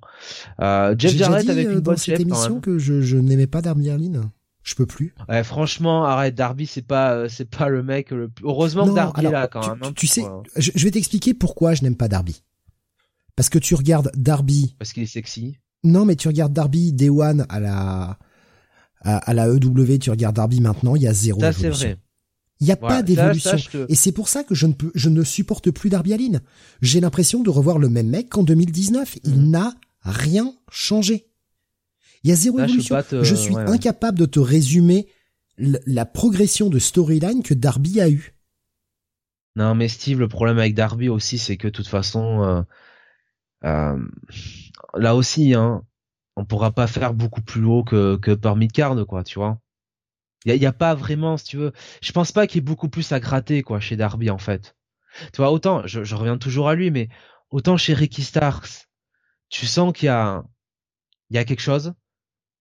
euh, 0.60 0.94
Jeff 0.98 1.16
Jarrett 1.16 1.48
avec 1.48 1.66
une 1.66 1.80
bonne 1.80 1.96
cette 1.96 2.20
émission 2.20 2.60
que 2.60 2.78
je, 2.78 3.00
je 3.00 3.16
n'aimais 3.16 3.46
pas 3.46 3.62
Darby 3.62 3.88
Allin. 3.88 4.30
Je 4.62 4.74
peux 4.74 4.86
plus. 4.86 5.14
Ouais, 5.28 5.42
franchement, 5.42 6.04
arrête. 6.04 6.34
Darby, 6.34 6.66
c'est 6.66 6.82
pas, 6.82 7.14
euh, 7.14 7.28
c'est 7.28 7.48
pas 7.48 7.68
le 7.68 7.82
mec. 7.82 8.10
Le... 8.10 8.30
Heureusement 8.42 8.86
que 8.86 8.94
Darby 8.94 9.26
est 9.26 9.30
là 9.30 9.48
quand 9.48 9.60
tu, 9.60 9.70
même. 9.70 9.78
Hein, 9.82 9.92
tu, 9.96 10.06
sais, 10.06 10.24
je, 10.56 10.84
vais 10.84 10.90
t'expliquer 10.90 11.32
pourquoi 11.32 11.74
je 11.74 11.82
n'aime 11.82 11.96
pas 11.96 12.08
Darby. 12.08 12.42
Parce 13.36 13.48
que 13.48 13.58
tu 13.58 13.74
regardes 13.74 14.10
Darby. 14.14 14.76
Parce 14.78 14.92
qu'il 14.92 15.02
est 15.02 15.06
sexy. 15.06 15.56
Non, 15.82 16.04
mais 16.04 16.14
tu 16.14 16.28
regardes 16.28 16.52
Darby 16.52 16.92
Day 16.92 17.08
One 17.08 17.46
à 17.48 17.58
la 17.58 18.18
à, 19.02 19.32
la 19.32 19.48
EW, 19.48 19.98
tu 19.98 20.10
regardes 20.10 20.36
Darby 20.36 20.60
maintenant, 20.60 20.94
il 20.94 21.02
y 21.02 21.08
a 21.08 21.14
zéro 21.14 21.40
ça, 21.40 21.52
c'est 21.52 21.70
Vrai. 21.70 21.98
Il 22.60 22.66
n'y 22.66 22.72
a 22.72 22.76
pas 22.76 23.02
d'évolution. 23.02 23.56
Et 23.88 23.94
c'est 23.94 24.12
pour 24.12 24.28
ça 24.28 24.44
que 24.44 24.54
je 24.54 24.66
ne 24.66 24.74
peux, 24.74 24.92
je 24.94 25.08
ne 25.08 25.24
supporte 25.24 25.70
plus 25.70 25.88
Darby 25.88 26.12
Allin. 26.12 26.40
J'ai 26.82 27.00
l'impression 27.00 27.42
de 27.42 27.48
revoir 27.48 27.78
le 27.78 27.88
même 27.88 28.08
mec 28.08 28.28
qu'en 28.28 28.42
2019. 28.42 29.16
Il 29.24 29.40
mm. 29.40 29.50
n'a 29.50 29.74
rien 30.02 30.52
changé. 30.70 31.29
Il 32.22 32.30
y 32.30 32.32
a 32.32 32.36
zéro 32.36 32.58
évolution. 32.58 32.96
Je, 33.22 33.34
suis 33.34 33.56
incapable 33.56 34.18
de 34.18 34.26
te 34.26 34.40
résumer 34.40 35.08
la 35.58 36.04
progression 36.04 36.68
de 36.68 36.78
storyline 36.78 37.42
que 37.42 37.54
Darby 37.54 38.00
a 38.00 38.08
eu. 38.08 38.34
Non, 39.56 39.74
mais 39.74 39.88
Steve, 39.88 40.20
le 40.20 40.28
problème 40.28 40.58
avec 40.58 40.74
Darby 40.74 41.08
aussi, 41.08 41.38
c'est 41.38 41.56
que 41.56 41.68
de 41.68 41.72
toute 41.72 41.88
façon, 41.88 42.42
euh, 42.42 42.62
euh, 43.64 43.98
là 44.94 45.16
aussi, 45.16 45.54
hein, 45.54 45.82
on 46.36 46.44
pourra 46.44 46.70
pas 46.70 46.86
faire 46.86 47.14
beaucoup 47.14 47.42
plus 47.42 47.64
haut 47.64 47.82
que, 47.82 48.16
que 48.16 48.30
par 48.30 48.56
midcard, 48.56 48.96
quoi, 49.06 49.24
tu 49.24 49.38
vois. 49.38 49.58
Il 50.46 50.54
y 50.54 50.66
a, 50.66 50.72
pas 50.72 50.94
vraiment, 50.94 51.36
si 51.36 51.44
tu 51.44 51.56
veux, 51.58 51.72
je 52.00 52.12
pense 52.12 52.32
pas 52.32 52.46
qu'il 52.46 52.56
y 52.56 52.58
ait 52.60 52.64
beaucoup 52.64 52.88
plus 52.88 53.12
à 53.12 53.20
gratter, 53.20 53.62
quoi, 53.62 53.78
chez 53.80 53.96
Darby, 53.96 54.30
en 54.30 54.38
fait. 54.38 54.74
Tu 55.32 55.38
vois, 55.38 55.52
autant, 55.52 55.86
je, 55.86 56.04
je 56.04 56.14
reviens 56.14 56.38
toujours 56.38 56.68
à 56.68 56.74
lui, 56.74 56.90
mais 56.90 57.08
autant 57.50 57.76
chez 57.76 57.92
Ricky 57.92 58.22
Starks, 58.22 58.88
tu 59.50 59.66
sens 59.66 59.92
qu'il 59.92 60.06
y 60.06 60.08
a, 60.08 60.42
il 61.28 61.36
y 61.36 61.38
a 61.38 61.44
quelque 61.44 61.60
chose, 61.60 61.92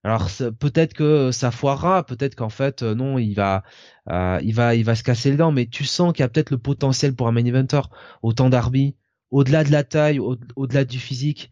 alors 0.04 0.30
peut-être 0.60 0.94
que 0.94 1.32
ça 1.32 1.52
foirera, 1.52 2.06
peut-être 2.06 2.36
qu'en 2.36 2.50
fait 2.50 2.84
euh, 2.84 2.96
non, 2.96 3.18
il 3.18 3.34
va, 3.34 3.64
euh, 4.10 4.40
il 4.42 4.54
va, 4.56 4.76
il 4.76 4.86
va 4.86 4.96
se 4.96 5.04
casser 5.04 5.32
les 5.32 5.38
dents, 5.38 5.52
mais 5.52 5.68
tu 5.68 5.84
sens 5.84 6.14
qu'il 6.14 6.22
y 6.22 6.24
a 6.24 6.30
peut-être 6.30 6.52
le 6.52 6.58
potentiel 6.58 7.16
pour 7.16 7.28
un 7.28 7.34
main 7.34 7.46
eventer. 7.46 7.82
Autant 8.22 8.50
Darby, 8.50 8.96
au-delà 9.30 9.64
de 9.66 9.72
la 9.72 9.84
taille, 9.84 10.20
au-delà 10.20 10.86
du 10.86 11.00
physique, 11.00 11.52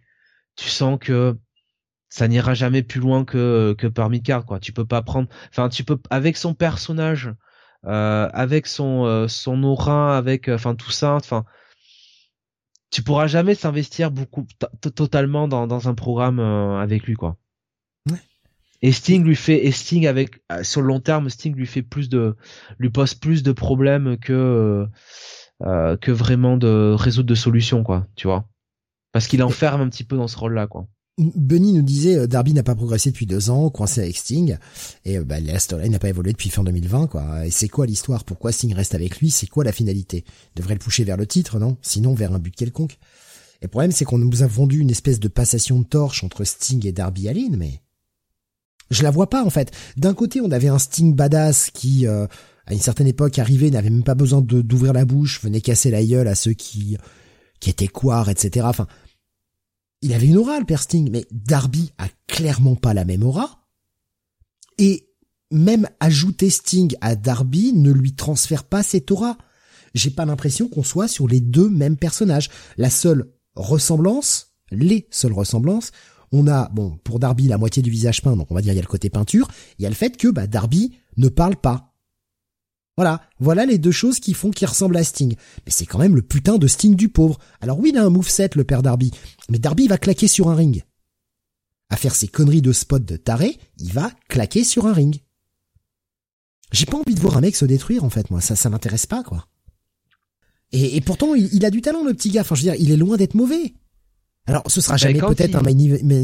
tu 0.56 0.70
sens 0.70 0.98
que 1.00 1.38
ça 2.10 2.28
n'ira 2.30 2.54
jamais 2.54 2.84
plus 2.84 3.02
loin 3.02 3.26
que 3.26 3.76
que 3.78 3.88
par 3.88 4.10
Midcard 4.10 4.46
quoi. 4.46 4.60
Tu 4.60 4.72
peux 4.74 4.86
pas 4.86 5.02
prendre, 5.02 5.28
enfin 5.50 5.70
tu 5.70 5.84
peux 5.84 6.00
avec 6.10 6.38
son 6.38 6.54
personnage, 6.54 7.34
euh, 7.86 8.30
avec 8.34 8.68
son 8.68 9.28
son 9.28 9.64
aura, 9.64 10.18
avec 10.18 10.48
enfin 10.50 10.76
tout 10.76 10.92
ça, 10.92 11.16
enfin 11.16 11.46
tu 12.92 13.04
pourras 13.04 13.28
jamais 13.28 13.56
s'investir 13.56 14.12
beaucoup 14.12 14.48
totalement 14.96 15.50
dans 15.50 15.68
dans 15.68 15.90
un 15.90 15.96
programme 15.96 16.40
avec 16.40 17.04
lui 17.04 17.16
quoi. 17.16 17.38
Et 18.82 18.92
Sting 18.92 19.24
lui 19.24 19.36
fait, 19.36 19.66
et 19.66 19.72
Sting 19.72 20.06
avec, 20.06 20.42
euh, 20.52 20.64
sur 20.64 20.82
le 20.82 20.88
long 20.88 21.00
terme, 21.00 21.30
Sting 21.30 21.56
lui 21.56 21.66
fait 21.66 21.82
plus 21.82 22.10
de, 22.10 22.36
lui 22.78 22.90
pose 22.90 23.16
plus 23.16 23.44
de 23.44 23.52
problèmes 23.52 24.18
que, 24.18 24.34
euh, 24.34 24.86
euh 25.66 25.98
que 25.98 26.12
vraiment 26.12 26.58
de 26.58 26.94
résoudre 26.98 27.28
de 27.28 27.36
solutions, 27.36 27.84
quoi, 27.84 28.08
tu 28.16 28.28
vois. 28.28 28.48
Parce 29.14 29.28
qu'il 29.28 29.42
enferme 29.42 29.82
un 29.82 29.90
petit 29.90 30.04
peu 30.04 30.16
dans 30.16 30.28
ce 30.28 30.38
rôle-là, 30.38 30.68
quoi. 30.68 30.88
Benny 31.18 31.74
nous 31.74 31.82
disait 31.82 32.16
euh, 32.16 32.28
Darby 32.28 32.54
n'a 32.54 32.62
pas 32.62 32.76
progressé 32.76 33.10
depuis 33.10 33.26
deux 33.26 33.50
ans, 33.50 33.72
coincé 33.72 34.02
avec 34.02 34.16
Sting, 34.16 34.58
et 35.06 35.18
bah, 35.20 35.40
la 35.40 35.58
storyline 35.58 35.94
n'a 35.94 36.00
pas 36.00 36.10
évolué 36.10 36.32
depuis 36.32 36.50
fin 36.50 36.64
2020, 36.64 37.08
quoi. 37.08 37.48
Et 37.48 37.50
c'est 37.50 37.70
quoi 37.70 37.88
l'histoire? 37.88 38.24
Pourquoi 38.24 38.52
Sting 38.52 38.76
reste 38.76 38.94
avec 38.94 39.20
lui? 39.20 39.32
C'est 39.32 39.48
quoi 39.48 39.64
la 39.64 39.72
finalité? 39.72 40.24
Il 40.56 40.60
devrait 40.60 40.76
le 40.76 40.80
pousser 40.80 41.04
vers 41.04 41.18
le 41.18 41.26
titre, 41.26 41.58
non? 41.58 41.78
Sinon 41.82 42.14
vers 42.14 42.34
un 42.34 42.40
but 42.40 42.56
quelconque. 42.56 43.00
Et 43.62 43.66
le 43.66 43.70
problème, 43.70 43.92
c'est 43.92 44.06
qu'on 44.06 44.20
nous 44.20 44.44
a 44.44 44.48
vendu 44.48 44.78
une 44.78 44.92
espèce 44.92 45.20
de 45.20 45.28
passation 45.28 45.80
de 45.80 45.86
torche 45.86 46.24
entre 46.24 46.44
Sting 46.44 46.86
et 46.86 46.92
Darby 46.92 47.28
Allin, 47.28 47.56
mais 47.58 47.82
je 48.90 49.04
la 49.04 49.12
vois 49.12 49.30
pas 49.30 49.44
en 49.44 49.50
fait. 49.50 49.72
D'un 49.98 50.14
côté, 50.14 50.42
on 50.42 50.52
avait 50.52 50.68
un 50.68 50.80
Sting 50.80 51.16
badass 51.16 51.72
qui, 51.72 52.08
euh, 52.08 52.28
à 52.66 52.74
une 52.74 52.80
certaine 52.80 53.08
époque, 53.08 53.40
arrivait, 53.40 53.70
n'avait 53.70 53.90
même 53.90 54.04
pas 54.04 54.16
besoin 54.16 54.42
d'ouvrir 54.42 54.94
la 54.94 55.06
bouche, 55.06 55.42
venait 55.42 55.62
casser 55.62 55.92
la 55.92 56.04
gueule 56.04 56.28
à 56.28 56.36
ceux 56.36 56.54
qui 56.54 56.98
qui 57.60 57.70
étaient 57.70 57.88
quoi, 57.88 58.26
etc. 58.30 58.66
Enfin, 58.70 58.88
il 60.02 60.14
avait 60.14 60.28
une 60.28 60.38
aura 60.38 60.60
le 60.60 60.66
père 60.66 60.82
Sting, 60.82 61.10
mais 61.12 61.26
Darby 61.32 61.92
a 61.98 62.08
clairement 62.28 62.76
pas 62.76 62.94
la 62.94 63.06
même 63.06 63.24
aura. 63.24 63.68
Et 64.78 65.10
même 65.52 65.88
ajouter 66.00 66.50
Sting 66.50 66.96
à 67.02 67.16
Darby 67.16 67.74
ne 67.74 67.92
lui 67.92 68.14
transfère 68.14 68.64
pas 68.64 68.84
cette 68.84 69.12
aura. 69.12 69.38
J'ai 69.94 70.12
pas 70.12 70.26
l'impression 70.26 70.68
qu'on 70.68 70.84
soit 70.84 71.08
sur 71.08 71.28
les 71.28 71.40
deux 71.40 71.70
mêmes 71.70 71.98
personnages. 71.98 72.50
La 72.78 72.90
seule 72.90 73.32
ressemblance, 73.56 74.54
les 74.70 75.08
seules 75.10 75.34
ressemblances, 75.34 75.92
on 76.32 76.48
a, 76.48 76.70
bon, 76.70 76.98
pour 77.04 77.20
Darby, 77.20 77.48
la 77.48 77.58
moitié 77.58 77.82
du 77.82 77.90
visage 77.90 78.22
peint, 78.22 78.36
donc 78.36 78.52
on 78.52 78.56
va 78.56 78.62
dire 78.62 78.74
il 78.74 78.76
y 78.76 78.80
a 78.80 78.84
le 78.84 78.88
côté 78.88 79.10
peinture, 79.10 79.48
il 79.80 79.84
y 79.84 79.86
a 79.86 79.90
le 79.90 79.96
fait 79.96 80.18
que 80.18 80.28
bah, 80.28 80.48
Darby 80.48 80.98
ne 81.18 81.30
parle 81.30 81.56
pas. 81.56 81.94
Voilà, 82.98 83.22
voilà 83.40 83.66
les 83.66 83.78
deux 83.78 83.92
choses 83.92 84.20
qui 84.20 84.34
font 84.34 84.50
qu'il 84.50 84.68
ressemble 84.68 84.98
à 84.98 85.04
Sting. 85.04 85.36
Mais 85.66 85.72
c'est 85.72 85.86
quand 85.86 86.00
même 86.00 86.16
le 86.16 86.24
putain 86.24 86.58
de 86.58 86.68
Sting 86.68 86.96
du 86.96 87.10
pauvre. 87.10 87.38
Alors 87.62 87.80
oui, 87.80 87.92
il 87.94 87.98
a 87.98 88.04
un 88.04 88.10
moveset, 88.10 88.50
le 88.56 88.64
père 88.64 88.82
Darby, 88.82 89.12
mais 89.50 89.60
Darby 89.60 89.88
va 89.88 90.00
claquer 90.00 90.28
sur 90.28 90.50
un 90.50 90.56
ring. 90.56 90.84
À 91.90 91.96
faire 91.96 92.16
ses 92.16 92.28
conneries 92.28 92.64
de 92.64 92.74
spot 92.74 93.06
de 93.06 93.16
taré, 93.16 93.58
il 93.78 93.94
va 93.94 94.12
claquer 94.28 94.64
sur 94.64 94.88
un 94.88 94.94
ring. 94.94 95.22
J'ai 96.72 96.86
pas 96.86 96.98
envie 96.98 97.16
de 97.16 97.20
voir 97.20 97.38
un 97.38 97.42
mec 97.42 97.56
se 97.56 97.66
détruire, 97.66 98.04
en 98.04 98.10
fait, 98.10 98.30
moi, 98.30 98.42
ça, 98.42 98.56
ça 98.58 98.70
m'intéresse 98.70 99.06
pas, 99.06 99.24
quoi. 99.24 99.48
Et, 100.74 101.00
pourtant, 101.00 101.34
il, 101.34 101.48
il, 101.54 101.64
a 101.64 101.70
du 101.70 101.82
talent, 101.82 102.04
le 102.04 102.14
petit 102.14 102.30
gars. 102.30 102.42
Enfin, 102.42 102.56
je 102.56 102.62
veux 102.66 102.72
dire, 102.72 102.82
il 102.82 102.92
est 102.92 102.98
loin 102.98 103.16
d'être 103.16 103.36
mauvais. 103.36 103.74
Alors, 104.48 104.64
ce 104.68 104.80
sera 104.80 104.96
jamais 104.96 105.20
peut-être 105.20 105.56
un 105.56 105.62
main, 105.62 105.78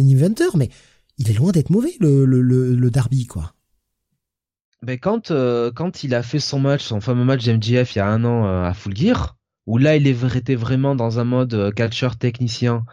eventer, 0.09 0.55
mais 0.55 0.69
il 1.17 1.29
est 1.29 1.33
loin 1.33 1.51
d'être 1.51 1.69
mauvais 1.69 1.93
le, 1.99 2.25
le, 2.25 2.41
le, 2.41 2.89
Darby, 2.89 3.27
quoi. 3.27 3.53
Ben 4.81 4.99
quand 4.99 5.31
euh, 5.31 5.71
quand 5.71 6.03
il 6.03 6.13
a 6.13 6.23
fait 6.23 6.39
son 6.39 6.59
match, 6.59 6.83
son 6.83 6.99
fameux 6.99 7.23
match 7.23 7.45
d'MGF 7.45 7.95
il 7.95 7.99
y 7.99 8.01
a 8.01 8.07
un 8.07 8.25
an 8.25 8.65
à 8.65 8.73
Full 8.73 8.97
Gear, 8.97 9.37
où 9.65 9.77
là 9.77 9.95
il 9.95 10.05
était 10.07 10.55
vraiment 10.55 10.93
dans 10.93 11.19
un 11.19 11.23
mode 11.23 11.73
catcheur 11.73 12.17
technicien, 12.17 12.83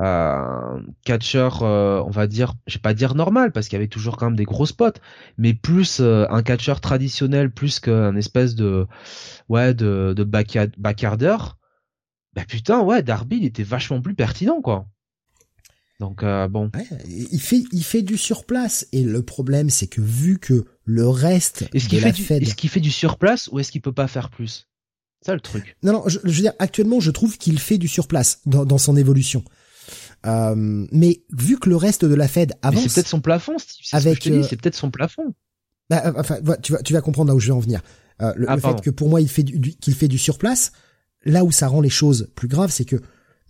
euh, 0.00 0.80
catcheur, 1.04 1.62
on 1.62 2.10
va 2.10 2.26
dire, 2.26 2.54
je 2.66 2.74
vais 2.78 2.80
pas 2.80 2.94
dire 2.94 3.14
normal 3.14 3.52
parce 3.52 3.68
qu'il 3.68 3.76
y 3.76 3.80
avait 3.80 3.86
toujours 3.86 4.16
quand 4.16 4.26
même 4.26 4.36
des 4.36 4.44
gros 4.44 4.66
spots, 4.66 4.98
mais 5.36 5.54
plus 5.54 6.00
un 6.00 6.42
catcheur 6.42 6.80
traditionnel 6.80 7.52
plus 7.52 7.78
qu'un 7.78 8.16
espèce 8.16 8.56
de 8.56 8.88
ouais 9.48 9.74
de 9.74 10.14
de 10.16 10.24
backyarder 10.24 11.36
bah 12.38 12.44
putain, 12.46 12.82
ouais, 12.82 13.02
Darby, 13.02 13.38
il 13.38 13.44
était 13.44 13.64
vachement 13.64 14.00
plus 14.00 14.14
pertinent, 14.14 14.60
quoi. 14.60 14.86
Donc 15.98 16.22
euh, 16.22 16.46
bon. 16.46 16.70
il 17.08 17.40
fait 17.40 17.64
il 17.72 17.82
fait 17.82 18.02
du 18.02 18.16
surplace 18.16 18.86
et 18.92 19.02
le 19.02 19.20
problème 19.22 19.68
c'est 19.68 19.88
que 19.88 20.00
vu 20.00 20.38
que 20.38 20.64
le 20.84 21.08
reste 21.08 21.64
est-ce 21.74 21.88
qu'il 21.88 22.00
fait 22.00 22.12
du, 22.12 22.22
est-ce 22.22 22.54
qu'il 22.54 22.70
fait 22.70 22.78
du 22.78 22.92
surplace 22.92 23.48
ou 23.50 23.58
est-ce 23.58 23.72
qu'il 23.72 23.80
peut 23.80 23.92
pas 23.92 24.06
faire 24.06 24.30
plus? 24.30 24.68
Ça 25.26 25.34
le 25.34 25.40
truc. 25.40 25.76
Non 25.82 25.92
non, 25.94 26.04
je, 26.06 26.20
veux 26.20 26.30
dire 26.30 26.52
actuellement 26.60 27.00
je 27.00 27.10
trouve 27.10 27.36
qu'il 27.36 27.58
fait 27.58 27.78
du 27.78 27.88
surplace 27.88 28.42
dans, 28.46 28.64
dans 28.64 28.78
son 28.78 28.96
évolution. 28.96 29.42
Euh, 30.24 30.54
mais 30.92 31.24
vu 31.32 31.58
que 31.58 31.68
le 31.68 31.74
reste 31.74 32.04
de 32.04 32.14
la 32.14 32.28
Fed 32.28 32.52
avance, 32.62 32.84
c'est 32.84 32.94
peut-être 32.94 33.08
son 33.08 33.20
plafond, 33.20 33.58
Steve. 33.58 33.84
Avec 33.90 34.24
euh, 34.28 34.44
c'est 34.48 34.54
peut-être 34.54 34.76
son 34.76 34.92
plafond. 34.92 35.34
Bah, 35.90 36.12
enfin, 36.16 36.36
tu 36.62 36.70
vas 36.70 36.80
tu 36.80 36.92
vas 36.92 37.00
comprendre 37.00 37.30
là 37.30 37.34
où 37.34 37.40
je 37.40 37.48
vais 37.48 37.54
en 37.54 37.58
venir. 37.58 37.82
le, 38.20 38.48
ah, 38.48 38.56
fait 38.56 38.80
que 38.82 38.90
pour 38.90 39.08
moi 39.08 39.20
il 39.20 39.28
fait 39.28 39.42
du 39.42 39.74
qu'il 39.74 39.96
fait 39.96 40.06
du 40.06 40.18
surplace, 40.18 40.70
là 41.24 41.44
où 41.44 41.52
ça 41.52 41.68
rend 41.68 41.80
les 41.80 41.90
choses 41.90 42.30
plus 42.34 42.48
graves, 42.48 42.70
c'est 42.70 42.84
que 42.84 42.96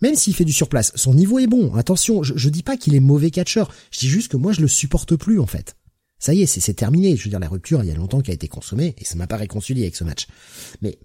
même 0.01 0.15
s'il 0.15 0.33
fait 0.33 0.45
du 0.45 0.53
surplace, 0.53 0.91
son 0.95 1.13
niveau 1.13 1.39
est 1.39 1.47
bon. 1.47 1.75
Attention, 1.75 2.23
je, 2.23 2.33
je 2.37 2.49
dis 2.49 2.63
pas 2.63 2.77
qu'il 2.77 2.95
est 2.95 3.01
mauvais 3.01 3.31
catcheur. 3.31 3.71
Je 3.91 3.99
dis 3.99 4.07
juste 4.07 4.31
que 4.31 4.37
moi 4.37 4.53
je 4.53 4.61
le 4.61 4.67
supporte 4.67 5.15
plus 5.15 5.39
en 5.39 5.47
fait. 5.47 5.75
Ça 6.19 6.33
y 6.33 6.41
est, 6.41 6.45
c'est 6.45 6.73
terminé. 6.73 7.15
Je 7.15 7.23
veux 7.23 7.29
dire, 7.29 7.39
la 7.39 7.47
rupture, 7.47 7.81
il 7.83 7.87
y 7.87 7.91
a 7.91 7.95
longtemps 7.95 8.21
qu'elle 8.21 8.33
a 8.33 8.35
été 8.35 8.49
consommée 8.49 8.93
et 8.97 9.05
ça 9.05 9.15
m'a 9.15 9.27
pas 9.27 9.37
réconcilié 9.37 9.83
avec 9.83 9.95
ce 9.95 10.03
match. 10.03 10.27
Mais 10.81 10.99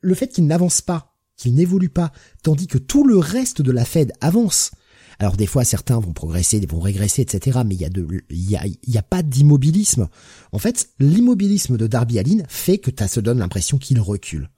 le 0.00 0.14
fait 0.14 0.28
qu'il 0.28 0.46
n'avance 0.46 0.80
pas, 0.80 1.14
qu'il 1.36 1.54
n'évolue 1.54 1.88
pas, 1.88 2.12
tandis 2.42 2.66
que 2.66 2.78
tout 2.78 3.06
le 3.06 3.18
reste 3.18 3.62
de 3.62 3.70
la 3.70 3.84
Fed 3.84 4.12
avance. 4.20 4.72
Alors 5.18 5.36
des 5.36 5.46
fois, 5.46 5.64
certains 5.64 6.00
vont 6.00 6.12
progresser, 6.12 6.58
vont 6.66 6.80
régresser, 6.80 7.22
etc. 7.22 7.60
Mais 7.64 7.74
il 7.74 7.80
y 7.80 7.84
a 7.84 7.90
de, 7.90 8.06
il 8.30 8.50
y 8.50 8.56
a, 8.56 8.64
y 8.66 8.98
a 8.98 9.02
pas 9.02 9.22
d'immobilisme. 9.22 10.08
En 10.50 10.58
fait, 10.58 10.90
l'immobilisme 10.98 11.76
de 11.76 11.86
Darby 11.86 12.18
Allin 12.18 12.42
fait 12.48 12.78
que 12.78 12.90
ça 12.96 13.06
se 13.06 13.20
donne 13.20 13.38
l'impression 13.38 13.78
qu'il 13.78 14.00
recule 14.00 14.50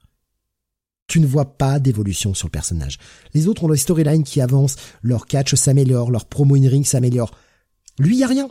tu 1.07 1.19
ne 1.19 1.27
vois 1.27 1.57
pas 1.57 1.79
d'évolution 1.79 2.33
sur 2.33 2.47
le 2.47 2.51
personnage. 2.51 2.97
Les 3.33 3.47
autres 3.47 3.63
ont 3.63 3.69
des 3.69 3.77
storylines 3.77 4.23
qui 4.23 4.41
avancent, 4.41 4.75
leur 5.01 5.27
catch 5.27 5.53
s'améliore, 5.55 6.11
leur 6.11 6.25
promo 6.25 6.55
in 6.55 6.67
ring 6.67 6.85
s'améliore. 6.85 7.31
Lui, 7.99 8.17
y 8.17 8.23
a 8.23 8.27
rien. 8.27 8.49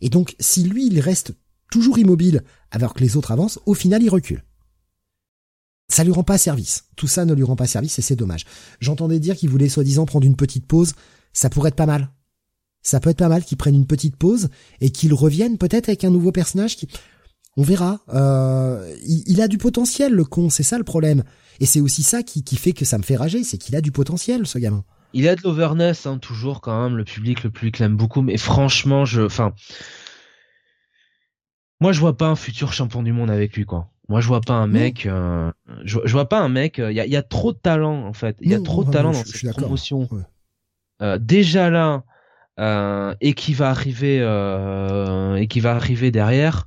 Et 0.00 0.08
donc, 0.08 0.34
si 0.40 0.64
lui, 0.64 0.86
il 0.86 1.00
reste 1.00 1.34
toujours 1.70 1.98
immobile 1.98 2.42
alors 2.70 2.94
que 2.94 3.00
les 3.00 3.16
autres 3.16 3.30
avancent, 3.30 3.60
au 3.66 3.74
final, 3.74 4.02
il 4.02 4.10
recule. 4.10 4.44
Ça 5.88 6.02
lui 6.02 6.12
rend 6.12 6.24
pas 6.24 6.38
service. 6.38 6.84
Tout 6.96 7.06
ça 7.06 7.24
ne 7.24 7.32
lui 7.32 7.44
rend 7.44 7.56
pas 7.56 7.66
service 7.66 7.98
et 7.98 8.02
c'est 8.02 8.16
dommage. 8.16 8.44
J'entendais 8.80 9.20
dire 9.20 9.36
qu'il 9.36 9.50
voulait 9.50 9.68
soi-disant 9.68 10.04
prendre 10.04 10.26
une 10.26 10.36
petite 10.36 10.66
pause. 10.66 10.94
Ça 11.32 11.48
pourrait 11.48 11.68
être 11.68 11.76
pas 11.76 11.86
mal. 11.86 12.10
Ça 12.82 12.98
peut 12.98 13.10
être 13.10 13.18
pas 13.18 13.28
mal 13.28 13.44
qu'il 13.44 13.56
prenne 13.56 13.74
une 13.74 13.86
petite 13.86 14.16
pause 14.16 14.48
et 14.80 14.90
qu'il 14.90 15.14
revienne 15.14 15.58
peut-être 15.58 15.88
avec 15.88 16.04
un 16.04 16.10
nouveau 16.10 16.32
personnage 16.32 16.76
qui... 16.76 16.88
On 17.56 17.62
verra. 17.62 18.00
Euh, 18.12 18.94
il, 19.06 19.40
a 19.40 19.48
du 19.48 19.58
potentiel, 19.58 20.12
le 20.12 20.24
con. 20.24 20.50
C'est 20.50 20.62
ça 20.62 20.76
le 20.78 20.84
problème. 20.84 21.24
Et 21.60 21.66
c'est 21.66 21.80
aussi 21.80 22.02
ça 22.02 22.22
qui, 22.22 22.44
qui 22.44 22.56
fait 22.56 22.72
que 22.72 22.84
ça 22.84 22.98
me 22.98 23.02
fait 23.02 23.16
rager, 23.16 23.44
c'est 23.44 23.56
qu'il 23.56 23.74
a 23.76 23.80
du 23.80 23.92
potentiel, 23.92 24.46
ce 24.46 24.58
gamin. 24.58 24.84
Il 25.14 25.26
a 25.28 25.36
de 25.36 25.40
l'overness, 25.42 26.06
hein, 26.06 26.18
toujours 26.18 26.60
quand 26.60 26.82
même. 26.82 26.98
Le 26.98 27.04
public, 27.04 27.42
le 27.44 27.50
public 27.50 27.78
l'aime 27.78 27.96
beaucoup. 27.96 28.20
Mais 28.20 28.36
franchement, 28.36 29.06
je, 29.06 29.22
enfin, 29.22 29.54
moi, 31.80 31.92
je 31.92 32.00
vois 32.00 32.16
pas 32.16 32.26
un 32.26 32.36
futur 32.36 32.72
champion 32.72 33.02
du 33.02 33.12
monde 33.12 33.30
avec 33.30 33.54
lui, 33.54 33.64
quoi. 33.64 33.90
Moi, 34.08 34.20
je 34.20 34.28
vois 34.28 34.40
pas 34.40 34.54
un 34.54 34.66
mec. 34.66 35.06
Euh, 35.06 35.50
je, 35.84 35.98
vois 36.12 36.28
pas 36.28 36.40
un 36.40 36.48
mec. 36.48 36.78
Euh, 36.78 36.92
il 36.92 36.96
y, 36.96 37.00
a, 37.00 37.06
y, 37.06 37.16
a, 37.16 37.22
trop 37.22 37.52
de 37.52 37.58
talent, 37.58 38.06
en 38.06 38.12
fait. 38.12 38.36
Il 38.40 38.50
y 38.50 38.54
a 38.54 38.60
trop 38.60 38.84
de 38.84 38.90
talent 38.90 39.12
dans 39.12 39.24
cette 39.24 39.50
promotion. 39.52 40.08
Euh, 41.02 41.18
déjà 41.18 41.70
là, 41.70 42.04
et 43.20 43.34
qui 43.34 43.54
va 43.54 43.70
arriver, 43.70 44.18
et 45.38 45.48
qui 45.48 45.60
va 45.60 45.74
arriver 45.74 46.10
derrière. 46.10 46.66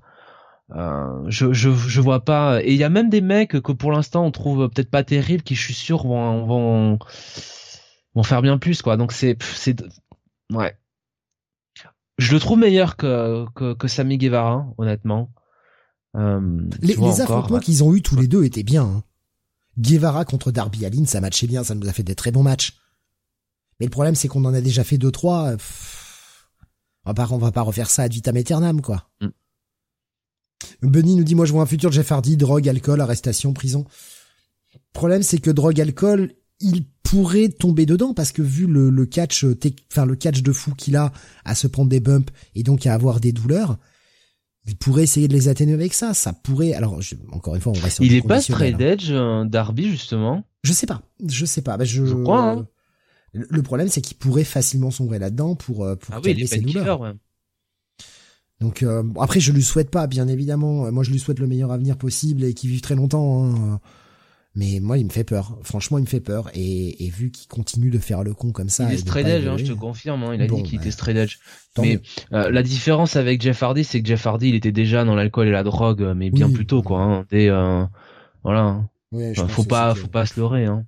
Euh, 0.76 1.24
je, 1.28 1.52
je 1.52 1.72
je 1.72 2.02
vois 2.02 2.24
pas. 2.24 2.62
Et 2.64 2.74
il 2.74 2.78
y 2.78 2.84
a 2.84 2.90
même 2.90 3.10
des 3.10 3.22
mecs 3.22 3.60
que 3.62 3.72
pour 3.72 3.92
l'instant 3.92 4.26
on 4.26 4.32
trouve 4.32 4.70
peut-être 4.70 4.92
pas 4.92 5.04
terribles 5.04 5.44
qui 5.44 5.56
je 5.56 5.64
suis 5.64 5.74
sûr 5.74 6.04
vont 6.04 6.46
vont 6.46 7.00
vont 8.14 8.24
faire 8.24 8.42
bien 8.42 8.58
plus 8.58 8.82
quoi. 8.82 8.96
Donc 8.96 9.12
c'est 9.12 9.38
c'est 9.42 9.82
ouais. 10.54 10.78
Je 12.20 12.34
le 12.34 12.40
trouve 12.40 12.60
meilleur 12.60 12.98
que 12.98 13.46
que, 13.56 13.74
que 13.74 13.88
Sami 13.88 14.18
Guevara 14.18 14.68
honnêtement. 14.78 15.32
Euh, 16.16 16.62
les, 16.82 16.96
les 16.96 17.22
affrontements 17.22 17.60
qu'ils 17.60 17.84
ont 17.84 17.94
eu 17.94 18.02
tous 18.02 18.16
les 18.16 18.28
deux 18.28 18.44
étaient 18.44 18.64
bien 18.64 18.84
hein. 18.84 19.04
Guevara 19.78 20.26
contre 20.26 20.52
Darby 20.52 20.86
Allin 20.86 21.06
ça 21.06 21.22
matchait 21.22 21.46
bien 21.46 21.64
ça 21.64 21.76
nous 21.76 21.88
a 21.88 21.94
fait 21.94 22.04
des 22.04 22.16
très 22.16 22.32
bons 22.32 22.44
matchs. 22.44 22.78
Mais 23.80 23.86
le 23.86 23.92
problème 23.92 24.16
c'est 24.16 24.28
qu'on 24.28 24.46
en 24.46 24.54
a 24.54 24.62
déjà 24.62 24.84
fait 24.84 24.98
deux 24.98 25.12
trois 25.12 25.54
on 27.06 27.10
va 27.12 27.14
pas 27.14 27.28
on 27.32 27.38
va 27.38 27.52
pas 27.52 27.62
refaire 27.62 27.90
ça 27.90 28.04
ad 28.04 28.14
vitam 28.14 28.36
aeternam 28.36 28.82
quoi. 28.82 29.10
Mm. 29.22 29.28
Benny 30.82 31.16
nous 31.16 31.24
dit, 31.24 31.36
moi 31.36 31.46
je 31.46 31.52
vois 31.52 31.64
un 31.64 31.68
futur 31.68 31.92
Jeff 31.92 32.12
Hardy, 32.12 32.38
drogue, 32.38 32.68
alcool, 32.68 33.02
arrestation, 33.02 33.54
prison. 33.54 33.86
Le 34.74 34.80
problème 34.94 35.24
c'est 35.24 35.40
que 35.40 35.52
drogue, 35.52 35.80
alcool, 35.80 36.34
il 36.60 36.86
pourrait 37.04 37.50
tomber 37.50 37.86
dedans 37.86 38.14
parce 38.14 38.32
que 38.32 38.42
vu 38.42 38.68
le, 38.68 38.90
le 38.90 39.06
catch, 39.06 39.46
enfin 39.92 40.06
le 40.06 40.16
catch 40.16 40.42
de 40.42 40.52
fou 40.52 40.74
qu'il 40.76 40.96
a 40.96 41.12
à 41.46 41.56
se 41.56 41.68
prendre 41.68 41.90
des 41.90 42.00
bumps 42.00 42.32
et 42.56 42.64
donc 42.64 42.86
à 42.86 42.94
avoir 42.94 43.20
des 43.20 43.32
douleurs, 43.32 43.78
il 44.70 44.76
pourrait 44.76 45.04
essayer 45.04 45.28
de 45.28 45.34
les 45.34 45.48
atténuer 45.48 45.74
avec 45.74 45.94
ça. 45.94 46.14
Ça 46.14 46.34
pourrait. 46.34 46.74
Alors 46.74 47.00
encore 47.32 47.56
une 47.56 47.62
fois, 47.62 47.74
on 47.76 47.82
reste. 47.82 47.98
Sur 47.98 48.06
il 48.06 48.14
est 48.14 48.22
pas 48.22 48.42
straight 48.42 48.80
edge 48.80 49.10
euh, 49.10 49.46
Darby 49.46 49.90
justement. 49.90 50.44
Je 50.64 50.74
sais 50.74 50.86
pas. 50.86 51.02
Je 51.26 51.46
sais 51.46 51.62
pas. 51.62 51.78
Bah, 51.78 51.86
je, 51.86 52.04
crois. 52.04 52.52
Hein. 52.52 52.68
Le 53.34 53.64
problème 53.64 53.88
c'est 53.88 54.02
qu'il 54.02 54.18
pourrait 54.18 54.44
facilement 54.44 54.92
sombrer 54.92 55.20
là-dedans 55.20 55.56
pour 55.56 55.86
euh, 55.86 55.96
pour 55.96 56.14
ah 56.16 56.22
calmer 56.22 56.46
ses 56.46 56.60
douleurs. 56.60 57.02
ouais. 57.02 57.14
Donc 58.62 58.84
euh, 58.84 59.04
après, 59.20 59.40
je 59.40 59.52
lui 59.52 59.64
souhaite 59.64 59.90
pas, 59.90 60.08
bien 60.08 60.28
évidemment. 60.28 60.92
Moi, 60.92 61.04
je 61.04 61.12
lui 61.12 61.20
souhaite 61.20 61.40
le 61.40 61.48
meilleur 61.48 61.72
avenir 61.72 61.98
possible 61.98 62.44
et 62.44 62.54
qu'il 62.54 62.70
vive 62.70 62.82
très 62.82 62.96
longtemps. 62.96 63.46
Hein. 63.46 63.80
Mais 64.56 64.80
moi, 64.82 64.98
il 64.98 65.06
me 65.06 65.10
fait 65.10 65.24
peur. 65.24 65.58
Franchement, 65.64 66.00
il 66.00 66.02
me 66.02 66.08
fait 66.08 66.20
peur. 66.20 66.50
Et, 66.54 67.06
et 67.06 67.10
vu 67.10 67.32
qu'il 67.32 67.48
continue 67.48 67.92
de 67.92 68.00
faire 68.00 68.24
le 68.24 68.34
con 68.34 68.52
comme 68.52 68.68
ça, 68.68 68.86
il 68.90 68.96
est 68.96 68.98
straight 68.98 69.28
edge. 69.28 69.48
Hein, 69.48 69.58
je 69.58 69.66
te 69.66 69.72
confirme. 69.72 70.24
Hein, 70.24 70.34
il 70.34 70.42
a 70.42 70.48
dit 70.48 70.64
qu'il 70.64 70.76
était 70.76 70.86
bah, 70.86 70.92
straight 70.92 71.18
edge. 71.18 71.38
Mais 71.78 72.02
euh, 72.34 72.50
la 72.50 72.64
différence 72.64 73.16
avec 73.16 73.42
Jeff 73.42 73.62
Hardy, 73.62 73.84
c'est 73.84 74.02
que 74.02 74.08
Jeff 74.08 74.26
Hardy, 74.26 74.50
il 74.50 74.56
était 74.56 74.72
déjà 74.72 75.06
dans 75.06 75.16
l'alcool 75.16 75.48
et 75.48 75.52
la 75.52 75.64
drogue, 75.64 76.14
mais 76.16 76.30
bien 76.30 76.50
plus 76.50 76.66
tôt, 76.66 76.82
quoi. 76.82 77.02
Hein, 77.02 77.26
dès, 77.30 77.48
euh, 77.50 77.86
voilà. 78.44 78.84
faut 79.48 79.64
pas, 79.64 79.96
faut 79.96 80.08
pas 80.08 80.26
se 80.26 80.40
leurrer. 80.40 80.66
Hein. 80.66 80.86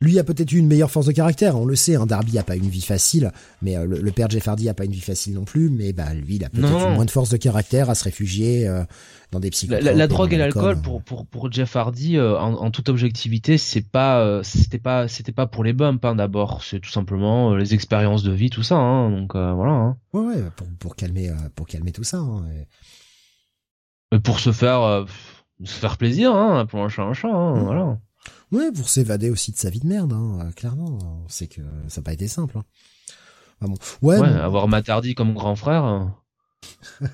Lui 0.00 0.20
a 0.20 0.22
peut-être 0.22 0.52
eu 0.52 0.58
une 0.58 0.68
meilleure 0.68 0.92
force 0.92 1.06
de 1.06 1.12
caractère, 1.12 1.56
on 1.56 1.64
le 1.64 1.74
sait. 1.74 1.96
Hein, 1.96 2.06
Darby 2.06 2.38
a 2.38 2.44
pas 2.44 2.54
une 2.54 2.68
vie 2.68 2.82
facile, 2.82 3.32
mais 3.62 3.76
euh, 3.76 3.84
le, 3.84 4.12
père 4.12 4.30
Jeff 4.30 4.46
Hardy 4.46 4.68
a 4.68 4.74
pas 4.74 4.84
une 4.84 4.92
vie 4.92 5.00
facile 5.00 5.34
non 5.34 5.44
plus. 5.44 5.70
Mais 5.70 5.92
bah 5.92 6.14
lui, 6.14 6.36
il 6.36 6.44
a 6.44 6.48
peut-être 6.48 6.90
moins 6.94 7.04
de 7.04 7.10
force 7.10 7.30
de 7.30 7.36
caractère 7.36 7.90
à 7.90 7.96
se 7.96 8.04
réfugier 8.04 8.68
euh, 8.68 8.84
dans 9.32 9.40
des 9.40 9.50
psychotropes. 9.50 9.96
La, 9.96 10.06
drogue 10.06 10.32
et 10.32 10.36
l'alcool 10.36 10.80
pour 10.80 11.02
pour 11.02 11.26
pour 11.26 11.50
Jeff 11.50 11.74
Hardy, 11.74 12.16
euh, 12.16 12.38
en, 12.38 12.70
toute 12.70 12.88
objectivité, 12.90 13.58
c'est 13.58 13.82
pas 13.82 14.40
c'était 14.44 14.78
pas 14.78 15.08
c'était 15.08 15.32
pas 15.32 15.48
pour 15.48 15.64
les 15.64 15.72
bumps 15.72 16.04
hein, 16.04 16.14
d'abord. 16.14 16.62
C'est 16.62 16.78
tout 16.78 16.90
simplement 16.90 17.56
les 17.56 17.74
expériences 17.74 18.22
de 18.22 18.30
vie, 18.30 18.50
tout 18.50 18.62
ça. 18.62 18.76
Hein, 18.76 19.10
donc 19.10 19.34
voilà. 19.34 19.72
Hein. 19.72 19.96
Ouais 20.12 20.20
ouais 20.20 20.42
pour 20.54 20.68
pour 20.78 20.94
calmer 20.94 21.32
pour 21.56 21.66
calmer 21.66 21.90
tout 21.90 22.04
ça. 22.04 22.18
Hein, 22.18 22.44
et... 24.12 24.20
Pour 24.20 24.38
se 24.38 24.52
faire 24.52 25.06
se 25.64 25.74
faire 25.74 25.96
plaisir, 25.96 26.32
hein, 26.32 26.66
pour 26.66 26.84
un 26.84 26.88
chat 26.88 27.02
un 27.02 27.14
chat. 27.14 27.34
Hein, 27.34 27.64
Voilà. 27.64 27.98
Ouais, 28.52 28.72
pour 28.72 28.88
s'évader 28.88 29.30
aussi 29.30 29.52
de 29.52 29.56
sa 29.56 29.70
vie 29.70 29.80
de 29.80 29.86
merde, 29.86 30.12
hein, 30.12 30.38
euh, 30.40 30.52
clairement. 30.52 30.98
On 31.02 31.28
sait 31.28 31.48
que 31.48 31.60
ça 31.88 32.00
n'a 32.00 32.04
pas 32.04 32.12
été 32.12 32.28
simple. 32.28 32.58
Hein. 32.58 32.64
bon. 33.60 33.74
Ouais, 34.02 34.18
avoir 34.18 34.68
Matardi 34.68 35.14
comme 35.14 35.34
grand 35.34 35.56
frère. 35.56 35.84
Hein. 35.84 36.16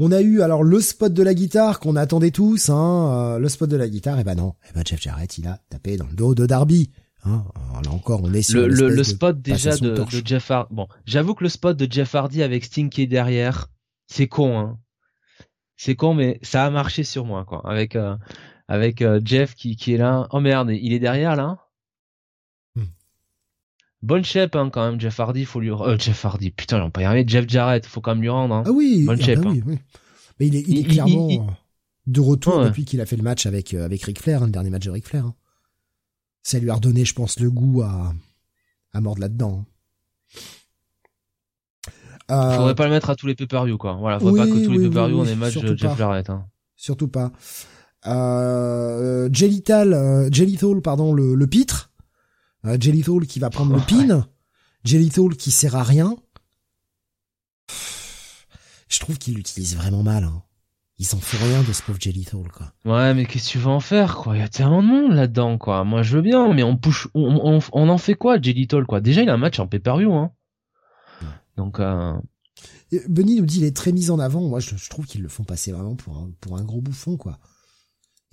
On 0.00 0.12
a 0.12 0.20
eu 0.20 0.42
alors 0.42 0.62
le 0.62 0.80
spot 0.80 1.12
de 1.12 1.22
la 1.24 1.34
guitare 1.34 1.80
qu'on 1.80 1.96
attendait 1.96 2.30
tous, 2.30 2.68
hein, 2.68 3.34
euh, 3.34 3.38
le 3.40 3.48
spot 3.48 3.68
de 3.68 3.76
la 3.76 3.88
guitare, 3.88 4.20
et 4.20 4.24
ben 4.24 4.36
non, 4.36 4.54
et 4.68 4.72
ben 4.72 4.84
Jeff 4.86 5.00
Jarrett 5.00 5.38
il 5.38 5.48
a 5.48 5.58
tapé 5.70 5.96
dans 5.96 6.06
le 6.06 6.14
dos 6.14 6.36
de 6.36 6.46
Darby. 6.46 6.92
Hein. 7.24 7.44
là 7.84 7.90
encore, 7.90 8.20
on 8.22 8.32
est 8.32 8.42
sur 8.42 8.64
le, 8.68 8.90
le, 8.90 9.02
spot 9.02 9.42
déjà 9.42 9.76
de, 9.76 9.90
de, 9.90 10.04
Jeff 10.24 10.52
Hardy. 10.52 10.72
Bon, 10.72 10.86
j'avoue 11.04 11.34
que 11.34 11.42
le 11.42 11.50
spot 11.50 11.76
de 11.76 11.90
Jeff 11.90 12.14
Hardy 12.14 12.44
avec 12.44 12.64
Sting 12.64 12.90
qui 12.90 13.02
est 13.02 13.06
derrière, 13.08 13.70
c'est 14.06 14.28
con, 14.28 14.56
hein. 14.56 14.78
C'est 15.76 15.94
con, 15.94 16.14
mais 16.14 16.38
ça 16.42 16.64
a 16.64 16.70
marché 16.70 17.04
sur 17.04 17.24
moi, 17.24 17.44
quoi. 17.44 17.62
Avec 17.68 17.94
euh, 17.94 18.16
avec 18.68 19.02
euh, 19.02 19.20
Jeff 19.24 19.54
qui, 19.54 19.76
qui 19.76 19.94
est 19.94 19.96
là. 19.96 20.28
Oh 20.30 20.40
merde, 20.40 20.70
il 20.70 20.92
est 20.92 20.98
derrière 20.98 21.34
là. 21.34 21.58
Hmm. 22.76 22.84
Bonne 24.02 24.24
shape 24.24 24.54
hein, 24.54 24.70
quand 24.70 24.88
même, 24.88 25.00
Jeff 25.00 25.18
Hardy, 25.18 25.44
faut 25.44 25.60
lui 25.60 25.70
euh, 25.70 25.98
Jeff 25.98 26.24
Hardy, 26.24 26.50
putain, 26.50 26.78
j'en 26.78 26.90
pas 26.90 27.02
y 27.02 27.04
arriver. 27.04 27.26
Jeff 27.26 27.48
Jarrett, 27.48 27.84
faut 27.86 28.00
quand 28.00 28.12
même 28.12 28.22
lui 28.22 28.28
rendre. 28.28 28.54
Hein. 28.54 28.64
Ah 28.66 28.70
oui, 28.70 29.04
bonne 29.04 29.18
ah 29.20 29.24
shape. 29.24 29.40
Bah 29.40 29.50
hein. 29.50 29.76
Mais 30.38 30.46
il 30.46 30.54
est, 30.54 30.64
il 30.68 30.78
est 30.78 30.84
clairement 30.84 31.56
de 32.06 32.20
retour 32.20 32.62
depuis 32.64 32.84
qu'il 32.84 33.00
a 33.00 33.06
fait 33.06 33.16
le 33.16 33.22
match 33.22 33.46
avec 33.46 33.74
euh, 33.74 33.84
avec 33.84 34.02
Ric 34.04 34.20
Flair, 34.20 34.42
hein, 34.42 34.46
le 34.46 34.52
dernier 34.52 34.70
match 34.70 34.84
de 34.84 34.90
Ric 34.90 35.06
Flair. 35.06 35.32
Ça 36.42 36.58
lui 36.58 36.70
a 36.70 36.74
redonné, 36.74 37.04
je 37.04 37.14
pense, 37.14 37.40
le 37.40 37.50
goût 37.50 37.82
à 37.82 38.14
à 38.92 39.00
mordre 39.00 39.20
là-dedans. 39.20 39.64
Euh... 42.30 42.56
Faudrait 42.56 42.74
pas 42.74 42.84
le 42.84 42.90
mettre 42.90 43.08
à 43.10 43.16
tous 43.16 43.26
les 43.26 43.34
pay-per-view, 43.34 43.78
quoi. 43.78 43.94
Voilà, 43.94 44.20
faudrait 44.20 44.46
pas 44.46 44.46
que 44.46 44.64
tous 44.64 44.72
les 44.72 44.88
pay-per-view 44.88 45.18
on 45.18 45.24
ait 45.24 45.34
match 45.34 45.56
de 45.56 45.74
Jeff 45.76 45.96
Jarrett. 45.96 46.28
Hein. 46.28 46.46
Surtout 46.76 47.08
pas. 47.08 47.32
Euh, 48.06 49.28
Jellital, 49.32 49.92
euh, 49.92 50.28
Jellithal, 50.30 50.80
pardon, 50.80 51.12
le, 51.12 51.34
le 51.34 51.46
pitre. 51.46 51.90
Euh, 52.64 52.76
Jellithal 52.80 53.26
qui 53.26 53.38
va 53.38 53.50
prendre 53.50 53.74
le 53.74 53.80
pin. 53.80 54.28
Jellithal 54.84 55.36
qui 55.36 55.50
sert 55.50 55.76
à 55.76 55.82
rien. 55.82 56.16
Je 58.88 58.98
trouve 59.00 59.18
qu'il 59.18 59.34
l'utilise 59.34 59.76
vraiment 59.76 60.02
mal. 60.02 60.24
Hein. 60.24 60.42
Ils 60.98 61.14
en 61.14 61.18
font 61.18 61.44
rien 61.44 61.62
de 61.62 61.72
ce 61.72 61.82
pauvre 61.82 62.00
Jellithal, 62.00 62.50
quoi. 62.52 62.72
Ouais, 62.84 63.14
mais 63.14 63.26
qu'est-ce 63.26 63.46
que 63.46 63.52
tu 63.52 63.58
veux 63.58 63.68
en 63.68 63.80
faire, 63.80 64.16
quoi? 64.16 64.36
Il 64.36 64.40
y 64.40 64.42
a 64.42 64.48
tellement 64.48 64.82
de 64.82 64.88
monde 64.88 65.12
là-dedans, 65.12 65.58
quoi. 65.58 65.84
Moi, 65.84 66.02
je 66.02 66.16
veux 66.16 66.22
bien, 66.22 66.52
mais 66.52 66.64
on 66.64 66.76
push, 66.76 67.06
on, 67.14 67.40
on, 67.44 67.60
on 67.72 67.88
en 67.88 67.98
fait 67.98 68.14
quoi, 68.14 68.40
Jellithal, 68.40 68.84
quoi? 68.86 69.00
Déjà, 69.00 69.22
il 69.22 69.28
a 69.28 69.34
un 69.34 69.38
match 69.38 69.60
en 69.60 69.68
pay-per-view, 69.68 70.12
hein. 70.12 70.32
Donc, 71.56 71.80
euh... 71.80 72.14
Benny 73.08 73.36
nous 73.36 73.46
dit 73.46 73.58
il 73.58 73.64
est 73.64 73.76
très 73.76 73.92
mis 73.92 74.10
en 74.10 74.18
avant. 74.18 74.40
Moi, 74.40 74.60
je, 74.60 74.88
trouve 74.88 75.06
qu'ils 75.06 75.22
le 75.22 75.28
font 75.28 75.44
passer 75.44 75.72
vraiment 75.72 75.94
pour 75.94 76.16
un, 76.16 76.30
pour 76.40 76.56
un 76.56 76.64
gros 76.64 76.80
bouffon, 76.80 77.16
quoi. 77.16 77.38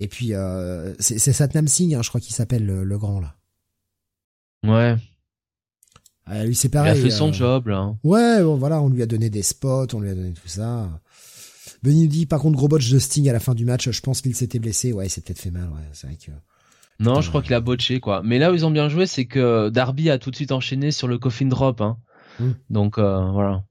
Et 0.00 0.08
puis, 0.08 0.34
euh, 0.34 0.94
c'est 0.98 1.18
Satnam 1.18 1.68
Singh, 1.68 1.94
hein, 1.94 2.02
je 2.02 2.08
crois 2.08 2.20
qu'il 2.20 2.34
s'appelle 2.34 2.66
le, 2.66 2.98
grand, 2.98 3.20
là. 3.20 3.34
Ouais. 4.64 4.96
Ah, 6.26 6.44
lui, 6.44 6.54
c'est 6.54 6.68
pareil. 6.68 6.94
Il 6.96 7.00
a 7.00 7.02
fait 7.02 7.10
son 7.10 7.30
euh, 7.30 7.32
job, 7.32 7.68
là. 7.68 7.94
Ouais, 8.04 8.42
bon, 8.42 8.56
voilà, 8.56 8.82
on 8.82 8.88
lui 8.88 9.02
a 9.02 9.06
donné 9.06 9.30
des 9.30 9.42
spots, 9.42 9.94
on 9.94 10.00
lui 10.00 10.10
a 10.10 10.14
donné 10.14 10.32
tout 10.32 10.48
ça. 10.48 10.88
Benny 11.82 12.02
nous 12.02 12.08
dit, 12.08 12.26
par 12.26 12.40
contre, 12.40 12.56
gros 12.56 12.68
botch 12.68 12.90
de 12.90 12.98
Sting 12.98 13.28
à 13.28 13.32
la 13.32 13.40
fin 13.40 13.54
du 13.54 13.64
match, 13.64 13.90
je 13.90 14.00
pense 14.00 14.20
qu'il 14.20 14.34
s'était 14.34 14.58
blessé. 14.58 14.92
Ouais, 14.92 15.06
il 15.06 15.10
s'est 15.10 15.20
peut-être 15.20 15.40
fait 15.40 15.50
mal, 15.50 15.68
ouais. 15.68 15.88
C'est 15.92 16.08
vrai 16.08 16.16
que... 16.16 16.32
Non, 16.98 17.20
je 17.20 17.28
crois 17.28 17.42
qu'il 17.42 17.54
a 17.54 17.60
botché, 17.60 18.00
quoi. 18.00 18.22
Mais 18.24 18.38
là 18.38 18.50
où 18.50 18.54
ils 18.54 18.64
ont 18.64 18.70
bien 18.70 18.88
joué, 18.88 19.06
c'est 19.06 19.26
que 19.26 19.68
Darby 19.68 20.10
a 20.10 20.18
tout 20.18 20.30
de 20.30 20.36
suite 20.36 20.52
enchaîné 20.52 20.90
sur 20.90 21.08
le 21.08 21.18
coffin 21.18 21.46
drop, 21.46 21.80
hein. 21.80 21.98
Mm. 22.40 22.50
Donc 22.70 22.98
euh, 22.98 23.30
voilà. 23.30 23.64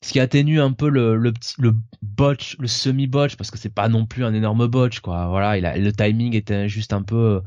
Ce 0.00 0.12
qui 0.12 0.20
atténue 0.20 0.60
un 0.60 0.72
peu 0.72 0.88
le, 0.88 1.16
le 1.16 1.32
petit 1.32 1.54
le 1.58 1.74
botch, 2.02 2.56
le 2.60 2.68
semi 2.68 3.08
botch 3.08 3.36
parce 3.36 3.50
que 3.50 3.58
c'est 3.58 3.74
pas 3.74 3.88
non 3.88 4.06
plus 4.06 4.24
un 4.24 4.32
énorme 4.32 4.68
botch 4.68 5.00
quoi. 5.00 5.28
Voilà, 5.28 5.58
il 5.58 5.66
a, 5.66 5.76
le 5.76 5.92
timing 5.92 6.34
était 6.34 6.68
juste 6.68 6.92
un 6.92 7.02
peu 7.02 7.42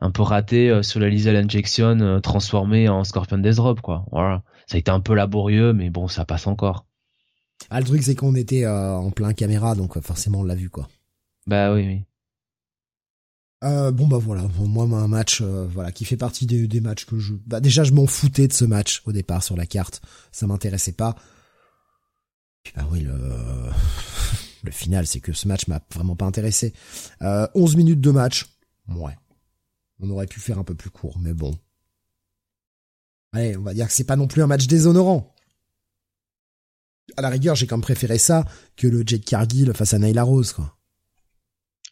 un 0.00 0.10
peu 0.10 0.22
raté 0.22 0.70
euh, 0.70 0.82
sur 0.82 0.98
la 0.98 1.08
Lethal 1.08 1.36
Injection 1.36 2.00
euh, 2.00 2.18
transformé 2.18 2.88
en 2.88 3.04
Scorpion 3.04 3.38
Death 3.38 3.56
Drop 3.56 3.80
quoi. 3.80 4.06
Voilà, 4.10 4.42
ça 4.66 4.76
a 4.76 4.78
été 4.78 4.90
un 4.90 5.00
peu 5.00 5.14
laborieux 5.14 5.72
mais 5.72 5.90
bon, 5.90 6.08
ça 6.08 6.24
passe 6.24 6.48
encore. 6.48 6.84
Ah 7.70 7.78
le 7.80 7.86
truc 7.86 8.02
c'est 8.02 8.16
qu'on 8.16 8.34
était 8.34 8.66
en 8.66 9.10
plein 9.12 9.32
caméra 9.32 9.76
donc 9.76 9.98
forcément 10.00 10.40
on 10.40 10.44
l'a 10.44 10.56
vu 10.56 10.70
quoi. 10.70 10.88
Bah 11.46 11.72
oui 11.72 11.86
oui. 11.86 12.04
Euh, 13.64 13.90
bon 13.90 14.06
bah 14.06 14.18
voilà, 14.18 14.44
moi 14.60 14.84
un 14.84 15.08
match 15.08 15.40
euh, 15.40 15.66
voilà 15.72 15.90
qui 15.90 16.04
fait 16.04 16.18
partie 16.18 16.44
des, 16.44 16.68
des, 16.68 16.80
matchs 16.82 17.06
que 17.06 17.18
je 17.18 17.32
bah 17.46 17.60
déjà 17.60 17.82
je 17.82 17.92
m'en 17.92 18.06
foutais 18.06 18.46
de 18.46 18.52
ce 18.52 18.66
match 18.66 19.00
au 19.06 19.12
départ 19.12 19.42
sur 19.42 19.56
la 19.56 19.64
carte, 19.64 20.02
ça 20.32 20.46
m'intéressait 20.46 20.92
pas. 20.92 21.16
Puis 22.64 22.72
bah 22.74 22.86
oui 22.90 23.00
le 23.00 23.14
le 24.64 24.70
final 24.70 25.06
c'est 25.06 25.20
que 25.20 25.32
ce 25.32 25.46
match 25.46 25.68
m'a 25.68 25.80
vraiment 25.94 26.16
pas 26.16 26.26
intéressé. 26.26 26.72
Euh, 27.22 27.46
11 27.54 27.76
minutes 27.76 28.00
de 28.00 28.10
match. 28.10 28.46
Ouais. 28.88 29.16
On 30.00 30.10
aurait 30.10 30.26
pu 30.26 30.40
faire 30.40 30.58
un 30.58 30.64
peu 30.64 30.74
plus 30.74 30.90
court 30.90 31.18
mais 31.20 31.32
bon. 31.34 31.56
Allez, 33.32 33.56
on 33.56 33.62
va 33.62 33.74
dire 33.74 33.86
que 33.86 33.92
c'est 33.92 34.04
pas 34.04 34.16
non 34.16 34.26
plus 34.26 34.42
un 34.42 34.46
match 34.46 34.66
déshonorant. 34.66 35.34
À 37.16 37.22
la 37.22 37.28
rigueur, 37.28 37.54
j'ai 37.54 37.66
quand 37.66 37.76
même 37.76 37.82
préféré 37.82 38.18
ça 38.18 38.44
que 38.76 38.86
le 38.86 39.02
Jet 39.06 39.20
Cargill 39.20 39.72
face 39.74 39.94
à 39.94 39.98
Nyla 39.98 40.22
Rose 40.22 40.52
quoi. 40.52 40.76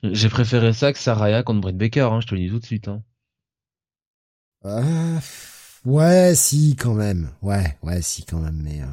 J'ai 0.02 0.28
préféré 0.28 0.72
ça 0.72 0.92
que 0.92 0.98
Saraya 0.98 1.42
contre 1.44 1.60
Britt 1.60 1.76
Baker, 1.76 2.08
hein, 2.12 2.20
je 2.20 2.26
te 2.26 2.34
le 2.34 2.40
dis 2.40 2.48
tout 2.48 2.58
de 2.58 2.66
suite. 2.66 2.88
Hein. 2.88 3.04
Euh, 4.64 5.18
ouais, 5.84 6.34
si, 6.34 6.74
quand 6.76 6.94
même. 6.94 7.30
Ouais, 7.40 7.78
ouais, 7.82 8.02
si, 8.02 8.24
quand 8.24 8.40
même, 8.40 8.60
mais 8.62 8.82
euh, 8.82 8.86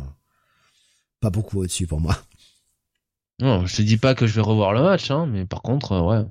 pas 1.19 1.29
beaucoup 1.29 1.59
au-dessus 1.59 1.87
pour 1.87 1.99
moi. 1.99 2.17
Non, 3.39 3.65
je 3.65 3.77
te 3.77 3.81
dis 3.81 3.97
pas 3.97 4.15
que 4.15 4.27
je 4.27 4.35
vais 4.35 4.41
revoir 4.41 4.73
le 4.73 4.81
match, 4.81 5.11
hein, 5.11 5.25
mais 5.25 5.45
par 5.45 5.61
contre, 5.61 5.93
euh, 5.93 6.01
ouais. 6.01 6.25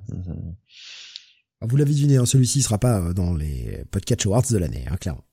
Ah, 1.61 1.65
vous 1.67 1.75
l'avez 1.75 1.93
deviné, 1.93 2.17
hein, 2.17 2.25
celui-ci 2.25 2.61
sera 2.61 2.77
pas 2.77 2.99
euh, 2.99 3.13
dans 3.13 3.33
les 3.33 3.83
Podcast 3.91 4.25
Awards 4.25 4.43
de 4.49 4.57
l'année, 4.57 4.85
hein, 4.89 4.95
clairement. 4.97 5.25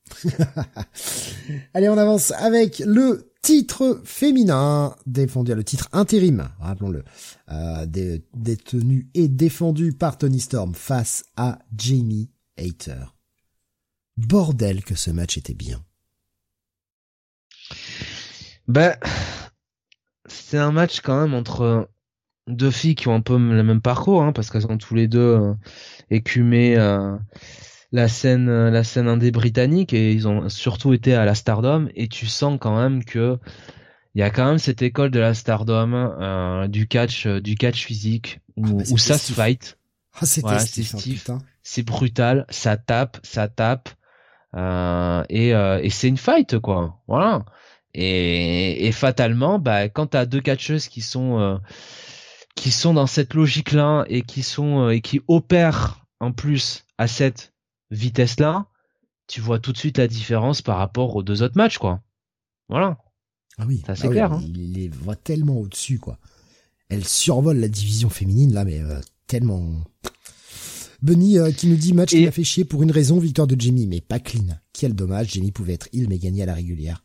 Allez, 1.74 1.88
on 1.88 1.98
avance 1.98 2.32
avec 2.32 2.80
le 2.80 3.32
titre 3.42 4.00
féminin 4.04 4.96
défendu, 5.06 5.54
le 5.54 5.62
titre 5.62 5.88
intérim, 5.92 6.48
rappelons-le, 6.58 7.04
euh, 7.50 7.86
détenu 8.34 9.08
et 9.14 9.28
défendu 9.28 9.92
par 9.92 10.18
Tony 10.18 10.40
Storm 10.40 10.74
face 10.74 11.24
à 11.36 11.60
Jamie 11.76 12.30
Hater. 12.58 13.04
Bordel 14.16 14.82
que 14.82 14.94
ce 14.94 15.10
match 15.10 15.36
était 15.36 15.54
bien. 15.54 15.84
Ben, 18.66 18.96
c'est 20.28 20.58
un 20.58 20.72
match 20.72 21.00
quand 21.00 21.20
même 21.20 21.34
entre 21.34 21.88
deux 22.48 22.70
filles 22.70 22.94
qui 22.94 23.08
ont 23.08 23.14
un 23.14 23.20
peu 23.20 23.36
le 23.36 23.62
même 23.62 23.80
parcours, 23.80 24.22
hein, 24.22 24.32
parce 24.32 24.50
qu'elles 24.50 24.66
ont 24.66 24.78
tous 24.78 24.94
les 24.94 25.08
deux 25.08 25.18
euh, 25.18 25.54
écumé 26.10 26.76
euh, 26.76 27.16
la 27.92 28.08
scène 28.08 28.48
euh, 28.48 28.70
la 28.70 28.84
scène 28.84 29.08
indé 29.08 29.30
britannique 29.30 29.92
et 29.92 30.12
ils 30.12 30.28
ont 30.28 30.48
surtout 30.48 30.92
été 30.92 31.14
à 31.14 31.24
la 31.24 31.34
Stardom 31.34 31.88
et 31.94 32.08
tu 32.08 32.26
sens 32.26 32.58
quand 32.60 32.76
même 32.76 33.04
que 33.04 33.38
il 34.14 34.20
y 34.20 34.22
a 34.22 34.30
quand 34.30 34.46
même 34.46 34.58
cette 34.58 34.82
école 34.82 35.10
de 35.10 35.20
la 35.20 35.34
Stardom 35.34 35.92
euh, 35.94 36.68
du 36.68 36.86
catch 36.86 37.26
euh, 37.26 37.40
du 37.40 37.54
catch 37.54 37.84
physique 37.84 38.40
où, 38.56 38.64
ah 38.66 38.72
bah, 38.88 38.96
ça 38.96 39.18
se 39.18 39.32
fight. 39.32 39.78
Ah, 40.18 40.24
c'est 40.24 40.40
voilà, 40.40 40.58
c'est 41.62 41.82
brutal, 41.82 42.46
ça 42.48 42.76
tape, 42.76 43.18
ça 43.22 43.48
tape 43.48 43.90
euh, 44.54 45.22
et, 45.28 45.50
et 45.50 45.90
c'est 45.90 46.08
une 46.08 46.16
fight 46.16 46.58
quoi. 46.58 47.00
Voilà. 47.06 47.44
Et, 47.98 48.86
et 48.86 48.92
fatalement, 48.92 49.58
bah 49.58 49.88
quand 49.88 50.08
t'as 50.08 50.26
deux 50.26 50.42
catcheuses 50.42 50.88
qui 50.88 51.00
sont 51.00 51.58
qui 52.54 52.70
sont 52.70 52.92
dans 52.92 53.06
cette 53.06 53.32
logique 53.32 53.72
là 53.72 54.04
et 54.08 54.20
qui 54.22 54.42
sont 54.42 54.90
et 54.90 55.00
qui 55.00 55.22
opèrent 55.28 56.04
en 56.20 56.32
plus 56.32 56.84
à 56.98 57.08
cette 57.08 57.54
vitesse-là, 57.90 58.66
tu 59.26 59.40
vois 59.40 59.58
tout 59.58 59.72
de 59.72 59.78
suite 59.78 59.98
la 59.98 60.08
différence 60.08 60.62
par 60.62 60.78
rapport 60.78 61.16
aux 61.16 61.22
deux 61.22 61.42
autres 61.42 61.56
matchs, 61.56 61.78
quoi. 61.78 62.02
Voilà. 62.68 62.98
Ah 63.58 63.64
oui, 63.66 63.82
c'est 63.86 64.06
ah 64.06 64.08
clair. 64.08 64.32
Hein. 64.32 64.42
Il 64.42 64.72
les 64.72 64.88
voit 64.88 65.16
tellement 65.16 65.58
au-dessus, 65.58 65.98
quoi. 65.98 66.18
Elle 66.88 67.04
survole 67.04 67.58
la 67.58 67.68
division 67.68 68.08
féminine 68.08 68.52
là, 68.52 68.64
mais 68.64 68.80
euh, 68.80 69.00
tellement. 69.26 69.64
Bunny 71.02 71.38
euh, 71.38 71.52
qui 71.52 71.66
nous 71.66 71.76
dit 71.76 71.92
match 71.92 72.10
qui 72.10 72.26
a 72.26 72.32
fait 72.32 72.44
chier 72.44 72.64
pour 72.64 72.82
une 72.82 72.90
raison, 72.90 73.18
victoire 73.18 73.46
de 73.46 73.60
Jamie, 73.60 73.86
mais 73.86 74.00
pas 74.00 74.18
clean. 74.18 74.46
Quel 74.72 74.94
dommage, 74.94 75.32
Jamie 75.32 75.52
pouvait 75.52 75.74
être 75.74 75.88
il 75.92 76.08
mais 76.08 76.18
gagner 76.18 76.42
à 76.42 76.46
la 76.46 76.54
régulière. 76.54 77.02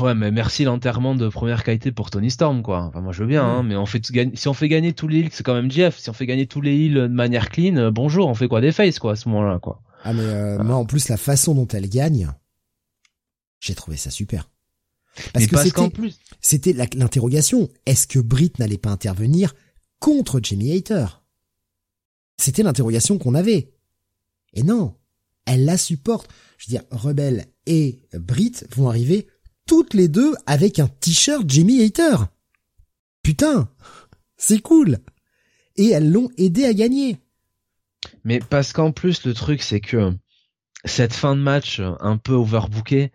Ouais, 0.00 0.14
mais 0.14 0.30
merci 0.30 0.64
l'enterrement 0.64 1.14
de 1.14 1.28
première 1.28 1.64
qualité 1.64 1.92
pour 1.92 2.10
Tony 2.10 2.30
Storm, 2.30 2.62
quoi. 2.62 2.82
Enfin, 2.82 3.00
moi 3.00 3.12
je 3.12 3.22
veux 3.22 3.28
bien, 3.28 3.44
hein, 3.44 3.62
mais 3.62 3.76
on 3.76 3.86
fait 3.86 4.02
si 4.34 4.48
on 4.48 4.54
fait 4.54 4.68
gagner 4.68 4.92
tous 4.92 5.08
les 5.08 5.18
heals, 5.20 5.28
c'est 5.32 5.42
quand 5.42 5.54
même 5.54 5.70
Jeff. 5.70 5.98
Si 5.98 6.08
on 6.10 6.12
fait 6.12 6.26
gagner 6.26 6.46
tous 6.46 6.60
les 6.60 6.76
heals 6.76 6.94
de 6.94 7.06
manière 7.08 7.50
clean, 7.50 7.76
euh, 7.76 7.90
bonjour, 7.90 8.28
on 8.28 8.34
fait 8.34 8.48
quoi 8.48 8.60
des 8.60 8.72
faces, 8.72 8.98
quoi, 8.98 9.12
à 9.12 9.16
ce 9.16 9.28
moment-là, 9.28 9.58
quoi. 9.58 9.82
Ah 10.04 10.12
mais 10.12 10.22
euh, 10.22 10.62
moi 10.62 10.76
en 10.76 10.84
plus 10.84 11.08
la 11.08 11.16
façon 11.16 11.54
dont 11.54 11.66
elle 11.68 11.88
gagne, 11.88 12.30
j'ai 13.60 13.74
trouvé 13.74 13.96
ça 13.96 14.10
super. 14.10 14.48
Parce 15.32 15.46
que 15.46 15.56
c'était, 15.56 15.90
plus... 15.90 16.18
c'était 16.40 16.72
l'interrogation. 16.72 17.68
Est-ce 17.86 18.06
que 18.06 18.20
Britt 18.20 18.58
n'allait 18.58 18.78
pas 18.78 18.90
intervenir 18.90 19.54
contre 19.98 20.40
Jamie 20.42 20.76
Hater 20.76 21.06
C'était 22.36 22.62
l'interrogation 22.62 23.18
qu'on 23.18 23.34
avait. 23.34 23.72
Et 24.54 24.62
non, 24.62 24.94
elle 25.44 25.64
la 25.64 25.76
supporte. 25.76 26.30
Je 26.56 26.66
veux 26.66 26.78
dire, 26.78 26.84
Rebelle 26.90 27.46
et 27.66 28.00
Britt 28.14 28.66
vont 28.76 28.88
arriver 28.88 29.26
toutes 29.68 29.94
les 29.94 30.08
deux 30.08 30.34
avec 30.46 30.80
un 30.80 30.88
t-shirt 30.88 31.44
Jimmy 31.46 31.82
Hater. 31.82 32.16
Putain, 33.22 33.68
c'est 34.38 34.60
cool. 34.60 34.98
Et 35.76 35.90
elles 35.90 36.10
l'ont 36.10 36.30
aidé 36.38 36.64
à 36.64 36.72
gagner. 36.72 37.18
Mais 38.24 38.40
parce 38.40 38.72
qu'en 38.72 38.90
plus 38.90 39.24
le 39.24 39.34
truc 39.34 39.62
c'est 39.62 39.80
que 39.80 40.12
cette 40.84 41.12
fin 41.12 41.36
de 41.36 41.42
match 41.42 41.80
un 42.00 42.16
peu 42.16 42.32
overbookée, 42.32 43.12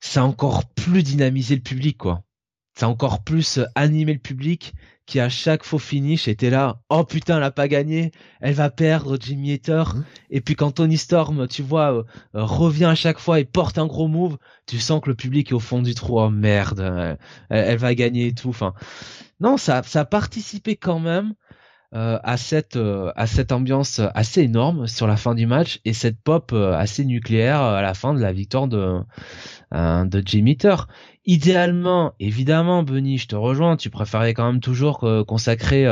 ça 0.00 0.20
a 0.20 0.24
encore 0.24 0.66
plus 0.66 1.02
dynamisé 1.02 1.54
le 1.56 1.62
public 1.62 1.96
quoi. 1.96 2.22
Ça 2.74 2.86
a 2.86 2.88
encore 2.88 3.22
plus 3.22 3.60
animé 3.74 4.12
le 4.12 4.18
public 4.18 4.74
qui 5.06 5.20
à 5.20 5.28
chaque 5.28 5.64
faux 5.64 5.78
finish 5.78 6.28
était 6.28 6.50
là, 6.50 6.80
oh 6.88 7.04
putain, 7.04 7.36
elle 7.36 7.42
a 7.42 7.50
pas 7.50 7.68
gagné, 7.68 8.10
elle 8.40 8.54
va 8.54 8.70
perdre 8.70 9.18
Jimmy 9.20 9.52
Hater. 9.52 9.84
Mmh. 9.94 10.04
Et 10.30 10.40
puis 10.40 10.54
quand 10.56 10.72
Tony 10.72 10.96
Storm, 10.96 11.46
tu 11.46 11.62
vois, 11.62 11.92
euh, 11.92 12.02
euh, 12.36 12.44
revient 12.44 12.86
à 12.86 12.94
chaque 12.94 13.18
fois 13.18 13.38
et 13.38 13.44
porte 13.44 13.78
un 13.78 13.86
gros 13.86 14.08
move, 14.08 14.38
tu 14.66 14.78
sens 14.78 15.02
que 15.02 15.10
le 15.10 15.14
public 15.14 15.50
est 15.50 15.54
au 15.54 15.60
fond 15.60 15.82
du 15.82 15.94
trou, 15.94 16.20
oh 16.20 16.30
merde, 16.30 17.18
elle, 17.50 17.78
va 17.78 17.94
gagner 17.94 18.28
et 18.28 18.34
tout. 18.34 18.48
Enfin, 18.48 18.72
non, 19.40 19.56
ça, 19.56 19.82
ça 19.82 20.00
a 20.00 20.04
participé 20.04 20.76
quand 20.76 21.00
même 21.00 21.34
euh, 21.94 22.18
à 22.22 22.36
cette 22.36 22.78
à 23.16 23.26
cette 23.26 23.52
ambiance 23.52 24.00
assez 24.14 24.42
énorme 24.42 24.86
sur 24.86 25.06
la 25.06 25.16
fin 25.16 25.34
du 25.34 25.46
match 25.46 25.80
et 25.84 25.92
cette 25.92 26.20
pop 26.20 26.52
assez 26.52 27.04
nucléaire 27.04 27.60
à 27.60 27.82
la 27.82 27.94
fin 27.94 28.14
de 28.14 28.20
la 28.20 28.32
victoire 28.32 28.68
de 28.68 29.00
de 29.72 30.22
Jimmy 30.24 30.56
idéalement, 31.26 32.12
évidemment, 32.20 32.84
Benny, 32.84 33.18
je 33.18 33.26
te 33.26 33.34
rejoins. 33.34 33.76
Tu 33.76 33.90
préférais 33.90 34.34
quand 34.34 34.46
même 34.46 34.60
toujours 34.60 35.04
consacrer 35.26 35.84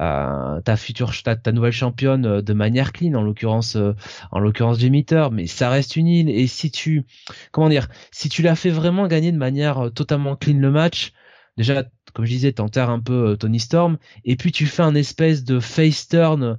euh, 0.00 0.60
ta 0.60 0.76
future, 0.76 1.12
ta, 1.22 1.52
nouvelle 1.52 1.72
championne 1.72 2.26
euh, 2.26 2.42
de 2.42 2.52
manière 2.52 2.92
clean, 2.92 3.14
en 3.14 3.22
l'occurrence, 3.22 3.76
euh, 3.76 3.94
en 4.30 4.38
l'occurrence 4.38 4.78
Jimmy 4.78 5.06
Mais 5.32 5.46
ça 5.46 5.70
reste 5.70 5.96
une 5.96 6.08
île. 6.08 6.28
Et 6.28 6.46
si 6.46 6.70
tu, 6.70 7.04
comment 7.52 7.68
dire, 7.68 7.88
si 8.10 8.28
tu 8.28 8.42
l'as 8.42 8.56
fait 8.56 8.70
vraiment 8.70 9.06
gagner 9.06 9.32
de 9.32 9.38
manière 9.38 9.90
totalement 9.94 10.36
clean 10.36 10.58
le 10.58 10.70
match, 10.70 11.12
déjà, 11.56 11.84
comme 12.14 12.24
je 12.24 12.30
disais, 12.30 12.52
t'enterres 12.52 12.90
un 12.90 13.00
peu 13.00 13.36
Tony 13.38 13.60
Storm, 13.60 13.98
et 14.24 14.36
puis 14.36 14.52
tu 14.52 14.66
fais 14.66 14.82
un 14.82 14.94
espèce 14.94 15.44
de 15.44 15.60
face 15.60 16.08
turn 16.08 16.58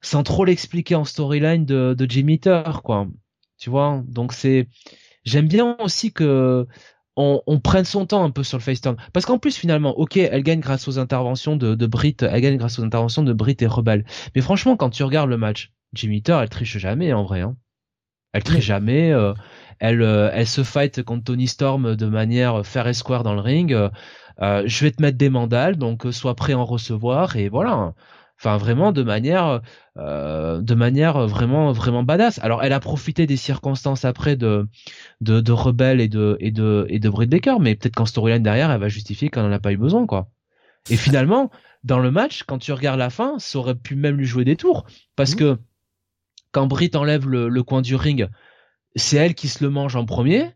sans 0.00 0.22
trop 0.22 0.44
l'expliquer 0.44 0.94
en 0.94 1.04
storyline 1.04 1.64
de, 1.64 1.94
de 1.96 2.10
Jimmy 2.10 2.40
quoi. 2.82 3.08
Tu 3.58 3.70
vois, 3.70 4.02
donc 4.06 4.32
c'est, 4.32 4.68
j'aime 5.24 5.48
bien 5.48 5.76
aussi 5.80 6.12
que 6.12 6.66
on, 7.16 7.42
on, 7.46 7.60
prenne 7.60 7.84
son 7.84 8.06
temps 8.06 8.24
un 8.24 8.30
peu 8.30 8.42
sur 8.42 8.58
le 8.58 8.62
FaceTime. 8.62 8.96
Parce 9.12 9.24
qu'en 9.24 9.38
plus, 9.38 9.56
finalement, 9.56 9.96
ok, 9.96 10.16
elle 10.16 10.42
gagne 10.42 10.60
grâce 10.60 10.88
aux 10.88 10.98
interventions 10.98 11.56
de, 11.56 11.74
de 11.74 11.86
Brit, 11.86 12.16
elle 12.20 12.40
gagne 12.40 12.56
grâce 12.56 12.78
aux 12.78 12.82
interventions 12.82 13.22
de 13.22 13.32
Brit 13.32 13.56
et 13.60 13.66
Rebel. 13.66 14.04
Mais 14.34 14.42
franchement, 14.42 14.76
quand 14.76 14.90
tu 14.90 15.04
regardes 15.04 15.30
le 15.30 15.36
match, 15.36 15.72
Jimmy 15.92 16.22
Thor, 16.22 16.42
elle 16.42 16.48
triche 16.48 16.76
jamais, 16.78 17.12
en 17.12 17.22
vrai. 17.22 17.40
Hein. 17.40 17.56
Elle 18.32 18.42
triche 18.42 18.64
jamais. 18.64 19.12
Euh, 19.12 19.32
elle, 19.78 20.02
euh, 20.02 20.30
elle 20.32 20.46
se 20.46 20.64
fight 20.64 21.02
contre 21.02 21.24
Tony 21.24 21.46
Storm 21.46 21.94
de 21.94 22.06
manière 22.06 22.66
fair 22.66 22.88
et 22.88 22.94
square 22.94 23.22
dans 23.22 23.34
le 23.34 23.40
ring. 23.40 23.72
Euh, 23.72 23.90
je 24.40 24.84
vais 24.84 24.90
te 24.90 25.02
mettre 25.02 25.18
des 25.18 25.30
mandales, 25.30 25.76
donc 25.76 26.06
sois 26.10 26.34
prêt 26.34 26.52
à 26.52 26.58
en 26.58 26.64
recevoir. 26.64 27.36
Et 27.36 27.48
voilà. 27.48 27.94
Enfin, 28.38 28.56
vraiment 28.56 28.92
de 28.92 29.02
manière, 29.02 29.60
euh, 29.96 30.60
de 30.60 30.74
manière 30.74 31.26
vraiment, 31.26 31.72
vraiment 31.72 32.02
badass. 32.02 32.40
Alors, 32.40 32.62
elle 32.62 32.72
a 32.72 32.80
profité 32.80 33.26
des 33.26 33.36
circonstances 33.36 34.04
après 34.04 34.36
de, 34.36 34.66
de, 35.20 35.40
de 35.40 35.52
Rebelle 35.52 36.00
et 36.00 36.08
de, 36.08 36.36
et 36.40 36.50
de, 36.50 36.84
et 36.88 36.98
de 36.98 37.08
Britt 37.08 37.30
Baker, 37.30 37.56
mais 37.60 37.74
peut-être 37.76 37.94
qu'en 37.94 38.06
storyline 38.06 38.42
derrière, 38.42 38.70
elle 38.70 38.80
va 38.80 38.88
justifier 38.88 39.30
qu'elle 39.30 39.44
n'en 39.44 39.52
a 39.52 39.60
pas 39.60 39.72
eu 39.72 39.76
besoin, 39.76 40.06
quoi. 40.06 40.28
Et 40.90 40.96
finalement, 40.96 41.50
dans 41.84 41.98
le 41.98 42.10
match, 42.10 42.42
quand 42.42 42.58
tu 42.58 42.72
regardes 42.72 42.98
la 42.98 43.08
fin, 43.08 43.38
ça 43.38 43.58
aurait 43.58 43.74
pu 43.74 43.96
même 43.96 44.16
lui 44.16 44.26
jouer 44.26 44.44
des 44.44 44.56
tours, 44.56 44.84
parce 45.16 45.34
mmh. 45.34 45.38
que 45.38 45.58
quand 46.52 46.66
Britt 46.66 46.96
enlève 46.96 47.26
le, 47.28 47.62
coin 47.62 47.82
du 47.82 47.96
ring, 47.96 48.28
c'est 48.96 49.16
elle 49.16 49.34
qui 49.34 49.48
se 49.48 49.64
le 49.64 49.70
mange 49.70 49.96
en 49.96 50.04
premier. 50.04 50.50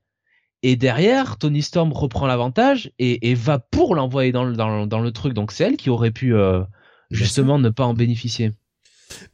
Et 0.62 0.76
derrière, 0.76 1.39
Tony 1.39 1.62
Storm 1.62 1.93
reprend 1.93 2.26
l'avantage 2.26 2.90
et, 2.98 3.30
et, 3.30 3.35
va 3.35 3.59
pour 3.59 3.94
l'envoyer 3.94 4.32
dans 4.32 4.44
le, 4.44 4.56
dans, 4.56 4.86
dans, 4.86 5.01
le 5.01 5.12
truc. 5.12 5.32
Donc 5.35 5.52
c'est 5.52 5.64
elle 5.64 5.76
qui 5.76 5.89
aurait 5.89 6.10
pu, 6.10 6.35
euh, 6.35 6.62
justement 7.10 7.59
ne 7.59 7.68
pas 7.68 7.85
en 7.85 7.94
bénéficier. 7.94 8.52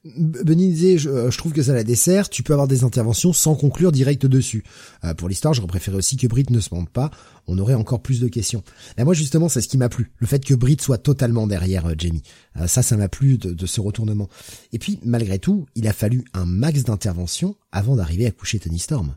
Benny 0.05 0.68
disait, 0.68 1.09
euh, 1.09 1.30
je, 1.30 1.38
trouve 1.38 1.52
que 1.52 1.62
ça 1.62 1.72
la 1.72 1.82
dessert. 1.82 2.28
Tu 2.28 2.42
peux 2.42 2.52
avoir 2.52 2.68
des 2.68 2.84
interventions 2.84 3.32
sans 3.32 3.55
conclure 3.55 3.90
direct 3.90 4.24
dessus. 4.26 4.62
Euh, 5.02 5.14
pour 5.14 5.28
l'histoire, 5.28 5.55
j'aurais 5.55 5.66
préféré 5.66 5.96
aussi 5.96 6.16
que 6.16 6.26
Brit 6.26 6.46
ne 6.51 6.60
se 6.60 6.72
monte 6.72 6.90
pas. 6.90 7.10
On 7.46 7.59
aurait 7.59 7.74
encore 7.74 8.01
plus 8.01 8.20
de 8.20 8.28
questions. 8.28 8.62
Mais 8.96 9.05
moi, 9.05 9.14
justement, 9.14 9.48
c'est 9.48 9.60
ce 9.60 9.68
qui 9.68 9.78
m'a 9.78 9.88
plu. 9.88 10.12
Le 10.18 10.26
fait 10.26 10.44
que 10.44 10.55
Brit 10.55 10.76
soit 10.80 10.98
totalement 10.98 11.46
derrière 11.46 11.86
euh, 11.86 11.94
Jamie. 11.98 12.22
ça, 12.66 12.82
ça 12.82 12.96
m'a 12.96 13.09
plu 13.09 13.38
de, 13.38 13.52
de, 13.52 13.66
ce 13.66 13.80
retournement. 13.80 14.28
Et 14.72 14.78
puis, 14.78 15.01
malgré 15.05 15.38
tout, 15.38 15.66
il 15.74 15.88
a 15.88 15.92
fallu 15.92 16.24
un 16.34 16.44
max 16.44 16.84
d'interventions 16.84 17.56
avant 17.72 17.96
d'arriver 17.96 18.26
à 18.26 18.30
coucher 18.30 18.59
Tony 18.59 18.78
Storm 18.78 19.14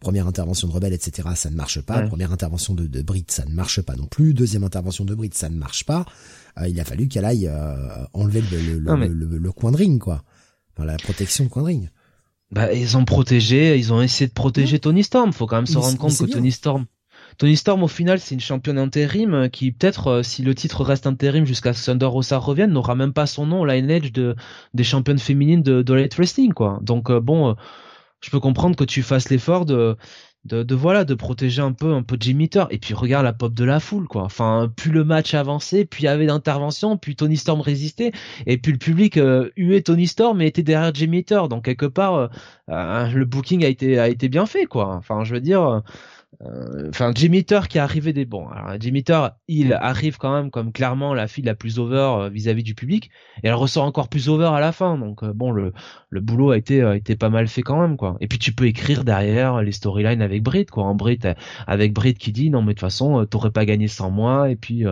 première 0.00 0.26
intervention 0.26 0.66
de 0.66 0.72
rebelle, 0.72 0.94
etc., 0.94 1.28
ça 1.34 1.50
ne 1.50 1.54
marche 1.54 1.80
pas. 1.82 2.02
Première 2.02 2.32
intervention 2.32 2.74
de, 2.74 2.86
de 2.86 3.02
Brit, 3.02 3.26
ça 3.28 3.44
ne 3.44 3.52
marche 3.52 3.82
pas 3.82 3.94
non 3.94 4.06
plus. 4.06 4.34
Deuxième 4.34 4.64
intervention 4.64 5.04
de 5.04 5.14
Brit, 5.14 5.30
ça 5.34 5.48
ne 5.48 5.56
marche 5.56 5.84
pas. 5.84 6.06
Euh, 6.58 6.68
il 6.68 6.80
a 6.80 6.84
fallu 6.84 7.06
qu'elle 7.06 7.26
aille 7.26 7.46
euh, 7.46 7.76
enlever 8.14 8.42
le, 8.50 8.78
le, 8.78 9.38
le, 9.38 9.52
coin 9.52 9.70
de 9.70 9.76
ring, 9.76 10.00
quoi. 10.00 10.24
Enfin, 10.74 10.86
la 10.86 10.96
protection 10.96 11.44
de 11.44 11.50
coin 11.50 11.62
de 11.62 11.66
ring. 11.66 11.90
Bah, 12.50 12.72
ils 12.72 12.96
ont 12.96 13.04
protégé, 13.04 13.78
ils 13.78 13.92
ont 13.92 14.02
essayé 14.02 14.26
de 14.26 14.32
protéger 14.32 14.80
Tony 14.80 15.04
Storm. 15.04 15.32
Faut 15.32 15.46
quand 15.46 15.56
même 15.56 15.66
se 15.66 15.78
rendre 15.78 15.98
compte 15.98 16.16
que 16.16 16.24
Tony 16.24 16.50
Storm, 16.50 16.86
Tony 17.36 17.56
Storm, 17.56 17.82
au 17.82 17.88
final, 17.88 18.18
c'est 18.18 18.34
une 18.34 18.40
championne 18.40 18.78
intérim 18.78 19.34
euh, 19.34 19.48
qui, 19.48 19.70
peut-être, 19.70 20.22
si 20.24 20.42
le 20.42 20.54
titre 20.54 20.82
reste 20.82 21.06
intérim 21.06 21.44
jusqu'à 21.44 21.74
ce 21.74 21.84
Thunder 21.84 22.06
Rosa 22.06 22.38
revienne, 22.38 22.72
n'aura 22.72 22.94
même 22.94 23.12
pas 23.12 23.26
son 23.26 23.46
nom, 23.46 23.64
line 23.64 23.90
edge 23.90 24.12
de, 24.12 24.34
des 24.72 24.84
championnes 24.84 25.18
féminines 25.18 25.62
de, 25.62 25.82
de 25.82 26.08
Wrestling, 26.16 26.54
quoi. 26.54 26.80
Donc, 26.82 27.12
bon, 27.12 27.54
je 28.20 28.30
peux 28.30 28.40
comprendre 28.40 28.76
que 28.76 28.84
tu 28.84 29.02
fasses 29.02 29.30
l'effort 29.30 29.66
de, 29.66 29.96
de, 30.44 30.74
voilà 30.74 31.04
de 31.04 31.14
protéger 31.14 31.60
un 31.60 31.72
peu 31.72 31.92
un 31.92 32.02
peu 32.02 32.16
Jimmy 32.18 32.48
Thor 32.48 32.66
et 32.70 32.78
puis 32.78 32.94
regarde 32.94 33.24
la 33.24 33.32
pop 33.32 33.52
de 33.52 33.64
la 33.64 33.78
foule 33.78 34.08
quoi. 34.08 34.22
Enfin 34.22 34.72
plus 34.74 34.90
le 34.90 35.04
match 35.04 35.34
avançait 35.34 35.84
puis 35.84 36.04
il 36.04 36.06
y 36.06 36.08
avait 36.08 36.26
d'intervention 36.26 36.96
puis 36.96 37.14
Tony 37.14 37.36
Storm 37.36 37.60
résistait 37.60 38.12
et 38.46 38.56
puis 38.56 38.72
le 38.72 38.78
public 38.78 39.18
euh, 39.18 39.50
huait 39.56 39.82
Tony 39.82 40.06
Storm 40.06 40.40
et 40.40 40.46
était 40.46 40.62
derrière 40.62 40.94
Jimmy 40.94 41.24
Thor 41.24 41.48
donc 41.48 41.64
quelque 41.64 41.86
part 41.86 42.14
euh, 42.14 42.28
euh, 42.70 43.08
le 43.08 43.24
booking 43.26 43.64
a 43.64 43.68
été 43.68 43.98
a 43.98 44.08
été 44.08 44.28
bien 44.28 44.46
fait 44.46 44.64
quoi. 44.64 44.94
Enfin 44.94 45.24
je 45.24 45.34
veux 45.34 45.40
dire 45.40 45.62
euh, 45.62 45.80
enfin 46.88 47.12
Jimmy 47.14 47.44
Thor 47.44 47.68
qui 47.68 47.78
est 47.78 47.80
arrivé 47.80 48.12
des 48.12 48.24
bons. 48.24 48.48
Alors 48.48 48.80
Jimmy 48.80 49.04
Thor, 49.04 49.30
il 49.48 49.72
arrive 49.74 50.16
quand 50.16 50.34
même 50.34 50.50
comme 50.50 50.72
clairement 50.72 51.12
la 51.12 51.28
fille 51.28 51.44
la 51.44 51.54
plus 51.54 51.78
over 51.78 51.96
euh, 51.96 52.28
vis-à-vis 52.28 52.62
du 52.62 52.74
public, 52.74 53.10
et 53.42 53.48
elle 53.48 53.54
ressort 53.54 53.84
encore 53.84 54.08
plus 54.08 54.28
over 54.28 54.46
à 54.46 54.60
la 54.60 54.72
fin. 54.72 54.96
Donc 54.96 55.22
euh, 55.22 55.32
bon, 55.32 55.50
le 55.50 55.72
le 56.08 56.20
boulot 56.20 56.52
a 56.52 56.56
été 56.56 56.82
a 56.82 56.96
été 56.96 57.16
pas 57.16 57.28
mal 57.28 57.48
fait 57.48 57.62
quand 57.62 57.80
même 57.80 57.96
quoi. 57.96 58.16
Et 58.20 58.28
puis 58.28 58.38
tu 58.38 58.52
peux 58.52 58.66
écrire 58.66 59.04
derrière 59.04 59.60
les 59.62 59.72
storylines 59.72 60.22
avec 60.22 60.42
Britt 60.42 60.70
quoi. 60.70 60.84
En 60.84 60.94
Britt 60.94 61.26
avec 61.66 61.92
Britt 61.92 62.18
qui 62.18 62.32
dit 62.32 62.50
non 62.50 62.62
mais 62.62 62.68
de 62.68 62.72
toute 62.72 62.80
façon 62.80 63.26
t'aurais 63.26 63.50
pas 63.50 63.64
gagné 63.64 63.88
sans 63.88 64.10
moi. 64.10 64.50
Et 64.50 64.56
puis 64.56 64.84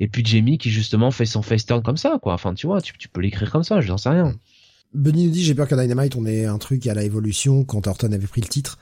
et 0.00 0.08
puis 0.08 0.24
Jamie 0.24 0.58
qui 0.58 0.70
justement 0.70 1.10
fait 1.10 1.26
son 1.26 1.42
face 1.42 1.66
turn 1.66 1.82
comme 1.82 1.96
ça 1.96 2.18
quoi. 2.20 2.34
Enfin 2.34 2.54
tu 2.54 2.66
vois, 2.66 2.80
tu, 2.80 2.92
tu 2.98 3.08
peux 3.08 3.20
l'écrire 3.20 3.50
comme 3.50 3.64
ça. 3.64 3.80
Je 3.80 3.88
n'en 3.88 3.98
sais 3.98 4.10
rien. 4.10 4.34
Benny 4.92 5.26
nous 5.26 5.32
dit 5.32 5.44
j'ai 5.44 5.54
peur 5.54 5.66
qu'à 5.66 5.76
Dynamite 5.76 6.14
on 6.16 6.26
ait 6.26 6.44
un 6.44 6.58
truc 6.58 6.86
à 6.86 6.94
la 6.94 7.02
évolution 7.02 7.64
quand 7.64 7.86
Orton 7.86 8.12
avait 8.12 8.26
pris 8.26 8.40
le 8.40 8.48
titre. 8.48 8.78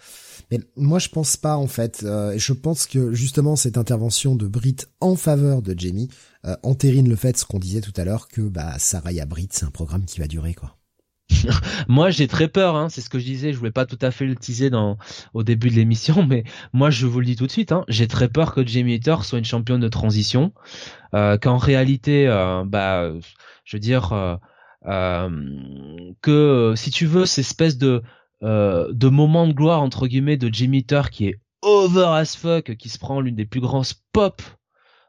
Mais 0.50 0.60
moi, 0.76 0.98
je 0.98 1.08
pense 1.08 1.36
pas 1.36 1.56
en 1.56 1.66
fait. 1.66 2.02
Euh, 2.04 2.34
je 2.36 2.52
pense 2.52 2.86
que 2.86 3.12
justement 3.12 3.56
cette 3.56 3.78
intervention 3.78 4.34
de 4.34 4.46
Brit 4.46 4.76
en 5.00 5.16
faveur 5.16 5.62
de 5.62 5.74
Jamie 5.78 6.08
euh, 6.44 6.56
entérine 6.62 7.08
le 7.08 7.16
fait, 7.16 7.36
ce 7.36 7.44
qu'on 7.44 7.58
disait 7.58 7.80
tout 7.80 7.92
à 7.96 8.04
l'heure, 8.04 8.28
que 8.28 8.42
bah 8.42 8.78
Saraya 8.78 9.26
Brit, 9.26 9.48
c'est 9.52 9.64
un 9.64 9.70
programme 9.70 10.04
qui 10.04 10.20
va 10.20 10.26
durer 10.26 10.54
quoi. 10.54 10.76
moi, 11.88 12.10
j'ai 12.10 12.28
très 12.28 12.48
peur. 12.48 12.76
Hein, 12.76 12.88
c'est 12.88 13.00
ce 13.00 13.10
que 13.10 13.18
je 13.18 13.24
disais. 13.24 13.52
Je 13.52 13.58
voulais 13.58 13.70
pas 13.70 13.86
tout 13.86 13.98
à 14.00 14.10
fait 14.10 14.26
le 14.26 14.36
teaser 14.36 14.70
dans 14.70 14.98
au 15.34 15.42
début 15.42 15.70
de 15.70 15.74
l'émission, 15.74 16.22
mais 16.28 16.44
moi, 16.72 16.90
je 16.90 17.06
vous 17.06 17.20
le 17.20 17.26
dis 17.26 17.36
tout 17.36 17.46
de 17.46 17.52
suite. 17.52 17.72
Hein, 17.72 17.84
j'ai 17.88 18.08
très 18.08 18.28
peur 18.28 18.54
que 18.54 18.66
Jamie 18.66 18.94
Hater 18.94 19.16
soit 19.22 19.38
une 19.38 19.44
championne 19.44 19.80
de 19.80 19.88
transition, 19.88 20.52
euh, 21.14 21.38
qu'en 21.38 21.56
réalité, 21.56 22.26
euh, 22.28 22.64
bah, 22.66 23.12
je 23.64 23.76
veux 23.76 23.80
dire. 23.80 24.38
Que 26.22 26.74
si 26.76 26.90
tu 26.90 27.06
veux, 27.06 27.24
cette 27.24 27.46
espèce 27.46 27.78
de 27.78 28.02
de 28.42 29.08
moments 29.08 29.46
de 29.46 29.52
gloire 29.52 29.82
entre 29.82 30.06
guillemets 30.06 30.36
de 30.36 30.52
Jimmy 30.52 30.84
Thor 30.84 31.10
qui 31.10 31.28
est 31.28 31.40
over 31.62 32.06
as 32.06 32.36
fuck, 32.36 32.76
qui 32.76 32.88
se 32.88 32.98
prend 32.98 33.20
l'une 33.20 33.36
des 33.36 33.46
plus 33.46 33.60
grandes 33.60 33.86
pop 34.12 34.42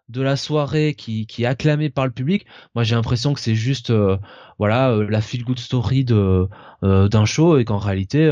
de 0.10 0.22
la 0.22 0.36
soirée, 0.36 0.94
qui, 0.96 1.26
qui 1.26 1.44
est 1.44 1.48
acclamé 1.48 1.90
par 1.90 2.06
le 2.06 2.12
public. 2.12 2.46
Moi, 2.76 2.84
j'ai 2.84 2.94
l'impression 2.96 3.34
que 3.34 3.40
c'est 3.40 3.56
juste, 3.56 3.90
euh, 3.90 4.18
voilà, 4.60 4.92
euh, 4.92 5.08
la 5.10 5.22
feel 5.22 5.44
good 5.44 5.60
story 5.60 6.06
de 6.06 6.48
d'un 6.82 7.26
show 7.26 7.58
et 7.58 7.66
qu'en 7.66 7.78
réalité, 7.78 8.30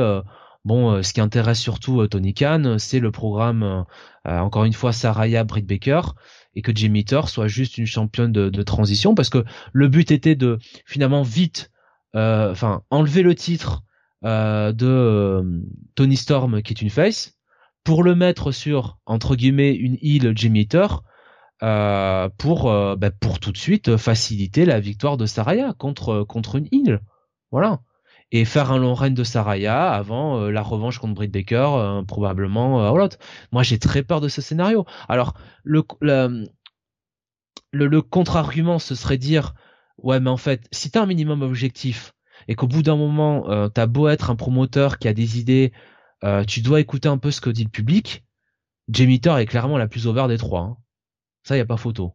bon, 0.66 1.02
ce 1.02 1.14
qui 1.14 1.22
intéresse 1.22 1.60
surtout 1.60 2.06
Tony 2.08 2.34
Khan, 2.34 2.76
c'est 2.78 3.00
le 3.00 3.10
programme, 3.10 3.86
encore 4.26 4.66
une 4.66 4.74
fois, 4.74 4.92
Saraya 4.92 5.46
Britt 5.46 5.66
Baker 5.66 6.02
et 6.54 6.62
que 6.62 6.76
Jimmy 6.76 7.06
Thor 7.06 7.30
soit 7.30 7.48
juste 7.48 7.78
une 7.78 7.86
championne 7.86 8.34
de, 8.34 8.50
de 8.50 8.62
transition 8.62 9.16
parce 9.16 9.30
que 9.30 9.46
le 9.72 9.88
but 9.88 10.12
était 10.12 10.36
de 10.36 10.60
finalement 10.86 11.24
vite, 11.24 11.72
enfin, 12.14 12.84
enlever 12.90 13.24
le 13.24 13.36
titre 13.36 13.84
euh, 13.84 13.91
de 14.24 14.86
euh, 14.86 15.62
Tony 15.96 16.18
Storm 16.18 16.62
qui 16.62 16.74
est 16.74 16.82
une 16.82 16.90
face 16.90 17.38
pour 17.84 18.04
le 18.04 18.16
mettre 18.16 18.52
sur 18.52 19.00
entre 19.06 19.36
guillemets 19.36 19.74
une 19.74 19.98
île 20.02 20.34
Jimmy 20.36 20.68
euh, 21.64 22.30
pour 22.38 22.64
bah, 22.98 23.12
pour 23.12 23.40
tout 23.40 23.52
de 23.52 23.58
suite 23.58 23.98
faciliter 23.98 24.66
la 24.66 24.80
victoire 24.80 25.18
de 25.18 25.26
Saraya 25.26 25.74
contre 25.78 26.24
contre 26.24 26.56
une 26.56 26.68
île. 26.72 27.02
Voilà. 27.52 27.80
Et 28.34 28.46
faire 28.46 28.72
un 28.72 28.78
long 28.78 28.94
règne 28.94 29.14
de 29.14 29.26
Saraya 29.26 29.92
avant 29.92 30.48
la 30.50 30.62
revanche 30.62 31.00
contre 31.00 31.16
Britt 31.16 31.32
Baker 31.32 32.02
probablement 32.08 32.96
l'autre 32.96 33.18
moi 33.52 33.64
j'ai 33.64 33.80
très 33.80 34.04
peur 34.04 34.22
de 34.22 34.28
ce 34.30 34.42
scénario. 34.42 34.86
Alors 35.10 35.34
le 35.64 35.84
le, 36.00 36.46
le 37.74 38.02
contre-argument 38.02 38.80
ce 38.80 38.96
serait 38.96 39.18
dire 39.18 39.54
ouais 39.98 40.20
mais 40.20 40.30
en 40.30 40.38
fait 40.38 40.68
si 40.72 40.92
t'as 40.92 41.02
un 41.02 41.06
minimum 41.08 41.42
objectif 41.42 42.14
et 42.48 42.56
qu'au 42.56 42.68
bout 42.68 42.84
d'un 42.84 42.96
moment, 42.96 43.50
euh, 43.50 43.70
t'as 43.70 43.86
beau 43.86 44.08
être 44.08 44.30
un 44.30 44.36
promoteur 44.36 45.00
qui 45.00 45.08
a 45.08 45.14
des 45.14 45.40
idées, 45.40 45.72
euh, 46.24 46.44
tu 46.44 46.62
dois 46.62 46.80
écouter 46.80 47.10
un 47.10 47.18
peu 47.18 47.32
ce 47.32 47.42
que 47.42 47.50
dit 47.50 47.64
le 47.64 47.70
public. 47.70 48.24
Jamie 48.90 49.22
est 49.24 49.46
clairement 49.46 49.78
la 49.78 49.88
plus 49.88 50.08
over 50.08 50.28
des 50.28 50.38
trois. 50.38 50.62
Hein. 50.62 50.78
Ça, 51.44 51.58
y 51.58 51.60
a 51.60 51.66
pas 51.66 51.78
photo. 51.78 52.14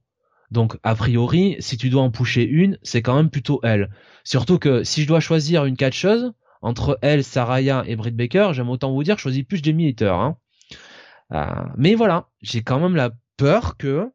Donc, 0.50 0.78
a 0.82 0.94
priori, 0.94 1.56
si 1.58 1.76
tu 1.76 1.90
dois 1.90 2.02
en 2.02 2.10
pousser 2.10 2.42
une, 2.42 2.78
c'est 2.82 3.02
quand 3.02 3.16
même 3.16 3.30
plutôt 3.30 3.60
elle. 3.62 3.90
Surtout 4.22 4.58
que 4.58 4.84
si 4.84 5.02
je 5.02 5.08
dois 5.08 5.20
choisir 5.20 5.64
une 5.64 5.76
catcheuse, 5.76 6.32
entre 6.62 6.98
elle, 7.02 7.24
Saraya 7.24 7.84
et 7.86 7.96
Britt 7.96 8.16
Baker, 8.16 8.50
j'aime 8.52 8.68
autant 8.68 8.92
vous 8.92 9.02
dire, 9.02 9.16
je 9.16 9.22
choisis 9.22 9.44
plus 9.44 9.62
Jamie 9.62 9.88
Hater. 9.88 10.08
Hein. 10.08 10.36
Euh, 11.32 11.68
mais 11.76 11.94
voilà, 11.94 12.28
j'ai 12.42 12.62
quand 12.62 12.78
même 12.78 12.94
la 12.96 13.10
peur 13.36 13.76
que, 13.76 14.12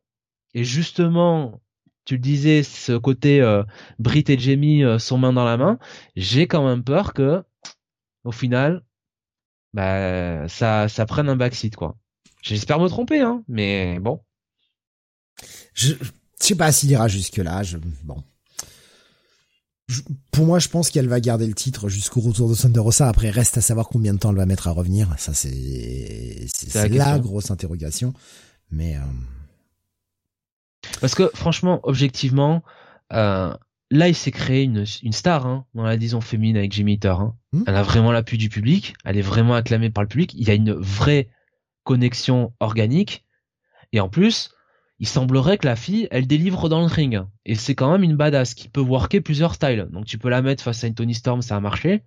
et 0.53 0.63
justement, 0.63 1.61
tu 2.05 2.15
le 2.15 2.19
disais, 2.19 2.63
ce 2.63 2.97
côté 2.97 3.41
euh, 3.41 3.63
Brit 3.99 4.25
et 4.27 4.37
Jamie 4.37 4.83
euh, 4.83 4.99
sont 4.99 5.17
main 5.17 5.33
dans 5.33 5.45
la 5.45 5.57
main, 5.57 5.79
j'ai 6.15 6.47
quand 6.47 6.65
même 6.65 6.83
peur 6.83 7.13
que, 7.13 7.43
au 8.23 8.31
final, 8.31 8.83
bah, 9.73 10.47
ça, 10.47 10.87
ça 10.89 11.05
prenne 11.05 11.29
un 11.29 11.35
backseat, 11.35 11.75
quoi. 11.75 11.97
J'espère 12.41 12.79
me 12.79 12.87
tromper, 12.87 13.21
hein, 13.21 13.43
mais 13.47 13.99
bon. 13.99 14.21
Je, 15.73 15.93
je 15.93 16.11
sais 16.39 16.55
pas 16.55 16.71
s'il 16.71 16.91
ira 16.91 17.07
jusque 17.07 17.37
là. 17.37 17.63
Je, 17.63 17.77
bon, 18.03 18.23
pour 20.31 20.45
moi, 20.45 20.59
je 20.59 20.69
pense 20.69 20.89
qu'elle 20.89 21.07
va 21.07 21.19
garder 21.19 21.47
le 21.47 21.53
titre 21.53 21.89
jusqu'au 21.89 22.21
retour 22.21 22.49
de 22.49 22.55
Thunder 22.55 22.79
Rosa. 22.79 23.07
Après, 23.07 23.29
reste 23.29 23.57
à 23.57 23.61
savoir 23.61 23.89
combien 23.89 24.13
de 24.13 24.19
temps 24.19 24.31
elle 24.31 24.37
va 24.37 24.45
mettre 24.45 24.67
à 24.67 24.71
revenir. 24.71 25.13
Ça, 25.17 25.33
c'est 25.33 26.45
c'est 26.47 26.89
la, 26.89 27.19
grosse 27.19 27.51
interrogation. 27.51 28.13
Mais 28.71 28.95
euh... 28.95 29.01
parce 30.99 31.15
que 31.15 31.29
franchement, 31.33 31.79
objectivement, 31.83 32.63
euh, 33.13 33.53
là, 33.89 34.07
il 34.07 34.15
s'est 34.15 34.31
créé 34.31 34.63
une, 34.63 34.85
une 35.03 35.13
star 35.13 35.45
hein, 35.45 35.65
dans 35.73 35.83
la 35.83 35.97
disons 35.97 36.21
féminine 36.21 36.57
avec 36.57 36.71
Jimmy 36.71 36.93
Hitter. 36.93 37.09
Hein. 37.09 37.35
Hmm. 37.53 37.63
Elle 37.67 37.75
a 37.75 37.83
vraiment 37.83 38.11
l'appui 38.11 38.37
du 38.37 38.49
public. 38.49 38.95
Elle 39.05 39.17
est 39.17 39.21
vraiment 39.21 39.53
acclamée 39.53 39.89
par 39.89 40.03
le 40.03 40.09
public. 40.09 40.33
Il 40.33 40.47
y 40.47 40.51
a 40.51 40.55
une 40.55 40.73
vraie 40.73 41.29
connexion 41.83 42.53
organique. 42.59 43.25
Et 43.91 43.99
en 43.99 44.09
plus, 44.09 44.51
il 44.99 45.07
semblerait 45.07 45.57
que 45.57 45.65
la 45.65 45.75
fille, 45.75 46.07
elle 46.11 46.27
délivre 46.27 46.69
dans 46.69 46.79
le 46.79 46.85
ring. 46.85 47.21
Et 47.45 47.55
c'est 47.55 47.73
quand 47.75 47.91
même 47.91 48.03
une 48.03 48.15
badass 48.15 48.53
qui 48.53 48.69
peut 48.69 48.81
worker 48.81 49.21
plusieurs 49.21 49.55
styles. 49.55 49.87
Donc 49.91 50.05
tu 50.05 50.17
peux 50.17 50.29
la 50.29 50.43
mettre 50.43 50.63
face 50.63 50.83
à 50.83 50.87
une 50.87 50.93
Tony 50.93 51.15
Storm, 51.15 51.41
ça 51.41 51.55
va 51.55 51.59
marcher. 51.59 52.03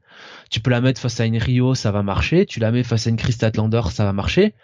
Tu 0.48 0.60
peux 0.60 0.70
la 0.70 0.80
mettre 0.80 1.00
face 1.00 1.18
à 1.18 1.26
une 1.26 1.36
Rio, 1.36 1.74
ça 1.74 1.90
va 1.90 2.02
marcher. 2.04 2.46
Tu 2.46 2.60
la 2.60 2.70
mets 2.70 2.84
face 2.84 3.08
à 3.08 3.10
une 3.10 3.16
Chris 3.16 3.32
Statlander, 3.32 3.82
ça 3.90 4.04
va 4.04 4.12
marcher. 4.12 4.54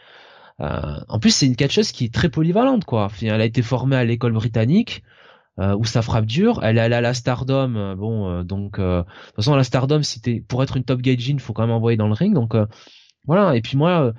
Euh, 0.60 1.00
en 1.08 1.18
plus, 1.18 1.30
c'est 1.30 1.46
une 1.46 1.56
catcheuse 1.56 1.92
qui 1.92 2.04
est 2.04 2.14
très 2.14 2.28
polyvalente, 2.28 2.84
quoi. 2.84 3.08
Elle 3.22 3.40
a 3.40 3.44
été 3.44 3.62
formée 3.62 3.96
à 3.96 4.04
l'école 4.04 4.32
britannique. 4.32 5.02
Euh, 5.58 5.76
où 5.76 5.84
ça 5.84 6.00
frappe 6.00 6.24
dur. 6.24 6.60
Elle 6.62 6.78
est 6.78 6.80
allée 6.80 6.94
à 6.94 7.00
la 7.02 7.12
Stardom, 7.12 7.74
euh, 7.76 7.94
bon, 7.94 8.44
donc 8.44 8.80
de 8.80 9.02
toute 9.02 9.36
façon 9.36 9.54
la 9.54 9.64
Stardom, 9.64 10.02
si 10.02 10.40
pour 10.48 10.62
être 10.62 10.78
une 10.78 10.84
top 10.84 11.02
gaijin, 11.02 11.38
faut 11.38 11.52
quand 11.52 11.66
même 11.66 11.72
envoyer 11.72 11.98
dans 11.98 12.06
le 12.06 12.14
ring. 12.14 12.32
Donc 12.32 12.54
voilà. 13.26 13.56
Et 13.56 13.60
puis 13.60 13.76
moi, 13.76 14.14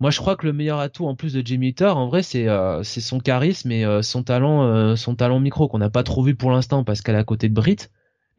moi, 0.00 0.10
je 0.10 0.18
crois 0.18 0.34
que 0.34 0.46
le 0.46 0.54
meilleur 0.54 0.78
atout 0.78 1.06
en 1.06 1.14
plus 1.14 1.34
de 1.34 1.46
Jimmy 1.46 1.68
Hitter, 1.68 1.86
en 1.86 2.08
vrai, 2.08 2.22
c'est 2.22 2.48
euh, 2.48 2.82
c'est 2.82 3.02
son 3.02 3.20
charisme 3.20 3.70
et 3.70 3.84
euh, 3.84 4.00
son 4.00 4.22
talent 4.22 4.64
euh, 4.64 4.96
son 4.96 5.14
talent 5.14 5.38
micro 5.40 5.68
qu'on 5.68 5.78
n'a 5.78 5.90
pas 5.90 6.02
trop 6.02 6.22
vu 6.22 6.34
pour 6.34 6.50
l'instant 6.50 6.84
parce 6.84 7.02
qu'elle 7.02 7.16
est 7.16 7.18
à 7.18 7.24
côté 7.24 7.50
de 7.50 7.54
Brit. 7.54 7.76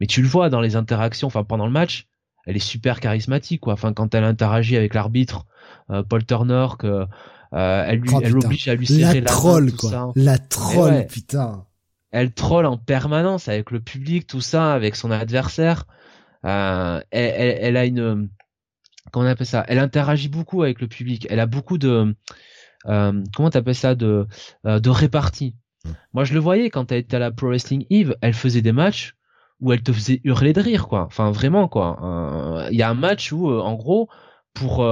Mais 0.00 0.08
tu 0.08 0.22
le 0.22 0.28
vois 0.28 0.50
dans 0.50 0.60
les 0.60 0.74
interactions, 0.74 1.28
enfin 1.28 1.44
pendant 1.44 1.66
le 1.66 1.72
match, 1.72 2.08
elle 2.46 2.56
est 2.56 2.58
super 2.58 2.98
charismatique 2.98 3.60
quoi. 3.60 3.74
Enfin 3.74 3.92
quand 3.92 4.12
elle 4.14 4.24
interagit 4.24 4.76
avec 4.76 4.94
l'arbitre 4.94 5.46
Paul 6.08 6.24
Turner, 6.26 6.66
que 6.78 7.06
elle 7.52 7.98
lui, 7.98 8.10
oh, 8.12 8.20
elle 8.22 8.32
l'oblige 8.32 8.68
à 8.68 8.74
lui 8.74 8.86
serrer 8.86 9.20
la, 9.20 9.30
troll 9.30 9.72
quoi. 9.72 10.12
La 10.16 10.38
troll 10.38 11.06
putain. 11.06 11.64
Elle 12.10 12.32
troll 12.32 12.66
en 12.66 12.76
permanence 12.76 13.48
avec 13.48 13.70
le 13.70 13.80
public, 13.80 14.26
tout 14.26 14.40
ça, 14.40 14.74
avec 14.74 14.96
son 14.96 15.10
adversaire. 15.10 15.86
elle, 16.42 17.02
elle, 17.10 17.58
elle 17.60 17.76
a 17.76 17.84
une 17.84 18.28
comment 19.12 19.26
on 19.26 19.28
appelle 19.28 19.46
ça? 19.46 19.64
Elle 19.68 19.78
interagit 19.78 20.28
beaucoup 20.28 20.62
avec 20.62 20.80
le 20.80 20.88
public. 20.88 21.26
Elle 21.30 21.40
a 21.40 21.46
beaucoup 21.46 21.78
de 21.78 22.14
euh, 22.86 23.22
comment 23.34 23.50
t'appelles 23.50 23.74
ça? 23.74 23.94
De 23.94 24.26
euh, 24.66 24.80
de 24.80 24.90
répartie. 24.90 25.54
Hmm. 25.84 25.92
Moi, 26.14 26.24
je 26.24 26.34
le 26.34 26.40
voyais 26.40 26.70
quand 26.70 26.90
elle 26.90 26.98
était 26.98 27.16
à 27.16 27.20
la 27.20 27.30
Pro 27.30 27.48
Wrestling 27.48 27.86
Eve, 27.90 28.16
elle 28.20 28.34
faisait 28.34 28.62
des 28.62 28.72
matchs 28.72 29.14
où 29.60 29.72
elle 29.72 29.82
te 29.82 29.92
faisait 29.92 30.20
hurler 30.24 30.52
de 30.52 30.60
rire, 30.60 30.88
quoi. 30.88 31.04
Enfin, 31.04 31.30
vraiment, 31.30 31.68
quoi. 31.68 31.98
Euh, 32.02 32.68
il 32.72 32.76
y 32.76 32.82
a 32.82 32.90
un 32.90 32.94
match 32.94 33.30
où, 33.30 33.48
en 33.48 33.74
gros, 33.74 34.08
pour 34.54 34.84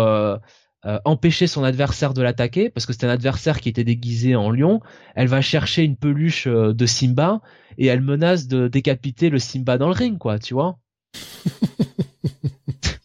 empêcher 1.04 1.46
son 1.46 1.62
adversaire 1.62 2.14
de 2.14 2.22
l'attaquer, 2.22 2.70
parce 2.70 2.86
que 2.86 2.92
c'était 2.92 3.06
un 3.06 3.10
adversaire 3.10 3.60
qui 3.60 3.68
était 3.68 3.84
déguisé 3.84 4.34
en 4.34 4.50
lion, 4.50 4.80
elle 5.14 5.28
va 5.28 5.42
chercher 5.42 5.82
une 5.82 5.96
peluche 5.96 6.46
de 6.48 6.86
Simba 6.86 7.42
et 7.76 7.86
elle 7.86 8.00
menace 8.00 8.46
de 8.46 8.66
décapiter 8.68 9.28
le 9.28 9.38
Simba 9.38 9.76
dans 9.76 9.88
le 9.88 9.94
ring, 9.94 10.16
quoi. 10.18 10.38
Tu 10.38 10.54
vois 10.54 10.78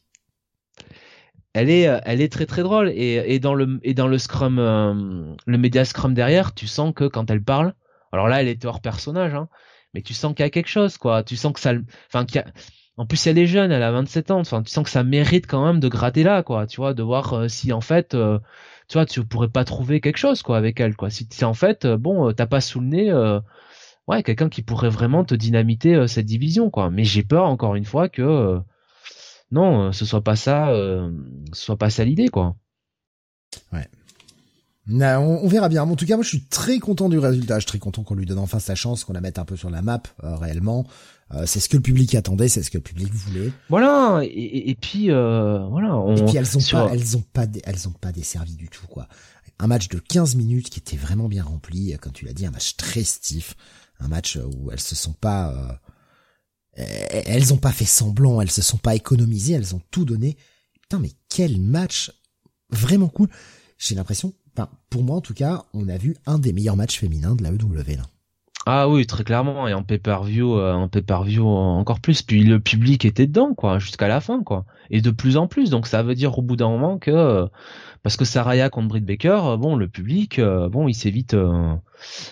elle 1.54 1.70
est, 1.70 1.88
euh, 1.88 2.00
elle 2.04 2.22
est 2.22 2.32
très 2.32 2.46
très 2.46 2.64
drôle 2.64 2.90
et, 2.90 3.24
et 3.34 3.40
dans 3.40 3.54
le 3.54 3.80
et 3.84 3.94
dans 3.94 4.10
le 4.10 4.18
scrum, 4.18 4.60
euh, 4.60 5.34
le 5.46 5.58
média 5.58 5.86
scrum 5.86 6.14
derrière, 6.14 6.54
tu 6.54 6.68
sens 6.68 6.94
que 6.94 7.06
quand 7.06 7.32
elle 7.32 7.42
parle, 7.44 7.74
alors 8.12 8.28
là 8.28 8.42
elle 8.42 8.50
était 8.50 8.68
hors 8.68 8.82
personnage, 8.82 9.34
hein, 9.34 9.48
mais 9.94 10.02
tu 10.02 10.14
sens 10.14 10.34
qu'il 10.36 10.44
y 10.44 10.48
a 10.48 10.50
quelque 10.50 10.68
chose 10.68 10.98
quoi. 10.98 11.24
Tu 11.24 11.38
sens 11.38 11.54
que 11.54 11.62
ça, 11.62 11.74
enfin 12.14 12.26
en 12.98 13.06
plus 13.06 13.28
elle 13.28 13.38
est 13.38 13.48
jeune, 13.48 13.72
elle 13.72 13.84
a 13.84 13.92
27 13.92 14.32
ans, 14.32 14.40
enfin 14.40 14.64
tu 14.64 14.72
sens 14.72 14.84
que 14.84 14.90
ça 14.90 15.04
mérite 15.04 15.48
quand 15.48 15.66
même 15.66 15.80
de 15.80 15.88
gratter 15.88 16.24
là 16.24 16.44
quoi, 16.44 16.68
tu 16.68 16.78
vois, 16.78 16.94
de 16.94 17.04
voir 17.04 17.34
euh, 17.34 17.48
si 17.48 17.74
en 17.74 17.82
fait, 17.82 18.10
tu 18.88 18.94
vois, 18.94 19.06
tu 19.06 19.24
pourrais 19.26 19.50
pas 19.50 19.66
trouver 19.66 20.02
quelque 20.02 20.18
chose 20.18 20.42
quoi 20.42 20.58
avec 20.58 20.80
elle 20.80 20.96
quoi. 20.96 21.10
Si, 21.10 21.28
si 21.30 21.46
en 21.46 21.54
fait, 21.54 21.88
bon, 21.88 22.32
t'as 22.34 22.48
pas 22.48 22.62
sous 22.62 22.80
le 22.80 22.88
nez. 22.88 23.40
ouais, 24.08 24.24
quelqu'un 24.24 24.50
qui 24.50 24.62
pourrait 24.62 24.90
vraiment 24.90 25.24
te 25.26 25.36
dynamiter 25.36 26.08
cette 26.08 26.26
division 26.26 26.70
quoi. 26.70 26.90
Mais 26.92 27.04
j'ai 27.04 27.24
peur 27.24 27.46
encore 27.46 27.76
une 27.76 27.86
fois 27.86 28.10
que 28.10 28.62
non, 29.52 29.88
euh, 29.88 29.92
ce 29.92 30.06
soit 30.06 30.24
pas 30.24 30.36
ça, 30.36 30.70
euh, 30.70 31.12
ce 31.54 31.62
soit 31.62 31.78
pas 31.78 31.90
ça 31.90 32.04
l'idée, 32.04 32.30
quoi. 32.30 32.56
Ouais. 33.72 33.88
On, 34.88 35.48
verra 35.48 35.70
bien. 35.70 35.84
En 35.84 35.96
tout 35.96 36.06
cas, 36.06 36.16
moi, 36.16 36.24
je 36.24 36.30
suis 36.30 36.46
très 36.46 36.80
content 36.80 37.10
du 37.10 37.18
résultat. 37.18 37.56
Je 37.56 37.62
suis 37.62 37.68
très 37.68 37.80
content 37.80 38.04
qu'on 38.04 38.16
lui 38.16 38.26
donne 38.26 38.40
enfin 38.40 38.60
sa 38.60 38.76
chance, 38.76 39.04
qu'on 39.04 39.14
la 39.14 39.22
mette 39.22 39.40
un 39.40 39.46
peu 39.46 39.56
sur 39.56 39.70
la 39.70 39.82
map 39.82 40.02
euh, 40.24 40.36
réellement. 40.36 40.86
c'est 41.46 41.60
ce 41.60 41.70
que 41.70 41.78
le 41.78 41.82
public 41.82 42.14
attendait, 42.16 42.50
c'est 42.50 42.64
ce 42.64 42.70
que 42.70 42.78
le 42.78 42.84
public 42.84 43.14
voulait. 43.14 43.52
Voilà. 43.70 44.22
Et, 44.24 44.76
puis 44.80 45.08
voilà. 45.08 45.96
On... 45.96 46.16
Et 46.16 46.26
puis 46.26 46.38
elles 46.38 46.58
ont 46.58 46.62
pas, 46.62 46.90
elles 46.92 47.18
ont 47.18 47.24
pas, 47.34 47.46
elles 47.64 47.88
ont 47.88 47.94
pas 47.94 48.12
desservi 48.12 48.56
du 48.56 48.70
tout 48.70 48.88
quoi. 48.88 49.08
Un 49.58 49.68
match 49.68 49.88
de 49.88 50.00
15 50.00 50.36
minutes 50.36 50.70
qui 50.70 50.80
était 50.80 50.98
vraiment 50.98 51.30
bien 51.30 51.44
rempli, 51.44 51.98
comme 52.00 52.12
tu 52.12 52.26
l'as 52.26 52.34
dit, 52.34 52.46
un 52.46 52.52
match 52.52 52.76
très 52.76 53.04
stiff, 53.04 53.56
un 54.00 54.10
match 54.10 54.38
où 54.38 54.72
elles 54.72 54.82
se 54.82 54.96
sont 54.96 55.14
pas 55.14 55.80
elles 56.76 57.54
ont 57.54 57.58
pas 57.58 57.72
fait 57.72 57.86
semblant, 57.86 58.42
elles 58.42 58.52
se 58.52 58.62
sont 58.62 58.78
pas 58.78 58.96
économisées, 58.96 59.54
elles 59.54 59.76
ont 59.76 59.82
tout 59.92 60.06
donné. 60.06 60.38
Putain, 60.82 61.00
mais 61.00 61.12
quel 61.30 61.60
match 61.60 62.12
vraiment 62.70 63.08
cool. 63.08 63.30
J'ai 63.78 63.96
l'impression, 63.96 64.34
enfin, 64.56 64.70
pour 64.90 65.04
moi 65.04 65.18
en 65.18 65.22
tout 65.22 65.34
cas, 65.34 65.64
on 65.74 65.88
a 65.90 65.98
vu 65.98 66.16
un 66.26 66.40
des 66.40 66.54
meilleurs 66.54 66.76
matchs 66.76 67.00
féminins 67.00 67.36
de 67.36 67.44
la 67.44 67.52
EW 67.52 67.98
là. 67.98 68.04
Ah 68.68 68.90
oui, 68.90 69.06
très 69.06 69.24
clairement, 69.24 69.68
et 69.68 69.76
en 69.76 69.84
pay-per-view, 69.84 70.58
euh, 70.58 70.74
en 70.74 70.88
pay-per-view 70.88 71.46
encore 71.46 72.00
plus. 72.00 72.24
Puis 72.24 72.44
le 72.44 72.60
public 72.60 73.06
était 73.06 73.28
dedans, 73.28 73.54
quoi, 73.54 73.78
jusqu'à 73.78 74.08
la 74.08 74.22
fin, 74.22 74.42
quoi, 74.42 74.66
et 74.90 75.02
de 75.02 75.12
plus 75.12 75.38
en 75.38 75.48
plus. 75.48 75.70
Donc 75.70 75.86
ça 75.86 76.02
veut 76.02 76.16
dire 76.16 76.40
au 76.40 76.42
bout 76.42 76.56
d'un 76.56 76.70
moment 76.70 76.98
que 76.98 77.48
parce 78.06 78.18
que 78.18 78.26
Saraya 78.26 78.70
contre 78.70 78.90
Britt 78.90 79.04
Baker, 79.04 79.40
euh, 79.46 79.58
bon, 79.58 79.76
le 79.76 79.88
public, 79.88 80.38
euh, 80.38 80.70
bon, 80.70 80.88
il 80.88 80.94
s'est 80.94 81.10
vite, 81.10 81.34
euh, 81.34 81.74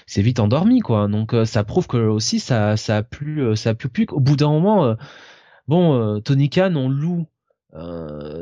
s'est 0.05 0.21
vite 0.21 0.39
endormi, 0.39 0.81
quoi. 0.81 1.07
Donc 1.07 1.35
ça 1.45 1.63
prouve 1.63 1.87
que 1.87 1.97
aussi 1.97 2.39
ça, 2.39 2.77
ça 2.77 2.97
a 2.97 3.01
plu, 3.01 3.57
ça 3.57 3.71
a 3.71 3.73
plu 3.73 3.89
plus. 3.89 4.05
Au 4.11 4.19
bout 4.19 4.35
d'un 4.35 4.49
moment, 4.49 4.95
bon, 5.67 6.21
Tony 6.21 6.51
Khan, 6.51 6.75
on 6.75 6.89
loue 6.89 7.25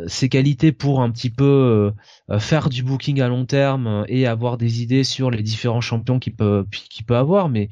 ses 0.08 0.30
qualités 0.30 0.72
pour 0.72 1.02
un 1.02 1.10
petit 1.12 1.30
peu 1.30 1.94
faire 2.40 2.70
du 2.70 2.84
booking 2.84 3.22
à 3.22 3.28
long 3.28 3.46
terme 3.46 4.04
et 4.08 4.28
avoir 4.28 4.58
des 4.58 4.82
idées 4.82 5.04
sur 5.04 5.32
les 5.32 5.42
différents 5.42 5.82
champions 5.82 6.20
qu'il 6.20 6.36
peut, 6.36 6.66
qu'il 6.90 7.06
peut 7.06 7.16
avoir, 7.16 7.50
mais 7.50 7.70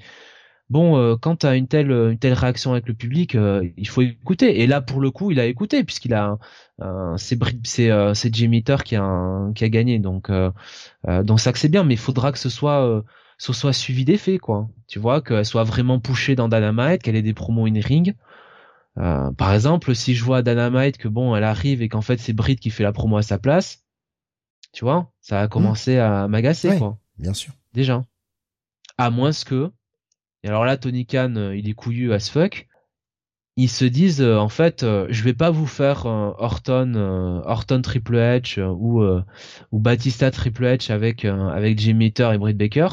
bon, 0.69 0.97
euh, 0.97 1.15
quand 1.17 1.37
tu 1.37 1.45
as 1.45 1.55
une 1.55 1.67
telle, 1.67 1.91
une 1.91 2.17
telle 2.17 2.33
réaction 2.33 2.71
avec 2.71 2.87
le 2.87 2.93
public, 2.93 3.35
euh, 3.35 3.67
il 3.77 3.87
faut 3.87 4.01
écouter. 4.01 4.61
Et 4.61 4.67
là, 4.67 4.81
pour 4.81 5.01
le 5.01 5.11
coup, 5.11 5.31
il 5.31 5.39
a 5.39 5.45
écouté 5.45 5.83
puisqu'il 5.83 6.13
a, 6.13 6.37
euh, 6.81 7.15
c'est 7.17 7.37
c'est 7.63 7.89
c'est 8.13 8.33
Jimmy 8.33 8.63
qui 8.63 8.95
a 8.95 9.51
qui 9.55 9.63
a 9.63 9.69
gagné. 9.69 9.99
Donc 9.99 10.31
donc 11.23 11.39
ça 11.39 11.51
c'est 11.55 11.69
bien, 11.69 11.83
mais 11.83 11.95
il 11.95 11.97
faudra 11.99 12.31
que 12.31 12.39
ce 12.39 12.49
soit 12.49 13.03
ce 13.37 13.53
soit 13.53 13.73
suivi 13.73 14.05
des 14.05 14.17
faits, 14.17 14.39
quoi. 14.39 14.67
Tu 14.87 14.99
vois, 14.99 15.21
qu'elle 15.21 15.45
soit 15.45 15.63
vraiment 15.63 15.99
pushée 15.99 16.35
dans 16.35 16.49
Dynamite, 16.49 17.01
qu'elle 17.01 17.15
ait 17.15 17.21
des 17.21 17.33
promos 17.33 17.67
in 17.67 17.79
ring. 17.81 18.15
Par 18.95 19.53
exemple, 19.53 19.95
si 19.95 20.15
je 20.15 20.23
vois 20.23 20.41
Dynamite 20.41 20.97
que 20.97 21.07
bon, 21.07 21.35
elle 21.35 21.43
arrive 21.43 21.81
et 21.81 21.89
qu'en 21.89 22.01
fait 22.01 22.19
c'est 22.19 22.33
Britt 22.33 22.59
qui 22.59 22.69
fait 22.69 22.83
la 22.83 22.91
promo 22.91 23.17
à 23.17 23.21
sa 23.21 23.37
place, 23.37 23.85
tu 24.73 24.83
vois, 24.83 25.11
ça 25.21 25.41
a 25.41 25.47
commencé 25.47 25.97
à 25.97 26.27
m'agacer, 26.27 26.77
quoi. 26.77 26.97
Bien 27.17 27.33
sûr. 27.33 27.53
Déjà. 27.73 28.05
À 28.97 29.09
moins 29.09 29.31
que 29.45 29.71
et 30.43 30.47
alors 30.47 30.65
là, 30.65 30.77
Tony 30.77 31.05
Khan, 31.05 31.33
euh, 31.35 31.55
il 31.55 31.69
est 31.69 31.73
couillu 31.73 32.13
as 32.13 32.29
fuck. 32.29 32.67
Ils 33.57 33.69
se 33.69 33.83
disent, 33.83 34.21
euh, 34.21 34.37
en 34.37 34.47
fait, 34.47 34.83
euh, 34.83 35.07
je 35.09 35.23
vais 35.23 35.33
pas 35.33 35.51
vous 35.51 35.67
faire 35.67 36.05
Orton, 36.05 36.95
Orton 37.45 37.81
Triple 37.81 38.15
H 38.15 38.61
ou 38.61 39.03
ou 39.71 39.79
Batista 39.79 40.31
Triple 40.31 40.63
H 40.65 40.91
avec 40.91 41.25
avec 41.25 41.79
Jimmy 41.79 42.07
Hitter 42.07 42.31
et 42.33 42.37
Britt 42.37 42.57
Baker. 42.57 42.89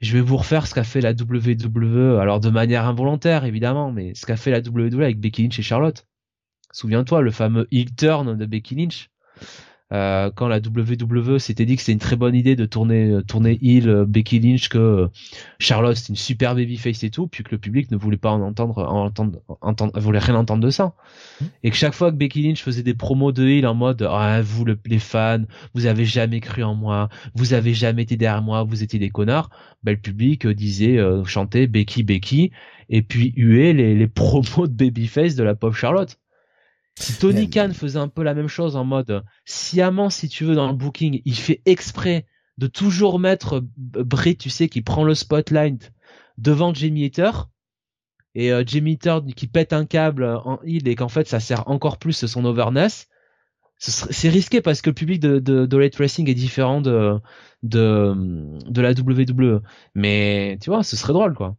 Je 0.00 0.12
vais 0.12 0.20
vous 0.20 0.36
refaire 0.36 0.66
ce 0.66 0.74
qu'a 0.74 0.84
fait 0.84 1.00
la 1.00 1.12
WWE, 1.12 2.18
alors 2.20 2.40
de 2.40 2.50
manière 2.50 2.86
involontaire 2.86 3.44
évidemment, 3.44 3.92
mais 3.92 4.14
ce 4.14 4.26
qu'a 4.26 4.36
fait 4.36 4.50
la 4.50 4.60
WWE 4.60 5.02
avec 5.02 5.20
Becky 5.20 5.42
Lynch 5.42 5.58
et 5.58 5.62
Charlotte. 5.62 6.06
Souviens-toi, 6.72 7.22
le 7.22 7.30
fameux 7.30 7.68
heel 7.70 7.94
turn 7.94 8.36
de 8.36 8.46
Becky 8.46 8.74
Lynch. 8.74 9.10
Euh, 9.94 10.30
quand 10.34 10.48
la 10.48 10.58
WWE 10.58 11.38
s'était 11.38 11.66
dit 11.66 11.76
que 11.76 11.82
c'était 11.82 11.92
une 11.92 12.00
très 12.00 12.16
bonne 12.16 12.34
idée 12.34 12.56
de 12.56 12.66
tourner 12.66 13.10
euh, 13.10 13.22
tourner 13.22 13.58
Hill, 13.62 13.88
euh, 13.88 14.04
Becky 14.04 14.40
Lynch, 14.40 14.68
que 14.68 15.08
Charlotte 15.60 15.96
c'était 15.96 16.10
une 16.10 16.16
super 16.16 16.56
babyface 16.56 17.04
et 17.04 17.10
tout, 17.10 17.28
puis 17.28 17.44
que 17.44 17.52
le 17.52 17.58
public 17.58 17.92
ne 17.92 17.96
voulait 17.96 18.16
pas 18.16 18.30
en 18.30 18.40
entendre, 18.40 18.78
en 18.78 19.04
entendre, 19.04 19.38
entendre 19.60 19.98
voulait 20.00 20.18
rien 20.18 20.34
entendre 20.34 20.64
de 20.64 20.70
ça. 20.70 20.94
Mmh. 21.40 21.44
Et 21.62 21.70
que 21.70 21.76
chaque 21.76 21.94
fois 21.94 22.10
que 22.10 22.16
Becky 22.16 22.42
Lynch 22.42 22.60
faisait 22.60 22.82
des 22.82 22.94
promos 22.94 23.30
de 23.30 23.46
Hill 23.46 23.68
en 23.68 23.74
mode 23.74 24.02
ah, 24.10 24.42
vous 24.42 24.64
les 24.64 24.98
fans, 24.98 25.44
vous 25.74 25.86
avez 25.86 26.04
jamais 26.04 26.40
cru 26.40 26.64
en 26.64 26.74
moi, 26.74 27.08
vous 27.36 27.52
avez 27.52 27.72
jamais 27.72 28.02
été 28.02 28.16
derrière 28.16 28.42
moi, 28.42 28.64
vous 28.64 28.82
étiez 28.82 28.98
des 28.98 29.10
connards, 29.10 29.50
ben, 29.84 29.92
le 29.92 30.00
public 30.00 30.46
disait 30.48 30.98
chantait 31.24 31.68
Becky 31.68 32.02
Becky 32.02 32.50
et 32.88 33.02
puis 33.02 33.32
huait 33.36 33.72
les, 33.72 33.94
les 33.94 34.08
promos 34.08 34.66
de 34.66 34.72
babyface 34.72 35.36
de 35.36 35.44
la 35.44 35.54
pauvre 35.54 35.76
Charlotte. 35.76 36.18
Si 36.96 37.18
Tony 37.18 37.50
Khan 37.50 37.70
faisait 37.74 37.98
un 37.98 38.08
peu 38.08 38.22
la 38.22 38.34
même 38.34 38.48
chose 38.48 38.76
en 38.76 38.84
mode 38.84 39.24
sciemment, 39.44 40.10
si 40.10 40.28
tu 40.28 40.44
veux, 40.44 40.54
dans 40.54 40.68
le 40.68 40.74
booking, 40.74 41.22
il 41.24 41.36
fait 41.36 41.60
exprès 41.66 42.26
de 42.58 42.66
toujours 42.66 43.18
mettre 43.18 43.64
Brit, 43.76 44.36
tu 44.36 44.50
sais, 44.50 44.68
qui 44.68 44.80
prend 44.80 45.04
le 45.04 45.14
spotlight 45.14 45.92
devant 46.38 46.72
Jamie 46.72 47.04
Hater 47.04 47.30
et 48.34 48.52
euh, 48.52 48.64
Jamie 48.66 48.94
Hater 48.94 49.20
qui 49.34 49.46
pète 49.46 49.72
un 49.72 49.86
câble 49.86 50.24
en 50.24 50.60
heal 50.64 50.86
et 50.88 50.94
qu'en 50.94 51.08
fait 51.08 51.28
ça 51.28 51.40
sert 51.40 51.68
encore 51.68 51.98
plus 51.98 52.26
son 52.26 52.44
overness. 52.44 53.08
C'est 53.78 54.28
risqué 54.28 54.62
parce 54.62 54.80
que 54.80 54.90
le 54.90 54.94
public 54.94 55.20
de, 55.20 55.40
de, 55.40 55.66
de 55.66 55.82
est 55.82 56.34
différent 56.34 56.80
de, 56.80 57.18
de, 57.62 58.14
de 58.66 58.80
la 58.80 58.92
WWE. 58.92 59.62
Mais 59.94 60.58
tu 60.62 60.70
vois, 60.70 60.82
ce 60.84 60.96
serait 60.96 61.12
drôle 61.12 61.34
quoi. 61.34 61.56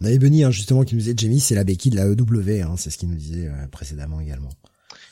On 0.00 0.04
avait 0.04 0.18
Benny 0.18 0.44
hein, 0.44 0.50
justement 0.50 0.82
qui 0.84 0.94
nous 0.94 1.00
disait 1.00 1.14
Jamie 1.16 1.40
c'est 1.40 1.54
la 1.54 1.64
béquille 1.64 1.90
de 1.90 1.96
la 1.96 2.06
EW, 2.06 2.62
hein, 2.62 2.74
c'est 2.76 2.90
ce 2.90 2.98
qu'il 2.98 3.08
nous 3.08 3.16
disait 3.16 3.48
euh, 3.48 3.66
précédemment 3.68 4.20
également. 4.20 4.50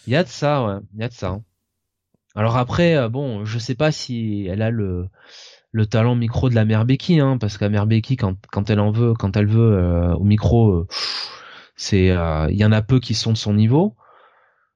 Il 0.06 0.12
y 0.12 0.16
a 0.16 0.24
de 0.24 0.28
ça, 0.28 0.64
ouais, 0.64 0.80
il 0.94 1.00
y 1.00 1.04
a 1.04 1.08
de 1.08 1.14
ça. 1.14 1.28
Hein. 1.28 1.42
Alors 2.34 2.56
après, 2.56 2.96
euh, 2.96 3.08
bon, 3.08 3.44
je 3.44 3.58
sais 3.58 3.74
pas 3.74 3.92
si 3.92 4.46
elle 4.48 4.62
a 4.62 4.70
le 4.70 5.08
le 5.72 5.86
talent 5.86 6.14
micro 6.14 6.48
de 6.48 6.54
la 6.54 6.64
mère 6.64 6.86
Becky, 6.86 7.18
parce 7.38 7.58
que 7.58 7.64
la 7.64 7.70
mère 7.70 7.86
Becky 7.86 8.16
quand 8.16 8.70
elle 8.70 8.80
en 8.80 8.90
veut, 8.92 9.12
quand 9.14 9.36
elle 9.36 9.46
veut 9.46 9.76
euh, 9.76 10.14
au 10.14 10.24
micro, 10.24 10.86
c'est 11.74 12.06
il 12.06 12.56
y 12.56 12.64
en 12.64 12.72
a 12.72 12.82
peu 12.82 12.98
qui 12.98 13.14
sont 13.14 13.32
de 13.32 13.36
son 13.36 13.52
niveau. 13.54 13.94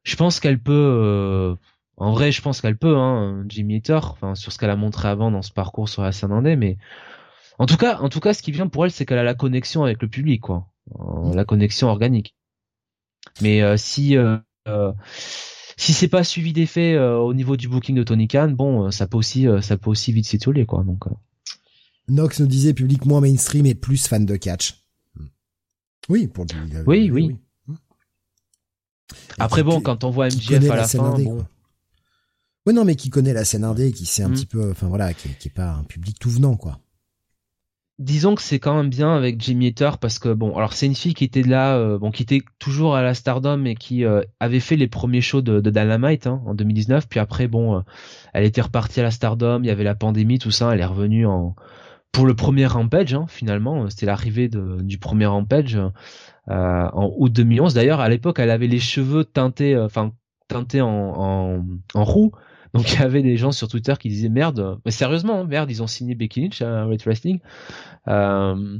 Je 0.02 0.16
pense 0.16 0.40
qu'elle 0.40 0.60
peut. 0.60 1.56
en 1.96 2.12
vrai, 2.12 2.32
je 2.32 2.42
pense 2.42 2.60
qu'elle 2.60 2.76
peut, 2.76 2.96
hein, 2.96 3.44
Jimmy 3.48 3.82
enfin 3.90 4.34
sur 4.34 4.52
ce 4.52 4.58
qu'elle 4.58 4.70
a 4.70 4.76
montré 4.76 5.08
avant 5.08 5.30
dans 5.30 5.42
ce 5.42 5.52
parcours 5.52 5.88
sur 5.88 6.02
la 6.02 6.12
scène 6.12 6.32
indé, 6.32 6.56
mais 6.56 6.76
en 7.60 7.66
tout 7.66 7.76
cas, 7.76 7.98
en 7.98 8.08
tout 8.08 8.20
cas, 8.20 8.32
ce 8.32 8.40
qui 8.40 8.52
vient 8.52 8.68
pour 8.68 8.86
elle, 8.86 8.90
c'est 8.90 9.04
qu'elle 9.04 9.18
a 9.18 9.22
la 9.22 9.34
connexion 9.34 9.84
avec 9.84 10.00
le 10.00 10.08
public, 10.08 10.40
quoi, 10.40 10.66
euh, 10.98 11.34
la 11.34 11.44
connexion 11.44 11.88
organique. 11.88 12.34
Mais 13.42 13.60
euh, 13.60 13.76
si 13.76 14.16
euh, 14.16 14.38
si 15.76 15.92
c'est 15.92 16.08
pas 16.08 16.24
suivi 16.24 16.54
d'effet 16.54 16.98
au 16.98 17.34
niveau 17.34 17.58
du 17.58 17.68
booking 17.68 17.94
de 17.94 18.02
Tony 18.02 18.28
Khan, 18.28 18.48
bon, 18.48 18.90
ça 18.90 19.06
peut 19.06 19.18
aussi 19.18 19.46
ça 19.60 19.76
peut 19.76 19.90
aussi 19.90 20.10
vite 20.10 20.26
s'étioler, 20.26 20.64
quoi. 20.64 20.82
Donc. 20.84 21.04
Nox 22.08 22.40
nous 22.40 22.46
disait 22.46 22.72
public 22.72 23.04
moins 23.04 23.20
mainstream 23.20 23.66
et 23.66 23.74
plus 23.74 24.06
fan 24.06 24.24
de 24.24 24.36
catch. 24.36 24.82
Oui, 26.08 26.28
pour 26.28 26.46
le, 26.46 26.82
oui, 26.86 27.10
oui, 27.10 27.36
oui. 27.68 27.74
Après 29.38 29.62
bon, 29.62 29.82
quand 29.82 30.02
on 30.02 30.10
voit 30.10 30.28
MJF 30.28 30.70
à 30.70 30.76
la, 30.76 30.88
fin, 30.88 31.18
bon. 31.18 31.46
Oui, 32.64 32.72
non, 32.72 32.86
mais 32.86 32.96
qui 32.96 33.10
connaît 33.10 33.34
la 33.34 33.44
scène 33.44 33.64
indé, 33.64 33.92
qui 33.92 34.06
sait 34.06 34.22
un 34.22 34.28
mm. 34.28 34.32
petit 34.32 34.46
peu, 34.46 34.70
enfin 34.70 34.88
voilà, 34.88 35.12
qui, 35.12 35.28
qui 35.38 35.48
est 35.48 35.54
pas 35.54 35.72
un 35.72 35.84
public 35.84 36.18
tout 36.18 36.30
venant, 36.30 36.56
quoi 36.56 36.80
disons 38.00 38.34
que 38.34 38.40
c'est 38.40 38.58
quand 38.58 38.74
même 38.74 38.88
bien 38.88 39.14
avec 39.14 39.40
Jimmy 39.40 39.68
Hater 39.68 39.90
parce 40.00 40.18
que 40.18 40.30
bon 40.32 40.56
alors 40.56 40.72
c'est 40.72 40.86
une 40.86 40.94
fille 40.94 41.12
qui 41.12 41.24
était 41.24 41.42
là 41.42 41.76
euh, 41.76 41.98
bon 41.98 42.10
qui 42.10 42.22
était 42.22 42.40
toujours 42.58 42.96
à 42.96 43.02
la 43.02 43.12
Stardom 43.12 43.66
et 43.66 43.74
qui 43.74 44.06
euh, 44.06 44.22
avait 44.40 44.58
fait 44.58 44.76
les 44.76 44.88
premiers 44.88 45.20
shows 45.20 45.42
de, 45.42 45.60
de 45.60 45.70
Dynamite 45.70 46.26
hein, 46.26 46.40
en 46.46 46.54
2019 46.54 47.08
puis 47.08 47.20
après 47.20 47.46
bon 47.46 47.76
euh, 47.76 47.80
elle 48.32 48.44
était 48.44 48.62
repartie 48.62 49.00
à 49.00 49.02
la 49.02 49.10
Stardom. 49.10 49.60
Il 49.62 49.66
y 49.66 49.70
avait 49.70 49.84
la 49.84 49.94
pandémie 49.94 50.38
tout 50.38 50.50
ça. 50.50 50.72
Elle 50.72 50.80
est 50.80 50.84
revenue 50.86 51.26
en 51.26 51.54
pour 52.10 52.26
le 52.26 52.34
premier 52.34 52.66
Rampage 52.66 53.12
hein, 53.12 53.26
finalement. 53.28 53.88
C'était 53.90 54.06
l'arrivée 54.06 54.48
du 54.48 54.98
premier 54.98 55.26
Rampage 55.26 55.78
en 56.48 57.12
août 57.18 57.30
2011 57.30 57.74
d'ailleurs 57.74 58.00
à 58.00 58.08
l'époque 58.08 58.38
elle 58.38 58.50
avait 58.50 58.66
les 58.66 58.80
cheveux 58.80 59.24
teintés 59.24 59.78
enfin 59.78 60.12
teintés 60.48 60.80
en, 60.80 60.88
en, 60.88 61.64
en 61.94 62.04
roux 62.04 62.32
donc 62.74 62.92
il 62.92 63.00
y 63.00 63.02
avait 63.02 63.22
des 63.22 63.36
gens 63.36 63.52
sur 63.52 63.68
Twitter 63.68 63.94
qui 63.98 64.08
disaient 64.08 64.28
merde, 64.28 64.80
mais 64.84 64.90
sérieusement, 64.90 65.44
merde, 65.44 65.70
ils 65.70 65.82
ont 65.82 65.86
signé 65.86 66.14
Becky 66.14 66.42
Lynch 66.42 66.62
à 66.62 66.84
Red 66.84 67.02
Wrestling. 67.02 67.40
Euh, 68.08 68.78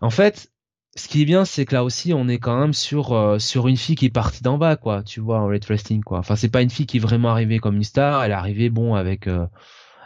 en 0.00 0.10
fait, 0.10 0.50
ce 0.96 1.08
qui 1.08 1.22
est 1.22 1.24
bien, 1.24 1.44
c'est 1.44 1.64
que 1.64 1.74
là 1.74 1.84
aussi, 1.84 2.12
on 2.12 2.28
est 2.28 2.38
quand 2.38 2.58
même 2.58 2.72
sur 2.72 3.12
euh, 3.12 3.38
sur 3.38 3.68
une 3.68 3.76
fille 3.76 3.96
qui 3.96 4.06
est 4.06 4.10
partie 4.10 4.42
d'en 4.42 4.58
bas, 4.58 4.76
quoi. 4.76 5.02
Tu 5.02 5.20
vois, 5.20 5.40
en 5.40 5.46
Red 5.48 5.64
Wrestling, 5.66 6.02
quoi. 6.02 6.18
Enfin, 6.18 6.36
c'est 6.36 6.48
pas 6.48 6.62
une 6.62 6.70
fille 6.70 6.86
qui 6.86 6.96
est 6.96 7.00
vraiment 7.00 7.30
arrivée 7.30 7.58
comme 7.58 7.76
une 7.76 7.84
star. 7.84 8.24
Elle 8.24 8.30
est 8.30 8.34
arrivée, 8.34 8.70
bon, 8.70 8.94
avec 8.94 9.26
euh, 9.26 9.46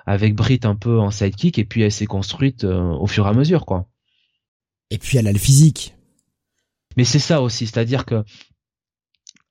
avec 0.06 0.35
Brit 0.35 0.60
un 0.64 0.74
peu 0.74 0.98
en 0.98 1.10
sidekick, 1.10 1.59
et 1.59 1.64
puis 1.64 1.82
elle 1.82 1.93
s'est 1.93 2.06
construite 2.06 2.64
au 2.64 3.06
fur 3.06 3.27
et 3.27 3.31
à 3.31 3.32
mesure, 3.32 3.66
quoi. 3.66 3.86
Et 4.90 4.98
puis 4.98 5.16
elle 5.16 5.28
a 5.28 5.32
le 5.32 5.39
physique. 5.39 5.94
Mais 6.97 7.05
c'est 7.05 7.19
ça 7.19 7.40
aussi, 7.40 7.66
c'est-à-dire 7.66 8.05
que 8.05 8.24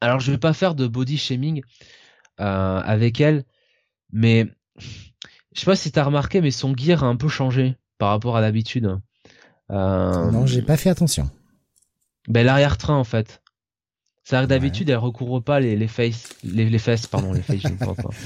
alors 0.02 0.20
je 0.20 0.32
vais 0.32 0.38
pas 0.38 0.54
faire 0.54 0.76
de 0.76 0.88
body 0.88 1.18
shaming 1.18 1.62
euh, 2.42 2.82
avec 2.84 3.22
elle, 3.22 3.46
mais 4.12 4.48
je 5.54 5.60
sais 5.60 5.66
pas 5.66 5.76
si 5.76 5.92
t'as 5.92 6.04
remarqué, 6.04 6.42
mais 6.42 6.52
son 6.52 6.76
gear 6.76 7.04
a 7.04 7.08
un 7.08 7.16
peu 7.16 7.28
changé 7.28 7.76
par 7.98 8.10
rapport 8.10 8.36
à 8.36 8.42
d'habitude. 8.42 8.98
Euh... 9.70 10.32
Non, 10.32 10.46
j'ai 10.46 10.62
pas 10.62 10.78
fait 10.78 10.90
attention. 10.90 11.30
Ben 12.28 12.46
l'arrière-train 12.46 12.96
en 12.96 13.04
fait. 13.04 13.42
C'est-à-dire 14.24 14.48
que 14.48 14.50
d'habitude 14.50 14.90
elle 14.90 14.98
recouvre 14.98 15.40
pas 15.40 15.60
les, 15.60 15.76
les 15.76 15.88
faces, 15.88 16.30
les, 16.44 16.70
les 16.70 16.80
fesses, 16.80 17.08
pardon, 17.08 17.34
les 17.34 17.42
faces, 17.42 17.62
je 17.62 17.68
ne 17.70 17.78
crois 17.78 17.96
pas. 17.96 18.10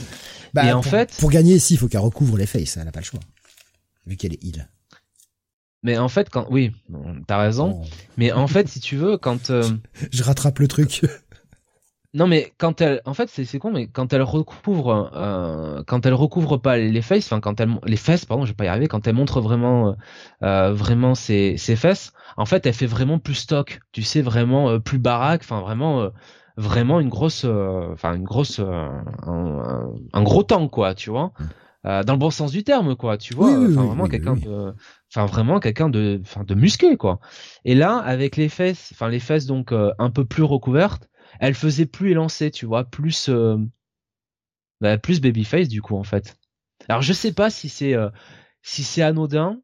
Bah, 0.53 0.65
Et 0.65 0.71
en 0.71 0.81
fait, 0.81 1.17
pour 1.19 1.31
gagner 1.31 1.55
ici, 1.55 1.73
il 1.73 1.77
faut 1.77 1.89
qu'elle 1.89 1.99
recouvre 1.99 2.37
les 2.37 2.45
faces, 2.45 2.77
elle 2.77 2.87
a 2.87 2.91
pas 2.93 3.01
le 3.01 3.05
choix, 3.05 3.19
vu 4.07 4.15
qu'elle 4.15 4.31
est 4.31 4.41
heal. 4.41 4.69
Mais 5.83 5.97
en 5.97 6.07
fait, 6.07 6.29
quand 6.29 6.47
oui, 6.49 6.71
t'as 7.27 7.37
raison. 7.37 7.81
Oh. 7.83 7.87
Mais 8.15 8.31
en 8.31 8.47
fait, 8.47 8.69
si 8.69 8.79
tu 8.79 8.95
veux, 8.95 9.17
quand 9.17 9.49
euh, 9.49 9.69
je 10.11 10.23
rattrape 10.23 10.59
le 10.59 10.69
truc. 10.69 11.05
Non 12.15 12.27
mais 12.27 12.53
quand 12.57 12.79
elle, 12.79 13.01
en 13.03 13.13
fait 13.13 13.29
c'est 13.29 13.59
con, 13.59 13.71
mais 13.73 13.87
quand 13.87 14.13
elle 14.13 14.21
recouvre, 14.21 15.11
euh, 15.13 15.83
quand 15.85 16.05
elle 16.05 16.13
recouvre 16.13 16.55
pas 16.55 16.77
les 16.77 17.01
fesses, 17.01 17.25
enfin 17.25 17.41
quand 17.41 17.59
elle, 17.59 17.77
les 17.83 17.97
fesses, 17.97 18.23
pardon, 18.23 18.45
je 18.45 18.51
vais 18.51 18.55
pas 18.55 18.63
y 18.63 18.69
arriver, 18.69 18.87
quand 18.87 19.05
elle 19.05 19.15
montre 19.15 19.41
vraiment, 19.41 19.97
euh, 20.41 20.71
vraiment 20.71 21.13
ses, 21.13 21.57
ses 21.57 21.75
fesses, 21.75 22.13
en 22.37 22.45
fait 22.45 22.65
elle 22.65 22.73
fait 22.73 22.85
vraiment 22.85 23.19
plus 23.19 23.33
stock, 23.33 23.81
tu 23.91 24.01
sais 24.01 24.21
vraiment 24.21 24.69
euh, 24.69 24.79
plus 24.79 24.97
baraque, 24.97 25.41
enfin 25.43 25.59
vraiment, 25.59 26.03
euh, 26.03 26.09
vraiment 26.55 27.01
une 27.01 27.09
grosse, 27.09 27.43
euh, 27.43 27.89
enfin 27.91 28.15
une 28.15 28.23
grosse, 28.23 28.59
un, 28.59 29.03
un, 30.13 30.23
gros 30.23 30.43
temps 30.43 30.69
quoi, 30.69 30.95
tu 30.95 31.09
vois, 31.09 31.33
mm. 31.83 32.03
dans 32.05 32.13
le 32.13 32.19
bon 32.19 32.29
sens 32.29 32.53
du 32.53 32.63
terme 32.63 32.95
quoi, 32.95 33.17
tu 33.17 33.33
vois, 33.33 33.49
enfin 33.51 33.83
vraiment 33.87 34.07
quelqu'un 34.07 34.37
de, 34.37 34.73
enfin 35.13 35.25
vraiment 35.25 35.59
quelqu'un 35.59 35.89
de, 35.89 36.21
enfin 36.21 36.45
de 36.45 36.55
musclé 36.55 36.95
quoi. 36.95 37.19
Et 37.65 37.75
là 37.75 37.97
avec 37.97 38.37
les 38.37 38.47
fesses, 38.47 38.91
enfin 38.93 39.09
les 39.09 39.19
fesses 39.19 39.47
donc 39.47 39.73
un 39.73 40.09
peu 40.11 40.23
plus 40.23 40.43
recouvertes 40.43 41.09
elle 41.39 41.53
faisait 41.53 41.85
plus 41.85 42.11
élancée, 42.11 42.51
tu 42.51 42.65
vois, 42.65 42.85
plus 42.85 43.29
euh, 43.29 43.57
bah, 44.81 44.97
plus 44.97 45.21
babyface 45.21 45.67
du 45.67 45.81
coup 45.81 45.95
en 45.95 46.03
fait. 46.03 46.37
Alors 46.89 47.01
je 47.01 47.13
sais 47.13 47.33
pas 47.33 47.49
si 47.49 47.69
c'est 47.69 47.93
euh, 47.93 48.09
si 48.61 48.83
c'est 48.83 49.01
anodin 49.01 49.61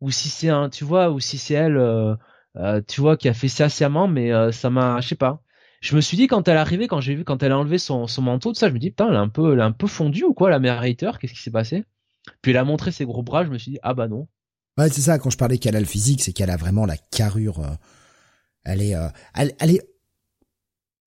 ou 0.00 0.10
si 0.10 0.28
c'est 0.28 0.50
un, 0.50 0.68
tu 0.68 0.84
vois, 0.84 1.10
ou 1.10 1.20
si 1.20 1.38
c'est 1.38 1.54
elle, 1.54 1.78
euh, 1.78 2.16
tu 2.86 3.00
vois, 3.00 3.16
qui 3.16 3.28
a 3.28 3.34
fait 3.34 3.48
ça 3.48 3.70
sciemment, 3.70 4.08
mais 4.08 4.30
ça 4.52 4.68
m'a, 4.68 5.00
je 5.00 5.08
sais 5.08 5.14
pas. 5.14 5.42
Je 5.80 5.96
me 5.96 6.02
suis 6.02 6.18
dit 6.18 6.26
quand 6.26 6.46
elle 6.48 6.56
est 6.56 6.60
arrivée, 6.60 6.86
quand 6.86 7.00
j'ai 7.00 7.14
vu 7.14 7.24
quand 7.24 7.42
elle 7.42 7.52
a 7.52 7.58
enlevé 7.58 7.78
son, 7.78 8.06
son 8.06 8.22
manteau, 8.22 8.52
tout 8.52 8.58
ça, 8.58 8.68
je 8.68 8.74
me 8.74 8.78
dis 8.78 8.90
putain, 8.90 9.08
elle 9.08 9.16
a 9.16 9.20
un 9.20 9.28
peu, 9.28 9.54
elle 9.54 9.60
un 9.60 9.72
peu 9.72 9.86
fondu 9.86 10.24
ou 10.24 10.34
quoi, 10.34 10.50
la 10.50 10.58
mère 10.58 10.82
qu'est-ce 10.82 11.32
qui 11.32 11.40
s'est 11.40 11.50
passé? 11.50 11.84
Puis 12.42 12.50
elle 12.52 12.58
a 12.58 12.64
montré 12.64 12.92
ses 12.92 13.06
gros 13.06 13.22
bras, 13.22 13.44
je 13.44 13.50
me 13.50 13.56
suis 13.56 13.72
dit 13.72 13.78
ah 13.82 13.94
bah 13.94 14.08
non. 14.08 14.28
Ouais, 14.76 14.90
c'est 14.90 15.00
ça. 15.00 15.18
Quand 15.18 15.30
je 15.30 15.38
parlais 15.38 15.56
qu'elle 15.56 15.76
a 15.76 15.80
le 15.80 15.86
physique, 15.86 16.22
c'est 16.22 16.34
qu'elle 16.34 16.50
a 16.50 16.58
vraiment 16.58 16.84
la 16.84 16.98
carrure. 16.98 17.62
elle 18.64 18.82
est, 18.82 18.94
elle, 19.34 19.54
elle 19.58 19.70
est 19.70 19.95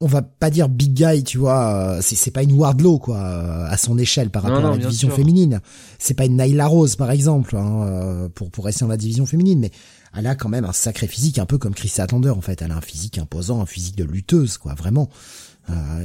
on 0.01 0.07
va 0.07 0.21
pas 0.21 0.49
dire 0.49 0.69
big 0.69 0.93
guy, 0.93 1.23
tu 1.23 1.37
vois, 1.37 1.97
euh, 1.97 1.99
c'est 2.01 2.15
c'est 2.15 2.31
pas 2.31 2.43
une 2.43 2.53
Wardlow 2.53 2.99
quoi, 2.99 3.17
euh, 3.17 3.65
à 3.67 3.75
son 3.75 3.97
échelle 3.97 4.29
par 4.29 4.43
rapport 4.43 4.65
à 4.65 4.71
la 4.71 4.77
division 4.77 5.09
féminine. 5.09 5.59
C'est 5.97 6.13
pas 6.13 6.25
une 6.25 6.41
Nyla 6.41 6.67
Rose 6.67 6.95
par 6.95 7.11
exemple, 7.11 7.57
hein, 7.57 7.83
euh, 7.83 8.29
pour 8.29 8.49
pour 8.49 8.65
rester 8.65 8.85
dans 8.85 8.89
la 8.89 8.97
division 8.97 9.25
féminine, 9.25 9.59
mais 9.59 9.71
elle 10.15 10.27
a 10.27 10.35
quand 10.35 10.47
même 10.47 10.63
un 10.63 10.71
sacré 10.71 11.07
physique, 11.07 11.37
un 11.37 11.45
peu 11.45 11.57
comme 11.57 11.73
Chris 11.73 11.91
Atlander 11.97 12.29
en 12.29 12.39
fait. 12.39 12.61
Elle 12.61 12.71
a 12.71 12.77
un 12.77 12.81
physique 12.81 13.17
imposant, 13.17 13.61
un 13.61 13.65
physique 13.65 13.97
de 13.97 14.05
lutteuse 14.05 14.57
quoi, 14.57 14.73
vraiment. 14.73 15.09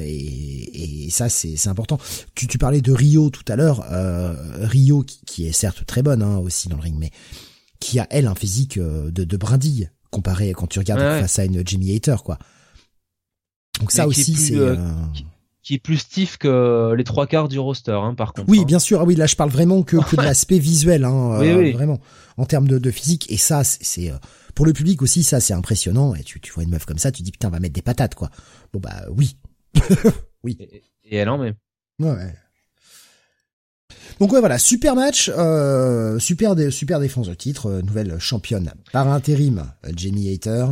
et, 0.00 1.06
et 1.06 1.10
ça 1.10 1.28
c'est 1.28 1.56
c'est 1.56 1.68
important. 1.68 1.98
Tu 2.34 2.48
tu 2.48 2.58
parlais 2.58 2.80
de 2.80 2.92
Rio 2.92 3.30
tout 3.30 3.44
à 3.46 3.54
l'heure, 3.54 3.86
Rio 4.60 5.04
qui, 5.04 5.46
est 5.46 5.52
certes 5.52 5.86
très 5.86 6.02
bonne 6.02 6.22
hein, 6.22 6.38
aussi 6.38 6.68
dans 6.68 6.76
le 6.76 6.82
ring, 6.82 6.96
mais 6.98 7.12
qui 7.78 8.00
a 8.00 8.08
elle 8.10 8.26
un 8.26 8.34
physique 8.34 8.76
de 8.76 9.10
de 9.24 9.36
brindille 9.36 9.90
comparé 10.10 10.52
quand 10.52 10.66
tu 10.66 10.80
regardes 10.80 11.00
face 11.00 11.38
à 11.38 11.44
une 11.44 11.64
Jimmy 11.64 11.94
Hater 11.94 12.16
quoi. 12.24 12.40
Donc 13.80 13.90
ça 13.90 14.06
aussi, 14.06 14.34
c'est 14.34 14.56
euh, 14.56 14.76
euh, 14.76 14.92
qui, 15.62 15.74
est 15.74 15.78
plus 15.78 15.98
stiff 15.98 16.36
que 16.36 16.94
les 16.96 17.04
trois 17.04 17.26
quarts 17.26 17.48
du 17.48 17.58
roster, 17.58 17.92
hein, 17.92 18.14
par 18.14 18.32
contre. 18.32 18.48
Oui, 18.48 18.60
hein. 18.60 18.64
bien 18.64 18.78
sûr. 18.78 19.00
Ah 19.00 19.04
oui, 19.04 19.16
là, 19.16 19.26
je 19.26 19.36
parle 19.36 19.50
vraiment 19.50 19.82
que, 19.82 19.96
que 19.96 20.16
de 20.16 20.22
l'aspect 20.22 20.58
visuel, 20.58 21.04
hein, 21.04 21.38
oui, 21.40 21.52
oui. 21.52 21.70
Euh, 21.70 21.76
vraiment 21.76 22.00
en 22.36 22.46
termes 22.46 22.68
de, 22.68 22.78
de, 22.78 22.90
physique. 22.90 23.30
Et 23.30 23.36
ça, 23.36 23.64
c'est 23.64 24.12
pour 24.54 24.66
le 24.66 24.72
public 24.72 25.02
aussi, 25.02 25.22
ça, 25.22 25.40
c'est 25.40 25.54
impressionnant. 25.54 26.14
Et 26.14 26.22
tu, 26.22 26.40
tu 26.40 26.52
vois 26.52 26.64
une 26.64 26.70
meuf 26.70 26.84
comme 26.84 26.98
ça, 26.98 27.12
tu 27.12 27.22
dis 27.22 27.32
putain, 27.32 27.48
on 27.48 27.52
va 27.52 27.60
mettre 27.60 27.74
des 27.74 27.82
patates, 27.82 28.14
quoi. 28.14 28.30
Bon 28.72 28.80
bah 28.80 29.04
oui, 29.10 29.36
oui. 30.44 30.56
Et, 31.04 31.16
elle 31.16 31.28
en 31.28 31.38
met. 31.38 31.54
Ouais. 32.00 32.34
Donc 34.20 34.32
ouais 34.32 34.40
voilà, 34.40 34.58
super 34.58 34.94
match, 34.94 35.30
euh, 35.36 36.18
super 36.18 36.54
super 36.70 37.00
défense 37.00 37.28
de 37.28 37.34
titre, 37.34 37.66
euh, 37.66 37.82
nouvelle 37.82 38.18
championne 38.18 38.72
par 38.92 39.08
intérim, 39.08 39.64
euh, 39.84 39.90
Jamie 39.96 40.32
Hater. 40.32 40.66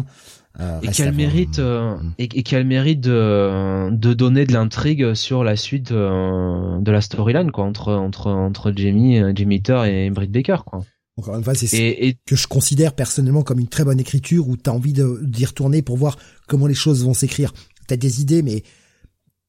Euh, 0.60 0.80
et 0.82 0.88
qu'elle 0.88 1.14
mérite 1.14 1.58
mm. 1.58 2.12
et, 2.18 2.42
qu'elle 2.42 2.66
mérite 2.66 3.00
de, 3.00 3.88
de 3.90 4.12
donner 4.12 4.44
de 4.44 4.52
l'intrigue 4.52 5.14
sur 5.14 5.44
la 5.44 5.56
suite 5.56 5.92
de 5.92 6.90
la 6.90 7.00
storyline 7.00 7.50
quoi 7.50 7.64
entre 7.64 7.92
entre 7.94 8.26
entre 8.30 8.70
Jamie 8.76 9.18
Jamie 9.34 9.56
Hater 9.56 9.82
et 9.86 10.10
Britt 10.10 10.30
Baker 10.30 10.58
quoi. 10.66 10.84
Encore 11.18 11.36
une 11.36 11.44
fois, 11.44 11.54
c'est 11.54 11.66
ce 11.66 12.14
que 12.26 12.36
je 12.36 12.46
considère 12.46 12.94
personnellement 12.94 13.42
comme 13.42 13.58
une 13.58 13.68
très 13.68 13.84
bonne 13.84 14.00
écriture 14.00 14.48
où 14.48 14.56
t'as 14.56 14.70
envie 14.70 14.94
d'y 14.94 15.44
retourner 15.44 15.82
pour 15.82 15.96
voir 15.96 16.18
comment 16.48 16.66
les 16.66 16.74
choses 16.74 17.04
vont 17.04 17.14
s'écrire. 17.14 17.52
T'as 17.86 17.96
des 17.96 18.22
idées, 18.22 18.42
mais 18.42 18.62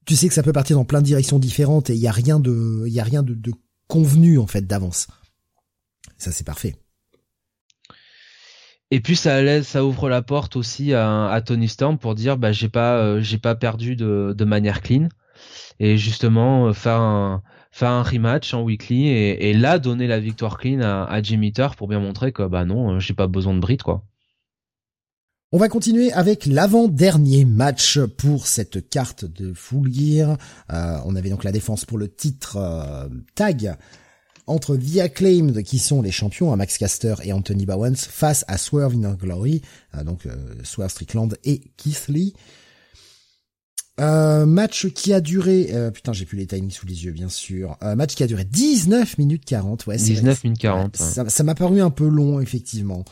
tu 0.06 0.16
sais 0.16 0.28
que 0.28 0.34
ça 0.34 0.44
peut 0.44 0.52
partir 0.52 0.76
dans 0.76 0.84
plein 0.84 1.00
de 1.00 1.06
directions 1.06 1.40
différentes 1.40 1.90
et 1.90 1.96
il 1.96 2.02
y 2.02 2.08
a 2.08 2.12
rien 2.12 2.40
de, 2.40 2.84
il 2.86 2.94
y 2.94 3.00
a 3.00 3.04
rien 3.04 3.24
de, 3.24 3.34
de 3.34 3.54
convenu 3.88 4.38
en 4.40 4.48
fait 4.48 4.68
d'avance. 4.68 5.08
Ça 6.18 6.32
c'est 6.32 6.46
parfait. 6.46 6.76
Et 8.94 9.00
puis 9.00 9.16
ça 9.16 9.64
ça 9.64 9.84
ouvre 9.84 10.08
la 10.08 10.22
porte 10.22 10.56
aussi 10.56 10.94
à, 10.94 11.42
Tony 11.44 11.68
Storm 11.68 11.98
pour 11.98 12.14
dire 12.14 12.38
bah 12.38 12.52
j'ai 12.52 12.70
pas 12.70 12.98
euh, 12.98 13.22
j'ai 13.22 13.40
pas 13.40 13.56
perdu 13.56 13.96
de, 13.96 14.44
manière 14.46 14.84
clean 14.84 15.10
et 15.80 15.98
justement 15.98 16.68
euh, 16.68 16.74
faire 16.74 17.02
un 17.02 17.42
faire 17.72 17.90
un 17.90 18.04
rematch 18.04 18.54
en 18.54 18.62
weekly 18.62 19.08
et, 19.08 19.50
et 19.50 19.54
là 19.56 19.80
donner 19.80 20.06
la 20.06 20.20
victoire 20.20 20.60
clean 20.60 20.82
à, 20.82 21.20
Jimmy 21.24 21.52
pour 21.76 21.88
bien 21.88 22.00
montrer 22.00 22.32
que 22.32 22.44
bah 22.44 22.66
non 22.66 23.00
j'ai 23.00 23.16
pas 23.16 23.26
besoin 23.26 23.56
de 23.56 23.60
Brit 23.60 23.78
quoi. 23.78 24.04
On 25.52 25.58
va 25.58 25.70
continuer 25.70 26.12
avec 26.14 26.46
l'avant-dernier 26.46 27.46
match 27.46 28.00
pour 28.00 28.46
cette 28.46 28.90
carte 28.90 29.26
de 29.26 29.54
Full 29.54 29.92
Gear. 29.92 30.38
Euh, 30.72 30.98
on 31.06 31.16
avait 31.16 31.30
donc 31.30 31.44
la 31.44 31.52
défense 31.52 31.86
pour 31.86 31.98
le 32.00 32.10
titre 32.10 32.58
euh, 32.58 33.08
tag 33.34 33.76
entre 34.48 34.76
The 34.76 35.00
Acclaimed, 35.00 35.64
qui 35.64 35.80
sont 35.80 36.02
les 36.02 36.12
champions, 36.12 36.52
hein, 36.52 36.56
Max 36.56 36.78
Caster 36.78 37.16
et 37.24 37.34
Anthony 37.34 37.66
Bowens, 37.66 37.96
face 37.96 38.46
à 38.48 38.58
Swerve 38.58 38.94
in 38.96 39.14
Glory, 39.14 39.62
euh, 39.96 40.04
donc 40.04 40.28
Swerve 40.64 40.92
Strickland 40.92 41.38
et 41.44 41.62
Keith 41.78 42.08
Lee. 42.08 42.34
match 43.98 44.88
qui 44.90 45.14
a 45.14 45.22
duré, 45.22 45.70
putain 45.94 46.14
j'ai 46.14 46.26
plus 46.26 46.38
les 46.38 46.48
timings 46.48 46.72
sous 46.72 46.86
les 46.88 47.06
yeux 47.06 47.12
bien 47.12 47.30
sûr, 47.30 47.78
match 47.96 48.16
qui 48.16 48.24
a 48.24 48.28
duré 48.28 48.44
19 48.44 49.18
minutes 49.18 49.46
40, 49.46 49.86
ouais. 49.88 49.98
19 49.98 50.44
minutes 50.44 50.60
40. 50.60 50.98
Ça 50.98 51.44
m'a 51.44 51.56
paru 51.56 51.82
un 51.82 51.92
peu 51.92 52.08
long 52.08 52.40
effectivement. 52.40 53.06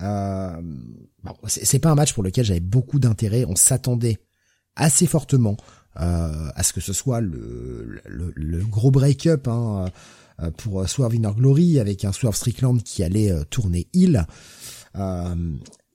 Euh, 0.00 0.50
bon, 1.22 1.34
c'est 1.46 1.78
pas 1.78 1.90
un 1.90 1.94
match 1.94 2.12
pour 2.14 2.22
lequel 2.22 2.44
j'avais 2.44 2.60
beaucoup 2.60 2.98
d'intérêt. 2.98 3.44
On 3.46 3.56
s'attendait 3.56 4.18
assez 4.76 5.06
fortement 5.06 5.56
euh, 6.00 6.48
à 6.54 6.62
ce 6.62 6.72
que 6.72 6.80
ce 6.80 6.92
soit 6.92 7.20
le, 7.20 8.00
le, 8.06 8.32
le 8.34 8.64
gros 8.64 8.90
break-up 8.90 9.46
hein, 9.48 9.84
euh, 9.86 9.90
pour 10.56 10.88
Swerve 10.88 11.14
Inner 11.14 11.32
Glory 11.36 11.78
avec 11.78 12.04
un 12.04 12.12
Swerve 12.12 12.36
Strickland 12.36 12.82
qui 12.82 13.02
allait 13.02 13.30
euh, 13.30 13.44
tourner 13.44 13.86
il. 13.92 14.26
Euh, 14.96 15.34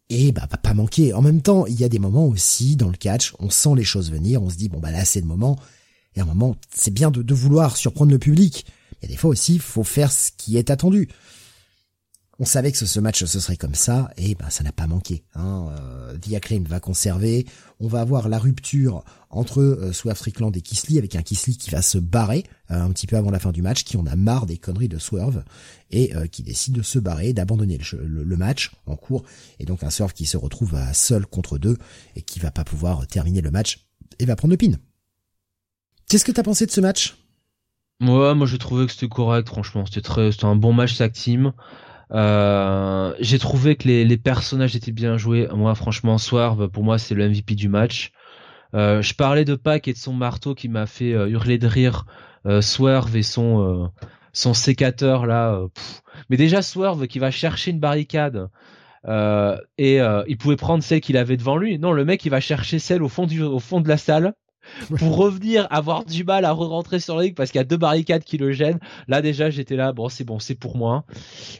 et 0.09 0.31
bah 0.31 0.47
pas 0.47 0.73
manquer. 0.73 1.13
En 1.13 1.21
même 1.21 1.41
temps, 1.41 1.65
il 1.65 1.79
y 1.79 1.83
a 1.83 1.89
des 1.89 1.99
moments 1.99 2.27
aussi 2.27 2.75
dans 2.75 2.87
le 2.87 2.95
catch, 2.95 3.33
on 3.39 3.49
sent 3.49 3.75
les 3.75 3.83
choses 3.83 4.09
venir, 4.09 4.41
on 4.41 4.49
se 4.49 4.55
dit 4.55 4.69
bon 4.69 4.79
bah 4.79 4.91
là 4.91 5.03
c'est 5.03 5.19
le 5.19 5.27
moment. 5.27 5.59
Et 6.15 6.19
à 6.19 6.23
un 6.23 6.25
moment, 6.25 6.55
c'est 6.73 6.93
bien 6.93 7.11
de, 7.11 7.21
de 7.21 7.33
vouloir 7.33 7.75
surprendre 7.77 8.11
le 8.11 8.17
public. 8.17 8.65
Il 9.01 9.05
y 9.05 9.11
a 9.11 9.13
des 9.13 9.17
fois 9.17 9.29
aussi, 9.29 9.59
faut 9.59 9.83
faire 9.83 10.11
ce 10.11 10.31
qui 10.35 10.57
est 10.57 10.69
attendu. 10.69 11.09
On 12.39 12.45
savait 12.45 12.71
que 12.71 12.77
ce, 12.77 12.99
match 12.99 13.23
ce 13.23 13.39
serait 13.39 13.57
comme 13.57 13.73
ça, 13.73 14.11
et 14.15 14.35
ben 14.35 14.49
ça 14.51 14.63
n'a 14.63 14.71
pas 14.71 14.85
manqué. 14.85 15.23
Hein. 15.33 15.69
Euh, 15.71 16.17
va 16.67 16.79
conserver. 16.79 17.47
On 17.79 17.87
va 17.87 18.01
avoir 18.01 18.29
la 18.29 18.37
rupture 18.37 19.03
entre 19.29 19.61
euh, 19.61 19.91
Swerve 19.91 20.17
Strickland 20.17 20.55
et 20.55 20.61
Kisly, 20.61 20.97
avec 20.97 21.15
un 21.15 21.23
Kisly 21.23 21.57
qui 21.57 21.71
va 21.71 21.81
se 21.81 21.97
barrer 21.97 22.43
euh, 22.71 22.81
un 22.81 22.91
petit 22.91 23.07
peu 23.07 23.17
avant 23.17 23.31
la 23.31 23.39
fin 23.39 23.51
du 23.51 23.61
match, 23.61 23.83
qui 23.83 23.97
en 23.97 24.05
a 24.05 24.15
marre 24.15 24.45
des 24.45 24.57
conneries 24.57 24.87
de 24.87 24.99
Swerve, 24.99 25.43
et 25.89 26.15
euh, 26.15 26.27
qui 26.27 26.43
décide 26.43 26.75
de 26.75 26.81
se 26.83 26.99
barrer, 26.99 27.33
d'abandonner 27.33 27.79
le, 27.93 28.37
match 28.37 28.71
en 28.85 28.95
cours, 28.95 29.23
et 29.59 29.65
donc 29.65 29.83
un 29.83 29.89
Swerve 29.89 30.13
qui 30.13 30.25
se 30.25 30.37
retrouve 30.37 30.75
à 30.75 30.93
seul 30.93 31.25
contre 31.25 31.57
deux, 31.57 31.77
et 32.15 32.21
qui 32.21 32.39
va 32.39 32.51
pas 32.51 32.63
pouvoir 32.63 33.07
terminer 33.07 33.41
le 33.41 33.51
match, 33.51 33.87
et 34.19 34.25
va 34.25 34.35
prendre 34.35 34.51
le 34.51 34.57
pin. 34.57 34.77
Qu'est-ce 36.07 36.25
que 36.25 36.31
t'as 36.31 36.43
pensé 36.43 36.65
de 36.65 36.71
ce 36.71 36.81
match? 36.81 37.17
Ouais, 37.99 38.35
moi 38.35 38.45
j'ai 38.45 38.59
trouvé 38.59 38.85
que 38.85 38.91
c'était 38.91 39.09
correct, 39.09 39.47
franchement. 39.47 39.85
C'était 39.85 40.01
très, 40.01 40.31
c'était 40.31 40.45
un 40.45 40.55
bon 40.55 40.71
match 40.71 40.97
tag 40.97 41.11
team. 41.11 41.53
Euh, 42.13 43.13
j'ai 43.19 43.39
trouvé 43.39 43.75
que 43.75 43.87
les, 43.87 44.17
personnages 44.17 44.75
étaient 44.75 44.91
bien 44.91 45.17
joués. 45.17 45.47
Moi, 45.53 45.73
franchement, 45.75 46.17
Swerve, 46.17 46.69
pour 46.69 46.83
moi, 46.83 46.97
c'est 46.97 47.15
le 47.15 47.27
MVP 47.29 47.55
du 47.55 47.69
match. 47.69 48.11
Euh, 48.73 49.01
je 49.01 49.13
parlais 49.13 49.45
de 49.45 49.55
Pac 49.55 49.87
et 49.87 49.93
de 49.93 49.97
son 49.97 50.13
marteau 50.13 50.53
qui 50.53 50.69
m'a 50.69 50.85
fait 50.85 51.13
euh, 51.13 51.29
hurler 51.29 51.57
de 51.57 51.67
rire. 51.67 52.05
Swerve 52.61 53.17
et 53.17 53.23
son 53.23 53.91
son 54.31 54.53
sécateur 54.53 55.25
là. 55.25 55.59
Mais 56.29 56.37
déjà 56.37 56.61
Swerve 56.61 57.07
qui 57.07 57.19
va 57.19 57.29
chercher 57.29 57.71
une 57.71 57.79
barricade. 57.81 58.47
et 59.77 59.99
il 60.27 60.37
pouvait 60.37 60.55
prendre 60.55 60.81
celle 60.81 61.01
qu'il 61.01 61.17
avait 61.17 61.35
devant 61.35 61.57
lui. 61.57 61.77
Non, 61.77 61.91
le 61.91 62.05
mec 62.05 62.23
il 62.23 62.29
va 62.29 62.39
chercher 62.39 62.79
celle 62.79 63.03
au 63.03 63.09
fond 63.09 63.25
du 63.25 63.43
au 63.43 63.59
fond 63.59 63.81
de 63.81 63.89
la 63.89 63.97
salle 63.97 64.33
pour 64.97 65.15
revenir 65.17 65.67
avoir 65.69 66.05
du 66.05 66.23
mal 66.23 66.45
à 66.45 66.51
re-rentrer 66.51 66.99
sur 66.99 67.15
le 67.15 67.21
ring 67.21 67.35
parce 67.35 67.51
qu'il 67.51 67.59
y 67.59 67.61
a 67.61 67.65
deux 67.65 67.77
barricades 67.77 68.23
qui 68.23 68.37
le 68.37 68.51
gênent. 68.51 68.79
Là 69.07 69.21
déjà 69.21 69.49
j'étais 69.49 69.75
là, 69.75 69.93
bon 69.93 70.09
c'est 70.09 70.23
bon, 70.23 70.39
c'est 70.39 70.55
pour 70.55 70.77
moi. 70.77 71.05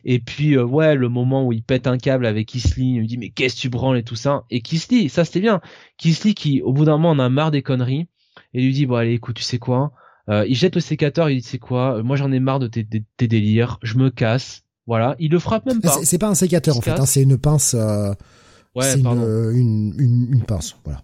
Et 0.06 0.20
puis 0.20 0.56
euh, 0.56 0.64
ouais, 0.64 0.96
le 0.96 1.10
moment 1.10 1.46
où 1.46 1.54
il 1.54 1.64
pète 1.64 1.88
un 1.88 1.98
câble 1.98 2.26
avec 2.26 2.48
Kisly, 2.48 2.96
il 2.96 3.02
me 3.02 3.08
dit 3.08 3.18
mais 3.18 3.30
qu'est-ce 3.30 3.56
que 3.56 3.62
tu 3.62 3.70
branles 3.70 3.98
et 3.98 4.04
tout 4.04 4.16
ça. 4.16 4.44
Et 4.50 4.62
Kisly, 4.62 5.10
ça 5.10 5.26
c'était 5.26 5.42
bien. 5.42 5.62
Kisly 5.98 6.36
qui 6.36 6.62
au 6.62 6.74
bout 6.74 6.86
d'un 6.86 6.98
moment 6.98 7.12
en 7.12 7.20
a 7.20 7.30
marre 7.30 7.52
des 7.52 7.62
conneries 7.62 8.08
et 8.54 8.62
lui 8.62 8.74
dit 8.74 8.86
bon 8.86 8.96
allez 8.96 9.14
écoute 9.14 9.36
tu 9.36 9.44
sais 9.44 9.60
quoi, 9.60 9.92
euh, 10.30 10.46
il 10.48 10.56
jette 10.56 10.76
le 10.76 10.82
sécateur, 10.82 11.30
il 11.30 11.38
dit 11.38 11.44
tu 11.44 11.50
sais 11.50 11.60
quoi, 11.60 12.02
moi 12.04 12.16
j'en 12.16 12.32
ai 12.32 12.40
marre 12.40 12.60
de 12.60 12.68
tes, 12.68 12.84
délires, 13.28 13.80
je 13.82 13.98
me 13.98 14.10
casse. 14.10 14.64
Voilà, 14.86 15.16
il 15.20 15.32
le 15.32 15.40
frappe 15.40 15.66
même 15.66 15.82
pas. 15.82 16.00
C'est 16.04 16.18
pas 16.18 16.30
un 16.30 16.36
sécateur 16.36 16.78
en 16.78 16.82
fait, 16.82 16.92
hein, 16.92 17.06
c'est 17.06 17.24
une 17.24 17.38
pince. 17.38 17.74
Euh, 17.74 18.14
ouais, 18.76 18.98
une, 18.98 19.94
une, 19.98 20.28
une 20.32 20.44
pince, 20.44 20.78
voilà. 20.86 21.04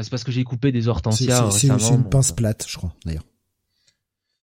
C'est 0.00 0.10
parce 0.10 0.24
que 0.24 0.32
j'ai 0.32 0.44
coupé 0.44 0.72
des 0.72 0.88
hortensias 0.88 1.50
C'est 1.50 1.68
une 1.68 2.08
pince 2.08 2.30
euh. 2.30 2.34
plate, 2.34 2.66
je 2.68 2.76
crois, 2.76 2.94
d'ailleurs. 3.04 3.24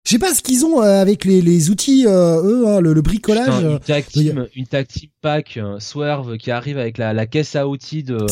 Je 0.05 0.13
sais 0.13 0.19
pas 0.19 0.35
ce 0.35 0.43
qu'ils 0.43 0.65
ont 0.65 0.83
euh, 0.83 1.03
avec 1.03 1.25
les, 1.25 1.43
les 1.43 1.69
outils, 1.71 2.07
euh, 2.07 2.43
eux, 2.43 2.69
hein, 2.69 2.81
le, 2.81 3.03
bricolage. 3.03 3.63
une 3.63 3.79
tag 3.79 4.07
team, 4.07 4.47
une 4.55 4.67
tag 4.67 4.87
team 4.87 5.11
pack, 5.21 5.59
Swerve 5.81 6.39
qui 6.39 6.51
arrive 6.51 6.79
avec 6.79 6.97
la, 6.97 7.13
la 7.13 7.27
caisse 7.27 7.57
à 7.57 7.69
outils 7.69 8.05
de, 8.05 8.27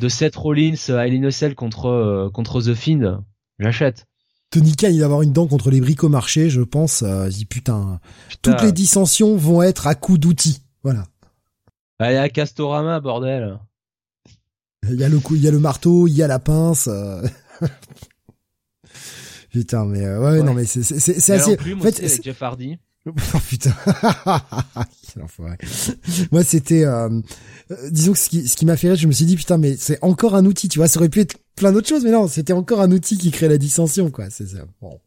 de 0.00 0.08
Seth 0.08 0.36
Rollins, 0.36 0.74
Eileen 0.88 1.26
Ocel 1.26 1.54
contre, 1.54 2.30
contre 2.34 2.60
The 2.60 2.74
Fiend. 2.74 3.22
J'achète. 3.58 4.06
Tony 4.52 4.76
Khan, 4.76 4.88
il 4.90 5.00
va 5.00 5.06
avoir 5.06 5.22
une 5.22 5.32
dent 5.32 5.46
contre 5.46 5.70
les 5.70 5.80
bricomarchés, 5.80 6.50
je 6.50 6.60
pense. 6.60 7.02
Euh, 7.02 7.28
dit 7.28 7.46
putain, 7.46 8.00
toutes 8.42 8.62
les 8.62 8.72
dissensions 8.72 9.34
vont 9.34 9.62
être 9.62 9.86
à 9.86 9.94
coups 9.94 10.20
d'outils. 10.20 10.60
Voilà. 10.82 11.04
Allez 11.98 12.18
à 12.18 12.28
Castorama, 12.28 13.00
bordel. 13.00 13.58
Il 14.88 14.98
y 14.98 15.04
a 15.04 15.08
le 15.08 15.20
coup, 15.20 15.36
il 15.36 15.42
y 15.42 15.48
a 15.48 15.50
le 15.50 15.60
marteau, 15.60 16.08
il 16.08 16.14
y 16.14 16.22
a 16.22 16.26
la 16.26 16.38
pince. 16.38 16.88
Euh. 16.88 17.22
putain, 19.52 19.84
mais 19.84 20.04
euh, 20.04 20.20
ouais, 20.20 20.42
non, 20.42 20.54
mais 20.54 20.64
c'est 20.64 20.82
c'est 20.82 20.98
c'est 20.98 21.32
assez. 21.32 21.52
en 21.52 21.80
fait, 21.80 21.98
avec 22.00 22.22
Jeff 22.22 22.42
Hardy. 22.42 22.78
Oh 23.04 23.38
putain. 23.48 23.74
Moi, 26.30 26.44
c'était, 26.44 26.84
euh, 26.84 27.20
disons 27.90 28.12
que 28.12 28.18
ce 28.18 28.28
qui, 28.28 28.46
ce 28.46 28.56
qui 28.56 28.64
m'a 28.64 28.76
fait 28.76 28.90
rire, 28.90 28.96
je 28.96 29.08
me 29.08 29.12
suis 29.12 29.24
dit 29.24 29.34
putain, 29.34 29.58
mais 29.58 29.76
c'est 29.76 29.98
encore 30.02 30.36
un 30.36 30.46
outil, 30.46 30.68
tu 30.68 30.78
vois, 30.78 30.86
ça 30.86 31.00
aurait 31.00 31.08
pu 31.08 31.18
être 31.18 31.36
plein 31.56 31.72
d'autres 31.72 31.88
choses, 31.88 32.04
mais 32.04 32.12
non, 32.12 32.28
c'était 32.28 32.52
encore 32.52 32.80
un 32.80 32.92
outil 32.92 33.18
qui 33.18 33.32
crée 33.32 33.48
la 33.48 33.58
dissension, 33.58 34.12
quoi. 34.12 34.30
C'est 34.30 34.46
ça. 34.46 34.66
Bon, 34.80 35.00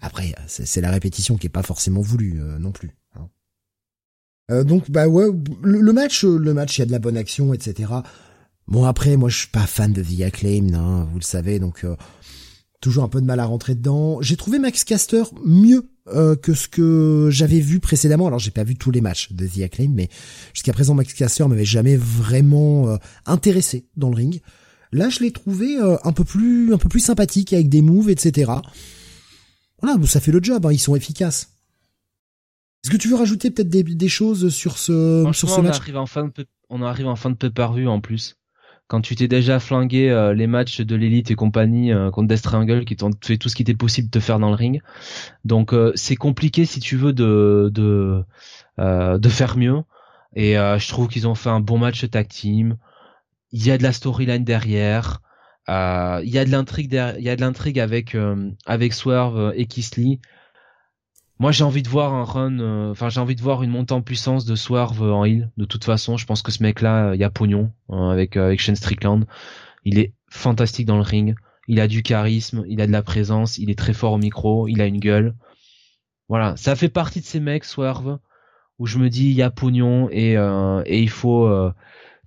après, 0.00 0.32
c'est 0.46 0.80
la 0.80 0.92
répétition 0.92 1.36
qui 1.36 1.48
est 1.48 1.50
pas 1.50 1.64
forcément 1.64 2.02
voulue 2.02 2.40
non 2.60 2.70
plus. 2.70 2.96
Hein. 4.48 4.62
donc 4.62 4.88
bah 4.88 5.08
ouais, 5.08 5.26
le, 5.60 5.92
match, 5.92 6.22
le 6.24 6.54
match, 6.54 6.78
il 6.78 6.82
y 6.82 6.84
a 6.84 6.86
de 6.86 6.92
la 6.92 7.00
bonne 7.00 7.16
action, 7.16 7.52
etc. 7.52 7.88
Bon 8.68 8.84
après, 8.84 9.16
moi 9.16 9.30
je 9.30 9.38
suis 9.38 9.48
pas 9.48 9.66
fan 9.66 9.94
de 9.94 10.02
The 10.02 10.20
Acclaim, 10.20 10.74
hein, 10.74 11.08
vous 11.10 11.18
le 11.18 11.24
savez, 11.24 11.58
donc 11.58 11.84
euh, 11.84 11.96
toujours 12.82 13.02
un 13.02 13.08
peu 13.08 13.22
de 13.22 13.26
mal 13.26 13.40
à 13.40 13.46
rentrer 13.46 13.74
dedans. 13.74 14.20
J'ai 14.20 14.36
trouvé 14.36 14.58
Max 14.58 14.84
Caster 14.84 15.22
mieux 15.42 15.90
euh, 16.08 16.36
que 16.36 16.52
ce 16.52 16.68
que 16.68 17.30
j'avais 17.32 17.60
vu 17.60 17.80
précédemment. 17.80 18.26
Alors 18.26 18.38
j'ai 18.38 18.50
pas 18.50 18.64
vu 18.64 18.76
tous 18.76 18.90
les 18.90 19.00
matchs 19.00 19.32
de 19.32 19.46
The 19.46 19.62
Acclaim, 19.62 19.92
mais 19.94 20.10
jusqu'à 20.52 20.74
présent 20.74 20.92
Max 20.92 21.14
Caster 21.14 21.48
m'avait 21.48 21.64
jamais 21.64 21.96
vraiment 21.96 22.88
euh, 22.88 22.96
intéressé 23.24 23.86
dans 23.96 24.10
le 24.10 24.16
ring. 24.16 24.42
Là, 24.92 25.08
je 25.08 25.20
l'ai 25.20 25.32
trouvé 25.32 25.76
un 26.02 26.12
peu 26.12 26.24
plus 26.24 26.72
un 26.72 26.78
peu 26.78 26.88
plus 26.88 27.00
sympathique 27.00 27.52
avec 27.52 27.68
des 27.68 27.82
moves, 27.82 28.08
etc. 28.08 28.52
Voilà, 29.82 29.96
ça 30.06 30.20
fait 30.20 30.32
le 30.32 30.42
job, 30.42 30.64
hein, 30.64 30.72
ils 30.72 30.78
sont 30.78 30.96
efficaces. 30.96 31.52
Est-ce 32.84 32.90
que 32.90 32.96
tu 32.96 33.08
veux 33.08 33.16
rajouter 33.16 33.50
peut-être 33.50 33.68
des, 33.68 34.08
choses 34.08 34.48
sur 34.48 34.78
ce 34.78 35.26
sur 35.32 35.50
ce 35.50 35.60
match? 35.60 35.76
on 35.76 35.82
arrive 35.82 35.96
en 35.98 36.06
fin 36.06 36.24
de 36.24 36.46
on 36.70 36.82
arrive 36.82 37.06
en 37.06 37.16
fin 37.16 37.30
de 37.30 37.36
pay-per-view 37.36 37.88
en 37.88 38.00
plus 38.00 38.38
quand 38.88 39.00
tu 39.00 39.14
t'es 39.14 39.28
déjà 39.28 39.60
flingué 39.60 40.10
euh, 40.10 40.34
les 40.34 40.46
matchs 40.46 40.80
de 40.80 40.96
l'élite 40.96 41.30
et 41.30 41.34
compagnie 41.34 41.92
euh, 41.92 42.10
contre 42.10 42.28
Death 42.28 42.84
qui 42.84 42.96
t'ont 42.96 43.10
fait 43.22 43.36
tout 43.36 43.48
ce 43.48 43.54
qui 43.54 43.62
était 43.62 43.74
possible 43.74 44.08
de 44.08 44.18
te 44.18 44.20
faire 44.20 44.38
dans 44.38 44.48
le 44.48 44.56
ring. 44.56 44.82
Donc 45.44 45.72
euh, 45.72 45.92
c'est 45.94 46.16
compliqué 46.16 46.64
si 46.64 46.80
tu 46.80 46.96
veux 46.96 47.12
de 47.12 47.70
de 47.72 48.24
de 48.78 49.28
faire 49.28 49.56
mieux. 49.56 49.82
Et 50.34 50.54
je 50.54 50.88
trouve 50.88 51.08
qu'ils 51.08 51.26
ont 51.26 51.34
fait 51.34 51.50
un 51.50 51.60
bon 51.60 51.78
match 51.78 52.08
tag 52.10 52.28
team. 52.28 52.76
Il 53.50 53.66
y 53.66 53.70
a 53.70 53.78
de 53.78 53.82
la 53.82 53.92
storyline 53.92 54.44
derrière. 54.44 55.20
Euh, 55.68 56.20
il 56.24 56.30
y 56.30 56.38
a 56.38 56.44
de 56.44 56.50
l'intrigue, 56.50 56.92
il 57.18 57.24
y 57.24 57.28
a 57.28 57.36
de 57.36 57.40
l'intrigue 57.42 57.78
avec 57.78 58.14
euh, 58.14 58.50
avec 58.66 58.94
Swerve 58.94 59.52
et 59.54 59.66
Kisly. 59.66 60.20
Moi, 61.38 61.52
j'ai 61.52 61.64
envie 61.64 61.82
de 61.82 61.88
voir 61.88 62.14
un 62.14 62.24
run, 62.24 62.90
enfin, 62.90 63.08
j'ai 63.08 63.20
envie 63.20 63.36
de 63.36 63.42
voir 63.42 63.62
une 63.62 63.70
montée 63.70 63.94
en 63.94 64.02
puissance 64.02 64.44
de 64.44 64.56
Swerve 64.56 65.02
en 65.02 65.24
heal. 65.24 65.50
De 65.56 65.64
toute 65.64 65.84
façon, 65.84 66.16
je 66.16 66.26
pense 66.26 66.42
que 66.42 66.50
ce 66.50 66.62
mec-là, 66.62 67.14
il 67.14 67.20
y 67.20 67.24
a 67.24 67.30
pognon 67.30 67.72
avec 67.88 68.36
avec 68.36 68.60
Shane 68.60 68.76
Strickland. 68.76 69.24
Il 69.84 69.98
est 69.98 70.14
fantastique 70.30 70.86
dans 70.86 70.96
le 70.96 71.02
ring. 71.02 71.36
Il 71.68 71.80
a 71.80 71.86
du 71.86 72.02
charisme, 72.02 72.64
il 72.66 72.80
a 72.80 72.86
de 72.86 72.92
la 72.92 73.02
présence, 73.02 73.58
il 73.58 73.70
est 73.70 73.78
très 73.78 73.92
fort 73.92 74.12
au 74.14 74.18
micro, 74.18 74.68
il 74.68 74.80
a 74.80 74.86
une 74.86 74.98
gueule. 74.98 75.34
Voilà, 76.28 76.56
ça 76.56 76.74
fait 76.74 76.88
partie 76.88 77.20
de 77.20 77.26
ces 77.26 77.40
mecs, 77.40 77.64
Swerve, 77.64 78.18
où 78.78 78.86
je 78.86 78.98
me 78.98 79.08
dis 79.08 79.26
il 79.26 79.34
y 79.34 79.42
a 79.42 79.50
pognon 79.50 80.08
et 80.10 80.32
et 80.86 81.00
il 81.00 81.10
faut 81.10 81.46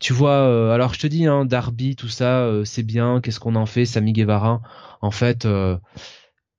tu 0.01 0.13
vois, 0.13 0.47
euh, 0.47 0.71
alors 0.71 0.95
je 0.95 0.99
te 0.99 1.05
dis, 1.05 1.27
hein, 1.27 1.45
Darby, 1.45 1.95
tout 1.95 2.07
ça, 2.07 2.41
euh, 2.41 2.65
c'est 2.65 2.81
bien. 2.81 3.21
Qu'est-ce 3.21 3.39
qu'on 3.39 3.55
en 3.55 3.67
fait, 3.67 3.85
Sami 3.85 4.13
Guevara? 4.13 4.61
En 5.01 5.11
fait, 5.11 5.45
euh, 5.45 5.77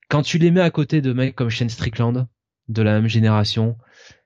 quand 0.08 0.22
tu 0.22 0.38
les 0.38 0.52
mets 0.52 0.60
à 0.60 0.70
côté 0.70 1.00
de 1.00 1.12
mecs 1.12 1.34
comme 1.34 1.50
Shane 1.50 1.68
Strickland, 1.68 2.28
de 2.72 2.82
la 2.82 2.92
même 2.94 3.08
génération, 3.08 3.76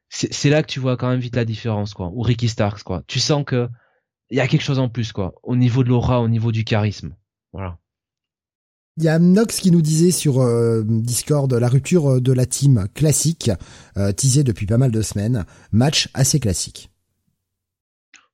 c'est 0.09 0.51
là 0.51 0.63
que 0.63 0.69
tu 0.69 0.81
vois 0.81 0.97
quand 0.97 1.09
même 1.09 1.21
vite 1.21 1.37
la 1.37 1.45
différence, 1.45 1.95
quoi. 1.95 2.11
Ou 2.15 2.23
Ricky 2.23 2.49
Starks, 2.49 2.83
quoi. 2.83 3.03
Tu 3.07 3.21
sens 3.21 3.45
que 3.45 3.69
il 4.31 4.37
y 4.37 4.41
a 4.41 4.49
quelque 4.49 4.63
chose 4.63 4.79
en 4.79 4.89
plus, 4.89 5.13
quoi. 5.13 5.35
Au 5.43 5.57
niveau 5.57 5.85
de 5.85 5.89
l'aura, 5.89 6.21
au 6.21 6.29
niveau 6.29 6.53
du 6.53 6.65
charisme. 6.65 7.15
Voilà. 7.53 7.79
Il 8.97 9.05
y 9.05 9.09
a 9.09 9.19
Nox 9.19 9.61
qui 9.61 9.71
nous 9.71 9.83
disait 9.83 10.11
sur 10.11 10.43
Discord 10.85 11.53
la 11.53 11.69
rupture 11.69 12.21
de 12.21 12.33
la 12.33 12.47
team 12.47 12.89
classique, 12.95 13.51
teasée 14.17 14.43
depuis 14.43 14.65
pas 14.65 14.79
mal 14.79 14.91
de 14.91 15.03
semaines. 15.03 15.45
Match 15.71 16.09
assez 16.15 16.41
classique. 16.41 16.91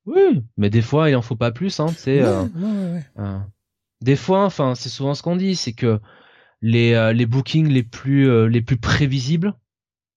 Oui, 0.07 0.43
mais 0.57 0.71
des 0.71 0.83
fois 0.83 1.11
il 1.11 1.17
en 1.17 1.23
faut 1.23 1.37
pas 1.37 1.53
plus, 1.53 1.79
hein. 1.79 1.87
C'est 1.97 2.23
euh, 2.23 2.45
euh, 3.19 3.39
des 4.01 4.17
fois, 4.17 4.45
enfin 4.45 4.75
c'est 4.75 4.89
souvent 4.89 5.15
ce 5.15 5.23
qu'on 5.23 5.37
dit, 5.37 5.55
c'est 5.55 5.73
que 5.73 6.01
les 6.61 6.93
euh, 6.95 7.13
les 7.13 7.27
bookings 7.27 7.69
les 7.69 7.85
plus 7.85 8.49
les 8.49 8.63
plus 8.63 8.79
prévisibles 8.79 9.55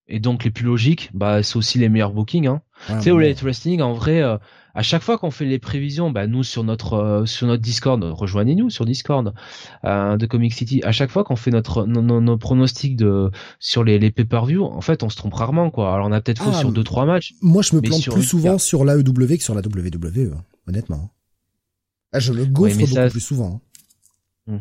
et 0.07 0.19
donc 0.19 0.43
les 0.43 0.51
plus 0.51 0.65
logiques, 0.65 1.09
bah 1.13 1.43
c'est 1.43 1.57
aussi 1.57 1.79
les 1.79 1.89
meilleurs 1.89 2.13
bookings. 2.13 2.47
Hein. 2.47 2.61
tu 2.87 3.01
sais, 3.01 3.11
au 3.11 3.19
late 3.19 3.41
wrestling, 3.41 3.81
en 3.81 3.93
vrai, 3.93 4.21
à 4.75 4.81
chaque 4.81 5.01
fois 5.01 5.17
qu'on 5.17 5.31
fait 5.31 5.45
les 5.45 5.57
prévisions, 5.57 6.11
bah 6.11 6.27
nous 6.27 6.43
sur 6.43 6.65
notre 6.65 6.93
euh, 6.93 7.25
sur 7.25 7.47
notre 7.47 7.63
Discord, 7.63 8.03
rejoignez-nous 8.03 8.69
sur 8.69 8.85
Discord 8.85 9.33
euh, 9.85 10.17
de 10.17 10.25
Comic 10.25 10.53
City. 10.53 10.81
À 10.83 10.91
chaque 10.91 11.09
fois 11.09 11.23
qu'on 11.23 11.37
fait 11.37 11.49
notre 11.49 11.85
nos, 11.85 12.37
pronostics 12.37 12.97
de 12.97 13.31
sur 13.59 13.85
les, 13.85 13.97
les 13.97 14.11
pay-per-view, 14.11 14.65
en 14.65 14.81
fait, 14.81 15.01
on 15.01 15.09
se 15.09 15.15
trompe 15.15 15.33
rarement 15.33 15.71
quoi. 15.71 15.93
Alors 15.93 16.07
on 16.07 16.11
a 16.11 16.19
peut-être 16.19 16.43
faux 16.43 16.51
ah, 16.53 16.59
sur 16.59 16.73
deux 16.73 16.83
trois 16.83 17.05
matchs. 17.05 17.33
Moi, 17.41 17.61
je 17.61 17.75
me 17.75 17.81
plante 17.81 18.09
plus 18.09 18.23
souvent 18.23 18.57
sur 18.57 18.83
l'AEW 18.83 19.37
que 19.37 19.43
sur 19.43 19.55
la 19.55 19.61
WWE, 19.61 20.33
hein, 20.35 20.43
honnêtement. 20.67 21.09
Ah, 22.11 22.19
je 22.19 22.33
le 22.33 22.45
gaufre 22.45 22.77
beaucoup 22.77 23.09
plus 23.09 23.19
souvent. 23.21 23.61
Hein. 24.47 24.59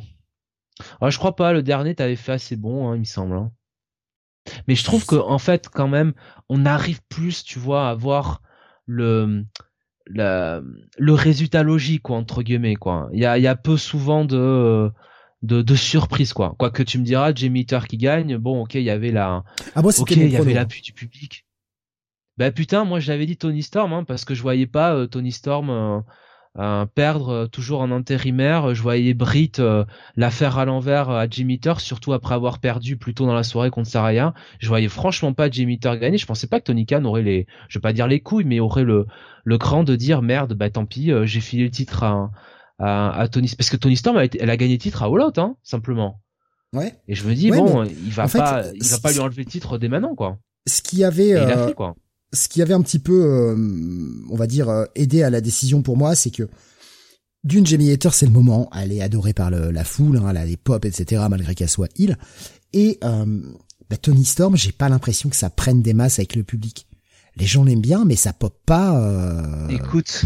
Hmm. 1.00 1.08
je 1.10 1.18
crois 1.18 1.34
pas. 1.34 1.52
Le 1.52 1.64
dernier, 1.64 1.96
t'avais 1.96 2.16
fait 2.16 2.32
assez 2.32 2.54
bon, 2.54 2.88
hein, 2.88 2.94
il 2.94 3.00
me 3.00 3.04
semble. 3.04 3.50
Mais 4.68 4.74
je 4.74 4.84
trouve 4.84 5.06
que 5.06 5.16
en 5.16 5.38
fait, 5.38 5.68
quand 5.68 5.88
même, 5.88 6.12
on 6.48 6.66
arrive 6.66 7.00
plus, 7.08 7.44
tu 7.44 7.58
vois, 7.58 7.88
à 7.88 7.94
voir 7.94 8.42
le 8.86 9.44
le 10.06 11.12
résultat 11.12 11.62
logique 11.62 12.02
quoi 12.02 12.16
entre 12.16 12.42
guillemets 12.42 12.74
quoi. 12.76 13.08
Il 13.12 13.20
y 13.20 13.26
a, 13.26 13.38
y 13.38 13.46
a 13.46 13.56
peu 13.56 13.76
souvent 13.76 14.24
de 14.24 14.90
de, 15.42 15.62
de 15.62 15.74
surprise 15.74 16.32
quoi. 16.32 16.54
Quoi 16.58 16.70
que 16.70 16.82
tu 16.82 16.98
me 16.98 17.04
diras, 17.04 17.32
Jamie 17.34 17.60
Hitter 17.60 17.80
qui 17.88 17.96
gagne, 17.96 18.36
bon 18.36 18.62
ok 18.62 18.74
il 18.74 18.82
y 18.82 18.90
avait 18.90 19.12
la, 19.12 19.44
ah, 19.74 19.82
moi, 19.82 19.92
ok 19.98 20.10
il 20.10 20.28
y 20.28 20.36
avait 20.36 20.54
l'appui 20.54 20.82
du 20.82 20.92
public. 20.92 21.46
Bah 22.36 22.50
putain 22.50 22.84
moi 22.84 23.00
j'avais 23.00 23.26
dit 23.26 23.36
Tony 23.36 23.62
Storm 23.62 23.92
hein, 23.92 24.04
parce 24.04 24.24
que 24.24 24.34
je 24.34 24.42
voyais 24.42 24.66
pas 24.66 24.94
euh, 24.94 25.06
Tony 25.06 25.32
Storm 25.32 25.70
euh, 25.70 26.00
perdre 26.56 27.28
euh, 27.30 27.46
toujours 27.46 27.80
en 27.80 27.90
intérimaire. 27.90 28.74
Je 28.74 28.82
voyais 28.82 29.14
Britt 29.14 29.58
euh, 29.58 29.84
la 30.16 30.30
faire 30.30 30.58
à 30.58 30.64
l'envers 30.64 31.10
euh, 31.10 31.18
à 31.18 31.28
Jimmy 31.28 31.54
Hitter, 31.54 31.74
surtout 31.78 32.12
après 32.12 32.34
avoir 32.34 32.60
perdu 32.60 32.96
plus 32.96 33.14
tôt 33.14 33.26
dans 33.26 33.34
la 33.34 33.42
soirée 33.42 33.70
contre 33.70 33.88
Saraya. 33.88 34.34
Je 34.60 34.68
voyais 34.68 34.88
franchement 34.88 35.32
pas 35.32 35.50
Jimmy 35.50 35.74
Hitter 35.74 35.92
gagner. 36.00 36.18
Je 36.18 36.26
pensais 36.26 36.46
pas 36.46 36.60
que 36.60 36.64
Tony 36.64 36.86
Khan 36.86 37.04
aurait 37.04 37.22
les, 37.22 37.46
je 37.68 37.78
vais 37.78 37.82
pas 37.82 37.92
dire 37.92 38.06
les 38.06 38.20
couilles, 38.20 38.44
mais 38.44 38.60
aurait 38.60 38.84
le 38.84 39.06
le 39.46 39.58
cran 39.58 39.84
de 39.84 39.94
dire 39.94 40.22
merde, 40.22 40.54
bah 40.54 40.70
tant 40.70 40.86
pis, 40.86 41.12
j'ai 41.24 41.40
filé 41.40 41.64
le 41.64 41.70
titre 41.70 42.02
à, 42.02 42.30
à, 42.78 43.28
Tony, 43.28 43.52
parce 43.58 43.68
que 43.68 43.76
Tony 43.76 43.94
Storm, 43.94 44.16
elle 44.16 44.48
a 44.48 44.56
gagné 44.56 44.72
le 44.72 44.78
titre 44.78 45.02
à 45.02 45.06
All 45.06 45.20
Out, 45.20 45.36
hein, 45.36 45.56
simplement. 45.62 46.22
Ouais. 46.72 46.94
Et 47.08 47.14
je 47.14 47.28
me 47.28 47.34
dis 47.34 47.50
bon, 47.50 47.84
il 47.84 48.10
va 48.10 48.26
pas, 48.26 48.62
il 48.74 48.82
va 48.82 48.98
pas 49.00 49.12
lui 49.12 49.20
enlever 49.20 49.42
le 49.42 49.50
titre 49.50 49.76
dès 49.76 49.88
maintenant, 49.88 50.14
quoi. 50.14 50.38
Ce 50.66 50.80
qui 50.80 51.04
avait, 51.04 51.28
il 51.28 51.36
a 51.36 51.66
fait, 51.66 51.74
quoi 51.74 51.94
ce 52.34 52.48
qui 52.48 52.60
avait 52.62 52.74
un 52.74 52.82
petit 52.82 52.98
peu, 52.98 53.24
euh, 53.24 53.56
on 54.28 54.36
va 54.36 54.46
dire, 54.46 54.68
euh, 54.68 54.84
aidé 54.94 55.22
à 55.22 55.30
la 55.30 55.40
décision 55.40 55.82
pour 55.82 55.96
moi, 55.96 56.14
c'est 56.14 56.30
que 56.30 56.48
d'une 57.42 57.66
Jamie 57.66 57.90
Hater, 57.90 58.10
c'est 58.12 58.26
le 58.26 58.32
moment, 58.32 58.70
elle 58.74 58.92
est 58.92 59.02
adorée 59.02 59.34
par 59.34 59.50
la 59.50 59.84
foule, 59.84 60.16
hein, 60.16 60.26
elle 60.30 60.36
a 60.38 60.46
les 60.46 60.56
pop, 60.56 60.84
etc., 60.84 61.22
malgré 61.28 61.54
qu'elle 61.54 61.68
soit 61.68 61.90
il. 61.96 62.16
Et 62.72 62.98
euh, 63.04 63.42
bah, 63.90 63.96
Tony 63.96 64.24
Storm, 64.24 64.56
j'ai 64.56 64.72
pas 64.72 64.88
l'impression 64.88 65.28
que 65.28 65.36
ça 65.36 65.50
prenne 65.50 65.82
des 65.82 65.92
masses 65.92 66.18
avec 66.18 66.36
le 66.36 66.42
public. 66.42 66.86
Les 67.36 67.46
gens 67.46 67.64
l'aiment 67.64 67.80
bien, 67.80 68.04
mais 68.04 68.16
ça 68.16 68.32
pop 68.32 68.56
pas. 68.64 68.98
Écoute, 69.68 70.24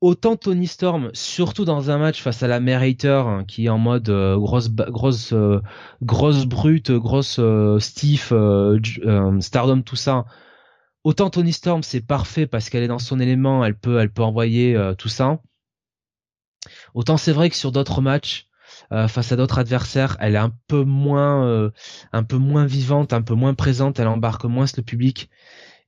autant 0.00 0.36
Tony 0.36 0.68
Storm, 0.68 1.10
surtout 1.14 1.64
dans 1.64 1.90
un 1.90 1.98
match 1.98 2.22
face 2.22 2.42
à 2.44 2.46
la 2.46 2.60
mère 2.60 2.82
Hater, 2.82 3.22
hein, 3.26 3.44
qui 3.48 3.66
est 3.66 3.70
en 3.70 3.78
mode 3.78 4.10
grosse 4.36 4.70
grosse 4.70 5.34
grosse 6.02 6.44
brute, 6.44 6.92
grosse 6.92 7.40
stiff, 7.78 8.32
Stardom, 9.40 9.82
tout 9.82 9.96
ça 9.96 10.26
autant 11.04 11.30
Tony 11.30 11.52
Storm 11.52 11.82
c'est 11.82 12.00
parfait 12.00 12.46
parce 12.46 12.70
qu'elle 12.70 12.82
est 12.82 12.88
dans 12.88 12.98
son 12.98 13.20
élément, 13.20 13.64
elle 13.64 13.78
peut 13.78 13.98
elle 14.00 14.12
peut 14.12 14.22
envoyer 14.22 14.76
euh, 14.76 14.94
tout 14.94 15.08
ça. 15.08 15.40
Autant 16.94 17.16
c'est 17.16 17.32
vrai 17.32 17.50
que 17.50 17.56
sur 17.56 17.72
d'autres 17.72 18.00
matchs 18.00 18.48
euh, 18.92 19.08
face 19.08 19.32
à 19.32 19.36
d'autres 19.36 19.58
adversaires, 19.58 20.16
elle 20.20 20.34
est 20.34 20.38
un 20.38 20.52
peu 20.68 20.84
moins 20.84 21.46
euh, 21.46 21.70
un 22.12 22.22
peu 22.24 22.36
moins 22.36 22.66
vivante, 22.66 23.12
un 23.12 23.22
peu 23.22 23.34
moins 23.34 23.54
présente, 23.54 23.98
elle 23.98 24.08
embarque 24.08 24.44
moins 24.44 24.66
le 24.76 24.82
public. 24.82 25.30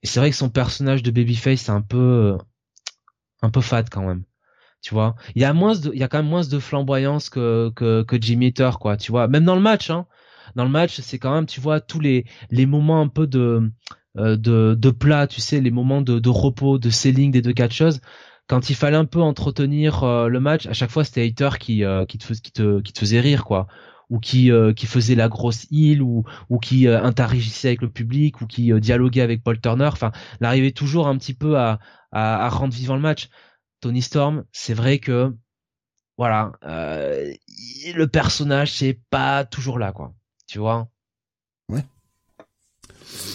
Et 0.03 0.07
c'est 0.07 0.21
vrai 0.21 0.31
que 0.31 0.37
son 0.37 0.51
personnage 0.51 1.03
de 1.03 1.11
babyface 1.11 1.63
c'est 1.63 1.73
un 1.73 1.83
peu 1.83 2.37
un 3.43 3.51
peu 3.51 3.61
fade 3.61 3.89
quand 3.91 4.03
même. 4.07 4.25
Tu 4.83 4.95
vois, 4.95 5.15
il 5.37 5.43
y 5.43 5.45
a 5.45 5.53
moins 5.53 5.77
de 5.77 5.93
il 5.95 6.01
y 6.01 6.03
a 6.03 6.09
quand 6.09 6.19
même 6.19 6.29
moins 6.29 6.45
de 6.47 6.59
flamboyance 6.59 7.31
que 7.31 7.71
que 7.77 8.03
que 8.03 8.21
Jimmy 8.21 8.49
Hitter 8.49 8.71
quoi, 8.81 8.97
tu 8.97 9.13
vois. 9.13 9.29
Même 9.29 9.45
dans 9.45 9.55
le 9.55 9.61
match 9.61 9.91
hein. 9.91 10.07
Dans 10.57 10.65
le 10.65 10.71
match, 10.71 11.01
c'est 11.01 11.19
quand 11.19 11.35
même 11.35 11.47
tu 11.47 11.61
vois 11.61 11.81
tous 11.81 12.01
les 12.01 12.27
les 12.51 12.67
moments 12.67 13.01
un 13.01 13.09
peu 13.09 13.27
de 13.27 13.39
euh, 13.41 13.71
de, 14.17 14.75
de 14.79 14.91
plat, 14.91 15.27
tu 15.27 15.41
sais, 15.41 15.61
les 15.61 15.71
moments 15.71 16.03
de, 16.03 16.19
de 16.19 16.29
repos, 16.29 16.79
de 16.79 16.91
selling 16.91 17.31
des 17.31 17.43
deux 17.43 17.53
catcheuses. 17.53 18.01
Quand 18.49 18.71
il 18.71 18.77
fallait 18.77 18.97
un 18.97 19.05
peu 19.07 19.21
entretenir 19.21 20.05
euh, 20.05 20.29
le 20.29 20.41
match, 20.41 20.67
à 20.67 20.73
chaque 20.73 20.91
fois 20.91 21.05
c'était 21.05 21.25
Hater 21.27 21.59
qui, 21.59 21.85
euh, 21.85 22.05
qui, 22.05 22.19
te, 22.19 22.33
qui, 22.33 22.53
te, 22.53 22.81
qui 22.81 22.93
te 22.93 22.99
faisait 22.99 23.21
rire, 23.21 23.45
quoi. 23.45 23.67
Ou 24.11 24.19
qui 24.19 24.51
qui 24.77 24.87
faisait 24.87 25.15
la 25.15 25.31
grosse 25.31 25.67
île 25.71 26.03
ou 26.03 26.25
ou 26.51 26.59
qui 26.59 26.87
interagissait 26.87 27.69
avec 27.69 27.81
le 27.81 27.89
public 27.91 28.43
ou 28.43 28.47
qui 28.47 28.71
dialoguait 28.79 29.23
avec 29.23 29.43
Paul 29.43 29.59
Turner. 29.59 29.87
Enfin 29.87 30.13
il 30.39 30.45
arrivait 30.45 30.73
toujours 30.73 31.09
un 31.09 31.17
petit 31.17 31.33
peu 31.33 31.57
à, 31.57 31.79
à, 32.11 32.45
à 32.45 32.49
rendre 32.51 32.75
vivant 32.75 32.95
le 32.95 33.01
match. 33.01 33.31
Tony 33.81 34.03
Storm 34.03 34.45
c'est 34.53 34.75
vrai 34.75 34.99
que 34.99 35.35
voilà 36.19 36.53
le 36.63 38.05
personnage 38.05 38.73
c'est 38.73 39.01
pas 39.09 39.47
toujours 39.47 39.79
là 39.79 39.93
quoi. 39.93 40.13
Tu 40.47 40.59
vois? 40.59 40.89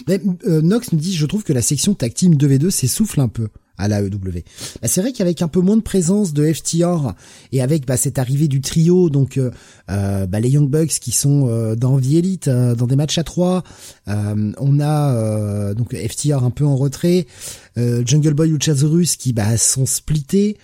Mais, 0.07 0.21
euh, 0.45 0.61
Nox 0.61 0.91
nous 0.91 0.99
dit, 0.99 1.13
je 1.13 1.25
trouve 1.25 1.43
que 1.43 1.53
la 1.53 1.61
section 1.61 1.93
team 1.93 2.35
2v2 2.35 2.69
s'essouffle 2.69 3.19
un 3.19 3.27
peu 3.27 3.47
à 3.77 3.87
la 3.87 4.01
EW. 4.01 4.43
Bah, 4.81 4.87
c'est 4.87 5.01
vrai 5.01 5.11
qu'avec 5.11 5.41
un 5.43 5.47
peu 5.47 5.59
moins 5.59 5.77
de 5.77 5.81
présence 5.81 6.33
de 6.33 6.51
FTR 6.51 7.13
et 7.51 7.61
avec 7.61 7.85
bah, 7.85 7.95
cette 7.95 8.17
arrivée 8.17 8.47
du 8.47 8.59
trio, 8.59 9.09
donc 9.09 9.37
euh, 9.37 9.51
euh 9.91 10.25
bah, 10.25 10.39
les 10.39 10.49
Young 10.49 10.67
Bucks 10.67 10.99
qui 10.99 11.11
sont 11.11 11.47
euh, 11.47 11.75
dans 11.75 11.99
The 11.99 12.13
Elite, 12.13 12.49
dans 12.49 12.87
des 12.87 12.95
matchs 12.95 13.19
à 13.19 13.23
trois, 13.23 13.63
on 14.07 14.79
a 14.79 15.73
donc 15.73 15.95
FTR 15.95 16.43
un 16.43 16.51
peu 16.51 16.65
en 16.65 16.75
retrait, 16.75 17.27
Jungle 17.75 18.33
Boy 18.33 18.53
ou 18.53 18.59
Chazorus 18.59 19.15
qui 19.15 19.33
bah, 19.33 19.57
sont 19.57 19.85
splittés. 19.85 20.57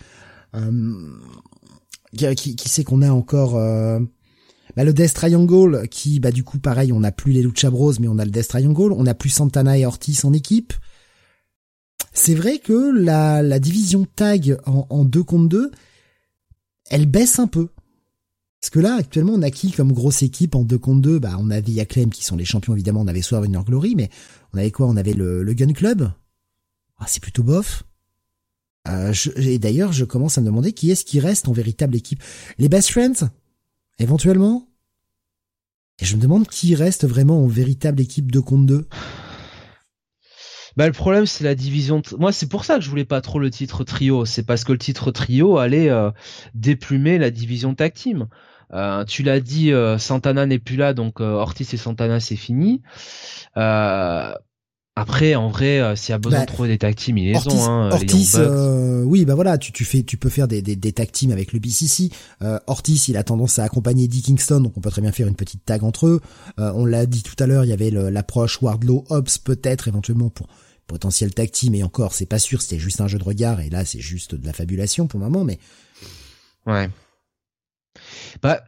qui, 2.17 2.55
qui 2.55 2.69
sait 2.69 2.83
qu'on 2.83 3.01
a 3.01 3.11
encore 3.11 3.59
bah, 4.75 4.83
le 4.83 4.93
Death 4.93 5.13
Triangle 5.13 5.87
qui 5.89 6.19
bah 6.19 6.31
du 6.31 6.43
coup 6.43 6.59
pareil 6.59 6.91
on 6.91 6.99
n'a 7.01 7.11
plus 7.11 7.31
les 7.31 7.41
Lucha 7.43 7.69
Bros 7.69 7.93
mais 7.99 8.07
on 8.07 8.17
a 8.19 8.25
le 8.25 8.31
Death 8.31 8.47
Triangle. 8.47 8.91
On 8.93 9.03
n'a 9.03 9.13
plus 9.13 9.29
Santana 9.29 9.77
et 9.77 9.85
Ortiz 9.85 10.25
en 10.25 10.33
équipe. 10.33 10.73
C'est 12.11 12.35
vrai 12.35 12.59
que 12.59 12.91
la, 12.95 13.41
la 13.41 13.59
division 13.59 14.05
tag 14.05 14.57
en, 14.65 14.85
en 14.89 15.05
2 15.05 15.23
contre 15.23 15.49
2 15.49 15.71
elle 16.89 17.05
baisse 17.05 17.39
un 17.39 17.47
peu. 17.47 17.69
Parce 18.61 18.69
que 18.69 18.79
là 18.79 18.95
actuellement 18.95 19.33
on 19.33 19.41
a 19.41 19.51
qui 19.51 19.71
comme 19.71 19.91
grosse 19.91 20.23
équipe 20.23 20.55
en 20.55 20.63
2 20.63 20.77
contre 20.77 21.01
2 21.01 21.19
bah 21.19 21.37
on 21.39 21.49
avait 21.49 21.79
Acclaim 21.79 22.09
qui 22.09 22.23
sont 22.23 22.35
les 22.35 22.45
champions 22.45 22.73
évidemment. 22.73 23.01
On 23.01 23.07
avait 23.07 23.21
Swerve 23.21 23.45
Inner 23.45 23.63
Glory 23.65 23.95
mais 23.95 24.09
on 24.53 24.57
avait 24.57 24.71
quoi? 24.71 24.87
On 24.87 24.97
avait 24.97 25.13
le, 25.13 25.43
le 25.43 25.53
Gun 25.53 25.73
Club. 25.73 26.11
Ah 26.99 27.05
c'est 27.07 27.21
plutôt 27.21 27.43
bof. 27.43 27.83
Euh, 28.87 29.13
et 29.37 29.59
d'ailleurs, 29.59 29.93
je 29.93 30.05
commence 30.05 30.37
à 30.37 30.41
me 30.41 30.47
demander 30.47 30.73
qui 30.73 30.91
est-ce 30.91 31.05
qui 31.05 31.19
reste 31.19 31.47
en 31.47 31.53
véritable 31.53 31.95
équipe. 31.95 32.21
Les 32.57 32.69
Best 32.69 32.91
Friends? 32.91 33.29
Éventuellement 34.03 34.67
Et 36.01 36.03
je 36.03 36.17
me 36.17 36.21
demande 36.21 36.45
qui 36.49 36.75
reste 36.75 37.07
vraiment 37.07 37.41
en 37.41 37.47
véritable 37.47 38.01
équipe 38.01 38.33
de 38.33 38.41
contre 38.41 38.65
2. 38.65 38.87
Bah 40.75 40.87
le 40.87 40.91
problème 40.91 41.25
c'est 41.25 41.45
la 41.45 41.55
division. 41.55 42.01
Moi 42.19 42.33
c'est 42.33 42.49
pour 42.49 42.65
ça 42.65 42.75
que 42.75 42.81
je 42.81 42.89
voulais 42.89 43.05
pas 43.05 43.21
trop 43.21 43.39
le 43.39 43.49
titre 43.49 43.85
trio. 43.85 44.25
C'est 44.25 44.43
parce 44.43 44.65
que 44.65 44.73
le 44.73 44.77
titre 44.77 45.11
trio 45.11 45.57
allait 45.57 45.89
euh, 45.89 46.11
déplumer 46.53 47.17
la 47.17 47.31
division 47.31 47.75
tag 47.75 47.93
team. 47.93 48.27
Euh, 48.73 49.05
tu 49.05 49.23
l'as 49.23 49.39
dit, 49.39 49.71
euh, 49.71 49.97
Santana 49.97 50.45
n'est 50.47 50.59
plus 50.59 50.75
là, 50.75 50.93
donc 50.93 51.21
Ortiz 51.21 51.73
et 51.73 51.77
Santana 51.77 52.19
c'est 52.19 52.35
fini. 52.35 52.81
Après, 54.95 55.35
en 55.35 55.49
vrai, 55.49 55.95
s'il 55.95 56.11
y 56.11 56.13
a 56.13 56.17
besoin 56.17 56.39
bah, 56.39 56.45
de 56.45 56.51
trouver 56.51 56.69
des 56.69 56.77
tag 56.77 56.95
teams, 56.95 57.17
ils 57.17 57.31
les 57.31 57.47
ont. 57.47 57.63
Hein, 57.63 57.89
Ortiz, 57.91 58.39
oui, 59.05 59.25
bah 59.25 59.35
voilà, 59.35 59.57
tu, 59.57 59.71
tu 59.71 59.85
fais, 59.85 60.03
tu 60.03 60.17
peux 60.17 60.29
faire 60.29 60.47
des, 60.47 60.61
des, 60.61 60.75
des 60.75 60.93
tag 60.93 61.11
teams 61.11 61.31
avec 61.31 61.53
le 61.53 61.59
BCC. 61.59 62.09
Ortiz, 62.67 63.07
il 63.07 63.17
a 63.17 63.23
tendance 63.23 63.59
à 63.59 63.63
accompagner 63.63 64.07
Dick 64.07 64.25
Kingston, 64.25 64.61
donc 64.61 64.77
on 64.77 64.81
peut 64.81 64.91
très 64.91 65.01
bien 65.01 65.11
faire 65.11 65.27
une 65.27 65.35
petite 65.35 65.65
tag 65.65 65.83
entre 65.83 66.07
eux. 66.07 66.21
on 66.57 66.85
l'a 66.85 67.05
dit 67.05 67.23
tout 67.23 67.35
à 67.41 67.47
l'heure, 67.47 67.65
il 67.65 67.69
y 67.69 67.73
avait 67.73 67.89
l'approche 67.89 68.61
Wardlow, 68.61 69.05
Hobbs 69.09 69.39
peut-être 69.43 69.87
éventuellement 69.87 70.29
pour 70.29 70.47
potentiel 70.87 71.33
tag 71.33 71.49
team 71.51 71.75
et 71.75 71.83
encore 71.83 72.13
c'est 72.13 72.25
pas 72.25 72.39
sûr 72.39 72.61
c'était 72.61 72.79
juste 72.79 73.01
un 73.01 73.07
jeu 73.07 73.17
de 73.17 73.23
regard 73.23 73.61
et 73.61 73.69
là 73.69 73.85
c'est 73.85 73.99
juste 73.99 74.35
de 74.35 74.45
la 74.45 74.53
fabulation 74.53 75.07
pour 75.07 75.19
le 75.19 75.25
moment 75.25 75.43
mais 75.43 75.59
ouais 76.65 76.89
bah 78.41 78.63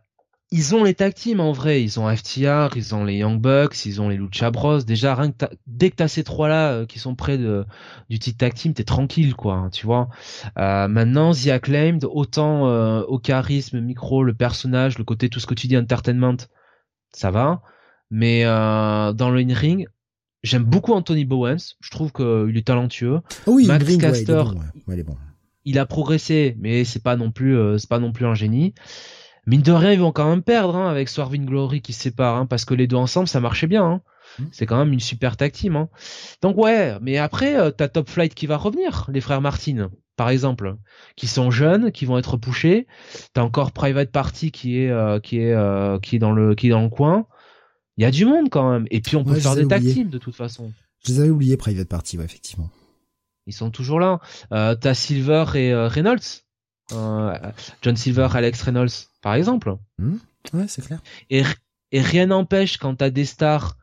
ils 0.52 0.76
ont 0.76 0.84
les 0.84 0.94
tag 0.94 1.14
teams 1.14 1.40
en 1.40 1.52
vrai 1.52 1.84
ils 1.84 2.00
ont 2.00 2.16
FTR 2.16 2.78
ils 2.78 2.94
ont 2.94 3.04
les 3.04 3.18
Young 3.18 3.42
Bucks 3.42 3.86
ils 3.86 4.02
ont 4.02 4.10
les 4.10 4.18
Lucha 4.18 4.52
Bros 4.52 4.82
déjà 4.82 5.16
rien 5.16 5.32
que 5.32 5.46
dès 5.66 5.90
que 5.90 5.96
t'as 5.96 6.08
ces 6.08 6.24
trois 6.24 6.48
là 6.48 6.72
euh, 6.72 6.86
qui 6.86 7.00
sont 7.00 7.16
près 7.16 7.38
de 7.38 7.66
du 8.10 8.20
titre 8.20 8.38
tag 8.38 8.54
team 8.54 8.74
t'es 8.74 8.84
tranquille 8.84 9.36
quoi 9.36 9.56
hein, 9.56 9.70
tu 9.70 9.86
vois 9.86 10.10
euh, 10.58 10.88
maintenant 10.88 11.34
The 11.34 11.48
Acclaimed 11.48 12.06
autant 12.06 12.68
euh, 12.68 13.02
au 13.02 13.18
charisme 13.18 13.82
micro 13.82 14.24
le 14.24 14.34
personnage 14.34 14.98
le 14.98 15.04
côté 15.04 15.30
tout 15.30 15.40
ce 15.40 15.48
que 15.48 15.56
tu 15.56 15.68
dis 15.68 15.78
entertainment 15.78 16.38
ça 17.12 17.32
va 17.32 17.62
mais 18.12 18.44
dans 18.44 19.32
le 19.32 19.40
in-ring 19.40 19.88
J'aime 20.46 20.64
beaucoup 20.64 20.94
Anthony 20.94 21.26
Bowens. 21.26 21.74
Je 21.82 21.90
trouve 21.90 22.14
qu'il 22.14 22.56
est 22.56 22.68
talentueux. 22.68 23.22
Ah 23.48 23.50
oui, 23.50 23.66
Max 23.66 23.98
Caster, 23.98 24.44
il, 24.88 25.04
bon, 25.04 25.18
il, 25.66 25.80
a 25.80 25.88
progressé, 25.88 26.56
mais 26.60 26.84
c'est 26.84 27.02
pas 27.02 27.16
non 27.16 27.32
plus, 27.32 27.58
euh, 27.58 27.80
c'est 27.80 27.90
pas 27.90 27.98
non 27.98 28.12
plus 28.12 28.28
un 28.28 28.36
génie. 28.36 28.76
Mine 29.46 29.62
de 29.62 29.72
rien, 29.72 29.92
ils 29.92 30.00
vont 30.00 30.12
quand 30.12 30.30
même 30.30 30.42
perdre 30.42 30.76
hein, 30.76 30.90
avec 30.90 31.10
Swerving 31.10 31.46
Glory 31.46 31.82
qui 31.82 31.94
se 31.94 32.02
sépare, 32.02 32.36
hein, 32.36 32.46
parce 32.46 32.66
que 32.66 32.74
les 32.74 32.88
deux 32.88 32.96
ensemble, 32.96 33.28
ça 33.28 33.40
marchait 33.40 33.68
bien. 33.68 33.86
Hein. 33.86 34.02
Hmm. 34.40 34.46
C'est 34.52 34.66
quand 34.66 34.78
même 34.78 34.92
une 34.92 35.00
super 35.00 35.38
tag 35.38 35.52
team. 35.52 35.76
Hein. 35.76 35.90
Donc 36.42 36.58
ouais, 36.58 36.98
mais 37.02 37.18
après, 37.18 37.56
euh, 37.56 37.72
t'as 37.72 37.88
Top 37.88 38.10
Flight 38.10 38.34
qui 38.34 38.48
va 38.48 38.58
revenir, 38.58 39.08
les 39.12 39.22
frères 39.22 39.42
Martin, 39.42 39.92
par 40.16 40.30
exemple, 40.30 40.78
qui 41.16 41.28
sont 41.28 41.52
jeunes, 41.52 41.92
qui 41.92 42.06
vont 42.06 42.18
être 42.18 42.38
pushés. 42.38 42.88
T'as 43.34 43.44
encore 43.44 43.72
Private 43.72 44.12
Party 44.12 44.52
qui 44.52 44.80
est, 44.80 44.90
euh, 44.90 45.20
qui 45.20 45.40
est, 45.40 45.54
euh, 45.54 46.00
qui 46.00 46.16
est 46.16 46.20
dans 46.20 46.32
le, 46.32 46.56
qui 46.56 46.68
est 46.68 46.72
dans 46.72 46.82
le 46.82 46.90
coin. 46.90 47.28
Il 47.98 48.04
y 48.04 48.06
a 48.06 48.12
du 48.12 48.26
monde 48.26 48.50
quand 48.50 48.70
même. 48.70 48.88
Et 48.92 49.02
puis 49.02 49.16
on 49.16 49.24
peut 49.24 49.36
faire 49.36 49.56
des 49.56 49.68
tag 49.68 49.84
teams 49.84 50.10
de 50.10 50.18
toute 50.18 50.36
façon. 50.36 50.72
Je 51.06 51.14
les 51.14 51.20
avais 51.20 51.30
oubliés 51.30 51.56
Private 51.56 51.88
Party, 51.88 52.18
ouais, 52.18 52.26
effectivement. 52.26 52.70
Ils 53.48 53.54
sont 53.54 53.70
toujours 53.70 54.00
là. 54.00 54.20
Euh, 54.52 54.76
T'as 54.76 54.94
Silver 54.94 55.46
et 55.56 55.72
euh, 55.72 55.88
Reynolds. 55.88 56.44
Euh, 56.92 57.38
John 57.82 57.96
Silver, 57.96 58.28
Alex 58.34 58.62
Reynolds, 58.62 59.10
par 59.22 59.34
exemple. 59.34 59.76
Hmm. 59.98 60.18
Ouais, 60.54 60.68
c'est 60.68 60.86
clair. 60.86 61.02
Et, 61.30 61.44
et 61.92 62.02
rien 62.02 62.28
n'empêche 62.28 62.78
quand 62.78 62.96
t'as 62.96 63.10
des 63.10 63.26
stars 63.26 63.78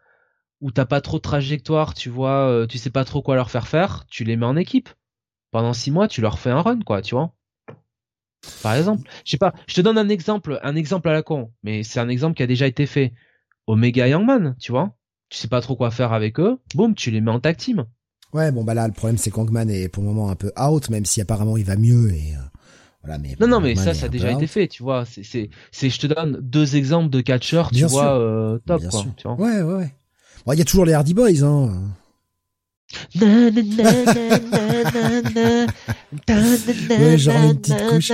où 0.60 0.70
t'as 0.70 0.86
pas 0.86 1.00
trop 1.00 1.16
de 1.16 1.22
trajectoire, 1.22 1.94
tu 1.94 2.08
vois, 2.08 2.48
euh, 2.48 2.66
tu 2.66 2.78
sais 2.78 2.90
pas 2.90 3.04
trop 3.04 3.20
quoi 3.20 3.34
leur 3.34 3.50
faire 3.50 3.66
faire, 3.66 4.06
tu 4.08 4.22
les 4.22 4.36
mets 4.36 4.46
en 4.46 4.56
équipe. 4.56 4.88
Pendant 5.50 5.72
six 5.72 5.90
mois, 5.90 6.06
tu 6.06 6.20
leur 6.20 6.38
fais 6.38 6.50
un 6.50 6.62
run, 6.62 6.80
quoi, 6.80 7.02
tu 7.02 7.16
vois. 7.16 7.34
Par 8.62 8.74
exemple, 8.74 9.08
je 9.24 9.30
sais 9.32 9.38
pas, 9.38 9.54
je 9.66 9.74
te 9.74 9.80
donne 9.80 9.98
un 9.98 10.08
exemple, 10.08 10.60
un 10.62 10.76
exemple 10.76 11.08
à 11.08 11.12
la 11.12 11.22
con, 11.22 11.52
mais 11.62 11.82
c'est 11.82 12.00
un 12.00 12.08
exemple 12.08 12.36
qui 12.36 12.42
a 12.42 12.46
déjà 12.46 12.66
été 12.66 12.86
fait. 12.86 13.12
Omega 13.66 14.08
Youngman, 14.08 14.56
tu 14.58 14.72
vois. 14.72 14.96
Tu 15.28 15.38
sais 15.38 15.48
pas 15.48 15.60
trop 15.60 15.76
quoi 15.76 15.90
faire 15.90 16.12
avec 16.12 16.38
eux, 16.40 16.58
boum, 16.74 16.94
tu 16.94 17.10
les 17.10 17.20
mets 17.20 17.30
en 17.30 17.40
tag 17.40 17.56
team. 17.56 17.86
Ouais, 18.32 18.50
bon 18.50 18.64
bah 18.64 18.74
là 18.74 18.86
le 18.86 18.94
problème 18.94 19.18
c'est 19.18 19.30
qu'Hangman 19.30 19.68
est 19.68 19.88
pour 19.88 20.02
le 20.02 20.08
moment 20.08 20.30
un 20.30 20.36
peu 20.36 20.52
out, 20.58 20.88
même 20.90 21.04
si 21.04 21.20
apparemment 21.20 21.56
il 21.56 21.64
va 21.64 21.76
mieux 21.76 22.10
et 22.12 22.34
euh, 22.34 22.51
voilà. 23.04 23.18
Mais 23.18 23.36
non 23.40 23.48
non 23.48 23.60
mais 23.60 23.74
ça 23.74 23.94
ça 23.94 24.06
a 24.06 24.08
déjà 24.08 24.30
été 24.30 24.46
fait, 24.46 24.68
tu 24.68 24.82
vois. 24.82 25.04
C'est 25.04 25.22
c'est 25.22 25.50
c'est 25.70 25.90
je 25.90 25.98
te 25.98 26.06
donne 26.06 26.38
deux 26.40 26.76
exemples 26.76 27.10
de 27.10 27.20
catcheurs, 27.20 27.70
tu 27.70 27.84
vois, 27.84 28.18
euh, 28.18 28.58
top 28.66 28.82
quoi. 28.88 29.04
Tu 29.16 29.28
vois. 29.28 29.40
Ouais 29.40 29.62
ouais 29.62 29.74
ouais. 29.74 29.94
Bon 30.46 30.52
il 30.52 30.58
y 30.58 30.62
a 30.62 30.64
toujours 30.64 30.84
les 30.84 30.92
Hardy 30.92 31.14
Boys 31.14 31.42
hein. 31.42 31.94
ouais, 36.90 37.18
genre 37.18 37.42
une 37.44 37.60
petite 37.60 37.86
couche. 37.88 38.12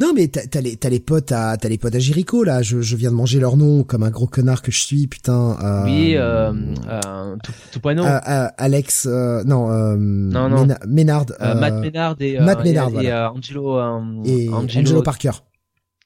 Non, 0.00 0.12
mais 0.14 0.28
t'as 0.28 0.60
les, 0.60 0.78
les 0.82 1.00
potes 1.00 1.32
à, 1.32 1.56
t'as 1.56 1.68
les 1.68 1.78
potes 1.78 1.94
à 1.94 1.98
Jericho, 1.98 2.44
là. 2.44 2.62
Je, 2.62 2.80
je 2.80 2.96
viens 2.96 3.10
de 3.10 3.16
manger 3.16 3.40
leur 3.40 3.56
nom 3.56 3.84
comme 3.84 4.02
un 4.02 4.10
gros 4.10 4.26
connard 4.26 4.62
que 4.62 4.72
je 4.72 4.80
suis, 4.80 5.06
putain. 5.06 5.56
Euh, 5.62 5.84
oui, 5.84 6.16
euh, 6.16 6.52
euh, 6.88 7.36
euh, 7.84 8.20
euh 8.28 8.48
Alex, 8.58 9.06
euh, 9.08 9.42
non, 9.44 9.70
euh, 9.70 9.96
non, 9.96 10.48
non. 10.48 10.66
Ménard, 10.86 11.26
euh, 11.40 11.54
Matt 11.54 11.74
Ménard 11.74 12.16
et, 12.20 12.38
Matt 12.40 12.64
Ménard, 12.64 12.90
et, 13.00 13.06
et 13.06 13.12
Angelo, 13.12 13.78
et 14.24 14.48
Angelo, 14.48 15.02
Parker. 15.02 15.32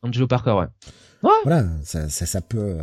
Angelo 0.02 0.26
Parker, 0.26 0.52
ouais. 0.52 0.66
ouais. 1.22 1.30
Voilà, 1.44 1.64
ça, 1.84 2.08
ça, 2.08 2.26
ça 2.26 2.40
peut, 2.40 2.76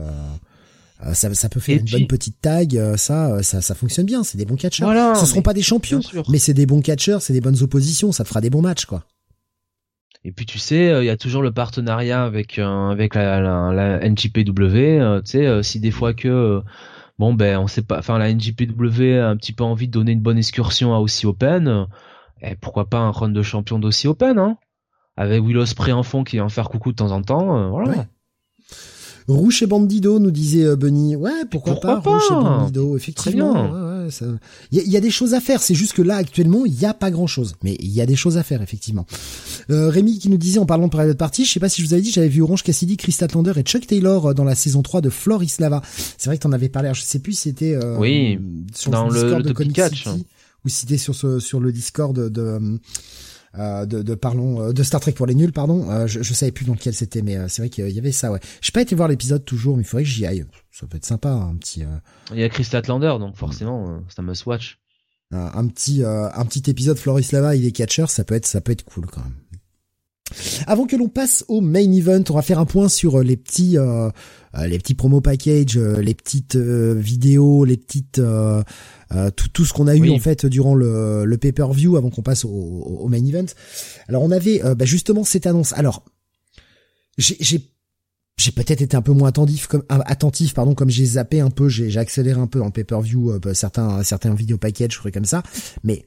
ça, 1.14 1.34
ça 1.34 1.50
peut 1.50 1.60
faire 1.60 1.80
une 1.80 1.86
bonne 1.90 2.08
petite 2.08 2.42
tag, 2.42 2.80
ça, 2.98 3.42
ça, 3.44 3.62
ça 3.62 3.76
fonctionne 3.76 4.06
bien. 4.06 4.24
C'est 4.24 4.38
des 4.38 4.46
bons 4.46 4.56
catcheurs. 4.56 4.88
Voilà, 4.88 5.16
Ce 5.16 5.26
seront 5.26 5.42
pas 5.42 5.54
des 5.54 5.62
champions, 5.62 6.02
mais 6.30 6.40
c'est 6.40 6.54
des 6.54 6.66
bons 6.66 6.82
catcheurs, 6.82 7.22
c'est 7.22 7.34
des 7.34 7.42
bonnes 7.42 7.62
oppositions. 7.62 8.12
Ça 8.12 8.24
te 8.24 8.30
fera 8.30 8.42
des 8.42 8.50
bons 8.50 8.62
matchs, 8.62 8.86
quoi. 8.86 9.06
Et 10.26 10.32
puis 10.32 10.46
tu 10.46 10.58
sais, 10.58 10.90
euh, 10.90 11.04
il 11.04 11.08
y 11.08 11.10
a 11.10 11.18
toujours 11.18 11.42
le 11.42 11.52
partenariat 11.52 12.24
avec 12.24 12.58
euh, 12.58 12.90
avec 12.90 13.16
la, 13.16 13.42
la, 13.42 14.10
NJPW. 14.10 15.02
Euh, 15.02 15.22
tu 15.22 15.32
sais, 15.32 15.64
si 15.64 15.80
des 15.80 15.92
fois 15.92 16.14
que 16.14 16.62
bon 17.20 17.34
ben 17.34 17.60
on 17.60 17.68
sait 17.68 17.82
pas, 17.82 18.00
enfin 18.00 18.18
la 18.18 18.34
NJPW 18.34 19.20
a 19.20 19.30
un 19.30 19.36
petit 19.36 19.54
peu 19.54 19.64
envie 19.64 19.88
de 19.88 19.92
donner 19.92 20.14
une 20.14 20.22
bonne 20.22 20.38
excursion 20.38 20.96
à 20.96 21.00
aussi 21.00 21.26
Open, 21.26 21.88
et 22.42 22.52
eh, 22.52 22.56
pourquoi 22.56 22.90
pas 22.90 23.00
un 23.00 23.12
run 23.12 23.30
de 23.30 23.42
champion 23.42 23.80
d'Aussi 23.80 24.08
Open, 24.08 24.40
hein, 24.40 24.58
avec 25.18 25.44
Willow 25.44 25.66
Spray 25.66 25.92
en 25.92 26.04
fond 26.04 26.24
qui 26.24 26.38
vient 26.38 26.50
faire 26.50 26.70
coucou 26.70 26.92
de 26.92 26.98
temps 26.98 27.12
en 27.12 27.22
temps, 27.22 27.70
voilà. 27.70 28.06
Rouge 29.28 29.64
et 29.64 29.68
Bandido, 29.68 30.20
nous 30.20 30.32
disait 30.32 30.66
euh, 30.66 30.76
Bunny. 30.76 31.16
Ouais, 31.16 31.32
pourquoi, 31.50 31.80
pas, 31.80 32.00
Rouge 32.00 32.24
et 32.30 32.34
Bandido, 32.34 32.98
effectivement. 32.98 33.72
Ouais, 33.72 34.08
Il 34.72 34.92
y, 34.92 34.98
a, 34.98 35.00
des 35.00 35.12
choses 35.12 35.34
à 35.34 35.40
faire. 35.40 35.62
C'est 35.62 35.76
juste 35.76 35.94
que 35.94 36.02
là, 36.02 36.18
actuellement, 36.18 36.66
il 36.66 36.74
n'y 36.74 36.86
a 36.86 36.94
pas 36.94 37.12
grand-chose. 37.12 37.56
Mais 37.64 37.76
il 37.80 37.92
y 37.92 38.02
a 38.02 38.06
des 38.06 38.16
choses 38.16 38.38
à 38.38 38.44
faire, 38.44 38.62
effectivement. 38.62 39.06
Euh, 39.70 39.90
Rémi 39.90 40.20
qui 40.20 40.30
nous 40.30 40.38
disait, 40.38 40.60
en 40.60 40.66
parlant 40.66 40.88
de 40.88 40.92
Private 40.92 41.18
Party, 41.18 41.46
je 41.46 41.52
sais 41.52 41.60
pas 41.60 41.70
si 41.70 41.82
je 41.82 41.88
vous 41.88 41.94
avais 41.94 42.02
dit, 42.02 42.12
j'avais 42.12 42.28
vu 42.28 42.42
Orange 42.42 42.64
Cassidy, 42.64 42.98
Chris 42.98 43.14
Statlander 43.14 43.54
et 43.56 43.64
Chuck 43.64 43.88
Taylor 43.88 44.28
euh, 44.28 44.34
dans 44.34 44.44
la 44.44 44.56
saison 44.56 44.82
3 44.82 45.02
de 45.02 45.10
Florislava. 45.10 45.82
C'est 46.18 46.30
vrai 46.30 46.38
que 46.38 46.44
t'en 46.44 46.52
avais 46.52 46.70
parlé. 46.70 46.88
Alors, 46.88 46.96
je 46.96 47.04
sais 47.04 47.20
plus 47.20 47.34
si 47.34 47.42
c'était 47.44 47.76
euh, 47.76 47.98
oui, 47.98 48.40
sur 48.74 48.92
dans 48.92 49.08
le, 49.08 49.14
Discord 49.14 49.44
de 49.44 49.54
Comic 49.54 49.74
Catch. 49.74 50.08
ou 50.66 50.70
si 50.70 50.82
c'était 50.82 50.98
sur 50.98 51.16
ce, 51.16 51.40
sur 51.40 51.60
le 51.60 51.72
Discord 51.72 52.18
de 52.18 52.42
euh, 52.42 52.78
de, 53.58 54.02
de, 54.02 54.16
parlons 54.16 54.62
euh, 54.62 54.74
de 54.74 54.84
Star 54.84 55.00
Trek 55.00 55.12
pour 55.14 55.26
les 55.26 55.36
nuls, 55.36 55.52
pardon. 55.52 55.90
Euh, 55.90 56.08
je, 56.08 56.24
je 56.24 56.34
savais 56.34 56.52
plus 56.52 56.66
dans 56.66 56.74
lequel 56.74 56.94
c'était, 56.94 57.22
mais 57.22 57.38
c'est 57.50 57.62
vrai 57.62 57.70
qu'il 57.70 57.90
y 57.90 58.00
avait 58.00 58.12
ça. 58.12 58.32
Ouais. 58.32 58.40
J'ai 58.62 58.72
pas 58.72 58.82
été 58.82 58.96
voir 58.96 59.08
l'épisode 59.08 59.46
toujours, 59.46 59.76
mais 59.78 59.84
il 59.84 59.86
faudrait 59.86 60.04
que 60.04 60.10
j'y 60.10 60.26
aille. 60.26 60.46
Ça 60.72 60.88
peut 60.88 60.98
être 60.98 61.06
sympa, 61.06 61.30
un 61.30 61.56
petit. 61.56 61.84
Il 62.32 62.40
y 62.40 62.44
a 62.44 62.50
Chris 62.50 62.64
Statlander, 62.64 63.16
donc 63.20 63.36
forcément, 63.36 64.02
c'est 64.10 64.20
un 64.20 64.24
must 64.24 64.46
watch. 64.46 64.80
un 65.32 65.68
petit 65.68 66.04
un 66.04 66.46
petit 66.46 66.70
épisode 66.70 66.98
Floris 66.98 67.32
Lava, 67.32 67.56
il 67.56 67.66
est 67.66 67.72
catcher, 67.72 68.06
ça 68.08 68.24
peut 68.24 68.36
être 68.36 68.48
ça 68.48 68.62
peut 68.62 68.72
être 68.72 68.84
cool 68.84 69.06
quand 69.06 69.22
même. 69.22 69.36
Avant 70.66 70.88
que 70.88 70.96
l'on 70.96 71.10
passe 71.10 71.46
au 71.48 71.62
main 71.62 71.92
event, 71.92 72.24
on 72.30 72.34
va 72.34 72.42
faire 72.42 72.58
un 72.58 72.66
point 72.66 72.90
sur 72.90 73.22
les 73.22 73.38
petits 73.38 73.78
euh, 73.78 74.10
les 74.68 74.78
petits 74.78 74.94
promo 74.94 75.20
packages, 75.22 75.78
les 75.78 76.14
petites 76.14 76.56
vidéos, 76.56 77.66
les 77.66 77.78
petites 77.78 78.20
euh, 78.20 78.64
tout, 79.36 79.50
tout 79.50 79.66
ce 79.66 79.74
qu'on 79.74 79.88
a 79.88 79.96
eu 79.96 80.10
en 80.10 80.20
fait 80.20 80.46
durant 80.46 80.76
le, 80.76 81.26
le 81.26 81.38
pay-per-view 81.38 81.98
avant 81.98 82.10
qu'on 82.10 82.22
passe 82.22 82.46
au, 82.46 82.50
au, 82.50 83.08
main 83.08 83.24
event. 83.24 83.46
Alors 84.08 84.24
on 84.24 84.32
avait 84.32 84.64
euh, 84.64 84.76
bah, 84.76 84.86
justement 84.86 85.24
cette 85.24 85.48
annonce. 85.48 85.74
Alors 85.74 86.04
j'ai 87.18 87.38
j'ai 88.36 88.52
peut-être 88.52 88.82
été 88.82 88.98
un 88.98 89.02
peu 89.02 89.12
moins 89.12 89.30
attentif 89.30 89.68
comme 89.68 89.84
attentif 89.90 90.56
pardon 90.56 90.74
comme 90.74 90.90
j'ai 90.90 91.06
zappé 91.06 91.40
un 91.40 91.52
peu 91.52 91.70
j'ai 91.70 91.96
accéléré 91.98 92.40
un 92.40 92.48
peu 92.48 92.60
dans 92.60 92.66
le 92.66 92.72
pay-per-view 92.72 93.32
euh, 93.32 93.40
bah, 93.40 93.54
certains 93.54 94.04
certains 94.04 94.34
vidéo 94.34 94.58
packages 94.58 94.96
trucs 94.96 95.14
comme 95.14 95.26
ça. 95.26 95.44
Mais 95.84 96.06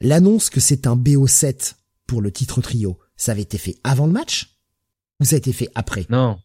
l'annonce 0.00 0.50
que 0.50 0.60
c'est 0.60 0.86
un 0.86 0.96
BO7 0.96 1.74
pour 2.06 2.22
le 2.22 2.30
titre 2.30 2.60
trio 2.60 2.98
ça 3.16 3.32
avait 3.32 3.42
été 3.42 3.58
fait 3.58 3.76
avant 3.82 4.06
le 4.06 4.12
match 4.12 4.58
ou 5.20 5.24
ça 5.24 5.36
a 5.36 5.38
été 5.38 5.52
fait 5.52 5.68
après? 5.74 6.06
Non. 6.10 6.38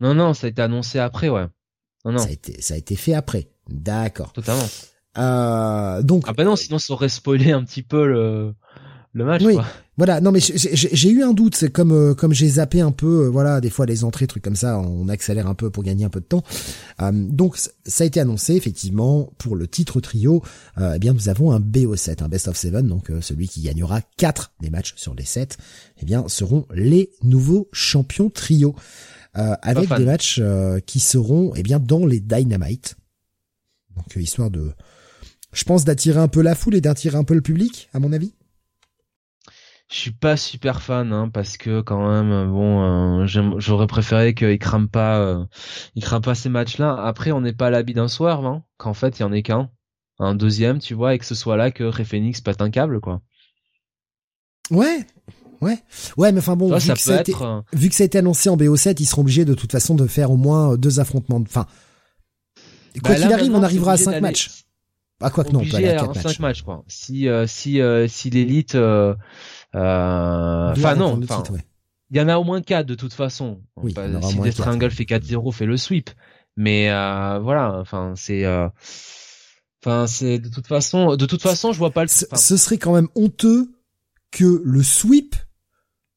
Non 0.00 0.14
non 0.14 0.34
ça 0.34 0.46
a 0.46 0.50
été 0.50 0.62
annoncé 0.62 0.98
après 0.98 1.28
ouais. 1.28 1.46
Non 2.04 2.12
non. 2.12 2.18
Ça 2.18 2.28
a 2.28 2.30
été 2.30 2.60
ça 2.60 2.74
a 2.74 2.76
été 2.76 2.94
fait 2.94 3.14
après. 3.14 3.50
D'accord. 3.68 4.32
Totalement 4.32 4.66
euh, 5.18 6.02
donc. 6.02 6.24
Ah 6.26 6.32
bah 6.32 6.44
non, 6.44 6.56
sinon 6.56 6.78
ça 6.78 6.92
aurait 6.92 7.08
spoilé 7.08 7.52
un 7.52 7.64
petit 7.64 7.82
peu 7.82 8.06
le 8.06 8.54
le 9.12 9.24
match. 9.24 9.42
Oui. 9.42 9.54
Quoi. 9.54 9.66
Voilà. 9.96 10.20
Non 10.20 10.32
mais 10.32 10.40
j'ai 10.40 11.10
eu 11.10 11.22
un 11.22 11.32
doute. 11.32 11.54
C'est 11.54 11.70
comme 11.70 11.92
euh, 11.92 12.14
comme 12.14 12.32
j'ai 12.32 12.48
zappé 12.48 12.80
un 12.80 12.92
peu. 12.92 13.24
Euh, 13.24 13.28
voilà, 13.28 13.60
des 13.60 13.70
fois 13.70 13.86
les 13.86 14.04
entrées, 14.04 14.26
trucs 14.26 14.42
comme 14.42 14.56
ça, 14.56 14.78
on 14.78 15.08
accélère 15.08 15.46
un 15.46 15.54
peu 15.54 15.70
pour 15.70 15.82
gagner 15.82 16.04
un 16.04 16.08
peu 16.10 16.20
de 16.20 16.26
temps. 16.26 16.42
Euh, 17.02 17.10
donc 17.12 17.56
ça 17.56 18.04
a 18.04 18.06
été 18.06 18.20
annoncé 18.20 18.54
effectivement 18.54 19.32
pour 19.38 19.56
le 19.56 19.66
titre 19.66 20.00
trio. 20.00 20.42
eh 20.78 20.98
bien 20.98 21.12
nous 21.12 21.28
avons 21.28 21.52
un 21.52 21.60
BO7, 21.60 22.22
un 22.22 22.28
best 22.28 22.48
of 22.48 22.56
seven. 22.56 22.86
Donc 22.86 23.10
celui 23.20 23.48
qui 23.48 23.62
gagnera 23.62 24.00
quatre 24.16 24.52
des 24.60 24.70
matchs 24.70 24.94
sur 24.96 25.14
les 25.14 25.24
7 25.24 25.58
eh 26.00 26.04
bien 26.04 26.26
seront 26.28 26.66
les 26.72 27.10
nouveaux 27.22 27.68
champions 27.72 28.30
trio. 28.30 28.74
avec 29.34 29.94
des 29.94 30.04
matchs 30.04 30.40
qui 30.86 31.00
seront 31.00 31.52
eh 31.56 31.62
bien 31.62 31.78
dans 31.78 32.06
les 32.06 32.20
Dynamite. 32.20 32.96
Donc 33.96 34.16
histoire 34.16 34.50
de 34.50 34.72
je 35.52 35.64
pense 35.64 35.84
d'attirer 35.84 36.20
un 36.20 36.28
peu 36.28 36.42
la 36.42 36.54
foule 36.54 36.74
et 36.74 36.80
d'attirer 36.80 37.16
un 37.16 37.24
peu 37.24 37.34
le 37.34 37.40
public, 37.40 37.88
à 37.92 37.98
mon 37.98 38.12
avis. 38.12 38.34
Je 39.90 39.96
suis 39.96 40.12
pas 40.12 40.36
super 40.36 40.82
fan, 40.82 41.12
hein, 41.12 41.28
parce 41.28 41.56
que 41.56 41.80
quand 41.80 42.08
même, 42.08 42.48
bon, 42.52 43.22
euh, 43.22 43.56
j'aurais 43.58 43.88
préféré 43.88 44.34
qu'il 44.34 44.58
crame 44.60 44.88
pas, 44.88 45.18
euh, 45.18 45.44
il 45.96 46.04
crame 46.04 46.22
pas 46.22 46.36
ces 46.36 46.48
matchs-là. 46.48 46.94
Après, 46.94 47.32
on 47.32 47.40
n'est 47.40 47.52
pas 47.52 47.66
à 47.66 47.70
l'habit 47.70 47.94
d'un 47.94 48.06
soir, 48.06 48.44
hein, 48.46 48.62
qu'en 48.76 48.94
fait, 48.94 49.18
il 49.18 49.22
y 49.22 49.24
en 49.24 49.32
ait 49.32 49.42
qu'un, 49.42 49.68
un 50.20 50.36
deuxième, 50.36 50.78
tu 50.78 50.94
vois, 50.94 51.14
et 51.14 51.18
que 51.18 51.24
ce 51.24 51.34
soit 51.34 51.56
là 51.56 51.72
que 51.72 51.82
Ray 51.82 52.04
Phoenix 52.04 52.40
pète 52.40 52.62
un 52.62 52.70
câble, 52.70 53.00
quoi. 53.00 53.20
Ouais, 54.70 55.04
ouais, 55.60 55.78
ouais, 56.16 56.30
mais 56.30 56.38
enfin 56.38 56.54
bon, 56.54 56.72
vu, 56.76 56.92
que 56.92 56.98
ça 57.00 57.18
a 57.18 57.20
été, 57.22 57.34
vu 57.72 57.88
que 57.88 57.94
ça 57.96 58.04
a 58.04 58.06
été 58.06 58.18
annoncé 58.18 58.48
en 58.48 58.56
BO7, 58.56 58.94
ils 59.00 59.06
seront 59.06 59.22
obligés 59.22 59.44
de 59.44 59.54
toute 59.54 59.72
façon 59.72 59.96
de 59.96 60.06
faire 60.06 60.30
au 60.30 60.36
moins 60.36 60.76
deux 60.76 61.00
affrontements. 61.00 61.42
Enfin, 61.42 61.66
quoi 63.02 63.10
bah, 63.10 63.14
qu'il 63.16 63.32
arrive, 63.32 63.52
on 63.52 63.62
arrivera 63.64 63.92
à 63.92 63.96
cinq 63.96 64.20
matchs. 64.20 64.59
Ah 65.20 65.30
quoi 65.30 65.44
que 65.44 65.52
non, 65.52 65.62
pas 65.64 65.78
à 65.78 66.14
5 66.14 66.38
matchs. 66.40 66.62
quoi. 66.62 66.82
Si 66.88 67.28
euh, 67.28 67.46
si 67.46 67.80
euh, 67.80 68.08
si 68.08 68.30
l'élite 68.30 68.74
euh, 68.74 69.14
enfin 69.74 70.94
non, 70.96 71.20
enfin 71.22 71.42
il 72.10 72.16
y 72.16 72.20
en 72.20 72.28
a 72.28 72.38
au 72.38 72.44
moins 72.44 72.60
4 72.60 72.86
de 72.86 72.94
toute 72.94 73.12
façon. 73.12 73.60
Oui, 73.76 73.94
si 74.22 74.38
Death 74.40 74.56
Triangle 74.56 74.90
fait 74.90 75.04
4-0, 75.04 75.52
fait 75.52 75.66
le 75.66 75.76
sweep. 75.76 76.10
Mais 76.56 76.88
voilà, 76.88 77.78
enfin 77.78 78.14
c'est 78.16 78.46
enfin 79.84 80.06
c'est 80.06 80.38
de 80.38 80.48
toute 80.48 80.66
façon 80.66 81.16
de 81.16 81.26
toute 81.26 81.42
façon, 81.42 81.72
je 81.72 81.78
vois 81.78 81.90
pas 81.92 82.02
le 82.02 82.08
ce 82.08 82.56
serait 82.56 82.78
quand 82.78 82.94
même 82.94 83.08
honteux 83.14 83.70
que 84.30 84.62
le 84.64 84.82
sweep 84.82 85.36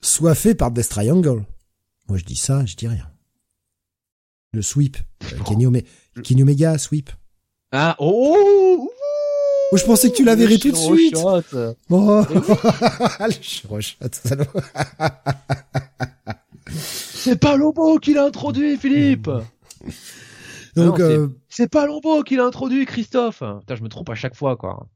soit 0.01 0.35
fait 0.35 0.55
par 0.55 0.71
Death 0.71 0.89
Triangle. 0.89 1.45
Moi 2.07 2.17
je 2.17 2.23
dis 2.23 2.35
ça, 2.35 2.65
je 2.65 2.75
dis 2.75 2.87
rien. 2.87 3.09
Le 4.53 4.61
sweep, 4.61 4.97
Kenny, 5.45 5.65
Omega, 5.65 6.77
sweep. 6.77 7.09
Ah 7.71 7.95
oh 7.99 8.82
je 9.77 9.85
pensais 9.85 10.09
que 10.09 10.15
tu 10.15 10.23
la 10.23 10.35
verrais 10.35 10.57
tout 10.57 10.71
de 10.71 10.75
suite. 10.75 11.17
Oh. 11.17 11.39
le 13.19 13.33
C'est 16.73 17.39
pas 17.39 17.55
Lobo 17.55 17.99
qui 17.99 18.13
l'a 18.13 18.25
introduit, 18.25 18.77
Philippe. 18.77 19.29
Donc, 20.75 20.99
euh, 20.99 21.27
c'est 21.49 21.69
pas 21.69 21.85
Lobo 21.85 22.23
qui 22.23 22.35
l'a 22.35 22.45
introduit, 22.45 22.85
Christophe. 22.85 23.43
Putain, 23.59 23.75
je 23.75 23.83
me 23.83 23.89
trompe 23.89 24.09
à 24.09 24.15
chaque 24.15 24.35
fois, 24.35 24.57
quoi. 24.57 24.87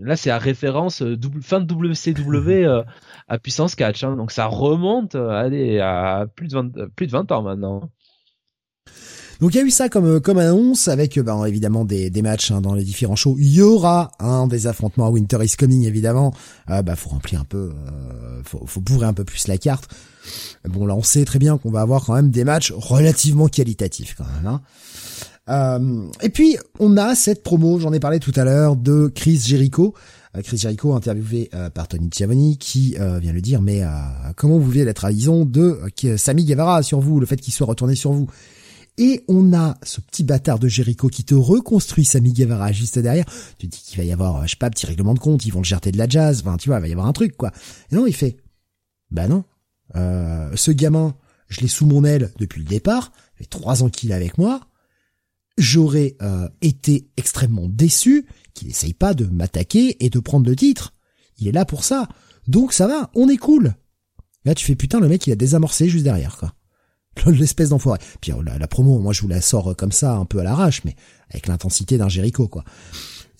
Là, 0.00 0.16
c'est 0.16 0.30
à 0.30 0.38
référence 0.38 1.02
euh, 1.02 1.18
fin 1.42 1.60
de 1.60 1.72
WCW 1.72 2.64
euh, 2.64 2.82
à 3.28 3.38
puissance 3.38 3.74
catch, 3.74 4.04
hein. 4.04 4.16
donc 4.16 4.30
ça 4.30 4.46
remonte 4.46 5.16
allez, 5.16 5.80
à 5.80 6.26
plus 6.34 6.46
de 6.48 6.54
20, 6.54 6.88
plus 6.94 7.06
de 7.06 7.12
20 7.12 7.32
ans 7.32 7.42
maintenant. 7.42 7.90
Donc 9.42 9.54
il 9.54 9.56
y 9.56 9.60
a 9.60 9.64
eu 9.64 9.70
ça 9.72 9.88
comme 9.88 10.20
comme 10.20 10.38
annonce 10.38 10.86
avec 10.86 11.18
ben, 11.18 11.44
évidemment 11.44 11.84
des, 11.84 12.10
des 12.10 12.22
matchs 12.22 12.52
hein, 12.52 12.60
dans 12.60 12.74
les 12.74 12.84
différents 12.84 13.16
shows. 13.16 13.34
Il 13.40 13.52
y 13.52 13.60
aura 13.60 14.12
hein, 14.20 14.46
des 14.46 14.68
affrontements 14.68 15.06
à 15.06 15.10
Winter 15.10 15.38
is 15.42 15.56
Coming 15.58 15.84
évidemment. 15.84 16.32
Euh, 16.70 16.82
bah 16.82 16.94
faut 16.94 17.10
remplir 17.10 17.40
un 17.40 17.44
peu, 17.44 17.72
euh, 17.72 18.40
faut, 18.44 18.62
faut 18.66 18.80
bourrer 18.80 19.06
un 19.06 19.14
peu 19.14 19.24
plus 19.24 19.48
la 19.48 19.58
carte. 19.58 19.90
Bon 20.64 20.86
là 20.86 20.94
on 20.94 21.02
sait 21.02 21.24
très 21.24 21.40
bien 21.40 21.58
qu'on 21.58 21.72
va 21.72 21.80
avoir 21.80 22.04
quand 22.04 22.14
même 22.14 22.30
des 22.30 22.44
matchs 22.44 22.72
relativement 22.76 23.48
qualitatifs 23.48 24.14
quand 24.16 24.26
même. 24.36 24.46
Hein. 24.46 24.60
Euh, 25.48 26.06
et 26.20 26.28
puis 26.28 26.56
on 26.78 26.96
a 26.96 27.16
cette 27.16 27.42
promo, 27.42 27.80
j'en 27.80 27.92
ai 27.92 27.98
parlé 27.98 28.20
tout 28.20 28.32
à 28.36 28.44
l'heure, 28.44 28.76
de 28.76 29.10
Chris 29.12 29.40
Jericho. 29.44 29.92
Euh, 30.36 30.42
Chris 30.42 30.58
Jericho 30.58 30.94
interviewé 30.94 31.50
euh, 31.52 31.68
par 31.68 31.88
Tony 31.88 32.08
Giovanni 32.12 32.58
qui 32.58 32.94
vient 33.20 33.32
le 33.32 33.40
dire 33.40 33.60
mais 33.60 33.82
comment 34.36 34.58
vous 34.58 34.70
vivez 34.70 34.84
la 34.84 34.94
trahison 34.94 35.44
de 35.44 35.80
Sami 36.16 36.44
Guevara 36.44 36.84
sur 36.84 37.00
vous, 37.00 37.18
le 37.18 37.26
fait 37.26 37.38
qu'il 37.38 37.52
soit 37.52 37.66
retourné 37.66 37.96
sur 37.96 38.12
vous. 38.12 38.28
Et 38.98 39.24
on 39.26 39.54
a 39.54 39.78
ce 39.82 40.00
petit 40.00 40.22
bâtard 40.22 40.58
de 40.58 40.68
Jericho 40.68 41.08
qui 41.08 41.24
te 41.24 41.34
reconstruit 41.34 42.04
Sami 42.04 42.32
Guevara 42.32 42.72
juste 42.72 42.98
derrière. 42.98 43.24
Tu 43.58 43.66
dis 43.66 43.78
qu'il 43.78 43.98
va 43.98 44.04
y 44.04 44.12
avoir, 44.12 44.46
je 44.46 44.50
sais 44.50 44.56
pas, 44.56 44.70
petit 44.70 44.86
règlement 44.86 45.14
de 45.14 45.18
compte, 45.18 45.46
ils 45.46 45.52
vont 45.52 45.60
le 45.60 45.64
jeter 45.64 45.92
de 45.92 45.98
la 45.98 46.08
jazz, 46.08 46.42
enfin, 46.44 46.56
tu 46.58 46.68
vois, 46.68 46.78
il 46.78 46.82
va 46.82 46.88
y 46.88 46.92
avoir 46.92 47.06
un 47.06 47.12
truc, 47.12 47.36
quoi. 47.36 47.52
Et 47.90 47.94
non, 47.94 48.06
il 48.06 48.14
fait, 48.14 48.36
bah 49.10 49.28
non, 49.28 49.44
euh, 49.96 50.50
ce 50.54 50.70
gamin, 50.70 51.14
je 51.48 51.60
l'ai 51.60 51.68
sous 51.68 51.86
mon 51.86 52.04
aile 52.04 52.32
depuis 52.38 52.60
le 52.60 52.68
départ, 52.68 53.12
il 53.34 53.44
fait 53.44 53.50
trois 53.50 53.82
ans 53.82 53.88
qu'il 53.88 54.10
est 54.10 54.14
avec 54.14 54.36
moi, 54.36 54.60
j'aurais 55.56 56.16
euh, 56.22 56.48
été 56.60 57.08
extrêmement 57.16 57.68
déçu 57.68 58.26
qu'il 58.54 58.68
essaye 58.68 58.94
pas 58.94 59.14
de 59.14 59.26
m'attaquer 59.26 60.04
et 60.04 60.10
de 60.10 60.18
prendre 60.18 60.48
le 60.48 60.56
titre. 60.56 60.94
Il 61.38 61.48
est 61.48 61.52
là 61.52 61.64
pour 61.64 61.84
ça. 61.84 62.08
Donc 62.46 62.72
ça 62.72 62.86
va, 62.86 63.10
on 63.14 63.28
est 63.28 63.36
cool. 63.36 63.74
Là, 64.44 64.54
tu 64.54 64.64
fais 64.64 64.74
putain, 64.74 65.00
le 65.00 65.08
mec, 65.08 65.26
il 65.26 65.32
a 65.32 65.36
désamorcé 65.36 65.88
juste 65.88 66.04
derrière, 66.04 66.36
quoi. 66.36 66.52
L'espèce 67.26 67.70
d'enfoiré. 67.70 67.98
Puis 68.20 68.32
oh, 68.32 68.42
la, 68.42 68.66
promo, 68.68 68.98
moi 68.98 69.12
je 69.12 69.22
vous 69.22 69.28
la 69.28 69.40
sors 69.40 69.74
comme 69.76 69.92
ça, 69.92 70.14
un 70.14 70.24
peu 70.24 70.38
à 70.38 70.44
l'arrache, 70.44 70.82
mais 70.84 70.96
avec 71.30 71.46
l'intensité 71.46 71.98
d'un 71.98 72.08
Jericho, 72.08 72.48
quoi. 72.48 72.64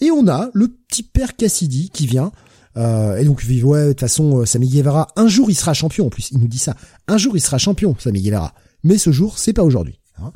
Et 0.01 0.11
on 0.11 0.27
a 0.27 0.51
le 0.53 0.69
petit 0.69 1.05
père 1.05 1.37
Cassidy 1.37 1.91
qui 1.91 2.07
vient, 2.07 2.33
euh, 2.77 3.17
et 3.17 3.25
donc 3.25 3.45
ouais, 3.49 3.85
de 3.85 3.89
toute 3.91 4.01
façon, 4.01 4.41
euh, 4.41 4.47
Sami 4.47 4.69
Guevara, 4.69 5.09
un 5.17 5.29
jour 5.29 5.51
il 5.51 5.55
sera 5.55 5.75
champion, 5.75 6.07
en 6.07 6.11
plus, 6.11 6.31
il 6.31 6.39
nous 6.39 6.49
dit 6.49 6.59
ça. 6.59 6.77
Un 7.07 7.19
jour 7.19 7.37
il 7.37 7.41
sera 7.41 7.59
champion, 7.59 7.95
Sami 7.99 8.23
Guevara. 8.23 8.55
Mais 8.83 8.99
ce 8.99 9.13
jour, 9.13 9.39
c'est 9.39 9.53
pas 9.53 9.63
aujourd'hui. 9.63 10.01
Hein. 10.19 10.33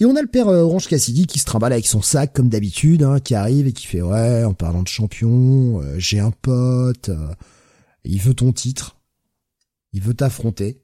Et 0.00 0.06
on 0.06 0.16
a 0.16 0.22
le 0.22 0.28
père 0.28 0.48
euh, 0.48 0.62
Orange 0.62 0.88
Cassidy 0.88 1.26
qui 1.26 1.38
se 1.38 1.44
trimballe 1.44 1.72
avec 1.72 1.86
son 1.86 2.00
sac 2.00 2.32
comme 2.32 2.48
d'habitude, 2.48 3.02
hein, 3.02 3.20
qui 3.20 3.34
arrive 3.34 3.66
et 3.66 3.72
qui 3.72 3.86
fait 3.86 4.02
ouais, 4.02 4.44
en 4.44 4.54
parlant 4.54 4.82
de 4.82 4.88
champion, 4.88 5.82
j'ai 5.98 6.18
un 6.18 6.30
pote, 6.30 7.10
il 8.04 8.20
veut 8.20 8.34
ton 8.34 8.52
titre, 8.52 8.96
il 9.92 10.00
veut 10.00 10.14
t'affronter. 10.14 10.80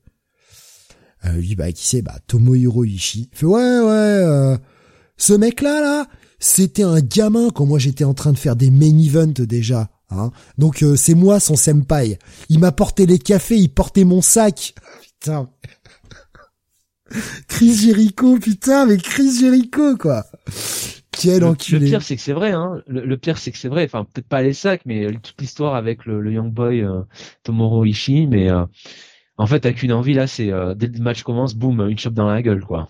Euh, 1.26 1.32
lui, 1.32 1.54
bah, 1.54 1.72
qui 1.72 1.86
c'est? 1.86 2.02
Bah, 2.02 2.18
Tomohiro 2.26 2.84
Ishii. 2.84 3.28
Il 3.32 3.38
fait, 3.38 3.46
ouais, 3.46 3.60
ouais, 3.60 3.90
euh, 3.90 4.56
ce 5.16 5.32
mec-là, 5.32 5.80
là, 5.80 6.06
c'était 6.38 6.82
un 6.82 7.00
gamin 7.00 7.50
quand 7.50 7.66
moi 7.66 7.78
j'étais 7.78 8.04
en 8.04 8.14
train 8.14 8.32
de 8.32 8.38
faire 8.38 8.56
des 8.56 8.70
main 8.70 8.98
events 8.98 9.42
déjà. 9.42 9.88
Hein. 10.10 10.30
Donc 10.58 10.82
euh, 10.82 10.96
c'est 10.96 11.14
moi 11.14 11.40
son 11.40 11.56
senpai. 11.56 12.18
Il 12.48 12.58
m'a 12.58 12.72
porté 12.72 13.06
les 13.06 13.18
cafés, 13.18 13.56
il 13.56 13.68
portait 13.68 14.04
mon 14.04 14.22
sac. 14.22 14.74
Putain. 15.20 15.48
Chris 17.48 17.74
Jericho, 17.74 18.36
putain, 18.38 18.84
mais 18.84 18.96
Chris 18.96 19.38
Jericho, 19.38 19.96
quoi. 19.96 20.26
Quel 21.12 21.40
le, 21.40 21.46
enculé. 21.46 21.86
Le 21.86 21.86
pire, 21.86 22.02
c'est 22.02 22.16
que 22.16 22.20
c'est 22.20 22.32
vrai, 22.32 22.50
hein. 22.50 22.82
Le, 22.88 23.16
pire, 23.16 23.38
c'est 23.38 23.52
que 23.52 23.58
c'est 23.58 23.68
vrai. 23.68 23.84
Enfin, 23.84 24.04
peut-être 24.04 24.26
pas 24.26 24.42
les 24.42 24.52
sacs, 24.52 24.82
mais 24.86 25.06
toute 25.12 25.40
l'histoire 25.40 25.76
avec 25.76 26.04
le, 26.04 26.32
Young 26.32 26.52
Boy 26.52 26.82
euh, 26.82 27.02
Tomoro 27.44 27.84
Ishii, 27.84 28.26
mais 28.26 28.50
en 29.38 29.46
fait, 29.46 29.60
t'as 29.60 29.72
qu'une 29.72 29.92
envie 29.92 30.14
là, 30.14 30.26
c'est 30.26 30.50
euh, 30.50 30.74
dès 30.74 30.86
le 30.86 30.98
match 30.98 31.22
commence, 31.22 31.54
boum, 31.54 31.88
une 31.88 31.98
chope 31.98 32.14
dans 32.14 32.28
la 32.28 32.42
gueule, 32.42 32.62
quoi. 32.62 32.88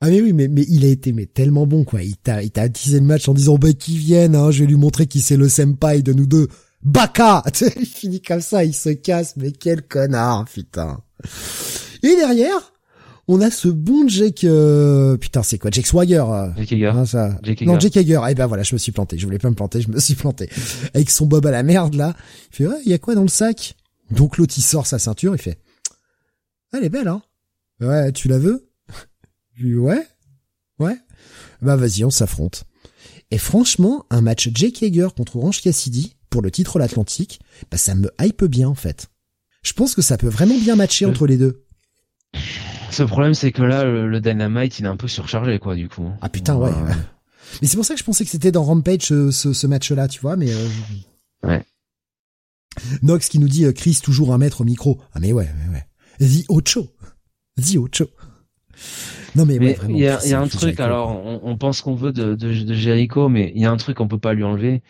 Ah 0.00 0.08
mais 0.10 0.20
oui, 0.20 0.32
mais, 0.32 0.48
mais 0.48 0.64
il 0.68 0.84
a 0.84 0.88
été 0.88 1.12
mais 1.12 1.26
tellement 1.26 1.66
bon, 1.66 1.84
quoi. 1.84 2.02
Il 2.02 2.16
t'a 2.16 2.42
il 2.42 2.50
t'a 2.50 2.62
attisé 2.62 2.98
le 2.98 3.06
match 3.06 3.28
en 3.28 3.34
disant 3.34 3.56
bah 3.56 3.72
qu'il 3.72 3.98
vienne, 3.98 4.34
hein, 4.34 4.50
je 4.50 4.60
vais 4.60 4.66
lui 4.66 4.76
montrer 4.76 5.06
qui 5.06 5.20
c'est 5.20 5.36
le 5.36 5.48
senpai 5.48 6.02
de 6.02 6.12
nous 6.12 6.26
deux. 6.26 6.48
Baka 6.82 7.42
Il 7.80 7.86
finit 7.86 8.20
comme 8.20 8.40
ça, 8.40 8.64
il 8.64 8.74
se 8.74 8.90
casse, 8.90 9.36
mais 9.36 9.52
quel 9.52 9.82
connard, 9.82 10.44
putain. 10.52 11.00
Et 12.02 12.14
derrière, 12.16 12.72
on 13.26 13.40
a 13.40 13.50
ce 13.50 13.68
bon 13.68 14.06
Jake, 14.06 14.44
euh... 14.44 15.16
putain, 15.16 15.42
c'est 15.42 15.58
quoi, 15.58 15.70
Jake 15.70 15.86
Swagger 15.86 16.24
euh... 16.28 16.48
Jake 16.58 16.72
Hager. 16.72 16.92
Hein, 16.94 17.06
ça. 17.06 17.40
Non, 17.62 17.80
Jake 17.80 17.96
Hager. 17.96 18.20
Eh 18.28 18.34
ben 18.34 18.46
voilà, 18.46 18.64
je 18.64 18.74
me 18.74 18.78
suis 18.78 18.92
planté. 18.92 19.16
Je 19.16 19.24
voulais 19.24 19.38
pas 19.38 19.48
me 19.48 19.54
planter, 19.54 19.80
je 19.80 19.88
me 19.88 19.98
suis 19.98 20.14
planté. 20.14 20.50
Avec 20.92 21.08
son 21.08 21.24
bob 21.24 21.46
à 21.46 21.50
la 21.50 21.62
merde 21.62 21.94
là, 21.94 22.14
il 22.52 22.56
fait 22.56 22.66
ouais, 22.66 22.80
il 22.84 22.90
y 22.90 22.94
a 22.94 22.98
quoi 22.98 23.14
dans 23.14 23.22
le 23.22 23.28
sac? 23.28 23.76
Donc 24.10 24.36
l'autre 24.36 24.52
il 24.58 24.62
sort 24.62 24.86
sa 24.86 24.98
ceinture, 24.98 25.34
il 25.34 25.40
fait 25.40 25.58
elle 26.78 26.84
est 26.84 26.90
belle, 26.90 27.08
hein 27.08 27.22
Ouais, 27.80 28.12
tu 28.12 28.28
la 28.28 28.38
veux? 28.38 28.70
Ouais 29.62 30.06
Ouais 30.78 30.96
Bah 31.62 31.76
vas-y, 31.76 32.04
on 32.04 32.10
s'affronte. 32.10 32.64
Et 33.30 33.38
franchement, 33.38 34.06
un 34.10 34.20
match 34.20 34.48
Jake 34.54 34.82
Hager 34.82 35.08
contre 35.16 35.36
Orange 35.36 35.62
Cassidy 35.62 36.16
pour 36.30 36.42
le 36.42 36.50
titre 36.50 36.78
l'Atlantique, 36.78 37.40
bah 37.70 37.76
ça 37.76 37.94
me 37.94 38.10
hype 38.20 38.44
bien 38.44 38.68
en 38.68 38.74
fait. 38.74 39.08
Je 39.62 39.72
pense 39.72 39.94
que 39.94 40.02
ça 40.02 40.18
peut 40.18 40.28
vraiment 40.28 40.58
bien 40.58 40.76
matcher 40.76 41.06
entre 41.06 41.26
les 41.26 41.36
deux. 41.36 41.64
Ce 42.90 43.02
problème, 43.02 43.34
c'est 43.34 43.50
que 43.50 43.62
là, 43.62 43.84
le, 43.84 44.20
Dynamite, 44.20 44.78
il 44.78 44.84
est 44.84 44.88
un 44.88 44.96
peu 44.96 45.08
surchargé, 45.08 45.58
quoi, 45.58 45.74
du 45.74 45.88
coup. 45.88 46.08
Ah 46.20 46.28
putain, 46.28 46.54
ouais. 46.54 46.70
Mais 47.62 47.66
c'est 47.66 47.76
pour 47.76 47.84
ça 47.84 47.94
que 47.94 48.00
je 48.00 48.04
pensais 48.04 48.24
que 48.24 48.30
c'était 48.30 48.52
dans 48.52 48.62
Rampage 48.62 49.08
ce, 49.08 49.66
match-là, 49.66 50.06
tu 50.08 50.20
vois, 50.20 50.36
mais. 50.36 50.52
Euh... 50.52 50.68
Ouais. 51.42 51.64
Nox 53.02 53.28
qui 53.28 53.38
nous 53.38 53.48
dit 53.48 53.64
euh, 53.64 53.72
Chris 53.72 54.00
toujours 54.02 54.32
un 54.32 54.38
maître 54.38 54.62
au 54.62 54.64
micro. 54.64 55.00
Ah 55.12 55.20
mais 55.20 55.32
ouais, 55.32 55.44
ouais, 55.44 55.72
ouais. 55.72 55.86
The 56.20 56.44
Ocho. 56.48 56.88
The 57.56 57.76
Ocho. 57.76 58.06
Non 59.36 59.46
mais, 59.46 59.56
il 59.88 59.98
y 59.98 60.06
a, 60.06 60.40
un 60.40 60.46
truc. 60.46 60.78
Alors, 60.78 61.20
on, 61.42 61.56
pense 61.56 61.80
qu'on 61.82 61.94
veut 61.94 62.12
de, 62.12 62.34
de, 62.34 62.52
de, 62.52 62.74
Jericho, 62.74 63.28
mais 63.28 63.52
il 63.54 63.62
y 63.62 63.66
a 63.66 63.70
un 63.70 63.76
truc 63.76 63.96
qu'on 63.96 64.06
peut 64.06 64.18
pas 64.18 64.32
lui 64.32 64.44
enlever. 64.44 64.82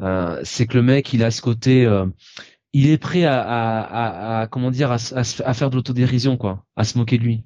Euh, 0.00 0.40
c'est 0.42 0.66
que 0.66 0.76
le 0.76 0.82
mec, 0.82 1.12
il 1.12 1.22
a 1.22 1.30
ce 1.30 1.42
côté. 1.42 1.84
Euh, 1.84 2.06
il 2.72 2.88
est 2.88 2.98
prêt 2.98 3.24
à, 3.24 3.40
à, 3.40 4.40
à, 4.40 4.46
comment 4.46 4.70
dire, 4.70 4.90
à, 4.90 4.96
à, 5.14 5.54
faire 5.54 5.70
de 5.70 5.76
l'autodérision, 5.76 6.36
quoi, 6.36 6.64
à 6.76 6.84
se 6.84 6.96
moquer 6.96 7.18
de 7.18 7.24
lui. 7.24 7.44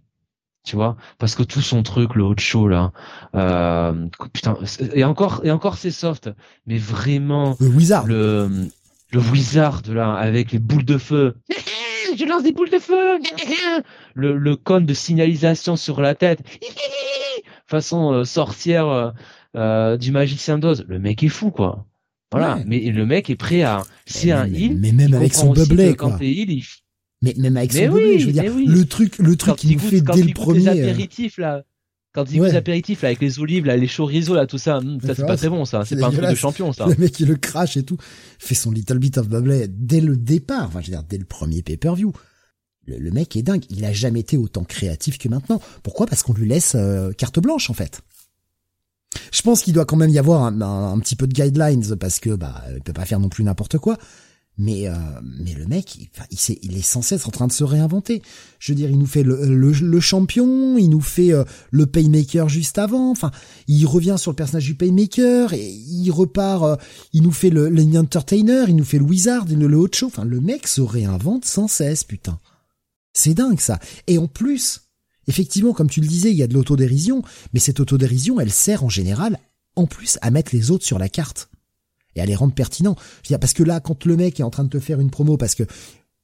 Tu 0.65 0.77
vois, 0.77 0.97
parce 1.19 1.35
que 1.35 1.43
tout 1.43 1.61
son 1.61 1.83
truc, 1.83 2.15
le 2.15 2.23
Ocho 2.23 2.69
là, 2.69 2.93
euh, 3.35 4.07
putain, 4.33 4.57
et 4.95 5.05
encore, 5.05 5.43
et 5.45 5.51
encore 5.51 5.77
c'est 5.77 5.91
soft, 5.91 6.31
mais 6.67 6.79
vraiment 6.79 7.55
le 7.61 7.69
wizard, 7.69 8.07
le, 8.07 8.69
le 9.13 9.19
wizard 9.19 9.83
là, 9.89 10.15
avec 10.15 10.53
les 10.53 10.59
boules 10.59 10.87
de 10.87 10.97
feu. 10.97 11.37
Je 12.17 12.25
lance 12.25 12.43
des 12.43 12.52
boules 12.52 12.70
de 12.70 12.78
feu. 12.78 13.18
Le, 14.15 14.36
le 14.36 14.57
cône 14.57 14.86
de 14.86 14.94
signalisation 14.94 15.76
sur 15.76 16.01
la 16.01 16.15
tête. 16.15 16.41
Façon 17.67 18.12
euh, 18.12 18.25
sorcière 18.25 18.89
euh, 18.89 19.10
euh, 19.57 19.97
du 19.97 20.12
magicien 20.12 20.59
d'Oz. 20.59 20.84
Le 20.89 20.99
mec 20.99 21.23
est 21.23 21.28
fou, 21.28 21.51
quoi. 21.51 21.86
Voilà, 22.33 22.59
mais 22.67 22.81
le 22.81 23.07
mec 23.07 23.31
est 23.31 23.36
prêt 23.36 23.62
à 23.62 23.83
c'est 24.07 24.33
un 24.33 24.47
heal. 24.47 24.76
Mais 24.81 24.91
même 24.91 25.15
avec 25.15 25.34
son 25.34 25.52
bubblet 25.52 25.94
quand 25.94 26.18
t'es 26.18 26.33
heal, 26.33 26.51
il... 26.51 26.65
Mais 27.23 27.33
même 27.39 27.57
avec 27.57 27.73
son 27.73 27.86
bubblet, 27.86 28.18
je 28.18 28.26
veux 28.26 28.33
dire, 28.33 28.52
le 28.55 28.84
truc, 28.86 29.18
le 29.18 29.36
truc 29.36 29.57
qu'il 29.57 29.78
fait 29.78 30.01
dès 30.01 30.23
le 30.23 30.33
premier. 30.33 30.59
Les 30.59 30.68
apéritifs 30.68 31.39
là, 31.39 31.62
quand 32.15 32.31
il 32.31 32.41
ouais. 32.41 32.55
apéritifs 32.55 33.02
là, 33.02 33.09
avec 33.09 33.20
les 33.20 33.41
olives 33.41 33.67
là, 33.67 33.76
les 33.76 33.89
chorizo 33.89 34.34
là, 34.34 34.47
tout 34.47 34.57
ça, 34.57 34.81
hmm, 34.81 35.01
ça 35.05 35.15
c'est 35.15 35.26
pas 35.26 35.36
très 35.36 35.49
bon 35.49 35.65
ça. 35.65 35.84
C'est 35.84 35.97
pas 35.97 36.07
un 36.07 36.12
truc 36.12 36.25
de 36.25 36.34
champion 36.34 36.73
ça. 36.73 36.86
Le 36.86 36.94
mec 36.97 37.18
il 37.18 37.26
le 37.26 37.36
crache 37.36 37.76
et 37.76 37.83
tout, 37.83 37.99
fait 38.39 38.55
son 38.55 38.70
little 38.70 38.99
bit 38.99 39.18
of 39.18 39.28
bubbly 39.28 39.67
dès 39.68 40.01
le 40.01 40.17
départ. 40.17 40.68
Enfin, 40.68 40.81
je 40.81 40.86
veux 40.86 40.93
dire, 40.93 41.02
dès 41.02 41.18
le 41.18 41.25
premier 41.25 41.62
pay-per-view. 41.62 42.12
Le, 42.86 43.10
mec 43.10 43.34
est 43.34 43.43
dingue. 43.43 43.65
Il 43.70 43.83
a 43.86 43.94
jamais 43.94 44.20
été 44.20 44.36
autant 44.36 44.62
créatif 44.62 45.17
que 45.17 45.26
maintenant. 45.26 45.59
Pourquoi? 45.83 46.07
Parce 46.07 46.23
qu'on 46.23 46.34
lui 46.34 46.47
laisse 46.47 46.75
euh, 46.75 47.12
carte 47.12 47.41
blanche 47.41 47.70
en 47.70 47.73
fait. 47.73 48.02
Je 49.33 49.41
pense 49.41 49.62
qu'il 49.62 49.73
doit 49.73 49.86
quand 49.86 49.97
même 49.97 50.10
y 50.10 50.18
avoir 50.18 50.43
un, 50.43 50.60
un, 50.60 50.99
petit 50.99 51.17
peu 51.17 51.26
de 51.26 51.33
guidelines 51.33 51.97
parce 51.97 52.20
que 52.20 52.31
bah 52.31 52.62
il 52.75 52.83
peut 52.83 52.93
pas 52.93 53.07
faire 53.07 53.20
non 53.20 53.31
plus 53.31 53.43
n'importe 53.43 53.78
quoi. 53.78 53.97
Mais 54.57 54.86
euh, 54.86 54.94
mais 55.23 55.52
le 55.52 55.66
mec, 55.66 55.97
il, 55.97 56.08
il, 56.62 56.76
est, 56.76 56.83
sans 56.83 57.02
cesse 57.02 57.26
en 57.26 57.31
train 57.31 57.49
de 57.49 57.52
se 57.52 57.65
réinventer. 57.65 58.23
Je 58.60 58.70
veux 58.70 58.76
dire, 58.76 58.89
il 58.89 58.99
nous 58.99 59.07
fait 59.07 59.24
le, 59.24 60.00
champion, 60.00 60.78
il 60.78 60.89
nous 60.91 61.00
fait 61.00 61.33
euh, 61.33 61.44
le 61.73 61.86
paymaker 61.86 62.49
juste 62.49 62.78
avant. 62.78 63.10
Enfin, 63.10 63.33
il 63.66 63.84
revient 63.84 64.15
sur 64.16 64.31
le 64.31 64.36
personnage 64.36 64.66
du 64.66 64.76
paymaker 64.76 65.55
et 65.55 65.70
il 65.70 66.08
repart. 66.12 66.62
Euh, 66.62 66.76
il 67.12 67.23
nous 67.23 67.33
fait 67.33 67.50
le, 67.50 67.68
entertainer, 67.99 68.66
il 68.68 68.76
nous 68.76 68.84
fait 68.84 68.99
le 68.99 69.05
wizard, 69.05 69.47
le, 69.49 69.66
le 69.66 69.76
hot 69.76 69.89
show. 69.92 70.07
Enfin, 70.07 70.24
le 70.24 70.41
mec 70.41 70.68
se 70.68 70.81
réinvente 70.81 71.44
sans 71.44 71.66
cesse, 71.66 72.05
putain. 72.05 72.39
C'est 73.12 73.34
dingue 73.34 73.60
ça. 73.60 73.81
Et 74.07 74.18
en 74.18 74.28
plus, 74.28 74.83
effectivement, 75.26 75.73
comme 75.73 75.91
tu 75.91 76.00
le 76.00 76.07
disais, 76.07 76.31
il 76.31 76.36
y 76.36 76.44
a 76.44 76.49
de 76.49 76.55
l'autodérision, 76.55 77.23
mais 77.52 77.60
cette 77.60 77.81
autodérision, 77.81 78.39
elle 78.39 78.52
sert 78.52 78.84
en 78.84 78.89
général, 78.89 79.41
en 79.74 79.86
plus, 79.86 80.18
à 80.23 80.31
mettre 80.31 80.55
les 80.55 80.70
autres 80.70 80.84
sur 80.84 81.00
la 81.00 81.08
carte 81.08 81.49
et 82.17 82.20
à 82.20 82.26
les 82.26 82.34
rendre 82.34 82.55
pertinents. 82.55 82.97
parce 83.41 83.52
que 83.52 83.62
là, 83.62 83.81
quand 83.81 84.05
le 84.05 84.17
mec 84.17 84.41
est 84.41 84.44
en 84.44 84.51
train 84.51 84.65
de 84.65 84.68
te 84.68 84.81
faire 84.81 85.01
une 85.01 85.10
promo, 85.10 85.36
parce 85.36 85.55
que 85.55 85.65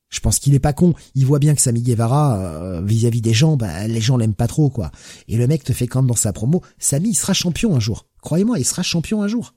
je 0.08 0.20
pense 0.20 0.38
qu'il 0.38 0.54
est 0.54 0.60
pas 0.60 0.72
con, 0.72 0.94
il 1.14 1.24
voit 1.24 1.38
bien 1.38 1.54
que 1.54 1.60
Sami 1.60 1.82
Guevara 1.82 2.38
euh, 2.38 2.82
vis-à-vis 2.82 3.20
des 3.20 3.32
gens, 3.32 3.56
bah, 3.56 3.86
les 3.86 4.00
gens 4.00 4.16
l'aiment 4.16 4.34
pas 4.34 4.48
trop 4.48 4.68
quoi. 4.68 4.90
Et 5.28 5.36
le 5.36 5.46
mec 5.46 5.62
te 5.62 5.72
fait 5.72 5.86
quand 5.86 6.02
même 6.02 6.08
dans 6.08 6.16
sa 6.16 6.32
promo, 6.32 6.62
Sami 6.78 7.10
il 7.10 7.14
sera 7.14 7.32
champion 7.32 7.76
un 7.76 7.80
jour. 7.80 8.06
Croyez-moi, 8.20 8.58
il 8.58 8.64
sera 8.64 8.82
champion 8.82 9.22
un 9.22 9.28
jour. 9.28 9.54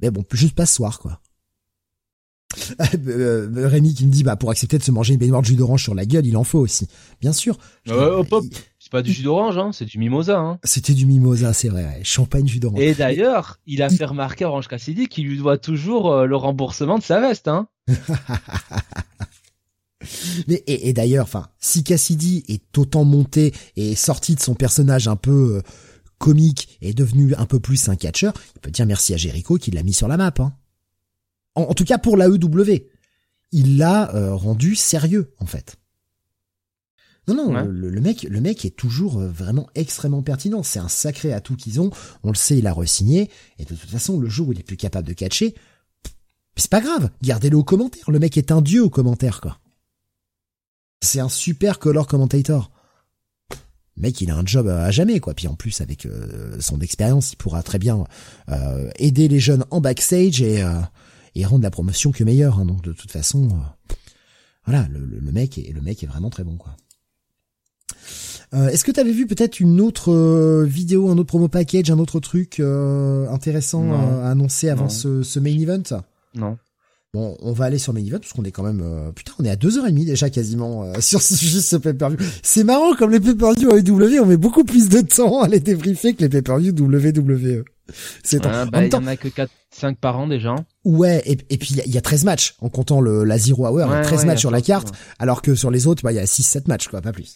Mais 0.00 0.10
bon, 0.10 0.24
juste 0.32 0.54
pas 0.54 0.66
ce 0.66 0.74
soir 0.74 0.98
quoi. 0.98 1.20
Euh, 3.08 3.48
Rémi 3.54 3.94
qui 3.94 4.06
me 4.06 4.12
dit 4.12 4.22
bah 4.24 4.36
pour 4.36 4.50
accepter 4.50 4.76
de 4.76 4.82
se 4.82 4.90
manger 4.90 5.14
une 5.14 5.18
baignoire 5.18 5.40
de 5.40 5.46
jus 5.46 5.56
d'orange 5.56 5.82
sur 5.82 5.94
la 5.94 6.04
gueule, 6.04 6.26
il 6.26 6.36
en 6.36 6.44
faut 6.44 6.58
aussi. 6.58 6.86
Bien 7.20 7.32
sûr. 7.32 7.58
Euh, 7.88 8.18
hop, 8.18 8.28
hop 8.30 8.44
pas 8.92 9.02
du 9.02 9.10
jus 9.10 9.22
d'orange, 9.22 9.56
hein, 9.56 9.70
c'est 9.72 9.86
du 9.86 9.98
mimosa. 9.98 10.38
Hein. 10.38 10.58
C'était 10.64 10.92
du 10.92 11.06
mimosa, 11.06 11.54
c'est 11.54 11.70
vrai. 11.70 12.00
Champagne 12.04 12.46
jus 12.46 12.60
d'orange. 12.60 12.78
Et 12.80 12.94
d'ailleurs, 12.94 13.58
il 13.66 13.82
a 13.82 13.88
fait 13.88 14.04
remarquer 14.04 14.44
à 14.44 14.48
Orange 14.48 14.68
Cassidy 14.68 15.08
qu'il 15.08 15.26
lui 15.26 15.38
doit 15.38 15.56
toujours 15.56 16.12
euh, 16.12 16.26
le 16.26 16.36
remboursement 16.36 16.98
de 16.98 17.02
sa 17.02 17.18
veste. 17.18 17.48
Hein. 17.48 17.68
Mais 20.46 20.62
et, 20.66 20.92
d'ailleurs, 20.92 21.24
enfin, 21.24 21.48
si 21.58 21.84
Cassidy 21.84 22.44
est 22.48 22.76
autant 22.76 23.04
monté 23.04 23.54
et 23.76 23.94
sorti 23.94 24.34
de 24.34 24.40
son 24.40 24.54
personnage 24.54 25.08
un 25.08 25.16
peu 25.16 25.56
euh, 25.56 25.62
comique 26.18 26.76
et 26.82 26.92
devenu 26.92 27.34
un 27.36 27.46
peu 27.46 27.60
plus 27.60 27.88
un 27.88 27.96
catcheur, 27.96 28.34
il 28.56 28.60
peut 28.60 28.70
dire 28.70 28.84
merci 28.84 29.14
à 29.14 29.16
Jericho 29.16 29.56
qui 29.56 29.70
l'a 29.70 29.82
mis 29.82 29.94
sur 29.94 30.06
la 30.06 30.18
map. 30.18 30.34
Hein. 30.38 30.52
En, 31.54 31.72
tout 31.72 31.84
cas 31.84 31.96
pour 31.96 32.18
la 32.18 32.26
EW, 32.26 32.90
il 33.52 33.78
l'a 33.78 34.14
euh, 34.14 34.34
rendu 34.34 34.74
sérieux 34.74 35.32
en 35.38 35.46
fait. 35.46 35.76
Non, 37.28 37.36
non, 37.36 37.64
le, 37.64 38.00
mec, 38.00 38.24
le 38.24 38.40
mec 38.40 38.64
est 38.64 38.76
toujours 38.76 39.20
euh, 39.20 39.28
vraiment 39.28 39.68
extrêmement 39.76 40.22
pertinent. 40.22 40.64
C'est 40.64 40.80
un 40.80 40.88
sacré 40.88 41.32
atout 41.32 41.54
qu'ils 41.54 41.80
ont. 41.80 41.90
On 42.24 42.30
le 42.30 42.36
sait, 42.36 42.58
il 42.58 42.66
a 42.66 42.72
re-signé. 42.72 43.30
Et 43.58 43.64
de 43.64 43.74
toute 43.74 43.90
façon, 43.90 44.18
le 44.18 44.28
jour 44.28 44.48
où 44.48 44.52
il 44.52 44.58
est 44.58 44.64
plus 44.64 44.76
capable 44.76 45.06
de 45.06 45.12
catcher, 45.12 45.54
c'est 46.56 46.70
pas 46.70 46.80
grave. 46.80 47.10
Gardez-le 47.22 47.56
au 47.56 47.62
commentaire. 47.62 48.10
Le 48.10 48.18
mec 48.18 48.36
est 48.36 48.50
un 48.50 48.60
dieu 48.60 48.82
au 48.82 48.90
commentaire, 48.90 49.40
quoi. 49.40 49.58
C'est 51.00 51.20
un 51.20 51.28
super 51.28 51.78
color 51.78 52.08
commentator. 52.08 52.72
Le 53.96 54.02
mec, 54.02 54.20
il 54.20 54.30
a 54.32 54.36
un 54.36 54.44
job 54.44 54.66
à 54.66 54.90
jamais, 54.90 55.20
quoi. 55.20 55.34
Puis 55.34 55.46
en 55.46 55.54
plus, 55.54 55.80
avec 55.80 56.06
euh, 56.06 56.60
son 56.60 56.80
expérience, 56.80 57.32
il 57.32 57.36
pourra 57.36 57.62
très 57.62 57.78
bien 57.78 58.04
euh, 58.48 58.90
aider 58.96 59.28
les 59.28 59.38
jeunes 59.38 59.64
en 59.70 59.80
backstage 59.80 60.42
et, 60.42 60.64
et 61.36 61.44
rendre 61.44 61.62
la 61.62 61.70
promotion 61.70 62.10
que 62.10 62.24
meilleure. 62.24 62.58
Hein. 62.58 62.64
Donc 62.64 62.82
de 62.82 62.92
toute 62.92 63.12
façon, 63.12 63.48
voilà, 64.66 64.88
le, 64.88 65.04
le, 65.04 65.32
mec 65.32 65.58
est, 65.58 65.72
le 65.72 65.80
mec 65.80 66.02
est 66.02 66.06
vraiment 66.06 66.30
très 66.30 66.42
bon, 66.42 66.56
quoi. 66.56 66.76
Euh, 68.54 68.68
est-ce 68.68 68.84
que 68.84 68.90
tu 68.90 69.00
avais 69.00 69.12
vu 69.12 69.26
peut-être 69.26 69.60
une 69.60 69.80
autre 69.80 70.12
euh, 70.12 70.64
vidéo, 70.64 71.08
un 71.08 71.16
autre 71.16 71.28
promo 71.28 71.48
package, 71.48 71.90
un 71.90 71.98
autre 71.98 72.20
truc 72.20 72.60
euh, 72.60 73.26
intéressant 73.30 73.92
à 73.92 74.30
annoncer 74.30 74.68
avant 74.68 74.88
ce, 74.88 75.22
ce, 75.22 75.40
main 75.40 75.58
event? 75.58 76.02
Non. 76.34 76.58
Bon, 77.14 77.36
on 77.40 77.52
va 77.52 77.66
aller 77.66 77.78
sur 77.78 77.92
main 77.92 78.04
event 78.04 78.18
parce 78.18 78.32
qu'on 78.32 78.44
est 78.44 78.50
quand 78.50 78.62
même 78.62 78.82
putain, 79.14 79.32
on 79.38 79.44
est 79.44 79.50
à 79.50 79.56
deux 79.56 79.78
heures 79.78 79.86
et 79.86 79.90
demie 79.90 80.04
déjà 80.04 80.30
quasiment 80.30 80.92
sur 81.00 81.20
ce, 81.22 81.34
juste 81.34 81.68
ce 81.68 81.76
pay-per-view. 81.76 82.18
C'est 82.42 82.64
marrant 82.64 82.94
comme 82.94 83.10
les 83.10 83.20
pay-per-view 83.20 83.70
WWE, 83.70 84.20
on 84.22 84.26
met 84.26 84.36
beaucoup 84.36 84.64
plus 84.64 84.88
de 84.88 85.00
temps 85.00 85.42
à 85.42 85.48
les 85.48 85.60
débriefer 85.60 86.14
que 86.14 86.22
les 86.22 86.28
pay-per-view 86.28 86.72
WWE. 86.72 87.64
C'est 88.22 88.42
bah, 88.42 88.66
il 88.74 88.92
y 88.92 88.94
en 88.94 89.06
a 89.06 89.16
que 89.16 89.28
4 89.28 89.50
5 89.70 89.98
par 89.98 90.18
an 90.18 90.26
déjà. 90.26 90.54
Ouais, 90.84 91.22
et, 91.26 91.38
et 91.50 91.58
puis 91.58 91.74
il 91.84 91.92
y, 91.92 91.98
a 91.98 92.00
13 92.00 92.24
matchs 92.24 92.54
en 92.60 92.68
comptant 92.68 93.00
le 93.00 93.24
la 93.24 93.38
Zero 93.38 93.66
Hour, 93.66 93.86
il 93.86 93.90
y 93.90 93.94
a 93.94 94.02
13 94.02 94.26
matchs 94.26 94.40
sur 94.40 94.50
la 94.50 94.62
carte 94.62 94.92
alors 95.18 95.42
que 95.42 95.54
sur 95.54 95.70
les 95.70 95.86
autres, 95.86 96.02
bah 96.02 96.12
il 96.12 96.16
y 96.16 96.18
a 96.18 96.26
6 96.26 96.42
7 96.42 96.68
matchs 96.68 96.88
quoi, 96.88 97.00
pas 97.02 97.12
plus 97.12 97.34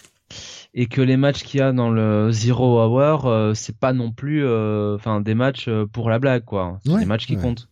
et 0.79 0.87
que 0.87 1.01
les 1.01 1.17
matchs 1.17 1.43
qu'il 1.43 1.59
y 1.59 1.63
a 1.63 1.73
dans 1.73 1.91
le 1.91 2.31
Zero 2.31 2.81
Hour, 2.83 3.27
euh, 3.27 3.55
c'est 3.55 3.77
pas 3.77 3.95
non 3.95 4.13
plus, 4.13 4.45
euh, 4.45 4.95
enfin, 4.95 5.23
des 5.23 5.35
matchs 5.35 5.69
euh, 5.69 5.87
pour 5.87 6.11
la 6.11 6.19
blague, 6.19 6.45
quoi. 6.45 6.79
C'est 6.85 6.99
des 6.99 7.07
matchs 7.07 7.27
qui 7.27 7.37
comptent. 7.37 7.69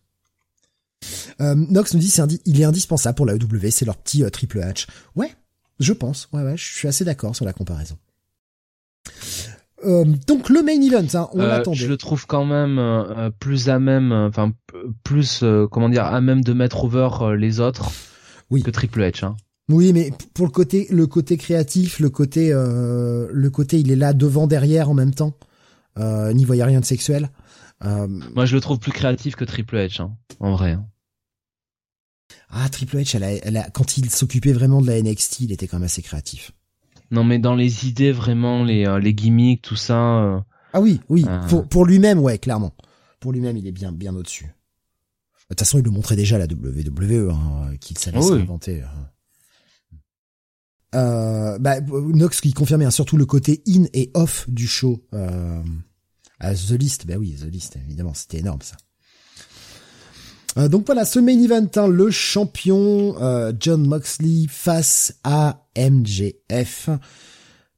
Nox 1.39 1.93
nous 1.93 1.99
dit 1.99 2.07
c'est 2.07 2.23
il 2.45 2.59
est 2.59 2.63
indispensable 2.63 3.15
pour 3.15 3.27
la 3.27 3.35
EW, 3.35 3.69
c'est 3.69 3.85
leur 3.85 3.97
petit 3.97 4.23
triple 4.31 4.59
H. 4.59 4.87
Ouais, 5.15 5.31
je 5.79 5.93
pense. 5.93 6.29
Ouais, 6.33 6.41
ouais, 6.41 6.57
je 6.57 6.73
suis 6.73 6.87
assez 6.87 7.05
d'accord 7.05 7.35
sur 7.35 7.45
la 7.45 7.53
comparaison. 7.53 7.95
donc 9.83 10.49
le 10.49 10.63
main 10.63 10.81
event, 10.81 11.05
hein, 11.13 11.29
on 11.33 11.45
l'attendait. 11.45 11.77
Je 11.77 11.87
le 11.87 11.97
trouve 11.97 12.25
quand 12.25 12.45
même 12.45 13.31
plus 13.39 13.69
à 13.69 13.77
même, 13.77 14.11
enfin 14.11 14.51
plus 15.03 15.43
comment 15.71 15.89
dire, 15.89 16.05
à 16.05 16.21
même 16.21 16.43
de 16.43 16.53
mettre 16.53 16.85
over 16.85 17.35
les 17.37 17.59
autres 17.59 17.91
oui. 18.49 18.63
que 18.63 18.71
Triple 18.71 19.01
H. 19.01 19.25
Hein. 19.25 19.35
Oui, 19.69 19.93
mais 19.93 20.11
pour 20.33 20.45
le 20.45 20.51
côté, 20.51 20.87
le 20.91 21.07
côté 21.07 21.37
créatif, 21.37 21.99
le 21.99 22.09
côté, 22.09 22.51
euh, 22.51 23.27
le 23.31 23.49
côté, 23.49 23.79
il 23.79 23.91
est 23.91 23.95
là 23.95 24.13
devant, 24.13 24.45
derrière 24.47 24.89
en 24.89 24.93
même 24.93 25.13
temps. 25.13 25.37
Euh, 25.97 26.33
n'y 26.33 26.45
voyait 26.45 26.63
rien 26.63 26.79
de 26.79 26.85
sexuel. 26.85 27.29
Euh, 27.83 28.07
Moi, 28.07 28.45
je 28.45 28.55
le 28.55 28.61
trouve 28.61 28.79
plus 28.79 28.91
créatif 28.91 29.35
que 29.35 29.45
Triple 29.45 29.77
H, 29.77 30.01
hein, 30.01 30.15
en 30.39 30.51
vrai. 30.51 30.73
Hein. 30.73 30.85
Ah, 32.49 32.69
Triple 32.69 32.97
H, 32.97 33.39
elle 33.43 33.57
a, 33.57 33.69
quand 33.69 33.97
il 33.97 34.09
s'occupait 34.09 34.53
vraiment 34.53 34.81
de 34.81 34.87
la 34.87 35.01
NXT, 35.01 35.41
il 35.41 35.51
était 35.51 35.67
quand 35.67 35.77
même 35.77 35.85
assez 35.85 36.01
créatif. 36.01 36.51
Non, 37.11 37.23
mais 37.23 37.39
dans 37.39 37.55
les 37.55 37.87
idées, 37.87 38.11
vraiment, 38.11 38.63
les, 38.63 38.85
euh, 38.85 38.99
les 38.99 39.13
gimmicks, 39.13 39.61
tout 39.61 39.75
ça. 39.75 40.23
Euh, 40.23 40.39
ah 40.73 40.81
oui, 40.81 40.99
oui. 41.09 41.25
Pour, 41.49 41.67
pour 41.67 41.85
lui-même, 41.85 42.19
ouais, 42.19 42.37
clairement. 42.37 42.73
Pour 43.19 43.31
lui-même, 43.31 43.57
il 43.57 43.67
est 43.67 43.71
bien, 43.71 43.91
bien 43.91 44.15
au-dessus. 44.15 44.45
De 44.45 45.49
toute 45.49 45.59
façon, 45.59 45.77
il 45.79 45.85
le 45.85 45.91
montrait 45.91 46.15
déjà 46.15 46.37
à 46.37 46.39
la 46.39 46.47
WWE, 46.47 47.31
hein, 47.31 47.75
qu'il 47.79 47.97
savait 47.97 48.17
oh 48.19 48.21
s'inventer. 48.21 48.81
Hein. 48.81 49.09
Euh, 50.95 51.59
bah, 51.59 51.81
Nox 51.81 52.41
qui 52.41 52.53
confirmait 52.53 52.85
hein, 52.85 52.91
surtout 52.91 53.17
le 53.17 53.25
côté 53.25 53.61
in 53.67 53.85
et 53.93 54.11
off 54.13 54.49
du 54.49 54.67
show 54.67 55.03
euh, 55.13 55.61
à 56.39 56.55
The 56.55 56.71
List. 56.71 57.05
Bah 57.05 57.15
oui, 57.17 57.35
The 57.39 57.45
List, 57.45 57.75
évidemment, 57.75 58.13
c'était 58.13 58.39
énorme 58.39 58.61
ça. 58.61 58.75
Euh, 60.57 60.69
donc 60.69 60.85
voilà, 60.85 61.03
ce 61.05 61.19
main 61.19 61.37
event, 61.37 61.67
hein, 61.75 61.87
le 61.87 62.09
champion 62.11 63.21
euh, 63.21 63.51
John 63.59 63.85
Moxley 63.85 64.45
face 64.49 65.15
à 65.23 65.67
MJF 65.77 66.89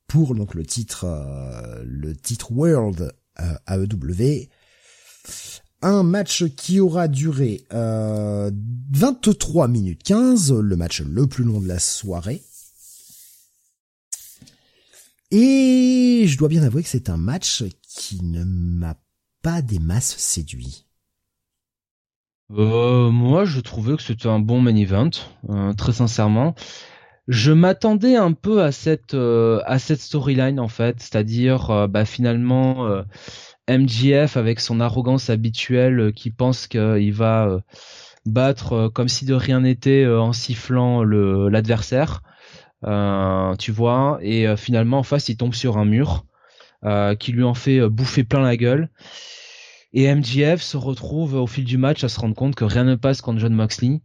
pour 0.07 0.35
donc 0.35 0.53
le 0.53 0.63
titre, 0.65 1.05
euh, 1.05 1.83
le 1.85 2.15
titre 2.15 2.51
World 2.51 3.11
AEW. 3.67 4.47
Un 5.81 6.03
match 6.03 6.45
qui 6.55 6.79
aura 6.79 7.07
duré 7.07 7.63
23 7.71 9.67
minutes 9.67 10.01
15, 10.03 10.53
le 10.53 10.75
match 10.75 11.01
le 11.01 11.27
plus 11.27 11.43
long 11.43 11.61
de 11.61 11.67
la 11.67 11.77
soirée. 11.77 12.41
Et 15.31 16.23
je 16.25 16.37
dois 16.37 16.47
bien 16.47 16.63
avouer 16.63 16.83
que 16.83 16.89
c'est 16.89 17.09
un 17.09 17.17
match 17.17 17.63
qui 17.81 18.23
ne 18.23 18.43
m'a 18.45 18.95
pas 19.41 19.61
des 19.61 19.79
masses 19.79 20.15
séduit. 20.17 20.85
Euh, 22.51 23.09
moi, 23.11 23.43
je 23.43 23.59
trouvais 23.59 23.97
que 23.97 24.01
c'était 24.01 24.29
un 24.29 24.39
bon 24.39 24.61
main 24.61 24.75
event, 24.75 25.09
euh, 25.49 25.73
très 25.73 25.91
sincèrement. 25.91 26.55
Je 27.27 27.51
m'attendais 27.51 28.15
un 28.15 28.31
peu 28.31 28.63
à 28.63 28.71
cette 28.71 29.15
euh, 29.15 29.61
à 29.65 29.79
cette 29.79 29.99
storyline 29.99 30.61
en 30.61 30.69
fait, 30.69 31.01
c'est-à-dire 31.01 31.71
euh, 31.71 31.87
bah, 31.87 32.05
finalement 32.05 32.87
MJF 33.69 34.37
avec 34.37 34.61
son 34.61 34.79
arrogance 34.79 35.29
habituelle 35.29 36.13
qui 36.15 36.31
pense 36.31 36.67
qu'il 36.67 37.13
va 37.13 37.59
battre 38.25 38.89
comme 38.93 39.09
si 39.09 39.25
de 39.25 39.33
rien 39.33 39.59
n'était 39.61 40.07
en 40.07 40.31
sifflant 40.31 41.03
l'adversaire. 41.03 42.21
Euh, 42.85 43.55
tu 43.55 43.71
vois, 43.71 44.19
et 44.21 44.47
euh, 44.47 44.55
finalement 44.55 44.99
en 44.99 45.03
face 45.03 45.29
il 45.29 45.37
tombe 45.37 45.55
sur 45.55 45.77
un 45.77 45.85
mur 45.85 46.25
euh, 46.85 47.15
qui 47.15 47.31
lui 47.31 47.43
en 47.43 47.55
fait 47.55 47.81
bouffer 47.87 48.23
plein 48.23 48.41
la 48.41 48.55
gueule. 48.55 48.89
Et 49.93 50.13
MJF 50.13 50.61
se 50.61 50.77
retrouve 50.77 51.35
au 51.35 51.47
fil 51.47 51.63
du 51.63 51.77
match 51.77 52.03
à 52.03 52.09
se 52.09 52.19
rendre 52.19 52.35
compte 52.35 52.55
que 52.55 52.65
rien 52.65 52.83
ne 52.83 52.95
passe 52.95 53.21
contre 53.21 53.39
John 53.39 53.53
Moxley 53.53 54.01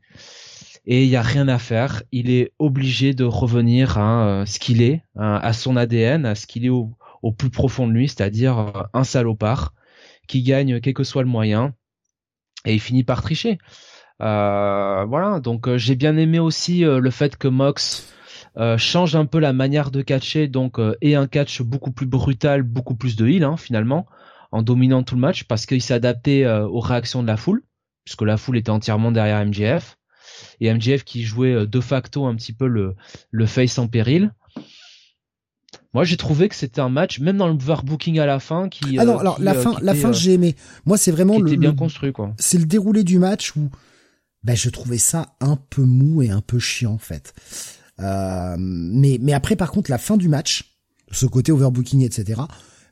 et 0.86 1.04
il 1.04 1.08
y 1.08 1.16
a 1.16 1.22
rien 1.22 1.48
à 1.48 1.58
faire. 1.58 2.02
Il 2.12 2.30
est 2.30 2.52
obligé 2.58 3.14
de 3.14 3.24
revenir 3.24 3.98
à 3.98 4.44
ce 4.46 4.58
qu'il 4.58 4.80
est, 4.80 5.02
à 5.16 5.52
son 5.52 5.76
ADN, 5.76 6.24
à 6.24 6.34
ce 6.34 6.46
qu'il 6.46 6.64
est 6.64 6.70
au, 6.70 6.96
plus 7.36 7.50
profond 7.50 7.86
de 7.86 7.92
lui, 7.92 8.08
c'est-à-dire 8.08 8.88
un 8.94 9.04
salopard 9.04 9.74
qui 10.28 10.42
gagne 10.42 10.80
quel 10.80 10.94
que 10.94 11.04
soit 11.04 11.22
le 11.22 11.28
moyen 11.28 11.74
et 12.64 12.74
il 12.74 12.80
finit 12.80 13.04
par 13.04 13.20
tricher. 13.20 13.58
Voilà, 14.18 15.40
donc 15.40 15.76
j'ai 15.76 15.96
bien 15.96 16.16
aimé 16.16 16.38
aussi 16.38 16.82
le 16.82 17.10
fait 17.10 17.36
que 17.36 17.48
Mox 17.48 18.12
change 18.76 19.16
un 19.16 19.26
peu 19.26 19.38
la 19.38 19.52
manière 19.52 19.90
de 19.90 20.02
catcher, 20.02 20.48
donc 20.48 20.78
et 21.00 21.14
un 21.14 21.26
catch 21.26 21.62
beaucoup 21.62 21.92
plus 21.92 22.06
brutal, 22.06 22.62
beaucoup 22.62 22.94
plus 22.94 23.16
de 23.16 23.26
heal 23.26 23.44
hein, 23.44 23.56
finalement, 23.56 24.06
en 24.50 24.62
dominant 24.62 25.02
tout 25.02 25.14
le 25.14 25.20
match 25.20 25.44
parce 25.44 25.66
qu'il 25.66 25.80
s'est 25.80 25.94
adapté 25.94 26.46
aux 26.46 26.80
réactions 26.80 27.22
de 27.22 27.28
la 27.28 27.36
foule, 27.36 27.62
puisque 28.04 28.22
la 28.22 28.36
foule 28.36 28.58
était 28.58 28.70
entièrement 28.70 29.12
derrière 29.12 29.44
MJF 29.44 29.96
et 30.60 30.72
MJF 30.72 31.04
qui 31.04 31.22
jouait 31.22 31.52
euh, 31.52 31.66
de 31.66 31.80
facto 31.80 32.26
un 32.26 32.34
petit 32.34 32.52
peu 32.52 32.66
le, 32.66 32.94
le 33.30 33.46
face 33.46 33.78
en 33.78 33.88
péril. 33.88 34.32
Moi, 35.94 36.04
j'ai 36.04 36.16
trouvé 36.16 36.48
que 36.48 36.54
c'était 36.54 36.80
un 36.80 36.88
match, 36.88 37.20
même 37.20 37.36
dans 37.36 37.48
le 37.48 37.54
overbooking 37.54 38.18
à 38.18 38.24
la 38.24 38.40
fin, 38.40 38.70
qui. 38.70 38.98
Ah 38.98 39.04
non, 39.04 39.16
euh, 39.16 39.18
alors 39.18 39.40
la 39.40 39.54
euh, 39.54 39.62
fin, 39.62 39.76
la 39.82 39.94
fin, 39.94 40.10
j'ai 40.12 40.34
aimé. 40.34 40.56
Moi, 40.86 40.96
c'est 40.96 41.10
vraiment 41.10 41.38
le. 41.38 41.54
bien 41.56 41.74
construit, 41.74 42.12
quoi. 42.12 42.32
C'est 42.38 42.58
le 42.58 42.64
déroulé 42.64 43.04
du 43.04 43.18
match 43.18 43.54
où, 43.56 43.68
ben, 44.42 44.56
je 44.56 44.70
trouvais 44.70 44.98
ça 44.98 45.34
un 45.40 45.56
peu 45.56 45.82
mou 45.82 46.22
et 46.22 46.30
un 46.30 46.40
peu 46.40 46.58
chiant, 46.58 46.92
en 46.92 46.98
fait. 46.98 47.34
Mais, 47.98 49.18
mais 49.20 49.32
après, 49.32 49.56
par 49.56 49.70
contre, 49.70 49.90
la 49.90 49.98
fin 49.98 50.16
du 50.16 50.28
match, 50.28 50.76
ce 51.10 51.26
côté 51.26 51.52
overbooking, 51.52 52.02
etc. 52.02 52.40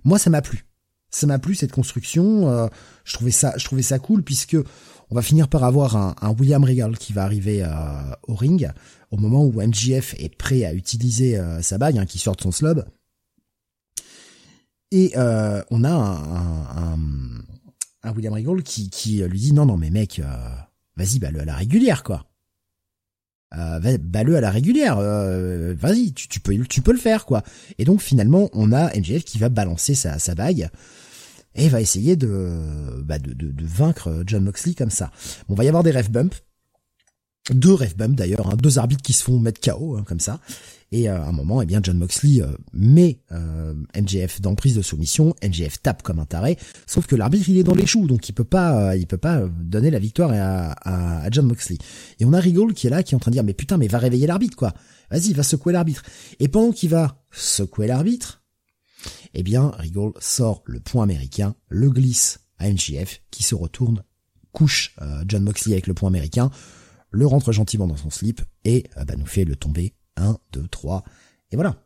Moi, 0.05 0.19
ça 0.19 0.31
m'a 0.31 0.43
plu. 0.43 0.67
Ça 1.11 1.27
m'a 1.27 1.39
plu 1.39 1.55
cette 1.55 1.73
construction. 1.73 2.69
je 3.05 3.15
trouvais 3.15 3.31
ça, 3.31 3.55
je 3.57 3.65
trouvais 3.65 3.83
ça 3.83 3.99
cool 3.99 4.23
puisque 4.23 4.57
on 5.11 5.17
va 5.17 5.23
finir 5.23 5.49
par 5.49 5.65
avoir 5.65 5.97
un, 5.97 6.35
William 6.39 6.63
Regal 6.63 6.97
qui 6.97 7.13
va 7.13 7.25
arriver 7.25 7.65
euh, 7.65 7.69
au 8.29 8.35
ring 8.35 8.71
au 9.11 9.17
moment 9.17 9.45
où 9.45 9.61
MJF 9.61 10.15
est 10.19 10.37
prêt 10.37 10.65
à 10.65 10.73
utiliser 10.73 11.37
euh, 11.37 11.63
sa 11.63 11.79
bague, 11.79 11.99
hein, 11.99 12.07
qui 12.07 12.19
sort 12.19 12.37
de 12.37 12.43
son 12.43 12.53
slob. 12.53 12.85
Et 14.93 15.13
euh, 15.17 15.63
on 15.71 15.83
a 15.83 15.93
un, 15.93 16.97
William 18.15 18.33
Regal 18.33 18.63
qui, 18.63 18.89
qui 18.89 19.23
lui 19.23 19.41
dit 19.41 19.53
non 19.53 19.67
non 19.67 19.77
mais 19.77 19.91
mec, 19.91 20.23
vas-y 20.97 21.19
bah-le 21.19 21.41
à 21.41 21.45
la 21.45 21.55
régulière 21.55 22.03
quoi. 22.03 22.30
Bah-le 23.53 24.37
à 24.37 24.41
la 24.41 24.51
régulière, 24.51 24.97
vas-y, 24.97 26.13
tu, 26.13 26.41
peux, 26.41 26.55
le 26.93 26.99
faire 26.99 27.27
quoi. 27.27 27.43
Et 27.79 27.85
donc 27.85 28.01
finalement, 28.01 28.49
on 28.53 28.73
a 28.73 28.97
MJF 28.97 29.25
qui 29.25 29.39
va 29.39 29.49
balancer 29.49 29.95
sa, 29.95 30.19
sa 30.19 30.35
bague 30.35 30.71
et 31.55 31.69
va 31.69 31.81
essayer 31.81 32.17
de, 32.17 33.03
bah 33.05 33.19
de, 33.19 33.33
de, 33.33 33.51
de, 33.51 33.67
vaincre 33.67 34.23
John 34.27 34.45
Moxley 34.45 34.75
comme 34.75 34.91
ça. 34.91 35.11
Bon, 35.49 35.55
va 35.55 35.65
y 35.65 35.69
avoir 35.69 35.83
des 35.83 35.91
ref 35.91 36.11
bumps, 36.11 36.37
deux 37.51 37.75
ref 37.75 37.97
bumps 37.97 38.17
d'ailleurs, 38.17 38.49
hein, 38.49 38.57
deux 38.57 38.79
arbitres 38.79 39.03
qui 39.03 39.13
se 39.13 39.25
font 39.25 39.39
mettre 39.39 39.61
KO 39.61 39.97
hein, 39.97 40.05
comme 40.07 40.21
ça. 40.21 40.41
Et 40.93 41.09
euh, 41.09 41.23
à 41.23 41.29
un 41.29 41.33
moment, 41.33 41.63
eh 41.63 41.67
bien 41.67 41.81
John 41.83 41.99
Moxley 41.99 42.43
euh, 42.43 42.57
met 42.73 43.21
euh, 43.31 43.75
MJF 43.97 44.41
dans 44.41 44.57
prise 44.57 44.75
de 44.75 44.83
soumission, 44.83 45.35
MJF 45.43 45.81
tape 45.83 46.03
comme 46.03 46.19
un 46.19 46.25
taré, 46.25 46.59
sauf 46.87 47.07
que 47.07 47.15
l'arbitre 47.15 47.49
il 47.49 47.59
est 47.59 47.63
dans 47.63 47.77
les 47.77 47.87
choux, 47.87 48.09
donc 48.09 48.29
il 48.29 48.33
peut 48.33 48.43
pas, 48.43 48.97
il 48.97 49.07
peut 49.07 49.17
pas 49.17 49.43
donner 49.61 49.91
la 49.91 50.01
victoire 50.01 50.33
à, 50.33 51.31
John 51.31 51.47
Moxley. 51.47 51.79
Et 52.19 52.25
on 52.25 52.33
a 52.33 52.41
Rigol 52.41 52.75
qui 52.75 52.89
est 52.89 52.91
là, 52.91 53.05
qui 53.05 53.15
est 53.15 53.17
en 53.17 53.21
train 53.21 53.31
de 53.31 53.37
dire 53.37 53.45
mais 53.45 53.55
putain 53.55 53.77
mais 53.77 53.87
va 53.87 53.99
réveiller 53.99 54.27
l'arbitre 54.27 54.57
quoi, 54.57 54.75
vas-y 55.11 55.33
va 55.33 55.45
secouer 55.45 55.73
l'arbitre. 55.73 56.03
Et 56.41 56.49
pendant 56.49 56.73
qu'il 56.73 56.91
va 56.91 57.23
secouer 57.31 57.87
l'arbitre, 57.87 58.43
eh 59.33 59.45
bien, 59.45 59.71
Rigol 59.79 60.13
sort 60.19 60.63
le 60.67 60.81
point 60.81 61.05
américain, 61.05 61.55
le 61.69 61.89
glisse 61.89 62.41
à 62.59 62.69
MJF, 62.69 63.23
qui 63.31 63.45
se 63.45 63.55
retourne, 63.55 64.03
couche 64.51 64.97
John 65.27 65.45
Moxley 65.45 65.73
avec 65.73 65.87
le 65.87 65.95
point 65.95 66.09
américain, 66.09 66.51
le 67.13 67.27
rentre 67.27 67.53
gentiment 67.53 67.87
dans 67.87 67.97
son 67.97 68.11
slip 68.11 68.43
et 68.65 68.85
bah, 68.97 69.15
nous 69.17 69.27
fait 69.27 69.45
le 69.45 69.55
tomber. 69.55 69.95
1, 70.17 70.37
2, 70.53 70.67
3, 70.71 71.05
et 71.53 71.57
voilà. 71.57 71.77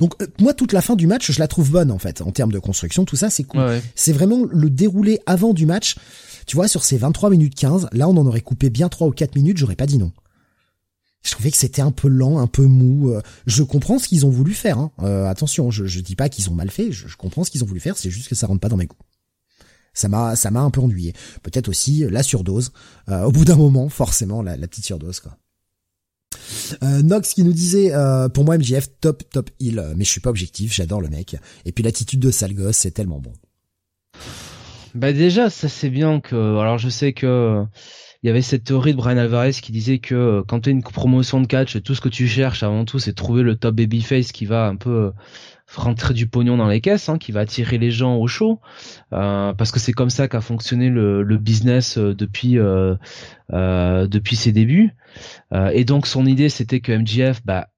Donc 0.00 0.20
euh, 0.20 0.26
moi 0.40 0.54
toute 0.54 0.72
la 0.72 0.82
fin 0.82 0.96
du 0.96 1.06
match 1.06 1.30
je 1.30 1.38
la 1.38 1.46
trouve 1.46 1.70
bonne 1.70 1.90
en 1.92 1.98
fait 1.98 2.20
en 2.20 2.32
termes 2.32 2.50
de 2.50 2.58
construction 2.58 3.04
tout 3.04 3.16
ça 3.16 3.30
c'est 3.30 3.44
cool. 3.44 3.80
C'est 3.94 4.12
vraiment 4.12 4.44
le 4.50 4.70
déroulé 4.70 5.20
avant 5.24 5.54
du 5.54 5.66
match. 5.66 5.96
Tu 6.46 6.56
vois 6.56 6.66
sur 6.68 6.84
ces 6.84 6.98
23 6.98 7.30
minutes 7.30 7.54
15 7.54 7.88
là 7.92 8.08
on 8.08 8.16
en 8.16 8.26
aurait 8.26 8.40
coupé 8.40 8.70
bien 8.70 8.88
3 8.88 9.06
ou 9.06 9.12
4 9.12 9.36
minutes 9.36 9.56
j'aurais 9.56 9.76
pas 9.76 9.86
dit 9.86 9.96
non 9.96 10.12
je 11.22 11.32
trouvais 11.32 11.50
que 11.50 11.56
c'était 11.56 11.82
un 11.82 11.90
peu 11.90 12.08
lent, 12.08 12.38
un 12.38 12.46
peu 12.46 12.64
mou. 12.64 13.10
Euh, 13.10 13.20
je 13.46 13.62
comprends 13.62 13.98
ce 13.98 14.08
qu'ils 14.08 14.24
ont 14.24 14.30
voulu 14.30 14.54
faire. 14.54 14.78
Hein. 14.78 14.92
Euh, 15.00 15.26
attention, 15.26 15.70
je, 15.70 15.84
je 15.84 16.00
dis 16.00 16.16
pas 16.16 16.28
qu'ils 16.28 16.48
ont 16.48 16.54
mal 16.54 16.70
fait. 16.70 16.92
Je, 16.92 17.16
comprends 17.16 17.44
ce 17.44 17.50
qu'ils 17.50 17.62
ont 17.64 17.66
voulu 17.66 17.80
faire. 17.80 17.96
C'est 17.96 18.10
juste 18.10 18.28
que 18.28 18.34
ça 18.34 18.46
rentre 18.46 18.60
pas 18.60 18.68
dans 18.68 18.76
mes 18.76 18.86
goûts. 18.86 18.96
Ça 19.92 20.08
m'a, 20.08 20.36
ça 20.36 20.50
m'a 20.50 20.60
un 20.60 20.70
peu 20.70 20.80
ennuyé. 20.80 21.12
Peut-être 21.42 21.68
aussi 21.68 22.04
la 22.08 22.22
surdose. 22.22 22.72
Euh, 23.08 23.24
au 23.24 23.32
bout 23.32 23.44
d'un 23.44 23.56
moment, 23.56 23.88
forcément, 23.88 24.42
la, 24.42 24.56
petite 24.56 24.86
surdose, 24.86 25.20
quoi. 25.20 25.36
Nox 26.82 27.34
qui 27.34 27.44
nous 27.44 27.52
disait 27.52 27.92
pour 28.34 28.44
moi 28.44 28.58
MJF 28.58 28.88
top 29.00 29.22
top 29.30 29.50
il 29.60 29.82
mais 29.96 30.04
je 30.04 30.10
suis 30.10 30.20
pas 30.20 30.30
objectif 30.30 30.72
j'adore 30.72 31.00
le 31.00 31.08
mec. 31.08 31.36
Et 31.64 31.72
puis 31.72 31.84
l'attitude 31.84 32.20
de 32.20 32.30
sale 32.30 32.54
gosse 32.54 32.76
c'est 32.76 32.90
tellement 32.90 33.20
bon. 33.20 33.32
Bah 34.94 35.12
déjà 35.12 35.50
ça 35.50 35.68
c'est 35.68 35.90
bien 35.90 36.20
que 36.20 36.58
alors 36.58 36.78
je 36.78 36.88
sais 36.88 37.12
que 37.12 37.64
il 38.22 38.26
y 38.26 38.30
avait 38.30 38.42
cette 38.42 38.64
théorie 38.64 38.92
de 38.92 38.96
Brian 38.96 39.16
Alvarez 39.16 39.52
qui 39.52 39.70
disait 39.70 40.00
que 40.00 40.14
euh, 40.14 40.42
quand 40.46 40.60
tu 40.60 40.70
as 40.70 40.72
une 40.72 40.82
promotion 40.82 41.40
de 41.40 41.46
catch, 41.46 41.80
tout 41.82 41.94
ce 41.94 42.00
que 42.00 42.08
tu 42.08 42.26
cherches 42.26 42.62
avant 42.62 42.84
tout, 42.84 42.98
c'est 42.98 43.12
trouver 43.12 43.42
le 43.42 43.54
top 43.54 43.76
babyface 43.76 44.32
qui 44.32 44.44
va 44.44 44.66
un 44.66 44.76
peu 44.76 44.90
euh, 44.90 45.10
rentrer 45.76 46.14
du 46.14 46.26
pognon 46.26 46.56
dans 46.56 46.68
les 46.68 46.80
caisses, 46.80 47.08
hein, 47.08 47.18
qui 47.18 47.32
va 47.32 47.40
attirer 47.40 47.78
les 47.78 47.90
gens 47.90 48.16
au 48.16 48.26
show, 48.26 48.60
euh, 49.12 49.52
parce 49.52 49.70
que 49.72 49.78
c'est 49.78 49.92
comme 49.92 50.10
ça 50.10 50.28
qu'a 50.28 50.40
fonctionné 50.40 50.88
le, 50.88 51.38
business 51.38 51.98
depuis 51.98 52.58
euh, 52.58 52.96
depuis 53.50 54.36
ses 54.36 54.52
débuts. 54.52 54.94
et 55.72 55.84
donc 55.84 56.06
son 56.06 56.26
idée 56.26 56.48
c'était 56.48 56.80
que 56.80 56.92
MGF, 56.92 57.44
bah, 57.44 57.68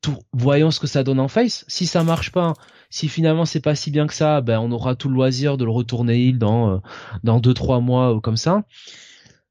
tout, 0.00 0.18
voyons 0.32 0.70
ce 0.70 0.80
que 0.80 0.86
ça 0.86 1.04
donne 1.04 1.20
en 1.20 1.28
face. 1.28 1.64
Si 1.68 1.86
ça 1.86 2.02
marche 2.02 2.32
pas, 2.32 2.54
si 2.90 3.08
finalement 3.08 3.44
c'est 3.44 3.60
pas 3.60 3.74
si 3.74 3.90
bien 3.90 4.06
que 4.06 4.14
ça, 4.14 4.40
ben 4.40 4.58
on 4.58 4.72
aura 4.72 4.96
tout 4.96 5.08
le 5.08 5.14
loisir 5.14 5.56
de 5.56 5.64
le 5.64 5.70
retourner 5.70 6.24
il 6.24 6.38
dans 6.38 6.82
dans 7.24 7.40
deux 7.40 7.54
trois 7.54 7.80
mois 7.80 8.14
ou 8.14 8.20
comme 8.20 8.36
ça 8.36 8.64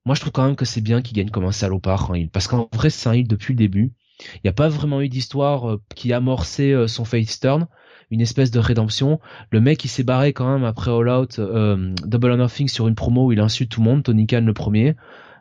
moi 0.05 0.15
je 0.15 0.21
trouve 0.21 0.31
quand 0.31 0.45
même 0.45 0.55
que 0.55 0.65
c'est 0.65 0.81
bien 0.81 1.01
qu'il 1.01 1.15
gagne 1.15 1.29
comme 1.29 1.45
un 1.45 1.51
salopard 1.51 2.11
hein, 2.11 2.25
parce 2.31 2.47
qu'en 2.47 2.69
vrai 2.73 2.89
c'est 2.89 3.09
un 3.09 3.13
heal 3.13 3.27
depuis 3.27 3.53
le 3.53 3.57
début. 3.57 3.93
Il 4.35 4.41
n'y 4.45 4.49
a 4.49 4.53
pas 4.53 4.69
vraiment 4.69 5.01
eu 5.01 5.09
d'histoire 5.09 5.69
euh, 5.69 5.81
qui 5.95 6.13
a 6.13 6.17
amorcé 6.17 6.71
euh, 6.71 6.87
son 6.87 7.05
face 7.05 7.39
turn, 7.39 7.67
une 8.09 8.21
espèce 8.21 8.51
de 8.51 8.59
rédemption. 8.59 9.19
Le 9.51 9.61
mec 9.61 9.83
il 9.85 9.87
s'est 9.87 10.03
barré 10.03 10.33
quand 10.33 10.51
même 10.51 10.63
après 10.63 10.91
All 10.91 11.09
Out, 11.09 11.39
euh, 11.39 11.93
Double 12.05 12.31
or 12.31 12.37
Nothing 12.37 12.67
sur 12.67 12.87
une 12.87 12.95
promo 12.95 13.27
où 13.27 13.31
il 13.31 13.39
insulte 13.39 13.71
tout 13.71 13.81
le 13.81 13.85
monde, 13.85 14.03
Tony 14.03 14.27
Khan 14.27 14.43
le 14.45 14.53
premier, 14.53 14.95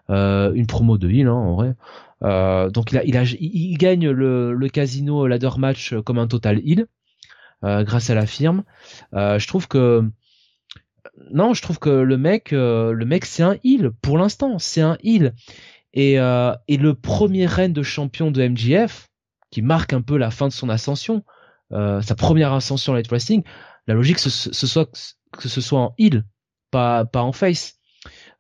une 0.09 0.67
promo 0.67 0.99
de 0.99 1.09
heal 1.09 1.29
hein, 1.29 1.33
en 1.33 1.55
vrai. 1.55 1.75
donc 2.71 2.91
il, 2.91 2.99
a, 2.99 3.05
il, 3.05 3.17
a, 3.17 3.23
il, 3.23 3.79
gagne 3.79 4.11
le, 4.11 4.53
le 4.55 4.69
casino 4.69 5.29
ladder 5.29 5.51
match 5.57 5.95
comme 6.05 6.19
un 6.19 6.27
total 6.27 6.59
heal 6.65 6.87
grâce 7.63 8.11
à 8.11 8.15
la 8.15 8.27
firme. 8.27 8.65
je 9.13 9.47
trouve 9.47 9.69
que 9.69 10.11
non, 11.33 11.55
je 11.55 11.63
trouve 11.63 11.79
que 11.79 11.91
le 11.91 12.17
mec, 12.17 12.53
euh, 12.53 12.93
le 12.93 13.05
mec, 13.05 13.25
c'est 13.25 13.43
un 13.43 13.57
heal 13.65 13.91
pour 14.03 14.19
l'instant, 14.19 14.59
c'est 14.59 14.81
un 14.81 14.97
heal. 15.03 15.35
Et, 15.93 16.19
euh, 16.21 16.55
et 16.69 16.77
le 16.77 16.95
premier 16.95 17.47
règne 17.47 17.73
de 17.73 17.83
champion 17.83 18.31
de 18.31 18.47
MJF, 18.47 19.09
qui 19.51 19.63
marque 19.63 19.93
un 19.93 20.03
peu 20.03 20.17
la 20.17 20.31
fin 20.31 20.49
de 20.49 20.53
son 20.53 20.69
ascension, 20.69 21.25
euh, 21.73 22.01
sa 22.03 22.15
première 22.15 22.53
ascension 22.53 22.93
à 22.93 22.97
Light 22.97 23.09
Wrestling, 23.09 23.43
la 23.87 23.95
logique 23.95 24.19
ce, 24.19 24.31
ce 24.31 24.67
soit 24.67 25.19
que 25.33 25.49
ce 25.49 25.61
soit 25.61 25.81
en 25.81 25.95
heal, 25.99 26.25
pas 26.71 27.05
pas 27.05 27.23
en 27.23 27.33
face. 27.33 27.79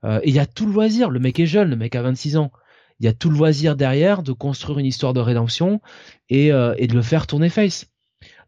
et 0.05 0.29
il 0.29 0.35
y 0.35 0.39
a 0.39 0.47
tout 0.47 0.67
le 0.67 0.73
loisir. 0.73 1.11
Le 1.11 1.21
mec 1.21 1.39
est 1.41 1.47
jeune, 1.47 1.71
le 1.71 1.77
mec 1.77 1.95
a 1.97 2.03
26 2.03 2.37
ans. 2.37 2.53
Il 3.01 3.07
y 3.07 3.09
a 3.09 3.13
tout 3.13 3.31
le 3.31 3.37
loisir 3.37 3.77
derrière 3.77 4.23
de 4.23 4.33
construire 4.33 4.79
une 4.79 4.87
histoire 4.87 5.13
de 5.13 5.21
rédemption 5.21 5.81
et, 6.29 6.49
et 6.49 6.87
de 6.87 6.95
le 6.95 7.03
faire 7.03 7.27
tourner 7.27 7.49
face. 7.49 7.87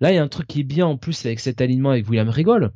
Là, 0.00 0.12
il 0.12 0.16
y 0.16 0.18
a 0.18 0.22
un 0.22 0.28
truc 0.28 0.46
qui 0.46 0.60
est 0.60 0.64
bien 0.64 0.86
en 0.86 0.96
plus 0.96 1.24
avec 1.26 1.40
cet 1.40 1.60
alignement 1.60 1.90
avec 1.90 2.08
William 2.08 2.28
Regal 2.28 2.72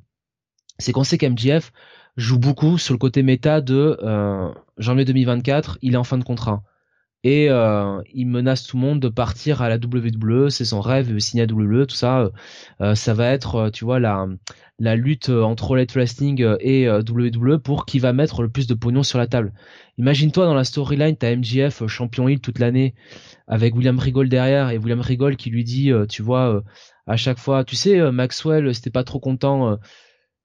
c'est 0.79 0.93
qu'on 0.93 1.05
sait 1.05 1.19
qu'MGF 1.19 1.73
joue 2.17 2.39
beaucoup 2.39 2.79
sur 2.79 2.95
le 2.95 2.99
côté 2.99 3.23
méta 3.23 3.61
de 3.61 3.99
euh, 4.03 4.49
janvier 4.79 5.05
2024, 5.05 5.79
il 5.83 5.95
est 5.95 5.99
en 5.99 6.05
fin 6.05 6.19
de 6.19 6.25
contrat. 6.25 6.63
Et 7.25 7.51
euh, 7.51 8.01
il 8.15 8.27
menace 8.27 8.65
tout 8.65 8.77
le 8.77 8.83
monde 8.83 9.01
de 9.01 9.09
partir 9.09 9.61
à 9.61 9.69
la 9.69 9.77
WWE, 9.77 10.49
c'est 10.49 10.65
son 10.65 10.81
rêve, 10.81 11.19
signer 11.19 11.43
à 11.43 11.47
WWE, 11.47 11.87
tout 11.87 11.97
ça. 11.97 12.31
Euh, 12.81 12.95
ça 12.95 13.15
va 13.15 13.31
être, 13.31 13.71
tu 13.71 13.85
vois, 13.85 13.99
la, 13.99 14.29
la 14.79 14.95
lutte 14.95 15.29
entre 15.29 15.75
Let 15.75 15.89
Wrestling 15.95 16.47
et 16.61 16.89
WWE 16.89 17.59
pour 17.59 17.85
qui 17.85 17.99
va 17.99 18.13
mettre 18.13 18.43
le 18.43 18.49
plus 18.49 18.69
de 18.69 18.75
pognon 18.75 19.03
sur 19.03 19.19
la 19.19 19.27
table. 19.27 19.53
Imagine-toi 19.99 20.45
dans 20.45 20.55
la 20.55 20.63
storyline, 20.63 21.17
t'as 21.17 21.35
MGF 21.35 21.87
champion 21.89 22.29
Hill 22.29 22.41
toute 22.41 22.61
l'année 22.61 22.95
avec 23.49 23.75
William 23.75 23.99
Regal 23.99 24.29
derrière 24.29 24.71
et 24.71 24.79
William 24.79 25.01
Regal 25.01 25.37
qui 25.37 25.51
lui 25.51 25.65
dit, 25.65 25.91
tu 26.09 26.23
vois, 26.23 26.63
à 27.09 27.17
chaque 27.17 27.39
fois, 27.39 27.65
tu 27.65 27.75
sais, 27.75 28.13
Maxwell, 28.13 28.73
c'était 28.73 28.91
pas 28.91 29.05
trop 29.05 29.19
content 29.19 29.79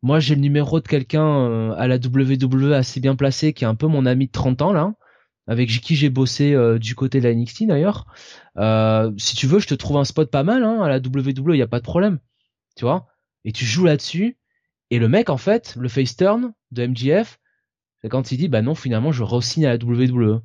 moi, 0.02 0.20
j'ai 0.20 0.36
le 0.36 0.42
numéro 0.42 0.80
de 0.80 0.88
quelqu'un 0.88 1.26
euh, 1.26 1.74
à 1.78 1.88
la 1.88 1.98
WWE 1.98 2.74
assez 2.74 3.00
bien 3.00 3.16
placé, 3.16 3.54
qui 3.54 3.64
est 3.64 3.68
un 3.68 3.76
peu 3.76 3.88
mon 3.88 4.06
ami 4.06 4.28
de 4.28 4.32
30 4.32 4.62
ans 4.62 4.74
là, 4.74 4.94
avec 5.48 5.70
qui 5.70 5.96
j'ai 5.96 6.10
bossé 6.10 6.54
euh, 6.54 6.80
du 6.80 6.96
côté 6.96 7.20
de 7.20 7.28
la 7.28 7.36
NXT 7.36 7.68
d'ailleurs. 7.68 8.06
Euh, 8.58 9.12
si 9.18 9.36
tu 9.36 9.48
veux, 9.48 9.60
je 9.60 9.68
te 9.68 9.76
trouve 9.76 9.98
un 9.98 10.06
spot 10.06 10.32
pas 10.32 10.44
mal 10.44 10.64
hein, 10.64 10.82
à 10.82 10.90
la 10.90 10.98
WWE, 10.98 11.54
il 11.54 11.60
y 11.60 11.62
a 11.62 11.68
pas 11.68 11.80
de 11.80 11.84
problème, 11.84 12.20
tu 12.76 12.86
vois. 12.86 13.08
Et 13.46 13.52
tu 13.52 13.66
joues 13.66 13.86
là-dessus. 13.86 14.38
Et 14.90 15.00
le 15.00 15.08
mec, 15.08 15.30
en 15.30 15.38
fait, 15.38 15.76
le 15.80 15.88
face 15.88 16.16
turn 16.16 16.54
de 16.72 16.86
MGF, 16.88 17.40
c'est 18.02 18.10
quand 18.10 18.32
il 18.32 18.38
dit, 18.38 18.48
bah 18.48 18.62
non, 18.62 18.76
finalement, 18.76 19.12
je 19.12 19.24
re-signe 19.24 19.66
à 19.66 19.78
la 19.78 19.84
WWE. 19.84 20.42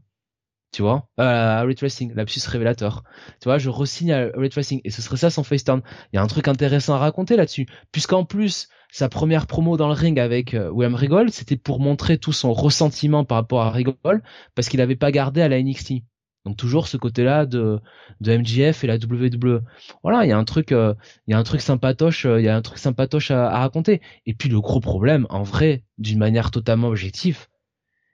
Tu 0.73 0.83
vois, 0.83 1.09
euh, 1.20 1.23
à 1.23 1.62
Ray 1.62 1.75
Tracing, 1.75 2.12
lapsus 2.15 2.41
révélateur. 2.47 3.02
Tu 3.41 3.44
vois, 3.44 3.57
je 3.59 3.70
re-signe 3.70 4.12
à 4.12 4.28
Ray 4.35 4.51
Tracing. 4.51 4.81
Et 4.85 4.91
ce 4.91 5.01
serait 5.01 5.17
ça 5.17 5.31
son 5.31 5.43
face 5.43 5.65
turn. 5.65 5.81
Il 6.12 6.17
y 6.17 6.18
a 6.18 6.23
un 6.23 6.26
truc 6.26 6.49
intéressant 6.49 6.94
à 6.94 6.99
raconter 6.99 7.36
là-dessus. 7.36 7.67
Puisqu'en 7.93 8.25
plus, 8.25 8.68
sa 8.90 9.08
première 9.08 9.47
promo 9.47 9.76
dans 9.76 9.89
le 9.89 9.94
ring 9.94 10.18
avec 10.18 10.55
euh, 10.55 10.70
William 10.70 10.94
Regal, 10.94 11.31
c'était 11.31 11.56
pour 11.56 11.81
montrer 11.81 12.18
tout 12.18 12.32
son 12.32 12.52
ressentiment 12.52 13.24
par 13.24 13.36
rapport 13.36 13.62
à 13.62 13.70
Regal, 13.70 14.23
parce 14.55 14.68
qu'il 14.68 14.78
n'avait 14.78 14.97
pas 14.97 15.10
gardé 15.10 15.42
à 15.42 15.48
la 15.48 15.62
NXT. 15.62 16.02
Donc 16.47 16.56
toujours 16.56 16.86
ce 16.86 16.97
côté-là 16.97 17.44
de, 17.44 17.81
de 18.20 18.32
et 18.32 18.86
la 18.86 18.97
WWE. 18.97 19.62
Voilà, 20.05 20.24
il 20.24 20.28
y 20.28 20.32
a 20.32 20.39
un 20.39 20.44
truc, 20.44 20.70
euh, 20.70 20.94
il 21.26 21.32
y 21.32 21.34
a 21.34 21.39
un 21.39 21.42
truc 21.42 21.60
sympatoche, 21.60 22.24
euh, 22.24 22.40
il 22.40 22.44
y 22.44 22.48
a 22.48 22.55
un 22.55 22.62
truc 22.62 22.78
sympatoche 22.78 23.32
à, 23.32 23.48
à, 23.48 23.58
raconter. 23.58 24.00
Et 24.26 24.34
puis 24.34 24.48
le 24.48 24.60
gros 24.60 24.78
problème, 24.78 25.26
en 25.28 25.42
vrai, 25.42 25.82
d'une 25.98 26.20
manière 26.20 26.52
totalement 26.52 26.86
objective, 26.86 27.48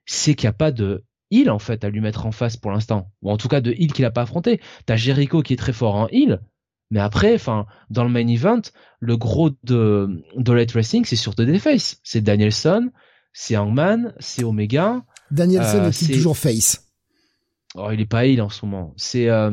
c'est 0.06 0.34
qu'il 0.34 0.46
n'y 0.46 0.54
a 0.54 0.54
pas 0.54 0.72
de 0.72 1.04
heal 1.30 1.50
en 1.50 1.58
fait 1.58 1.84
à 1.84 1.90
lui 1.90 2.00
mettre 2.00 2.24
en 2.24 2.32
face 2.32 2.56
pour 2.56 2.70
l'instant, 2.70 3.12
ou 3.20 3.30
en 3.30 3.36
tout 3.36 3.48
cas 3.48 3.60
de 3.60 3.72
heal 3.72 3.92
qu'il 3.92 4.06
a 4.06 4.10
pas 4.10 4.22
affronté. 4.22 4.60
T'as 4.86 4.96
Jericho 4.96 5.42
qui 5.42 5.52
est 5.52 5.56
très 5.56 5.74
fort 5.74 5.96
en 5.96 6.08
heal, 6.08 6.40
mais 6.92 7.00
après, 7.00 7.34
enfin, 7.34 7.64
dans 7.88 8.04
le 8.04 8.10
main 8.10 8.28
event, 8.28 8.60
le 9.00 9.16
gros 9.16 9.48
de 9.64 10.22
de 10.36 10.52
Light 10.52 10.72
Racing, 10.72 11.06
c'est 11.06 11.16
surtout 11.16 11.46
des 11.46 11.58
faces. 11.58 11.98
C'est 12.04 12.20
Danielson, 12.20 12.90
c'est 13.32 13.56
Hangman, 13.56 14.12
c'est 14.20 14.44
Omega. 14.44 15.02
Danielson 15.30 15.84
euh, 15.84 15.88
est, 15.88 16.12
toujours 16.12 16.36
face? 16.36 16.86
Oh, 17.76 17.88
il 17.90 18.02
est 18.02 18.06
pas 18.06 18.26
il 18.26 18.42
en 18.42 18.50
ce 18.50 18.66
moment. 18.66 18.92
C'est 18.98 19.30
euh, 19.30 19.52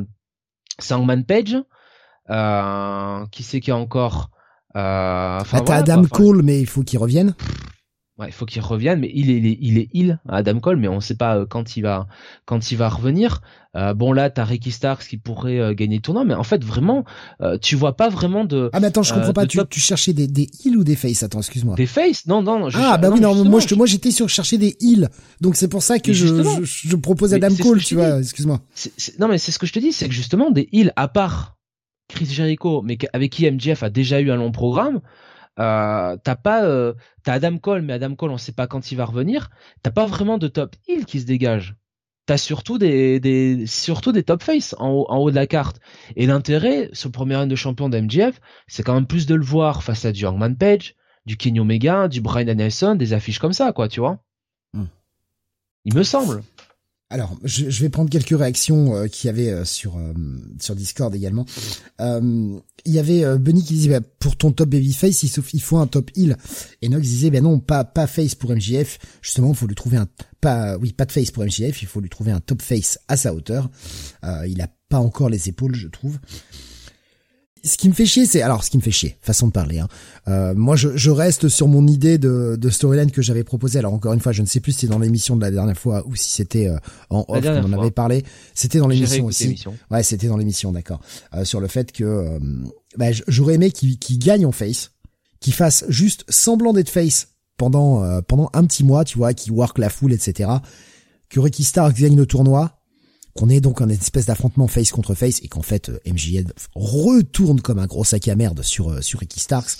Sangman 0.80 1.24
Page. 1.24 1.56
Euh, 2.30 3.26
qui 3.32 3.44
c'est 3.44 3.62
qui 3.62 3.72
a 3.72 3.78
encore 3.78 4.32
euh, 4.76 5.40
ah, 5.40 5.62
T'as 5.66 5.78
Adam 5.78 6.04
Cole, 6.04 6.42
mais 6.44 6.60
il 6.60 6.68
faut 6.68 6.84
qu'il 6.84 7.00
revienne. 7.00 7.36
Ouais, 8.20 8.28
il 8.28 8.34
faut 8.34 8.46
qu'il 8.46 8.62
revienne, 8.62 9.00
mais 9.00 9.12
il 9.14 9.30
est, 9.30 9.38
il 9.38 9.46
est, 9.48 9.58
il 9.62 9.78
est 9.78 9.90
il, 9.94 10.20
Adam 10.28 10.60
Cole, 10.60 10.76
mais 10.76 10.90
on 10.90 11.00
sait 11.00 11.16
pas 11.16 11.38
euh, 11.38 11.46
quand 11.46 11.78
il 11.78 11.82
va, 11.84 12.08
quand 12.46 12.70
il 12.70 12.78
va 12.78 12.90
revenir. 12.90 13.42
Euh, 13.78 13.94
bon 13.94 14.12
là, 14.12 14.30
t'as 14.30 14.44
Ricky 14.44 14.72
Starks 14.72 15.08
qui 15.08 15.18
pourrait 15.18 15.60
euh, 15.60 15.74
gagner 15.74 15.98
le 15.98 16.02
tournoi, 16.02 16.26
mais 16.26 16.34
en 16.34 16.44
fait 16.44 16.62
vraiment, 16.62 17.06
euh, 17.42 17.58
tu 17.58 17.78
vois 17.78 17.96
pas 17.96 18.10
vraiment 18.10 18.44
de. 18.44 18.70
Ah 18.74 18.82
mais 18.82 18.88
attends, 18.88 19.04
je 19.04 19.14
comprends 19.14 19.32
pas. 19.32 19.46
Tu, 19.46 19.60
tu 19.70 19.80
cherchais 19.80 20.12
des 20.12 20.28
des 20.28 20.50
heals 20.66 20.76
ou 20.76 20.84
des 20.84 20.98
face 20.98 21.24
Attends, 21.24 21.40
excuse-moi. 21.40 21.76
Des 21.76 21.86
face 21.86 22.26
Non, 22.26 22.42
non. 22.42 22.68
ah 22.74 22.98
bah 22.98 23.10
oui, 23.10 23.22
non, 23.22 23.46
moi 23.46 23.62
je, 23.62 23.74
moi 23.76 23.86
j'étais 23.86 24.12
sur 24.12 24.28
chercher 24.28 24.58
des 24.58 24.76
heals, 24.82 25.08
donc 25.40 25.56
c'est 25.56 25.70
pour 25.70 25.84
ça 25.84 26.00
que 26.00 26.12
je, 26.12 26.28
je, 26.28 26.64
je, 26.66 26.96
propose 26.98 27.34
Adam 27.34 27.56
Cole, 27.62 27.82
tu 27.82 27.96
vois. 27.96 28.20
Excuse-moi. 28.20 28.60
Non 29.20 29.30
mais 29.30 29.38
c'est 29.38 29.54
ce 29.54 29.60
que 29.60 29.66
je 29.66 29.72
te 29.72 29.80
dis, 29.80 29.94
c'est 29.94 30.10
que 30.10 30.14
justement 30.14 30.52
des 30.52 30.68
heals 30.74 30.92
à 30.98 31.08
part 31.08 31.56
Chris 32.10 32.26
Jericho, 32.26 32.82
mais 32.82 32.98
avec 33.14 33.32
qui 33.32 33.50
MJF 33.50 33.84
a 33.84 33.90
déjà 33.90 34.20
eu 34.20 34.32
un 34.32 34.36
long 34.36 34.52
programme. 34.52 35.00
Euh, 35.60 36.16
t'as 36.24 36.36
pas, 36.36 36.64
euh, 36.64 36.94
t'as 37.24 37.34
Adam 37.34 37.58
Cole, 37.58 37.82
mais 37.82 37.94
Adam 37.94 38.16
Cole, 38.16 38.32
on 38.32 38.38
sait 38.38 38.54
pas 38.54 38.68
quand 38.68 38.92
il 38.92 38.96
va 38.96 39.06
revenir. 39.06 39.50
T'as 39.84 39.92
pas 39.92 40.06
vraiment 40.06 40.38
de 40.38 40.48
top 40.48 40.76
heel 40.88 41.06
qui 41.06 41.20
se 41.20 41.26
dégage. 41.26 41.76
T'as 42.26 42.38
surtout 42.38 42.78
des, 42.78 43.20
des, 43.20 43.66
surtout 43.66 44.12
des 44.12 44.24
top 44.24 44.44
face 44.44 44.76
en 44.78 44.90
haut, 44.90 45.06
en 45.10 45.18
haut 45.18 45.32
de 45.32 45.36
la 45.36 45.48
carte. 45.48 45.80
Et 46.16 46.28
l'intérêt, 46.28 46.90
ce 46.94 47.08
premier 47.08 47.36
run 47.36 47.48
de 47.48 47.56
champion 47.56 47.90
d'MGF, 47.90 48.40
c'est 48.68 48.84
quand 48.84 48.94
même 48.94 49.08
plus 49.08 49.26
de 49.26 49.36
le 49.36 49.44
voir 49.44 49.84
face 49.84 50.06
à 50.06 50.12
du 50.12 50.26
Hangman 50.26 50.56
Page, 50.56 50.96
du 51.26 51.38
Kenny 51.38 51.60
Omega, 51.60 52.08
du 52.08 52.22
Brian 52.22 52.46
Danielson, 52.46 52.96
des 52.96 53.14
affiches 53.14 53.40
comme 53.40 53.54
ça, 53.54 53.74
quoi, 53.74 53.88
tu 53.88 54.00
vois. 54.00 54.20
Hmm. 54.74 54.86
Il 55.86 55.96
me 55.96 56.04
semble. 56.04 56.44
Alors, 57.12 57.36
je, 57.44 57.66
vais 57.66 57.90
prendre 57.90 58.08
quelques 58.08 58.38
réactions 58.38 58.96
euh, 58.96 59.08
qu'il 59.08 59.28
y 59.28 59.30
avait 59.32 59.50
euh, 59.50 59.66
sur 59.66 59.98
euh, 59.98 60.14
sur 60.60 60.76
Discord 60.76 61.14
également. 61.16 61.46
il 62.00 62.62
y 62.86 63.00
avait 63.00 63.38
Bunny 63.40 63.64
qui 63.64 63.74
disait 63.74 64.00
bah, 64.00 64.06
pour 64.20 64.36
ton 64.36 64.52
top 64.52 64.70
babyface, 64.70 65.24
il, 65.24 65.32
il 65.54 65.62
faut 65.62 65.78
un 65.78 65.88
top 65.88 66.12
heal. 66.16 66.38
Et 66.84 66.90
Nox 66.90 67.02
disait 67.02 67.32
ben 67.32 67.44
non, 67.44 67.60
pas 67.60 67.84
pas 67.84 68.06
face 68.06 68.36
pour 68.36 68.52
MJF. 68.52 69.00
Justement, 69.24 69.50
il 69.50 69.56
faut 69.56 69.66
lui 69.66 69.76
trouver 69.76 69.98
un 69.98 70.08
pas 70.40 70.78
oui 70.78 70.94
pas 70.94 71.06
de 71.06 71.12
face 71.12 71.32
pour 71.32 71.44
MJF. 71.44 71.82
Il 71.82 71.88
faut 71.88 72.00
lui 72.00 72.10
trouver 72.10 72.32
un 72.32 72.42
top 72.42 72.62
face 72.62 73.00
à 73.08 73.18
sa 73.18 73.34
hauteur. 73.34 73.72
il 74.48 74.62
a 74.62 74.70
pas 74.88 75.00
encore 75.00 75.30
les 75.30 75.50
épaules, 75.50 75.76
je 75.76 75.88
trouve 75.88 76.20
ce 77.64 77.78
qui 77.78 77.90
me 77.90 77.94
fait 77.94 78.06
chier, 78.06 78.26
c'est 78.26 78.42
alors 78.42 78.64
ce 78.64 78.70
qui 78.70 78.78
me 78.78 78.82
fait 78.82 78.92
chier, 78.92 79.18
façon 79.22 79.48
de 79.48 79.52
parler. 79.52 79.80
Hein. 79.80 79.88
Euh, 80.28 80.54
moi, 80.56 80.76
je, 80.76 80.96
je, 80.96 81.10
reste 81.10 81.50
sur 81.50 81.68
mon 81.68 81.88
idée 81.88 82.18
de, 82.18 82.56
de 82.60 82.70
storyline 82.70 83.12
que 83.12 83.22
j'avais 83.22 83.44
proposée. 83.44 83.80
Alors 83.80 83.94
encore 83.94 84.14
une 84.14 84.20
fois, 84.20 84.32
je 84.32 84.42
ne 84.42 84.48
sais 84.48 84.60
plus 84.60 84.72
si 84.72 84.82
c'est 84.82 84.88
dans 84.88 85.00
l'émission 85.00 85.36
de 85.36 85.42
la 85.42 85.52
dernière 85.52 85.78
fois 85.78 86.04
ou 86.08 86.16
si 86.16 86.30
c'était 86.32 86.68
euh, 86.68 86.78
en 87.10 87.26
off 87.28 87.44
qu'on 87.44 87.74
en 87.74 87.80
avait 87.80 87.92
parlé. 87.92 88.24
C'était 88.54 88.80
dans 88.80 88.88
l'émission 88.88 89.26
aussi. 89.26 89.64
Ouais, 89.92 90.04
c'était 90.04 90.28
dans 90.28 90.38
l'émission, 90.38 90.72
d'accord. 90.72 91.02
Euh, 91.34 91.46
sur 91.46 91.60
le 91.60 91.68
fait 91.68 91.92
que 91.92 92.04
euh, 92.04 92.40
bah, 92.98 93.08
j'aurais 93.28 93.56
aimé 93.56 93.72
qu'il 93.72 93.98
qu 94.00 94.18
gagne 94.18 94.46
en 94.46 94.52
face, 94.52 94.92
qu'il 95.40 95.54
fasse 95.54 95.86
juste 95.90 96.26
semblant 96.30 96.74
d'être 96.74 96.90
face 96.90 97.30
pendant 97.58 98.04
euh, 98.04 98.22
pendant 98.22 98.50
un 98.54 98.66
petit 98.66 98.84
mois, 98.84 99.04
tu 99.04 99.18
vois, 99.18 99.34
qu'il 99.34 99.52
work 99.52 99.78
la 99.78 99.90
foule, 99.90 100.14
etc. 100.14 100.50
Que 101.30 101.40
Ricky 101.40 101.64
Stark 101.64 101.96
gagne 101.98 102.16
le 102.16 102.26
tournoi 102.26 102.79
qu'on 103.40 103.48
ait 103.48 103.62
donc 103.62 103.82
un 103.82 103.88
espèce 103.88 104.26
d'affrontement 104.26 104.68
face 104.68 104.92
contre 104.92 105.16
face 105.16 105.40
et 105.44 105.48
qu'en 105.48 105.62
fait 105.62 105.88
euh, 105.88 106.00
MJF 106.06 106.68
retourne 106.76 107.62
comme 107.62 107.80
un 107.80 107.86
gros 107.86 108.04
sac 108.04 108.28
à 108.28 108.36
merde 108.36 108.64
sur 108.64 108.90
euh, 108.90 109.02
sur 109.02 109.22
Ricky 109.22 109.40
Starks 109.40 109.78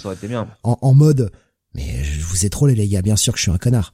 En, 0.64 0.78
en, 0.82 0.94
mode 0.94 1.30
mais 1.76 2.02
je 2.06 2.22
vous 2.22 2.46
ai 2.46 2.50
trollé 2.50 2.74
les 2.74 2.88
gars 2.88 3.02
bien 3.02 3.18
sûr 3.18 3.34
que 3.34 3.38
je 3.38 3.44
suis 3.44 3.52
un 3.52 3.58
connard 3.58 3.94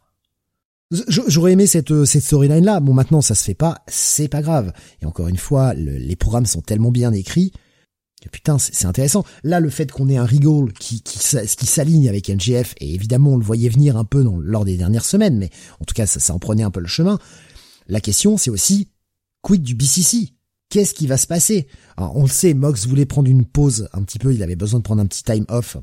J'aurais 1.07 1.53
aimé 1.53 1.65
cette 1.65 1.89
euh, 1.89 2.05
cette 2.05 2.21
storyline 2.21 2.63
là. 2.63 2.79
Bon 2.79 2.93
maintenant 2.93 3.21
ça 3.21 3.33
se 3.33 3.43
fait 3.43 3.55
pas, 3.55 3.79
c'est 3.87 4.27
pas 4.27 4.43
grave. 4.43 4.71
Et 5.01 5.07
encore 5.07 5.27
une 5.27 5.37
fois, 5.37 5.73
les 5.73 6.15
programmes 6.15 6.45
sont 6.45 6.61
tellement 6.61 6.91
bien 6.91 7.11
écrits 7.11 7.51
que 8.21 8.29
putain 8.29 8.59
c'est 8.59 8.85
intéressant. 8.85 9.25
Là 9.43 9.59
le 9.59 9.71
fait 9.71 9.91
qu'on 9.91 10.09
ait 10.09 10.17
un 10.17 10.27
Regal 10.27 10.71
qui 10.73 11.01
qui, 11.01 11.17
qui 11.17 11.65
s'aligne 11.65 12.07
avec 12.07 12.29
MJF 12.29 12.75
et 12.79 12.93
évidemment 12.93 13.31
on 13.31 13.37
le 13.37 13.43
voyait 13.43 13.69
venir 13.69 13.97
un 13.97 14.05
peu 14.05 14.23
dans, 14.23 14.37
lors 14.37 14.63
des 14.63 14.77
dernières 14.77 15.05
semaines, 15.05 15.39
mais 15.39 15.49
en 15.79 15.85
tout 15.85 15.95
cas 15.95 16.05
ça, 16.05 16.19
ça 16.19 16.35
en 16.35 16.39
prenait 16.39 16.63
un 16.63 16.71
peu 16.71 16.81
le 16.81 16.87
chemin. 16.87 17.17
La 17.87 17.99
question 17.99 18.37
c'est 18.37 18.51
aussi 18.51 18.89
quid 19.45 19.61
du 19.61 19.75
BCC 19.75 20.33
Qu'est-ce 20.69 20.95
qui 20.95 21.05
va 21.05 21.17
se 21.17 21.27
passer? 21.27 21.67
On 21.97 22.23
le 22.23 22.27
sait, 22.27 22.55
Mox 22.55 22.87
voulait 22.87 23.05
prendre 23.05 23.29
une 23.29 23.45
pause 23.45 23.87
un 23.93 24.01
petit 24.01 24.17
peu, 24.17 24.33
il 24.33 24.41
avait 24.41 24.55
besoin 24.55 24.79
de 24.79 24.83
prendre 24.83 25.01
un 25.01 25.05
petit 25.05 25.23
time 25.23 25.45
off. 25.47 25.77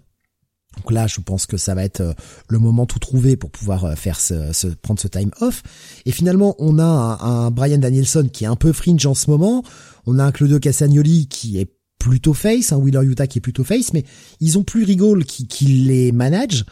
Donc 0.77 0.91
là, 0.91 1.07
je 1.07 1.21
pense 1.21 1.47
que 1.47 1.57
ça 1.57 1.75
va 1.75 1.85
être 1.85 2.01
euh, 2.01 2.13
le 2.49 2.59
moment 2.59 2.87
tout 2.87 2.99
trouvé 2.99 3.37
pour 3.37 3.51
pouvoir 3.51 3.85
euh, 3.85 3.95
faire 3.95 4.19
ce, 4.19 4.67
prendre 4.83 4.99
ce 4.99 5.07
time 5.07 5.31
off. 5.41 5.63
Et 6.07 6.13
finalement, 6.13 6.57
on 6.59 6.79
a 6.79 6.85
un, 6.85 7.51
Brian 7.51 7.79
Danielson 7.79 8.29
qui 8.33 8.45
est 8.45 8.49
un 8.49 8.57
peu 8.57 8.73
fringe 8.73 9.07
en 9.07 9.15
ce 9.15 9.31
moment. 9.31 9.63
On 10.07 10.19
a 10.19 10.25
un 10.25 10.33
Claudio 10.33 10.59
Castagnoli 10.59 11.29
qui 11.29 11.59
est 11.59 11.73
plutôt 11.99 12.35
face, 12.35 12.73
un 12.73 12.79
Wheeler 12.79 13.05
Utah 13.05 13.27
qui 13.27 13.39
est 13.39 13.43
plutôt 13.43 13.65
face, 13.65 13.93
mais 13.93 14.05
ils 14.41 14.59
ont 14.59 14.65
plus 14.65 14.83
Rigol 14.83 15.25
qui, 15.25 15.47
qui 15.47 15.67
les 15.67 16.11
manage. 16.11 16.65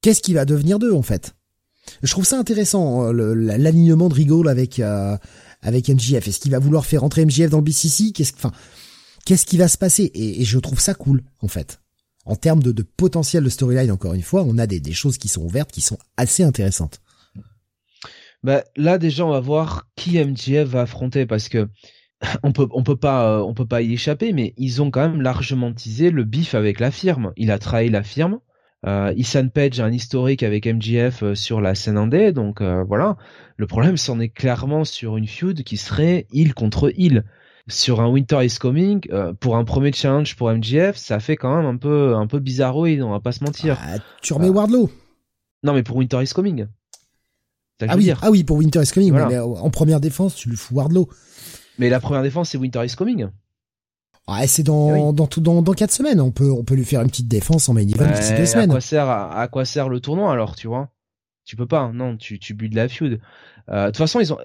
Qu'est-ce 0.00 0.22
qui 0.22 0.32
va 0.32 0.44
devenir 0.44 0.78
d'eux 0.78 0.94
en 0.94 1.02
fait? 1.02 1.34
Je 2.02 2.10
trouve 2.10 2.24
ça 2.24 2.38
intéressant 2.38 3.12
euh, 3.12 3.34
l'alignement 3.34 4.08
de 4.08 4.14
Rigol 4.14 4.48
avec 4.48 4.80
avec 5.64 5.88
MJF 5.88 6.28
Est-ce 6.28 6.38
qu'il 6.38 6.52
va 6.52 6.60
vouloir 6.60 6.86
faire 6.86 7.00
rentrer 7.00 7.24
MJF 7.24 7.50
dans 7.50 7.58
le 7.58 7.64
BCC 7.64 8.12
Qu'est-ce, 8.12 8.34
enfin, 8.36 8.52
qu'est-ce 9.24 9.46
qui 9.46 9.56
va 9.56 9.66
se 9.66 9.78
passer? 9.78 10.12
Et, 10.14 10.44
je 10.44 10.58
trouve 10.58 10.78
ça 10.78 10.94
cool, 10.94 11.24
en 11.40 11.48
fait. 11.48 11.80
En 12.26 12.36
termes 12.36 12.62
de, 12.62 12.82
potentiel 12.82 13.42
de 13.42 13.48
storyline, 13.48 13.90
encore 13.90 14.14
une 14.14 14.22
fois, 14.22 14.44
on 14.46 14.58
a 14.58 14.66
des, 14.66 14.92
choses 14.92 15.18
qui 15.18 15.28
sont 15.28 15.42
ouvertes, 15.42 15.72
qui 15.72 15.80
sont 15.80 15.98
assez 16.16 16.44
intéressantes. 16.44 17.00
Bah, 18.42 18.62
là, 18.76 18.98
déjà, 18.98 19.26
on 19.26 19.30
va 19.30 19.40
voir 19.40 19.88
qui 19.96 20.22
MJF 20.22 20.68
va 20.68 20.82
affronter 20.82 21.26
parce 21.26 21.48
que 21.48 21.68
on 22.42 22.52
peut, 22.52 22.96
pas, 22.96 23.42
on 23.42 23.54
peut 23.54 23.66
pas 23.66 23.82
y 23.82 23.92
échapper, 23.92 24.32
mais 24.32 24.54
ils 24.56 24.80
ont 24.80 24.90
quand 24.90 25.08
même 25.08 25.20
largement 25.20 25.72
teasé 25.72 26.10
le 26.10 26.24
bif 26.24 26.54
avec 26.54 26.80
la 26.80 26.90
firme. 26.90 27.32
Il 27.36 27.50
a 27.50 27.58
trahi 27.58 27.90
la 27.90 28.02
firme. 28.02 28.38
Euh, 28.86 29.14
Isan 29.16 29.48
Page 29.48 29.80
a 29.80 29.84
un 29.84 29.92
historique 29.92 30.42
avec 30.42 30.66
MJF 30.66 31.22
euh, 31.22 31.34
sur 31.34 31.60
la 31.60 31.74
scène 31.74 31.96
indé, 31.96 32.32
donc 32.32 32.60
euh, 32.60 32.84
voilà. 32.84 33.16
Le 33.56 33.66
problème, 33.66 33.96
c'en 33.96 34.20
est 34.20 34.28
clairement 34.28 34.84
sur 34.84 35.16
une 35.16 35.26
feud 35.26 35.62
qui 35.62 35.76
serait 35.76 36.26
il 36.32 36.54
contre 36.54 36.92
il. 36.96 37.24
Sur 37.66 38.02
un 38.02 38.08
Winter 38.08 38.44
is 38.44 38.58
Coming, 38.60 39.00
euh, 39.10 39.32
pour 39.32 39.56
un 39.56 39.64
premier 39.64 39.90
challenge 39.90 40.36
pour 40.36 40.50
MJF, 40.50 40.96
ça 40.96 41.18
fait 41.18 41.36
quand 41.36 41.56
même 41.56 41.64
un 41.64 41.78
peu 41.78 42.14
un 42.14 42.26
peu 42.26 42.38
bizarroïde, 42.38 43.00
on 43.00 43.10
va 43.10 43.20
pas 43.20 43.32
se 43.32 43.42
mentir. 43.42 43.78
Ah, 43.82 43.96
tu 44.20 44.34
remets 44.34 44.50
Wardlow 44.50 44.90
Non, 45.62 45.72
mais 45.72 45.82
pour 45.82 45.96
Winter 45.96 46.22
is 46.22 46.34
Coming. 46.34 46.66
Ah 47.80 47.96
oui, 47.96 48.12
ah 48.20 48.30
oui, 48.30 48.44
pour 48.44 48.58
Winter 48.58 48.82
is 48.82 48.90
Coming. 48.92 49.14
Mais 49.14 49.38
en 49.38 49.70
première 49.70 50.00
défense, 50.00 50.34
tu 50.34 50.50
lui 50.50 50.56
fous 50.56 50.74
Wardlow. 50.74 51.08
Mais 51.78 51.88
la 51.88 52.00
première 52.00 52.22
défense, 52.22 52.50
c'est 52.50 52.58
Winter 52.58 52.84
is 52.84 52.94
Coming. 52.94 53.28
Ah, 54.26 54.46
c'est 54.46 54.62
dans, 54.62 55.12
dans 55.12 55.26
tout, 55.26 55.40
dans, 55.40 55.60
dans 55.60 55.72
quatre 55.72 55.92
semaines. 55.92 56.20
On 56.20 56.30
peut, 56.30 56.50
on 56.50 56.64
peut 56.64 56.74
lui 56.74 56.84
faire 56.84 57.02
une 57.02 57.08
petite 57.08 57.28
défense 57.28 57.68
en 57.68 57.74
main 57.74 57.86
event 57.86 58.10
d'ici 58.10 58.34
deux 58.34 58.46
semaines. 58.46 58.70
À 58.70 58.74
quoi 58.74 58.80
sert, 58.80 59.08
à, 59.08 59.48
quoi 59.48 59.64
sert 59.64 59.88
le 59.88 60.00
tournoi 60.00 60.32
alors, 60.32 60.56
tu 60.56 60.66
vois? 60.66 60.90
Tu 61.44 61.56
peux 61.56 61.66
pas, 61.66 61.90
non, 61.92 62.16
tu, 62.16 62.38
tu 62.38 62.54
buts 62.54 62.70
de 62.70 62.76
la 62.76 62.88
feud. 62.88 63.20
Euh, 63.68 63.82
de 63.82 63.86
toute 63.88 63.98
façon, 63.98 64.20
ils 64.20 64.32
ont, 64.32 64.38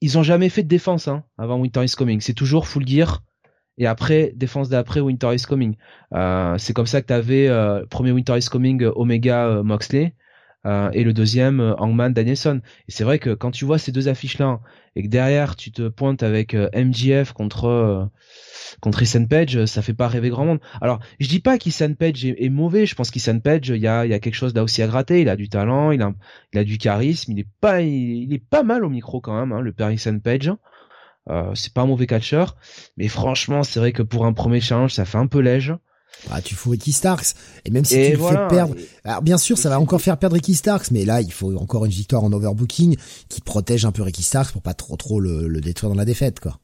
ils 0.00 0.18
ont 0.18 0.22
jamais 0.22 0.48
fait 0.48 0.62
de 0.62 0.68
défense, 0.68 1.08
hein, 1.08 1.24
avant 1.38 1.58
Winter 1.58 1.84
is 1.84 1.94
Coming. 1.96 2.20
C'est 2.20 2.34
toujours 2.34 2.68
full 2.68 2.86
gear. 2.86 3.24
Et 3.78 3.86
après, 3.86 4.32
défense 4.36 4.68
d'après 4.68 5.00
Winter 5.00 5.34
is 5.34 5.42
Coming. 5.42 5.74
Euh, 6.14 6.56
c'est 6.58 6.72
comme 6.72 6.86
ça 6.86 7.00
que 7.00 7.06
t'avais, 7.06 7.48
euh, 7.48 7.84
premier 7.86 8.12
Winter 8.12 8.38
is 8.38 8.46
Coming, 8.48 8.84
Omega, 8.94 9.62
Moxley. 9.64 10.14
Et 10.92 11.04
le 11.04 11.12
deuxième 11.12 11.74
Hangman 11.78 12.12
Danielson. 12.12 12.60
Et 12.88 12.92
c'est 12.92 13.04
vrai 13.04 13.18
que 13.18 13.30
quand 13.30 13.50
tu 13.50 13.64
vois 13.64 13.78
ces 13.78 13.92
deux 13.92 14.08
affiches 14.08 14.38
là 14.38 14.60
et 14.96 15.02
que 15.02 15.08
derrière 15.08 15.56
tu 15.56 15.72
te 15.72 15.88
pointes 15.88 16.22
avec 16.22 16.54
MJF 16.54 17.32
contre 17.32 18.10
contre 18.80 19.02
Ethan 19.02 19.24
Page, 19.24 19.64
ça 19.66 19.82
fait 19.82 19.94
pas 19.94 20.08
rêver 20.08 20.30
grand 20.30 20.44
monde. 20.44 20.60
Alors, 20.80 21.00
je 21.20 21.28
dis 21.28 21.40
pas 21.40 21.58
qu'Ethan 21.58 21.94
Page 21.94 22.24
est, 22.24 22.48
mauvais, 22.48 22.86
je 22.86 22.94
pense 22.94 23.10
qu'Ethan 23.10 23.40
Page, 23.40 23.68
il 23.68 23.80
y 23.80 23.88
a, 23.88 24.06
y 24.06 24.14
a 24.14 24.18
quelque 24.18 24.34
chose 24.34 24.54
là 24.54 24.62
aussi 24.62 24.82
à 24.82 24.86
gratter, 24.86 25.20
il 25.20 25.28
a 25.28 25.36
du 25.36 25.48
talent, 25.48 25.90
il 25.90 26.02
a, 26.02 26.12
il 26.52 26.58
a 26.58 26.64
du 26.64 26.78
charisme, 26.78 27.32
il 27.32 27.40
est 27.40 27.48
pas, 27.60 27.80
il, 27.80 28.32
est 28.32 28.44
pas 28.44 28.62
mal 28.62 28.84
au 28.84 28.88
micro 28.88 29.20
quand 29.20 29.38
même, 29.38 29.52
hein, 29.52 29.60
le 29.60 29.72
père 29.72 29.90
Ethan 29.90 30.18
Page. 30.18 30.52
Euh, 31.30 31.54
c'est 31.54 31.74
pas 31.74 31.82
un 31.82 31.86
mauvais 31.86 32.06
catcheur, 32.06 32.56
mais 32.96 33.08
franchement, 33.08 33.62
c'est 33.62 33.80
vrai 33.80 33.92
que 33.92 34.02
pour 34.02 34.24
un 34.24 34.32
premier 34.32 34.60
challenge, 34.60 34.94
ça 34.94 35.04
fait 35.04 35.18
un 35.18 35.26
peu 35.26 35.40
léger. 35.40 35.74
Ah, 36.30 36.42
tu 36.42 36.54
fous 36.54 36.70
Ricky 36.70 36.92
Starks. 36.92 37.34
Et 37.64 37.70
même 37.70 37.84
si 37.84 37.94
tu 37.94 38.16
le 38.16 38.18
fais 38.18 38.48
perdre, 38.48 38.74
alors 39.04 39.22
bien 39.22 39.38
sûr, 39.38 39.58
ça 39.58 39.68
va 39.68 39.80
encore 39.80 40.00
faire 40.00 40.16
perdre 40.18 40.34
Ricky 40.34 40.54
Starks, 40.54 40.90
mais 40.90 41.04
là, 41.04 41.20
il 41.20 41.32
faut 41.32 41.56
encore 41.56 41.84
une 41.84 41.92
victoire 41.92 42.24
en 42.24 42.32
overbooking 42.32 42.96
qui 43.28 43.40
protège 43.40 43.84
un 43.84 43.92
peu 43.92 44.02
Ricky 44.02 44.22
Starks 44.22 44.52
pour 44.52 44.62
pas 44.62 44.74
trop 44.74 44.96
trop 44.96 45.20
le, 45.20 45.48
le 45.48 45.60
détruire 45.60 45.90
dans 45.90 45.98
la 45.98 46.04
défaite, 46.04 46.40
quoi. 46.40 46.58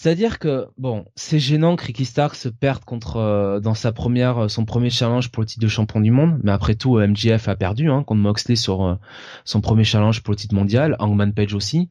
C'est-à-dire 0.00 0.38
que 0.38 0.68
bon, 0.78 1.06
c'est 1.16 1.40
gênant 1.40 1.74
que 1.74 1.84
Ricky 1.84 2.04
Stark 2.04 2.36
se 2.36 2.48
perde 2.48 2.84
contre 2.84 3.16
euh, 3.16 3.58
dans 3.58 3.74
sa 3.74 3.90
première 3.90 4.44
euh, 4.44 4.48
son 4.48 4.64
premier 4.64 4.90
challenge 4.90 5.32
pour 5.32 5.42
le 5.42 5.48
titre 5.48 5.62
de 5.62 5.68
champion 5.68 6.00
du 6.00 6.12
monde, 6.12 6.38
mais 6.44 6.52
après 6.52 6.76
tout 6.76 6.98
euh, 6.98 7.08
MJF 7.08 7.48
a 7.48 7.56
perdu 7.56 7.90
hein, 7.90 8.04
contre 8.04 8.20
Moxley 8.20 8.54
sur 8.54 8.96
son 9.44 9.60
premier 9.60 9.82
challenge 9.82 10.22
pour 10.22 10.30
le 10.30 10.36
titre 10.36 10.54
mondial, 10.54 10.94
Hangman 11.00 11.32
Page 11.32 11.52
aussi. 11.52 11.88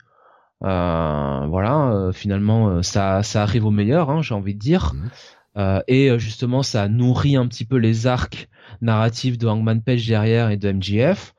voilà, 0.61 2.11
finalement 2.13 2.81
ça 2.81 3.23
ça 3.23 3.43
arrive 3.43 3.65
au 3.65 3.71
meilleur, 3.71 4.09
hein, 4.09 4.21
j'ai 4.21 4.33
envie 4.33 4.53
de 4.53 4.59
dire. 4.59 4.93
Mhm. 5.57 5.81
et 5.87 6.19
justement 6.19 6.63
ça 6.63 6.87
nourrit 6.87 7.35
un 7.35 7.47
petit 7.47 7.65
peu 7.65 7.77
les 7.77 8.07
arcs 8.07 8.47
narratifs 8.81 9.37
de 9.37 9.47
Hangman 9.47 9.81
Page 9.81 10.07
derrière 10.07 10.49
et 10.49 10.57
de 10.57 10.71
MJF. 10.71 11.33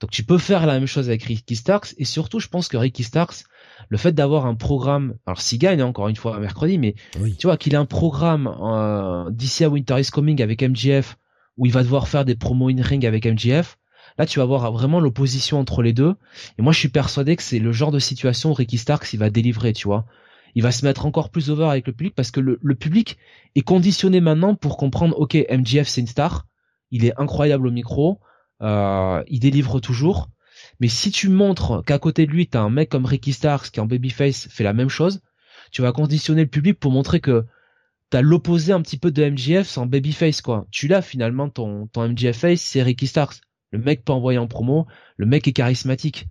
Donc 0.00 0.10
tu 0.10 0.22
peux 0.24 0.38
faire 0.38 0.66
la 0.66 0.74
même 0.74 0.86
chose 0.86 1.08
avec 1.08 1.24
Ricky 1.24 1.56
Starks 1.56 1.94
et 1.98 2.04
surtout 2.04 2.40
je 2.40 2.48
pense 2.48 2.68
que 2.68 2.76
Ricky 2.76 3.02
Starks 3.02 3.44
le 3.88 3.98
fait 3.98 4.12
d'avoir 4.12 4.46
un 4.46 4.54
programme, 4.54 5.14
alors 5.26 5.40
s'il 5.40 5.58
gagne 5.58 5.82
hein, 5.82 5.86
encore 5.86 6.08
une 6.08 6.16
fois 6.16 6.38
mercredi, 6.38 6.78
mais 6.78 6.94
tu 7.38 7.46
vois 7.46 7.56
qu'il 7.56 7.74
ait 7.74 7.78
un 7.78 7.84
programme 7.84 8.46
euh, 8.62 9.30
d'ici 9.30 9.64
à 9.64 9.68
Winter 9.68 10.00
is 10.00 10.10
Coming 10.10 10.42
avec 10.42 10.62
MGF 10.62 11.16
où 11.58 11.66
il 11.66 11.72
va 11.72 11.82
devoir 11.82 12.08
faire 12.08 12.24
des 12.24 12.34
promos 12.34 12.70
in 12.70 12.82
ring 12.82 13.04
avec 13.04 13.26
MGF. 13.26 13.76
Là, 14.18 14.26
tu 14.26 14.38
vas 14.38 14.44
voir 14.44 14.72
vraiment 14.72 14.98
l'opposition 14.98 15.58
entre 15.58 15.82
les 15.82 15.92
deux. 15.92 16.14
Et 16.58 16.62
moi, 16.62 16.72
je 16.72 16.78
suis 16.78 16.88
persuadé 16.88 17.36
que 17.36 17.42
c'est 17.42 17.58
le 17.58 17.72
genre 17.72 17.90
de 17.90 17.98
situation 17.98 18.50
où 18.50 18.54
Ricky 18.54 18.78
Starks 18.78 19.12
il 19.12 19.18
va 19.18 19.30
délivrer, 19.30 19.72
tu 19.72 19.86
vois. 19.86 20.06
Il 20.54 20.62
va 20.62 20.72
se 20.72 20.84
mettre 20.84 21.06
encore 21.06 21.30
plus 21.30 21.50
over 21.50 21.66
avec 21.66 21.86
le 21.86 21.92
public 21.92 22.14
parce 22.14 22.30
que 22.30 22.40
le, 22.40 22.74
public 22.74 23.18
est 23.54 23.62
conditionné 23.62 24.20
maintenant 24.20 24.54
pour 24.54 24.76
comprendre, 24.76 25.18
ok, 25.18 25.34
MGF 25.50 25.88
c'est 25.88 26.00
une 26.00 26.06
star, 26.06 26.46
il 26.90 27.04
est 27.04 27.18
incroyable 27.20 27.66
au 27.66 27.70
micro, 27.70 28.20
euh, 28.62 29.22
il 29.28 29.40
délivre 29.40 29.80
toujours. 29.80 30.28
Mais 30.80 30.88
si 30.88 31.10
tu 31.10 31.28
montres 31.28 31.84
qu'à 31.84 31.98
côté 31.98 32.26
de 32.26 32.32
lui, 32.32 32.46
t'as 32.46 32.60
un 32.60 32.70
mec 32.70 32.88
comme 32.88 33.06
Ricky 33.06 33.32
Starks 33.32 33.70
qui 33.70 33.80
en 33.80 33.86
babyface 33.86 34.48
fait 34.48 34.64
la 34.64 34.72
même 34.72 34.88
chose, 34.88 35.20
tu 35.70 35.82
vas 35.82 35.92
conditionner 35.92 36.42
le 36.42 36.48
public 36.48 36.78
pour 36.78 36.90
montrer 36.90 37.20
que 37.20 37.44
t'as 38.10 38.22
l'opposé 38.22 38.72
un 38.72 38.82
petit 38.82 38.98
peu 38.98 39.10
de 39.10 39.24
MJF 39.24 39.68
sans 39.68 39.86
babyface 39.86 40.42
quoi. 40.42 40.66
Tu 40.70 40.88
l'as 40.88 41.02
finalement 41.02 41.48
ton 41.48 41.86
ton 41.86 42.08
MJF 42.08 42.36
face, 42.36 42.60
c'est 42.60 42.82
Ricky 42.82 43.06
Starks. 43.06 43.40
Le 43.70 43.78
mec 43.78 44.04
pas 44.04 44.12
envoyé 44.12 44.38
en 44.38 44.48
promo, 44.48 44.86
le 45.16 45.26
mec 45.26 45.46
est 45.46 45.52
charismatique. 45.52 46.28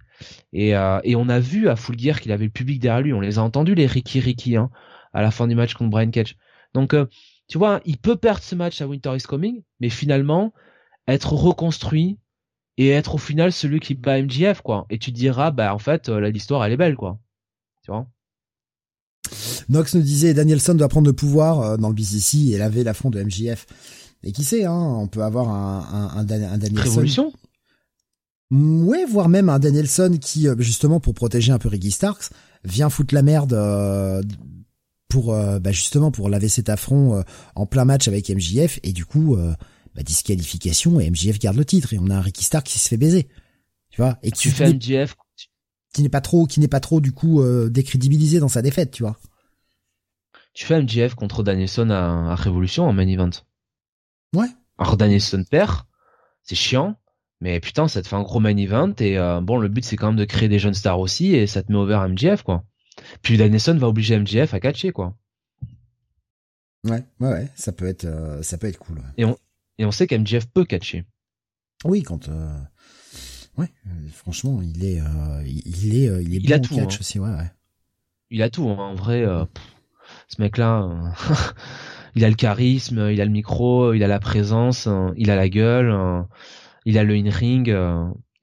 Et, 0.54 0.76
euh, 0.76 1.00
et 1.04 1.16
on 1.16 1.30
a 1.30 1.40
vu 1.40 1.70
à 1.70 1.76
Full 1.76 1.98
Gear 2.00 2.20
qu'il 2.20 2.32
avait 2.32 2.46
le 2.46 2.52
public 2.52 2.80
derrière 2.80 3.02
lui. 3.02 3.14
On 3.14 3.22
les 3.22 3.38
a 3.38 3.44
entendus 3.44 3.76
les 3.76 3.86
Ricky 3.86 4.20
Ricky 4.20 4.56
hein, 4.56 4.70
à 5.14 5.22
la 5.22 5.32
fin 5.32 5.48
du 5.48 5.56
match 5.56 5.74
contre 5.74 5.92
Brian 5.92 6.12
Cage. 6.12 6.38
Donc 6.74 6.94
euh, 6.94 7.06
tu 7.48 7.58
vois, 7.58 7.82
il 7.86 7.98
peut 7.98 8.16
perdre 8.16 8.44
ce 8.44 8.56
match 8.56 8.82
à 8.82 8.88
Winter 8.88 9.16
is 9.16 9.24
Coming, 9.24 9.64
mais 9.80 9.90
finalement 9.90 10.54
être 11.08 11.34
reconstruit, 11.34 12.20
et 12.78 12.90
être 12.90 13.16
au 13.16 13.18
final 13.18 13.52
celui 13.52 13.80
qui 13.80 13.96
bat 13.96 14.22
MJF 14.22 14.62
quoi. 14.62 14.86
Et 14.90 15.00
tu 15.00 15.12
te 15.12 15.18
diras 15.18 15.52
bah 15.52 15.74
en 15.74 15.80
fait 15.80 16.10
euh, 16.10 16.30
l'histoire 16.30 16.64
elle 16.64 16.74
est 16.74 16.78
belle 16.78 16.96
quoi. 16.96 17.20
Tu 17.84 17.92
vois? 17.92 18.08
Nox 19.70 19.96
nous 19.96 20.02
disait 20.02 20.34
Danielson 20.34 20.76
doit 20.76 20.88
prendre 20.88 21.08
le 21.08 21.14
pouvoir 21.14 21.78
dans 21.78 21.90
le 21.90 21.94
BCC 21.94 22.52
et 22.52 22.58
laver 22.58 22.84
l'affront 22.84 23.10
de 23.10 23.22
MJF. 23.22 23.68
Et 24.24 24.32
qui 24.32 24.44
sait, 24.44 24.66
hein, 24.66 24.74
on 24.74 25.08
peut 25.08 25.24
avoir 25.24 25.50
un, 25.50 26.12
un, 26.14 26.18
un, 26.18 26.24
Danielson. 26.24 26.82
Révolution 26.82 27.34
Ouais, 28.52 29.06
voire 29.06 29.30
même 29.30 29.50
un 29.50 29.60
Danielson 29.60 30.18
qui, 30.19 30.48
euh, 30.48 30.56
justement, 30.60 31.00
pour 31.00 31.14
protéger 31.14 31.52
un 31.52 31.60
peu 31.60 31.69
Ricky 31.69 31.92
Starks, 31.92 32.32
vient 32.64 32.90
foutre 32.90 33.14
la 33.14 33.22
merde 33.22 33.53
pour, 35.08 35.34
bah, 35.34 35.72
justement, 35.72 36.11
pour 36.11 36.30
laver 36.30 36.50
cet 36.50 36.69
affront 36.69 37.24
en 37.56 37.66
plein 37.66 37.86
match 37.86 38.08
avec 38.08 38.30
MJF 38.30 38.80
et 38.84 38.92
du 38.92 39.06
coup, 39.06 39.38
bah, 39.95 40.03
disqualification 40.03 41.00
et 41.00 41.10
MJF 41.10 41.40
garde 41.40 41.58
le 41.58 41.66
titre 41.66 41.94
et 41.94 42.00
on 42.00 42.10
a 42.10 42.16
un 42.16 42.22
Ricky 42.22 42.44
Stark 42.44 42.66
qui 42.66 42.80
se 42.80 42.90
fait 42.90 42.98
baiser. 42.98 43.28
Tu 43.90 44.02
vois 44.02 44.18
Et 44.24 44.32
tu 44.32 44.50
fais 44.50 44.74
MJF 44.74 45.16
qui 45.94 46.03
n'est 46.03 46.10
pas 46.10 46.22
trop 46.22 46.45
qui 46.45 46.60
n'est 46.60 46.68
pas 46.68 46.80
trop 46.80 47.02
du 47.02 47.11
coup 47.11 47.42
euh, 47.42 47.69
décrédibilisé 47.69 48.40
dans 48.40 48.48
sa 48.48 48.61
défaite, 48.61 48.92
tu 48.92 49.03
vois. 49.03 49.18
Tu 50.53 50.66
fais 50.66 50.82
MJF 50.82 51.16
contre 51.16 51.44
Danielson 51.44 51.90
à, 51.90 52.32
à 52.32 52.36
Révolution 52.36 52.86
en 52.86 52.94
main 52.94 53.08
event. 53.08 53.30
Ouais. 54.36 54.48
Alors 54.78 54.98
Danielson 54.98 55.44
perd, 55.50 55.84
c'est 56.44 56.56
chiant, 56.56 56.99
mais 57.42 57.59
putain, 57.59 57.88
ça 57.88 58.01
te 58.01 58.08
fait 58.08 58.16
un 58.16 58.24
gros 58.24 58.40
main 58.40 58.56
event 58.58 58.93
et 59.00 59.18
euh, 59.18 59.40
bon, 59.42 59.58
le 59.58 59.69
but 59.69 59.85
c'est 59.85 59.95
quand 59.95 60.08
même 60.08 60.18
de 60.18 60.26
créer 60.26 60.50
des 60.50 60.59
jeunes 60.59 60.74
stars 60.74 61.00
aussi 61.00 61.35
et 61.35 61.48
ça 61.48 61.64
te 61.64 61.72
met 61.72 61.77
over 61.77 62.00
MJF 62.09 62.43
quoi. 62.43 62.64
Puis 63.22 63.38
Danielson 63.38 63.77
va 63.77 63.88
obliger 63.88 64.19
MJF 64.19 64.53
à 64.53 64.59
catcher 64.59 64.92
quoi. 64.92 65.16
Ouais, 66.84 67.03
ouais, 67.19 67.30
ouais, 67.30 67.48
ça 67.56 67.72
peut 67.72 67.88
être, 67.88 68.06
euh, 68.06 68.42
ça 68.42 68.58
peut 68.58 68.68
être 68.68 68.80
cool. 68.80 69.01
Et 69.18 69.26
on, 69.26 69.38
et 69.77 69.85
on 69.85 69.92
sait 69.92 70.08
qu'MJF 70.08 70.48
peut 70.48 70.66
catcher. 70.66 71.06
Oui, 71.85 72.03
quand 72.03 72.27
euh... 72.27 72.59
ouais, 73.58 73.72
franchement, 74.14 74.61
il 74.61 74.84
est 74.84 75.01
il 75.45 75.95
est 75.95 76.24
il 76.24 76.35
est 76.35 76.40
il 76.40 76.53
a 76.53 76.59
tout, 76.59 76.76
catch 76.76 76.95
hein. 76.95 76.98
aussi, 77.00 77.19
ouais, 77.19 77.30
ouais. 77.30 77.51
Il 78.32 78.42
a 78.43 78.50
tout 78.50 78.68
hein. 78.69 78.77
en 78.77 78.95
vrai 78.95 79.26
ce 80.27 80.42
mec 80.42 80.58
là 80.58 80.90
il 82.16 82.26
a 82.26 82.30
le 82.30 82.35
charisme, 82.35 83.09
il 83.11 83.22
a 83.22 83.26
le 83.26 83.32
micro, 83.32 83.93
il 83.93 84.03
a 84.03 84.08
la 84.08 84.19
présence, 84.19 84.90
il 85.16 85.32
a 85.32 85.38
la 85.38 85.48
gueule, 85.48 86.26
il 86.85 86.98
a 86.98 87.03
le 87.03 87.16
in-ring 87.16 87.75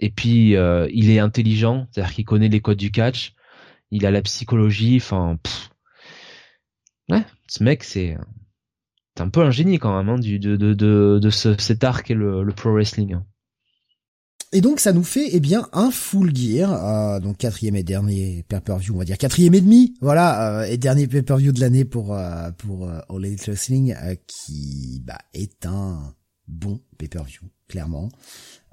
et 0.00 0.10
puis 0.10 0.50
il 0.50 1.10
est 1.10 1.18
intelligent, 1.18 1.86
c'est-à-dire 1.90 2.14
qu'il 2.14 2.24
connaît 2.24 2.48
les 2.48 2.60
codes 2.60 2.78
du 2.78 2.90
catch, 2.90 3.34
il 3.90 4.06
a 4.06 4.10
la 4.10 4.22
psychologie, 4.22 4.96
enfin 4.96 5.38
ouais, 7.08 7.24
ce 7.48 7.62
mec 7.62 7.84
c'est 7.84 8.16
un 9.18 9.28
peu 9.30 9.40
un 9.40 9.50
génie 9.50 9.78
quand 9.78 9.96
même 9.96 10.08
hein, 10.10 10.18
du, 10.18 10.38
de, 10.38 10.56
de, 10.56 10.74
de, 10.74 11.18
de 11.22 11.30
ce, 11.30 11.56
cet 11.58 11.84
arc 11.84 12.10
et 12.10 12.14
le, 12.14 12.42
le 12.42 12.52
pro 12.52 12.72
wrestling. 12.72 13.16
Et 14.52 14.60
donc 14.60 14.78
ça 14.78 14.92
nous 14.92 15.02
fait 15.02 15.28
eh 15.32 15.40
bien 15.40 15.68
un 15.72 15.90
full 15.90 16.34
gear, 16.34 16.72
euh, 16.72 17.20
donc 17.20 17.38
quatrième 17.38 17.76
et 17.76 17.82
dernier 17.82 18.44
pay-per-view, 18.48 18.94
on 18.94 18.98
va 18.98 19.04
dire 19.04 19.18
quatrième 19.18 19.54
et 19.54 19.60
demi, 19.60 19.94
voilà, 20.00 20.60
euh, 20.60 20.64
et 20.64 20.76
dernier 20.76 21.08
pay-per-view 21.08 21.52
de 21.52 21.60
l'année 21.60 21.84
pour 21.84 22.14
euh, 22.14 22.50
pour 22.58 22.88
euh, 22.88 23.00
All 23.08 23.24
Elite 23.24 23.46
Wrestling, 23.46 23.94
euh, 23.94 24.14
qui 24.26 25.02
bah, 25.04 25.18
est 25.34 25.66
un 25.66 26.14
bon 26.46 26.80
pay-per-view, 26.96 27.42
clairement. 27.68 28.08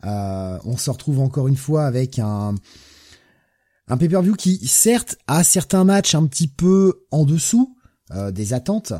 Euh, 0.04 0.60
on 0.66 0.78
se 0.78 0.90
retrouve 0.90 1.20
encore 1.20 1.48
une 1.48 1.58
fois 1.58 1.86
avec 1.86 2.20
un 2.20 2.56
un 3.88 3.98
pay-per-view 3.98 4.36
qui 4.36 4.66
certes 4.68 5.18
a 5.28 5.44
certains 5.44 5.84
matchs 5.84 6.16
un 6.16 6.26
petit 6.26 6.48
peu 6.48 7.06
en 7.12 7.26
dessous 7.26 7.78
des 8.32 8.54
attentes, 8.54 8.94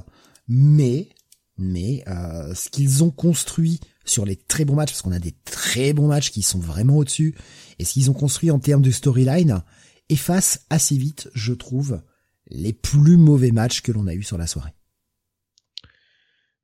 mais 0.48 1.10
mais 1.58 2.04
euh, 2.08 2.54
ce 2.54 2.70
qu'ils 2.70 3.04
ont 3.04 3.12
construit 3.12 3.80
sur 4.06 4.26
les 4.26 4.36
très 4.36 4.66
bons 4.66 4.76
matchs, 4.76 4.92
parce 4.92 5.02
qu'on 5.02 5.12
a 5.12 5.20
des 5.20 5.36
très 5.46 5.94
bons 5.94 6.08
matchs 6.08 6.32
qui 6.32 6.42
sont 6.42 6.60
vraiment 6.60 6.98
au-dessus, 6.98 7.36
et 7.80 7.86
ce 7.86 7.94
qu'ils 7.94 8.10
ont 8.10 8.14
construit 8.14 8.52
en 8.52 8.60
termes 8.60 8.82
de 8.82 8.92
storyline 8.92 9.64
efface 10.10 10.62
assez 10.70 10.98
vite, 10.98 11.30
je 11.34 11.54
trouve, 11.54 12.02
les 12.48 12.74
plus 12.74 13.18
mauvais 13.18 13.52
matchs 13.52 13.82
que 13.82 13.92
l'on 13.92 14.08
a 14.08 14.14
eu 14.14 14.24
sur 14.24 14.38
la 14.38 14.48
soirée. 14.48 14.74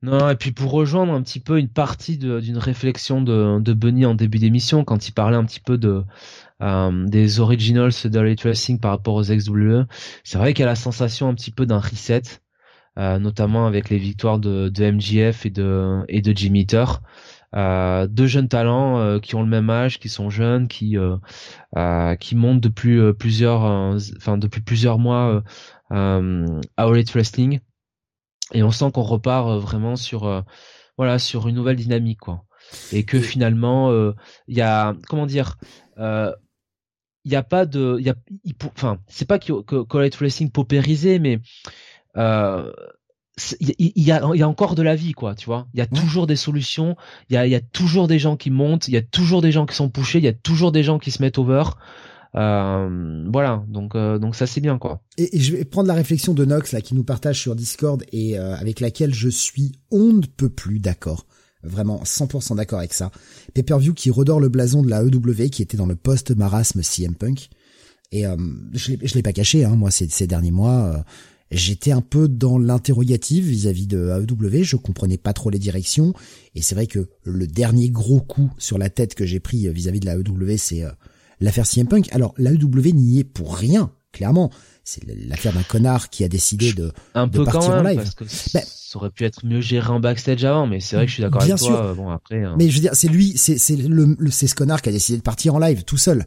Non, 0.02 0.30
et 0.30 0.36
puis 0.36 0.52
pour 0.52 0.70
rejoindre 0.70 1.12
un 1.12 1.22
petit 1.22 1.40
peu 1.40 1.58
une 1.58 1.68
partie 1.68 2.16
d'une 2.16 2.56
réflexion 2.56 3.20
de, 3.20 3.60
de 3.60 3.72
Bunny 3.74 4.06
en 4.06 4.14
début 4.14 4.38
d'émission, 4.38 4.82
quand 4.82 5.08
il 5.08 5.12
parlait 5.12 5.36
un 5.36 5.44
petit 5.44 5.60
peu 5.60 5.76
de 5.76 6.04
euh, 6.62 7.06
des 7.06 7.38
originals 7.40 7.92
de 8.04 8.18
Ray 8.18 8.36
Tracing 8.36 8.80
par 8.80 8.92
rapport 8.92 9.14
aux 9.14 9.22
XWE, 9.22 9.86
c'est 10.24 10.38
vrai 10.38 10.54
qu'il 10.54 10.62
y 10.62 10.64
a 10.64 10.66
la 10.66 10.74
sensation 10.74 11.28
un 11.28 11.34
petit 11.34 11.50
peu 11.50 11.66
d'un 11.66 11.78
reset. 11.78 12.22
Euh, 12.98 13.18
notamment 13.18 13.66
avec 13.66 13.88
les 13.88 13.98
victoires 13.98 14.38
de, 14.40 14.68
de, 14.68 14.90
MJF 14.90 15.46
et 15.46 15.50
de 15.50 16.00
et 16.08 16.22
de 16.22 16.36
Jimmy 16.36 16.66
Thor. 16.66 17.00
Euh, 17.54 18.06
deux 18.08 18.26
jeunes 18.26 18.48
talents 18.48 18.98
euh, 18.98 19.18
qui 19.20 19.36
ont 19.36 19.42
le 19.42 19.48
même 19.48 19.70
âge, 19.70 20.00
qui 20.00 20.08
sont 20.08 20.28
jeunes, 20.28 20.66
qui 20.68 20.96
qui 22.20 22.36
montent 22.36 22.60
depuis 22.60 22.98
plusieurs, 23.14 23.62
enfin 24.16 24.38
depuis 24.38 24.60
plusieurs 24.60 24.98
mois 24.98 25.42
à 25.90 26.20
All 26.76 27.04
Wrestling, 27.14 27.60
et 28.52 28.62
on 28.62 28.70
sent 28.70 28.90
qu'on 28.92 29.02
repart 29.02 29.58
vraiment 29.58 29.96
sur 29.96 30.44
voilà 30.96 31.18
sur 31.18 31.48
une 31.48 31.54
nouvelle 31.54 31.76
dynamique 31.76 32.20
quoi, 32.20 32.44
et 32.92 33.04
que 33.04 33.20
finalement 33.20 33.92
il 34.48 34.56
y 34.56 34.60
a 34.60 34.94
comment 35.08 35.26
dire 35.26 35.56
il 35.98 37.32
y 37.32 37.36
a 37.36 37.42
pas 37.42 37.66
de 37.66 37.96
il 37.98 38.06
y 38.06 38.10
a 38.10 38.14
enfin 38.64 38.98
c'est 39.06 39.28
pas 39.28 39.38
que, 39.38 39.62
que 39.62 40.16
Wrestling 40.18 40.50
paupérisé 40.50 41.18
mais 41.18 41.40
euh, 42.16 42.72
il 43.60 43.92
y, 43.96 44.12
a, 44.12 44.20
il 44.34 44.38
y 44.38 44.42
a 44.42 44.48
encore 44.48 44.74
de 44.74 44.82
la 44.82 44.94
vie 44.94 45.12
quoi 45.12 45.34
tu 45.34 45.46
vois. 45.46 45.66
Il 45.72 45.78
y 45.78 45.80
a 45.80 45.86
toujours 45.86 46.26
des 46.26 46.36
solutions. 46.36 46.96
Il 47.30 47.34
y 47.34 47.36
a, 47.36 47.46
il 47.46 47.50
y 47.50 47.54
a 47.54 47.60
toujours 47.60 48.06
des 48.06 48.18
gens 48.18 48.36
qui 48.36 48.50
montent. 48.50 48.88
Il 48.88 48.94
y 48.94 48.96
a 48.98 49.02
toujours 49.02 49.40
des 49.40 49.52
gens 49.52 49.64
qui 49.66 49.74
sont 49.74 49.88
poussés 49.88 50.18
il 50.18 50.24
y 50.24 50.28
a 50.28 50.32
toujours 50.32 50.72
des 50.72 50.82
gens 50.82 50.98
qui 50.98 51.10
se 51.10 51.22
mettent 51.22 51.38
over. 51.38 51.62
euh, 51.62 52.09
voilà 52.32 53.64
donc 53.68 53.94
euh, 53.94 54.18
donc 54.18 54.36
ça 54.36 54.46
c'est 54.46 54.60
bien 54.60 54.78
quoi. 54.78 55.02
Et, 55.18 55.38
je 55.38 55.56
vais 55.56 55.64
prendre 55.64 55.88
la 55.88 55.94
réflexion 55.94 56.34
de 56.34 56.44
Nox 56.44 56.72
là 56.72 56.80
qui 56.80 56.94
nous 56.94 57.04
partage 57.04 57.40
sur 57.40 57.56
Discord 57.56 58.04
et 58.12 58.38
euh, 58.38 58.54
avec 58.56 58.80
laquelle 58.80 59.14
je 59.14 59.28
suis 59.28 59.72
on 59.90 60.12
ne 60.12 60.26
peut 60.26 60.48
plus 60.48 60.78
d'accord. 60.78 61.26
Vraiment 61.62 62.02
100% 62.04 62.56
d'accord 62.56 62.78
avec 62.78 62.94
ça. 62.94 63.10
Pay-per-view 63.52 63.92
qui 63.92 64.10
redore 64.10 64.40
le 64.40 64.48
blason 64.48 64.82
de 64.82 64.88
la 64.88 65.02
EW 65.02 65.50
qui 65.50 65.60
était 65.60 65.76
dans 65.76 65.86
le 65.86 65.96
post 65.96 66.34
marasme 66.34 66.82
CM 66.82 67.14
Punk. 67.14 67.50
Et 68.12 68.24
je 68.72 68.92
l'ai 68.92 68.98
je 69.06 69.14
l'ai 69.14 69.22
pas 69.22 69.32
caché 69.32 69.64
hein, 69.64 69.76
moi 69.76 69.90
ces, 69.90 70.08
ces 70.08 70.26
derniers 70.26 70.50
mois 70.50 71.04
j'étais 71.50 71.92
un 71.92 72.00
peu 72.00 72.28
dans 72.28 72.58
l'interrogative 72.58 73.46
vis-à-vis 73.46 73.86
de 73.86 74.08
AEW, 74.08 74.62
je 74.62 74.76
comprenais 74.76 75.16
pas 75.18 75.32
trop 75.32 75.50
les 75.50 75.58
directions, 75.58 76.14
et 76.54 76.62
c'est 76.62 76.74
vrai 76.74 76.86
que 76.86 77.08
le 77.24 77.46
dernier 77.46 77.90
gros 77.90 78.20
coup 78.20 78.50
sur 78.58 78.78
la 78.78 78.90
tête 78.90 79.14
que 79.14 79.26
j'ai 79.26 79.40
pris 79.40 79.68
vis-à-vis 79.68 80.00
de 80.00 80.06
la 80.06 80.14
AEW, 80.16 80.56
c'est 80.56 80.84
euh, 80.84 80.90
l'affaire 81.40 81.66
CM 81.66 81.88
Punk. 81.88 82.08
Alors 82.12 82.34
l'AEW 82.38 82.92
n'y 82.94 83.20
est 83.20 83.24
pour 83.24 83.56
rien, 83.56 83.90
clairement. 84.12 84.50
C'est 84.84 85.02
l'affaire 85.28 85.52
d'un 85.52 85.62
connard 85.62 86.10
qui 86.10 86.24
a 86.24 86.28
décidé 86.28 86.72
de, 86.72 86.92
un 87.14 87.28
peu 87.28 87.44
partir 87.44 87.70
en 87.70 87.82
live. 87.82 87.96
Parce 87.96 88.14
que 88.14 88.24
ben, 88.54 88.62
ça 88.64 88.98
aurait 88.98 89.10
pu 89.10 89.24
être 89.24 89.44
mieux 89.44 89.60
géré 89.60 89.88
en 89.88 90.00
backstage 90.00 90.44
avant, 90.44 90.66
mais 90.66 90.80
c'est 90.80 90.96
vrai 90.96 91.04
que 91.04 91.10
je 91.10 91.14
suis 91.14 91.22
d'accord 91.22 91.42
avec 91.42 91.58
sûr. 91.58 91.68
toi. 91.68 91.94
Bon 91.94 92.10
après. 92.10 92.42
Hein. 92.42 92.56
Mais 92.58 92.68
je 92.68 92.74
veux 92.74 92.80
dire, 92.80 92.94
c'est 92.94 93.08
lui, 93.08 93.34
c'est 93.36 93.58
c'est 93.58 93.76
le, 93.76 94.16
c'est 94.30 94.46
ce 94.46 94.54
connard 94.54 94.82
qui 94.82 94.88
a 94.88 94.92
décidé 94.92 95.18
de 95.18 95.22
partir 95.22 95.54
en 95.54 95.58
live 95.58 95.84
tout 95.84 95.98
seul. 95.98 96.26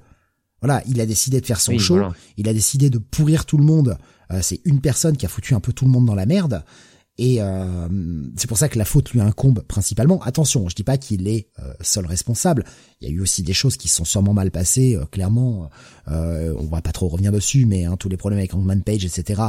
Voilà, 0.61 0.81
il 0.87 1.01
a 1.01 1.05
décidé 1.05 1.41
de 1.41 1.45
faire 1.45 1.59
son 1.59 1.77
show, 1.77 1.99
il 2.37 2.47
a 2.47 2.53
décidé 2.53 2.89
de 2.89 2.97
pourrir 2.97 3.45
tout 3.45 3.57
le 3.57 3.65
monde 3.65 3.97
euh, 4.33 4.39
c'est 4.41 4.61
une 4.65 4.81
personne 4.81 5.17
qui 5.17 5.25
a 5.25 5.29
foutu 5.29 5.53
un 5.53 5.59
peu 5.59 5.73
tout 5.73 5.85
le 5.85 5.91
monde 5.91 6.05
dans 6.05 6.15
la 6.15 6.25
merde. 6.25 6.63
Et 7.19 7.41
euh, 7.41 7.87
c'est 8.35 8.47
pour 8.47 8.57
ça 8.57 8.69
que 8.69 8.77
la 8.79 8.85
faute 8.85 9.11
lui 9.11 9.21
incombe 9.21 9.61
principalement. 9.67 10.21
Attention, 10.23 10.67
je 10.67 10.75
dis 10.75 10.83
pas 10.83 10.97
qu'il 10.97 11.27
est 11.27 11.47
euh, 11.59 11.73
seul 11.81 12.05
responsable. 12.05 12.65
Il 13.01 13.07
y 13.07 13.11
a 13.11 13.13
eu 13.13 13.21
aussi 13.21 13.43
des 13.43 13.53
choses 13.53 13.77
qui 13.77 13.87
sont 13.87 14.05
sûrement 14.05 14.33
mal 14.33 14.49
passées. 14.49 14.97
clairement, 15.11 15.69
on 16.07 16.67
va 16.71 16.81
pas 16.81 16.91
trop 16.91 17.07
revenir 17.09 17.31
dessus, 17.31 17.65
mais 17.65 17.85
hein, 17.85 17.97
tous 17.97 18.09
les 18.09 18.17
problèmes 18.17 18.39
avec 18.39 18.53
Hangman 18.53 18.81
Page, 18.81 19.05
etc., 19.05 19.43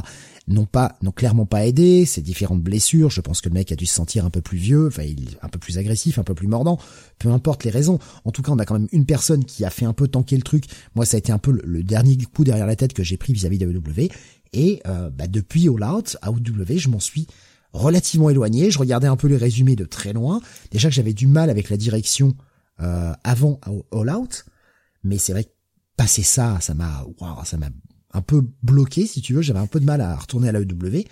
n'ont 0.49 0.67
pas, 0.67 0.97
n'ont 1.03 1.13
clairement 1.13 1.47
pas 1.47 1.67
aidé. 1.67 2.05
Ces 2.05 2.23
différentes 2.23 2.63
blessures, 2.63 3.11
je 3.11 3.21
pense 3.21 3.41
que 3.41 3.49
le 3.49 3.55
mec 3.55 3.73
a 3.73 3.77
dû 3.77 3.87
se 3.87 3.95
sentir 3.95 4.25
un 4.25 4.31
peu 4.31 4.41
plus 4.41 4.59
vieux, 4.59 4.89
enfin, 4.89 5.03
il 5.03 5.37
un 5.43 5.49
peu 5.49 5.59
plus 5.59 5.79
agressif, 5.79 6.19
un 6.19 6.25
peu 6.25 6.35
plus 6.35 6.47
mordant. 6.47 6.79
Peu 7.19 7.31
importe 7.31 7.65
les 7.65 7.71
raisons. 7.71 7.99
En 8.25 8.31
tout 8.31 8.43
cas, 8.43 8.53
on 8.53 8.59
a 8.59 8.65
quand 8.65 8.79
même 8.79 8.89
une 8.93 9.07
personne 9.07 9.45
qui 9.45 9.65
a 9.65 9.71
fait 9.71 9.87
un 9.87 9.93
peu 9.93 10.09
tanker 10.09 10.37
le 10.37 10.43
truc. 10.43 10.65
Moi, 10.95 11.07
ça 11.07 11.17
a 11.17 11.19
été 11.19 11.33
un 11.33 11.39
peu 11.39 11.59
le, 11.63 11.83
dernier 11.83 12.17
coup 12.33 12.45
derrière 12.45 12.67
la 12.67 12.77
tête 12.77 12.93
que 12.93 13.03
j'ai 13.03 13.17
pris 13.17 13.33
vis-à-vis 13.33 13.65
WWE. 13.65 14.09
Et 14.53 14.81
euh, 14.87 15.11
bah, 15.11 15.27
depuis 15.27 15.69
All 15.69 15.85
Out, 15.85 16.17
AOW, 16.23 16.37
je 16.77 16.89
m'en 16.89 17.01
suis 17.01 17.27
relativement 17.75 18.31
éloigné. 18.31 18.71
Je 18.71 18.79
regardais 18.79 19.09
un 19.09 19.17
peu 19.17 19.29
les 19.29 19.37
résumés 19.37 19.77
de 19.77 19.85
très 19.85 20.15
loin. 20.15 20.41
Déjà 20.71 20.89
que 20.89 20.95
j'avais 20.95 21.13
du 21.13 21.27
mal 21.27 21.51
avec 21.51 21.69
la 21.69 21.77
direction 21.77 22.35
euh, 22.81 23.13
avant 23.25 23.61
All 23.93 24.11
Out, 24.11 24.47
mais 25.03 25.19
c'est 25.19 25.33
vrai 25.33 25.45
que 25.45 25.51
passer 25.97 26.23
ça, 26.23 26.59
ça 26.61 26.73
m'a, 26.75 27.05
ça 27.45 27.57
m'a 27.59 27.69
un 28.13 28.23
peu 28.23 28.43
bloqué, 28.63 29.07
si 29.07 29.21
tu 29.21 29.35
veux. 29.35 29.43
J'avais 29.43 29.59
un 29.59 29.67
peu 29.67 29.81
de 29.81 29.85
mal 29.85 30.01
à 30.01 30.17
retourner 30.17 30.49
à 30.49 30.53
l'AEW. 30.53 31.05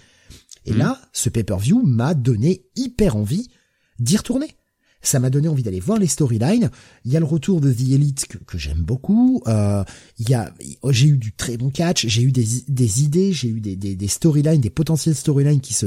Et 0.64 0.72
mmh. 0.72 0.76
là, 0.76 1.00
ce 1.12 1.28
pay-per-view 1.28 1.82
m'a 1.82 2.14
donné 2.14 2.64
hyper 2.76 3.16
envie 3.16 3.50
d'y 3.98 4.16
retourner 4.16 4.56
ça 5.02 5.18
m'a 5.18 5.30
donné 5.30 5.48
envie 5.48 5.64
d'aller 5.64 5.80
voir 5.80 5.98
les 5.98 6.06
storylines. 6.06 6.70
Il 7.04 7.12
y 7.12 7.16
a 7.16 7.20
le 7.20 7.26
retour 7.26 7.60
de 7.60 7.72
The 7.72 7.80
Elite 7.80 8.26
que, 8.46 8.58
j'aime 8.58 8.82
beaucoup. 8.82 9.42
Euh, 9.48 9.84
il 10.18 10.30
y 10.30 10.34
a, 10.34 10.54
j'ai 10.90 11.08
eu 11.08 11.18
du 11.18 11.32
très 11.32 11.56
bon 11.56 11.70
catch, 11.70 12.06
j'ai 12.06 12.22
eu 12.22 12.32
des, 12.32 13.02
idées, 13.02 13.32
j'ai 13.32 13.48
eu 13.48 13.60
des, 13.60 14.08
storylines, 14.08 14.60
des 14.60 14.70
potentiels 14.70 15.16
storylines 15.16 15.60
qui 15.60 15.74
se 15.74 15.86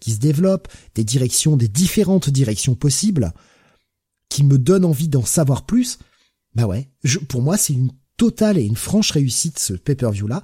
qui 0.00 0.12
se 0.12 0.18
développent, 0.18 0.68
des 0.94 1.04
directions, 1.04 1.56
des 1.56 1.68
différentes 1.68 2.28
directions 2.28 2.74
possibles, 2.74 3.32
qui 4.28 4.42
me 4.42 4.58
donnent 4.58 4.84
envie 4.84 5.08
d'en 5.08 5.24
savoir 5.24 5.64
plus. 5.64 5.98
Bah 6.54 6.66
ouais, 6.66 6.88
pour 7.28 7.42
moi 7.42 7.56
c'est 7.56 7.72
une 7.72 7.92
totale 8.16 8.58
et 8.58 8.64
une 8.64 8.76
franche 8.76 9.12
réussite 9.12 9.58
ce 9.58 9.72
pay-per-view 9.72 10.26
là 10.26 10.42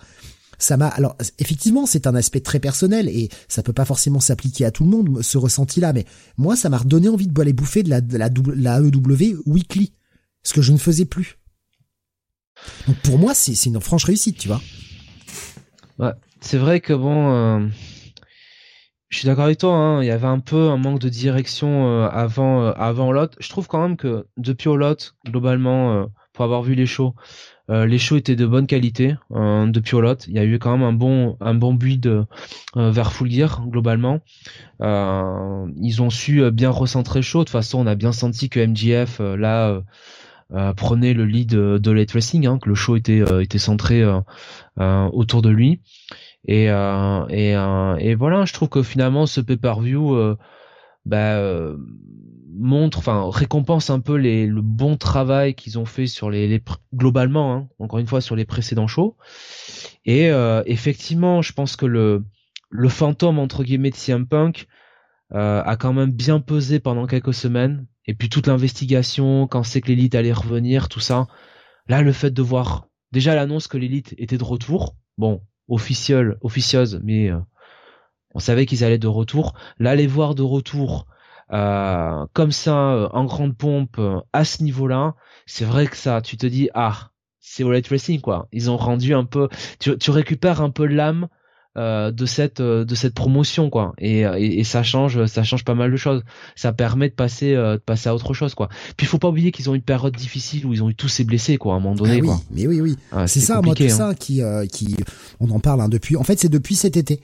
ça 0.59 0.77
m'a 0.77 0.89
alors 0.89 1.17
effectivement 1.39 1.87
c'est 1.87 2.07
un 2.07 2.15
aspect 2.15 2.41
très 2.41 2.61
personnel 2.61 3.09
et 3.09 3.29
ça 3.49 3.63
peut 3.63 3.73
pas 3.73 3.85
forcément 3.85 4.21
s'appliquer 4.21 4.65
à 4.65 4.71
tout 4.71 4.85
le 4.85 4.91
monde 4.91 5.23
ce 5.23 5.39
ressenti 5.39 5.81
là 5.81 5.93
mais 5.93 6.07
moi 6.37 6.57
ça 6.57 6.69
m'a 6.69 6.79
redonné 6.79 7.09
envie 7.09 7.27
de 7.27 7.41
aller 7.41 7.53
bouffer 7.53 7.83
de 7.83 7.91
la 7.91 8.01
de 8.01 8.17
la, 8.17 8.31
la 8.55 8.81
AEW 8.81 9.43
weekly 9.47 9.93
ce 10.43 10.55
que 10.55 10.63
je 10.63 10.73
ne 10.73 10.79
faisais 10.79 11.05
plus. 11.05 11.39
Donc 12.87 12.97
pour 12.99 13.19
moi 13.19 13.35
c'est 13.35 13.53
une 13.67 13.81
franche 13.81 14.05
réussite 14.05 14.39
tu 14.39 14.49
vois. 14.49 14.61
Ouais 15.99 16.13
c'est 16.41 16.59
vrai 16.59 16.81
que 16.81 16.93
bon 16.93 17.33
euh, 17.33 17.67
je 19.09 19.19
suis 19.19 19.27
d'accord 19.27 19.45
avec 19.45 19.59
toi 19.59 19.75
hein, 19.75 20.03
il 20.03 20.07
y 20.07 20.11
avait 20.11 20.27
un 20.27 20.41
peu 20.41 20.69
un 20.69 20.77
manque 20.77 21.01
de 21.01 21.09
direction 21.09 21.89
euh, 21.89 22.09
avant 22.09 22.63
euh, 22.63 22.73
avant 22.77 23.13
l'autre 23.13 23.37
je 23.41 23.49
trouve 23.49 23.67
quand 23.67 23.81
même 23.81 23.97
que 23.97 24.27
depuis 24.37 24.71
l'autre 24.75 25.17
globalement 25.27 26.07
pour 26.33 26.45
avoir 26.45 26.63
vu 26.63 26.75
les 26.75 26.87
shows 26.87 27.15
euh, 27.69 27.87
les 27.87 27.99
shows 27.99 28.17
étaient 28.17 28.37
de 28.37 28.47
bonne 28.47 28.67
qualité 28.67 29.17
euh, 29.33 29.67
depuis 29.67 29.97
Olot. 29.97 30.15
Il 30.29 30.35
y 30.35 30.39
a 30.39 30.45
eu 30.45 30.59
quand 30.59 30.73
même 30.73 30.87
un 30.87 30.93
bon 30.93 31.37
un 31.41 31.55
bon 31.55 31.75
build 31.75 32.07
euh, 32.07 32.25
vers 32.77 33.13
Full 33.13 33.31
Gear 33.31 33.67
globalement. 33.67 34.21
ils 34.81 35.99
ont 36.01 36.11
su 36.11 36.51
bien 36.51 36.71
recentrer 36.71 37.21
le 37.21 37.25
show. 37.25 37.41
De 37.41 37.45
toute 37.45 37.51
façon, 37.51 37.81
on 37.81 37.87
a 37.87 37.95
bien 37.95 38.13
senti 38.13 38.49
que 38.49 38.61
MGF 38.61 39.21
là 39.21 39.83
prenait 40.77 41.13
le 41.13 41.25
lead 41.25 41.51
de 41.51 41.91
Late 41.91 42.13
Racing, 42.13 42.47
hein, 42.47 42.59
que 42.59 42.69
le 42.69 42.75
show 42.75 42.97
était 42.97 43.23
était 43.43 43.59
centré 43.59 44.05
autour 44.79 45.43
de 45.43 45.51
lui. 45.51 45.81
Et 46.47 46.67
et, 46.67 47.51
et 47.99 48.15
voilà, 48.15 48.45
je 48.45 48.53
trouve 48.53 48.69
que 48.69 48.83
finalement 48.83 49.27
ce 49.27 49.41
pay-per-view 49.41 50.37
bah, 51.05 51.41
montre, 52.59 52.99
enfin 52.99 53.29
récompense 53.31 53.91
un 53.91 54.01
peu 54.01 54.17
les, 54.17 54.47
le 54.47 54.63
bon 54.63 54.97
travail 54.97 55.55
qu'ils 55.55 55.79
ont 55.79 55.85
fait 55.85 56.07
sur 56.07 56.31
les, 56.31 56.49
les 56.49 56.63
globalement, 56.95 57.55
hein, 57.55 57.69
encore 57.79 57.99
une 57.99 58.07
fois 58.07 58.21
sur 58.21 58.37
les 58.37 58.45
précédents 58.45 58.87
shows. 58.87 59.17
Et 60.05 60.31
euh, 60.31 60.63
effectivement, 60.67 61.43
je 61.43 61.53
pense 61.53 61.77
que 61.77 61.87
le 61.87 62.25
le 62.71 62.89
fantôme 62.89 63.39
entre 63.39 63.65
guillemets 63.65 63.91
de 63.91 63.97
CM 63.97 64.27
Punk 64.27 64.67
euh, 65.33 65.63
a 65.65 65.77
quand 65.77 65.93
même 65.93 66.13
bien 66.13 66.41
pesé 66.41 66.81
pendant 66.81 67.07
quelques 67.07 67.35
semaines. 67.35 67.87
Et 68.07 68.15
puis 68.15 68.29
toute 68.29 68.47
l'investigation, 68.47 69.47
quand 69.47 69.63
c'est 69.65 69.81
que 69.81 69.89
l'élite 69.89 70.15
allait 70.15 70.33
revenir, 70.33 70.89
tout 70.89 71.01
ça. 71.01 71.27
Là, 71.89 72.03
le 72.03 72.13
fait 72.13 72.31
de 72.31 72.43
voir 72.43 72.89
déjà 73.13 73.35
l'annonce 73.35 73.67
que 73.69 73.79
l'élite 73.79 74.15
était 74.19 74.39
de 74.39 74.45
retour, 74.45 74.97
bon, 75.19 75.43
officiel, 75.69 76.37
officieuse, 76.41 77.01
mais 77.03 77.31
euh, 77.31 77.39
on 78.35 78.39
savait 78.39 78.67
qu'ils 78.67 78.85
allaient 78.85 78.99
de 78.99 79.09
retour. 79.09 79.55
Là, 79.79 79.97
les 79.97 80.07
voir 80.07 80.35
de 80.35 80.43
retour 80.43 81.07
comme 81.49 82.53
ça 82.53 82.93
euh, 82.93 83.09
en 83.13 83.25
grande 83.25 83.57
pompe 83.57 83.97
euh, 83.99 84.21
à 84.33 84.45
ce 84.45 84.63
niveau-là, 84.63 85.15
c'est 85.47 85.65
vrai 85.65 85.87
que 85.87 85.97
ça, 85.97 86.21
tu 86.21 86.37
te 86.37 86.47
dis 86.47 86.69
ah 86.75 87.11
c'est 87.41 87.63
Wallet 87.63 87.83
Racing 87.89 88.21
quoi. 88.21 88.49
Ils 88.53 88.71
ont 88.71 88.77
rendu 88.77 89.15
un 89.15 89.25
peu, 89.25 89.49
tu, 89.79 89.97
tu 89.97 90.11
récupères 90.11 90.61
un 90.61 90.71
peu 90.71 90.87
l'âme 90.87 91.29
euh, 91.77 92.11
de 92.11 92.27
cette 92.27 92.61
de 92.61 92.95
cette 92.95 93.15
promotion 93.15 93.71
quoi. 93.71 93.95
Et, 93.99 94.23
et, 94.23 94.65
ça 94.65 94.83
change 94.83 95.27
ça 95.27 95.45
change 95.45 95.65
pas 95.65 95.75
mal 95.75 95.93
de 95.93 95.97
choses. 95.97 96.25
Ça 96.57 96.73
permet 96.73 97.09
de 97.09 97.15
passer 97.15 97.55
de 97.55 97.77
passer 97.77 98.09
à 98.09 98.15
autre 98.15 98.35
chose 98.35 98.55
quoi. 98.55 98.69
Puis 98.97 99.07
il 99.07 99.07
faut 99.07 99.19
pas 99.19 99.29
oublier 99.29 99.53
qu'ils 99.53 99.71
ont 99.71 99.75
une 99.75 99.83
période 99.83 100.17
difficile 100.17 100.67
où 100.67 100.73
ils 100.73 100.83
ont 100.83 100.91
eu 100.91 100.95
tous 100.97 101.09
ces 101.09 101.23
blessés 101.23 101.59
quoi 101.59 101.75
à 101.75 101.77
un 101.77 101.81
moment 101.81 101.95
donné 101.95 102.17
ah 102.17 102.21
oui, 102.21 102.27
quoi. 102.27 102.41
mais 102.51 102.67
oui 102.67 102.81
oui. 102.81 102.97
Ah, 103.13 103.29
c'est 103.29 103.41
ça 103.41 103.63
moi 103.63 103.75
tout 103.75 103.89
ça 103.89 104.09
hein. 104.09 104.15
qui 104.15 104.43
qui 104.73 104.97
on 105.39 105.51
en 105.51 105.61
parle 105.61 105.83
hein, 105.83 105.89
depuis. 105.89 106.17
En 106.17 106.25
fait 106.25 106.41
c'est 106.41 106.49
depuis 106.49 106.75
cet 106.75 106.97
été 106.97 107.21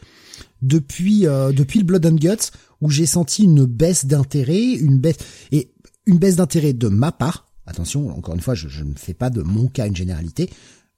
depuis 0.63 1.23
depuis 1.23 1.81
le 1.81 1.85
Blood 1.85 2.07
and 2.07 2.17
Guts 2.17 2.51
où 2.81 2.91
j'ai 2.91 3.07
senti 3.07 3.45
une 3.45 3.65
baisse 3.65 4.07
d'intérêt, 4.07 4.73
une 4.73 4.99
baisse 4.99 5.19
et 5.53 5.73
une 6.07 6.19
baisse 6.19 6.37
d'intérêt 6.37 6.73
de 6.73 6.89
ma 6.89 7.13
part. 7.13 7.47
Attention, 7.67 8.11
encore 8.11 8.35
une 8.35 8.41
fois, 8.41 8.55
je, 8.55 8.83
ne 8.83 8.95
fais 8.95 9.15
pas 9.15 9.31
de 9.31 9.43
mon 9.43 9.69
cas 9.69 9.87
une 9.87 9.97
généralité. 9.97 10.51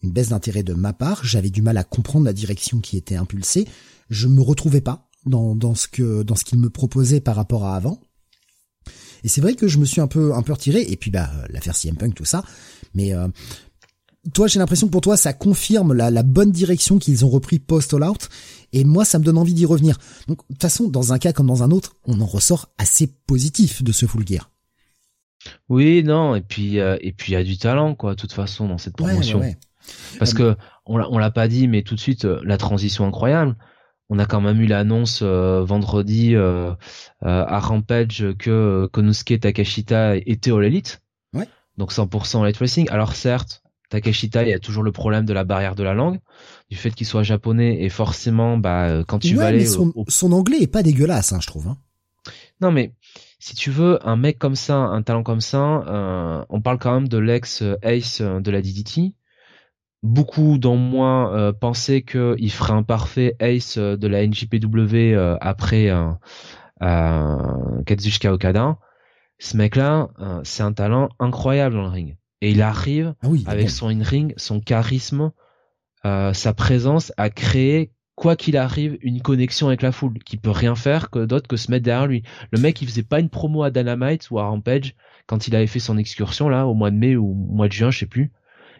Une 0.02 0.10
baisse 0.10 0.30
d'intérêt 0.30 0.62
de 0.62 0.74
ma 0.74 0.92
part. 0.92 1.24
J'avais 1.24 1.50
du 1.50 1.62
mal 1.62 1.76
à 1.76 1.84
comprendre 1.84 2.24
la 2.24 2.32
direction 2.32 2.80
qui 2.80 2.96
était 2.96 3.16
impulsée. 3.16 3.66
Je 4.10 4.28
me 4.28 4.40
retrouvais 4.40 4.80
pas 4.80 5.08
dans, 5.26 5.54
dans 5.54 5.74
ce 5.74 5.88
que 5.88 6.22
dans 6.22 6.34
ce 6.34 6.44
qu'il 6.44 6.58
me 6.58 6.70
proposait 6.70 7.20
par 7.20 7.36
rapport 7.36 7.64
à 7.64 7.76
avant. 7.76 8.00
Et 9.22 9.28
c'est 9.28 9.40
vrai 9.40 9.54
que 9.54 9.68
je 9.68 9.78
me 9.78 9.86
suis 9.86 10.00
un 10.00 10.06
peu 10.06 10.34
un 10.34 10.42
peu 10.42 10.52
retiré. 10.52 10.82
Et 10.82 10.96
puis 10.96 11.10
bah 11.10 11.30
l'affaire 11.50 11.76
CM 11.76 11.96
Punk 11.96 12.14
tout 12.14 12.26
ça. 12.26 12.44
Mais 12.94 13.14
euh, 13.14 13.28
toi, 14.32 14.46
j'ai 14.46 14.58
l'impression 14.58 14.86
que 14.86 14.92
pour 14.92 15.00
toi, 15.00 15.16
ça 15.16 15.32
confirme 15.32 15.92
la, 15.92 16.10
la 16.10 16.22
bonne 16.22 16.50
direction 16.50 16.98
qu'ils 16.98 17.24
ont 17.24 17.28
repris 17.28 17.58
post 17.58 17.92
All 17.94 18.04
Out. 18.04 18.28
Et 18.72 18.84
moi, 18.84 19.04
ça 19.04 19.18
me 19.18 19.24
donne 19.24 19.38
envie 19.38 19.54
d'y 19.54 19.66
revenir. 19.66 19.98
Donc, 20.26 20.38
de 20.48 20.54
toute 20.54 20.62
façon, 20.62 20.88
dans 20.88 21.12
un 21.12 21.18
cas 21.18 21.32
comme 21.32 21.46
dans 21.46 21.62
un 21.62 21.70
autre, 21.70 21.96
on 22.06 22.20
en 22.20 22.26
ressort 22.26 22.70
assez 22.78 23.06
positif 23.26 23.82
de 23.82 23.92
ce 23.92 24.06
full 24.06 24.26
gear. 24.26 24.50
Oui, 25.68 26.02
non, 26.02 26.34
et 26.34 26.40
puis 26.40 26.80
euh, 26.80 26.96
et 27.00 27.12
puis 27.12 27.32
il 27.32 27.34
y 27.34 27.38
a 27.38 27.44
du 27.44 27.58
talent, 27.58 27.94
quoi, 27.94 28.14
de 28.14 28.20
toute 28.20 28.32
façon, 28.32 28.68
dans 28.68 28.78
cette 28.78 28.96
promotion. 28.96 29.42
Parce 30.18 30.34
euh, 30.34 30.54
que 30.54 30.58
on 30.86 30.96
l'a, 30.96 31.10
on 31.10 31.18
l'a 31.18 31.30
pas 31.30 31.48
dit, 31.48 31.68
mais 31.68 31.82
tout 31.82 31.94
de 31.94 32.00
suite, 32.00 32.24
euh, 32.24 32.40
la 32.44 32.56
transition 32.56 33.06
incroyable. 33.06 33.56
On 34.10 34.18
a 34.18 34.26
quand 34.26 34.40
même 34.40 34.60
eu 34.60 34.66
l'annonce 34.66 35.22
vendredi 35.22 36.36
à 36.36 37.58
Rampage 37.58 38.26
que 38.38 38.86
Konosuke 38.92 39.40
Takashita 39.40 40.16
était 40.16 40.52
All 40.52 40.62
Elite. 40.62 41.00
Ouais. 41.32 41.48
Donc 41.78 41.90
100% 41.90 42.42
Light 42.42 42.56
Racing. 42.58 42.86
Alors 42.90 43.14
certes, 43.14 43.63
Takeshita, 43.90 44.42
il 44.42 44.48
y 44.48 44.54
a 44.54 44.58
toujours 44.58 44.82
le 44.82 44.92
problème 44.92 45.24
de 45.24 45.32
la 45.32 45.44
barrière 45.44 45.74
de 45.74 45.82
la 45.82 45.94
langue, 45.94 46.18
du 46.70 46.76
fait 46.76 46.90
qu'il 46.90 47.06
soit 47.06 47.22
japonais 47.22 47.82
et 47.82 47.88
forcément, 47.88 48.56
bah, 48.56 49.04
quand 49.06 49.18
tu 49.18 49.36
vas 49.36 49.46
aller, 49.46 49.66
son, 49.66 49.92
son, 50.08 50.32
anglais 50.32 50.62
est 50.62 50.66
pas 50.66 50.82
dégueulasse, 50.82 51.32
hein, 51.32 51.38
je 51.40 51.46
trouve. 51.46 51.68
Hein. 51.68 51.78
Non, 52.60 52.70
mais 52.70 52.94
si 53.38 53.54
tu 53.54 53.70
veux 53.70 53.98
un 54.08 54.16
mec 54.16 54.38
comme 54.38 54.56
ça, 54.56 54.76
un 54.76 55.02
talent 55.02 55.22
comme 55.22 55.40
ça, 55.40 55.84
euh, 55.86 56.44
on 56.48 56.60
parle 56.60 56.78
quand 56.78 56.94
même 56.94 57.08
de 57.08 57.18
l'ex 57.18 57.62
Ace 57.82 58.22
de 58.22 58.50
la 58.50 58.62
DDT. 58.62 59.14
Beaucoup 60.02 60.58
dont 60.58 60.76
moi 60.76 61.34
euh, 61.34 61.52
pensaient 61.52 62.02
qu'il 62.02 62.52
ferait 62.52 62.72
un 62.72 62.82
parfait 62.82 63.36
Ace 63.40 63.78
de 63.78 64.06
la 64.06 64.26
NJPW 64.26 65.14
euh, 65.14 65.36
après 65.40 65.90
euh, 65.90 67.82
Katsushika 67.86 68.32
Okada. 68.32 68.78
Ce 69.38 69.56
mec-là, 69.56 70.08
c'est 70.44 70.62
un 70.62 70.72
talent 70.72 71.08
incroyable 71.18 71.74
dans 71.74 71.82
le 71.82 71.88
ring. 71.88 72.16
Et 72.44 72.50
il 72.50 72.60
arrive 72.60 73.14
ah 73.22 73.28
avec 73.46 73.70
son 73.70 73.88
in-ring, 73.88 74.34
son 74.36 74.60
charisme, 74.60 75.32
sa 76.04 76.52
présence 76.54 77.10
à 77.16 77.30
créer 77.30 77.90
quoi 78.16 78.36
qu'il 78.36 78.58
arrive, 78.58 78.98
une 79.00 79.22
connexion 79.22 79.68
avec 79.68 79.80
la 79.80 79.92
foule, 79.92 80.18
qui 80.24 80.36
peut 80.36 80.50
rien 80.50 80.74
faire 80.74 81.08
que 81.08 81.24
d'autre 81.24 81.48
que 81.48 81.56
se 81.56 81.70
mettre 81.70 81.84
derrière 81.84 82.06
lui. 82.06 82.22
Le 82.50 82.60
mec, 82.60 82.82
il 82.82 82.88
faisait 82.88 83.02
pas 83.02 83.18
une 83.18 83.30
promo 83.30 83.62
à 83.62 83.70
Dynamite 83.70 84.30
ou 84.30 84.38
à 84.38 84.44
Rampage 84.44 84.94
quand 85.26 85.48
il 85.48 85.56
avait 85.56 85.66
fait 85.66 85.78
son 85.78 85.96
excursion 85.96 86.50
là 86.50 86.66
au 86.66 86.74
mois 86.74 86.90
de 86.90 86.96
mai 86.96 87.16
ou 87.16 87.30
au 87.30 87.34
mois 87.34 87.66
de 87.66 87.72
juin, 87.72 87.90
je 87.90 88.00
sais 88.00 88.06
plus. 88.06 88.30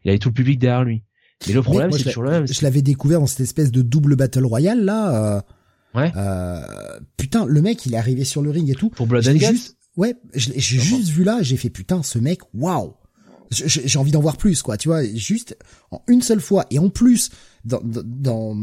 Il 0.05 0.11
avait 0.11 0.19
tout 0.19 0.29
le 0.29 0.35
public 0.35 0.59
derrière 0.59 0.85
lui. 0.85 1.03
Mais 1.47 1.55
le 1.55 1.63
problème, 1.63 1.91
c'est 1.91 2.05
toujours 2.05 2.25
le 2.25 2.31
même. 2.33 2.47
Je 2.47 2.63
l'avais 2.63 2.83
découvert 2.83 3.21
dans 3.21 3.27
cette 3.27 3.41
espèce 3.41 3.73
de 3.73 3.81
double 3.81 4.15
battle 4.15 4.45
royale 4.45 4.85
là. 4.85 5.37
Euh, 5.39 5.41
ouais. 5.95 6.13
Euh, 6.17 6.61
putain, 7.17 7.47
le 7.47 7.63
mec, 7.63 7.87
il 7.87 7.95
est 7.95 7.97
arrivé 7.97 8.25
sur 8.25 8.43
le 8.43 8.51
ring 8.51 8.69
et 8.69 8.75
tout. 8.75 8.91
Pour 8.91 9.07
Blood 9.07 9.27
and 9.27 9.39
juste, 9.39 9.79
Ouais, 9.97 10.15
j'ai 10.35 10.59
juste 10.59 11.09
vu 11.09 11.25
là, 11.25 11.39
j'ai 11.41 11.57
fait 11.57 11.71
putain, 11.71 12.03
ce 12.03 12.19
mec, 12.19 12.41
waouh. 12.53 12.95
J'ai 13.51 13.99
envie 13.99 14.11
d'en 14.11 14.21
voir 14.21 14.37
plus, 14.37 14.63
quoi. 14.63 14.77
Tu 14.77 14.89
vois, 14.89 15.05
juste 15.05 15.57
en 15.91 16.03
une 16.09 16.23
seule 16.23 16.41
fois 16.41 16.67
et 16.71 16.79
en 16.79 16.89
plus 16.89 17.31
dans, 17.65 17.81
dans 17.83 18.57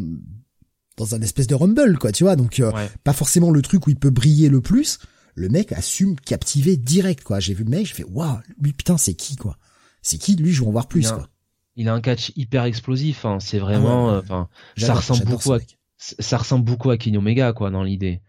dans 0.97 1.15
un 1.15 1.21
espèce 1.21 1.47
de 1.47 1.55
rumble, 1.55 1.97
quoi, 1.97 2.11
tu 2.11 2.23
vois. 2.23 2.35
Donc, 2.35 2.59
euh, 2.59 2.71
pas 3.03 3.13
forcément 3.13 3.51
le 3.51 3.61
truc 3.61 3.87
où 3.87 3.89
il 3.89 3.95
peut 3.95 4.09
briller 4.09 4.49
le 4.49 4.61
plus. 4.61 4.99
Le 5.33 5.49
mec 5.49 5.71
assume 5.71 6.15
captiver 6.19 6.77
direct, 6.77 7.23
quoi. 7.23 7.39
J'ai 7.39 7.53
vu 7.53 7.63
le 7.63 7.69
mec, 7.69 7.87
j'ai 7.87 7.93
fait, 7.93 8.03
waouh, 8.03 8.37
lui, 8.59 8.73
putain, 8.73 8.97
c'est 8.97 9.13
qui, 9.13 9.35
quoi? 9.35 9.57
C'est 10.01 10.17
qui, 10.17 10.35
lui, 10.35 10.51
je 10.51 10.61
veux 10.61 10.67
en 10.67 10.71
voir 10.71 10.87
plus, 10.87 11.09
quoi. 11.11 11.27
Il 11.77 11.87
a 11.87 11.93
un 11.93 12.01
catch 12.01 12.33
hyper 12.35 12.65
explosif, 12.65 13.25
hein. 13.25 13.39
C'est 13.39 13.59
vraiment, 13.59 14.09
ah 14.09 14.13
euh, 14.15 14.21
enfin, 14.21 14.49
ça 14.77 14.93
ressemble 14.93 15.25
beaucoup 15.25 15.53
à, 15.53 15.59
ça 15.97 16.37
ressemble 16.37 16.65
beaucoup 16.65 16.91
à 16.91 16.97
Kenny 16.97 17.17
Omega, 17.17 17.53
quoi, 17.53 17.71
dans 17.71 17.83
l'idée. 17.83 18.21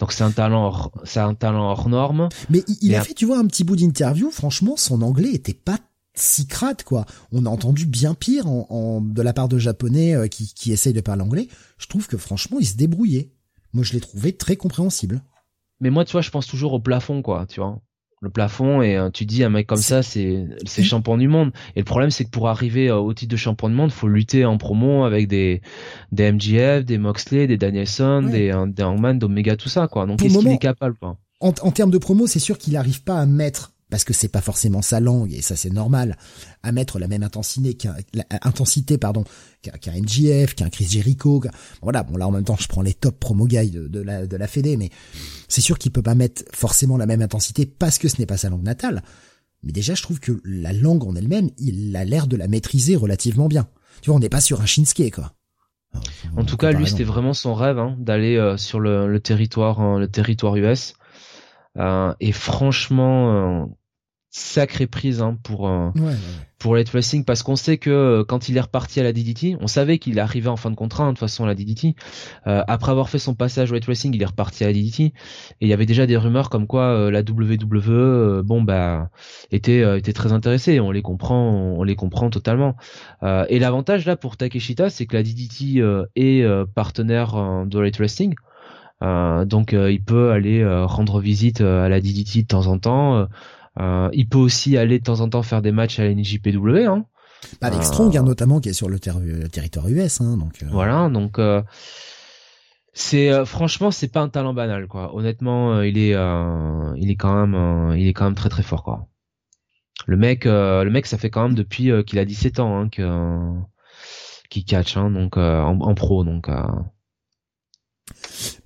Donc 0.00 0.12
c'est 0.12 0.24
un 0.24 0.32
talent, 0.32 0.90
c'est 1.04 1.20
un 1.20 1.34
talent 1.34 1.70
hors 1.70 1.88
norme. 1.88 2.28
Mais 2.50 2.64
il, 2.80 2.94
a 2.94 3.02
fait, 3.02 3.14
tu 3.14 3.26
vois, 3.26 3.38
un 3.38 3.46
petit 3.46 3.64
bout 3.64 3.76
d'interview. 3.76 4.30
Franchement, 4.30 4.76
son 4.76 5.02
anglais 5.02 5.32
était 5.32 5.54
pas 5.54 5.78
si 6.14 6.46
crade 6.46 6.82
quoi. 6.82 7.06
On 7.32 7.46
a 7.46 7.50
entendu 7.50 7.86
bien 7.86 8.14
pire 8.14 8.46
en, 8.46 9.00
de 9.00 9.22
la 9.22 9.32
part 9.32 9.48
de 9.48 9.58
japonais 9.58 10.14
euh, 10.14 10.28
qui, 10.28 10.52
qui 10.54 10.72
essayent 10.72 10.92
de 10.92 11.00
parler 11.00 11.22
anglais. 11.22 11.48
Je 11.78 11.86
trouve 11.86 12.06
que 12.06 12.16
franchement 12.16 12.58
il 12.60 12.66
se 12.66 12.76
débrouillait. 12.76 13.32
Moi 13.72 13.84
je 13.84 13.92
l'ai 13.92 14.00
trouvé 14.00 14.32
très 14.36 14.56
compréhensible. 14.56 15.22
Mais 15.80 15.90
moi 15.90 16.04
tu 16.04 16.12
vois 16.12 16.22
je 16.22 16.30
pense 16.30 16.46
toujours 16.46 16.72
au 16.72 16.80
plafond 16.80 17.20
quoi, 17.22 17.46
tu 17.46 17.60
vois. 17.60 17.80
Le 18.24 18.30
plafond 18.30 18.80
et 18.80 18.96
euh, 18.96 19.10
tu 19.10 19.26
dis 19.26 19.44
un 19.44 19.50
mec 19.50 19.66
comme 19.66 19.76
ça 19.76 20.02
c'est 20.02 20.46
c'est 20.64 20.82
champion 20.82 21.18
du 21.18 21.28
monde. 21.28 21.52
Et 21.76 21.80
le 21.80 21.84
problème 21.84 22.10
c'est 22.10 22.24
que 22.24 22.30
pour 22.30 22.48
arriver 22.48 22.88
euh, 22.88 22.96
au 22.96 23.12
titre 23.12 23.32
de 23.32 23.36
champion 23.36 23.68
du 23.68 23.74
monde 23.74 23.92
faut 23.92 24.08
lutter 24.08 24.46
en 24.46 24.56
promo 24.56 25.04
avec 25.04 25.28
des 25.28 25.60
des 26.10 26.32
MGF, 26.32 26.86
des 26.86 26.96
Moxley, 26.96 27.46
des 27.46 27.58
Danielson, 27.58 28.22
des 28.22 28.50
des 28.68 28.82
Hangman, 28.82 29.18
d'Omega 29.18 29.56
tout 29.56 29.68
ça 29.68 29.88
quoi. 29.88 30.06
Donc 30.06 30.22
est-ce 30.24 30.38
qu'il 30.38 30.48
est 30.48 30.58
capable 30.58 30.96
quoi? 30.96 31.18
en, 31.44 31.52
en 31.60 31.70
termes 31.70 31.90
de 31.90 31.98
promo, 31.98 32.26
c'est 32.26 32.38
sûr 32.38 32.56
qu'il 32.56 32.72
n'arrive 32.72 33.02
pas 33.02 33.20
à 33.20 33.26
mettre 33.26 33.73
parce 33.94 34.02
que 34.02 34.12
c'est 34.12 34.26
pas 34.26 34.40
forcément 34.40 34.82
sa 34.82 34.98
langue 34.98 35.32
et 35.32 35.40
ça 35.40 35.54
c'est 35.54 35.72
normal 35.72 36.16
à 36.64 36.72
mettre 36.72 36.98
la 36.98 37.06
même 37.06 37.22
intensité 37.22 37.74
qu'un 37.74 37.94
intensité 38.42 38.98
qu'un 38.98 39.92
NGF 39.92 40.56
qu'un 40.56 40.68
Chris 40.68 40.88
Jericho 40.90 41.40
voilà 41.80 42.02
bon 42.02 42.16
là 42.16 42.26
en 42.26 42.32
même 42.32 42.42
temps 42.42 42.56
je 42.58 42.66
prends 42.66 42.82
les 42.82 42.92
top 42.92 43.20
promo 43.20 43.46
guys 43.46 43.70
de, 43.70 44.00
la 44.00 44.26
de 44.26 44.36
la 44.36 44.48
Fédé 44.48 44.76
mais 44.76 44.90
c'est 45.46 45.60
sûr 45.60 45.78
qu'il 45.78 45.92
peut 45.92 46.02
pas 46.02 46.16
mettre 46.16 46.42
forcément 46.52 46.96
la 46.96 47.06
même 47.06 47.22
intensité 47.22 47.66
parce 47.66 47.98
que 48.00 48.08
ce 48.08 48.18
n'est 48.18 48.26
pas 48.26 48.36
sa 48.36 48.50
langue 48.50 48.64
natale. 48.64 49.04
Mais 49.62 49.70
déjà 49.70 49.94
je 49.94 50.02
trouve 50.02 50.18
que 50.18 50.42
la 50.44 50.72
langue 50.72 51.04
en 51.04 51.14
elle-même 51.14 51.50
il 51.58 51.94
a 51.94 52.04
l'air 52.04 52.26
de 52.26 52.36
la 52.36 52.48
maîtriser 52.48 52.96
relativement 52.96 53.46
bien. 53.46 53.68
Tu 54.02 54.10
vois 54.10 54.16
on 54.16 54.20
n'est 54.20 54.28
pas 54.28 54.40
sur 54.40 54.60
un 54.60 54.66
Shinsuke 54.66 55.14
quoi. 55.14 55.34
En 56.36 56.44
tout 56.44 56.56
cas 56.56 56.72
lui 56.72 56.88
c'était 56.88 57.04
vraiment 57.04 57.32
son 57.32 57.54
rêve 57.54 57.78
hein, 57.78 57.94
d'aller 58.00 58.34
euh, 58.38 58.56
sur 58.56 58.80
le, 58.80 59.20
territoire 59.20 59.80
hein, 59.80 60.00
le 60.00 60.08
territoire 60.08 60.56
US 60.56 60.94
euh, 61.78 62.12
et 62.18 62.32
franchement 62.32 63.62
euh, 63.62 63.66
sacrée 64.36 64.88
prise 64.88 65.22
hein, 65.22 65.38
pour 65.44 65.68
euh, 65.68 65.90
pour 66.58 66.74
Light 66.74 66.90
Wrestling 66.90 67.24
parce 67.24 67.44
qu'on 67.44 67.54
sait 67.54 67.78
que 67.78 67.90
euh, 67.90 68.24
quand 68.24 68.48
il 68.48 68.56
est 68.56 68.60
reparti 68.60 68.98
à 68.98 69.04
la 69.04 69.12
DDT, 69.12 69.56
on 69.60 69.68
savait 69.68 69.98
qu'il 69.98 70.18
arrivait 70.18 70.48
en 70.48 70.56
fin 70.56 70.72
de 70.72 70.74
contrat 70.74 71.04
hein, 71.04 71.10
de 71.10 71.12
toute 71.12 71.20
façon 71.20 71.44
à 71.44 71.46
la 71.46 71.54
DDT. 71.54 71.94
Euh, 72.48 72.64
après 72.66 72.90
avoir 72.90 73.08
fait 73.08 73.20
son 73.20 73.34
passage 73.34 73.70
au 73.70 73.74
Light 73.74 73.84
Wrestling, 73.84 74.12
il 74.12 74.20
est 74.20 74.26
reparti 74.26 74.64
à 74.64 74.66
la 74.66 74.72
DDT 74.72 75.04
et 75.04 75.12
il 75.60 75.68
y 75.68 75.72
avait 75.72 75.86
déjà 75.86 76.06
des 76.06 76.16
rumeurs 76.16 76.50
comme 76.50 76.66
quoi 76.66 77.12
la 77.12 77.20
WWE 77.20 78.42
bon 78.42 78.60
bah 78.60 79.08
était 79.52 79.98
était 79.98 80.12
très 80.12 80.32
intéressée, 80.32 80.80
on 80.80 80.90
les 80.90 81.02
comprend, 81.02 81.52
on 81.52 81.84
les 81.84 81.94
comprend 81.94 82.28
totalement. 82.28 82.74
et 83.22 83.58
l'avantage 83.60 84.04
là 84.04 84.16
pour 84.16 84.36
Takeshita, 84.36 84.90
c'est 84.90 85.06
que 85.06 85.16
la 85.16 85.22
DDT 85.22 85.80
est 86.16 86.44
partenaire 86.74 87.66
de 87.66 87.78
Light 87.78 87.98
Wrestling. 87.98 88.34
donc 89.00 89.72
il 89.74 90.02
peut 90.02 90.32
aller 90.32 90.66
rendre 90.86 91.20
visite 91.20 91.60
à 91.60 91.88
la 91.88 92.00
DDT 92.00 92.42
de 92.42 92.48
temps 92.48 92.66
en 92.66 92.78
temps, 92.78 93.16
euh, 93.16 93.26
il 93.78 94.28
peut 94.28 94.38
aussi 94.38 94.76
aller 94.76 94.98
de 94.98 95.04
temps 95.04 95.20
en 95.20 95.28
temps 95.28 95.42
faire 95.42 95.62
des 95.62 95.72
matchs 95.72 95.98
à 95.98 96.04
la 96.04 96.14
NJPW. 96.14 96.86
Hein. 96.86 97.06
Bah, 97.60 97.68
avec 97.68 97.82
Strong, 97.82 98.16
hein, 98.16 98.22
euh, 98.22 98.26
notamment, 98.26 98.60
qui 98.60 98.70
est 98.70 98.74
sur 98.74 98.88
le, 98.88 98.98
territoire 98.98 99.88
US. 99.88 100.20
Hein, 100.20 100.36
donc, 100.36 100.62
euh. 100.62 100.66
Voilà, 100.70 101.08
donc 101.08 101.38
c'est 102.96 103.44
franchement 103.44 103.90
c'est 103.90 104.06
pas 104.06 104.20
un 104.20 104.28
talent 104.28 104.54
banal 104.54 104.86
quoi. 104.86 105.16
Honnêtement, 105.16 105.82
il 105.82 105.98
est 105.98 106.14
il 106.14 107.10
est 107.10 107.16
quand 107.16 107.46
même 107.46 107.96
il 107.96 108.06
est 108.06 108.12
quand 108.12 108.24
même 108.24 108.36
très 108.36 108.48
très 108.48 108.62
fort 108.62 108.84
quoi. 108.84 109.08
Le 110.06 110.16
mec 110.16 110.44
le 110.44 110.88
mec 110.90 111.06
ça 111.06 111.18
fait 111.18 111.30
quand 111.30 111.42
même 111.42 111.56
depuis 111.56 111.90
qu'il 112.04 112.20
a 112.20 112.24
17 112.24 112.60
ans 112.60 112.78
hein, 112.78 112.88
que 112.88 113.50
qu'il 114.48 114.64
catch 114.64 114.96
hein, 114.96 115.10
donc 115.10 115.36
en, 115.36 115.80
en, 115.80 115.94
pro 115.94 116.22
donc 116.22 116.48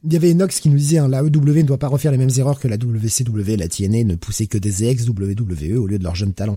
il 0.05 0.13
y 0.13 0.17
avait 0.17 0.31
Enox 0.31 0.61
qui 0.61 0.69
nous 0.69 0.77
disait 0.77 0.99
hein, 0.99 1.09
la 1.09 1.23
EW 1.23 1.29
ne 1.29 1.63
doit 1.63 1.79
pas 1.79 1.89
refaire 1.89 2.13
les 2.13 2.19
mêmes 2.19 2.31
erreurs 2.37 2.59
que 2.59 2.69
la 2.69 2.77
WCW, 2.77 3.57
la 3.57 3.69
TNA 3.69 4.05
ne 4.05 4.15
pousser 4.15 4.47
que 4.47 4.59
des 4.59 4.85
ex-WWE 4.85 5.77
au 5.77 5.87
lieu 5.87 5.99
de 5.99 6.05
leurs 6.05 6.15
jeunes 6.15 6.35
talents. 6.35 6.57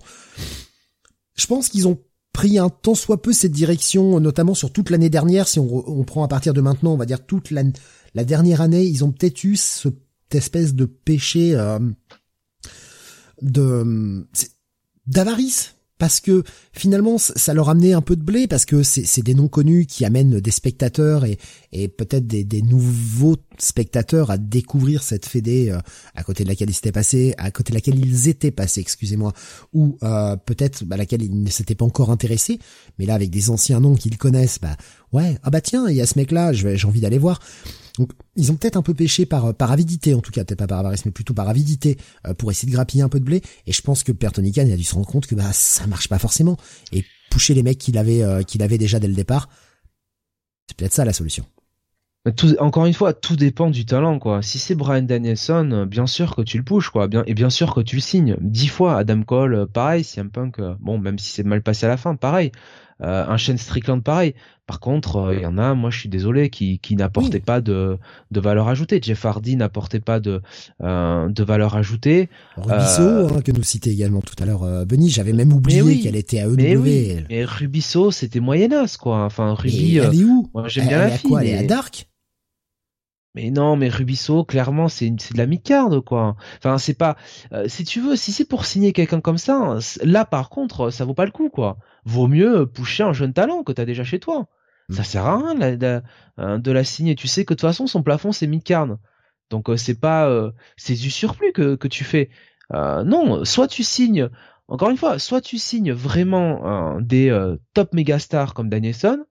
Je 1.35 1.47
pense 1.47 1.69
qu'ils 1.69 1.87
ont 1.87 1.99
pris 2.33 2.59
un 2.59 2.69
tant 2.69 2.95
soit 2.95 3.21
peu 3.21 3.33
cette 3.33 3.51
direction, 3.51 4.19
notamment 4.19 4.53
sur 4.53 4.71
toute 4.71 4.89
l'année 4.89 5.09
dernière. 5.09 5.47
Si 5.47 5.59
on, 5.59 6.03
prend 6.03 6.23
à 6.23 6.27
partir 6.27 6.53
de 6.53 6.61
maintenant, 6.61 6.93
on 6.93 6.97
va 6.97 7.05
dire 7.05 7.25
toute 7.25 7.51
la, 7.51 7.63
la 8.13 8.23
dernière 8.23 8.61
année, 8.61 8.85
ils 8.85 9.03
ont 9.03 9.11
peut-être 9.11 9.43
eu 9.43 9.55
cette 9.55 9.95
espèce 10.31 10.73
de 10.73 10.85
péché 10.85 11.55
euh, 11.55 11.79
de 13.41 14.25
d'avarice 15.07 15.75
parce 16.01 16.19
que 16.19 16.41
finalement 16.73 17.19
ça 17.19 17.53
leur 17.53 17.69
amenait 17.69 17.93
un 17.93 18.01
peu 18.01 18.15
de 18.15 18.23
blé 18.23 18.47
parce 18.47 18.65
que 18.65 18.81
c'est 18.81 19.21
des 19.21 19.35
noms 19.35 19.47
connus 19.47 19.85
qui 19.85 20.03
amènent 20.03 20.39
des 20.39 20.49
spectateurs 20.49 21.25
et, 21.25 21.37
peut-être 21.89 22.25
des, 22.25 22.43
des, 22.43 22.63
nouveaux 22.63 23.37
spectateurs 23.59 24.31
à 24.31 24.39
découvrir 24.39 25.03
cette 25.03 25.27
fédé 25.27 25.69
euh, 25.69 25.77
à 26.15 26.23
côté 26.23 26.43
de 26.43 26.49
laquelle 26.49 26.71
ils 26.71 26.75
étaient 26.75 26.91
passés, 26.91 27.35
à 27.37 27.51
côté 27.51 27.69
de 27.69 27.75
laquelle 27.75 27.99
ils 27.99 28.29
étaient 28.29 28.49
passés, 28.49 28.81
excusez-moi, 28.81 29.31
ou 29.73 29.99
euh, 30.01 30.35
peut-être 30.37 30.81
à 30.81 30.85
bah, 30.85 30.97
laquelle 30.97 31.21
ils 31.21 31.43
ne 31.43 31.49
s'étaient 31.51 31.75
pas 31.75 31.85
encore 31.85 32.09
intéressés, 32.09 32.57
mais 32.97 33.05
là 33.05 33.13
avec 33.13 33.29
des 33.29 33.51
anciens 33.51 33.79
noms 33.79 33.93
qu'ils 33.93 34.17
connaissent, 34.17 34.57
bah 34.59 34.77
ouais, 35.13 35.37
ah 35.43 35.51
bah 35.51 35.61
tiens, 35.61 35.87
il 35.87 35.95
y 35.95 36.01
a 36.01 36.07
ce 36.07 36.17
mec-là, 36.17 36.51
j'ai 36.51 36.87
envie 36.87 37.01
d'aller 37.01 37.19
voir. 37.19 37.39
Donc 37.97 38.11
ils 38.35 38.51
ont 38.51 38.55
peut-être 38.55 38.77
un 38.77 38.81
peu 38.81 38.93
pêché 38.93 39.25
par 39.25 39.53
par 39.53 39.71
avidité, 39.71 40.13
en 40.13 40.21
tout 40.21 40.31
cas 40.31 40.43
peut-être 40.43 40.59
pas 40.59 40.67
par 40.67 40.79
avarice, 40.79 41.05
mais 41.05 41.11
plutôt 41.11 41.33
par 41.33 41.49
avidité 41.49 41.97
euh, 42.27 42.33
pour 42.33 42.51
essayer 42.51 42.69
de 42.69 42.73
grappiller 42.73 43.03
un 43.03 43.09
peu 43.09 43.19
de 43.19 43.25
blé. 43.25 43.41
Et 43.67 43.71
je 43.71 43.81
pense 43.81 44.03
que 44.03 44.11
Pertonican 44.11 44.65
il 44.65 44.71
a 44.71 44.77
dû 44.77 44.83
se 44.83 44.95
rendre 44.95 45.07
compte 45.07 45.27
que 45.27 45.35
bah 45.35 45.51
ça 45.53 45.87
marche 45.87 46.07
pas 46.07 46.19
forcément 46.19 46.57
et 46.91 47.05
pousser 47.29 47.53
les 47.53 47.63
mecs 47.63 47.77
qu'il 47.77 47.97
avait 47.97 48.23
euh, 48.23 48.43
déjà 48.43 48.99
dès 48.99 49.07
le 49.07 49.15
départ. 49.15 49.49
C'est 50.67 50.77
peut-être 50.77 50.93
ça 50.93 51.05
la 51.05 51.13
solution. 51.13 51.45
Encore 52.59 52.85
une 52.85 52.93
fois, 52.93 53.13
tout 53.13 53.35
dépend 53.35 53.71
du 53.71 53.83
talent, 53.83 54.19
quoi. 54.19 54.43
Si 54.43 54.59
c'est 54.59 54.75
Brian 54.75 55.01
Danielson, 55.01 55.87
bien 55.89 56.05
sûr 56.05 56.35
que 56.35 56.43
tu 56.43 56.59
le 56.59 56.63
pushes, 56.63 56.91
quoi. 56.91 57.07
Bien, 57.07 57.23
et 57.25 57.33
bien 57.33 57.49
sûr 57.49 57.73
que 57.73 57.81
tu 57.81 57.95
le 57.95 58.01
signes. 58.01 58.37
Dix 58.39 58.67
fois, 58.67 58.95
Adam 58.95 59.23
Cole, 59.23 59.65
pareil. 59.73 60.05
Un 60.17 60.27
punk, 60.27 60.61
bon, 60.79 60.99
même 60.99 61.17
si 61.17 61.31
c'est 61.31 61.43
mal 61.43 61.63
passé 61.63 61.87
à 61.87 61.89
la 61.89 61.97
fin, 61.97 62.15
pareil. 62.15 62.51
Euh, 63.03 63.25
un 63.27 63.37
Shane 63.37 63.57
Strickland 63.57 64.03
pareil. 64.03 64.35
Par 64.71 64.79
contre, 64.79 65.17
euh, 65.17 65.35
il 65.35 65.41
y 65.41 65.45
en 65.45 65.57
a, 65.57 65.73
moi 65.73 65.89
je 65.89 65.99
suis 65.99 66.07
désolé, 66.07 66.49
qui, 66.49 66.79
qui 66.79 66.95
n'apportait 66.95 67.41
pas 67.41 67.59
de, 67.59 67.97
de 68.31 68.39
valeur 68.39 68.69
ajoutée. 68.69 69.01
Jeff 69.03 69.25
Hardy 69.25 69.57
n'apportait 69.57 69.99
pas 69.99 70.21
de, 70.21 70.41
euh, 70.81 71.27
de 71.27 71.43
valeur 71.43 71.75
ajoutée. 71.75 72.29
Rubisso, 72.55 73.01
hein, 73.01 73.41
que 73.43 73.51
nous 73.51 73.63
citait 73.63 73.89
également 73.89 74.21
tout 74.21 74.41
à 74.41 74.45
l'heure 74.45 74.85
Benny, 74.85 75.09
j'avais 75.09 75.33
même 75.33 75.51
oublié 75.51 75.99
qu'elle 75.99 76.15
était 76.15 76.39
à 76.39 76.45
EW. 76.45 76.55
Mais, 76.55 76.77
oui. 76.77 77.17
mais 77.29 77.43
Rubisso, 77.43 78.11
c'était 78.11 78.39
moyennasse 78.39 78.95
quoi. 78.95 79.25
Enfin, 79.25 79.55
Ruby. 79.55 79.97
elle 79.97 80.15
est 80.15 80.23
où? 80.23 80.49
J'aime 80.67 80.87
bien 80.87 80.99
la 80.99 81.09
fille. 81.09 81.29
Quoi, 81.29 81.43
Elle 81.43 81.49
est 81.49 81.57
à 81.57 81.63
Dark? 81.63 82.07
Mais 83.35 83.49
non, 83.49 83.77
mais 83.77 83.87
Rubisso, 83.87 84.43
clairement, 84.43 84.89
c'est 84.89 85.09
de 85.09 85.37
la 85.37 85.45
mi-carde, 85.45 86.01
quoi. 86.01 86.35
Enfin, 86.57 86.77
c'est 86.77 86.93
pas. 86.93 87.15
Euh, 87.53 87.67
si 87.67 87.85
tu 87.85 88.01
veux, 88.01 88.15
si 88.17 88.31
c'est 88.33 88.45
pour 88.45 88.65
signer 88.65 88.91
quelqu'un 88.91 89.21
comme 89.21 89.37
ça, 89.37 89.77
là, 90.03 90.25
par 90.25 90.49
contre, 90.49 90.89
ça 90.89 91.05
vaut 91.05 91.13
pas 91.13 91.25
le 91.25 91.31
coup, 91.31 91.49
quoi. 91.49 91.77
Vaut 92.03 92.27
mieux 92.27 92.65
pousser 92.65 93.03
un 93.03 93.13
jeune 93.13 93.33
talent 93.33 93.63
que 93.63 93.71
t'as 93.71 93.85
déjà 93.85 94.03
chez 94.03 94.19
toi. 94.19 94.47
Mm. 94.91 94.95
Ça 94.95 95.03
sert 95.03 95.25
à 95.25 95.37
rien 95.37 95.55
de, 95.55 96.01
hein, 96.37 96.59
de, 96.59 96.71
la 96.71 96.83
signer. 96.83 97.15
Tu 97.15 97.27
sais 97.27 97.45
que 97.45 97.53
de 97.53 97.57
toute 97.59 97.67
façon, 97.67 97.87
son 97.87 98.03
plafond, 98.03 98.31
c'est 98.31 98.47
mi-carde. 98.47 98.97
Donc, 99.49 99.69
euh, 99.69 99.77
c'est 99.77 99.99
pas. 99.99 100.29
Euh, 100.29 100.51
c'est 100.77 100.93
du 100.93 101.11
surplus 101.11 101.51
que, 101.53 101.75
que 101.75 101.87
tu 101.87 102.03
fais. 102.03 102.29
non, 102.71 103.43
soit 103.45 103.67
tu 103.67 103.83
signes. 103.83 104.29
Encore 104.67 104.89
une 104.89 104.97
fois, 104.97 105.19
soit 105.19 105.41
tu 105.41 105.57
signes 105.57 105.91
vraiment 105.91 107.01
des 107.01 107.29
top 107.73 107.93
méga 107.93 108.19
stars 108.19 108.53
comme 108.53 108.69
Danielson, 108.69 109.25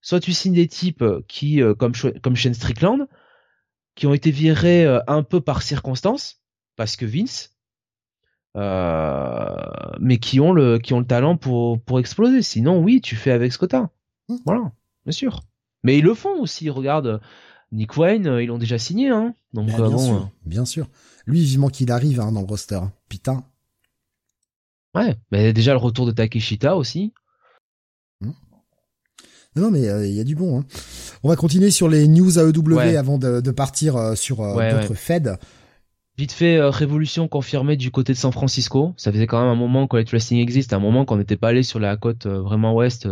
soit 0.00 0.18
tu 0.18 0.32
signes 0.32 0.54
des 0.54 0.66
types 0.66 1.04
qui, 1.28 1.62
comme, 1.78 1.92
comme 2.20 2.34
Shane 2.34 2.54
Strickland, 2.54 3.06
qui 3.94 4.06
ont 4.06 4.14
été 4.14 4.30
virés 4.30 4.84
euh, 4.84 5.00
un 5.06 5.22
peu 5.22 5.40
par 5.40 5.62
circonstance, 5.62 6.40
parce 6.76 6.96
que 6.96 7.04
Vince, 7.04 7.56
euh, 8.56 9.56
mais 10.00 10.18
qui 10.18 10.40
ont 10.40 10.52
le 10.52 10.78
qui 10.78 10.94
ont 10.94 11.00
le 11.00 11.06
talent 11.06 11.36
pour 11.36 11.82
pour 11.82 11.98
exploser. 11.98 12.42
Sinon, 12.42 12.82
oui, 12.82 13.00
tu 13.00 13.16
fais 13.16 13.30
avec 13.30 13.52
ce 13.52 13.58
que 13.58 13.66
t'as. 13.66 13.88
Mmh. 14.28 14.36
Voilà, 14.44 14.72
bien 15.04 15.12
sûr. 15.12 15.40
Mais 15.82 15.98
ils 15.98 16.04
le 16.04 16.14
font 16.14 16.40
aussi. 16.40 16.70
Regarde, 16.70 17.20
Nick 17.72 17.96
Wayne, 17.96 18.26
euh, 18.26 18.42
ils 18.42 18.46
l'ont 18.46 18.58
déjà 18.58 18.78
signé, 18.78 19.08
hein. 19.08 19.34
Donc 19.52 19.68
bah, 19.68 19.88
bien, 19.88 19.98
sûr, 19.98 20.30
bien 20.44 20.64
sûr. 20.64 20.88
Lui, 21.26 21.40
vivement 21.40 21.68
qu'il 21.68 21.90
arrive 21.90 22.20
hein, 22.20 22.32
dans 22.32 22.40
le 22.40 22.46
roster. 22.46 22.80
Putain. 23.08 23.44
Ouais, 24.94 25.16
mais 25.30 25.52
déjà 25.52 25.72
le 25.72 25.78
retour 25.78 26.06
de 26.06 26.12
Takeshita 26.12 26.76
aussi. 26.76 27.12
Non, 29.56 29.70
mais 29.70 29.88
euh, 29.88 30.06
il 30.06 30.14
y 30.14 30.20
a 30.20 30.24
du 30.24 30.34
bon. 30.34 30.60
Hein. 30.60 30.64
On 31.22 31.28
va 31.28 31.36
continuer 31.36 31.70
sur 31.70 31.88
les 31.88 32.08
news 32.08 32.38
AEW 32.38 32.96
avant 32.96 33.18
de, 33.18 33.50
partir 33.50 33.96
euh, 33.96 34.14
sur 34.14 34.40
euh, 34.40 34.80
d'autres 34.80 34.94
Fed. 34.94 35.36
Vite 36.18 36.32
fait, 36.32 36.60
révolution 36.60 37.26
confirmée 37.26 37.76
du 37.76 37.90
côté 37.90 38.12
de 38.12 38.18
San 38.18 38.32
Francisco. 38.32 38.92
Ça 38.96 39.10
faisait 39.10 39.26
quand 39.26 39.40
même 39.40 39.48
un 39.48 39.54
moment 39.54 39.86
que 39.86 39.96
le 39.96 40.04
Wrestling 40.04 40.40
existe, 40.40 40.72
un 40.74 40.78
moment 40.78 41.04
qu'on 41.04 41.16
n'était 41.16 41.36
pas 41.36 41.48
allé 41.48 41.62
sur 41.62 41.80
la 41.80 41.96
côte 41.96 42.26
vraiment 42.26 42.74
ouest 42.74 43.08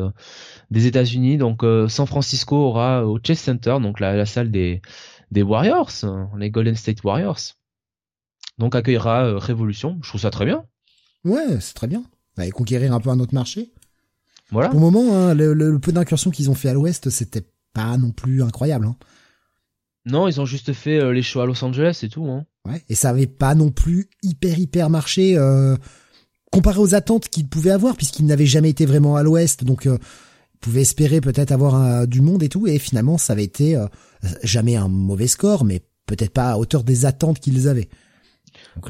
des 0.71 0.87
États-Unis. 0.87 1.39
Donc 1.39 1.65
San 1.89 2.07
Francisco 2.07 2.57
aura 2.57 3.07
au 3.07 3.19
Chase 3.23 3.39
Center, 3.39 3.79
donc 3.81 4.01
la, 4.01 4.27
salle 4.27 4.51
des, 4.51 4.83
des 5.31 5.43
Warriors, 5.43 5.91
les 6.37 6.51
Golden 6.51 6.75
State 6.75 7.03
Warriors. 7.03 7.41
Donc 8.59 8.75
accueillera 8.75 9.39
Révolution. 9.39 9.99
Je 10.03 10.09
trouve 10.11 10.21
ça 10.21 10.31
très 10.31 10.45
bien. 10.45 10.67
Ouais, 11.25 11.59
c'est 11.61 11.75
très 11.75 11.87
bien. 11.87 12.05
Allez 12.37 12.51
conquérir 12.51 12.93
un 12.93 13.01
peu 13.01 13.11
un 13.11 13.21
autre 13.21 13.35
marché. 13.35 13.73
Voilà. 14.51 14.69
Pour 14.69 14.81
le 14.81 14.85
moment, 14.85 15.15
hein, 15.15 15.35
le, 15.35 15.79
peu 15.79 15.93
d'incursions 15.93 16.31
qu'ils 16.31 16.51
ont 16.51 16.55
fait 16.55 16.69
à 16.69 16.75
l'ouest, 16.75 17.11
c'était 17.11 17.47
pas 17.73 17.97
non 17.97 18.11
plus 18.11 18.43
incroyable. 18.43 18.87
Hein. 18.87 18.97
Non, 20.07 20.29
ils 20.29 20.41
ont 20.41 20.47
juste 20.47 20.73
fait 20.73 20.99
euh, 20.99 21.13
les 21.13 21.23
shows 21.23 21.41
à 21.41 21.47
Los 21.47 21.63
Angeles 21.65 22.01
et 22.03 22.09
tout. 22.09 22.27
Hein. 22.27 22.47
Ouais, 22.69 22.83
et 22.89 22.95
ça 22.95 23.11
avait 23.11 23.27
pas 23.27 23.55
non 23.55 23.71
plus 23.71 24.11
hyper 24.23 24.59
hyper 24.59 24.91
marché 24.91 25.37
euh, 25.37 25.77
comparé 26.53 26.79
aux 26.79 26.95
attentes 26.95 27.29
qu'ils 27.29 27.49
pouvaient 27.49 27.71
avoir, 27.71 27.97
puisqu'ils 27.97 28.27
n'avaient 28.27 28.47
jamais 28.47 28.71
été 28.71 28.87
vraiment 28.87 29.17
à 29.17 29.23
l'ouest, 29.23 29.65
donc 29.65 29.87
euh, 29.87 29.99
ils 30.55 30.59
pouvaient 30.59 30.83
espérer 30.83 31.21
peut-être 31.21 31.53
avoir 31.53 32.07
du 32.07 32.21
monde 32.21 32.43
et 32.43 32.49
tout, 32.49 32.67
et 32.67 32.79
finalement 32.79 33.17
ça 33.17 33.33
avait 33.33 33.45
été 33.45 33.77
euh, 33.77 33.87
jamais 34.43 34.77
un 34.77 34.89
mauvais 34.89 35.27
score, 35.27 35.65
mais 35.65 35.81
peut-être 36.07 36.33
pas 36.33 36.51
à 36.51 36.59
hauteur 36.59 36.85
des 36.85 37.07
attentes 37.07 37.39
qu'ils 37.39 37.69
avaient. 37.69 37.89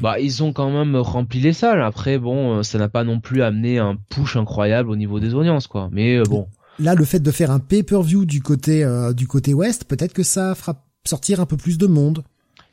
Bah, 0.01 0.19
ils 0.19 0.43
ont 0.43 0.53
quand 0.53 0.71
même 0.71 0.95
rempli 0.95 1.39
les 1.39 1.53
salles. 1.53 1.81
Après, 1.81 2.17
bon, 2.17 2.57
euh, 2.57 2.63
ça 2.63 2.77
n'a 2.77 2.89
pas 2.89 3.03
non 3.03 3.19
plus 3.19 3.41
amené 3.41 3.79
un 3.79 3.97
push 4.09 4.35
incroyable 4.35 4.89
au 4.89 4.95
niveau 4.95 5.19
des 5.19 5.33
audiences, 5.33 5.67
quoi. 5.67 5.89
Mais 5.91 6.17
euh, 6.17 6.23
bon. 6.23 6.47
Là, 6.79 6.95
le 6.95 7.05
fait 7.05 7.19
de 7.19 7.31
faire 7.31 7.51
un 7.51 7.59
pay-per-view 7.59 8.25
du 8.25 8.41
côté 8.41 8.83
euh, 8.83 9.13
du 9.13 9.27
côté 9.27 9.53
ouest, 9.53 9.85
peut-être 9.85 10.13
que 10.13 10.23
ça 10.23 10.55
fera 10.55 10.83
sortir 11.05 11.39
un 11.39 11.45
peu 11.45 11.57
plus 11.57 11.77
de 11.77 11.87
monde. 11.87 12.23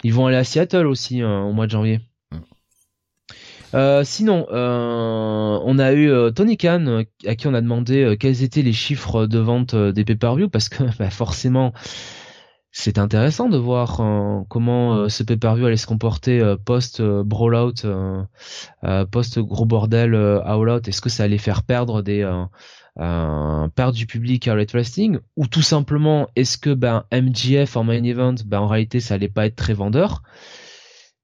Ils 0.05 0.15
vont 0.15 0.27
aller 0.27 0.36
à 0.36 0.44
Seattle 0.44 0.86
aussi 0.86 1.20
hein, 1.20 1.43
au 1.43 1.52
mois 1.52 1.67
de 1.67 1.73
janvier. 1.73 2.01
sinon, 4.05 4.47
on 4.51 5.78
a 5.78 5.93
eu 5.93 6.33
Tony 6.35 6.57
Khan 6.57 7.05
à 7.27 7.35
qui 7.35 7.47
on 7.47 7.55
a 7.55 7.60
demandé 7.60 8.17
quels 8.18 8.43
étaient 8.43 8.62
les 8.62 8.73
chiffres 8.73 9.27
de 9.27 9.39
vente 9.39 9.75
des 9.75 10.05
pay-per-view 10.05 10.49
parce 10.49 10.68
que 10.68 10.85
bah, 10.99 11.10
forcément 11.10 11.73
c'est 12.70 12.99
intéressant 12.99 13.49
de 13.49 13.57
voir 13.57 14.01
euh, 14.01 14.43
comment 14.49 14.94
euh, 14.94 15.09
ce 15.09 15.23
pay-per-view 15.23 15.67
allait 15.67 15.77
se 15.77 15.86
comporter 15.86 16.41
euh, 16.41 16.57
post 16.57 17.02
brawlout, 17.02 17.86
post 19.10 19.39
gros 19.41 19.65
bordel 19.65 20.15
all 20.15 20.68
out. 20.68 20.86
Est-ce 20.86 21.01
que 21.01 21.09
ça 21.09 21.25
allait 21.25 21.39
faire 21.39 21.62
perdre 21.62 22.02
des 22.02 22.23
perdre 22.99 23.93
du 23.93 24.07
public 24.07 24.49
à 24.49 24.55
Red 24.55 24.73
Wrestling 24.73 25.18
ou 25.36 25.47
tout 25.47 25.62
simplement 25.62 26.28
est-ce 26.36 26.59
que 26.59 26.75
ben 26.75 27.05
MGF 27.12 27.77
en 27.77 27.85
main 27.85 28.02
event, 28.02 28.35
ben 28.44 28.60
en 28.60 28.67
réalité 28.67 29.01
ça 29.01 29.15
allait 29.15 29.28
pas 29.28 29.47
être 29.47 29.57
très 29.57 29.75
vendeur? 29.75 30.23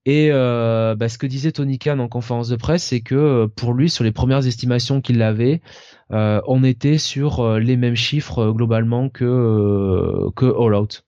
Et 0.07 0.29
ben, 0.31 1.09
ce 1.09 1.19
que 1.19 1.27
disait 1.27 1.53
Tony 1.53 1.79
Khan 1.79 1.99
en 1.99 2.09
conférence 2.09 2.49
de 2.49 2.57
presse, 2.57 2.85
c'est 2.85 3.01
que 3.01 3.47
pour 3.57 3.73
lui, 3.73 3.89
sur 3.89 4.05
les 4.05 4.13
premières 4.13 4.47
estimations 4.47 5.01
qu'il 5.01 5.23
avait, 5.23 5.63
on 6.11 6.63
était 6.63 6.99
sur 6.99 7.59
les 7.59 7.77
mêmes 7.77 7.97
chiffres 7.97 8.53
globalement 8.53 9.09
que 9.09 10.31
que 10.37 10.47
All 10.47 10.75
Out. 10.75 11.05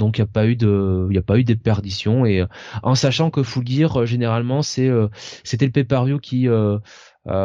Donc 0.00 0.18
il 0.18 0.22
n'y 0.22 0.24
a 0.28 0.32
pas 0.32 0.46
eu 0.46 0.56
de, 0.56 1.06
il 1.10 1.18
a 1.18 1.22
pas 1.22 1.38
eu 1.38 1.44
déperdition 1.44 2.24
et 2.24 2.40
euh, 2.40 2.46
en 2.82 2.94
sachant 2.94 3.30
que 3.30 3.42
Full 3.42 3.66
Gear 3.66 4.00
euh, 4.00 4.06
généralement 4.06 4.62
c'est, 4.62 4.88
euh, 4.88 5.08
c'était 5.44 5.66
le 5.66 5.72
pay-per-view 5.72 6.18
qui 6.18 6.48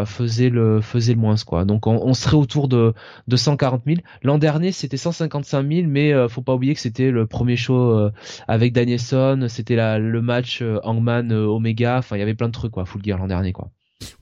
faisait 0.06 0.50
le 0.50 0.82
faisait 0.82 1.14
le 1.14 1.20
moins 1.20 1.36
quoi. 1.46 1.66
Donc 1.66 1.88
on, 1.88 2.14
serait 2.14 2.38
autour 2.38 2.68
de 2.68 2.94
de 3.28 3.36
140 3.38 3.84
000. 3.86 3.98
L'an 4.24 4.38
dernier 4.38 4.72
c'était 4.72 4.98
155 4.98 5.68
000, 5.68 5.88
mais 5.88 6.14
faut 6.30 6.42
pas 6.42 6.54
oublier 6.54 6.74
que 6.74 6.80
c'était 6.80 7.12
le 7.12 7.28
premier 7.28 7.58
show 7.58 8.10
avec 8.48 8.74
Danielson, 8.74 9.48
c'était 9.50 9.76
le 9.76 10.22
match 10.22 10.64
Hangman 10.84 11.32
Omega. 11.32 11.98
Enfin 11.98 12.16
il 12.16 12.20
y 12.20 12.24
avait 12.24 12.36
plein 12.36 12.48
de 12.48 12.54
trucs 12.54 12.72
quoi. 12.72 12.86
Full 12.86 13.04
Gear 13.04 13.18
l'an 13.18 13.28
dernier 13.28 13.52
quoi. 13.52 13.72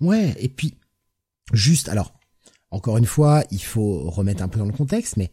Ouais 0.01 0.33
et 0.40 0.49
puis 0.49 0.73
juste 1.53 1.90
alors 1.90 2.14
encore 2.72 2.98
une 2.98 3.06
fois 3.06 3.43
il 3.51 3.61
faut 3.61 4.09
remettre 4.09 4.41
un 4.43 4.48
peu 4.48 4.59
dans 4.59 4.65
le 4.65 4.73
contexte, 4.73 5.17
mais 5.17 5.32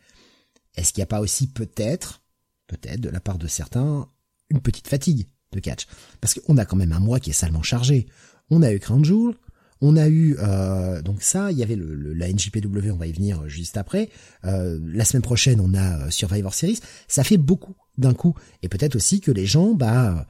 est-ce 0.77 0.93
qu'il 0.93 1.01
n'y 1.01 1.05
a 1.05 1.07
pas 1.07 1.21
aussi 1.21 1.49
peut-être 1.49 2.23
peut-être 2.67 3.01
de 3.01 3.09
la 3.09 3.21
part 3.21 3.39
de 3.39 3.47
certains, 3.47 4.09
une 4.51 4.61
petite 4.61 4.89
fatigue 4.89 5.27
de 5.53 5.61
catch? 5.61 5.87
Parce 6.21 6.35
qu'on 6.35 6.57
a 6.59 6.65
quand 6.65 6.77
même 6.77 6.93
un 6.93 7.01
mois 7.01 7.21
qui 7.21 7.31
est 7.31 7.35
salement 7.35 7.63
chargé. 7.63 8.07
On 8.51 8.63
a 8.63 8.73
eu 8.73 8.79
Crown 8.79 9.05
Jewel, 9.05 9.35
on 9.81 9.97
a 9.97 10.09
eu 10.09 10.37
euh, 10.39 11.03
donc 11.03 11.23
ça, 11.23 11.51
il 11.53 11.59
y 11.59 11.63
avait 11.63 11.77
le, 11.77 12.13
la 12.13 12.31
NJPW, 12.31 12.91
on 12.91 12.97
va 12.97 13.07
y 13.07 13.13
venir 13.13 13.49
juste 13.49 13.77
après. 13.77 14.11
Euh, 14.45 14.79
la 14.83 15.05
semaine 15.05 15.23
prochaine, 15.23 15.61
on 15.61 15.75
a 15.75 16.07
euh, 16.07 16.11
Survivor 16.11 16.55
Series. 16.55 16.81
Ça 17.09 17.25
fait 17.25 17.39
beaucoup 17.39 17.75
d'un 17.99 18.15
coup. 18.15 18.35
Et 18.63 18.69
peut-être 18.69 18.97
aussi 18.97 19.21
que 19.21 19.31
les 19.31 19.47
gens, 19.47 19.75
bah, 19.75 20.27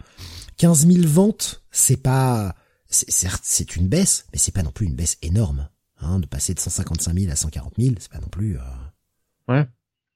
15 0.59 0.87
000 0.87 1.07
ventes, 1.07 1.63
c'est 1.71 1.97
pas, 1.97 2.55
certes, 2.89 3.43
c'est 3.45 3.77
une 3.77 3.89
baisse, 3.89 4.27
mais 4.33 4.39
c'est 4.39 4.53
pas 4.53 4.63
non 4.63 4.73
plus 4.73 4.87
une 4.87 4.95
baisse 4.95 5.19
énorme. 5.23 5.69
Hein, 6.03 6.19
de 6.19 6.27
passer 6.27 6.55
de 6.55 6.61
155 6.61 7.15
000 7.15 7.31
à 7.31 7.37
140 7.37 7.75
000, 7.79 7.95
c'est 7.99 8.11
pas 8.11 8.21
non 8.21 8.29
plus. 8.29 8.57
Ouais. 9.49 9.67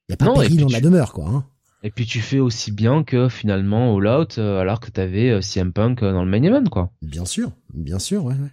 Il 0.09 0.11
y 0.11 0.13
a 0.13 0.17
pas 0.17 0.25
de 0.25 0.33
péril 0.33 0.61
dans 0.61 0.69
la 0.69 0.81
demeure, 0.81 1.13
quoi. 1.13 1.27
Hein. 1.27 1.45
Et 1.85 1.91
puis 1.91 2.07
tu 2.07 2.19
fais 2.19 2.39
aussi 2.39 2.71
bien 2.71 3.03
que 3.03 3.29
finalement 3.29 3.95
All 3.95 4.07
Out 4.07 4.39
euh, 4.39 4.59
alors 4.59 4.79
que 4.79 4.89
t'avais 4.89 5.29
euh, 5.29 5.41
CM 5.41 5.71
Punk 5.71 6.01
euh, 6.01 6.11
dans 6.13 6.25
le 6.25 6.31
main 6.31 6.41
event 6.41 6.63
quoi. 6.63 6.91
Bien 7.03 7.25
sûr, 7.25 7.51
bien 7.75 7.99
sûr, 7.99 8.25
ouais. 8.25 8.33
ouais. 8.33 8.49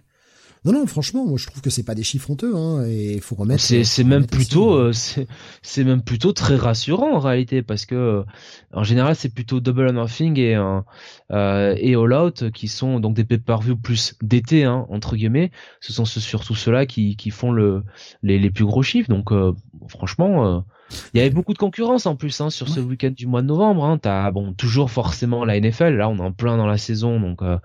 Non, 0.65 0.71
non, 0.71 0.85
franchement, 0.87 1.25
moi 1.25 1.37
je 1.37 1.47
trouve 1.47 1.61
que 1.61 1.69
c'est 1.69 1.83
pas 1.83 1.95
des 1.95 2.03
chiffres 2.03 2.31
honteux, 2.31 2.55
hein, 2.55 2.85
et 2.87 3.15
il 3.15 3.21
faut 3.21 3.35
remettre. 3.35 3.61
C'est, 3.61 3.83
c'est 3.83 4.03
même 4.03 4.25
plutôt, 4.25 4.93
c'est, 4.93 5.27
c'est 5.61 5.83
même 5.83 6.01
plutôt 6.01 6.31
très 6.31 6.55
rassurant 6.55 7.15
en 7.15 7.19
réalité, 7.19 7.61
parce 7.61 7.85
que 7.85 8.23
en 8.71 8.83
général 8.83 9.15
c'est 9.15 9.33
plutôt 9.33 9.59
Double 9.59 9.87
or 9.87 9.93
Nothing 9.93 10.39
et 10.39 10.55
euh, 10.55 11.75
et 11.77 11.95
All 11.95 12.13
Out 12.13 12.51
qui 12.51 12.67
sont 12.67 12.99
donc 12.99 13.15
des 13.15 13.25
pay-per-view 13.25 13.75
plus 13.75 14.15
d'été, 14.21 14.63
hein, 14.63 14.85
entre 14.89 15.15
guillemets. 15.15 15.51
Ce 15.81 15.91
sont 15.91 16.05
surtout 16.05 16.55
ceux-là 16.55 16.85
qui 16.85 17.17
qui 17.17 17.29
font 17.29 17.51
le 17.51 17.83
les, 18.21 18.39
les 18.39 18.49
plus 18.49 18.65
gros 18.65 18.83
chiffres, 18.83 19.09
donc 19.09 19.31
franchement 19.89 20.63
il 21.13 21.17
y 21.17 21.21
avait 21.21 21.29
beaucoup 21.29 21.53
de 21.53 21.57
concurrence 21.57 22.05
en 22.05 22.15
plus 22.15 22.39
hein, 22.41 22.49
sur 22.49 22.69
ce 22.69 22.79
week-end 22.79 23.11
du 23.11 23.27
mois 23.27 23.41
de 23.41 23.47
novembre. 23.47 23.85
Hein. 23.85 23.97
T'as 23.97 24.29
bon 24.31 24.53
toujours 24.53 24.91
forcément 24.91 25.45
la 25.45 25.59
NFL. 25.59 25.95
Là, 25.95 26.09
on 26.09 26.17
est 26.17 26.21
en 26.21 26.31
plein 26.31 26.57
dans 26.57 26.67
la 26.67 26.77
saison, 26.77 27.19
donc 27.19 27.41
euh, 27.41 27.57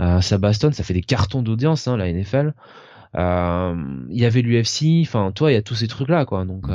euh, 0.00 0.20
ça 0.20 0.38
bastonne, 0.38 0.72
ça 0.72 0.84
fait 0.84 0.94
des 0.94 1.02
cartons 1.02 1.42
d'audience 1.42 1.88
hein, 1.88 1.96
la 1.96 2.12
NFL. 2.12 2.54
Euh, 3.16 4.04
il 4.10 4.18
y 4.18 4.24
avait 4.24 4.42
l'UFC. 4.42 5.02
Enfin, 5.02 5.32
toi, 5.32 5.50
il 5.50 5.54
y 5.54 5.58
a 5.58 5.62
tous 5.62 5.74
ces 5.74 5.88
trucs 5.88 6.08
là, 6.08 6.24
quoi. 6.24 6.44
Donc 6.44 6.68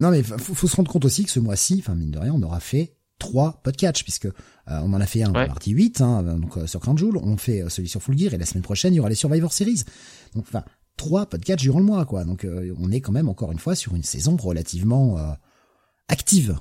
non, 0.00 0.12
mais 0.12 0.22
faut, 0.22 0.54
faut 0.54 0.68
se 0.68 0.76
rendre 0.76 0.90
compte 0.90 1.04
aussi 1.04 1.24
que 1.24 1.30
ce 1.30 1.40
mois-ci, 1.40 1.78
enfin 1.80 1.96
mine 1.96 2.12
de 2.12 2.18
rien, 2.20 2.32
on 2.32 2.42
aura 2.42 2.60
fait 2.60 2.94
trois 3.18 3.60
podcasts 3.64 4.04
puisque 4.04 4.28
on 4.68 4.92
en 4.92 5.00
a 5.00 5.06
fait 5.06 5.24
un 5.24 5.34
ouais. 5.34 5.48
partie 5.48 5.72
8 5.72 6.02
hein, 6.02 6.22
donc 6.22 6.56
sur 6.66 6.78
Crown 6.78 6.96
on 7.20 7.36
fait 7.36 7.68
celui 7.68 7.88
sur 7.88 8.00
Full 8.00 8.16
Gear 8.16 8.32
et 8.32 8.38
la 8.38 8.46
semaine 8.46 8.62
prochaine 8.62 8.94
il 8.94 8.98
y 8.98 9.00
aura 9.00 9.08
les 9.08 9.16
Survivor 9.16 9.52
Series. 9.52 9.82
Donc 10.36 10.44
enfin 10.46 10.62
trois 10.98 11.24
podcasts 11.24 11.62
durant 11.62 11.78
le 11.78 11.86
mois, 11.86 12.04
quoi. 12.04 12.24
Donc 12.24 12.44
euh, 12.44 12.74
on 12.78 12.92
est 12.92 13.00
quand 13.00 13.12
même 13.12 13.30
encore 13.30 13.50
une 13.52 13.58
fois 13.58 13.74
sur 13.74 13.94
une 13.94 14.02
saison 14.02 14.36
relativement 14.36 15.16
euh, 15.16 15.32
active. 16.08 16.58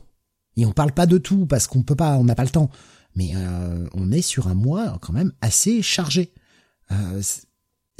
Et 0.56 0.66
on 0.66 0.72
parle 0.72 0.94
pas 0.94 1.06
de 1.06 1.18
tout 1.18 1.46
parce 1.46 1.68
qu'on 1.68 1.84
peut 1.84 1.96
pas, 1.96 2.18
on 2.18 2.24
n'a 2.24 2.36
pas 2.36 2.46
le 2.46 2.50
temps. 2.50 2.70
Mais 3.16 3.32
euh, 3.36 3.86
on 3.94 4.12
est 4.12 4.22
sur 4.22 4.48
un 4.48 4.54
mois 4.54 4.98
quand 5.02 5.12
même 5.12 5.34
assez 5.42 5.82
chargé. 5.82 6.32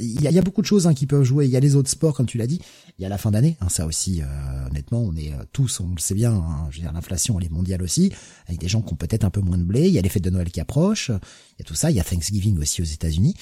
il 0.00 0.22
y, 0.22 0.38
a, 0.38 0.42
beaucoup 0.42 0.62
de 0.62 0.66
choses 0.66 0.86
hein, 0.86 0.94
qui 0.94 1.06
peuvent 1.06 1.24
jouer. 1.24 1.44
Il 1.44 1.50
y 1.50 1.56
a 1.56 1.60
les 1.60 1.74
autres 1.76 1.90
sports, 1.90 2.14
comme 2.14 2.26
tu 2.26 2.38
l'as 2.38 2.46
dit. 2.46 2.60
Il 2.98 3.02
y 3.02 3.06
a 3.06 3.08
la 3.08 3.18
fin 3.18 3.30
d'année, 3.30 3.56
hein, 3.60 3.68
ça 3.68 3.86
aussi. 3.86 4.22
Euh, 4.22 4.66
honnêtement, 4.66 5.00
on 5.00 5.14
est 5.14 5.32
euh, 5.32 5.44
tous, 5.52 5.78
on 5.78 5.90
le 5.90 6.00
sait 6.00 6.14
bien. 6.14 6.32
Hein, 6.32 6.68
je 6.70 6.76
veux 6.76 6.82
dire, 6.82 6.92
l'inflation, 6.92 7.38
elle 7.38 7.46
est 7.46 7.50
mondiale 7.50 7.82
aussi, 7.82 8.12
avec 8.46 8.60
des 8.60 8.68
gens 8.68 8.82
qui 8.82 8.92
ont 8.92 8.96
peut-être 8.96 9.24
un 9.24 9.30
peu 9.30 9.40
moins 9.40 9.56
de 9.56 9.62
blé. 9.62 9.86
Il 9.86 9.94
y 9.94 9.98
a 9.98 10.02
les 10.02 10.08
fêtes 10.08 10.24
de 10.24 10.30
Noël 10.30 10.50
qui 10.50 10.60
approchent. 10.60 11.10
Il 11.10 11.60
y 11.60 11.62
a 11.62 11.64
tout 11.64 11.74
ça. 11.74 11.90
Il 11.90 11.96
y 11.96 12.00
a 12.00 12.04
Thanksgiving 12.04 12.58
aussi 12.58 12.82
aux 12.82 12.86
États-Unis. 12.86 13.34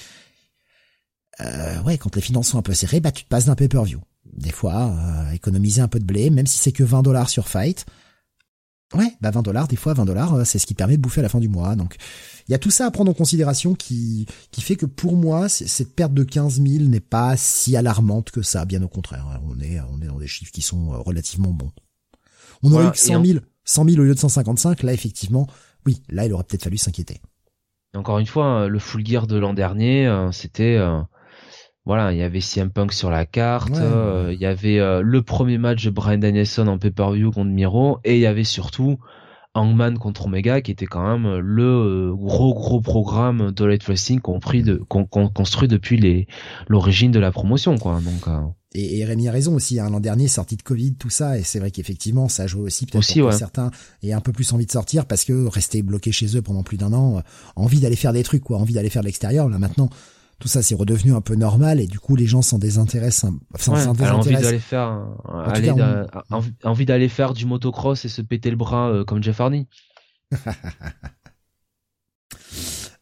Euh, 1.41 1.81
ouais, 1.83 1.97
quand 1.97 2.15
les 2.15 2.21
finances 2.21 2.49
sont 2.49 2.57
un 2.57 2.63
peu 2.63 2.73
serrées, 2.73 2.99
bah 2.99 3.11
tu 3.11 3.23
te 3.23 3.29
passes 3.29 3.45
d'un 3.45 3.55
pay-per-view. 3.55 4.01
Des 4.33 4.51
fois, 4.51 4.91
euh, 4.91 5.31
économiser 5.31 5.81
un 5.81 5.87
peu 5.87 5.99
de 5.99 6.05
blé, 6.05 6.29
même 6.29 6.47
si 6.47 6.57
c'est 6.57 6.71
que 6.71 6.83
20 6.83 7.03
dollars 7.03 7.29
sur 7.29 7.47
Fight. 7.47 7.85
Ouais, 8.93 9.13
bah 9.19 9.31
20 9.31 9.41
dollars, 9.41 9.67
des 9.67 9.75
fois 9.75 9.93
20 9.93 10.05
dollars, 10.05 10.45
c'est 10.45 10.59
ce 10.59 10.65
qui 10.65 10.73
permet 10.73 10.95
de 10.95 11.01
bouffer 11.01 11.19
à 11.19 11.23
la 11.23 11.29
fin 11.29 11.39
du 11.39 11.49
mois. 11.49 11.75
Donc 11.75 11.97
il 12.47 12.53
y 12.53 12.55
a 12.55 12.57
tout 12.57 12.71
ça 12.71 12.85
à 12.85 12.91
prendre 12.91 13.11
en 13.11 13.13
considération 13.13 13.75
qui, 13.75 14.25
qui 14.51 14.61
fait 14.61 14.77
que 14.77 14.85
pour 14.85 15.17
moi, 15.17 15.49
cette 15.49 15.93
perte 15.93 16.13
de 16.13 16.23
15 16.23 16.61
000 16.61 16.85
n'est 16.85 17.01
pas 17.01 17.35
si 17.35 17.75
alarmante 17.75 18.31
que 18.31 18.41
ça, 18.41 18.63
bien 18.63 18.81
au 18.81 18.87
contraire. 18.87 19.41
On 19.45 19.59
est, 19.59 19.81
on 19.91 20.01
est 20.01 20.07
dans 20.07 20.19
des 20.19 20.27
chiffres 20.27 20.53
qui 20.53 20.61
sont 20.61 20.93
euh, 20.93 20.97
relativement 20.97 21.51
bons. 21.51 21.71
On 22.63 22.71
aurait 22.71 22.87
eu 22.87 22.91
que 22.91 22.97
100 22.97 23.25
000, 23.25 23.39
100 23.65 23.89
000 23.89 24.01
au 24.01 24.05
lieu 24.05 24.15
de 24.15 24.19
155, 24.19 24.83
là 24.83 24.93
effectivement, 24.93 25.47
oui, 25.85 26.01
là 26.09 26.25
il 26.25 26.33
aurait 26.33 26.45
peut-être 26.45 26.63
fallu 26.63 26.77
s'inquiéter. 26.77 27.19
Encore 27.93 28.19
une 28.19 28.25
fois, 28.25 28.67
le 28.67 28.79
full 28.79 29.05
gear 29.05 29.27
de 29.27 29.37
l'an 29.37 29.53
dernier, 29.53 30.07
euh, 30.07 30.31
c'était... 30.31 30.77
Euh, 31.87 31.93
voilà, 31.93 32.11
il 32.11 32.17
y 32.17 32.23
avait 32.23 32.41
CM 32.41 32.69
Punk 32.69 32.93
sur 32.93 33.09
la 33.09 33.25
carte, 33.25 33.77
il 33.77 34.39
y 34.39 34.45
avait 34.45 34.79
le 35.01 35.21
premier 35.21 35.57
match 35.57 35.85
de 35.85 35.89
Brian 35.89 36.17
Danielson 36.17 36.67
en 36.67 36.77
pay-per-view 36.77 37.31
contre 37.31 37.49
Miro, 37.49 37.99
et 38.03 38.15
il 38.15 38.21
y 38.21 38.25
avait 38.25 38.43
surtout 38.43 38.97
Hangman 39.57 39.97
contre 39.97 40.27
Omega, 40.27 40.61
qui 40.61 40.71
était 40.71 40.85
quand 40.85 41.05
même 41.05 41.37
le 41.39 41.63
euh, 41.63 42.13
gros 42.15 42.53
gros 42.53 42.79
programme 42.79 43.51
de 43.51 43.65
Light 43.65 43.83
Wrestling 43.83 44.19
compris 44.19 44.63
de, 44.63 44.75
qu'on, 44.75 45.05
construit 45.05 45.67
depuis 45.67 46.27
l'origine 46.67 47.11
de 47.11 47.19
la 47.19 47.31
promotion, 47.31 47.77
quoi. 47.77 47.99
Donc 48.01 48.27
euh. 48.27 48.41
et, 48.73 48.99
et, 48.99 49.05
Rémi 49.05 49.27
a 49.27 49.31
raison 49.31 49.55
aussi. 49.55 49.79
Hein, 49.79 49.89
l'an 49.89 49.99
dernier, 49.99 50.27
sorti 50.27 50.55
de 50.57 50.61
Covid, 50.61 50.95
tout 50.95 51.09
ça, 51.09 51.37
et 51.37 51.43
c'est 51.43 51.59
vrai 51.59 51.71
qu'effectivement, 51.71 52.29
ça 52.29 52.47
joue 52.47 52.61
aussi 52.61 52.85
peut-être 52.85 53.19
pour 53.19 53.33
certains 53.33 53.71
et 54.03 54.13
un 54.13 54.21
peu 54.21 54.31
plus 54.31 54.53
envie 54.53 54.65
de 54.65 54.71
sortir 54.71 55.05
parce 55.05 55.25
que 55.25 55.47
rester 55.47 55.81
bloqué 55.81 56.11
chez 56.11 56.37
eux 56.37 56.41
pendant 56.41 56.63
plus 56.63 56.77
d'un 56.77 56.93
an, 56.93 57.17
euh, 57.17 57.21
envie 57.55 57.79
d'aller 57.79 57.95
faire 57.95 58.13
des 58.13 58.23
trucs, 58.23 58.43
quoi, 58.43 58.57
envie 58.57 58.73
d'aller 58.73 58.89
faire 58.89 59.01
de 59.01 59.07
l'extérieur. 59.07 59.49
Là 59.49 59.57
maintenant, 59.57 59.89
tout 60.39 60.47
ça 60.47 60.61
c'est 60.61 60.75
redevenu 60.75 61.13
un 61.13 61.21
peu 61.21 61.35
normal 61.35 61.79
et 61.79 61.87
du 61.87 61.99
coup 61.99 62.15
les 62.15 62.27
gens 62.27 62.41
s'en 62.41 62.59
désintéressent. 62.59 63.31
Enfin, 63.53 63.73
ouais, 63.73 63.87
envie 64.11 64.33
d'aller 64.33 64.59
faire, 64.59 65.05
envie 66.63 66.85
d'aller 66.85 67.09
faire 67.09 67.33
du 67.33 67.45
motocross 67.45 68.05
et 68.05 68.09
se 68.09 68.21
péter 68.21 68.49
le 68.49 68.57
bras 68.57 68.89
euh, 68.89 69.03
comme 69.03 69.23
Jeff 69.23 69.41
Hardy. 69.41 69.67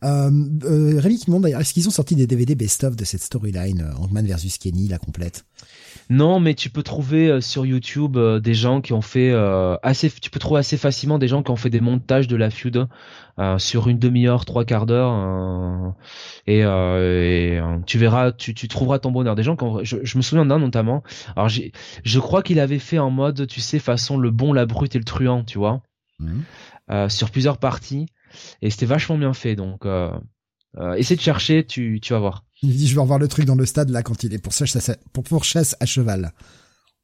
euh, 0.04 0.32
euh, 0.64 1.00
Rémi 1.00 1.18
qui 1.18 1.26
demande 1.28 1.44
d'ailleurs, 1.44 1.62
est-ce 1.62 1.74
qu'ils 1.74 1.88
ont 1.88 1.92
sorti 1.92 2.16
des 2.16 2.28
DVD 2.28 2.56
best-of 2.56 2.96
de 2.96 3.06
cette 3.06 3.24
storyline, 3.24 3.82
euh, 3.82 3.96
Ant-Man 3.98 4.26
versus 4.26 4.58
Kenny, 4.58 4.88
la 4.88 4.98
complète? 4.98 5.46
Non, 6.10 6.40
mais 6.40 6.54
tu 6.54 6.70
peux 6.70 6.84
trouver 6.84 7.30
euh, 7.30 7.42
sur 7.42 7.66
YouTube 7.66 8.18
euh, 8.18 8.40
des 8.40 8.54
gens 8.54 8.82
qui 8.82 8.94
ont 8.94 9.02
fait 9.02 9.32
euh, 9.32 9.76
assez, 9.82 10.12
tu 10.12 10.30
peux 10.30 10.40
trouver 10.40 10.60
assez 10.60 10.78
facilement 10.78 11.18
des 11.18 11.28
gens 11.28 11.42
qui 11.42 11.52
ont 11.52 11.56
fait 11.56 11.70
des 11.70 11.80
montages 11.80 12.28
de 12.28 12.36
la 12.36 12.50
feud 12.50 12.88
sur 13.58 13.90
une 13.90 14.00
demi-heure, 14.00 14.46
trois 14.46 14.64
quarts 14.64 14.86
d'heure, 14.86 15.94
et, 16.48 16.62
tu 17.86 17.98
verras, 17.98 18.32
tu, 18.32 18.54
tu, 18.54 18.70
trouveras 18.70 19.00
ton 19.00 19.12
bonheur. 19.12 19.36
Des 19.36 19.44
gens 19.44 19.58
qui 19.58 19.66
je, 19.84 20.18
me 20.18 20.22
souviens 20.22 20.46
d'un 20.46 20.58
notamment. 20.58 21.04
Alors 21.36 21.50
je 21.50 22.20
crois 22.20 22.44
qu'il 22.44 22.62
avait 22.62 22.80
fait 22.80 22.98
en 22.98 23.12
mode, 23.12 23.46
tu 23.48 23.60
sais, 23.60 23.80
façon 23.80 24.18
le 24.18 24.32
bon, 24.32 24.54
la 24.54 24.66
brute 24.66 24.96
et 24.96 25.00
le 25.00 25.04
truand, 25.04 25.44
tu 25.44 25.58
vois, 25.58 25.82
mmh. 26.20 27.10
sur 27.10 27.30
plusieurs 27.30 27.58
parties, 27.58 28.06
et 28.62 28.70
c'était 28.70 28.86
vachement 28.86 29.18
bien 29.18 29.34
fait. 29.34 29.58
Donc 29.58 29.86
essaie 30.98 31.16
de 31.16 31.22
chercher, 31.22 31.66
tu, 31.66 32.00
tu 32.02 32.14
vas 32.14 32.20
voir. 32.20 32.46
Il 32.62 32.76
dit, 32.76 32.88
je 32.88 32.96
vais 32.96 33.02
revoir 33.02 33.20
le 33.20 33.28
truc 33.28 33.46
dans 33.46 33.56
le 33.56 33.66
stade, 33.66 33.90
là, 33.90 34.04
quand 34.04 34.24
il 34.24 34.34
est 34.34 34.40
pour 34.40 34.54
chasse 34.54 34.90
à, 34.90 34.96
pour, 35.14 35.44
chasse 35.44 35.76
à 35.80 35.86
cheval. 35.86 36.34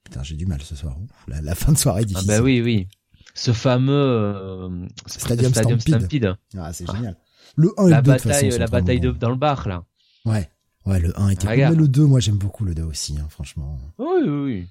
Putain, 0.03 0.23
j'ai 0.23 0.35
du 0.35 0.45
mal 0.45 0.61
ce 0.61 0.75
soir. 0.75 0.97
la, 1.27 1.55
fin 1.55 1.71
de 1.71 1.77
soirée 1.77 2.01
est 2.01 2.05
difficile. 2.05 2.31
Ah 2.31 2.37
bah 2.37 2.43
oui, 2.43 2.61
oui. 2.61 2.87
Ce 3.33 3.53
fameux 3.53 3.93
euh, 3.93 4.87
Stadium, 5.05 5.53
Stampede. 5.53 6.35
Ah, 6.57 6.73
c'est 6.73 6.89
génial. 6.91 7.17
Le 7.55 7.73
1 7.77 7.87
et 7.87 7.89
le 7.89 7.95
2, 7.97 8.01
bataille, 8.01 8.49
La 8.57 8.67
bataille 8.67 8.99
de, 8.99 9.11
dans 9.11 9.29
le 9.29 9.35
bar, 9.35 9.67
là. 9.67 9.83
Ouais. 10.25 10.49
Ouais, 10.85 10.99
le 10.99 11.17
1 11.19 11.29
était 11.29 11.47
cool. 11.47 11.77
Le 11.77 11.87
2, 11.87 12.05
moi, 12.05 12.19
j'aime 12.19 12.37
beaucoup 12.37 12.65
le 12.65 12.73
2 12.73 12.83
aussi, 12.83 13.17
hein, 13.19 13.27
franchement. 13.29 13.77
Oui, 13.99 14.21
oui, 14.23 14.29
oui. 14.29 14.67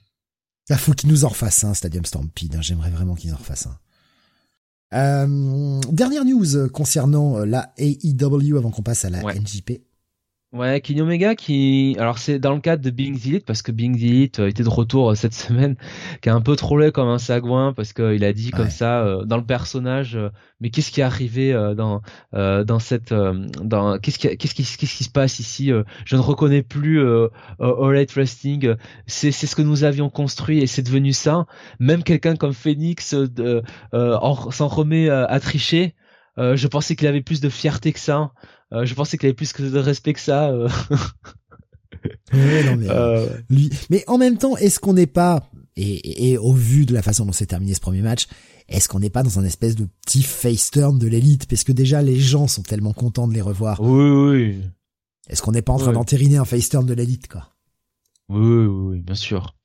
Il 0.69 0.77
faut 0.77 0.93
qu'il 0.93 1.09
nous 1.11 1.25
en 1.25 1.29
refasse 1.29 1.65
un, 1.65 1.75
Stadium 1.75 2.05
Stampede. 2.05 2.57
Hein. 2.57 2.63
J'aimerais 2.63 2.91
vraiment 2.91 3.15
qu'il 3.15 3.33
en 3.33 3.37
refasse 3.37 3.67
un. 3.67 3.79
Euh, 4.93 5.81
dernière 5.91 6.25
news 6.25 6.69
concernant 6.73 7.45
la 7.45 7.73
AEW 7.79 8.57
avant 8.57 8.71
qu'on 8.71 8.83
passe 8.83 9.05
à 9.05 9.11
la 9.11 9.23
NJP. 9.23 9.83
Ouais, 10.53 10.81
Kenny 10.81 11.01
Omega 11.01 11.37
qui, 11.37 11.95
alors 12.01 12.19
c'est 12.19 12.41
dans 12.41 12.53
le 12.53 12.61
cadre 12.61 12.83
de 12.83 12.91
Being 12.91 13.17
the 13.17 13.27
Elite 13.27 13.47
parce 13.47 13.63
que 13.63 13.71
Being 13.71 13.97
the 13.97 14.03
Elite 14.03 14.41
euh, 14.41 14.49
était 14.49 14.65
de 14.65 14.69
retour 14.69 15.11
euh, 15.11 15.15
cette 15.15 15.33
semaine, 15.47 15.77
qui 16.23 16.29
a 16.29 16.35
un 16.35 16.41
peu 16.41 16.57
trollé 16.57 16.91
comme 16.91 17.07
un 17.07 17.19
sagouin 17.19 17.73
parce 17.73 17.93
qu'il 17.93 18.25
a 18.25 18.33
dit 18.33 18.51
comme 18.51 18.69
ça 18.69 19.05
euh, 19.05 19.25
dans 19.25 19.37
le 19.37 19.45
personnage, 19.45 20.19
mais 20.61 20.71
qu'est-ce 20.71 20.91
qui 20.91 21.03
est 21.03 21.05
arrivé 21.05 21.53
dans 21.77 22.03
dans 22.33 22.79
cette, 22.81 23.15
dans 23.15 23.99
qu'est-ce 24.01 24.19
qui 24.19 24.37
qu'est-ce 24.37 24.55
qui 24.55 24.65
qu'est-ce 24.65 24.97
qui 24.97 25.05
se 25.05 25.11
passe 25.11 25.39
ici 25.39 25.71
Je 26.05 26.17
ne 26.17 26.21
reconnais 26.21 26.63
plus 26.63 27.01
All 27.01 27.31
Right 27.61 28.11
Wrestling. 28.13 28.75
C'est 29.07 29.31
c'est 29.31 29.47
ce 29.47 29.55
que 29.55 29.63
nous 29.63 29.85
avions 29.85 30.11
construit 30.11 30.59
et 30.59 30.67
c'est 30.67 30.83
devenu 30.83 31.13
ça. 31.13 31.47
Même 31.79 32.03
quelqu'un 32.03 32.35
comme 32.35 32.55
Phoenix 32.55 33.15
s'en 33.93 34.69
remet 34.69 35.09
à 35.09 35.41
tricher. 35.41 35.95
je 36.37 36.67
pensais 36.67 36.97
qu'il 36.97 37.07
avait 37.07 37.23
plus 37.23 37.41
de 37.41 37.49
fierté 37.49 37.93
que 37.93 38.01
ça. 38.01 38.33
Euh, 38.73 38.85
je 38.85 38.95
pensais 38.95 39.19
qu'il 39.19 39.27
avait 39.27 39.35
plus 39.35 39.53
de 39.53 39.79
respect 39.79 40.13
que 40.13 40.21
ça. 40.21 40.51
Euh. 40.51 40.69
mais, 42.33 42.89
euh, 42.89 43.29
lui... 43.49 43.71
mais 43.91 44.05
en 44.07 44.19
même 44.19 44.39
temps, 44.39 44.57
est-ce 44.57 44.79
qu'on 44.79 44.95
n'est 44.95 45.07
pas, 45.07 45.51
et, 45.77 46.31
et, 46.31 46.39
au 46.39 46.53
vu 46.53 46.87
de 46.87 46.95
la 46.95 47.03
façon 47.03 47.27
dont 47.27 47.33
s'est 47.33 47.47
terminé 47.47 47.75
ce 47.75 47.81
premier 47.81 48.03
match, 48.03 48.27
est-ce 48.69 48.89
qu'on 48.89 49.01
n'est 49.01 49.11
pas 49.11 49.23
dans 49.23 49.39
un 49.39 49.45
espèce 49.45 49.75
de 49.75 49.89
petit 50.07 50.23
face 50.23 50.71
turn 50.71 50.99
de 50.99 51.09
l'élite? 51.09 51.47
Parce 51.49 51.65
que 51.65 51.73
déjà, 51.73 52.03
les 52.03 52.19
gens 52.19 52.47
sont 52.47 52.63
tellement 52.63 52.93
contents 52.93 53.27
de 53.27 53.35
les 53.35 53.41
revoir. 53.41 53.81
Oui, 53.81 54.11
oui. 54.11 54.61
Est-ce 55.29 55.43
qu'on 55.43 55.53
n'est 55.53 55.63
pas 55.63 55.73
en 55.73 55.79
train 55.79 55.93
d'entériner 55.93 56.37
un 56.37 56.45
face 56.45 56.69
turn 56.69 56.87
de 56.87 56.95
l'élite, 56.95 57.29
quoi? 57.29 57.49
Oui, 58.29 58.39
oui, 58.39 58.67
oui, 58.67 59.01
bien 59.01 59.17
sûr. 59.17 59.57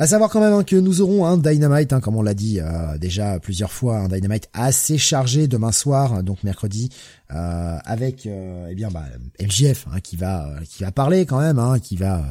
À 0.00 0.06
savoir 0.06 0.30
quand 0.30 0.38
même 0.38 0.52
hein, 0.52 0.62
que 0.62 0.76
nous 0.76 1.00
aurons 1.00 1.26
un 1.26 1.36
Dynamite, 1.36 1.92
hein, 1.92 2.00
comme 2.00 2.14
on 2.14 2.22
l'a 2.22 2.34
dit 2.34 2.60
euh, 2.60 2.96
déjà 2.98 3.40
plusieurs 3.40 3.72
fois, 3.72 3.98
un 3.98 4.06
Dynamite 4.06 4.48
assez 4.52 4.96
chargé 4.96 5.48
demain 5.48 5.72
soir, 5.72 6.22
donc 6.22 6.44
mercredi, 6.44 6.88
euh, 7.34 7.78
avec 7.84 8.24
euh, 8.26 8.68
eh 8.70 8.76
bien 8.76 8.90
bah, 8.92 9.06
MJF 9.42 9.86
hein, 9.92 9.98
qui 10.00 10.14
va 10.16 10.50
qui 10.64 10.84
va 10.84 10.92
parler 10.92 11.26
quand 11.26 11.40
même, 11.40 11.60
qui 11.80 11.96
va 11.96 12.22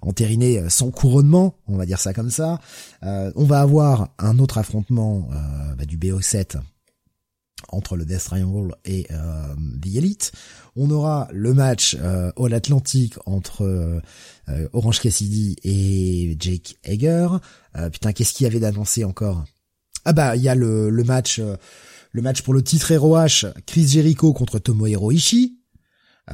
entériner 0.00 0.70
son 0.70 0.90
couronnement, 0.90 1.56
on 1.68 1.76
va 1.76 1.84
dire 1.84 1.98
ça 1.98 2.14
comme 2.14 2.30
ça. 2.30 2.60
on 3.02 3.44
va 3.44 3.60
avoir 3.60 4.08
un 4.18 4.38
autre 4.38 4.56
affrontement 4.56 5.28
bah, 5.76 5.84
du 5.84 5.98
BO7 5.98 6.56
entre 7.68 7.96
le 7.96 8.04
Death 8.04 8.24
Triangle 8.24 8.74
et 8.84 9.06
euh, 9.10 9.54
The 9.82 9.96
Elite. 9.96 10.32
On 10.76 10.90
aura 10.90 11.28
le 11.32 11.54
match 11.54 11.96
euh, 12.00 12.30
All 12.36 12.54
Atlantic 12.54 13.14
entre 13.26 13.62
euh, 13.64 14.68
Orange 14.72 15.00
Cassidy 15.00 15.56
et 15.64 16.36
Jake 16.38 16.76
Hager. 16.84 17.28
Euh, 17.76 17.90
putain, 17.90 18.12
qu'est-ce 18.12 18.32
qu'il 18.32 18.44
y 18.44 18.46
avait 18.46 18.60
d'annoncé 18.60 19.04
encore? 19.04 19.44
Ah 20.04 20.12
bah, 20.12 20.36
il 20.36 20.42
y 20.42 20.48
a 20.48 20.54
le, 20.54 20.90
le 20.90 21.04
match 21.04 21.40
le 22.12 22.22
match 22.22 22.42
pour 22.42 22.54
le 22.54 22.62
titre 22.62 22.94
ROH 22.94 23.52
Chris 23.66 23.88
Jericho 23.88 24.32
contre 24.32 24.58
Tomohiro 24.58 25.10
Ishii. 25.12 25.58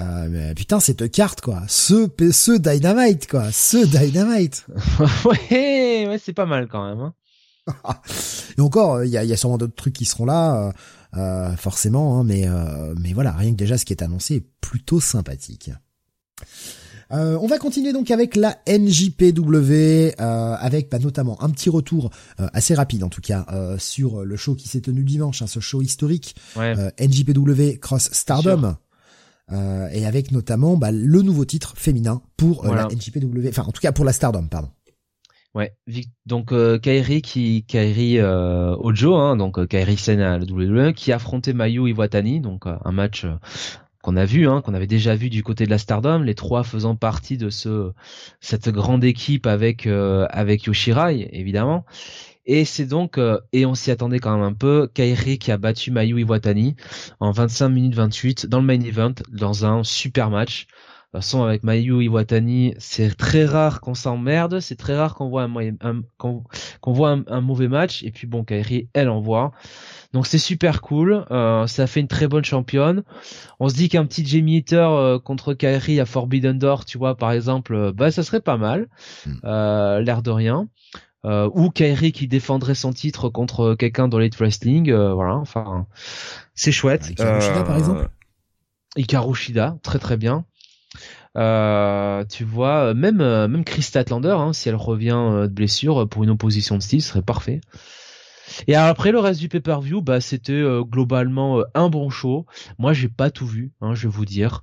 Euh, 0.01 0.55
putain, 0.55 0.81
cette 0.81 1.11
carte 1.11 1.43
quoi, 1.43 1.63
ce 1.69 2.09
ce 2.31 2.57
Dynamite 2.57 3.27
quoi, 3.29 3.53
ce 3.53 3.85
Dynamite. 3.85 4.67
ouais, 5.25 6.07
ouais, 6.09 6.21
c'est 6.25 6.33
pas 6.33 6.47
mal 6.47 6.69
quand 6.69 6.89
même. 6.89 7.01
Hein. 7.01 7.15
Et 8.59 8.61
encore, 8.61 9.05
il 9.05 9.11
y 9.11 9.19
a, 9.19 9.25
y 9.25 9.33
a 9.33 9.37
sûrement 9.37 9.59
d'autres 9.59 9.75
trucs 9.75 9.93
qui 9.93 10.05
seront 10.05 10.25
là. 10.25 10.73
Euh, 11.17 11.55
forcément, 11.57 12.19
hein, 12.19 12.25
mais 12.25 12.47
euh, 12.47 12.95
mais 12.99 13.13
voilà, 13.13 13.33
rien 13.33 13.51
que 13.51 13.57
déjà 13.57 13.77
ce 13.77 13.85
qui 13.85 13.93
est 13.93 14.03
annoncé 14.03 14.37
est 14.37 14.47
plutôt 14.63 14.99
sympathique. 14.99 15.71
Euh, 17.13 17.37
on 17.43 17.47
va 17.47 17.59
continuer 17.59 17.93
donc 17.93 18.11
avec 18.11 18.35
la 18.35 18.57
NJPW, 18.67 20.15
avec 20.19 20.91
bah, 20.91 20.99
notamment 20.99 21.43
un 21.43 21.51
petit 21.51 21.69
retour 21.69 22.11
assez 22.39 22.75
rapide 22.75 23.05
en 23.05 23.11
tout 23.11 23.21
cas 23.21 23.47
sur 23.79 24.25
le 24.25 24.37
show 24.37 24.55
qui 24.55 24.69
s'est 24.69 24.81
tenu 24.81 25.05
dimanche, 25.05 25.43
hein, 25.43 25.47
ce 25.47 25.61
show 25.61 25.83
historique 25.83 26.35
NJPW 26.57 27.79
Cross 27.79 28.09
Stardom. 28.13 28.77
et 29.51 30.07
avec 30.07 30.31
notamment 30.33 30.79
bah, 30.79 30.93
le 30.93 31.21
nouveau 31.21 31.45
titre 31.45 31.75
féminin 31.77 32.23
pour 32.39 32.65
la 32.65 32.87
NJPW, 32.87 33.49
enfin 33.49 33.65
en 33.65 33.73
tout 33.73 33.83
cas 33.83 33.93
pour 33.93 34.07
la 34.07 34.15
Stardom, 34.15 34.47
pardon. 34.47 34.71
Ouais, 35.55 35.75
donc 36.25 36.51
euh, 36.53 36.79
Kairi 36.79 37.21
qui 37.21 37.65
Kairi 37.67 38.19
euh, 38.19 38.75
Ojo, 38.79 39.17
hein, 39.17 39.37
donc 39.37 39.59
euh, 39.59 39.67
Kairi 39.67 39.99
Sen 39.99 40.19
à 40.21 40.39
la 40.39 40.45
WWE, 40.45 40.95
qui 40.95 41.13
affrontait 41.13 41.53
Mayu 41.53 41.91
Iwatani, 41.91 42.41
donc 42.41 42.67
euh, 42.67 42.77
un 42.87 42.93
match 42.93 43.27
qu'on 44.03 44.17
a 44.17 44.25
vu, 44.25 44.49
hein, 44.49 44.63
qu'on 44.63 44.73
avait 44.73 44.87
déjà 44.87 45.15
vu 45.15 45.29
du 45.29 45.43
côté 45.43 45.67
de 45.67 45.71
la 45.71 45.77
Stardom, 45.77 46.21
les 46.23 46.35
trois 46.35 46.65
faisant 46.65 46.97
partie 46.97 47.37
de 47.37 47.51
ce 47.51 47.93
cette 48.41 48.71
grande 48.71 49.05
équipe 49.05 49.47
avec 49.47 49.87
avec 49.87 50.65
Yoshirai 50.65 51.29
évidemment. 51.33 51.85
Et 52.45 52.65
c'est 52.65 52.87
donc, 52.87 53.19
euh, 53.19 53.39
et 53.53 53.67
on 53.67 53.75
s'y 53.75 53.91
attendait 53.91 54.19
quand 54.19 54.35
même 54.35 54.43
un 54.45 54.53
peu, 54.53 54.89
Kairi 54.93 55.39
qui 55.39 55.53
a 55.53 55.59
battu 55.59 55.91
Mayu 55.93 56.21
Iwatani 56.21 56.75
en 57.21 57.31
25 57.31 57.69
minutes 57.69 57.95
28 57.95 58.47
dans 58.47 58.59
le 58.61 58.67
main 58.67 58.81
event, 58.81 59.15
dans 59.31 59.65
un 59.65 59.85
super 59.85 60.29
match. 60.31 60.67
De 61.13 61.19
toute 61.19 61.25
façon, 61.25 61.43
avec 61.43 61.63
Mayu 61.63 62.03
Iwatani, 62.03 62.75
c'est 62.79 63.15
très 63.15 63.45
rare 63.45 63.83
qu'on 63.83 63.95
s'emmerde, 63.95 64.61
c'est 64.61 64.77
très 64.77 64.97
rare 64.97 65.15
qu'on 65.15 65.29
voit 65.29 65.43
un, 65.43 66.03
qu'on, 66.17 66.43
voit 66.87 67.19
un, 67.27 67.41
mauvais 67.43 67.69
match. 67.69 68.03
Et 68.03 68.11
puis 68.11 68.27
bon, 68.27 68.45
Kairi, 68.45 68.89
elle 68.95 69.11
en 69.11 69.21
voit. 69.21 69.53
Donc 70.15 70.27
c'est 70.27 70.39
super 70.39 70.81
cool. 70.81 71.27
Euh, 71.31 71.67
ça 71.67 71.87
fait 71.87 72.01
une 72.01 72.09
très 72.09 72.29
bonne 72.29 72.45
championne. 72.45 73.03
On 73.61 73.69
se 73.69 73.75
dit 73.75 73.91
qu'un 73.91 74.07
petit 74.07 74.25
Jamie 74.25 74.57
Eater 74.57 74.91
euh, 74.91 75.19
contre 75.19 75.53
Kairi 75.53 76.01
à 76.01 76.07
Forbidden 76.07 76.59
Door, 76.59 76.87
tu 76.87 76.97
vois, 76.97 77.15
par 77.15 77.33
exemple, 77.33 77.93
bah 77.93 78.11
ça 78.11 78.23
serait 78.23 78.41
pas 78.41 78.57
mal. 78.57 78.89
Hmm. 79.27 80.01
L'air 80.03 80.23
de 80.23 80.31
rien 80.31 80.69
euh, 81.25 81.49
ou 81.55 81.71
Kairi 81.71 82.13
qui 82.13 82.27
défendrait 82.27 82.75
son 82.75 82.93
titre 82.93 83.29
contre 83.29 83.75
quelqu'un 83.75 84.09
dans 84.09 84.19
l'Elite 84.19 84.37
Wrestling, 84.37 84.91
euh, 84.91 85.15
voilà, 85.15 85.37
enfin, 85.37 85.87
c'est 86.55 86.73
chouette. 86.73 87.11
Ikaru 87.11 87.41
Shida, 87.41 87.63
par 87.63 87.77
exemple. 87.77 88.01
Euh, 88.01 89.01
Ikaru 89.01 89.35
Shida, 89.35 89.77
très 89.83 89.99
très 89.99 90.17
bien. 90.17 90.45
Euh, 91.37 92.25
tu 92.25 92.45
vois, 92.45 92.95
même 92.95 93.19
même 93.19 93.65
Chris 93.65 93.83
Statlander, 93.83 94.37
hein, 94.39 94.53
si 94.53 94.69
elle 94.69 94.77
revient 94.77 95.45
de 95.45 95.47
blessure 95.49 96.09
pour 96.09 96.25
une 96.25 96.31
opposition 96.31 96.77
de 96.77 96.83
style, 96.83 97.03
ce 97.03 97.11
serait 97.11 97.23
parfait. 97.23 97.61
Et 98.67 98.75
après 98.75 99.13
le 99.13 99.19
reste 99.19 99.41
du 99.41 99.49
pay-per-view, 99.49 100.03
bah 100.03 100.21
c'était 100.21 100.63
globalement 100.83 101.63
un 101.75 101.89
bon 101.89 102.11
show. 102.11 102.45
Moi 102.79 102.93
j'ai 102.93 103.09
pas 103.09 103.31
tout 103.31 103.47
vu, 103.47 103.73
hein, 103.81 103.95
je 103.95 104.09
vais 104.09 104.13
vous 104.13 104.27
dire. 104.27 104.63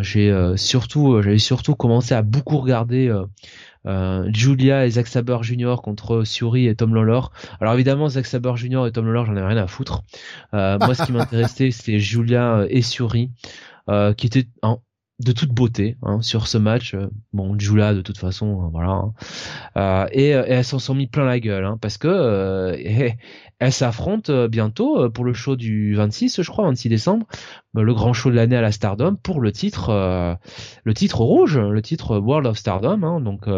j'ai 0.00 0.52
surtout, 0.56 1.22
j'avais 1.22 1.38
surtout 1.38 1.74
commencé 1.74 2.14
à 2.14 2.22
beaucoup 2.22 2.58
regarder 2.58 3.10
euh, 3.88 4.28
Julia 4.32 4.86
et 4.86 4.90
Zack 4.90 5.06
Saber 5.06 5.38
Jr. 5.42 5.76
contre 5.82 6.24
Suri 6.24 6.66
et 6.66 6.74
Tom 6.74 6.94
Lawlor. 6.94 7.32
Alors 7.60 7.74
évidemment, 7.74 8.08
Zack 8.08 8.26
Saber 8.26 8.52
Jr. 8.56 8.86
et 8.86 8.92
Tom 8.92 9.06
Lawlor, 9.06 9.26
j'en 9.26 9.36
ai 9.36 9.42
rien 9.42 9.56
à 9.56 9.66
foutre. 9.66 10.02
Euh, 10.54 10.78
moi, 10.78 10.94
ce 10.94 11.04
qui 11.04 11.12
m'intéressait, 11.18 11.70
c'était 11.70 11.98
Julia 11.98 12.66
et 12.68 12.82
Suri, 12.82 13.30
euh, 13.88 14.12
qui 14.12 14.26
étaient 14.26 14.46
en, 14.62 14.80
de 15.18 15.32
toute 15.32 15.50
beauté 15.50 15.96
hein, 16.02 16.22
sur 16.22 16.46
ce 16.46 16.58
match. 16.58 16.94
Bon, 17.32 17.58
Julia 17.58 17.94
de 17.94 18.02
toute 18.02 18.18
façon, 18.18 18.62
hein, 18.62 18.70
voilà. 18.72 18.90
Hein. 18.90 19.12
Euh, 19.76 20.06
et, 20.12 20.28
elles 20.28 20.64
s'en 20.64 20.78
sont 20.78 20.94
mis 20.94 21.06
plein 21.06 21.24
la 21.24 21.40
gueule 21.40 21.64
hein, 21.64 21.78
parce 21.80 21.98
que 21.98 22.08
euh, 22.08 22.76
elles 23.58 23.72
s'affrontent 23.72 24.46
bientôt 24.48 25.10
pour 25.10 25.24
le 25.24 25.32
show 25.32 25.56
du 25.56 25.94
26, 25.94 26.42
je 26.42 26.50
crois, 26.50 26.66
26 26.66 26.88
décembre, 26.88 27.26
le 27.74 27.92
grand 27.94 28.12
show 28.12 28.30
de 28.30 28.36
l'année 28.36 28.56
à 28.56 28.60
la 28.60 28.72
Stardom 28.72 29.16
pour 29.16 29.40
le 29.40 29.50
titre, 29.50 30.38
le 30.84 30.94
titre 30.94 31.20
rouge, 31.20 31.58
le 31.58 31.82
titre 31.82 32.18
World 32.18 32.46
of 32.46 32.56
Stardom. 32.56 33.02
Hein, 33.02 33.20
donc 33.20 33.48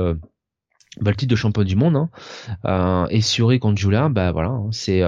bah, 1.01 1.11
le 1.11 1.17
titre 1.17 1.31
de 1.31 1.37
champion 1.37 1.65
du 1.65 1.77
monde. 1.77 2.09
Hein, 2.65 3.07
et 3.11 3.21
Suri 3.21 3.61
contre 3.61 3.79
Julia, 3.79 4.09
bah 4.09 4.33
voilà, 4.33 4.59
c'est 4.71 5.03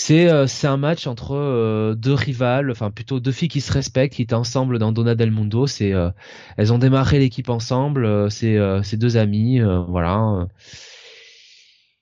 c'est 0.00 0.30
euh, 0.30 0.46
c'est 0.46 0.68
un 0.68 0.76
match 0.76 1.08
entre 1.08 1.34
euh, 1.34 1.96
deux 1.96 2.14
rivales, 2.14 2.70
enfin 2.70 2.92
plutôt 2.92 3.18
deux 3.18 3.32
filles 3.32 3.48
qui 3.48 3.60
se 3.60 3.72
respectent, 3.72 4.14
qui 4.14 4.22
étaient 4.22 4.34
ensemble 4.34 4.78
dans 4.78 4.92
Dona 4.92 5.16
del 5.16 5.32
Mundo. 5.32 5.66
C'est 5.66 5.92
euh, 5.92 6.10
elles 6.56 6.72
ont 6.72 6.78
démarré 6.78 7.18
l'équipe 7.18 7.48
ensemble. 7.48 8.30
c'est 8.30 8.96
deux 8.96 9.16
amis, 9.16 9.60
voilà. 9.88 10.46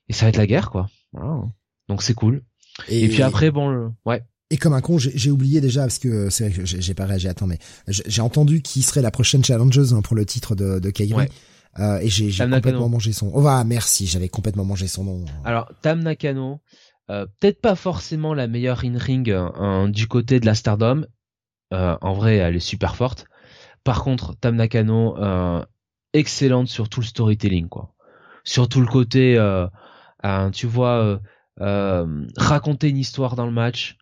Et 0.09 0.13
ça 0.13 0.25
va 0.25 0.29
être 0.29 0.37
la 0.37 0.45
guerre, 0.45 0.69
quoi. 0.69 0.87
Voilà. 1.11 1.41
Donc 1.89 2.03
c'est 2.03 2.13
cool. 2.13 2.43
Et, 2.87 3.07
puis 3.07 3.23
après, 3.23 3.49
bon, 3.49 3.91
ouais. 4.05 4.23
Et 4.51 4.57
comme 4.57 4.73
un 4.73 4.81
con, 4.81 4.99
j'ai 4.99 5.31
oublié 5.31 5.59
déjà 5.59 5.81
parce 5.81 5.97
que 5.97 6.29
c'est 6.29 6.49
vrai 6.49 6.55
que 6.55 6.65
j'ai 6.65 6.93
pas 6.93 7.07
réagi. 7.07 7.27
Attends, 7.27 7.47
mais 7.47 7.57
j'ai 7.87 8.21
entendu 8.21 8.61
qui 8.61 8.83
serait 8.83 9.01
la 9.01 9.09
prochaine 9.09 9.43
challengeuse 9.43 9.95
hein, 9.95 10.03
pour 10.03 10.15
le 10.15 10.23
titre 10.23 10.53
de, 10.53 10.77
de 10.77 10.89
Kairi. 10.91 11.13
et 11.79 12.09
j'ai 12.09 12.29
complètement 12.47 12.89
mangé 12.89 13.11
son. 13.11 13.31
Oh 13.33 13.41
bah 13.41 13.63
merci, 13.63 14.05
j'avais 14.05 14.29
complètement 14.29 14.65
mangé 14.65 14.87
son 14.87 15.03
nom. 15.03 15.25
Alors 15.43 15.71
Tam 15.81 16.03
Nakano, 16.03 16.59
peut-être 17.07 17.61
pas 17.61 17.75
forcément 17.75 18.33
la 18.33 18.47
meilleure 18.47 18.83
in-ring 18.83 19.29
euh, 19.29 19.87
du 19.87 20.07
côté 20.07 20.39
de 20.39 20.45
la 20.45 20.55
Stardom. 20.55 21.05
Euh, 21.73 21.97
en 22.01 22.13
vrai, 22.13 22.37
elle 22.37 22.55
est 22.55 22.59
super 22.59 22.95
forte. 22.95 23.25
Par 23.83 24.03
contre, 24.03 24.37
Tam 24.39 24.55
Nakano, 24.55 25.17
excellente 26.13 26.67
sur 26.67 26.89
tout 26.89 26.99
le 27.01 27.05
storytelling, 27.05 27.69
quoi. 27.69 27.93
Sur 28.43 28.67
tout 28.69 28.81
le 28.81 28.87
côté, 28.87 29.35
tu 30.53 30.67
vois, 30.67 31.21
raconter 31.57 32.89
une 32.89 32.97
histoire 32.97 33.35
dans 33.37 33.45
le 33.45 33.53
match, 33.53 33.97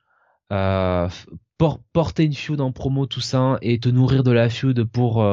porter 1.94 2.24
une 2.24 2.34
feud 2.34 2.62
en 2.62 2.72
promo, 2.72 3.06
tout 3.06 3.22
ça, 3.22 3.58
et 3.62 3.80
te 3.80 3.90
nourrir 3.90 4.24
de 4.24 4.32
la 4.32 4.50
feud 4.50 4.86
pour 4.86 5.24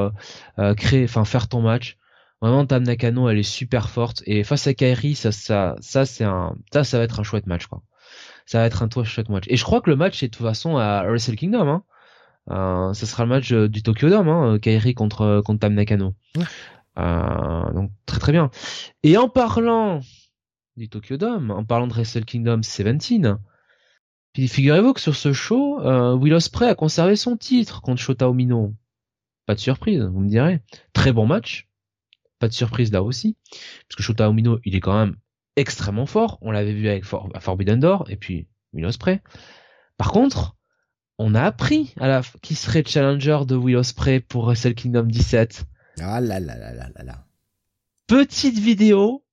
créer, 0.76 1.04
enfin 1.04 1.24
faire 1.24 1.48
ton 1.48 1.62
match. 1.62 1.96
Vraiment, 2.42 2.66
Tam 2.66 2.82
Nakano, 2.82 3.28
elle 3.28 3.38
est 3.38 3.44
super 3.44 3.88
forte. 3.88 4.24
Et 4.26 4.42
face 4.42 4.66
à 4.66 4.74
Kairi, 4.74 5.14
ça, 5.14 5.30
ça, 5.30 5.76
ça, 5.80 6.04
c'est 6.04 6.24
un, 6.24 6.56
ça, 6.72 6.82
ça 6.82 6.98
va 6.98 7.04
être 7.04 7.20
un 7.20 7.22
chouette 7.22 7.46
match, 7.46 7.66
quoi. 7.66 7.82
Ça 8.46 8.58
va 8.58 8.66
être 8.66 8.82
un 8.82 9.04
chouette 9.04 9.28
match. 9.28 9.44
Et 9.46 9.56
je 9.56 9.64
crois 9.64 9.80
que 9.80 9.88
le 9.88 9.94
match 9.94 10.22
est 10.24 10.26
de 10.26 10.36
toute 10.36 10.44
façon 10.44 10.76
à 10.76 11.04
Wrestle 11.04 11.36
Kingdom, 11.36 11.68
hein. 11.68 11.84
Euh, 12.50 12.92
ça 12.94 13.06
sera 13.06 13.22
le 13.22 13.28
match 13.28 13.52
euh, 13.52 13.68
du 13.68 13.84
Tokyo 13.84 14.10
Dome, 14.10 14.28
hein, 14.28 14.58
Kairi 14.58 14.94
contre, 14.94 15.40
contre 15.46 15.60
Tam 15.60 15.74
Nakano. 15.74 16.14
Euh, 16.98 17.72
donc, 17.72 17.92
très 18.06 18.18
très 18.18 18.32
bien. 18.32 18.50
Et 19.04 19.16
en 19.16 19.28
parlant 19.28 20.00
du 20.76 20.88
Tokyo 20.88 21.16
Dome, 21.16 21.52
en 21.52 21.64
parlant 21.64 21.86
de 21.86 21.92
Wrestle 21.92 22.24
Kingdom 22.24 22.58
17, 22.58 23.28
puis 24.32 24.48
figurez-vous 24.48 24.94
que 24.94 25.00
sur 25.00 25.14
ce 25.14 25.32
show, 25.32 25.80
euh, 25.82 26.14
Will 26.14 26.34
Ospreay 26.34 26.68
a 26.68 26.74
conservé 26.74 27.14
son 27.14 27.36
titre 27.36 27.82
contre 27.82 28.00
Shota 28.02 28.28
Omino. 28.28 28.74
Pas 29.46 29.54
de 29.54 29.60
surprise, 29.60 30.02
vous 30.02 30.20
me 30.20 30.28
direz. 30.28 30.60
Très 30.92 31.12
bon 31.12 31.26
match 31.26 31.68
pas 32.42 32.48
de 32.48 32.54
surprise 32.54 32.90
là 32.90 33.04
aussi, 33.04 33.36
parce 33.52 33.94
que 33.96 34.02
Shota 34.02 34.28
Umino, 34.28 34.58
il 34.64 34.74
est 34.74 34.80
quand 34.80 34.98
même 34.98 35.14
extrêmement 35.54 36.06
fort. 36.06 36.38
On 36.42 36.50
l'avait 36.50 36.72
vu 36.72 36.88
avec 36.88 37.04
Forbidden 37.04 37.78
Door 37.78 38.10
et 38.10 38.16
puis 38.16 38.48
Will 38.72 38.84
Ospreay. 38.84 39.22
Par 39.96 40.10
contre, 40.10 40.56
on 41.18 41.36
a 41.36 41.42
appris 41.42 41.94
à 42.00 42.08
la 42.08 42.22
qui 42.42 42.56
serait 42.56 42.82
challenger 42.84 43.42
de 43.46 43.54
Will 43.54 43.76
Ospreay 43.76 44.18
pour 44.18 44.46
Wrestle 44.46 44.74
Kingdom 44.74 45.04
17. 45.04 45.66
Ah 46.00 46.20
là 46.20 46.40
là 46.40 46.58
là 46.58 46.74
là 46.74 46.88
là 47.04 47.24
Petite 48.08 48.58
vidéo 48.58 49.24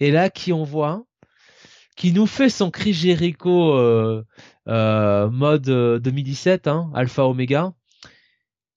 et 0.00 0.10
là 0.10 0.30
qui 0.30 0.54
on 0.54 0.64
voit 0.64 1.04
qui 1.94 2.12
nous 2.14 2.26
fait 2.26 2.48
son 2.48 2.70
cri 2.70 2.94
Jericho 2.94 3.74
euh, 3.74 4.24
euh, 4.66 5.28
mode 5.28 5.68
2017 6.02 6.66
euh, 6.66 6.70
hein, 6.70 6.90
Alpha 6.94 7.26
Omega. 7.26 7.74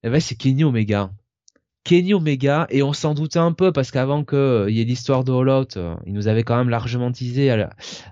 Et 0.03 0.07
eh 0.07 0.09
ben 0.09 0.19
c'est 0.19 0.35
Kenny 0.35 0.65
Omega. 0.65 1.11
Kenny 1.89 2.13
Omega 2.13 2.67
et 2.69 2.83
on 2.83 2.93
s'en 2.93 3.15
doutait 3.15 3.39
un 3.39 3.51
peu 3.51 3.71
parce 3.71 3.89
qu'avant 3.89 4.23
qu'il 4.23 4.37
euh, 4.37 4.69
y 4.69 4.79
ait 4.79 4.83
l'histoire 4.83 5.23
de 5.23 5.31
All 5.31 5.49
Out, 5.49 5.77
euh, 5.77 5.95
il 6.05 6.13
nous 6.13 6.27
avait 6.27 6.43
quand 6.43 6.55
même 6.55 6.69
largement 6.69 7.11
teasé 7.11 7.49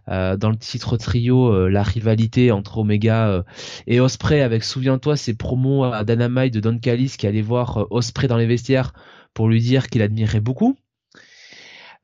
euh, 0.09 0.35
dans 0.35 0.49
le 0.49 0.55
titre 0.55 0.97
trio 0.97 1.69
la 1.69 1.83
rivalité 1.83 2.51
entre 2.51 2.79
Omega 2.79 3.43
et 3.85 3.99
Osprey 3.99 4.41
avec 4.41 4.63
souviens-toi 4.63 5.15
ces 5.15 5.35
promos 5.35 5.83
à 5.83 6.03
Dynamite 6.03 6.55
de 6.55 6.59
Don 6.59 6.79
Callis 6.79 7.17
qui 7.19 7.27
allait 7.27 7.43
voir 7.43 7.85
Osprey 7.91 8.27
dans 8.27 8.37
les 8.37 8.47
vestiaires 8.47 8.93
pour 9.35 9.47
lui 9.47 9.61
dire 9.61 9.89
qu'il 9.89 10.01
admirait 10.01 10.39
beaucoup. 10.39 10.75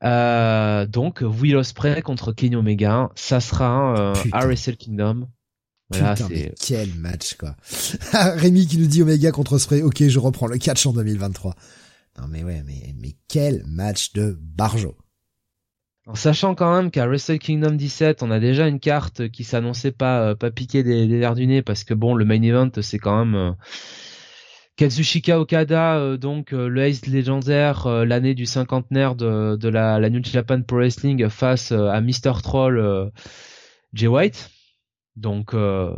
donc 0.00 1.22
Will 1.22 1.56
Osprey 1.56 2.02
contre 2.02 2.30
Kenny 2.30 2.54
Omega, 2.54 3.10
ça 3.16 3.40
sera 3.40 4.12
à 4.30 4.46
Wrestle 4.46 4.76
Kingdom. 4.76 5.26
Voilà, 5.90 6.14
quel 6.60 6.94
match 6.94 7.34
quoi. 7.34 7.56
Rémi 8.12 8.66
qui 8.66 8.78
nous 8.78 8.86
dit 8.86 9.02
Omega 9.02 9.30
contre 9.32 9.58
Spray. 9.58 9.82
Ok, 9.82 10.02
je 10.06 10.18
reprends 10.18 10.46
le 10.46 10.58
catch 10.58 10.86
en 10.86 10.92
2023. 10.92 11.54
Non 12.18 12.26
mais 12.28 12.42
ouais, 12.42 12.62
mais 12.64 12.94
mais 13.00 13.16
quel 13.28 13.64
match 13.66 14.12
de 14.12 14.38
Barjo. 14.40 14.96
En 16.06 16.14
sachant 16.14 16.54
quand 16.54 16.74
même 16.74 16.90
qu'à 16.90 17.06
Wrestle 17.06 17.38
Kingdom 17.38 17.72
17, 17.72 18.22
on 18.22 18.30
a 18.30 18.38
déjà 18.38 18.68
une 18.68 18.80
carte 18.80 19.28
qui 19.28 19.42
s'annonçait 19.42 19.92
pas 19.92 20.20
euh, 20.20 20.34
pas 20.34 20.50
piquer 20.50 20.82
des, 20.82 21.06
des 21.06 21.30
du 21.34 21.46
nez 21.46 21.62
parce 21.62 21.82
que 21.84 21.94
bon, 21.94 22.14
le 22.14 22.24
main 22.24 22.42
event 22.42 22.70
c'est 22.80 22.98
quand 22.98 23.24
même 23.24 23.34
euh, 23.34 23.52
Kazushika 24.76 25.40
Okada, 25.40 25.96
euh, 25.96 26.16
donc 26.16 26.52
le 26.52 26.82
Ace 26.82 27.06
légendaire, 27.06 27.88
l'année 27.88 28.34
du 28.34 28.44
cinquantenaire 28.44 29.14
de, 29.14 29.56
de 29.56 29.68
la, 29.68 29.98
la 29.98 30.10
New 30.10 30.22
Japan 30.22 30.62
Pro 30.62 30.76
Wrestling 30.76 31.28
face 31.28 31.72
à 31.72 32.00
Mr 32.00 32.42
Troll 32.42 33.12
Jay 33.92 34.08
White. 34.08 34.50
Donc 35.16 35.54
euh, 35.54 35.94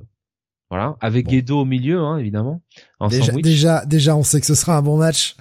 voilà, 0.71 0.97
avec 1.01 1.31
Gedo 1.31 1.61
au 1.61 1.65
milieu, 1.65 2.01
hein, 2.01 2.19
évidemment. 2.19 2.61
En 2.99 3.09
déjà, 3.09 3.33
déjà, 3.33 3.87
déjà, 3.87 4.17
on 4.17 4.23
sait 4.23 4.41
que 4.41 4.47
ce 4.47 4.55
sera 4.55 4.77
un 4.77 4.83
bon 4.83 4.97
match. 4.97 5.37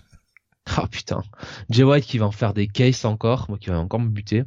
Ah 0.67 0.87
putain, 0.89 1.21
Jay 1.69 1.83
White 1.83 2.05
qui 2.05 2.17
va 2.17 2.25
en 2.25 2.31
faire 2.31 2.53
des 2.53 2.67
cases 2.67 3.05
encore, 3.05 3.45
moi 3.49 3.59
qui 3.59 3.69
va 3.69 3.79
encore 3.79 3.99
me 3.99 4.09
buter. 4.09 4.43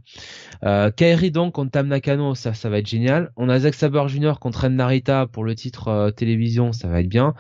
Euh, 0.65 0.91
Kairi 0.91 1.31
donc 1.31 1.55
contre 1.55 1.71
Tam 1.71 1.87
Nakano, 1.87 2.35
ça, 2.35 2.55
ça 2.55 2.69
va 2.69 2.79
être 2.79 2.89
génial. 2.89 3.31
On 3.37 3.49
a 3.49 3.61
Zack 3.61 3.75
Saber 3.75 4.03
Jr. 4.09 4.35
contre 4.41 4.63
Ren 4.63 4.71
Narita 4.71 5.29
pour 5.29 5.45
le 5.45 5.55
titre 5.55 5.89
euh, 5.89 6.11
télévision, 6.11 6.73
ça 6.73 6.89
va 6.89 7.01
être 7.01 7.09
bien. 7.09 7.35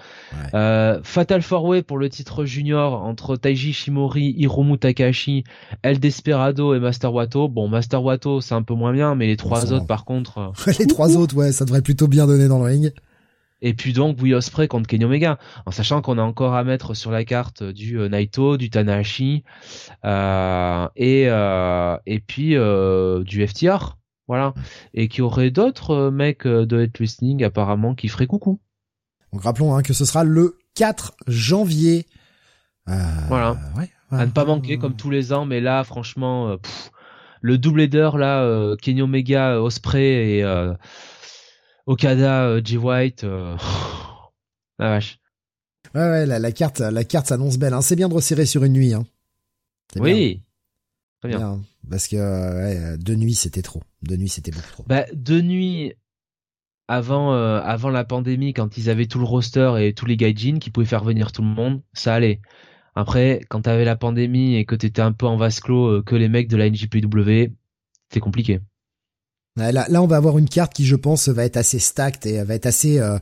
Euh, 0.54 1.00
Fatal 1.02 1.42
Four 1.42 1.64
Way 1.64 1.82
pour 1.82 1.98
le 1.98 2.08
titre 2.08 2.44
junior 2.44 3.02
entre 3.02 3.36
Taiji 3.36 3.72
Shimori, 3.72 4.34
Hiromu 4.38 4.78
Takashi, 4.78 5.42
El 5.82 5.98
Desperado 5.98 6.72
et 6.74 6.78
Master 6.78 7.12
Wato. 7.12 7.48
Bon, 7.48 7.68
Master 7.68 8.02
Wato 8.04 8.40
c'est 8.40 8.54
un 8.54 8.62
peu 8.62 8.74
moins 8.74 8.92
bien, 8.92 9.16
mais 9.16 9.26
les 9.26 9.36
trois 9.36 9.72
autres 9.72 9.86
par 9.86 10.04
contre. 10.04 10.52
Les 10.78 10.86
trois 10.86 11.16
autres, 11.16 11.36
ouais, 11.36 11.50
ça 11.50 11.64
devrait 11.64 11.82
plutôt 11.82 12.06
bien 12.06 12.26
donner 12.26 12.46
dans 12.46 12.58
le 12.58 12.64
ring. 12.64 12.92
Et 13.60 13.74
puis 13.74 13.92
donc 13.92 14.20
Will 14.22 14.34
Ospreay 14.34 14.68
contre 14.68 14.86
Kenny 14.86 15.04
Omega, 15.04 15.38
en 15.66 15.70
sachant 15.72 16.00
qu'on 16.00 16.18
a 16.18 16.22
encore 16.22 16.54
à 16.54 16.62
mettre 16.62 16.94
sur 16.94 17.10
la 17.10 17.24
carte 17.24 17.62
du 17.62 17.98
euh, 17.98 18.08
Naito, 18.08 18.56
du 18.56 18.70
Tanahashi 18.70 19.42
euh, 20.04 20.88
et 20.94 21.24
euh, 21.28 21.96
et 22.06 22.20
puis 22.20 22.56
euh, 22.56 23.24
du 23.24 23.44
FTR, 23.46 23.96
voilà, 24.28 24.54
et 24.94 25.08
qui 25.08 25.22
aurait 25.22 25.50
d'autres 25.50 25.90
euh, 25.90 26.10
mecs 26.12 26.46
de 26.46 26.80
Head 26.80 26.96
Listening 27.00 27.42
apparemment 27.42 27.94
qui 27.96 28.06
feraient 28.08 28.28
coucou. 28.28 28.60
Donc 29.32 29.42
rappelons 29.42 29.74
hein, 29.74 29.82
que 29.82 29.92
ce 29.92 30.04
sera 30.04 30.22
le 30.22 30.56
4 30.76 31.14
janvier. 31.26 32.06
voilà. 32.86 33.56
Ouais, 33.76 33.90
À 34.12 34.24
ne 34.24 34.30
pas 34.30 34.44
manquer 34.44 34.78
comme 34.78 34.94
tous 34.94 35.10
les 35.10 35.32
ans, 35.32 35.44
mais 35.44 35.60
là 35.60 35.82
franchement, 35.82 36.56
le 37.40 37.58
double 37.58 37.82
header 37.82 38.10
là, 38.14 38.76
Kenny 38.80 39.02
Omega, 39.02 39.60
Osprey 39.60 40.38
et 40.38 40.44
Okada, 41.88 42.44
euh, 42.44 42.60
J 42.62 42.76
White, 42.76 43.24
euh... 43.24 43.56
la 44.78 44.90
vache. 44.90 45.18
Ouais, 45.94 46.02
ouais, 46.02 46.26
la, 46.26 46.52
carte, 46.52 46.80
la 46.80 47.02
carte 47.02 47.28
s'annonce 47.28 47.56
belle. 47.56 47.72
Hein. 47.72 47.80
C'est 47.80 47.96
bien 47.96 48.10
de 48.10 48.14
resserrer 48.14 48.44
sur 48.44 48.62
une 48.62 48.74
nuit. 48.74 48.92
Hein. 48.92 49.06
Oui. 49.96 50.42
Très 51.20 51.30
bien. 51.30 51.62
Parce 51.88 52.06
que 52.06 52.16
ouais, 52.16 52.98
deux 52.98 53.14
nuits, 53.14 53.34
c'était 53.34 53.62
trop. 53.62 53.82
Deux 54.02 54.16
nuits, 54.16 54.28
c'était 54.28 54.50
beaucoup 54.50 54.70
trop. 54.70 54.84
Bah, 54.86 55.06
deux 55.14 55.40
nuits 55.40 55.94
avant, 56.88 57.32
euh, 57.32 57.58
avant 57.62 57.88
la 57.88 58.04
pandémie, 58.04 58.52
quand 58.52 58.76
ils 58.76 58.90
avaient 58.90 59.06
tout 59.06 59.18
le 59.18 59.24
roster 59.24 59.72
et 59.78 59.94
tous 59.94 60.04
les 60.04 60.18
gaijins 60.18 60.58
qui 60.58 60.70
pouvaient 60.70 60.86
faire 60.86 61.04
venir 61.04 61.32
tout 61.32 61.42
le 61.42 61.48
monde, 61.48 61.80
ça 61.94 62.14
allait. 62.14 62.42
Après, 62.96 63.40
quand 63.48 63.62
t'avais 63.62 63.86
la 63.86 63.96
pandémie 63.96 64.56
et 64.56 64.66
que 64.66 64.74
t'étais 64.74 65.00
un 65.00 65.12
peu 65.12 65.24
en 65.24 65.38
vase 65.38 65.60
clos, 65.60 65.86
euh, 65.86 66.02
que 66.02 66.16
les 66.16 66.28
mecs 66.28 66.48
de 66.48 66.58
la 66.58 66.68
NJPW, 66.68 67.54
c'était 68.08 68.20
compliqué. 68.20 68.60
Là, 69.58 69.86
là, 69.88 70.02
on 70.02 70.06
va 70.06 70.16
avoir 70.16 70.38
une 70.38 70.48
carte 70.48 70.72
qui, 70.72 70.86
je 70.86 70.96
pense, 70.96 71.28
va 71.28 71.44
être 71.44 71.56
assez 71.56 71.78
stacked 71.78 72.26
et 72.26 72.42
va 72.42 72.54
être 72.54 72.66
assez 72.66 72.98
euh, 72.98 73.18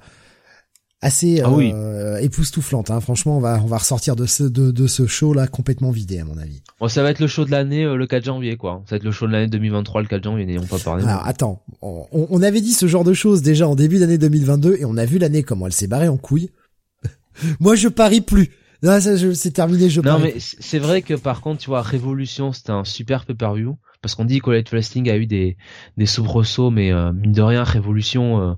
assez 1.03 1.41
ah 1.41 1.51
euh, 1.51 2.19
époustouflante. 2.19 2.91
Hein. 2.91 3.01
Franchement, 3.01 3.37
on 3.37 3.41
va 3.41 3.61
on 3.63 3.67
va 3.67 3.79
ressortir 3.79 4.17
de 4.17 4.27
ce 4.27 4.45
de, 4.45 4.71
de 4.71 4.87
ce 4.87 5.07
show 5.07 5.33
là 5.33 5.47
complètement 5.47 5.91
vidé 5.91 6.19
à 6.19 6.25
mon 6.25 6.39
avis. 6.39 6.63
Bon, 6.81 6.89
ça 6.89 7.03
va 7.03 7.11
être 7.11 7.21
le 7.21 7.27
show 7.27 7.45
de 7.45 7.51
l'année 7.51 7.85
euh, 7.85 7.97
le 7.97 8.07
4 8.07 8.25
janvier 8.25 8.57
quoi. 8.57 8.83
Ça 8.87 8.93
va 8.93 8.97
être 8.97 9.05
le 9.05 9.13
show 9.13 9.27
de 9.27 9.33
l'année 9.33 9.49
2023 9.49 10.03
le 10.03 10.09
4 10.09 10.25
janvier. 10.25 10.47
N'ayons 10.47 10.67
pas 10.67 10.79
parlé. 10.79 11.05
Alors 11.05 11.27
attends, 11.27 11.63
on, 11.83 12.07
on, 12.13 12.43
avait 12.43 12.61
dit 12.61 12.73
ce 12.73 12.87
genre 12.87 13.05
de 13.05 13.13
choses 13.13 13.43
déjà 13.43 13.69
en 13.69 13.75
début 13.75 13.99
d'année 13.99 14.19
2022 14.19 14.77
et 14.79 14.85
on 14.85 14.97
a 14.97 15.05
vu 15.05 15.19
l'année 15.19 15.43
comment 15.43 15.67
elle 15.67 15.73
s'est 15.73 15.87
barrée 15.87 16.09
en 16.09 16.17
couille. 16.17 16.51
Moi, 17.61 17.77
je 17.77 17.89
parie 17.89 18.21
plus. 18.21 18.51
Là, 18.83 19.01
c'est 19.01 19.51
terminé. 19.53 19.89
Je 19.89 20.01
non, 20.01 20.19
mais 20.19 20.35
c'est 20.39 20.79
vrai 20.79 21.03
que 21.03 21.15
par 21.15 21.41
contre, 21.41 21.61
tu 21.61 21.71
vois, 21.71 21.83
Révolution, 21.83 22.53
c'était 22.53 22.73
un 22.73 22.85
super 22.85 23.25
pay-per-view 23.25 23.77
parce 24.07 24.15
qu'on 24.15 24.25
dit 24.25 24.39
que 24.39 24.53
Elite 24.53 24.71
Wrestling 24.71 25.11
a 25.11 25.17
eu 25.17 25.27
des 25.27 25.57
des 25.97 26.07
soubresauts, 26.07 26.71
mais 26.71 26.93
euh, 26.93 27.13
mine 27.13 27.33
de 27.33 27.43
rien, 27.43 27.65
Révolution 27.65 28.41
euh, 28.41 28.55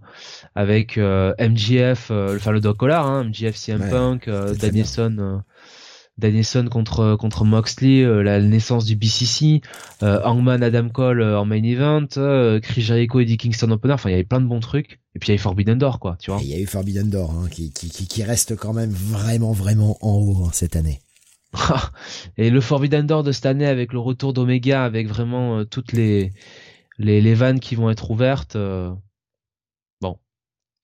avec 0.54 0.98
euh, 0.98 1.32
MJF, 1.40 2.10
enfin 2.10 2.52
le 2.52 2.60
Doc 2.60 2.76
Collar, 2.76 3.06
hein, 3.06 3.24
MJF, 3.24 3.56
CM 3.56 3.88
Punk, 3.88 4.28
Danielson. 4.60 5.42
Danielson 6.18 6.66
contre 6.68 7.14
contre 7.14 7.44
Moxley, 7.44 8.02
la 8.24 8.40
naissance 8.42 8.84
du 8.84 8.96
BCC, 8.96 9.62
Hangman 10.02 10.62
Adam 10.64 10.88
Cole 10.88 11.22
en 11.22 11.46
main 11.46 11.62
event, 11.62 12.08
Chris 12.60 12.82
Jericho, 12.82 13.20
Eddie 13.20 13.38
Kingston 13.38 13.70
opener, 13.70 13.94
enfin 13.94 14.10
il 14.10 14.12
y 14.12 14.14
avait 14.16 14.24
plein 14.24 14.40
de 14.40 14.46
bons 14.46 14.60
trucs. 14.60 14.98
Et 15.14 15.20
puis 15.20 15.28
il 15.28 15.30
y 15.30 15.32
a 15.32 15.36
eu 15.36 15.38
Forbidden 15.38 15.78
Door 15.78 16.00
quoi, 16.00 16.16
tu 16.18 16.32
vois. 16.32 16.40
Il 16.42 16.48
y 16.48 16.54
a 16.54 16.58
eu 16.58 16.66
Forbidden 16.66 17.08
Door 17.08 17.30
hein, 17.30 17.48
qui, 17.48 17.70
qui, 17.70 17.88
qui 17.88 18.22
reste 18.24 18.56
quand 18.56 18.72
même 18.72 18.90
vraiment 18.90 19.52
vraiment 19.52 19.96
en 20.00 20.16
haut 20.16 20.44
hein, 20.44 20.50
cette 20.52 20.74
année. 20.74 21.00
Et 22.36 22.50
le 22.50 22.60
Forbidden 22.60 23.06
Door 23.06 23.24
de 23.24 23.32
cette 23.32 23.46
année 23.46 23.66
avec 23.66 23.92
le 23.92 23.98
retour 23.98 24.32
d'Omega, 24.32 24.84
avec 24.84 25.08
vraiment 25.08 25.58
euh, 25.58 25.64
toutes 25.64 25.92
les, 25.92 26.32
les, 26.98 27.20
les 27.20 27.34
vannes 27.34 27.60
qui 27.60 27.74
vont 27.74 27.90
être 27.90 28.10
ouvertes. 28.10 28.56
Euh, 28.56 28.90
bon, 30.00 30.18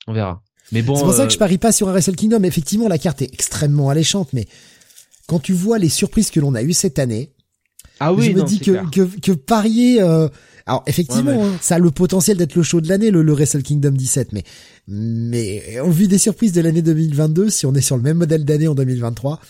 on 0.06 0.12
verra. 0.12 0.42
Mais 0.72 0.82
bon. 0.82 0.96
C'est 0.96 1.04
pour 1.04 1.14
ça 1.14 1.26
que 1.26 1.32
je 1.32 1.36
euh, 1.36 1.38
parie 1.38 1.58
pas 1.58 1.72
sur 1.72 1.88
un 1.88 1.92
Wrestle 1.92 2.16
Kingdom. 2.16 2.42
Effectivement, 2.44 2.88
la 2.88 2.98
carte 2.98 3.22
est 3.22 3.32
extrêmement 3.32 3.90
alléchante, 3.90 4.32
mais 4.32 4.46
quand 5.26 5.38
tu 5.38 5.52
vois 5.52 5.78
les 5.78 5.88
surprises 5.88 6.30
que 6.30 6.40
l'on 6.40 6.54
a 6.54 6.62
eues 6.62 6.72
cette 6.72 6.98
année, 6.98 7.32
ah 8.00 8.12
oui, 8.12 8.26
je 8.26 8.32
me 8.32 8.42
dis 8.42 8.60
que, 8.60 8.90
que, 8.90 9.02
que 9.20 9.32
parier. 9.32 10.00
Alors 10.66 10.82
effectivement, 10.86 11.44
hein, 11.44 11.58
ça 11.60 11.74
a 11.74 11.78
le 11.78 11.90
potentiel 11.90 12.38
d'être 12.38 12.54
le 12.54 12.62
show 12.62 12.80
de 12.80 12.88
l'année, 12.88 13.10
le, 13.10 13.22
le 13.22 13.32
Wrestle 13.34 13.62
Kingdom 13.62 13.90
17, 13.90 14.32
mais 14.32 14.44
mais 14.88 15.78
au 15.80 15.90
vu 15.90 16.08
des 16.08 16.16
surprises 16.16 16.52
de 16.52 16.62
l'année 16.62 16.80
2022, 16.80 17.50
si 17.50 17.66
on 17.66 17.74
est 17.74 17.82
sur 17.82 17.98
le 17.98 18.02
même 18.02 18.16
modèle 18.16 18.46
d'année 18.46 18.66
en 18.66 18.74
2023, 18.74 19.40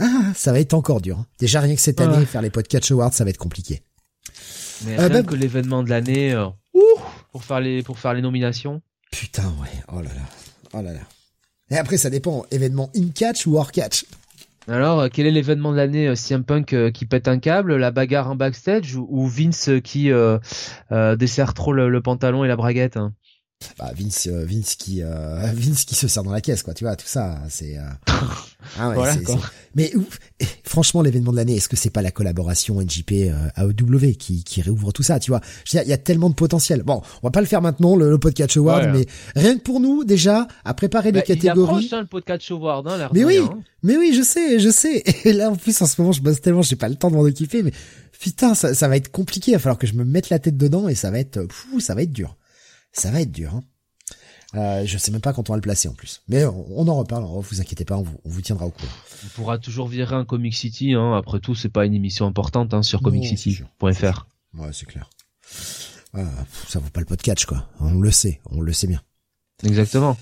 ah, 0.00 0.32
ça 0.34 0.50
va 0.50 0.60
être 0.60 0.72
encore 0.72 1.02
dur. 1.02 1.18
Hein. 1.18 1.26
Déjà 1.38 1.60
rien 1.60 1.74
que 1.74 1.80
cette 1.80 2.00
année, 2.00 2.24
faire 2.24 2.40
les 2.40 2.48
podcasts 2.48 2.90
awards, 2.90 3.12
ça 3.12 3.24
va 3.24 3.30
être 3.30 3.36
compliqué. 3.36 3.82
Mais 4.86 4.98
euh, 4.98 5.08
rien 5.08 5.22
que 5.22 5.34
l'événement 5.34 5.82
de 5.82 5.90
l'année, 5.90 6.32
euh, 6.32 6.46
pour 7.32 7.44
faire 7.44 7.60
les 7.60 7.82
pour 7.82 7.98
faire 7.98 8.14
les 8.14 8.22
nominations. 8.22 8.80
Putain 9.12 9.44
ouais, 9.60 9.68
oh 9.92 10.00
là 10.00 10.08
là, 10.08 10.22
oh 10.72 10.82
là 10.82 10.94
là. 10.94 11.00
Et 11.70 11.76
après 11.76 11.98
ça 11.98 12.08
dépend, 12.08 12.46
événement 12.50 12.90
in 12.96 13.08
catch 13.14 13.46
ou 13.46 13.58
hors 13.58 13.72
catch. 13.72 14.06
Alors, 14.68 15.00
euh, 15.00 15.08
quel 15.12 15.26
est 15.26 15.30
l'événement 15.30 15.72
de 15.72 15.76
l'année 15.76 16.16
CM 16.16 16.44
Punk 16.44 16.74
qui 16.92 17.04
pète 17.04 17.28
un 17.28 17.38
câble, 17.38 17.76
la 17.76 17.90
bagarre 17.90 18.30
en 18.30 18.36
backstage 18.36 18.96
ou, 18.96 19.26
Vince 19.26 19.68
qui 19.84 20.10
dessert 21.18 21.54
trop 21.54 21.72
le, 21.74 22.00
pantalon 22.00 22.44
et 22.44 22.48
la 22.48 22.56
braguette 22.56 22.96
hein? 22.96 23.12
Bah, 23.78 23.92
Vince 23.98 24.26
euh, 24.26 24.44
Vince 24.44 24.74
qui 24.74 25.02
euh, 25.02 25.40
Vince 25.54 25.84
qui 25.84 25.94
se 25.94 26.08
sert 26.08 26.22
dans 26.22 26.32
la 26.32 26.40
caisse 26.40 26.62
quoi 26.62 26.74
tu 26.74 26.84
vois 26.84 26.96
tout 26.96 27.06
ça 27.06 27.38
c'est 27.48 27.78
euh... 27.78 27.82
ah 28.78 28.90
ouais, 28.90 29.08
mais 29.74 29.92
franchement 30.64 31.02
l'événement 31.02 31.32
de 31.32 31.36
l'année 31.36 31.56
est-ce 31.56 31.68
que 31.68 31.76
c'est 31.76 31.90
pas 31.90 32.02
la 32.02 32.10
collaboration 32.10 32.80
NJP 32.80 33.12
euh, 33.12 33.48
AOW 33.56 34.12
qui 34.18 34.44
qui 34.44 34.62
réouvre 34.62 34.92
tout 34.92 35.02
ça 35.02 35.18
tu 35.18 35.30
vois? 35.30 35.40
Il 35.72 35.88
y 35.88 35.92
a 35.92 35.98
tellement 35.98 36.30
de 36.30 36.34
potentiel. 36.34 36.82
Bon 36.82 37.02
on 37.22 37.26
va 37.26 37.30
pas 37.30 37.40
le 37.40 37.46
faire 37.46 37.62
maintenant 37.62 37.96
le, 37.96 38.18
podcast 38.18 38.56
award 38.56 38.90
mais 38.92 39.06
rien 39.34 39.56
que 39.56 39.62
pour 39.62 39.80
nous 39.80 40.04
déjà 40.04 40.46
à 40.64 40.74
préparer 40.74 41.12
les 41.12 41.20
bah, 41.20 41.26
catégories. 41.26 41.88
il 41.90 41.94
hein, 41.94 42.00
le 42.02 42.06
podcast 42.06 42.50
award 42.50 42.86
hein, 42.88 43.08
mais 43.12 43.24
oui 43.24 43.38
hein. 43.38 43.58
mais 43.82 43.96
oui 43.96 44.12
je 44.14 44.22
sais 44.22 44.58
je 44.58 44.70
sais. 44.70 45.02
Et 45.24 45.32
là 45.32 45.50
en 45.50 45.56
plus 45.56 45.80
en 45.80 45.86
ce 45.86 46.00
moment 46.00 46.12
je 46.12 46.22
bosse 46.22 46.40
tellement 46.40 46.62
j'ai 46.62 46.76
pas 46.76 46.88
le 46.88 46.96
temps 46.96 47.10
de 47.10 47.16
m'en 47.16 47.22
occuper 47.22 47.62
mais 47.62 47.72
putain 48.18 48.54
ça, 48.54 48.74
ça 48.74 48.88
va 48.88 48.96
être 48.96 49.10
compliqué. 49.10 49.52
Il 49.52 49.54
va 49.54 49.60
falloir 49.60 49.78
que 49.78 49.86
je 49.86 49.94
me 49.94 50.04
mette 50.04 50.30
la 50.30 50.38
tête 50.38 50.56
dedans 50.56 50.88
et 50.88 50.94
ça 50.94 51.10
va 51.10 51.18
être 51.18 51.46
fou 51.50 51.80
ça 51.80 51.94
va 51.94 52.02
être 52.02 52.12
dur 52.12 52.36
ça 52.92 53.10
va 53.10 53.20
être 53.20 53.32
dur. 53.32 53.54
Hein. 53.54 53.62
Euh, 54.56 54.84
je 54.84 54.98
sais 54.98 55.12
même 55.12 55.20
pas 55.20 55.32
quand 55.32 55.48
on 55.48 55.52
va 55.52 55.56
le 55.56 55.62
placer 55.62 55.88
en 55.88 55.94
plus. 55.94 56.22
Mais 56.28 56.44
on, 56.44 56.88
en 56.88 56.96
reparle, 56.96 57.24
vous 57.24 57.60
inquiétez 57.60 57.84
pas, 57.84 57.96
on 57.96 58.04
vous, 58.24 58.40
tiendra 58.42 58.66
au 58.66 58.70
courant. 58.70 58.92
On 59.24 59.28
pourra 59.28 59.58
toujours 59.58 59.86
virer 59.86 60.16
un 60.16 60.24
Comic 60.24 60.54
City, 60.54 60.94
hein. 60.94 61.14
après 61.16 61.38
tout 61.38 61.54
c'est 61.54 61.68
pas 61.68 61.86
une 61.86 61.94
émission 61.94 62.26
importante 62.26 62.74
hein, 62.74 62.82
sur 62.82 63.00
comiccity.fr. 63.00 64.26
Ouais 64.54 64.70
c'est 64.72 64.86
clair. 64.86 65.08
ça 66.68 66.80
vaut 66.80 66.90
pas 66.90 67.00
le 67.00 67.06
podcast 67.06 67.46
quoi, 67.46 67.68
on 67.78 68.00
le 68.00 68.10
sait, 68.10 68.40
on 68.50 68.60
le 68.60 68.72
sait 68.72 68.88
bien. 68.88 69.00
Exactement. 69.62 70.16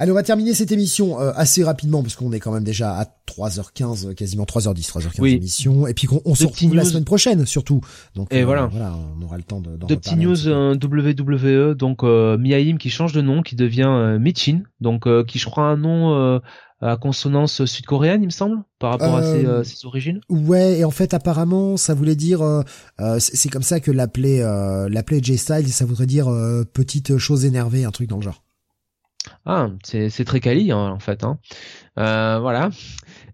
Allez, 0.00 0.12
on 0.12 0.14
va 0.14 0.22
terminer 0.22 0.54
cette 0.54 0.70
émission 0.70 1.20
euh, 1.20 1.32
assez 1.34 1.64
rapidement 1.64 2.02
parce 2.02 2.14
qu'on 2.14 2.32
est 2.32 2.38
quand 2.38 2.52
même 2.52 2.62
déjà 2.62 2.96
à 2.96 3.04
3h15, 3.26 4.14
quasiment 4.14 4.44
3h10, 4.44 4.88
3h15 4.90 5.10
oui. 5.18 5.34
d'émission. 5.34 5.88
Et 5.88 5.94
puis 5.94 6.06
qu'on 6.06 6.22
on 6.24 6.36
se 6.36 6.46
retrouve 6.46 6.74
la 6.74 6.84
semaine 6.84 7.04
prochaine 7.04 7.46
surtout. 7.46 7.80
Donc 8.14 8.32
et 8.32 8.42
euh, 8.42 8.44
voilà. 8.44 8.66
voilà. 8.66 8.94
on 8.96 9.22
aura 9.22 9.36
le 9.36 9.42
temps 9.42 9.60
de. 9.60 9.76
De 9.76 9.94
petites 9.94 10.18
news 10.18 10.46
WWE, 10.46 11.74
donc 11.74 12.04
euh, 12.04 12.36
Miaim 12.38 12.76
qui 12.78 12.90
change 12.90 13.12
de 13.12 13.20
nom, 13.20 13.42
qui 13.42 13.56
devient 13.56 13.88
euh, 13.88 14.18
Michin, 14.18 14.62
donc 14.80 15.08
qui 15.26 15.38
je 15.38 15.46
crois 15.46 15.64
un 15.64 15.76
nom 15.76 16.40
à 16.80 16.96
consonance 16.96 17.64
sud-coréenne, 17.64 18.22
il 18.22 18.26
me 18.26 18.30
semble, 18.30 18.62
par 18.78 18.90
rapport 18.90 19.16
à 19.16 19.22
ses, 19.22 19.64
ses, 19.64 19.84
origines. 19.84 20.20
Ouais, 20.28 20.78
et 20.78 20.84
en 20.84 20.92
fait 20.92 21.12
apparemment 21.12 21.76
ça 21.76 21.94
voulait 21.94 22.14
dire, 22.14 22.40
c'est 23.18 23.48
comme 23.48 23.62
ça 23.62 23.80
que 23.80 23.90
l'appelait 23.90 24.42
l'appelait 24.88 25.20
J 25.22 25.38
Style, 25.38 25.68
ça 25.72 25.84
voudrait 25.84 26.06
dire 26.06 26.28
petite 26.72 27.18
chose 27.18 27.44
énervée, 27.44 27.84
un 27.84 27.90
truc 27.90 28.08
dans 28.08 28.16
le 28.16 28.22
genre. 28.22 28.44
Ah, 29.50 29.70
c'est 29.82 30.24
très 30.26 30.40
quali 30.40 30.70
hein, 30.70 30.90
en 30.90 30.98
fait. 30.98 31.24
Hein. 31.24 31.38
Euh, 31.98 32.38
voilà. 32.38 32.68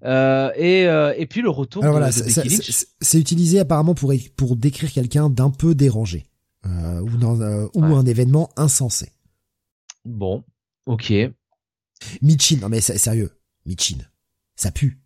Euh, 0.04 0.52
et, 0.54 0.86
euh, 0.86 1.12
et 1.16 1.26
puis 1.26 1.42
le 1.42 1.50
retour 1.50 1.82
de, 1.82 1.88
voilà, 1.88 2.12
C'est 2.12 3.18
utilisé 3.18 3.58
apparemment 3.58 3.96
pour 3.96 4.12
pour 4.36 4.54
décrire 4.54 4.92
quelqu'un 4.92 5.28
d'un 5.28 5.50
peu 5.50 5.74
dérangé 5.74 6.24
ou 6.64 7.16
dans 7.18 7.68
ou 7.74 7.84
un 7.84 8.06
événement 8.06 8.48
insensé. 8.56 9.10
Bon, 10.04 10.44
ok. 10.86 11.12
Michin, 12.22 12.58
non 12.60 12.68
mais 12.68 12.80
sérieux, 12.80 13.32
Michin, 13.66 13.98
ça 14.54 14.70
pue. 14.70 15.00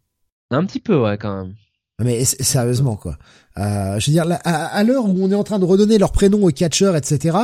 Un 0.51 0.67
petit 0.67 0.81
peu 0.81 1.01
ouais 1.01 1.17
quand 1.17 1.45
même. 1.45 1.55
Mais 2.01 2.27
sérieusement 2.27 2.97
quoi. 2.97 3.17
je 3.57 4.11
veux 4.11 4.13
dire, 4.13 4.27
à, 4.45 4.85
l'heure 4.85 5.07
où 5.07 5.17
on 5.25 5.31
est 5.31 5.35
en 5.35 5.45
train 5.45 5.59
de 5.59 5.65
redonner 5.65 5.97
leur 5.97 6.13
prénom 6.13 6.45
aux 6.45 6.51
catcheurs, 6.51 6.97
etc., 6.97 7.39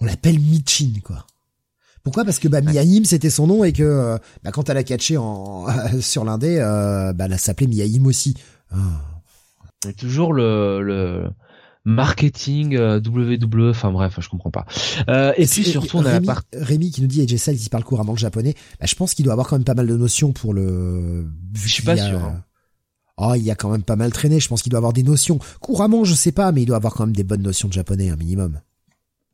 on 0.00 0.06
l'appelle 0.06 0.38
Michin 0.40 0.94
quoi. 1.04 1.26
Pourquoi? 2.02 2.24
Parce 2.24 2.38
que 2.38 2.48
bah 2.48 2.60
Miaim 2.60 3.04
c'était 3.04 3.30
son 3.30 3.46
nom 3.46 3.64
et 3.64 3.72
que 3.72 3.82
euh, 3.82 4.18
bah, 4.42 4.50
quand 4.50 4.68
elle 4.68 4.76
a 4.76 4.82
catché 4.82 5.16
en 5.16 5.66
sur 6.00 6.24
l'indé, 6.24 6.58
euh, 6.58 7.12
bah 7.12 7.26
elle 7.30 7.38
s'appelait 7.38 7.66
Miaim 7.68 8.04
aussi. 8.06 8.34
Oh. 8.72 8.76
Et 9.88 9.94
toujours 9.94 10.32
le, 10.32 10.82
le 10.82 11.30
marketing 11.84 12.76
euh, 12.76 13.00
WWE, 13.00 13.70
enfin 13.70 13.90
bref, 13.90 14.16
je 14.20 14.28
comprends 14.28 14.50
pas. 14.50 14.66
Euh, 15.08 15.32
et, 15.36 15.46
puis 15.46 15.64
surtout 15.64 15.98
on 15.98 16.06
a 16.06 16.12
Rémi, 16.12 16.28
Rémi 16.52 16.90
qui 16.90 17.00
nous 17.02 17.08
dit 17.08 17.22
AJ 17.22 17.36
Styles 17.36 17.62
il 17.62 17.70
parle 17.70 17.84
couramment 17.84 18.12
le 18.12 18.18
japonais. 18.18 18.54
Bah, 18.80 18.86
je 18.86 18.94
pense 18.94 19.14
qu'il 19.14 19.24
doit 19.24 19.32
avoir 19.32 19.48
quand 19.48 19.56
même 19.56 19.64
pas 19.64 19.74
mal 19.74 19.86
de 19.86 19.96
notions 19.96 20.32
pour 20.32 20.54
le. 20.54 21.26
Je 21.54 21.68
suis 21.68 21.82
pas 21.82 21.96
sûr. 21.96 22.18
Hein. 22.18 22.44
Oh, 23.18 23.34
il 23.36 23.42
y 23.42 23.50
a 23.50 23.54
quand 23.54 23.70
même 23.70 23.82
pas 23.82 23.96
mal 23.96 24.10
traîné. 24.10 24.40
Je 24.40 24.48
pense 24.48 24.62
qu'il 24.62 24.70
doit 24.70 24.78
avoir 24.78 24.92
des 24.92 25.02
notions 25.02 25.38
couramment, 25.60 26.04
je 26.04 26.14
sais 26.14 26.32
pas, 26.32 26.50
mais 26.52 26.62
il 26.62 26.66
doit 26.66 26.76
avoir 26.76 26.94
quand 26.94 27.06
même 27.06 27.16
des 27.16 27.24
bonnes 27.24 27.42
notions 27.42 27.68
de 27.68 27.72
japonais, 27.72 28.08
un 28.08 28.16
minimum. 28.16 28.60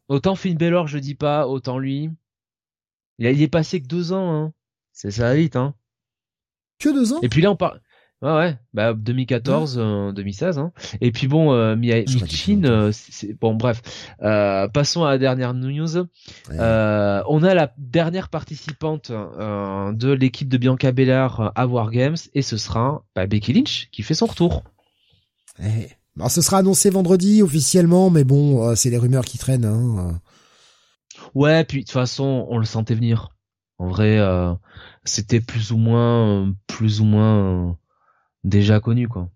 Autant 0.08 0.34
Finn 0.34 0.56
Balor, 0.56 0.88
je 0.88 0.98
dis 0.98 1.14
pas, 1.14 1.46
autant 1.46 1.78
lui. 1.78 2.10
Il, 3.18 3.26
a, 3.26 3.30
il 3.30 3.42
est 3.42 3.48
passé 3.48 3.80
que 3.80 3.86
deux 3.86 4.12
ans, 4.12 4.32
hein. 4.32 4.52
C'est 4.92 5.10
ça 5.10 5.34
vite, 5.34 5.56
hein. 5.56 5.74
Que 6.78 6.88
deux 6.92 7.12
ans? 7.12 7.20
Et 7.22 7.28
puis 7.28 7.40
là, 7.40 7.50
on 7.50 7.56
parle. 7.56 7.80
Ouais, 8.20 8.32
ouais, 8.32 8.58
bah 8.74 8.94
2014, 8.94 9.76
2016. 10.12 10.58
Hein. 10.58 10.72
Et 11.00 11.12
puis 11.12 11.28
bon, 11.28 11.52
euh, 11.52 11.76
Michin, 11.76 12.64
euh, 12.64 12.90
c'est 12.92 13.32
bon, 13.38 13.54
bref. 13.54 13.80
Euh, 14.22 14.66
passons 14.66 15.04
à 15.04 15.10
la 15.10 15.18
dernière 15.18 15.54
news. 15.54 15.98
Euh, 16.50 17.22
on 17.28 17.44
a 17.44 17.54
la 17.54 17.72
dernière 17.78 18.28
participante 18.28 19.12
euh, 19.12 19.92
de 19.92 20.10
l'équipe 20.10 20.48
de 20.48 20.58
Bianca 20.58 20.90
Belair 20.90 21.52
à 21.54 21.66
Wargames 21.68 22.16
et 22.34 22.42
ce 22.42 22.56
sera 22.56 23.04
bah, 23.14 23.28
Becky 23.28 23.52
Lynch 23.52 23.88
qui 23.92 24.02
fait 24.02 24.14
son 24.14 24.26
retour. 24.26 24.64
Eh. 25.62 25.86
Alors, 26.16 26.32
ce 26.32 26.40
sera 26.42 26.58
annoncé 26.58 26.90
vendredi 26.90 27.42
officiellement, 27.42 28.10
mais 28.10 28.24
bon, 28.24 28.74
c'est 28.74 28.90
les 28.90 28.98
rumeurs 28.98 29.24
qui 29.24 29.38
traînent. 29.38 29.64
Hein. 29.64 30.20
Ouais, 31.34 31.64
puis 31.64 31.80
de 31.80 31.84
toute 31.84 31.92
façon, 31.92 32.46
on 32.48 32.58
le 32.58 32.64
sentait 32.64 32.94
venir. 32.94 33.30
En 33.78 33.88
vrai, 33.88 34.18
c'était 35.04 35.40
plus 35.40 35.72
ou 35.72 35.76
moins, 35.76 36.52
plus 36.66 37.00
ou 37.00 37.04
moins 37.04 37.76
déjà 38.44 38.80
connu 38.80 39.08
quoi. 39.08 39.30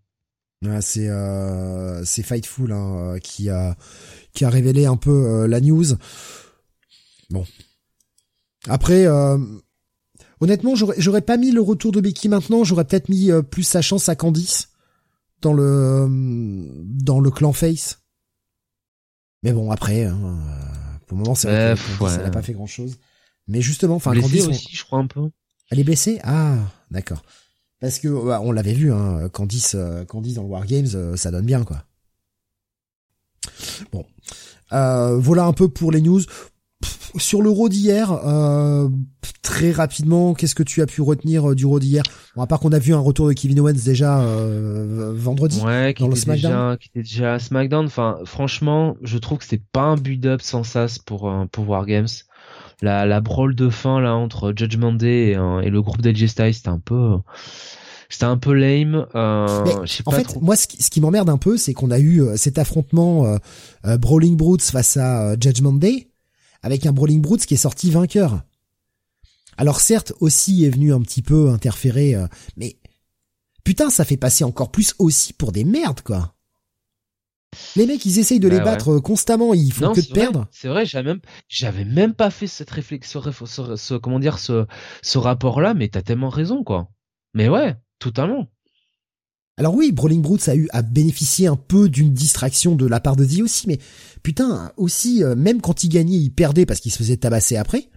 c'est 0.80 1.08
euh, 1.08 2.04
c'est 2.04 2.22
Fightful 2.22 2.72
hein, 2.72 2.96
euh, 2.96 3.18
qui 3.18 3.50
a 3.50 3.76
qui 4.32 4.44
a 4.44 4.50
révélé 4.50 4.86
un 4.86 4.96
peu 4.96 5.10
euh, 5.10 5.48
la 5.48 5.60
news. 5.60 5.84
Bon. 7.30 7.44
Après 8.68 9.06
honnêtement, 10.40 10.74
j'aurais 10.76 11.22
pas 11.22 11.36
mis 11.36 11.50
le 11.50 11.60
retour 11.60 11.90
de 11.90 12.00
Becky 12.00 12.28
maintenant, 12.28 12.62
j'aurais 12.62 12.84
peut-être 12.84 13.08
mis 13.08 13.30
plus 13.50 13.64
sa 13.64 13.82
chance 13.82 14.08
à 14.08 14.14
Candice 14.14 14.68
dans 15.40 15.52
le 15.52 16.06
dans 16.84 17.18
le 17.18 17.30
clan 17.30 17.52
Face. 17.52 18.02
Mais 19.42 19.52
bon 19.52 19.72
après 19.72 20.04
hein, 20.04 20.38
pour 21.12 21.18
le 21.18 21.24
moment 21.24 21.34
c'est 21.34 21.48
vrai 21.48 22.18
n'a 22.22 22.30
pas 22.30 22.42
fait 22.42 22.54
grand-chose. 22.54 22.98
Mais 23.48 23.60
justement, 23.60 23.96
enfin 23.96 24.14
Candice 24.18 24.46
aussi, 24.46 24.74
je 24.74 24.84
crois 24.84 24.98
un 24.98 25.06
peu. 25.06 25.28
Elle 25.70 25.80
est 25.80 25.84
blessée 25.84 26.20
Ah, 26.22 26.58
d'accord. 26.90 27.22
Parce 27.80 27.98
que 27.98 28.08
bah, 28.08 28.40
on 28.42 28.52
l'avait 28.52 28.72
vu, 28.72 28.92
hein, 28.92 29.28
Candice, 29.30 29.74
euh, 29.74 30.04
Candice 30.04 30.34
dans 30.34 30.42
le 30.42 30.48
Wargames, 30.48 30.88
euh, 30.94 31.16
ça 31.16 31.30
donne 31.30 31.44
bien 31.44 31.64
quoi. 31.64 31.84
Bon, 33.92 34.06
euh, 34.72 35.18
voilà 35.18 35.44
un 35.44 35.52
peu 35.52 35.68
pour 35.68 35.90
les 35.90 36.00
news. 36.00 36.22
Sur 37.16 37.42
le 37.42 37.50
road 37.50 37.72
d'hier, 37.72 38.18
très 39.42 39.70
rapidement, 39.70 40.34
qu'est-ce 40.34 40.54
que 40.54 40.62
tu 40.62 40.82
as 40.82 40.86
pu 40.86 41.00
retenir 41.02 41.54
du 41.54 41.66
road 41.66 41.82
d'hier? 41.82 42.02
Bon, 42.36 42.42
À 42.42 42.46
part 42.46 42.60
qu'on 42.60 42.72
a 42.72 42.78
vu 42.78 42.94
un 42.94 42.98
retour 42.98 43.28
de 43.28 43.32
Kevin 43.32 43.60
Owens 43.60 43.84
déjà 43.84 44.24
vendredi 45.14 45.60
ouais, 45.60 45.94
dans 45.98 46.08
le 46.08 46.16
SmackDown. 46.16 46.76
qui 46.78 46.88
était 46.88 47.02
déjà 47.02 47.34
à 47.34 47.38
SmackDown. 47.38 47.86
Enfin, 47.86 48.18
franchement, 48.24 48.96
je 49.02 49.18
trouve 49.18 49.38
que 49.38 49.44
c'est 49.44 49.62
pas 49.72 49.82
un 49.82 49.96
build-up 49.96 50.42
sans 50.42 50.64
sas 50.64 50.98
pour 50.98 51.32
pour 51.52 51.68
Wargames. 51.68 52.08
La, 52.80 53.06
la 53.06 53.20
brawl 53.20 53.54
de 53.54 53.70
fin 53.70 54.00
là 54.00 54.16
entre 54.16 54.52
Judgment 54.56 54.92
Day 54.92 55.28
et, 55.28 55.66
et 55.66 55.70
le 55.70 55.82
groupe 55.82 56.02
d'AJ 56.02 56.26
Styles, 56.26 56.54
c'était 56.54 56.68
un 56.68 56.80
peu 56.80 57.18
c'était 58.12 58.24
un 58.24 58.36
peu 58.36 58.52
lame. 58.52 59.06
Euh, 59.14 59.64
en 60.04 60.10
fait, 60.10 60.40
moi, 60.40 60.54
ce 60.54 60.66
qui, 60.66 61.00
m'emmerde 61.00 61.30
un 61.30 61.38
peu, 61.38 61.56
c'est 61.56 61.72
qu'on 61.72 61.90
a 61.90 61.98
eu 61.98 62.20
euh, 62.22 62.36
cet 62.36 62.58
affrontement 62.58 63.24
euh, 63.24 63.38
euh, 63.86 63.96
Brawling 63.96 64.36
Brutes 64.36 64.62
face 64.62 64.98
à 64.98 65.34
Judgment 65.40 65.72
Day, 65.72 66.08
avec 66.62 66.86
un 66.86 66.92
Brawling 66.92 67.20
Brutes 67.20 67.46
qui 67.46 67.54
est 67.54 67.58
sorti 67.58 67.90
vainqueur. 67.90 68.42
Alors 69.56 69.80
certes, 69.80 70.12
aussi 70.20 70.64
est 70.64 70.70
venu 70.70 70.94
un 70.94 71.00
petit 71.00 71.22
peu 71.22 71.50
interférer, 71.50 72.16
mais 72.56 72.78
putain, 73.64 73.90
ça 73.90 74.04
fait 74.04 74.16
passer 74.16 74.44
encore 74.44 74.70
plus 74.70 74.94
aussi 74.98 75.32
pour 75.32 75.52
des 75.52 75.64
merdes, 75.64 76.00
quoi. 76.00 76.34
Les 77.76 77.86
mecs, 77.86 78.06
ils 78.06 78.18
essayent 78.18 78.40
de 78.40 78.48
les 78.48 78.58
bah 78.58 78.64
battre 78.64 78.98
constamment, 78.98 79.52
ils 79.52 79.74
font 79.74 79.92
que 79.92 80.00
de 80.00 80.14
perdre. 80.14 80.46
C'est 80.50 80.68
vrai, 80.68 80.86
j'avais 80.86 81.10
même, 81.10 81.20
j'avais 81.48 81.84
même 81.84 82.14
pas 82.14 82.30
fait 82.30 82.46
cette 82.46 82.70
réflexion, 82.70 83.22
ce, 83.22 83.94
comment 83.94 84.18
dire, 84.18 84.38
ce, 84.38 84.66
ce 85.02 85.18
rapport-là, 85.18 85.74
mais 85.74 85.88
t'as 85.88 86.00
tellement 86.00 86.30
raison, 86.30 86.64
quoi. 86.64 86.88
Mais 87.34 87.50
ouais, 87.50 87.76
Totalement. 88.02 88.48
Alors 89.58 89.74
oui, 89.74 89.92
Brawling 89.92 90.22
Brutes 90.22 90.48
a 90.48 90.56
eu 90.56 90.68
à 90.72 90.82
bénéficier 90.82 91.46
un 91.46 91.56
peu 91.56 91.88
d'une 91.88 92.12
distraction 92.12 92.74
de 92.74 92.86
la 92.86 93.00
part 93.00 93.16
de 93.16 93.24
Z 93.24 93.42
aussi, 93.42 93.68
mais 93.68 93.78
putain, 94.22 94.72
aussi, 94.76 95.22
euh, 95.22 95.34
même 95.34 95.60
quand 95.60 95.84
il 95.84 95.88
gagnait, 95.88 96.16
il 96.16 96.30
perdait 96.30 96.64
parce 96.64 96.80
qu'il 96.80 96.90
se 96.90 96.98
faisait 96.98 97.18
tabasser 97.18 97.56
après. 97.56 97.90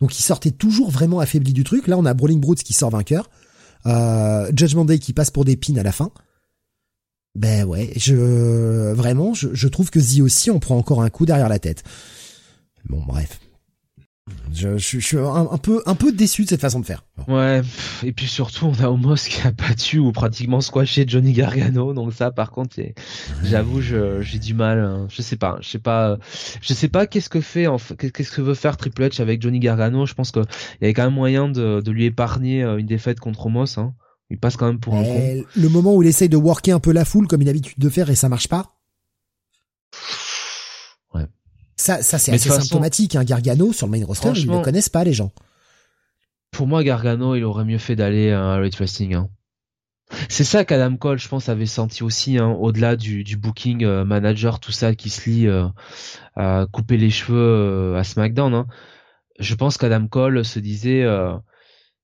Donc 0.00 0.18
il 0.18 0.22
sortait 0.22 0.50
toujours 0.50 0.90
vraiment 0.90 1.20
affaibli 1.20 1.52
du 1.52 1.62
truc. 1.62 1.86
Là, 1.86 1.96
on 1.96 2.06
a 2.06 2.14
Brawling 2.14 2.40
Brutes 2.40 2.62
qui 2.62 2.72
sort 2.72 2.90
vainqueur. 2.90 3.30
Euh, 3.86 4.50
Judgment 4.54 4.84
Day 4.84 4.98
qui 4.98 5.12
passe 5.12 5.30
pour 5.30 5.44
des 5.44 5.56
pins 5.56 5.76
à 5.76 5.82
la 5.82 5.92
fin. 5.92 6.10
Ben 7.36 7.64
ouais, 7.64 7.92
je 7.96 8.92
vraiment, 8.92 9.34
je, 9.34 9.50
je 9.52 9.68
trouve 9.68 9.90
que 9.90 10.00
Z 10.00 10.20
aussi, 10.20 10.50
on 10.50 10.58
prend 10.58 10.76
encore 10.76 11.02
un 11.02 11.10
coup 11.10 11.26
derrière 11.26 11.48
la 11.48 11.60
tête. 11.60 11.84
Bon, 12.88 13.02
bref. 13.06 13.38
Je, 14.52 14.78
je, 14.78 14.98
suis 14.98 15.16
un, 15.16 15.58
peu 15.58 15.82
un 15.86 15.94
peu 15.94 16.12
déçu 16.12 16.44
de 16.44 16.48
cette 16.48 16.60
façon 16.60 16.80
de 16.80 16.86
faire. 16.86 17.04
Ouais, 17.28 17.62
et 18.02 18.12
puis 18.12 18.26
surtout 18.26 18.66
on 18.66 18.84
a 18.84 18.88
Omos 18.88 19.14
qui 19.28 19.46
a 19.46 19.52
battu 19.52 19.98
ou 19.98 20.10
pratiquement 20.12 20.60
squashé 20.60 21.04
Johnny 21.06 21.32
Gargano, 21.32 21.94
donc 21.94 22.12
ça 22.12 22.30
par 22.30 22.50
contre 22.50 22.76
j'avoue 23.44 23.80
j'ai 23.80 24.38
du 24.38 24.54
mal, 24.54 24.78
hein. 24.80 25.06
je 25.08 25.22
sais 25.22 25.36
pas, 25.36 25.58
je 25.60 25.68
sais 25.68 25.78
pas, 25.78 26.18
je 26.60 26.74
sais 26.74 26.88
pas 26.88 27.06
qu'est-ce 27.06 27.28
que 27.28 27.40
fait 27.40 27.66
qu'est-ce 27.98 28.32
que 28.32 28.42
veut 28.42 28.54
faire 28.54 28.76
Triple 28.76 29.02
H 29.02 29.20
avec 29.20 29.40
Johnny 29.40 29.60
Gargano. 29.60 30.06
Je 30.06 30.14
pense 30.14 30.32
qu'il 30.32 30.42
y 30.80 30.84
avait 30.84 30.94
quand 30.94 31.04
même 31.04 31.14
moyen 31.14 31.48
de, 31.48 31.80
de 31.80 31.90
lui 31.90 32.04
épargner 32.04 32.62
euh, 32.62 32.78
une 32.78 32.86
défaite 32.86 33.20
contre 33.20 33.46
Omos. 33.46 33.78
Hein. 33.78 33.94
Il 34.30 34.38
passe 34.38 34.56
quand 34.56 34.66
même 34.66 34.78
pour 34.78 34.94
un 34.94 35.02
con. 35.02 35.44
Le 35.56 35.68
moment 35.68 35.94
où 35.94 36.02
il 36.02 36.08
essaye 36.08 36.28
de 36.28 36.36
worker 36.36 36.74
un 36.74 36.80
peu 36.80 36.92
la 36.92 37.04
foule 37.04 37.26
comme 37.26 37.42
il 37.42 37.48
a 37.48 37.52
l'habitude 37.52 37.78
de 37.78 37.88
faire 37.88 38.10
et 38.10 38.14
ça 38.14 38.28
marche 38.28 38.48
pas. 38.48 38.76
Ça, 41.80 42.02
ça 42.02 42.18
c'est 42.18 42.32
assez 42.32 42.50
symptomatique. 42.50 43.16
Hein. 43.16 43.24
Gargano 43.24 43.72
sur 43.72 43.86
le 43.86 43.98
main 43.98 44.04
roster, 44.04 44.32
ils 44.36 44.50
ne 44.50 44.62
connaissent 44.62 44.90
pas 44.90 45.02
les 45.02 45.14
gens. 45.14 45.32
Pour 46.50 46.66
moi, 46.66 46.84
Gargano, 46.84 47.36
il 47.36 47.44
aurait 47.44 47.64
mieux 47.64 47.78
fait 47.78 47.96
d'aller 47.96 48.32
à 48.32 48.56
Red 48.58 48.74
Wrestling. 48.74 49.14
Hein. 49.14 49.30
C'est 50.28 50.44
ça 50.44 50.66
qu'Adam 50.66 50.96
Cole, 50.98 51.18
je 51.18 51.28
pense, 51.28 51.48
avait 51.48 51.64
senti 51.64 52.02
aussi, 52.02 52.36
hein, 52.36 52.50
au-delà 52.50 52.96
du, 52.96 53.24
du, 53.24 53.38
booking 53.38 53.84
euh, 53.84 54.04
manager, 54.04 54.60
tout 54.60 54.72
ça 54.72 54.94
qui 54.94 55.08
se 55.08 55.30
lie 55.30 55.46
euh, 55.46 55.68
à 56.36 56.66
couper 56.70 56.98
les 56.98 57.08
cheveux 57.08 57.38
euh, 57.38 57.96
à 57.96 58.04
SmackDown. 58.04 58.52
Hein. 58.52 58.66
Je 59.38 59.54
pense 59.54 59.78
qu'Adam 59.78 60.06
Cole 60.06 60.44
se 60.44 60.58
disait, 60.58 61.06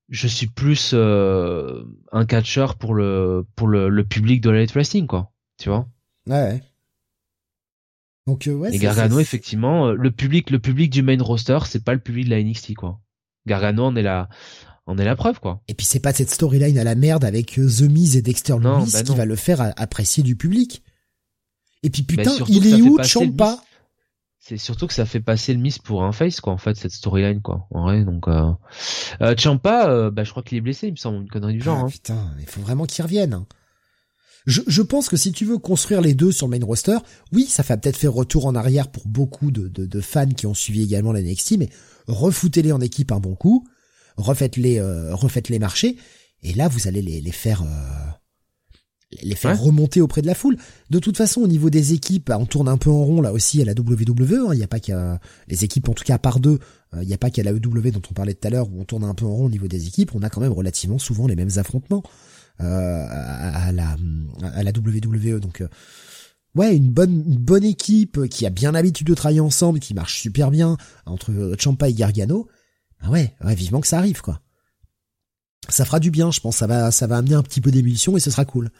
je 0.09 0.27
suis 0.27 0.47
plus 0.47 0.95
un 0.95 2.25
catcheur 2.27 2.75
pour 2.77 2.95
le 2.95 3.45
pour 3.55 3.67
le, 3.67 3.89
le 3.89 4.03
public 4.03 4.41
de 4.41 4.51
Elite 4.51 4.71
Wrestling, 4.71 5.05
quoi. 5.05 5.29
Tu 5.59 5.69
vois? 5.69 5.87
Ouais. 6.25 6.63
Donc 8.27 8.45
euh, 8.47 8.53
ouais. 8.53 8.75
Et 8.75 8.77
Gargano 8.77 9.19
effectivement, 9.19 9.87
euh, 9.87 9.93
le 9.93 10.11
public, 10.11 10.49
le 10.49 10.59
public 10.59 10.91
du 10.91 11.01
main 11.01 11.17
roster, 11.19 11.59
c'est 11.65 11.83
pas 11.83 11.93
le 11.93 11.99
public 11.99 12.25
de 12.25 12.31
la 12.31 12.43
NXT 12.43 12.75
quoi. 12.75 12.99
Gargano 13.47 13.85
on 13.85 13.95
est 13.95 14.03
la, 14.03 14.27
on 14.85 14.97
est 14.97 15.05
la 15.05 15.15
preuve 15.15 15.39
quoi. 15.39 15.63
Et 15.69 15.73
puis 15.73 15.85
c'est 15.85 16.01
pas 16.01 16.11
cette 16.11 16.29
storyline 16.29 16.77
à 16.77 16.83
la 16.83 16.95
merde 16.95 17.23
avec 17.23 17.57
euh, 17.57 17.67
The 17.67 17.83
Miz 17.83 18.17
et 18.17 18.21
Dexter 18.21 18.57
Lumis 18.59 18.91
bah 18.91 19.03
qui 19.03 19.15
va 19.15 19.23
le 19.23 19.35
faire 19.37 19.73
apprécier 19.77 20.23
du 20.23 20.35
public. 20.35 20.83
Et 21.83 21.89
puis 21.89 22.03
putain, 22.03 22.33
il 22.49 22.67
est 22.67 22.81
où? 22.81 23.01
Champa 23.01 23.59
C'est 24.39 24.57
surtout 24.57 24.87
que 24.87 24.93
ça 24.93 25.05
fait 25.05 25.21
passer 25.21 25.53
le 25.53 25.59
Miz 25.61 25.79
pour 25.79 26.03
un 26.03 26.11
face 26.11 26.41
quoi 26.41 26.51
en 26.51 26.57
fait 26.57 26.75
cette 26.75 26.91
storyline 26.91 27.41
quoi. 27.41 27.65
En 27.71 27.83
vrai 27.83 28.03
donc 28.03 28.27
euh... 28.27 28.51
Champa, 29.37 30.11
bah 30.11 30.25
je 30.25 30.31
crois 30.31 30.43
qu'il 30.43 30.57
est 30.57 30.61
blessé 30.61 30.87
il 30.87 30.91
me 30.91 30.97
semble 30.97 31.21
une 31.21 31.29
connerie 31.29 31.53
du 31.53 31.61
genre. 31.61 31.77
Ah, 31.77 31.85
hein. 31.85 31.89
Putain, 31.89 32.31
il 32.41 32.45
faut 32.45 32.59
vraiment 32.59 32.85
qu'il 32.85 33.05
revienne. 33.05 33.33
Hein. 33.33 33.47
Je, 34.47 34.81
pense 34.81 35.09
que 35.09 35.17
si 35.17 35.33
tu 35.33 35.43
veux 35.43 35.57
construire 35.57 35.99
les 35.99 36.13
deux 36.13 36.31
sur 36.31 36.47
le 36.47 36.57
main 36.57 36.65
roster, 36.65 36.97
oui, 37.33 37.45
ça 37.47 37.63
fait 37.63 37.75
peut-être 37.75 37.97
faire 37.97 38.13
retour 38.13 38.45
en 38.45 38.55
arrière 38.55 38.87
pour 38.89 39.05
beaucoup 39.05 39.51
de, 39.51 40.01
fans 40.01 40.29
qui 40.29 40.47
ont 40.47 40.53
suivi 40.53 40.83
également 40.83 41.11
la 41.11 41.21
NXT, 41.21 41.57
mais 41.57 41.69
refoutez-les 42.07 42.71
en 42.71 42.79
équipe 42.79 43.11
un 43.11 43.19
bon 43.19 43.35
coup, 43.35 43.67
refaites-les, 44.15 44.79
euh, 44.79 45.13
refaites-les 45.13 45.59
marcher, 45.59 45.97
et 46.43 46.53
là 46.53 46.69
vous 46.69 46.87
allez 46.87 47.01
les, 47.01 47.31
faire, 47.33 47.63
euh, 47.63 49.17
les 49.21 49.35
faire 49.35 49.61
remonter 49.61 49.99
auprès 49.99 50.21
de 50.21 50.27
la 50.27 50.33
foule. 50.33 50.55
De 50.91 50.99
toute 50.99 51.17
façon, 51.17 51.41
au 51.41 51.47
niveau 51.47 51.69
des 51.69 51.91
équipes, 51.91 52.31
on 52.33 52.45
tourne 52.45 52.69
un 52.69 52.77
peu 52.77 52.89
en 52.89 53.03
rond 53.03 53.19
là 53.19 53.33
aussi 53.33 53.61
à 53.61 53.65
la 53.65 53.73
WWE. 53.73 54.47
Hein. 54.47 54.53
Il 54.53 54.59
n'y 54.59 54.63
a 54.63 54.67
pas 54.69 54.79
qu'à 54.79 55.19
les 55.49 55.65
équipes, 55.65 55.89
en 55.89 55.93
tout 55.93 56.05
cas 56.05 56.19
par 56.19 56.39
deux, 56.39 56.59
euh, 56.93 57.03
il 57.03 57.07
n'y 57.09 57.13
a 57.13 57.17
pas 57.17 57.31
qu'à 57.31 57.43
la 57.43 57.51
EW 57.51 57.91
dont 57.91 58.01
on 58.09 58.13
parlait 58.13 58.33
tout 58.33 58.47
à 58.47 58.49
l'heure 58.49 58.69
où 58.69 58.79
on 58.79 58.85
tourne 58.85 59.03
un 59.03 59.13
peu 59.13 59.25
en 59.25 59.35
rond 59.35 59.45
au 59.47 59.49
niveau 59.49 59.67
des 59.67 59.87
équipes. 59.87 60.15
On 60.15 60.23
a 60.23 60.29
quand 60.29 60.39
même 60.39 60.53
relativement 60.53 60.99
souvent 60.99 61.27
les 61.27 61.35
mêmes 61.35 61.51
affrontements. 61.57 62.03
Euh, 62.59 63.07
à, 63.09 63.71
la 63.71 63.95
à 64.41 64.63
la 64.63 64.71
WWE. 64.71 65.39
Donc 65.39 65.61
euh, 65.61 65.67
ouais, 66.55 66.75
une 66.75 66.89
bonne 66.89 67.23
une 67.27 67.37
bonne 67.37 67.63
équipe 67.63 68.27
qui 68.29 68.47
a 68.47 68.49
bien 68.49 68.71
l'habitude 68.71 69.05
de 69.05 69.13
travailler 69.13 69.41
ensemble, 69.41 69.79
qui 69.79 69.93
marche 69.93 70.19
super 70.19 70.49
bien 70.49 70.75
entre 71.05 71.53
Champa 71.59 71.87
et 71.87 71.93
Gargano. 71.93 72.47
Ah 73.01 73.11
ouais, 73.11 73.35
ouais, 73.43 73.53
vivement 73.53 73.79
que 73.79 73.87
ça 73.87 73.99
arrive 73.99 74.21
quoi. 74.21 74.41
Ça 75.69 75.85
fera 75.85 75.99
du 75.99 76.09
bien, 76.09 76.31
je 76.31 76.39
pense. 76.39 76.57
Ça 76.57 76.65
va 76.65 76.89
ça 76.89 77.05
va 77.05 77.17
amener 77.17 77.35
un 77.35 77.43
petit 77.43 77.61
peu 77.61 77.69
d'émulsion 77.69 78.17
et 78.17 78.19
ce 78.19 78.31
sera 78.31 78.43
cool. 78.43 78.71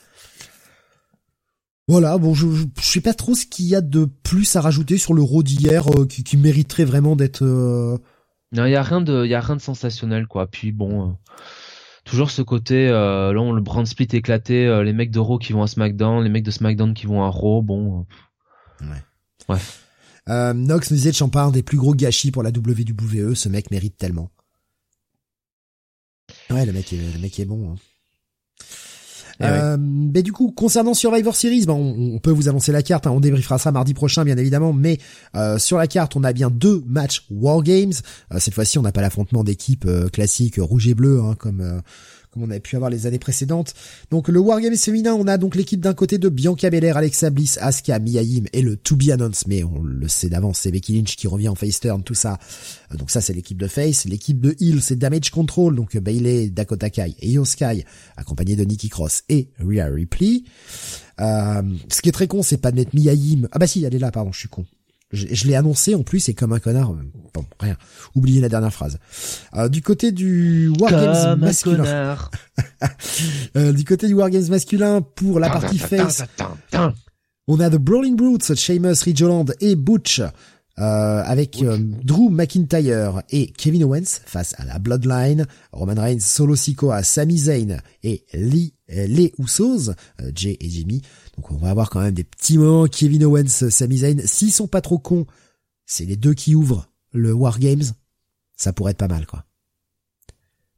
Voilà, 1.87 2.17
bon, 2.17 2.33
je, 2.33 2.47
je, 2.49 2.83
sais 2.83 2.99
pas 2.99 3.13
trop 3.13 3.33
ce 3.33 3.45
qu'il 3.45 3.65
y 3.65 3.75
a 3.75 3.81
de 3.81 4.05
plus 4.05 4.55
à 4.55 4.61
rajouter 4.61 4.97
sur 4.97 5.13
l'euro 5.13 5.41
d'hier 5.41 5.87
euh, 5.87 6.05
qui, 6.05 6.23
qui, 6.23 6.35
mériterait 6.35 6.83
vraiment 6.83 7.15
d'être. 7.15 7.45
Non, 7.45 8.65
il 8.65 8.71
y 8.71 8.75
a 8.75 8.81
rien 8.81 9.01
de, 9.01 9.25
y 9.25 9.35
a 9.35 9.39
rien 9.39 9.55
de 9.55 9.61
sensationnel 9.61 10.27
quoi. 10.27 10.47
Puis 10.47 10.71
bon, 10.71 11.15
toujours 12.07 12.31
ce 12.31 12.41
côté 12.41 12.87
euh, 12.87 13.33
là 13.33 13.53
le 13.53 13.61
brand 13.61 13.85
split 13.85 14.07
éclaté 14.13 14.65
euh, 14.65 14.83
les 14.83 14.93
mecs 14.93 15.11
de 15.11 15.19
Raw 15.19 15.37
qui 15.37 15.53
vont 15.53 15.63
à 15.63 15.67
SmackDown 15.67 16.23
les 16.23 16.29
mecs 16.29 16.43
de 16.43 16.51
SmackDown 16.51 16.93
qui 16.93 17.05
vont 17.05 17.23
à 17.23 17.27
Raw 17.27 17.61
bon 17.61 18.05
euh, 18.81 18.85
ouais 18.85 19.03
ouais 19.49 19.59
Euh, 20.29 20.53
Nox 20.53 20.91
nous 20.91 20.97
disait 20.97 21.11
de 21.11 21.15
un 21.43 21.51
des 21.51 21.63
plus 21.63 21.77
gros 21.77 21.95
gâchis 21.95 22.31
pour 22.31 22.43
la 22.43 22.49
WWE. 22.49 23.33
Ce 23.33 23.47
mec 23.47 23.71
mérite 23.71 23.95
tellement. 23.97 24.29
Ouais, 26.49 26.65
le 26.65 26.73
mec 26.73 26.91
est, 26.91 27.13
le 27.13 27.19
mec 27.19 27.39
est 27.39 27.45
bon. 27.45 27.71
Hein. 27.71 27.75
Eh 29.39 29.43
euh, 29.45 29.77
mais 29.79 30.23
du 30.23 30.31
coup, 30.31 30.51
concernant 30.51 30.93
Survivor 30.93 31.35
Series, 31.35 31.65
ben, 31.65 31.73
on, 31.73 32.19
peut 32.19 32.31
vous 32.31 32.49
annoncer 32.49 32.71
la 32.71 32.81
carte. 32.81 33.05
Hein, 33.07 33.11
on 33.11 33.19
débriefera 33.19 33.57
ça 33.59 33.71
mardi 33.71 33.93
prochain, 33.93 34.23
bien 34.23 34.37
évidemment. 34.37 34.73
Mais 34.73 34.97
euh, 35.35 35.57
sur 35.57 35.77
la 35.77 35.87
carte, 35.87 36.15
on 36.15 36.23
a 36.23 36.33
bien 36.33 36.49
deux 36.49 36.83
matchs 36.87 37.25
War 37.29 37.61
Games. 37.61 37.93
Euh, 38.33 38.39
cette 38.39 38.53
fois-ci, 38.53 38.79
on 38.79 38.81
n'a 38.81 38.91
pas 38.91 39.01
l'affrontement 39.01 39.43
d'équipe 39.43 39.87
classique 40.11 40.55
rouge 40.57 40.87
et 40.87 40.95
bleu, 40.95 41.21
hein, 41.21 41.35
comme 41.37 41.81
on 42.35 42.51
a 42.51 42.59
pu 42.59 42.75
avoir 42.75 42.89
les 42.89 43.05
années 43.05 43.19
précédentes. 43.19 43.73
Donc 44.11 44.27
le 44.27 44.39
Wargames 44.39 44.75
féminin, 44.75 45.13
on 45.13 45.27
a 45.27 45.37
donc 45.37 45.55
l'équipe 45.55 45.79
d'un 45.79 45.93
côté 45.93 46.17
de 46.17 46.29
Bianca 46.29 46.69
Belair, 46.69 46.97
Alexa 46.97 47.29
Bliss, 47.29 47.57
Asuka, 47.61 47.99
Mia 47.99 48.21
et 48.53 48.61
le 48.61 48.75
To 48.77 48.95
Be 48.95 49.09
Announced, 49.09 49.47
mais 49.47 49.63
on 49.63 49.81
le 49.81 50.07
sait 50.07 50.29
d'avance, 50.29 50.59
c'est 50.59 50.71
Becky 50.71 50.95
Lynch 50.95 51.15
qui 51.15 51.27
revient 51.27 51.49
en 51.49 51.55
face 51.55 51.79
turn, 51.79 52.03
tout 52.03 52.13
ça. 52.13 52.37
Euh, 52.91 52.97
donc 52.97 53.11
ça 53.11 53.21
c'est 53.21 53.33
l'équipe 53.33 53.57
de 53.57 53.67
face. 53.67 54.05
L'équipe 54.05 54.39
de 54.39 54.55
Hill, 54.59 54.81
c'est 54.81 54.97
Damage 54.97 55.31
Control, 55.31 55.75
donc 55.75 55.97
Bailey, 55.97 56.49
Dakota 56.49 56.89
Kai 56.89 57.15
et 57.19 57.29
Io 57.31 57.45
Sky, 57.45 57.85
de 58.17 58.63
Nikki 58.63 58.89
Cross 58.89 59.23
et 59.29 59.49
Rhea 59.59 59.85
Ripley. 59.85 60.43
Euh, 61.19 61.61
ce 61.89 62.01
qui 62.01 62.09
est 62.09 62.13
très 62.13 62.27
con, 62.27 62.43
c'est 62.43 62.57
pas 62.57 62.71
de 62.71 62.77
mettre 62.77 62.91
Mia 62.93 63.13
Ah 63.51 63.59
bah 63.59 63.67
si, 63.67 63.83
elle 63.83 63.95
est 63.95 63.99
là, 63.99 64.11
pardon, 64.11 64.31
je 64.31 64.39
suis 64.39 64.49
con. 64.49 64.65
Je, 65.11 65.47
l'ai 65.47 65.55
annoncé 65.55 65.95
en 65.95 66.03
plus 66.03 66.27
et 66.27 66.33
comme 66.33 66.51
un 66.51 66.59
connard. 66.59 66.93
Bon, 67.33 67.45
rien. 67.59 67.77
Oubliez 68.15 68.41
la 68.41 68.49
dernière 68.49 68.73
phrase. 68.73 68.99
Euh, 69.55 69.69
du 69.69 69.81
côté 69.81 70.11
du 70.11 70.69
Wargames 70.79 71.39
masculin. 71.39 72.17
euh, 73.55 73.71
du 73.71 73.85
côté 73.85 74.07
du 74.07 74.13
Wargames 74.13 74.49
masculin 74.49 75.01
pour 75.01 75.39
la 75.39 75.49
partie 75.49 75.77
face. 75.79 76.23
On 77.47 77.59
a 77.61 77.69
The 77.69 77.77
Brawling 77.77 78.17
Brutes, 78.17 78.55
Sheamus, 78.55 79.03
Ridgeland 79.03 79.45
et 79.61 79.75
Butch. 79.75 80.21
Euh, 80.79 81.23
avec 81.25 81.63
euh, 81.63 81.75
Drew 81.79 82.29
McIntyre 82.29 83.23
et 83.31 83.47
Kevin 83.47 83.83
Owens 83.85 84.21
face 84.23 84.53
à 84.59 84.65
la 84.65 84.77
Bloodline, 84.77 85.47
Roman 85.71 85.99
Reigns, 85.99 86.19
Solo 86.19 86.55
Sikoa, 86.55 87.01
Sami 87.01 87.35
Zayn 87.35 87.81
et 88.03 88.23
Lee, 88.33 88.75
euh, 88.91 89.07
les 89.07 89.33
Usos, 89.39 89.93
Jay 90.35 90.55
et 90.59 90.69
Jimmy 90.69 91.01
donc 91.37 91.51
on 91.51 91.57
va 91.57 91.69
avoir 91.69 91.89
quand 91.89 92.01
même 92.01 92.13
des 92.13 92.23
petits 92.23 92.57
moments. 92.57 92.87
Kevin 92.87 93.23
Owens, 93.25 93.69
Sami 93.69 93.99
Zayn, 93.99 94.25
s'ils 94.25 94.51
sont 94.51 94.67
pas 94.67 94.81
trop 94.81 94.97
cons, 94.97 95.27
c'est 95.85 96.05
les 96.05 96.17
deux 96.17 96.33
qui 96.33 96.55
ouvrent 96.55 96.89
le 97.13 97.31
War 97.31 97.59
Games. 97.59 97.83
Ça 98.55 98.73
pourrait 98.73 98.91
être 98.91 98.97
pas 98.97 99.07
mal, 99.07 99.27
quoi. 99.27 99.45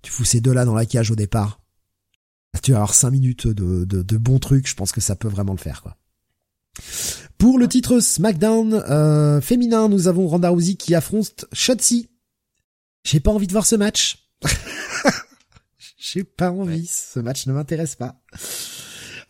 Tu 0.02 0.12
fous 0.12 0.26
ces 0.26 0.42
deux-là 0.42 0.66
dans 0.66 0.76
la 0.76 0.86
cage 0.86 1.12
au 1.12 1.16
départ. 1.16 1.62
Tu 2.62 2.72
vas 2.72 2.78
avoir 2.78 2.94
cinq 2.94 3.12
minutes 3.12 3.48
de, 3.48 3.86
de, 3.86 4.18
bons 4.18 4.40
trucs. 4.40 4.68
Je 4.68 4.76
pense 4.76 4.92
que 4.92 5.02
ça 5.02 5.16
peut 5.16 5.28
vraiment 5.28 5.54
le 5.54 5.60
faire, 5.60 5.82
quoi. 5.82 5.98
Pour 7.38 7.58
le 7.58 7.68
titre 7.68 8.00
SmackDown 8.00 8.74
euh, 8.74 9.42
féminin, 9.42 9.88
nous 9.88 10.08
avons 10.08 10.28
Ronda 10.28 10.50
Rousey 10.50 10.76
qui 10.76 10.94
affronte 10.94 11.46
Shotzi. 11.54 12.10
J'ai 13.04 13.20
pas 13.20 13.32
envie 13.32 13.48
de 13.48 13.52
voir 13.54 13.66
ce 13.66 13.76
match. 13.76 14.30
J'ai 15.98 16.24
pas 16.24 16.52
envie. 16.52 16.88
Ce 16.88 17.20
match 17.20 17.48
ne 17.48 17.54
m'intéresse 17.54 17.96
pas. 17.96 18.22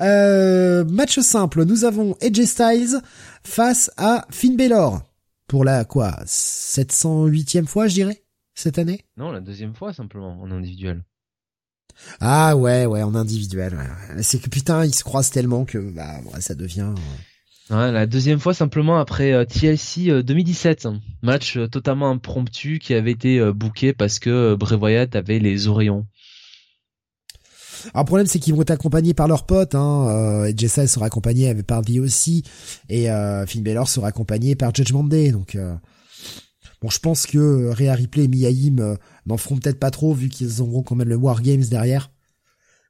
Euh, 0.02 0.86
match 0.86 1.20
simple, 1.20 1.66
nous 1.66 1.84
avons 1.84 2.16
AJ 2.22 2.46
Styles 2.46 3.02
face 3.44 3.92
à 3.98 4.26
Finn 4.32 4.56
Balor 4.56 5.02
pour 5.48 5.66
la 5.66 5.84
quoi 5.84 6.16
708e 6.26 7.66
fois, 7.66 7.88
je 7.88 7.96
dirais, 7.96 8.24
cette 8.54 8.80
année? 8.80 9.04
Non, 9.18 9.32
la 9.32 9.42
deuxième 9.42 9.74
fois 9.74 9.94
simplement 9.94 10.40
en 10.42 10.52
individuel. 10.52 11.04
Ah 12.22 12.56
ouais, 12.56 12.86
ouais, 12.86 13.04
en 13.04 13.14
individuel. 13.14 13.78
C'est 14.22 14.40
que 14.40 14.50
putain, 14.50 14.86
ils 14.86 14.96
se 14.96 15.04
croisent 15.04 15.32
tellement 15.32 15.66
que 15.66 15.78
bah 15.78 16.22
ça 16.40 16.56
devient. 16.56 16.94
Euh, 17.72 17.76
ouais, 17.76 17.92
la 17.92 18.06
deuxième 18.06 18.40
fois 18.40 18.54
simplement 18.54 19.00
après 19.00 19.34
euh, 19.34 19.44
TLC 19.44 20.24
2017, 20.24 20.88
match 21.24 21.60
totalement 21.70 22.10
impromptu 22.10 22.80
qui 22.80 22.94
avait 22.94 23.12
été 23.12 23.52
booké 23.52 23.92
parce 23.92 24.20
que 24.20 24.56
Bray 24.56 24.80
Wyatt 24.80 25.14
avait 25.18 25.40
les 25.40 25.68
oreillons. 25.68 26.06
Alors 27.94 28.06
problème 28.06 28.28
c'est 28.28 28.40
qu'ils 28.40 28.54
vont 28.54 28.62
être 28.62 28.72
accompagnés 28.72 29.14
par 29.14 29.28
leurs 29.28 29.46
potes. 29.46 29.76
Hein. 29.76 30.08
Euh, 30.10 30.54
Jessa 30.56 30.88
sera 30.88 31.08
accompagné 31.08 31.54
par 31.64 31.82
V 31.82 32.00
aussi 32.00 32.44
et 32.90 33.12
euh, 33.12 33.46
Finn 33.46 33.64
Balor 33.64 33.88
sera 33.88 34.08
accompagné 34.08 34.56
par 34.56 34.74
Judgment 34.74 35.04
Day. 35.04 35.32
Donc 35.32 35.56
euh, 35.56 35.76
bon, 36.82 36.90
je 36.90 37.00
pense 37.00 37.26
que 37.26 37.70
Rhea 37.70 37.94
Ripley 37.94 38.26
et 38.26 38.28
Miaim 38.28 38.80
euh, 38.80 38.96
n'en 39.26 39.38
feront 39.38 39.58
peut-être 39.58 39.80
pas 39.80 39.92
trop 39.92 40.14
vu 40.14 40.30
qu'ils 40.30 40.62
auront 40.62 40.84
quand 40.84 40.96
même 40.96 41.10
le 41.10 41.16
War 41.16 41.42
Games 41.42 41.66
derrière. 41.66 42.12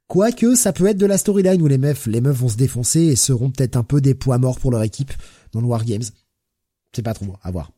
Quoique 0.06 0.56
ça 0.56 0.72
peut 0.72 0.86
être 0.86 0.98
de 0.98 1.06
la 1.06 1.18
storyline 1.18 1.62
où 1.62 1.68
les 1.68 1.78
meufs, 1.78 2.06
les 2.06 2.20
meufs 2.20 2.36
vont 2.36 2.48
se 2.48 2.56
défoncer 2.56 3.00
et 3.00 3.16
seront 3.16 3.50
peut-être 3.50 3.76
un 3.76 3.84
peu 3.84 4.00
des 4.00 4.14
poids 4.14 4.38
morts 4.38 4.58
pour 4.58 4.72
leur 4.72 4.82
équipe 4.82 5.12
dans 5.52 5.60
le 5.60 5.66
War 5.66 5.84
Games. 5.84 6.02
C'est 6.92 7.02
pas 7.02 7.14
trop 7.14 7.36
à 7.42 7.50
voir. 7.52 7.70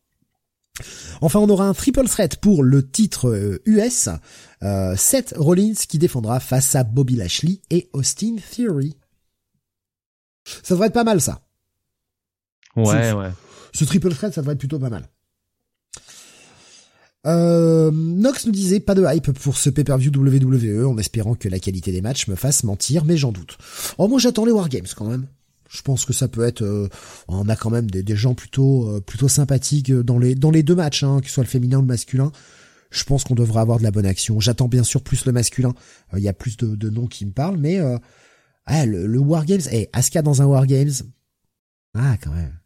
Enfin, 1.21 1.39
on 1.39 1.49
aura 1.49 1.67
un 1.67 1.75
triple 1.75 2.07
threat 2.09 2.37
pour 2.37 2.63
le 2.63 2.89
titre 2.89 3.61
US. 3.67 4.09
Euh, 4.09 4.13
euh, 4.63 4.97
Seth 4.97 5.35
Rollins 5.37 5.75
qui 5.89 5.99
défendra 5.99 6.41
face 6.41 6.75
à 6.75 6.85
Bobby 6.85 7.17
Lashley 7.17 7.61
et 7.71 7.91
Austin 7.93 8.37
Theory. 8.51 8.97
Ça 10.63 10.75
devrait 10.75 10.89
être 10.89 10.95
pas 10.95 11.05
mal, 11.05 11.21
ça. 11.21 11.43
Ouais, 12.77 13.13
ouais. 13.13 13.31
Ce 13.75 13.85
triple 13.85 14.15
threat, 14.15 14.33
ça 14.33 14.41
devrait 14.41 14.55
être 14.55 14.59
plutôt 14.59 14.79
pas 14.79 14.91
mal. 14.91 15.09
Euh, 17.25 17.91
Nox 17.93 18.47
nous 18.47 18.53
disait 18.53 18.81
pas 18.81 18.95
de 18.95 19.05
hype 19.07 19.31
pour 19.33 19.57
ce 19.57 19.71
pay-per-view 19.71 20.11
WWE 20.11 20.89
en 20.89 20.99
espérant 20.99 21.35
que 21.35 21.49
la 21.49 21.61
qualité 21.61 21.93
des 21.93 22.01
matchs 22.01 22.27
me 22.27 22.35
fasse 22.35 22.65
mentir, 22.65 23.05
mais 23.05 23.17
j'en 23.17 23.31
doute. 23.31 23.59
Oh 23.99 24.09
moi 24.09 24.19
j'attends 24.19 24.45
les 24.45 24.51
Wargames 24.51 24.89
quand 24.97 25.05
même 25.05 25.29
je 25.73 25.81
pense 25.81 26.05
que 26.05 26.13
ça 26.13 26.29
peut 26.29 26.45
être 26.45 26.63
euh, 26.63 26.89
on 27.29 27.49
a 27.49 27.57
quand 27.57 27.71
même 27.71 27.91
des, 27.91 28.03
des 28.03 28.17
gens 28.17 28.35
plutôt 28.35 28.89
euh, 28.89 29.01
plutôt 29.01 29.29
sympathiques 29.29 29.91
dans 29.91 30.19
les 30.19 30.35
dans 30.35 30.51
les 30.51 30.63
deux 30.63 30.75
matchs 30.75 31.03
hein, 31.03 31.21
que 31.21 31.29
ce 31.29 31.33
soit 31.33 31.45
le 31.45 31.49
féminin 31.49 31.79
ou 31.79 31.81
le 31.81 31.87
masculin. 31.87 32.31
Je 32.91 33.05
pense 33.05 33.25
qu'on 33.25 33.35
devrait 33.35 33.63
avoir 33.63 33.79
de 33.79 33.85
la 33.85 33.91
bonne 33.91 34.05
action. 34.05 34.39
J'attends 34.39 34.69
bien 34.69 34.83
sûr 34.83 35.03
plus 35.03 35.25
le 35.25 35.33
masculin. 35.33 35.73
Euh, 36.13 36.19
il 36.19 36.23
y 36.23 36.29
a 36.29 36.35
plus 36.35 36.59
de, 36.59 36.77
de, 36.77 36.91
noms 36.91 37.07
qui 37.07 37.25
me 37.25 37.33
parlent 37.33 37.57
mais 37.57 37.81
ah, 38.67 38.85
le, 38.85 39.07
le 39.07 39.19
Wargames 39.19 39.63
eh 39.73 39.89
Asuka 39.95 40.21
dans 40.21 40.43
un 40.43 40.45
Wargames 40.45 40.93
ah 41.95 42.17
quand 42.23 42.33
même. 42.33 42.59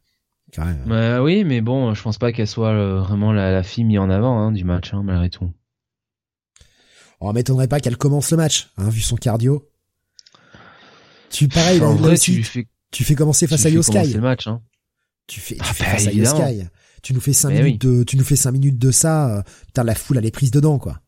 Quand 0.53 0.65
même 0.65 0.85
bah, 0.87 1.23
oui 1.23 1.45
mais 1.45 1.61
bon 1.61 1.95
je 1.95 2.03
pense 2.03 2.19
pas 2.19 2.33
qu'elle 2.33 2.49
soit 2.49 2.99
vraiment 3.01 3.33
la, 3.33 3.53
la, 3.53 3.63
fille 3.63 3.85
mise 3.85 3.99
en 3.99 4.11
avant 4.11 4.39
hein, 4.41 4.51
du 4.51 4.65
match 4.65 4.93
hein, 4.93 5.03
malgré 5.05 5.31
tout. 5.31 5.53
On 7.21 7.31
oh, 7.31 7.33
m'étonnerait 7.33 7.69
pas 7.69 7.79
qu'elle 7.79 7.97
commence 7.97 8.33
le 8.33 8.37
match 8.37 8.73
hein, 8.77 8.89
vu 8.89 9.01
son 9.01 9.17
cardio. 9.17 9.71
Tu 11.31 11.49
pareil 11.49 11.81
en 11.81 11.95
vrai, 11.95 12.19
tu 12.19 12.33
lui 12.33 12.45
fais 12.45 12.67
tu 12.91 13.05
fais 13.05 13.15
commencer 13.15 13.47
face 13.47 13.67
à 13.67 13.71
Yoskai. 13.71 14.07
le 14.13 14.21
match, 14.21 14.47
hein. 14.47 14.63
Tu 15.27 15.41
fais, 15.41 15.57
tu 15.57 15.61
ah, 15.63 15.73
fais 15.73 15.85
bah, 15.85 15.91
face 15.91 16.07
à 16.07 16.13
Yoskai. 16.13 16.69
Tu 17.03 17.15
nous 17.15 17.21
fais 17.21 17.33
cinq 17.33 17.51
minutes 17.51 17.83
de, 17.83 18.05
tu 18.05 18.17
nous 18.17 18.25
fais 18.25 18.37
cinq 18.37 18.53
minutes 18.53 18.79
de 18.79 18.91
ça. 18.91 19.29
Euh, 19.29 19.43
putain, 19.67 19.85
la 19.85 19.95
foule, 19.95 20.19
elle 20.19 20.27
est 20.27 20.31
prise 20.31 20.51
dedans, 20.51 20.79
quoi. 20.79 21.01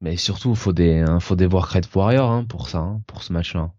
Mais 0.00 0.16
surtout, 0.16 0.54
faut 0.54 0.72
des, 0.72 0.98
hein, 0.98 1.20
faut 1.20 1.36
des 1.36 1.46
Warcraft 1.46 1.94
Warrior, 1.94 2.30
hein, 2.30 2.44
pour 2.48 2.68
ça, 2.68 2.78
hein, 2.78 3.02
pour 3.06 3.22
ce 3.22 3.32
match-là. 3.32 3.72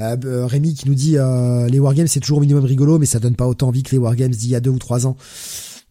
Euh, 0.00 0.16
euh, 0.24 0.46
Rémi 0.46 0.74
qui 0.74 0.88
nous 0.88 0.94
dit 0.94 1.16
euh, 1.16 1.66
les 1.68 1.78
wargames 1.78 2.06
c'est 2.06 2.20
toujours 2.20 2.38
au 2.38 2.40
minimum 2.40 2.64
rigolo 2.64 2.98
mais 2.98 3.06
ça 3.06 3.18
donne 3.18 3.36
pas 3.36 3.46
autant 3.46 3.68
envie 3.68 3.82
que 3.82 3.92
les 3.92 3.98
wargames 3.98 4.30
d'il 4.30 4.50
y 4.50 4.54
a 4.54 4.60
deux 4.60 4.70
ou 4.70 4.78
trois 4.78 5.06
ans. 5.06 5.16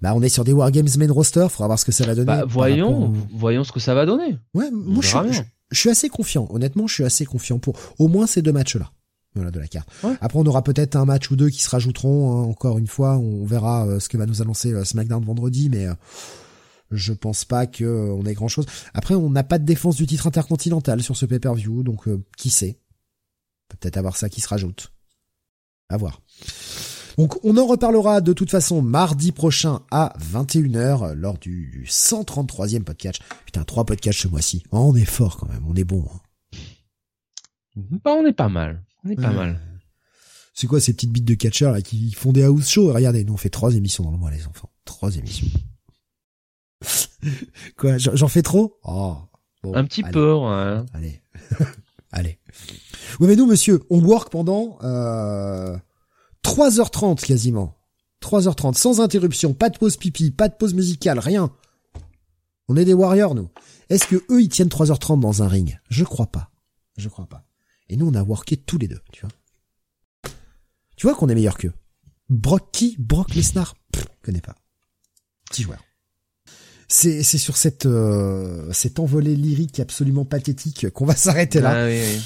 Bah 0.02 0.14
on 0.16 0.22
est 0.22 0.30
sur 0.30 0.44
des 0.44 0.54
wargames 0.54 0.88
main 0.98 1.12
roster, 1.12 1.48
faudra 1.50 1.68
voir 1.68 1.80
ce 1.80 1.86
que 1.86 1.92
ça 1.92 2.06
va 2.06 2.16
donner. 2.16 2.26
Bah, 2.26 2.44
voyons, 2.48 3.14
voyons 3.34 3.64
ce 3.64 3.72
que 3.72 3.80
ça 3.80 3.94
va 3.94 4.06
donner. 4.06 4.38
Ouais, 4.54 4.70
moi 4.72 5.02
je, 5.04 5.42
je, 5.72 5.80
suis 5.80 5.90
assez 5.90 6.10
confiant. 6.10 6.48
Honnêtement, 6.50 6.88
je 6.88 6.94
suis 6.94 7.04
assez 7.04 7.26
confiant 7.26 7.60
pour 7.60 7.78
au 8.00 8.08
moins 8.08 8.26
ces 8.26 8.42
deux 8.42 8.52
matchs 8.52 8.76
là 8.76 8.92
voilà 9.36 9.52
de 9.52 9.60
la 9.60 9.68
carte. 9.68 9.90
Après 10.20 10.38
on 10.38 10.46
aura 10.46 10.64
peut-être 10.64 10.96
un 10.96 11.06
match 11.06 11.32
ou 11.32 11.36
deux 11.36 11.50
qui 11.50 11.62
se 11.62 11.70
rajouteront 11.70 12.32
hein, 12.32 12.44
encore 12.44 12.78
une 12.78 12.88
fois, 12.88 13.18
on 13.18 13.46
verra 13.46 13.88
euh, 13.88 14.00
ce 14.00 14.10
que 14.10 14.18
va 14.18 14.26
nous 14.26 14.42
annoncer 14.42 14.74
euh, 14.74 14.84
SmackDown 14.84 15.24
vendredi 15.24 15.70
mais 15.70 15.88
euh, 15.88 15.94
je 16.92 17.14
pense 17.14 17.46
pas 17.46 17.68
que 17.68 17.86
on 17.86 18.26
ait 18.26 18.34
grand-chose. 18.34 18.66
Après 18.94 19.16
on 19.16 19.30
n'a 19.30 19.44
pas 19.44 19.60
de 19.60 19.66
défense 19.66 19.96
du 19.96 20.06
titre 20.06 20.28
intercontinental 20.28 21.02
sur 21.02 21.16
ce 21.16 21.26
pay-per-view 21.26 21.84
donc 21.84 22.10
qui 22.38 22.50
sait? 22.50 22.80
Peut-être 23.70 23.98
avoir 23.98 24.18
ça 24.18 24.30
qui 24.30 24.42
se 24.42 24.50
rajoute. 24.50 24.92
À 25.90 25.98
voir. 25.98 26.22
Donc 27.18 27.44
on 27.46 27.58
en 27.58 27.66
reparlera 27.66 28.20
de 28.20 28.34
toute 28.34 28.52
façon 28.52 28.82
mardi 28.82 29.32
prochain 29.32 29.82
à 29.92 30.14
21h 30.20 31.14
lors 31.14 31.38
du 31.38 31.86
133e 31.88 32.84
podcast. 32.84 33.22
Putain, 33.46 33.64
trois 33.64 33.86
podcasts 33.86 34.20
ce 34.20 34.28
mois-ci. 34.28 34.64
Oh, 34.72 34.92
on 34.92 34.96
est 34.96 35.06
fort 35.06 35.38
quand 35.38 35.48
même, 35.48 35.66
on 35.68 35.76
est 35.76 35.84
bon. 35.84 36.06
Hein. 36.14 36.20
Bah, 37.76 38.12
on 38.18 38.26
est 38.26 38.34
pas 38.34 38.50
mal. 38.50 38.84
On 39.04 39.10
est 39.10 39.16
pas 39.16 39.32
mal. 39.32 39.60
C'est 40.54 40.68
quoi 40.68 40.80
ces 40.80 40.94
petites 40.94 41.12
bites 41.12 41.26
de 41.26 41.34
catcheur 41.34 41.72
là 41.72 41.82
qui 41.82 42.12
font 42.12 42.32
des 42.32 42.44
house 42.44 42.70
shows? 42.70 42.94
Regardez, 42.94 43.24
nous 43.24 43.34
on 43.34 43.38
fait 43.38 43.50
trois 43.50 43.74
émissions 43.74 44.04
dans 44.04 44.12
le 44.12 44.18
mois 44.18 44.32
les 44.32 44.46
enfants. 44.48 44.70
Trois 44.86 45.16
émissions. 45.16 45.48
quoi 47.78 47.98
J'en 47.98 48.28
fais 48.28 48.42
trop? 48.42 48.78
Oh. 48.84 49.18
un 49.74 49.86
petit 49.86 50.04
peu, 50.04 50.34
ouais. 50.34 50.84
Allez. 50.94 51.22
allez. 52.12 52.40
Oui 53.20 53.28
mais 53.28 53.36
nous 53.36 53.46
monsieur, 53.46 53.82
on 53.90 54.04
work 54.04 54.32
pendant 54.32 54.78
euh, 54.84 55.78
3h30 56.44 57.26
quasiment. 57.26 57.78
3h30 58.22 58.76
sans 58.76 59.02
interruption, 59.02 59.54
pas 59.54 59.70
de 59.70 59.78
pause 59.78 59.98
pipi, 59.98 60.32
pas 60.32 60.48
de 60.48 60.54
pause 60.54 60.74
musicale, 60.74 61.18
rien. 61.18 61.52
On 62.68 62.78
est 62.78 62.86
des 62.86 62.94
warriors 62.94 63.36
nous. 63.36 63.50
Est-ce 63.90 64.06
que 64.06 64.18
eux 64.30 64.42
ils 64.42 64.50
tiennent 64.50 64.70
3h30 64.70 65.20
dans 65.20 65.44
un 65.44 65.48
ring? 65.48 65.80
Je 65.90 66.04
crois 66.04 66.28
pas. 66.28 66.52
Je 66.98 67.10
crois 67.10 67.26
pas. 67.26 67.46
Et 67.92 67.98
nous, 67.98 68.08
on 68.08 68.16
a 68.16 68.24
worké 68.24 68.56
tous 68.56 68.78
les 68.78 68.88
deux, 68.88 69.02
tu 69.12 69.22
vois. 69.22 70.32
Tu 70.96 71.06
vois 71.06 71.16
qu'on 71.16 71.28
est 71.28 71.36
meilleur 71.36 71.58
qu'eux. 71.58 71.74
Brock 72.30 72.70
qui 72.72 72.96
Brock 72.98 73.36
Lesnar? 73.36 73.76
Pff, 73.92 74.06
connais 74.24 74.40
pas. 74.40 74.56
Petit 75.50 75.64
joueur. 75.64 75.84
C'est 76.88 77.22
c'est 77.22 77.38
sur 77.38 77.58
cette 77.58 77.86
euh, 77.86 78.72
cette 78.72 79.00
envolée 79.00 79.36
lyrique 79.36 79.82
absolument 79.82 80.24
pathétique 80.24 80.90
qu'on 80.92 81.06
va 81.06 81.16
s'arrêter 81.16 81.60
là. 81.60 81.84
Ah, 81.84 81.88
oui, 81.88 82.00
oui. 82.00 82.22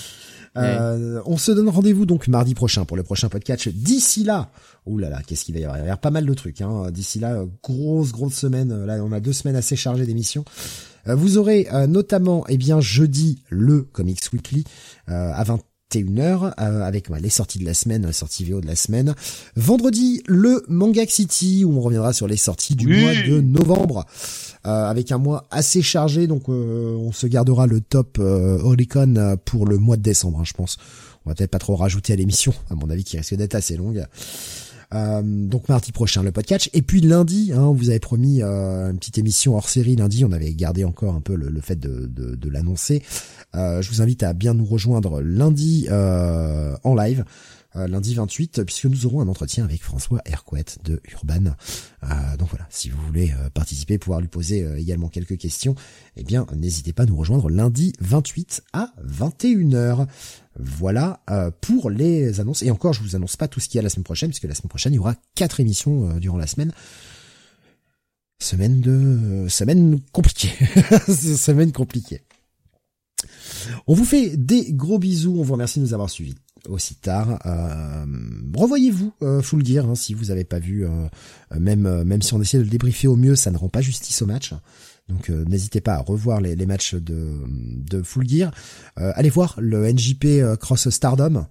Euh, 0.57 1.21
on 1.25 1.37
se 1.37 1.51
donne 1.51 1.67
rendez-vous 1.67 2.05
donc 2.05 2.27
mardi 2.27 2.53
prochain 2.53 2.85
pour 2.85 2.95
le 2.95 3.03
prochain 3.03 3.27
podcast. 3.27 3.67
D'ici 3.67 4.23
là, 4.23 4.51
ouh 4.85 4.99
là 4.99 5.09
là, 5.09 5.21
qu'est-ce 5.25 5.45
qu'il 5.45 5.55
va 5.55 5.61
y 5.61 5.63
avoir? 5.63 5.77
Il 5.77 5.81
va 5.81 5.85
y 5.85 5.89
avoir 5.89 5.99
pas 5.99 6.11
mal 6.11 6.25
de 6.27 6.33
trucs. 6.35 6.61
Hein. 6.61 6.91
D'ici 6.91 7.19
là, 7.19 7.43
grosse 7.63 8.11
grosse 8.11 8.35
semaine. 8.35 8.85
Là, 8.85 9.03
on 9.03 9.11
a 9.11 9.19
deux 9.19 9.33
semaines 9.33 9.55
assez 9.55 9.75
chargées 9.75 10.05
d'émissions. 10.05 10.45
Euh, 11.07 11.15
vous 11.15 11.37
aurez 11.37 11.67
euh, 11.73 11.87
notamment, 11.87 12.45
eh 12.47 12.57
bien, 12.57 12.81
jeudi 12.81 13.43
le 13.49 13.81
Comics 13.81 14.21
Weekly 14.33 14.63
à 15.07 15.43
21h 15.43 16.53
avec 16.57 17.09
les 17.09 17.29
sorties 17.29 17.59
de 17.59 17.65
la 17.65 17.73
semaine, 17.73 18.05
les 18.05 18.13
sorties 18.13 18.43
VO 18.43 18.59
de 18.59 18.67
la 18.67 18.75
semaine. 18.75 19.15
Vendredi 19.55 20.21
le 20.25 20.63
Manga 20.67 21.05
City 21.07 21.63
où 21.63 21.77
on 21.77 21.81
reviendra 21.81 22.11
sur 22.11 22.27
les 22.27 22.37
sorties 22.37 22.75
du 22.75 22.87
mois 22.87 23.13
de 23.13 23.39
novembre. 23.41 24.05
Euh, 24.65 24.89
avec 24.89 25.11
un 25.11 25.19
mois 25.19 25.47
assez 25.51 25.83
chargé, 25.83 26.25
donc 26.25 26.49
euh, 26.49 26.95
on 26.95 27.11
se 27.11 27.27
gardera 27.27 27.67
le 27.67 27.81
top 27.81 28.17
euh, 28.19 28.57
Oricon 28.63 29.37
pour 29.45 29.67
le 29.67 29.77
mois 29.77 29.95
de 29.95 30.01
décembre, 30.01 30.39
hein, 30.39 30.43
je 30.43 30.53
pense. 30.53 30.77
On 31.23 31.29
va 31.29 31.35
peut-être 31.35 31.51
pas 31.51 31.59
trop 31.59 31.75
rajouter 31.75 32.13
à 32.13 32.15
l'émission, 32.15 32.51
à 32.71 32.75
mon 32.75 32.89
avis, 32.89 33.03
qui 33.03 33.15
risque 33.15 33.35
d'être 33.35 33.53
assez 33.53 33.77
longue. 33.77 34.03
Donc 34.91 35.69
mardi 35.69 35.91
prochain 35.91 36.23
le 36.23 36.31
podcast. 36.31 36.69
Et 36.73 36.81
puis 36.81 37.01
lundi 37.01 37.51
hein, 37.53 37.71
vous 37.73 37.89
avait 37.89 37.99
promis 37.99 38.41
une 38.41 38.97
petite 38.97 39.17
émission 39.17 39.55
hors 39.55 39.69
série 39.69 39.95
lundi. 39.95 40.25
On 40.25 40.31
avait 40.31 40.53
gardé 40.53 40.83
encore 40.83 41.13
un 41.15 41.21
peu 41.21 41.35
le, 41.35 41.61
fait 41.61 41.79
de, 41.79 42.49
l'annoncer. 42.49 43.03
Je 43.53 43.89
vous 43.89 44.01
invite 44.01 44.23
à 44.23 44.33
bien 44.33 44.53
nous 44.53 44.65
rejoindre 44.65 45.21
lundi 45.21 45.87
en 45.91 46.95
live. 46.95 47.23
euh, 47.23 47.23
lundi 47.75 48.15
28, 48.15 48.63
puisque 48.63 48.85
nous 48.85 49.05
aurons 49.05 49.21
un 49.21 49.27
entretien 49.27 49.63
avec 49.63 49.83
François 49.83 50.21
Hercouet 50.25 50.65
de 50.83 51.01
Urban. 51.11 51.55
Euh, 52.03 52.37
donc 52.37 52.49
voilà, 52.49 52.67
si 52.69 52.89
vous 52.89 53.01
voulez 53.05 53.31
euh, 53.31 53.49
participer, 53.49 53.97
pouvoir 53.97 54.21
lui 54.21 54.27
poser 54.27 54.65
également 54.77 55.09
quelques 55.09 55.37
questions, 55.37 55.75
eh 56.15 56.23
bien 56.23 56.45
n'hésitez 56.55 56.93
pas 56.93 57.03
à 57.03 57.05
nous 57.05 57.15
rejoindre 57.17 57.49
lundi 57.49 57.93
28 57.99 58.63
à 58.73 58.93
21h. 59.05 60.07
Voilà 60.57 61.21
pour 61.59 61.89
les 61.89 62.39
annonces. 62.39 62.63
Et 62.63 62.71
encore, 62.71 62.93
je 62.93 63.01
vous 63.01 63.15
annonce 63.15 63.35
pas 63.35 63.49
tout 63.49 63.59
ce 63.59 63.67
qu'il 63.67 63.77
y 63.77 63.79
a 63.79 63.83
la 63.83 63.89
semaine 63.89 64.05
prochaine, 64.05 64.29
puisque 64.29 64.45
la 64.45 64.55
semaine 64.55 64.69
prochaine, 64.69 64.93
il 64.93 64.97
y 64.97 64.99
aura 64.99 65.15
quatre 65.35 65.59
émissions 65.59 66.17
durant 66.17 66.37
la 66.37 66.47
semaine. 66.47 66.71
Semaine 68.39 68.79
de 68.79 69.47
semaine 69.49 69.99
compliquée. 70.13 70.51
semaine 71.07 71.71
compliquée. 71.71 72.21
On 73.87 73.93
vous 73.93 74.05
fait 74.05 74.37
des 74.37 74.71
gros 74.71 74.99
bisous. 74.99 75.35
On 75.39 75.43
vous 75.43 75.53
remercie 75.53 75.79
de 75.79 75.85
nous 75.85 75.93
avoir 75.93 76.09
suivis 76.09 76.35
aussi 76.67 76.95
tard. 76.95 77.39
Euh, 77.45 78.05
revoyez-vous 78.55 79.13
euh, 79.21 79.41
Full 79.41 79.65
Gear 79.65 79.89
hein, 79.89 79.95
si 79.95 80.13
vous 80.13 80.31
avez 80.31 80.43
pas 80.43 80.59
vu. 80.59 80.85
Euh, 80.85 81.07
même 81.57 82.03
même 82.03 82.21
si 82.21 82.33
on 82.33 82.41
essaie 82.41 82.57
de 82.57 82.63
le 82.63 82.69
débriefer 82.69 83.07
au 83.07 83.15
mieux, 83.15 83.35
ça 83.35 83.51
ne 83.51 83.57
rend 83.57 83.69
pas 83.69 83.81
justice 83.81 84.21
au 84.21 84.25
match. 84.25 84.53
Donc 85.07 85.29
n'hésitez 85.29 85.81
pas 85.81 85.93
à 85.93 85.99
revoir 85.99 86.41
les, 86.41 86.55
les, 86.55 86.65
matchs 86.65 86.95
de, 86.95 87.31
de 87.47 88.01
Full 88.01 88.27
Gear. 88.27 88.51
allez 88.95 89.29
voir 89.29 89.55
le 89.59 89.91
NJP 89.91 90.57
Cross 90.59 90.89
Stardom 90.89 91.45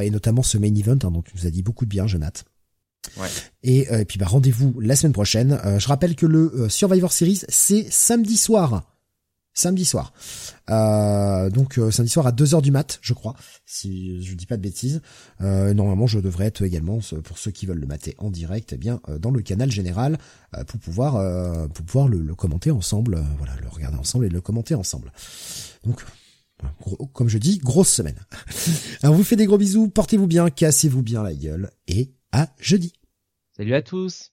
et 0.00 0.10
notamment 0.10 0.44
ce 0.44 0.58
main 0.58 0.72
event 0.72 0.92
hein, 0.92 1.10
dont 1.10 1.22
tu 1.22 1.32
nous 1.36 1.46
as 1.46 1.50
dit 1.50 1.64
beaucoup 1.64 1.86
de 1.86 1.90
bien, 1.90 2.06
Jonathan. 2.06 2.42
Ouais. 3.16 3.26
Et, 3.64 3.88
et 3.92 4.04
puis 4.04 4.18
bah 4.18 4.26
rendez-vous 4.26 4.78
la 4.80 4.94
semaine 4.94 5.12
prochaine. 5.12 5.58
je 5.78 5.88
rappelle 5.88 6.14
que 6.14 6.26
le 6.26 6.68
Survivor 6.68 7.12
Series 7.12 7.42
c'est 7.48 7.84
samedi 7.90 8.36
soir 8.36 8.93
samedi 9.54 9.84
soir. 9.84 10.12
Euh, 10.70 11.48
donc 11.50 11.78
euh, 11.78 11.90
samedi 11.90 12.10
soir 12.10 12.26
à 12.26 12.32
2h 12.32 12.60
du 12.60 12.70
mat, 12.70 12.98
je 13.00 13.14
crois, 13.14 13.34
si 13.64 14.22
je 14.22 14.32
ne 14.32 14.36
dis 14.36 14.46
pas 14.46 14.56
de 14.56 14.62
bêtises. 14.62 15.00
Euh, 15.40 15.72
normalement, 15.72 16.06
je 16.06 16.18
devrais 16.18 16.46
être 16.46 16.62
également 16.62 16.98
pour 17.22 17.38
ceux 17.38 17.52
qui 17.52 17.66
veulent 17.66 17.78
le 17.78 17.86
mater 17.86 18.14
en 18.18 18.30
direct, 18.30 18.72
eh 18.72 18.76
bien 18.76 19.00
euh, 19.08 19.18
dans 19.18 19.30
le 19.30 19.40
canal 19.40 19.70
général 19.70 20.18
euh, 20.56 20.64
pour 20.64 20.80
pouvoir 20.80 21.16
euh, 21.16 21.68
pour 21.68 21.86
pouvoir 21.86 22.08
le, 22.08 22.18
le 22.18 22.34
commenter 22.34 22.70
ensemble, 22.70 23.24
voilà, 23.38 23.54
le 23.62 23.68
regarder 23.68 23.96
ensemble 23.96 24.26
et 24.26 24.30
le 24.30 24.40
commenter 24.40 24.74
ensemble. 24.74 25.12
Donc 25.84 26.04
comme 27.12 27.28
je 27.28 27.38
dis, 27.38 27.58
grosse 27.58 27.90
semaine. 27.90 28.18
Alors, 29.02 29.14
on 29.14 29.18
vous 29.18 29.24
fait 29.24 29.36
des 29.36 29.46
gros 29.46 29.58
bisous, 29.58 29.88
portez-vous 29.88 30.26
bien, 30.26 30.50
cassez-vous 30.50 31.02
bien 31.02 31.22
la 31.22 31.34
gueule 31.34 31.70
et 31.88 32.12
à 32.32 32.48
jeudi. 32.58 32.92
Salut 33.56 33.74
à 33.74 33.82
tous. 33.82 34.32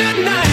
good 0.00 0.24
night. 0.24 0.49